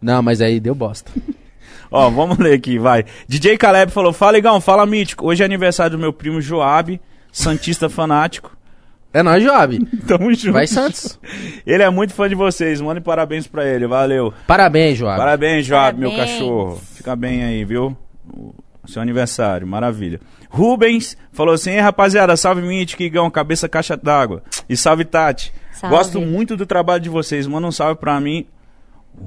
Não, 0.00 0.22
mas 0.22 0.40
aí 0.40 0.60
deu 0.60 0.74
bosta. 0.74 1.10
Ó, 1.90 2.08
vamos 2.10 2.38
ler 2.38 2.54
aqui, 2.54 2.78
vai. 2.78 3.04
DJ 3.26 3.58
Caleb 3.58 3.90
falou: 3.90 4.12
Fala, 4.12 4.38
Igão, 4.38 4.60
fala 4.60 4.86
mítico. 4.86 5.26
Hoje 5.26 5.42
é 5.42 5.46
aniversário 5.46 5.96
do 5.96 6.00
meu 6.00 6.12
primo 6.12 6.40
Joab, 6.40 7.00
Santista 7.32 7.88
fanático. 7.88 8.56
É 9.14 9.22
nóis, 9.22 9.42
Joab. 9.42 9.78
Tamo 10.06 10.32
junto. 10.34 10.52
Vai, 10.52 10.66
Santos. 10.66 11.18
Ele 11.66 11.82
é 11.82 11.90
muito 11.90 12.14
fã 12.14 12.28
de 12.28 12.34
vocês. 12.34 12.80
Mande 12.80 13.00
parabéns 13.00 13.46
pra 13.46 13.66
ele. 13.66 13.86
Valeu. 13.86 14.32
Parabéns, 14.46 14.96
Joab. 14.98 15.18
Parabéns, 15.18 15.66
Joab, 15.66 15.98
meu 15.98 16.10
Parabéns. 16.10 16.32
cachorro. 16.38 16.80
Fica 16.94 17.14
bem 17.14 17.44
aí, 17.44 17.64
viu? 17.64 17.96
O 18.82 18.88
seu 18.88 19.00
aniversário, 19.02 19.66
maravilha. 19.66 20.20
Rubens 20.48 21.16
falou 21.32 21.54
assim: 21.54 21.70
"Ei, 21.70 21.80
rapaziada, 21.80 22.36
salve 22.36 22.62
Mítico, 22.62 23.02
Igão, 23.02 23.30
cabeça 23.30 23.68
caixa 23.68 23.96
d'água. 23.96 24.42
E 24.68 24.76
salve 24.76 25.04
Tati. 25.04 25.52
Salve. 25.72 25.94
Gosto 25.96 26.20
muito 26.20 26.56
do 26.56 26.66
trabalho 26.66 27.00
de 27.02 27.08
vocês. 27.08 27.46
Manda 27.46 27.66
um 27.66 27.72
salve 27.72 28.00
pra 28.00 28.18
mim, 28.20 28.46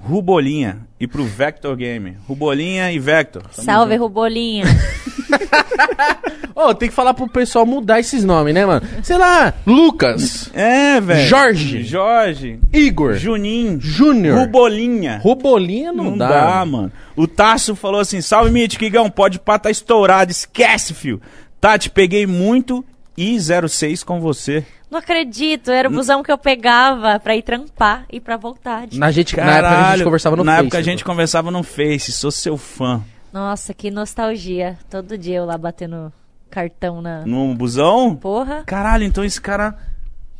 Rubolinha, 0.03 0.79
e 0.99 1.07
pro 1.07 1.23
Vector 1.23 1.75
Game. 1.75 2.17
Rubolinha 2.27 2.91
e 2.91 2.99
Vector. 2.99 3.43
Tamo 3.43 3.65
Salve, 3.65 3.93
junto. 3.93 4.03
Rubolinha. 4.03 4.65
Ô, 6.55 6.73
tem 6.73 6.87
que 6.89 6.95
falar 6.95 7.13
pro 7.13 7.27
pessoal 7.27 7.65
mudar 7.65 7.99
esses 7.99 8.23
nomes, 8.23 8.53
né, 8.53 8.65
mano? 8.65 8.81
Sei 9.03 9.17
lá, 9.17 9.53
Lucas, 9.65 10.49
É, 10.53 11.01
velho. 11.01 11.27
Jorge. 11.27 11.83
Jorge. 11.83 12.59
Igor, 12.71 13.15
Juninho. 13.15 13.79
Júnior, 13.81 14.39
Rubolinha. 14.39 15.19
Rubolinha 15.21 15.91
não, 15.91 16.05
Não 16.11 16.17
dá. 16.17 16.29
dá, 16.59 16.65
mano. 16.65 16.91
O 17.15 17.27
Tasso 17.27 17.75
falou 17.75 17.99
assim: 17.99 18.21
salve, 18.21 18.51
Mítico, 18.51 18.83
Igão, 18.85 19.09
pode 19.09 19.37
pá, 19.39 19.59
tá 19.59 19.69
estourado. 19.69 20.31
Esquece, 20.31 20.93
fio. 20.93 21.21
Tati, 21.59 21.89
peguei 21.89 22.25
muito 22.25 22.85
e 23.17 23.37
06 23.39 24.03
com 24.03 24.19
você. 24.21 24.65
Não 24.89 24.99
acredito, 24.99 25.71
era 25.71 25.89
o 25.89 25.91
busão 25.91 26.21
que 26.23 26.31
eu 26.31 26.37
pegava 26.37 27.19
pra 27.19 27.35
ir 27.35 27.41
trampar 27.41 28.05
e 28.11 28.19
pra 28.19 28.37
voltar. 28.37 28.87
de- 28.87 28.99
Na, 28.99 29.11
gente, 29.11 29.35
na 29.35 29.43
época 29.57 29.69
a 29.69 29.91
gente 29.95 30.03
conversava 30.05 30.35
no 30.35 30.43
Na 30.43 30.51
Face, 30.53 30.61
época 30.65 30.77
a 30.77 30.81
gente 30.81 31.03
conversava 31.05 31.51
no 31.51 31.63
Face, 31.63 32.11
sou 32.11 32.31
seu 32.31 32.57
fã. 32.57 33.01
Nossa, 33.33 33.73
que 33.73 33.91
nostalgia. 33.91 34.77
Todo 34.89 35.17
dia 35.17 35.37
eu 35.37 35.45
lá 35.45 35.57
batendo 35.57 36.13
cartão 36.49 37.01
na. 37.01 37.25
No 37.25 37.53
busão? 37.55 38.15
Porra. 38.15 38.63
Caralho, 38.65 39.03
então 39.03 39.23
esse 39.25 39.41
cara 39.41 39.75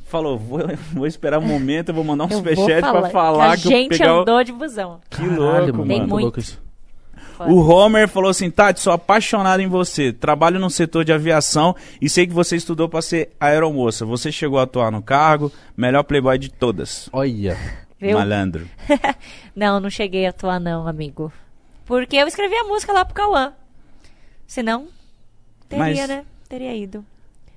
falou: 0.08 0.38
vou, 0.38 0.60
vou 0.94 1.06
esperar 1.08 1.40
um 1.40 1.46
momento, 1.46 1.90
eu 1.90 1.96
vou 1.96 2.04
mandar 2.04 2.24
um 2.26 2.30
Eu 2.30 2.38
superchat 2.38 2.82
pra 2.82 3.10
falar, 3.10 3.58
que 3.58 3.64
que, 3.64 3.68
a 3.74 3.78
eu 3.78 3.78
gente 3.82 3.90
pegar 3.98 4.16
o- 4.16 4.22
andou 4.22 4.44
de 4.44 4.52
busão. 4.54 5.00
Que 5.10 5.18
Caralho, 5.18 5.38
louco, 5.42 5.78
mano. 5.80 5.88
Tem 5.88 6.08
muito. 6.08 6.65
O 7.40 7.60
Homer 7.60 8.08
falou 8.08 8.30
assim: 8.30 8.50
Tati, 8.50 8.80
sou 8.80 8.94
apaixonado 8.94 9.62
em 9.62 9.68
você. 9.68 10.14
Trabalho 10.14 10.60
no 10.60 10.70
setor 10.70 11.04
de 11.04 11.12
aviação 11.12 11.76
e 12.02 12.10
sei 12.10 12.26
que 12.28 12.34
você 12.34 12.56
estudou 12.56 12.88
pra 12.88 13.02
ser 13.02 13.32
aeromoça. 13.40 14.06
Você 14.06 14.32
chegou 14.32 14.60
a 14.60 14.64
atuar 14.64 14.92
no 14.92 15.02
cargo, 15.02 15.52
melhor 15.76 16.04
playboy 16.04 16.38
de 16.38 16.50
todas. 16.50 17.10
Olha. 17.12 17.58
Viu? 18.00 18.18
Malandro. 18.18 18.68
Não, 19.56 19.80
não 19.80 19.90
cheguei 19.90 20.26
a 20.26 20.30
atuar, 20.30 20.60
não, 20.60 20.86
amigo. 20.86 21.32
Porque 21.86 22.18
eu 22.18 22.28
escrevi 22.28 22.56
a 22.56 22.66
música 22.66 22.92
lá 22.92 23.06
pro 23.06 23.14
Cauã. 23.16 23.54
Senão, 24.46 24.88
teria, 25.70 25.86
Mas- 25.86 26.08
né? 26.10 26.26
Teria 26.50 26.76
ido. 26.76 27.06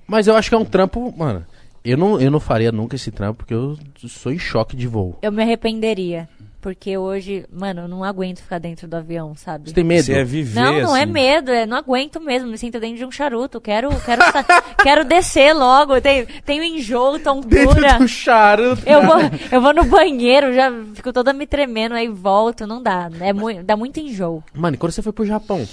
Mas 0.07 0.27
eu 0.27 0.35
acho 0.35 0.49
que 0.49 0.55
é 0.55 0.57
um 0.57 0.65
trampo, 0.65 1.13
mano. 1.15 1.45
Eu 1.83 1.97
não, 1.97 2.19
eu 2.19 2.31
não 2.31 2.39
faria 2.39 2.71
nunca 2.71 2.95
esse 2.95 3.11
trampo 3.11 3.39
porque 3.39 3.53
eu 3.53 3.77
sou 4.07 4.31
em 4.31 4.39
choque 4.39 4.75
de 4.75 4.87
voo. 4.87 5.17
Eu 5.21 5.31
me 5.31 5.43
arrependeria. 5.43 6.27
Porque 6.61 6.97
hoje, 6.97 7.45
mano, 7.51 7.81
eu 7.83 7.87
não 7.87 8.03
aguento 8.03 8.39
ficar 8.41 8.59
dentro 8.59 8.85
do 8.87 8.95
avião, 8.97 9.33
sabe? 9.33 9.69
Você 9.69 9.75
tem 9.75 9.83
medo? 9.83 10.03
Você 10.05 10.13
é 10.13 10.23
viver 10.25 10.59
Não, 10.59 10.81
não 10.81 10.95
é 10.95 11.03
assim. 11.03 11.11
medo, 11.11 11.51
é, 11.51 11.65
não 11.65 11.77
aguento 11.77 12.19
mesmo, 12.19 12.49
me 12.49 12.57
sinto 12.57 12.79
dentro 12.81 12.97
de 12.97 13.05
um 13.05 13.11
charuto. 13.11 13.61
Quero, 13.61 13.89
quero, 14.01 14.21
quero 14.83 15.05
descer 15.05 15.53
logo. 15.53 16.01
Tenho, 16.01 16.27
tenho 16.45 16.61
enjoo, 16.63 17.17
tontura. 17.19 17.65
Dentro 17.81 17.99
do 17.99 18.07
charuto. 18.09 18.81
Eu 18.85 19.01
vou, 19.03 19.15
eu 19.51 19.61
vou 19.61 19.73
no 19.73 19.85
banheiro, 19.85 20.53
já 20.53 20.69
fico 20.95 21.13
toda 21.13 21.31
me 21.31 21.47
tremendo, 21.47 21.95
aí 21.95 22.09
volto, 22.09 22.67
não 22.67 22.83
dá. 22.83 23.09
É 23.21 23.31
mui- 23.31 23.63
dá 23.63 23.77
muito 23.77 23.99
enjoo. 24.01 24.43
Mano, 24.53 24.75
e 24.75 24.77
quando 24.77 24.91
você 24.91 25.01
foi 25.01 25.13
pro 25.13 25.25
Japão? 25.25 25.65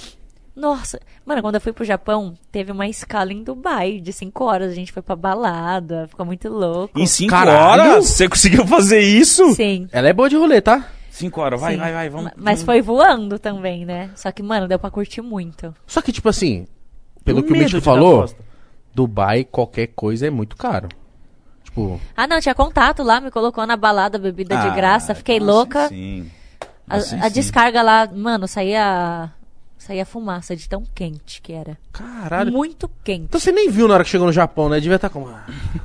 Nossa, 0.56 0.98
mano, 1.26 1.42
quando 1.42 1.56
eu 1.56 1.60
fui 1.60 1.72
pro 1.72 1.84
Japão, 1.84 2.34
teve 2.50 2.72
uma 2.72 2.88
escala 2.88 3.30
em 3.30 3.44
Dubai 3.44 4.00
de 4.00 4.10
5 4.12 4.42
horas. 4.42 4.72
A 4.72 4.74
gente 4.74 4.90
foi 4.90 5.02
pra 5.02 5.14
balada, 5.14 6.06
ficou 6.08 6.24
muito 6.24 6.48
louco. 6.48 6.98
Em 6.98 7.06
5 7.06 7.28
Caralho! 7.30 7.90
horas? 7.92 8.06
Você 8.06 8.26
conseguiu 8.26 8.66
fazer 8.66 9.00
isso? 9.00 9.54
Sim. 9.54 9.86
Ela 9.92 10.08
é 10.08 10.12
boa 10.14 10.30
de 10.30 10.36
rolê, 10.36 10.62
tá? 10.62 10.86
5 11.10 11.40
horas, 11.40 11.60
vai, 11.60 11.74
sim. 11.74 11.78
vai, 11.80 11.92
vai, 11.92 12.08
vamos. 12.08 12.24
Ma- 12.26 12.32
Mas 12.36 12.62
foi 12.62 12.80
voando 12.80 13.38
também, 13.38 13.84
né? 13.84 14.10
Só 14.16 14.32
que, 14.32 14.42
mano, 14.42 14.66
deu 14.66 14.78
pra 14.78 14.90
curtir 14.90 15.20
muito. 15.20 15.74
Só 15.86 16.00
que, 16.00 16.10
tipo 16.12 16.28
assim, 16.28 16.66
pelo 17.24 17.42
que 17.42 17.52
o 17.52 17.56
Mítico 17.56 17.78
de 17.78 17.84
falou. 17.84 18.26
Dubai, 18.94 19.44
qualquer 19.44 19.88
coisa 19.88 20.26
é 20.26 20.30
muito 20.30 20.56
caro. 20.56 20.88
Tipo, 21.64 22.00
Ah, 22.16 22.26
não, 22.26 22.40
tinha 22.40 22.54
contato 22.54 23.02
lá, 23.02 23.20
me 23.20 23.30
colocou 23.30 23.66
na 23.66 23.76
balada, 23.76 24.18
bebida 24.18 24.56
de 24.56 24.68
Ah, 24.68 24.74
graça, 24.74 25.14
fiquei 25.14 25.36
então 25.36 25.48
louca. 25.48 25.88
sim. 25.88 26.30
A, 26.88 26.96
Assim, 26.96 27.20
a 27.20 27.28
descarga 27.28 27.82
lá, 27.82 28.08
mano, 28.10 28.46
saía. 28.48 29.30
Saía 29.86 30.04
fumaça 30.04 30.56
de 30.56 30.68
tão 30.68 30.82
quente 30.94 31.40
que 31.40 31.52
era. 31.52 31.78
caralho. 31.92 32.50
Muito 32.50 32.90
quente. 33.04 33.26
Então 33.26 33.38
você 33.38 33.52
nem 33.52 33.70
viu 33.70 33.86
na 33.86 33.94
hora 33.94 34.02
que 34.04 34.10
chegou 34.10 34.26
no 34.26 34.32
Japão, 34.32 34.68
né? 34.68 34.80
Devia 34.80 34.96
estar 34.96 35.08
com. 35.08 35.28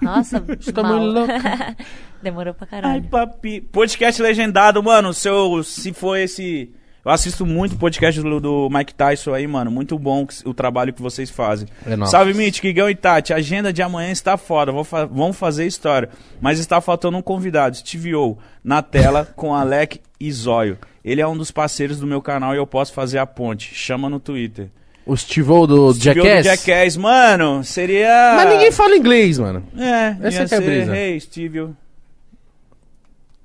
Nossa, 0.02 0.40
Você 0.60 0.72
tá 0.72 0.82
mal. 0.82 0.99
muito 0.99 1.14
louco. 1.14 1.32
Demorou 2.22 2.53
pra 2.56 2.68
Ai, 2.72 2.82
caralho. 2.82 3.03
papi. 3.10 3.61
Podcast 3.61 4.19
legendado, 4.22 4.82
mano. 4.82 5.14
Seu, 5.14 5.64
se 5.64 5.94
for 5.94 6.18
esse. 6.18 6.73
Eu 7.03 7.11
assisto 7.11 7.45
muito 7.48 7.76
podcast 7.78 8.22
do, 8.22 8.40
do 8.40 8.69
Mike 8.72 8.94
Tyson 8.94 9.34
aí, 9.34 9.48
mano. 9.48 9.72
Muito 9.72 9.98
bom 9.98 10.26
que- 10.26 10.48
o 10.48 10.53
trabalho 10.53 10.94
que 10.94 11.02
vocês 11.02 11.30
fazem. 11.32 11.68
É. 11.86 12.06
Salve, 12.06 12.34
Mitch, 12.34 12.60
Kigão 12.61 12.88
e 12.90 12.94
Tati. 12.95 13.34
A 13.34 13.38
agenda 13.38 13.73
de 13.73 13.82
amanhã 13.82 14.11
está 14.11 14.38
foda. 14.38 14.72
Vou 14.72 14.84
fa- 14.84 15.06
vamos 15.06 15.36
fazer 15.38 15.65
história. 15.65 16.10
Mas 16.40 16.60
está 16.60 16.80
faltando 16.80 17.18
um 17.18 17.22
convidado, 17.22 17.76
Steve 17.76 18.14
O, 18.15 18.38
na 18.64 18.84
tela 18.84 19.26
com 19.36 19.56
Alec 19.56 19.99
e 20.19 20.32
Zóio. 20.32 20.78
Ele 21.03 21.19
é 21.22 21.28
um 21.28 21.36
dos 21.36 21.49
parceiros 21.49 21.99
do 21.99 22.06
meu 22.06 22.22
canal 22.22 22.53
e 22.53 22.57
eu 22.57 22.68
posso 22.68 22.94
fazer 22.94 23.18
a 23.18 23.26
ponte. 23.26 23.73
Chama 23.73 24.07
no 24.07 24.19
Twitter. 24.19 24.69
O 25.03 25.18
Steve 25.18 25.49
O 25.52 25.65
do 25.65 25.91
Steve 25.95 26.19
O 26.19 26.23
do 26.23 26.30
Jackass. 26.30 26.45
Jackass. 26.45 26.98
Mano, 26.98 27.64
seria. 27.64 28.34
Mas 28.36 28.49
ninguém 28.53 28.72
fala 28.72 28.95
inglês, 28.95 29.40
mano. 29.40 29.64
É, 29.76 30.15
Essa 30.28 30.41
ia 30.44 30.48
que 30.48 30.53
é 30.53 30.57
a 30.57 30.61
ser, 30.61 30.61
brisa. 30.61 30.95
Hey, 30.95 31.19
Steve 31.19 31.60
O. 31.61 31.76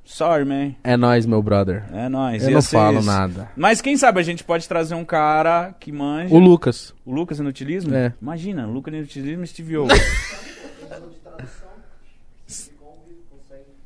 Sorry, 0.06 0.44
man. 0.44 0.74
É 0.84 0.96
nóis, 0.96 1.26
meu 1.26 1.42
brother. 1.42 1.84
É 1.92 2.08
nóis. 2.08 2.44
Eu 2.44 2.50
ia 2.50 2.54
não 2.54 2.62
falo 2.62 3.00
isso. 3.00 3.06
nada. 3.06 3.50
Mas 3.56 3.80
quem 3.80 3.96
sabe 3.96 4.20
a 4.20 4.22
gente 4.22 4.44
pode 4.44 4.68
trazer 4.68 4.94
um 4.94 5.04
cara 5.04 5.74
que 5.80 5.90
manja. 5.90 6.32
O 6.32 6.38
Lucas. 6.38 6.94
O 7.04 7.12
Lucas 7.12 7.40
Inutilismo? 7.40 7.92
É. 7.92 8.14
Imagina, 8.22 8.64
Lucas 8.66 8.94
Inutilismo 8.94 9.42
e 9.42 9.46
Steve 9.48 9.76
O. 9.78 9.88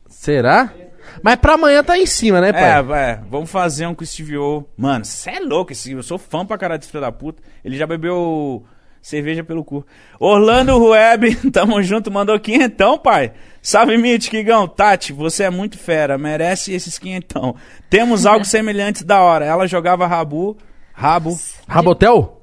Será? 0.07 0.71
Mas 1.23 1.37
pra 1.37 1.55
amanhã 1.55 1.83
tá 1.83 1.99
em 1.99 2.05
cima, 2.05 2.41
né, 2.41 2.53
pai? 2.53 2.63
é, 2.63 3.11
é, 3.13 3.21
vamos 3.29 3.51
fazer 3.51 3.87
um 3.87 3.95
com 3.95 4.05
o 4.05 4.07
Steve 4.07 4.37
O. 4.37 4.67
Mano, 4.77 5.05
cê 5.07 5.31
é 5.31 5.41
louco 5.41 5.73
esse. 5.73 5.93
Eu 5.93 6.03
sou 6.03 6.19
fã 6.19 6.45
pra 6.45 6.59
caralho 6.59 6.79
desse 6.79 6.91
filho 6.91 7.01
da 7.01 7.11
puta. 7.11 7.43
Ele 7.65 7.79
já 7.79 7.87
bebeu 7.87 8.63
cerveja 9.01 9.43
pelo 9.43 9.65
cu. 9.65 9.85
Orlando 10.19 10.79
Web, 10.79 11.35
tamo 11.51 11.83
junto, 11.83 12.11
mandou 12.11 12.39
quinhentão, 12.39 12.99
pai. 12.99 13.33
Salve, 13.63 13.97
Mitch, 13.99 14.29
Kigão. 14.31 14.67
Tati, 14.67 15.13
você 15.13 15.45
é 15.45 15.51
muito 15.51 15.77
fera, 15.79 16.17
merece 16.17 16.73
esses 16.73 16.99
quinhentão. 16.99 17.55
Temos 17.89 18.25
algo 18.27 18.45
semelhante 18.47 19.05
da 19.05 19.21
hora. 19.21 19.45
Ela 19.45 19.67
jogava 19.67 20.07
rabu, 20.07 20.57
rabo, 20.93 21.39
Rabotel? 21.69 22.43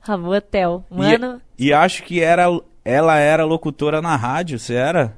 Rabotel. 0.00 0.84
E- 0.90 0.94
Mano, 0.94 1.40
E, 1.58 1.72
acho 1.72 2.02
que 2.02 2.20
era, 2.20 2.46
ela 2.88 3.18
era 3.18 3.44
locutora 3.44 4.00
na 4.00 4.16
rádio, 4.16 4.58
você 4.58 4.72
era? 4.72 5.14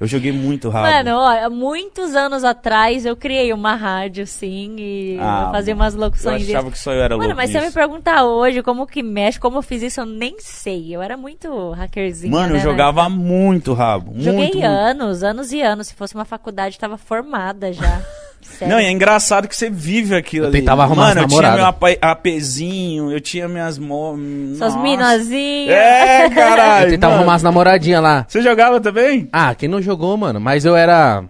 Eu 0.00 0.06
joguei 0.08 0.32
muito 0.32 0.68
rabo. 0.68 0.88
Mano, 0.88 1.16
ó, 1.16 1.46
há 1.46 1.48
muitos 1.48 2.16
anos 2.16 2.42
atrás 2.42 3.06
eu 3.06 3.14
criei 3.14 3.52
uma 3.52 3.76
rádio, 3.76 4.26
sim, 4.26 4.74
e 4.78 5.18
Ah, 5.20 5.48
fazia 5.52 5.74
umas 5.76 5.94
locuções. 5.94 6.42
Eu 6.48 6.56
achava 6.56 6.72
que 6.72 6.78
só 6.78 6.92
eu 6.92 7.00
era 7.00 7.16
Mano, 7.16 7.36
mas 7.36 7.50
se 7.50 7.58
você 7.58 7.66
me 7.66 7.72
perguntar 7.72 8.24
hoje 8.24 8.64
como 8.64 8.84
que 8.84 9.00
mexe, 9.00 9.38
como 9.38 9.58
eu 9.58 9.62
fiz 9.62 9.82
isso, 9.82 10.00
eu 10.00 10.06
nem 10.06 10.40
sei. 10.40 10.94
Eu 10.94 11.00
era 11.00 11.16
muito 11.16 11.70
hackerzinho. 11.70 12.32
Mano, 12.32 12.56
eu 12.56 12.60
jogava 12.60 13.08
muito 13.08 13.74
rabo. 13.74 14.12
Joguei 14.16 14.32
muito, 14.32 14.58
muito. 14.58 14.66
anos, 14.66 15.22
anos 15.22 15.52
e 15.52 15.62
anos. 15.62 15.86
Se 15.86 15.94
fosse 15.94 16.16
uma 16.16 16.24
faculdade, 16.24 16.78
tava 16.80 16.98
formada 16.98 17.72
já. 17.72 18.02
Sério. 18.40 18.74
Não, 18.74 18.80
e 18.80 18.84
é 18.86 18.90
engraçado 18.90 19.46
que 19.46 19.54
você 19.54 19.68
vive 19.70 20.14
aquilo 20.14 20.46
Eu 20.46 20.48
ali. 20.48 20.58
tentava 20.60 20.82
arrumar 20.82 21.08
Mano, 21.14 21.20
as 21.26 21.32
eu 21.32 21.38
tinha 21.38 21.54
meu 21.54 21.64
APzinho, 22.00 23.12
eu 23.12 23.20
tinha 23.20 23.48
minhas... 23.48 23.78
Mo... 23.78 24.16
Suas 24.56 24.74
minazinhas. 24.76 25.70
É, 25.70 26.30
caralho. 26.30 26.86
Eu 26.86 26.90
tentava 26.90 27.12
mano. 27.12 27.22
arrumar 27.22 27.34
as 27.36 27.42
namoradinhas 27.42 28.02
lá. 28.02 28.24
Você 28.28 28.42
jogava 28.42 28.80
também? 28.80 29.28
Ah, 29.32 29.54
quem 29.54 29.68
não 29.68 29.80
jogou, 29.82 30.16
mano? 30.16 30.40
Mas 30.40 30.64
eu 30.64 30.74
era 30.76 31.24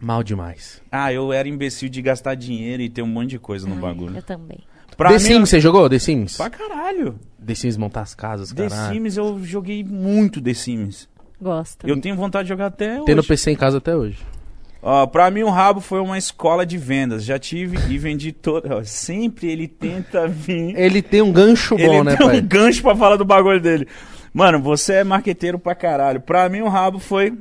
mal 0.00 0.22
demais. 0.22 0.80
Ah, 0.90 1.12
eu 1.12 1.32
era 1.32 1.48
imbecil 1.48 1.88
de 1.88 2.00
gastar 2.02 2.34
dinheiro 2.34 2.82
e 2.82 2.88
ter 2.88 3.02
um 3.02 3.06
monte 3.06 3.30
de 3.30 3.38
coisa 3.38 3.68
no 3.68 3.76
bagulho. 3.76 4.16
Eu 4.16 4.22
também. 4.22 4.58
Pra 4.96 5.08
The 5.10 5.14
mim, 5.14 5.20
Sims, 5.20 5.48
você 5.48 5.60
jogou? 5.60 5.88
The 5.88 5.98
Sims? 5.98 6.36
Pra 6.36 6.50
caralho. 6.50 7.18
The 7.44 7.54
Sims 7.54 7.76
montar 7.76 8.02
as 8.02 8.14
casas, 8.14 8.52
The 8.52 8.68
caralho. 8.68 8.94
Sims, 8.94 9.16
eu 9.16 9.40
joguei 9.42 9.82
muito 9.82 10.40
The 10.40 10.54
Sims. 10.54 11.08
Gosto. 11.40 11.86
Eu 11.88 11.98
tenho 12.00 12.14
vontade 12.14 12.44
de 12.44 12.48
jogar 12.50 12.66
até 12.66 13.00
Tem 13.04 13.14
no 13.14 13.20
hoje. 13.20 13.28
PC 13.28 13.50
em 13.52 13.56
casa 13.56 13.78
até 13.78 13.96
hoje. 13.96 14.18
Ó, 14.82 15.06
pra 15.06 15.30
mim 15.30 15.42
o 15.44 15.48
rabo 15.50 15.80
foi 15.80 16.00
uma 16.00 16.18
escola 16.18 16.66
de 16.66 16.76
vendas. 16.76 17.24
Já 17.24 17.38
tive 17.38 17.78
e 17.88 17.96
vendi 17.96 18.32
toda. 18.32 18.78
ó, 18.78 18.82
Sempre 18.82 19.48
ele 19.48 19.68
tenta 19.68 20.26
vir. 20.26 20.76
Ele 20.76 21.00
tem 21.00 21.22
um 21.22 21.30
gancho 21.32 21.76
bom, 21.76 21.82
ele 21.82 22.02
né, 22.02 22.16
tem 22.16 22.26
pai? 22.26 22.38
um 22.40 22.46
gancho 22.46 22.82
pra 22.82 22.96
falar 22.96 23.16
do 23.16 23.24
bagulho 23.24 23.60
dele. 23.60 23.86
Mano, 24.34 24.60
você 24.60 24.94
é 24.94 25.04
marqueteiro 25.04 25.58
pra 25.58 25.74
caralho. 25.74 26.20
Pra 26.20 26.48
mim 26.48 26.62
o 26.62 26.68
rabo 26.68 26.98
foi 26.98 27.32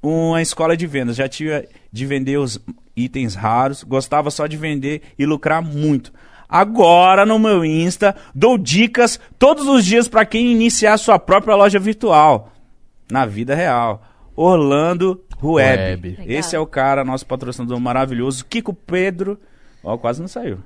uma 0.00 0.40
escola 0.40 0.76
de 0.76 0.86
vendas. 0.86 1.16
Já 1.16 1.28
tive 1.28 1.68
de 1.90 2.06
vender 2.06 2.36
os 2.38 2.60
itens 2.96 3.34
raros. 3.34 3.82
Gostava 3.82 4.30
só 4.30 4.46
de 4.46 4.56
vender 4.56 5.02
e 5.18 5.26
lucrar 5.26 5.60
muito. 5.60 6.12
Agora 6.48 7.26
no 7.26 7.38
meu 7.38 7.64
Insta 7.64 8.14
dou 8.32 8.56
dicas 8.56 9.18
todos 9.38 9.66
os 9.66 9.84
dias 9.84 10.06
pra 10.06 10.24
quem 10.24 10.52
iniciar 10.52 10.96
sua 10.98 11.18
própria 11.18 11.56
loja 11.56 11.80
virtual. 11.80 12.52
Na 13.10 13.26
vida 13.26 13.52
real. 13.54 14.00
Orlando 14.36 15.20
Web. 15.52 16.18
Esse 16.26 16.56
é 16.56 16.58
o 16.58 16.66
cara, 16.66 17.04
nosso 17.04 17.26
patrocinador 17.26 17.78
maravilhoso. 17.78 18.44
Kiko 18.44 18.72
Pedro. 18.72 19.38
Ó, 19.82 19.96
quase 19.96 20.20
não 20.20 20.28
saiu. 20.28 20.58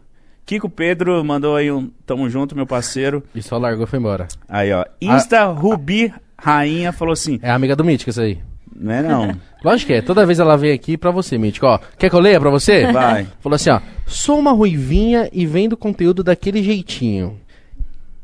Kiko 0.46 0.70
Pedro 0.70 1.22
mandou 1.24 1.56
aí 1.56 1.70
um 1.70 1.90
tamo 2.06 2.28
junto, 2.30 2.56
meu 2.56 2.66
parceiro. 2.66 3.22
E 3.34 3.42
só 3.42 3.58
largou 3.58 3.84
e 3.84 3.86
foi 3.86 3.98
embora. 3.98 4.28
Aí, 4.48 4.72
ó. 4.72 4.84
Insta 5.00 5.44
Rubi 5.44 6.12
Rainha 6.38 6.92
falou 6.92 7.12
assim: 7.12 7.38
É 7.42 7.50
amiga 7.50 7.76
do 7.76 7.84
Mítico 7.84 8.10
isso 8.10 8.20
aí. 8.20 8.38
Não 8.74 8.92
é 8.92 9.02
não. 9.02 9.36
Lógico 9.62 9.88
que 9.88 9.94
é. 9.94 10.00
Toda 10.02 10.24
vez 10.24 10.38
ela 10.38 10.56
vem 10.56 10.72
aqui 10.72 10.96
pra 10.96 11.10
você, 11.10 11.36
Mítico. 11.36 11.66
Ó, 11.66 11.78
quer 11.98 12.08
que 12.08 12.14
eu 12.16 12.20
leia 12.20 12.40
pra 12.40 12.48
você? 12.48 12.90
Vai. 12.92 13.26
Falou 13.40 13.56
assim, 13.56 13.70
ó. 13.70 13.80
Sou 14.06 14.38
uma 14.38 14.52
ruivinha 14.52 15.28
e 15.32 15.44
vendo 15.44 15.76
conteúdo 15.76 16.22
daquele 16.22 16.62
jeitinho. 16.62 17.38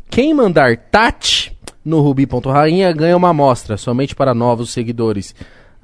Quem 0.09 0.32
mandar 0.32 0.76
Tati 0.76 1.55
no 1.85 2.01
rubi.rainha 2.01 2.93
ganha 2.93 3.16
uma 3.16 3.31
amostra, 3.31 3.76
somente 3.76 4.14
para 4.14 4.32
novos 4.32 4.70
seguidores. 4.70 5.35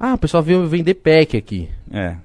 Ah, 0.03 0.15
o 0.15 0.17
pessoal 0.17 0.41
veio 0.41 0.67
vender 0.67 0.95
pack 0.95 1.37
aqui. 1.37 1.69
É. 1.93 2.15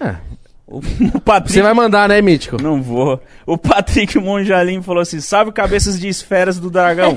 É. 0.00 0.16
O, 0.64 0.78
o 1.16 1.20
Patrick. 1.20 1.52
Você 1.54 1.60
vai 1.60 1.74
mandar, 1.74 2.08
né, 2.08 2.22
Mítico? 2.22 2.62
Não 2.62 2.80
vou. 2.80 3.20
O 3.44 3.58
Patrick 3.58 4.16
Monjalim 4.16 4.80
falou 4.80 5.02
assim: 5.02 5.20
salve 5.20 5.50
cabeças 5.50 5.98
de 5.98 6.06
esferas 6.06 6.60
do 6.60 6.70
dragão. 6.70 7.16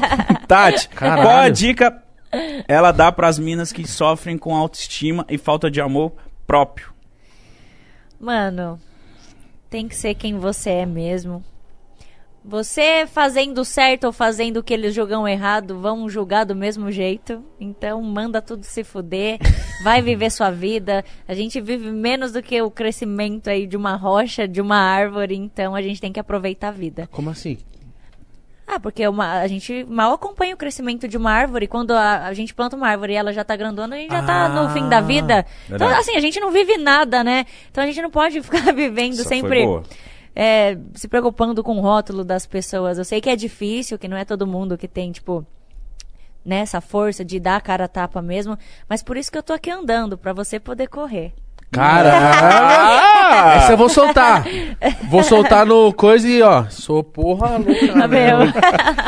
Tati, 0.48 0.88
Caralho. 0.88 1.22
qual 1.22 1.36
a 1.36 1.50
dica 1.50 2.02
ela 2.66 2.90
dá 2.90 3.12
pras 3.12 3.38
minas 3.38 3.70
que 3.70 3.86
sofrem 3.86 4.38
com 4.38 4.56
autoestima 4.56 5.26
e 5.28 5.36
falta 5.36 5.70
de 5.70 5.78
amor 5.78 6.14
próprio? 6.46 6.88
Mano, 8.18 8.80
tem 9.68 9.86
que 9.86 9.94
ser 9.94 10.14
quem 10.14 10.38
você 10.38 10.70
é 10.70 10.86
mesmo. 10.86 11.44
Você 12.48 13.08
fazendo 13.08 13.64
certo 13.64 14.04
ou 14.04 14.12
fazendo 14.12 14.58
o 14.58 14.62
que 14.62 14.72
eles 14.72 14.94
julgam 14.94 15.26
errado, 15.26 15.80
vão 15.80 16.08
julgar 16.08 16.44
do 16.44 16.54
mesmo 16.54 16.92
jeito. 16.92 17.42
Então, 17.58 18.00
manda 18.00 18.40
tudo 18.40 18.62
se 18.62 18.84
fuder. 18.84 19.38
Vai 19.82 20.00
viver 20.00 20.30
sua 20.30 20.48
vida. 20.50 21.04
A 21.26 21.34
gente 21.34 21.60
vive 21.60 21.90
menos 21.90 22.30
do 22.30 22.40
que 22.40 22.62
o 22.62 22.70
crescimento 22.70 23.48
aí 23.48 23.66
de 23.66 23.76
uma 23.76 23.96
rocha, 23.96 24.46
de 24.46 24.60
uma 24.60 24.76
árvore. 24.76 25.34
Então, 25.34 25.74
a 25.74 25.82
gente 25.82 26.00
tem 26.00 26.12
que 26.12 26.20
aproveitar 26.20 26.68
a 26.68 26.70
vida. 26.70 27.08
Como 27.10 27.30
assim? 27.30 27.58
Ah, 28.64 28.78
porque 28.78 29.06
uma- 29.06 29.40
a 29.40 29.46
gente 29.48 29.84
mal 29.88 30.12
acompanha 30.12 30.54
o 30.54 30.58
crescimento 30.58 31.08
de 31.08 31.16
uma 31.16 31.32
árvore. 31.32 31.66
Quando 31.66 31.92
a, 31.92 32.26
a 32.26 32.32
gente 32.32 32.54
planta 32.54 32.76
uma 32.76 32.88
árvore 32.88 33.12
e 33.12 33.16
ela 33.16 33.32
já 33.32 33.42
tá 33.44 33.56
grandona, 33.56 33.96
a 33.96 33.98
gente 33.98 34.10
já 34.10 34.22
tá 34.24 34.48
no 34.48 34.70
fim 34.70 34.88
da 34.88 35.00
vida. 35.00 35.44
Então, 35.66 35.78
verdade. 35.86 36.00
assim, 36.00 36.16
a 36.16 36.20
gente 36.20 36.38
não 36.40 36.50
vive 36.50 36.76
nada, 36.76 37.22
né? 37.22 37.44
Então 37.70 37.82
a 37.84 37.86
gente 37.86 38.00
não 38.02 38.10
pode 38.10 38.40
ficar 38.42 38.72
vivendo 38.72 39.14
Essa 39.14 39.24
foi 39.24 39.38
sempre 39.38 39.64
boa. 39.64 39.82
É, 40.38 40.76
se 40.92 41.08
preocupando 41.08 41.64
com 41.64 41.78
o 41.78 41.80
rótulo 41.80 42.22
das 42.22 42.44
pessoas. 42.44 42.98
Eu 42.98 43.06
sei 43.06 43.22
que 43.22 43.30
é 43.30 43.34
difícil, 43.34 43.98
que 43.98 44.06
não 44.06 44.18
é 44.18 44.24
todo 44.24 44.46
mundo 44.46 44.76
que 44.76 44.86
tem, 44.86 45.10
tipo, 45.10 45.46
né, 46.44 46.58
essa 46.58 46.82
força 46.82 47.24
de 47.24 47.40
dar 47.40 47.56
a 47.56 47.60
cara 47.60 47.86
a 47.86 47.88
tapa 47.88 48.20
mesmo. 48.20 48.58
Mas 48.86 49.02
por 49.02 49.16
isso 49.16 49.32
que 49.32 49.38
eu 49.38 49.42
tô 49.42 49.54
aqui 49.54 49.70
andando, 49.70 50.18
pra 50.18 50.34
você 50.34 50.60
poder 50.60 50.88
correr. 50.88 51.32
Caralho! 51.72 53.58
Essa 53.58 53.72
eu 53.72 53.76
vou 53.76 53.88
soltar. 53.88 54.44
Vou 55.10 55.22
soltar 55.22 55.66
no 55.66 55.92
coisa 55.92 56.28
e, 56.28 56.40
ó, 56.40 56.64
sou 56.68 57.02
porra 57.02 57.56
louca. 57.56 57.72
Tá 57.92 58.06
mesmo. 58.06 58.38
vendo? 58.38 58.54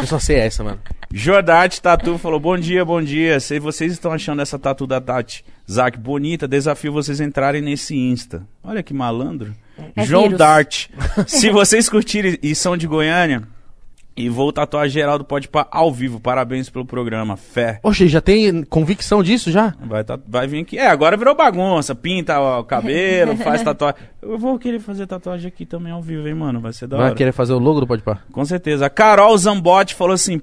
Eu 0.01 0.07
só 0.07 0.19
sei 0.19 0.37
essa, 0.39 0.65
mano. 0.65 0.81
Jordarte 1.13 1.81
Tatu 1.81 2.19
falou: 2.19 2.41
Bom 2.41 2.59
dia, 2.59 2.85
bom 2.85 3.01
dia. 3.01 3.39
Se 3.39 3.61
vocês 3.61 3.93
estão 3.93 4.13
achando 4.13 4.43
essa 4.43 4.59
tatu 4.59 4.87
da 4.89 5.01
Tati 5.01 5.45
Zac 5.71 5.97
bonita, 5.99 6.49
desafio 6.49 6.93
vocês 6.93 7.21
entrarem 7.21 7.63
nesse 7.63 7.97
Insta. 7.97 8.43
Olha 8.63 8.83
que 8.83 8.93
malandro. 8.93 9.55
É 9.97 10.05
João 10.05 10.25
vírus. 10.25 10.39
Dart. 10.39 10.87
Se 11.27 11.51
vocês 11.51 11.89
curtirem 11.89 12.39
e 12.43 12.55
são 12.55 12.77
de 12.77 12.87
Goiânia, 12.87 13.43
e 14.17 14.29
vou 14.29 14.53
tatuar 14.53 14.89
geral 14.89 15.17
do 15.17 15.25
Pode 15.25 15.47
Pá 15.49 15.67
ao 15.71 15.93
vivo. 15.93 16.19
Parabéns 16.19 16.69
pelo 16.69 16.85
programa. 16.85 17.37
Fé. 17.37 17.79
Oxe, 17.85 18.09
já 18.09 18.21
tem 18.21 18.65
convicção 18.65 19.23
disso 19.23 19.49
já? 19.53 19.75
Vai, 19.81 20.03
tá- 20.03 20.19
vai 20.27 20.47
vir 20.49 20.63
aqui. 20.63 20.77
É, 20.77 20.89
agora 20.89 21.17
virou 21.17 21.37
bagunça. 21.37 21.95
Pinta 21.95 22.41
o 22.41 22.65
cabelo, 22.65 23.37
faz 23.39 23.63
tatuagem. 23.63 24.01
Eu 24.21 24.37
vou 24.37 24.59
querer 24.59 24.81
fazer 24.81 25.07
tatuagem 25.07 25.47
aqui 25.47 25.65
também 25.65 25.93
ao 25.93 26.03
vivo, 26.03 26.27
hein, 26.27 26.35
mano? 26.35 26.61
Vai 26.61 26.73
ser 26.73 26.89
da 26.89 26.97
Vai 26.97 27.07
hora. 27.07 27.15
querer 27.15 27.31
fazer 27.33 27.53
o 27.53 27.59
logo 27.61 27.79
do 27.81 27.87
Pode 27.87 28.03
Pá? 28.03 28.19
Com 28.33 28.45
certeza. 28.45 28.87
A 28.87 28.91
Carol 28.91 29.39
Zambotti 29.39 29.95
falou 29.95 30.15
assim: 30.15 30.41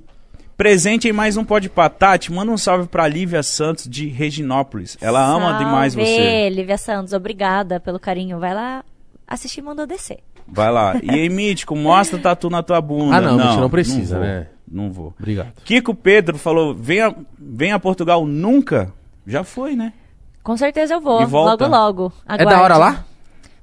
presente 0.55 1.09
em 1.09 1.13
mais 1.13 1.35
um 1.35 1.43
Pode 1.43 1.67
Pá. 1.67 1.89
Tati, 1.89 2.31
manda 2.31 2.49
um 2.53 2.57
salve 2.57 2.87
pra 2.87 3.05
Lívia 3.09 3.43
Santos 3.43 3.89
de 3.89 4.07
Reginópolis. 4.07 4.97
Ela 5.01 5.21
ama 5.21 5.49
Salve, 5.49 5.65
demais 5.65 5.93
você. 5.95 6.49
Lívia 6.49 6.77
Santos, 6.77 7.11
obrigada 7.11 7.77
pelo 7.77 7.99
carinho. 7.99 8.39
Vai 8.39 8.53
lá 8.53 8.85
assistir 9.27 9.61
Mandou 9.61 9.85
Descer. 9.85 10.19
Vai 10.47 10.71
lá. 10.71 10.99
E 11.01 11.09
aí, 11.09 11.27
Mítico, 11.29 11.75
mostra 11.75 12.19
tatu 12.19 12.49
na 12.49 12.61
tua 12.61 12.81
bunda. 12.81 13.17
Ah, 13.17 13.21
não, 13.21 13.37
Mítico, 13.37 13.61
não 13.61 13.69
precisa, 13.69 14.17
vou, 14.17 14.25
né? 14.25 14.47
Não 14.67 14.91
vou. 14.91 15.13
Obrigado. 15.17 15.53
Kiko 15.63 15.93
Pedro 15.93 16.37
falou: 16.37 16.73
venha, 16.73 17.15
venha 17.37 17.75
a 17.75 17.79
Portugal 17.79 18.25
nunca? 18.25 18.91
Já 19.25 19.43
foi, 19.43 19.75
né? 19.75 19.93
Com 20.43 20.55
certeza 20.55 20.93
eu 20.93 21.01
vou. 21.01 21.21
E 21.21 21.25
volta? 21.25 21.65
Logo, 21.65 22.05
logo. 22.05 22.13
É 22.27 22.45
da 22.45 22.61
hora 22.61 22.77
lá? 22.77 23.05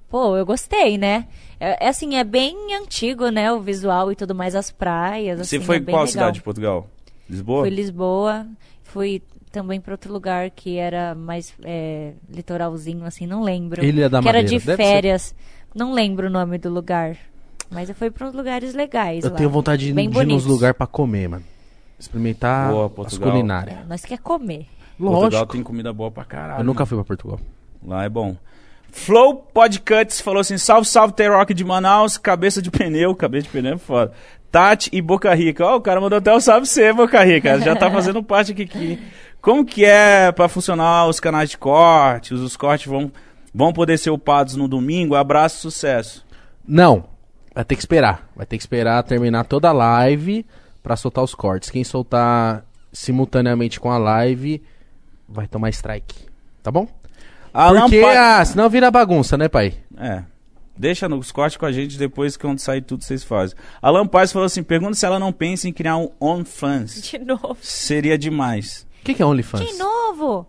Pô, 0.08 0.36
eu 0.36 0.44
gostei, 0.44 0.98
né? 0.98 1.26
É, 1.58 1.86
é 1.86 1.88
assim, 1.88 2.16
é 2.16 2.24
bem 2.24 2.74
antigo, 2.74 3.28
né? 3.28 3.52
O 3.52 3.60
visual 3.60 4.10
e 4.10 4.16
tudo 4.16 4.34
mais, 4.34 4.54
as 4.56 4.70
praias. 4.70 5.38
Você 5.38 5.56
assim, 5.56 5.64
foi 5.64 5.76
é 5.76 5.80
qual 5.80 6.02
legal. 6.02 6.06
cidade 6.08 6.34
de 6.34 6.42
Portugal? 6.42 6.88
Lisboa? 7.30 7.60
Fui 7.62 7.70
Lisboa, 7.70 8.46
fui 8.82 9.22
também 9.52 9.80
pra 9.80 9.94
outro 9.94 10.12
lugar 10.12 10.50
que 10.50 10.76
era 10.76 11.14
mais 11.14 11.54
é, 11.62 12.14
litoralzinho, 12.28 13.04
assim, 13.04 13.26
não 13.26 13.42
lembro. 13.42 13.84
Ilha 13.84 14.08
da 14.08 14.20
que 14.20 14.28
era 14.28 14.38
Madeira, 14.38 14.60
de 14.60 14.66
deve 14.66 14.82
férias. 14.82 15.34
Não 15.74 15.92
lembro 15.92 16.26
o 16.26 16.30
nome 16.30 16.58
do 16.58 16.68
lugar. 16.70 17.16
Mas 17.70 17.88
eu 17.88 17.94
fui 17.94 18.10
pra 18.10 18.26
uns 18.28 18.34
lugares 18.34 18.74
legais 18.74 19.24
Eu 19.24 19.30
lá. 19.30 19.36
tenho 19.36 19.48
vontade 19.48 19.86
de, 19.86 19.92
de 19.94 20.00
ir 20.20 20.26
nos 20.26 20.44
lugares 20.44 20.76
pra 20.76 20.86
comer, 20.86 21.28
mano. 21.28 21.44
Experimentar 21.98 22.70
Boa, 22.70 22.86
as 22.86 22.92
Portugal. 22.92 23.30
culinárias. 23.30 23.78
É, 23.78 23.84
nós 23.84 24.04
quer 24.04 24.18
comer. 24.18 24.66
Portugal 24.98 25.22
Lógico. 25.22 25.52
tem 25.52 25.62
comida 25.62 25.92
boa 25.92 26.10
pra 26.10 26.24
caralho. 26.24 26.60
Eu 26.60 26.64
nunca 26.64 26.84
fui 26.84 26.96
pra 26.98 27.04
Portugal. 27.04 27.40
Lá 27.86 28.04
é 28.04 28.08
bom. 28.08 28.36
Flow 28.90 29.36
Podcuts 29.36 30.20
falou 30.20 30.40
assim: 30.40 30.58
salve, 30.58 30.86
salve, 30.86 31.14
T-Rock 31.14 31.54
de 31.54 31.64
Manaus, 31.64 32.18
cabeça 32.18 32.60
de 32.60 32.70
pneu, 32.70 33.14
cabeça 33.16 33.44
de 33.44 33.50
pneu 33.50 33.74
é 33.74 33.78
foda. 33.78 34.12
Tati 34.50 34.90
e 34.92 35.00
Boca 35.00 35.32
Rica. 35.34 35.64
Ó, 35.64 35.76
o 35.76 35.80
cara 35.80 35.98
mandou 36.00 36.18
até 36.18 36.32
o 36.34 36.40
salve 36.40 36.66
você, 36.66 36.92
Boca 36.92 37.22
Rica. 37.24 37.58
Já 37.60 37.74
tá 37.74 37.88
fazendo 37.90 38.22
parte 38.22 38.52
aqui. 38.52 38.62
aqui. 38.64 38.98
Como 39.40 39.64
que 39.64 39.84
é 39.84 40.30
pra 40.30 40.46
funcionar 40.46 41.06
os 41.08 41.18
canais 41.18 41.48
de 41.50 41.56
cortes? 41.58 42.38
Os 42.38 42.56
cortes 42.56 42.86
vão, 42.86 43.10
vão 43.54 43.72
poder 43.72 43.98
ser 43.98 44.10
upados 44.10 44.56
no 44.56 44.66
domingo? 44.68 45.14
Abraço, 45.14 45.58
sucesso. 45.60 46.24
Não, 46.66 47.04
vai 47.54 47.64
ter 47.64 47.74
que 47.76 47.82
esperar. 47.82 48.28
Vai 48.36 48.46
ter 48.46 48.56
que 48.56 48.62
esperar 48.62 49.02
terminar 49.02 49.44
toda 49.44 49.68
a 49.68 49.72
live 49.72 50.44
pra 50.82 50.96
soltar 50.96 51.22
os 51.24 51.34
cortes. 51.34 51.70
Quem 51.70 51.84
soltar 51.84 52.64
simultaneamente 52.92 53.80
com 53.80 53.90
a 53.90 53.98
live 53.98 54.62
vai 55.28 55.46
tomar 55.46 55.70
strike. 55.70 56.26
Tá 56.62 56.70
bom? 56.70 56.86
Alan 57.52 57.82
Porque, 57.82 58.00
Pa- 58.00 58.38
ah, 58.40 58.44
senão 58.44 58.68
vira 58.70 58.90
bagunça, 58.90 59.36
né, 59.36 59.48
pai? 59.48 59.74
É. 59.96 60.22
Deixa 60.76 61.06
nos 61.08 61.30
cortes 61.30 61.58
com 61.58 61.66
a 61.66 61.72
gente, 61.72 61.98
depois 61.98 62.36
que 62.36 62.46
quando 62.46 62.58
sair 62.58 62.80
tudo 62.80 63.04
vocês 63.04 63.22
fazem. 63.22 63.56
Alan 63.80 64.06
Paz 64.06 64.32
falou 64.32 64.46
assim: 64.46 64.62
pergunta 64.62 64.94
se 64.94 65.04
ela 65.04 65.18
não 65.18 65.30
pensa 65.30 65.68
em 65.68 65.72
criar 65.72 65.98
um 65.98 66.08
OnlyFans. 66.18 67.02
De 67.02 67.18
novo. 67.18 67.58
Seria 67.60 68.16
demais. 68.16 68.86
O 69.00 69.04
que, 69.04 69.14
que 69.14 69.22
é 69.22 69.26
OnlyFans? 69.26 69.66
De 69.66 69.74
novo? 69.74 70.46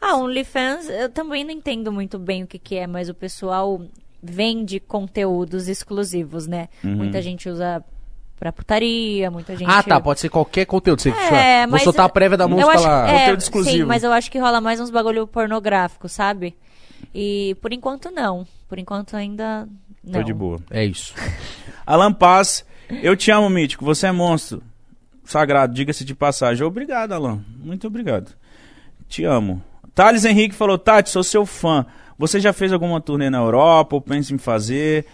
Ah, 0.00 0.16
OnlyFans, 0.16 0.88
eu 0.88 1.10
também 1.10 1.44
não 1.44 1.50
entendo 1.50 1.92
muito 1.92 2.18
bem 2.18 2.42
o 2.42 2.46
que, 2.46 2.58
que 2.58 2.76
é, 2.76 2.86
mas 2.86 3.08
o 3.08 3.14
pessoal 3.14 3.80
vende 4.22 4.80
conteúdos 4.80 5.68
exclusivos, 5.68 6.46
né? 6.46 6.68
Uhum. 6.82 6.96
Muita 6.96 7.20
gente 7.20 7.48
usa 7.48 7.84
pra 8.38 8.50
putaria, 8.50 9.30
muita 9.30 9.54
gente... 9.54 9.70
Ah, 9.70 9.82
tá. 9.82 10.00
Pode 10.00 10.20
ser 10.20 10.30
qualquer 10.30 10.64
conteúdo. 10.64 11.02
Você 11.02 11.10
É, 11.10 11.66
Vou 11.66 11.72
mas 11.72 11.82
soltar 11.82 12.06
a 12.06 12.08
prévia 12.08 12.38
da 12.38 12.44
eu 12.44 12.48
música 12.48 12.72
acho, 12.72 12.84
lá. 12.84 13.08
É, 13.08 13.18
Conteúdo 13.20 13.40
exclusivo. 13.40 13.76
Sim, 13.76 13.84
mas 13.84 14.02
eu 14.02 14.12
acho 14.12 14.30
que 14.30 14.38
rola 14.38 14.60
mais 14.60 14.80
uns 14.80 14.90
bagulho 14.90 15.26
pornográfico, 15.26 16.08
sabe? 16.08 16.56
E 17.14 17.54
por 17.60 17.72
enquanto 17.72 18.10
não. 18.10 18.46
Por 18.66 18.78
enquanto 18.78 19.14
ainda 19.14 19.68
não. 20.02 20.20
Tô 20.20 20.22
de 20.22 20.32
boa. 20.32 20.58
É 20.70 20.84
isso. 20.84 21.14
Alan 21.86 22.12
Paz, 22.12 22.64
eu 23.02 23.14
te 23.14 23.30
amo, 23.30 23.50
Mítico. 23.50 23.84
Você 23.84 24.06
é 24.06 24.12
monstro. 24.12 24.62
Sagrado, 25.24 25.74
diga-se 25.74 26.04
de 26.04 26.14
passagem. 26.14 26.66
Obrigado, 26.66 27.12
Alan. 27.12 27.44
Muito 27.58 27.86
obrigado. 27.86 28.32
Te 29.06 29.24
amo. 29.24 29.62
Thales 30.00 30.24
Henrique 30.24 30.54
falou: 30.54 30.78
Tati, 30.78 31.10
sou 31.10 31.22
seu 31.22 31.44
fã. 31.44 31.84
Você 32.16 32.40
já 32.40 32.54
fez 32.54 32.72
alguma 32.72 33.02
turnê 33.02 33.28
na 33.28 33.36
Europa 33.36 33.96
ou 33.96 34.00
pensa 34.00 34.32
em 34.32 34.38
fazer? 34.38 35.04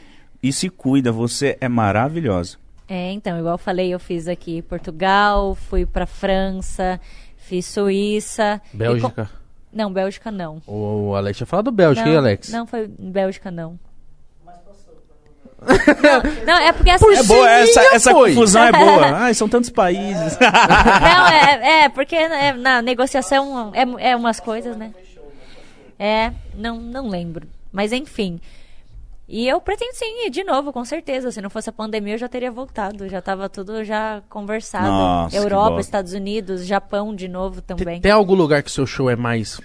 E 0.40 0.52
se 0.52 0.68
cuida, 0.68 1.10
você 1.10 1.58
é 1.60 1.68
maravilhosa. 1.68 2.56
É, 2.88 3.10
então, 3.10 3.36
igual 3.36 3.54
eu 3.54 3.58
falei, 3.58 3.92
eu 3.92 3.98
fiz 3.98 4.28
aqui 4.28 4.62
Portugal, 4.62 5.56
fui 5.56 5.84
pra 5.84 6.06
França, 6.06 7.00
fiz 7.36 7.66
Suíça. 7.66 8.62
Bélgica. 8.72 9.24
com- 9.24 9.76
Não, 9.76 9.92
Bélgica 9.92 10.30
não. 10.30 10.62
O 10.68 11.16
Alex 11.16 11.36
tinha 11.38 11.46
falado 11.48 11.64
do 11.64 11.72
Bélgica, 11.72 12.04
não, 12.06 12.12
hein, 12.12 12.18
Alex? 12.18 12.48
Não, 12.50 12.64
foi 12.64 12.86
Bélgica 12.86 13.50
não. 13.50 13.76
Não, 15.62 16.44
não, 16.44 16.54
é 16.62 16.72
porque 16.72 16.90
assim. 16.90 17.14
É 17.14 17.22
boa, 17.22 17.50
essa, 17.50 17.80
essa 17.94 18.10
foi. 18.10 18.30
confusão 18.30 18.64
é 18.64 18.72
boa. 18.72 19.06
Ai, 19.16 19.34
são 19.34 19.48
tantos 19.48 19.70
países. 19.70 20.38
Não, 20.38 21.28
é, 21.28 21.84
é 21.84 21.88
porque 21.88 22.14
é, 22.14 22.52
na 22.52 22.82
negociação 22.82 23.72
é, 23.74 24.10
é 24.10 24.16
umas 24.16 24.38
coisas, 24.38 24.76
né? 24.76 24.92
É, 25.98 26.32
não, 26.54 26.78
não 26.78 27.08
lembro. 27.08 27.48
Mas 27.72 27.92
enfim. 27.92 28.40
E 29.28 29.48
eu 29.48 29.60
pretendo 29.60 29.92
sim 29.94 30.26
ir 30.26 30.30
de 30.30 30.44
novo, 30.44 30.72
com 30.72 30.84
certeza. 30.84 31.32
Se 31.32 31.40
não 31.40 31.50
fosse 31.50 31.68
a 31.68 31.72
pandemia, 31.72 32.14
eu 32.14 32.18
já 32.18 32.28
teria 32.28 32.50
voltado. 32.50 33.08
Já 33.08 33.20
tava 33.20 33.48
tudo 33.48 33.82
já 33.82 34.22
conversado. 34.28 34.86
Nossa, 34.86 35.36
Europa. 35.36 35.80
Estados 35.80 36.12
Unidos, 36.12 36.64
Japão 36.64 37.14
de 37.14 37.26
novo 37.26 37.60
Tem, 37.60 37.76
também. 37.76 38.00
tem 38.00 38.12
algum 38.12 38.34
lugar 38.34 38.62
que 38.62 38.68
o 38.68 38.72
seu 38.72 38.86
show 38.86 39.10
é 39.10 39.16
mais. 39.16 39.60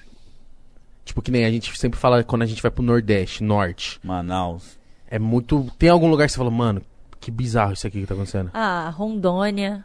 Tipo, 1.05 1.21
que 1.21 1.29
nem 1.29 1.45
a 1.45 1.51
gente 1.51 1.77
sempre 1.77 1.99
fala 1.99 2.23
quando 2.23 2.41
a 2.41 2.45
gente 2.45 2.61
vai 2.61 2.71
pro 2.71 2.81
Nordeste, 2.81 3.43
Norte. 3.43 3.99
Manaus. 4.03 4.80
É 5.11 5.19
muito. 5.19 5.67
Tem 5.77 5.89
algum 5.89 6.07
lugar 6.09 6.25
que 6.25 6.31
você 6.31 6.37
fala, 6.37 6.49
mano, 6.49 6.81
que 7.19 7.29
bizarro 7.29 7.73
isso 7.73 7.85
aqui 7.85 7.99
que 8.01 8.07
tá 8.07 8.13
acontecendo. 8.15 8.49
Ah, 8.53 8.89
Rondônia. 8.95 9.83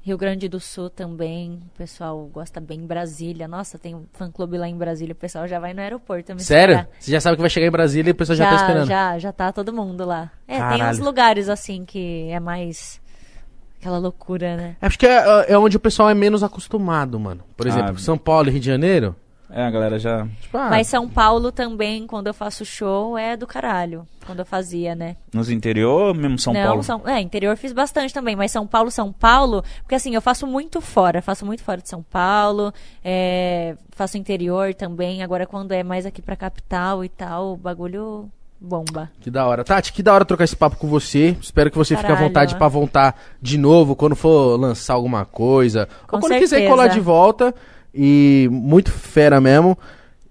Rio 0.00 0.16
Grande 0.16 0.48
do 0.48 0.58
Sul 0.58 0.88
também. 0.88 1.60
O 1.74 1.76
pessoal 1.76 2.18
gosta 2.32 2.58
bem. 2.60 2.80
Brasília. 2.86 3.46
Nossa, 3.46 3.78
tem 3.78 3.94
um 3.94 4.06
fã-clube 4.14 4.56
lá 4.56 4.66
em 4.66 4.74
Brasília. 4.76 5.12
O 5.12 5.16
pessoal 5.16 5.46
já 5.46 5.60
vai 5.60 5.74
no 5.74 5.82
aeroporto. 5.82 6.34
me 6.34 6.40
Sério? 6.42 6.76
esperar. 6.76 6.96
Você 6.98 7.10
já 7.12 7.20
sabe 7.20 7.36
que 7.36 7.42
vai 7.42 7.50
chegar 7.50 7.66
em 7.66 7.70
Brasília 7.70 8.08
e 8.08 8.12
o 8.12 8.14
pessoal 8.14 8.36
já, 8.36 8.48
tá 8.48 8.56
esperando. 8.56 8.86
Já, 8.88 9.18
já 9.18 9.32
tá 9.32 9.52
todo 9.52 9.70
mundo 9.72 10.06
lá. 10.06 10.30
É, 10.46 10.54
tem 10.54 10.60
Caralho. 10.60 10.90
uns 10.92 10.98
lugares 10.98 11.48
assim 11.50 11.84
que 11.84 12.28
é 12.30 12.40
mais 12.40 12.98
aquela 13.78 13.98
loucura, 13.98 14.56
né? 14.56 14.76
Acho 14.80 14.98
que 14.98 15.06
é, 15.06 15.52
é 15.52 15.58
onde 15.58 15.76
o 15.76 15.80
pessoal 15.80 16.08
é 16.08 16.14
menos 16.14 16.42
acostumado, 16.42 17.20
mano. 17.20 17.42
Por 17.54 17.66
exemplo, 17.66 17.92
Ah. 17.94 17.98
São 17.98 18.16
Paulo 18.16 18.48
e 18.48 18.52
Rio 18.52 18.60
de 18.60 18.66
Janeiro. 18.66 19.14
É, 19.50 19.62
a 19.64 19.70
galera 19.70 19.98
já. 19.98 20.26
Tipo, 20.40 20.58
ah, 20.58 20.68
Mas 20.68 20.86
São 20.88 21.08
Paulo 21.08 21.50
também, 21.50 22.06
quando 22.06 22.26
eu 22.26 22.34
faço 22.34 22.64
show, 22.64 23.16
é 23.16 23.36
do 23.36 23.46
caralho. 23.46 24.06
Quando 24.26 24.40
eu 24.40 24.44
fazia, 24.46 24.94
né? 24.94 25.16
Nos 25.32 25.48
interior, 25.48 26.14
mesmo 26.14 26.38
São 26.38 26.52
Não, 26.52 26.66
Paulo. 26.66 26.82
São, 26.82 27.02
é, 27.06 27.20
interior 27.20 27.56
fiz 27.56 27.72
bastante 27.72 28.12
também, 28.12 28.36
mas 28.36 28.52
São 28.52 28.66
Paulo, 28.66 28.90
São 28.90 29.10
Paulo, 29.10 29.64
porque 29.82 29.94
assim, 29.94 30.14
eu 30.14 30.20
faço 30.20 30.46
muito 30.46 30.80
fora, 30.82 31.22
faço 31.22 31.46
muito 31.46 31.62
fora 31.62 31.80
de 31.80 31.88
São 31.88 32.02
Paulo, 32.02 32.72
é, 33.02 33.74
faço 33.92 34.18
interior 34.18 34.74
também, 34.74 35.22
agora 35.22 35.46
quando 35.46 35.72
é 35.72 35.82
mais 35.82 36.04
aqui 36.04 36.20
pra 36.20 36.36
capital 36.36 37.02
e 37.02 37.08
tal, 37.08 37.54
o 37.54 37.56
bagulho 37.56 38.30
bomba. 38.60 39.10
Que 39.20 39.30
da 39.30 39.46
hora. 39.46 39.64
Tati, 39.64 39.92
que 39.92 40.02
da 40.02 40.12
hora 40.12 40.24
trocar 40.24 40.44
esse 40.44 40.56
papo 40.56 40.76
com 40.76 40.88
você. 40.88 41.36
Espero 41.40 41.70
que 41.70 41.78
você 41.78 41.94
fique 41.94 42.06
à 42.06 42.08
Caralho, 42.10 42.28
vontade 42.28 42.54
ó. 42.54 42.58
pra 42.58 42.68
voltar 42.68 43.18
de 43.40 43.56
novo 43.56 43.94
quando 43.94 44.16
for 44.16 44.58
lançar 44.58 44.94
alguma 44.94 45.24
coisa. 45.24 45.88
Com 46.06 46.16
ou 46.16 46.20
quando 46.20 46.32
quiser 46.34 46.56
certeza. 46.56 46.70
colar 46.70 46.88
de 46.88 47.00
volta. 47.00 47.54
E 47.94 48.48
muito 48.50 48.90
fera 48.90 49.40
mesmo. 49.40 49.76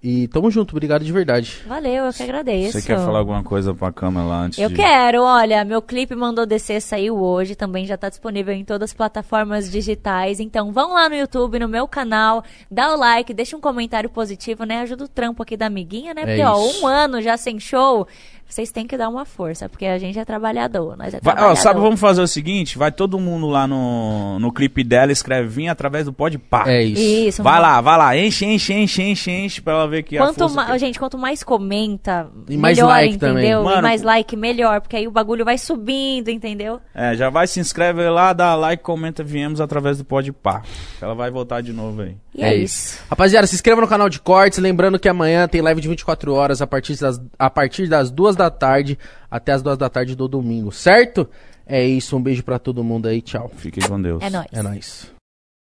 E 0.00 0.28
tamo 0.28 0.48
junto, 0.48 0.72
obrigado 0.76 1.04
de 1.04 1.12
verdade. 1.12 1.60
Valeu, 1.66 2.04
eu 2.04 2.12
que 2.12 2.22
agradeço. 2.22 2.80
Você 2.80 2.86
quer 2.86 2.98
falar 2.98 3.18
alguma 3.18 3.42
coisa 3.42 3.74
pra 3.74 3.90
câmera 3.90 4.26
lá 4.26 4.42
antes 4.42 4.58
Eu 4.58 4.68
de... 4.68 4.76
quero, 4.76 5.22
olha, 5.22 5.64
meu 5.64 5.82
clipe 5.82 6.14
Mandou 6.14 6.46
Descer 6.46 6.80
saiu 6.80 7.18
hoje, 7.20 7.56
também 7.56 7.84
já 7.84 7.96
tá 7.96 8.08
disponível 8.08 8.54
em 8.54 8.64
todas 8.64 8.90
as 8.90 8.94
plataformas 8.94 9.68
digitais. 9.68 10.38
Então 10.38 10.72
vão 10.72 10.92
lá 10.92 11.08
no 11.08 11.16
YouTube, 11.16 11.58
no 11.58 11.68
meu 11.68 11.88
canal, 11.88 12.44
dá 12.70 12.94
o 12.94 12.96
like, 12.96 13.34
deixa 13.34 13.56
um 13.56 13.60
comentário 13.60 14.08
positivo, 14.08 14.62
né? 14.62 14.82
Ajuda 14.82 15.04
o 15.04 15.08
trampo 15.08 15.42
aqui 15.42 15.56
da 15.56 15.66
amiguinha, 15.66 16.14
né? 16.14 16.22
É 16.22 16.26
Porque, 16.26 16.42
ó, 16.42 16.64
isso. 16.64 16.84
um 16.84 16.86
ano 16.86 17.20
já 17.20 17.36
sem 17.36 17.58
show, 17.58 18.06
vocês 18.48 18.72
têm 18.72 18.86
que 18.86 18.96
dar 18.96 19.08
uma 19.08 19.24
força, 19.24 19.68
porque 19.68 19.84
a 19.86 19.98
gente 19.98 20.18
é 20.18 20.24
trabalhador, 20.24 20.96
nós 20.96 21.12
é 21.14 21.20
Vai, 21.20 21.32
ó, 21.34 21.36
trabalhador. 21.36 21.56
sabe, 21.60 21.80
vamos 21.80 22.00
fazer 22.00 22.22
o 22.22 22.26
seguinte: 22.26 22.78
vai 22.78 22.90
todo 22.90 23.18
mundo 23.20 23.46
lá 23.48 23.66
no, 23.66 24.38
no 24.38 24.50
clipe 24.52 24.82
dela, 24.82 25.12
escreve 25.12 25.48
Vim 25.48 25.68
através 25.68 26.04
do 26.06 26.12
Pode 26.12 26.38
Pá. 26.38 26.64
É 26.66 26.82
isso. 26.82 27.02
Isso. 27.28 27.42
Vai 27.42 27.60
lá, 27.60 27.80
vai 27.80 27.98
lá, 27.98 28.16
enche, 28.16 28.44
enche, 28.46 28.72
enche, 28.72 29.02
enche, 29.02 29.30
enche 29.30 29.60
pra 29.60 29.74
ela 29.74 29.86
ver 29.88 30.02
que 30.02 30.16
a 30.16 30.22
Quanto 30.24 30.38
força 30.38 30.54
mais, 30.56 30.70
que- 30.72 30.78
gente, 30.78 30.98
quanto 30.98 31.18
mais 31.18 31.42
comenta, 31.42 32.28
E 32.48 32.56
mais 32.56 32.76
melhor, 32.76 32.88
like 32.88 33.18
também. 33.18 33.44
entendeu? 33.44 33.62
Mano, 33.64 33.78
e 33.78 33.82
mais 33.82 34.02
like, 34.02 34.36
melhor, 34.36 34.80
porque 34.80 34.96
aí 34.96 35.06
o 35.06 35.10
bagulho 35.10 35.44
vai 35.44 35.58
subindo, 35.58 36.28
entendeu? 36.30 36.80
É, 36.94 37.14
já 37.14 37.28
vai, 37.30 37.46
se 37.46 37.60
inscreve 37.60 38.08
lá, 38.08 38.32
dá 38.32 38.54
like, 38.54 38.82
comenta, 38.82 39.22
viemos 39.22 39.60
através 39.60 39.98
do 39.98 40.04
Pode 40.04 40.32
Pá. 40.32 40.62
Ela 41.00 41.14
vai 41.14 41.30
voltar 41.30 41.60
de 41.60 41.72
novo 41.72 42.02
aí. 42.02 42.16
E 42.34 42.42
é, 42.42 42.54
isso. 42.54 42.98
Rapaziada, 43.10 43.46
se 43.46 43.54
inscreva 43.54 43.80
no 43.80 43.88
canal 43.88 44.08
de 44.08 44.20
cortes. 44.20 44.58
Lembrando 44.60 44.98
que 44.98 45.08
amanhã 45.08 45.48
tem 45.48 45.60
live 45.60 45.80
de 45.80 45.88
24 45.88 46.32
horas 46.32 46.62
a 46.62 46.66
partir 46.68 46.96
das, 46.98 47.20
a 47.36 47.50
partir 47.50 47.88
das 47.88 48.10
2 48.12 48.36
da 48.38 48.50
tarde 48.50 48.98
até 49.30 49.52
as 49.52 49.62
2 49.62 49.76
da 49.76 49.90
tarde 49.90 50.16
do 50.16 50.26
domingo, 50.26 50.72
certo? 50.72 51.28
É 51.66 51.84
isso, 51.84 52.16
um 52.16 52.22
beijo 52.22 52.42
pra 52.42 52.58
todo 52.58 52.82
mundo 52.82 53.06
aí, 53.06 53.20
tchau. 53.20 53.50
Fiquem 53.54 53.86
com 53.86 54.00
Deus. 54.00 54.22
É 54.22 54.30
nóis. 54.30 54.46
É 54.50 54.62
nóis. 54.62 55.17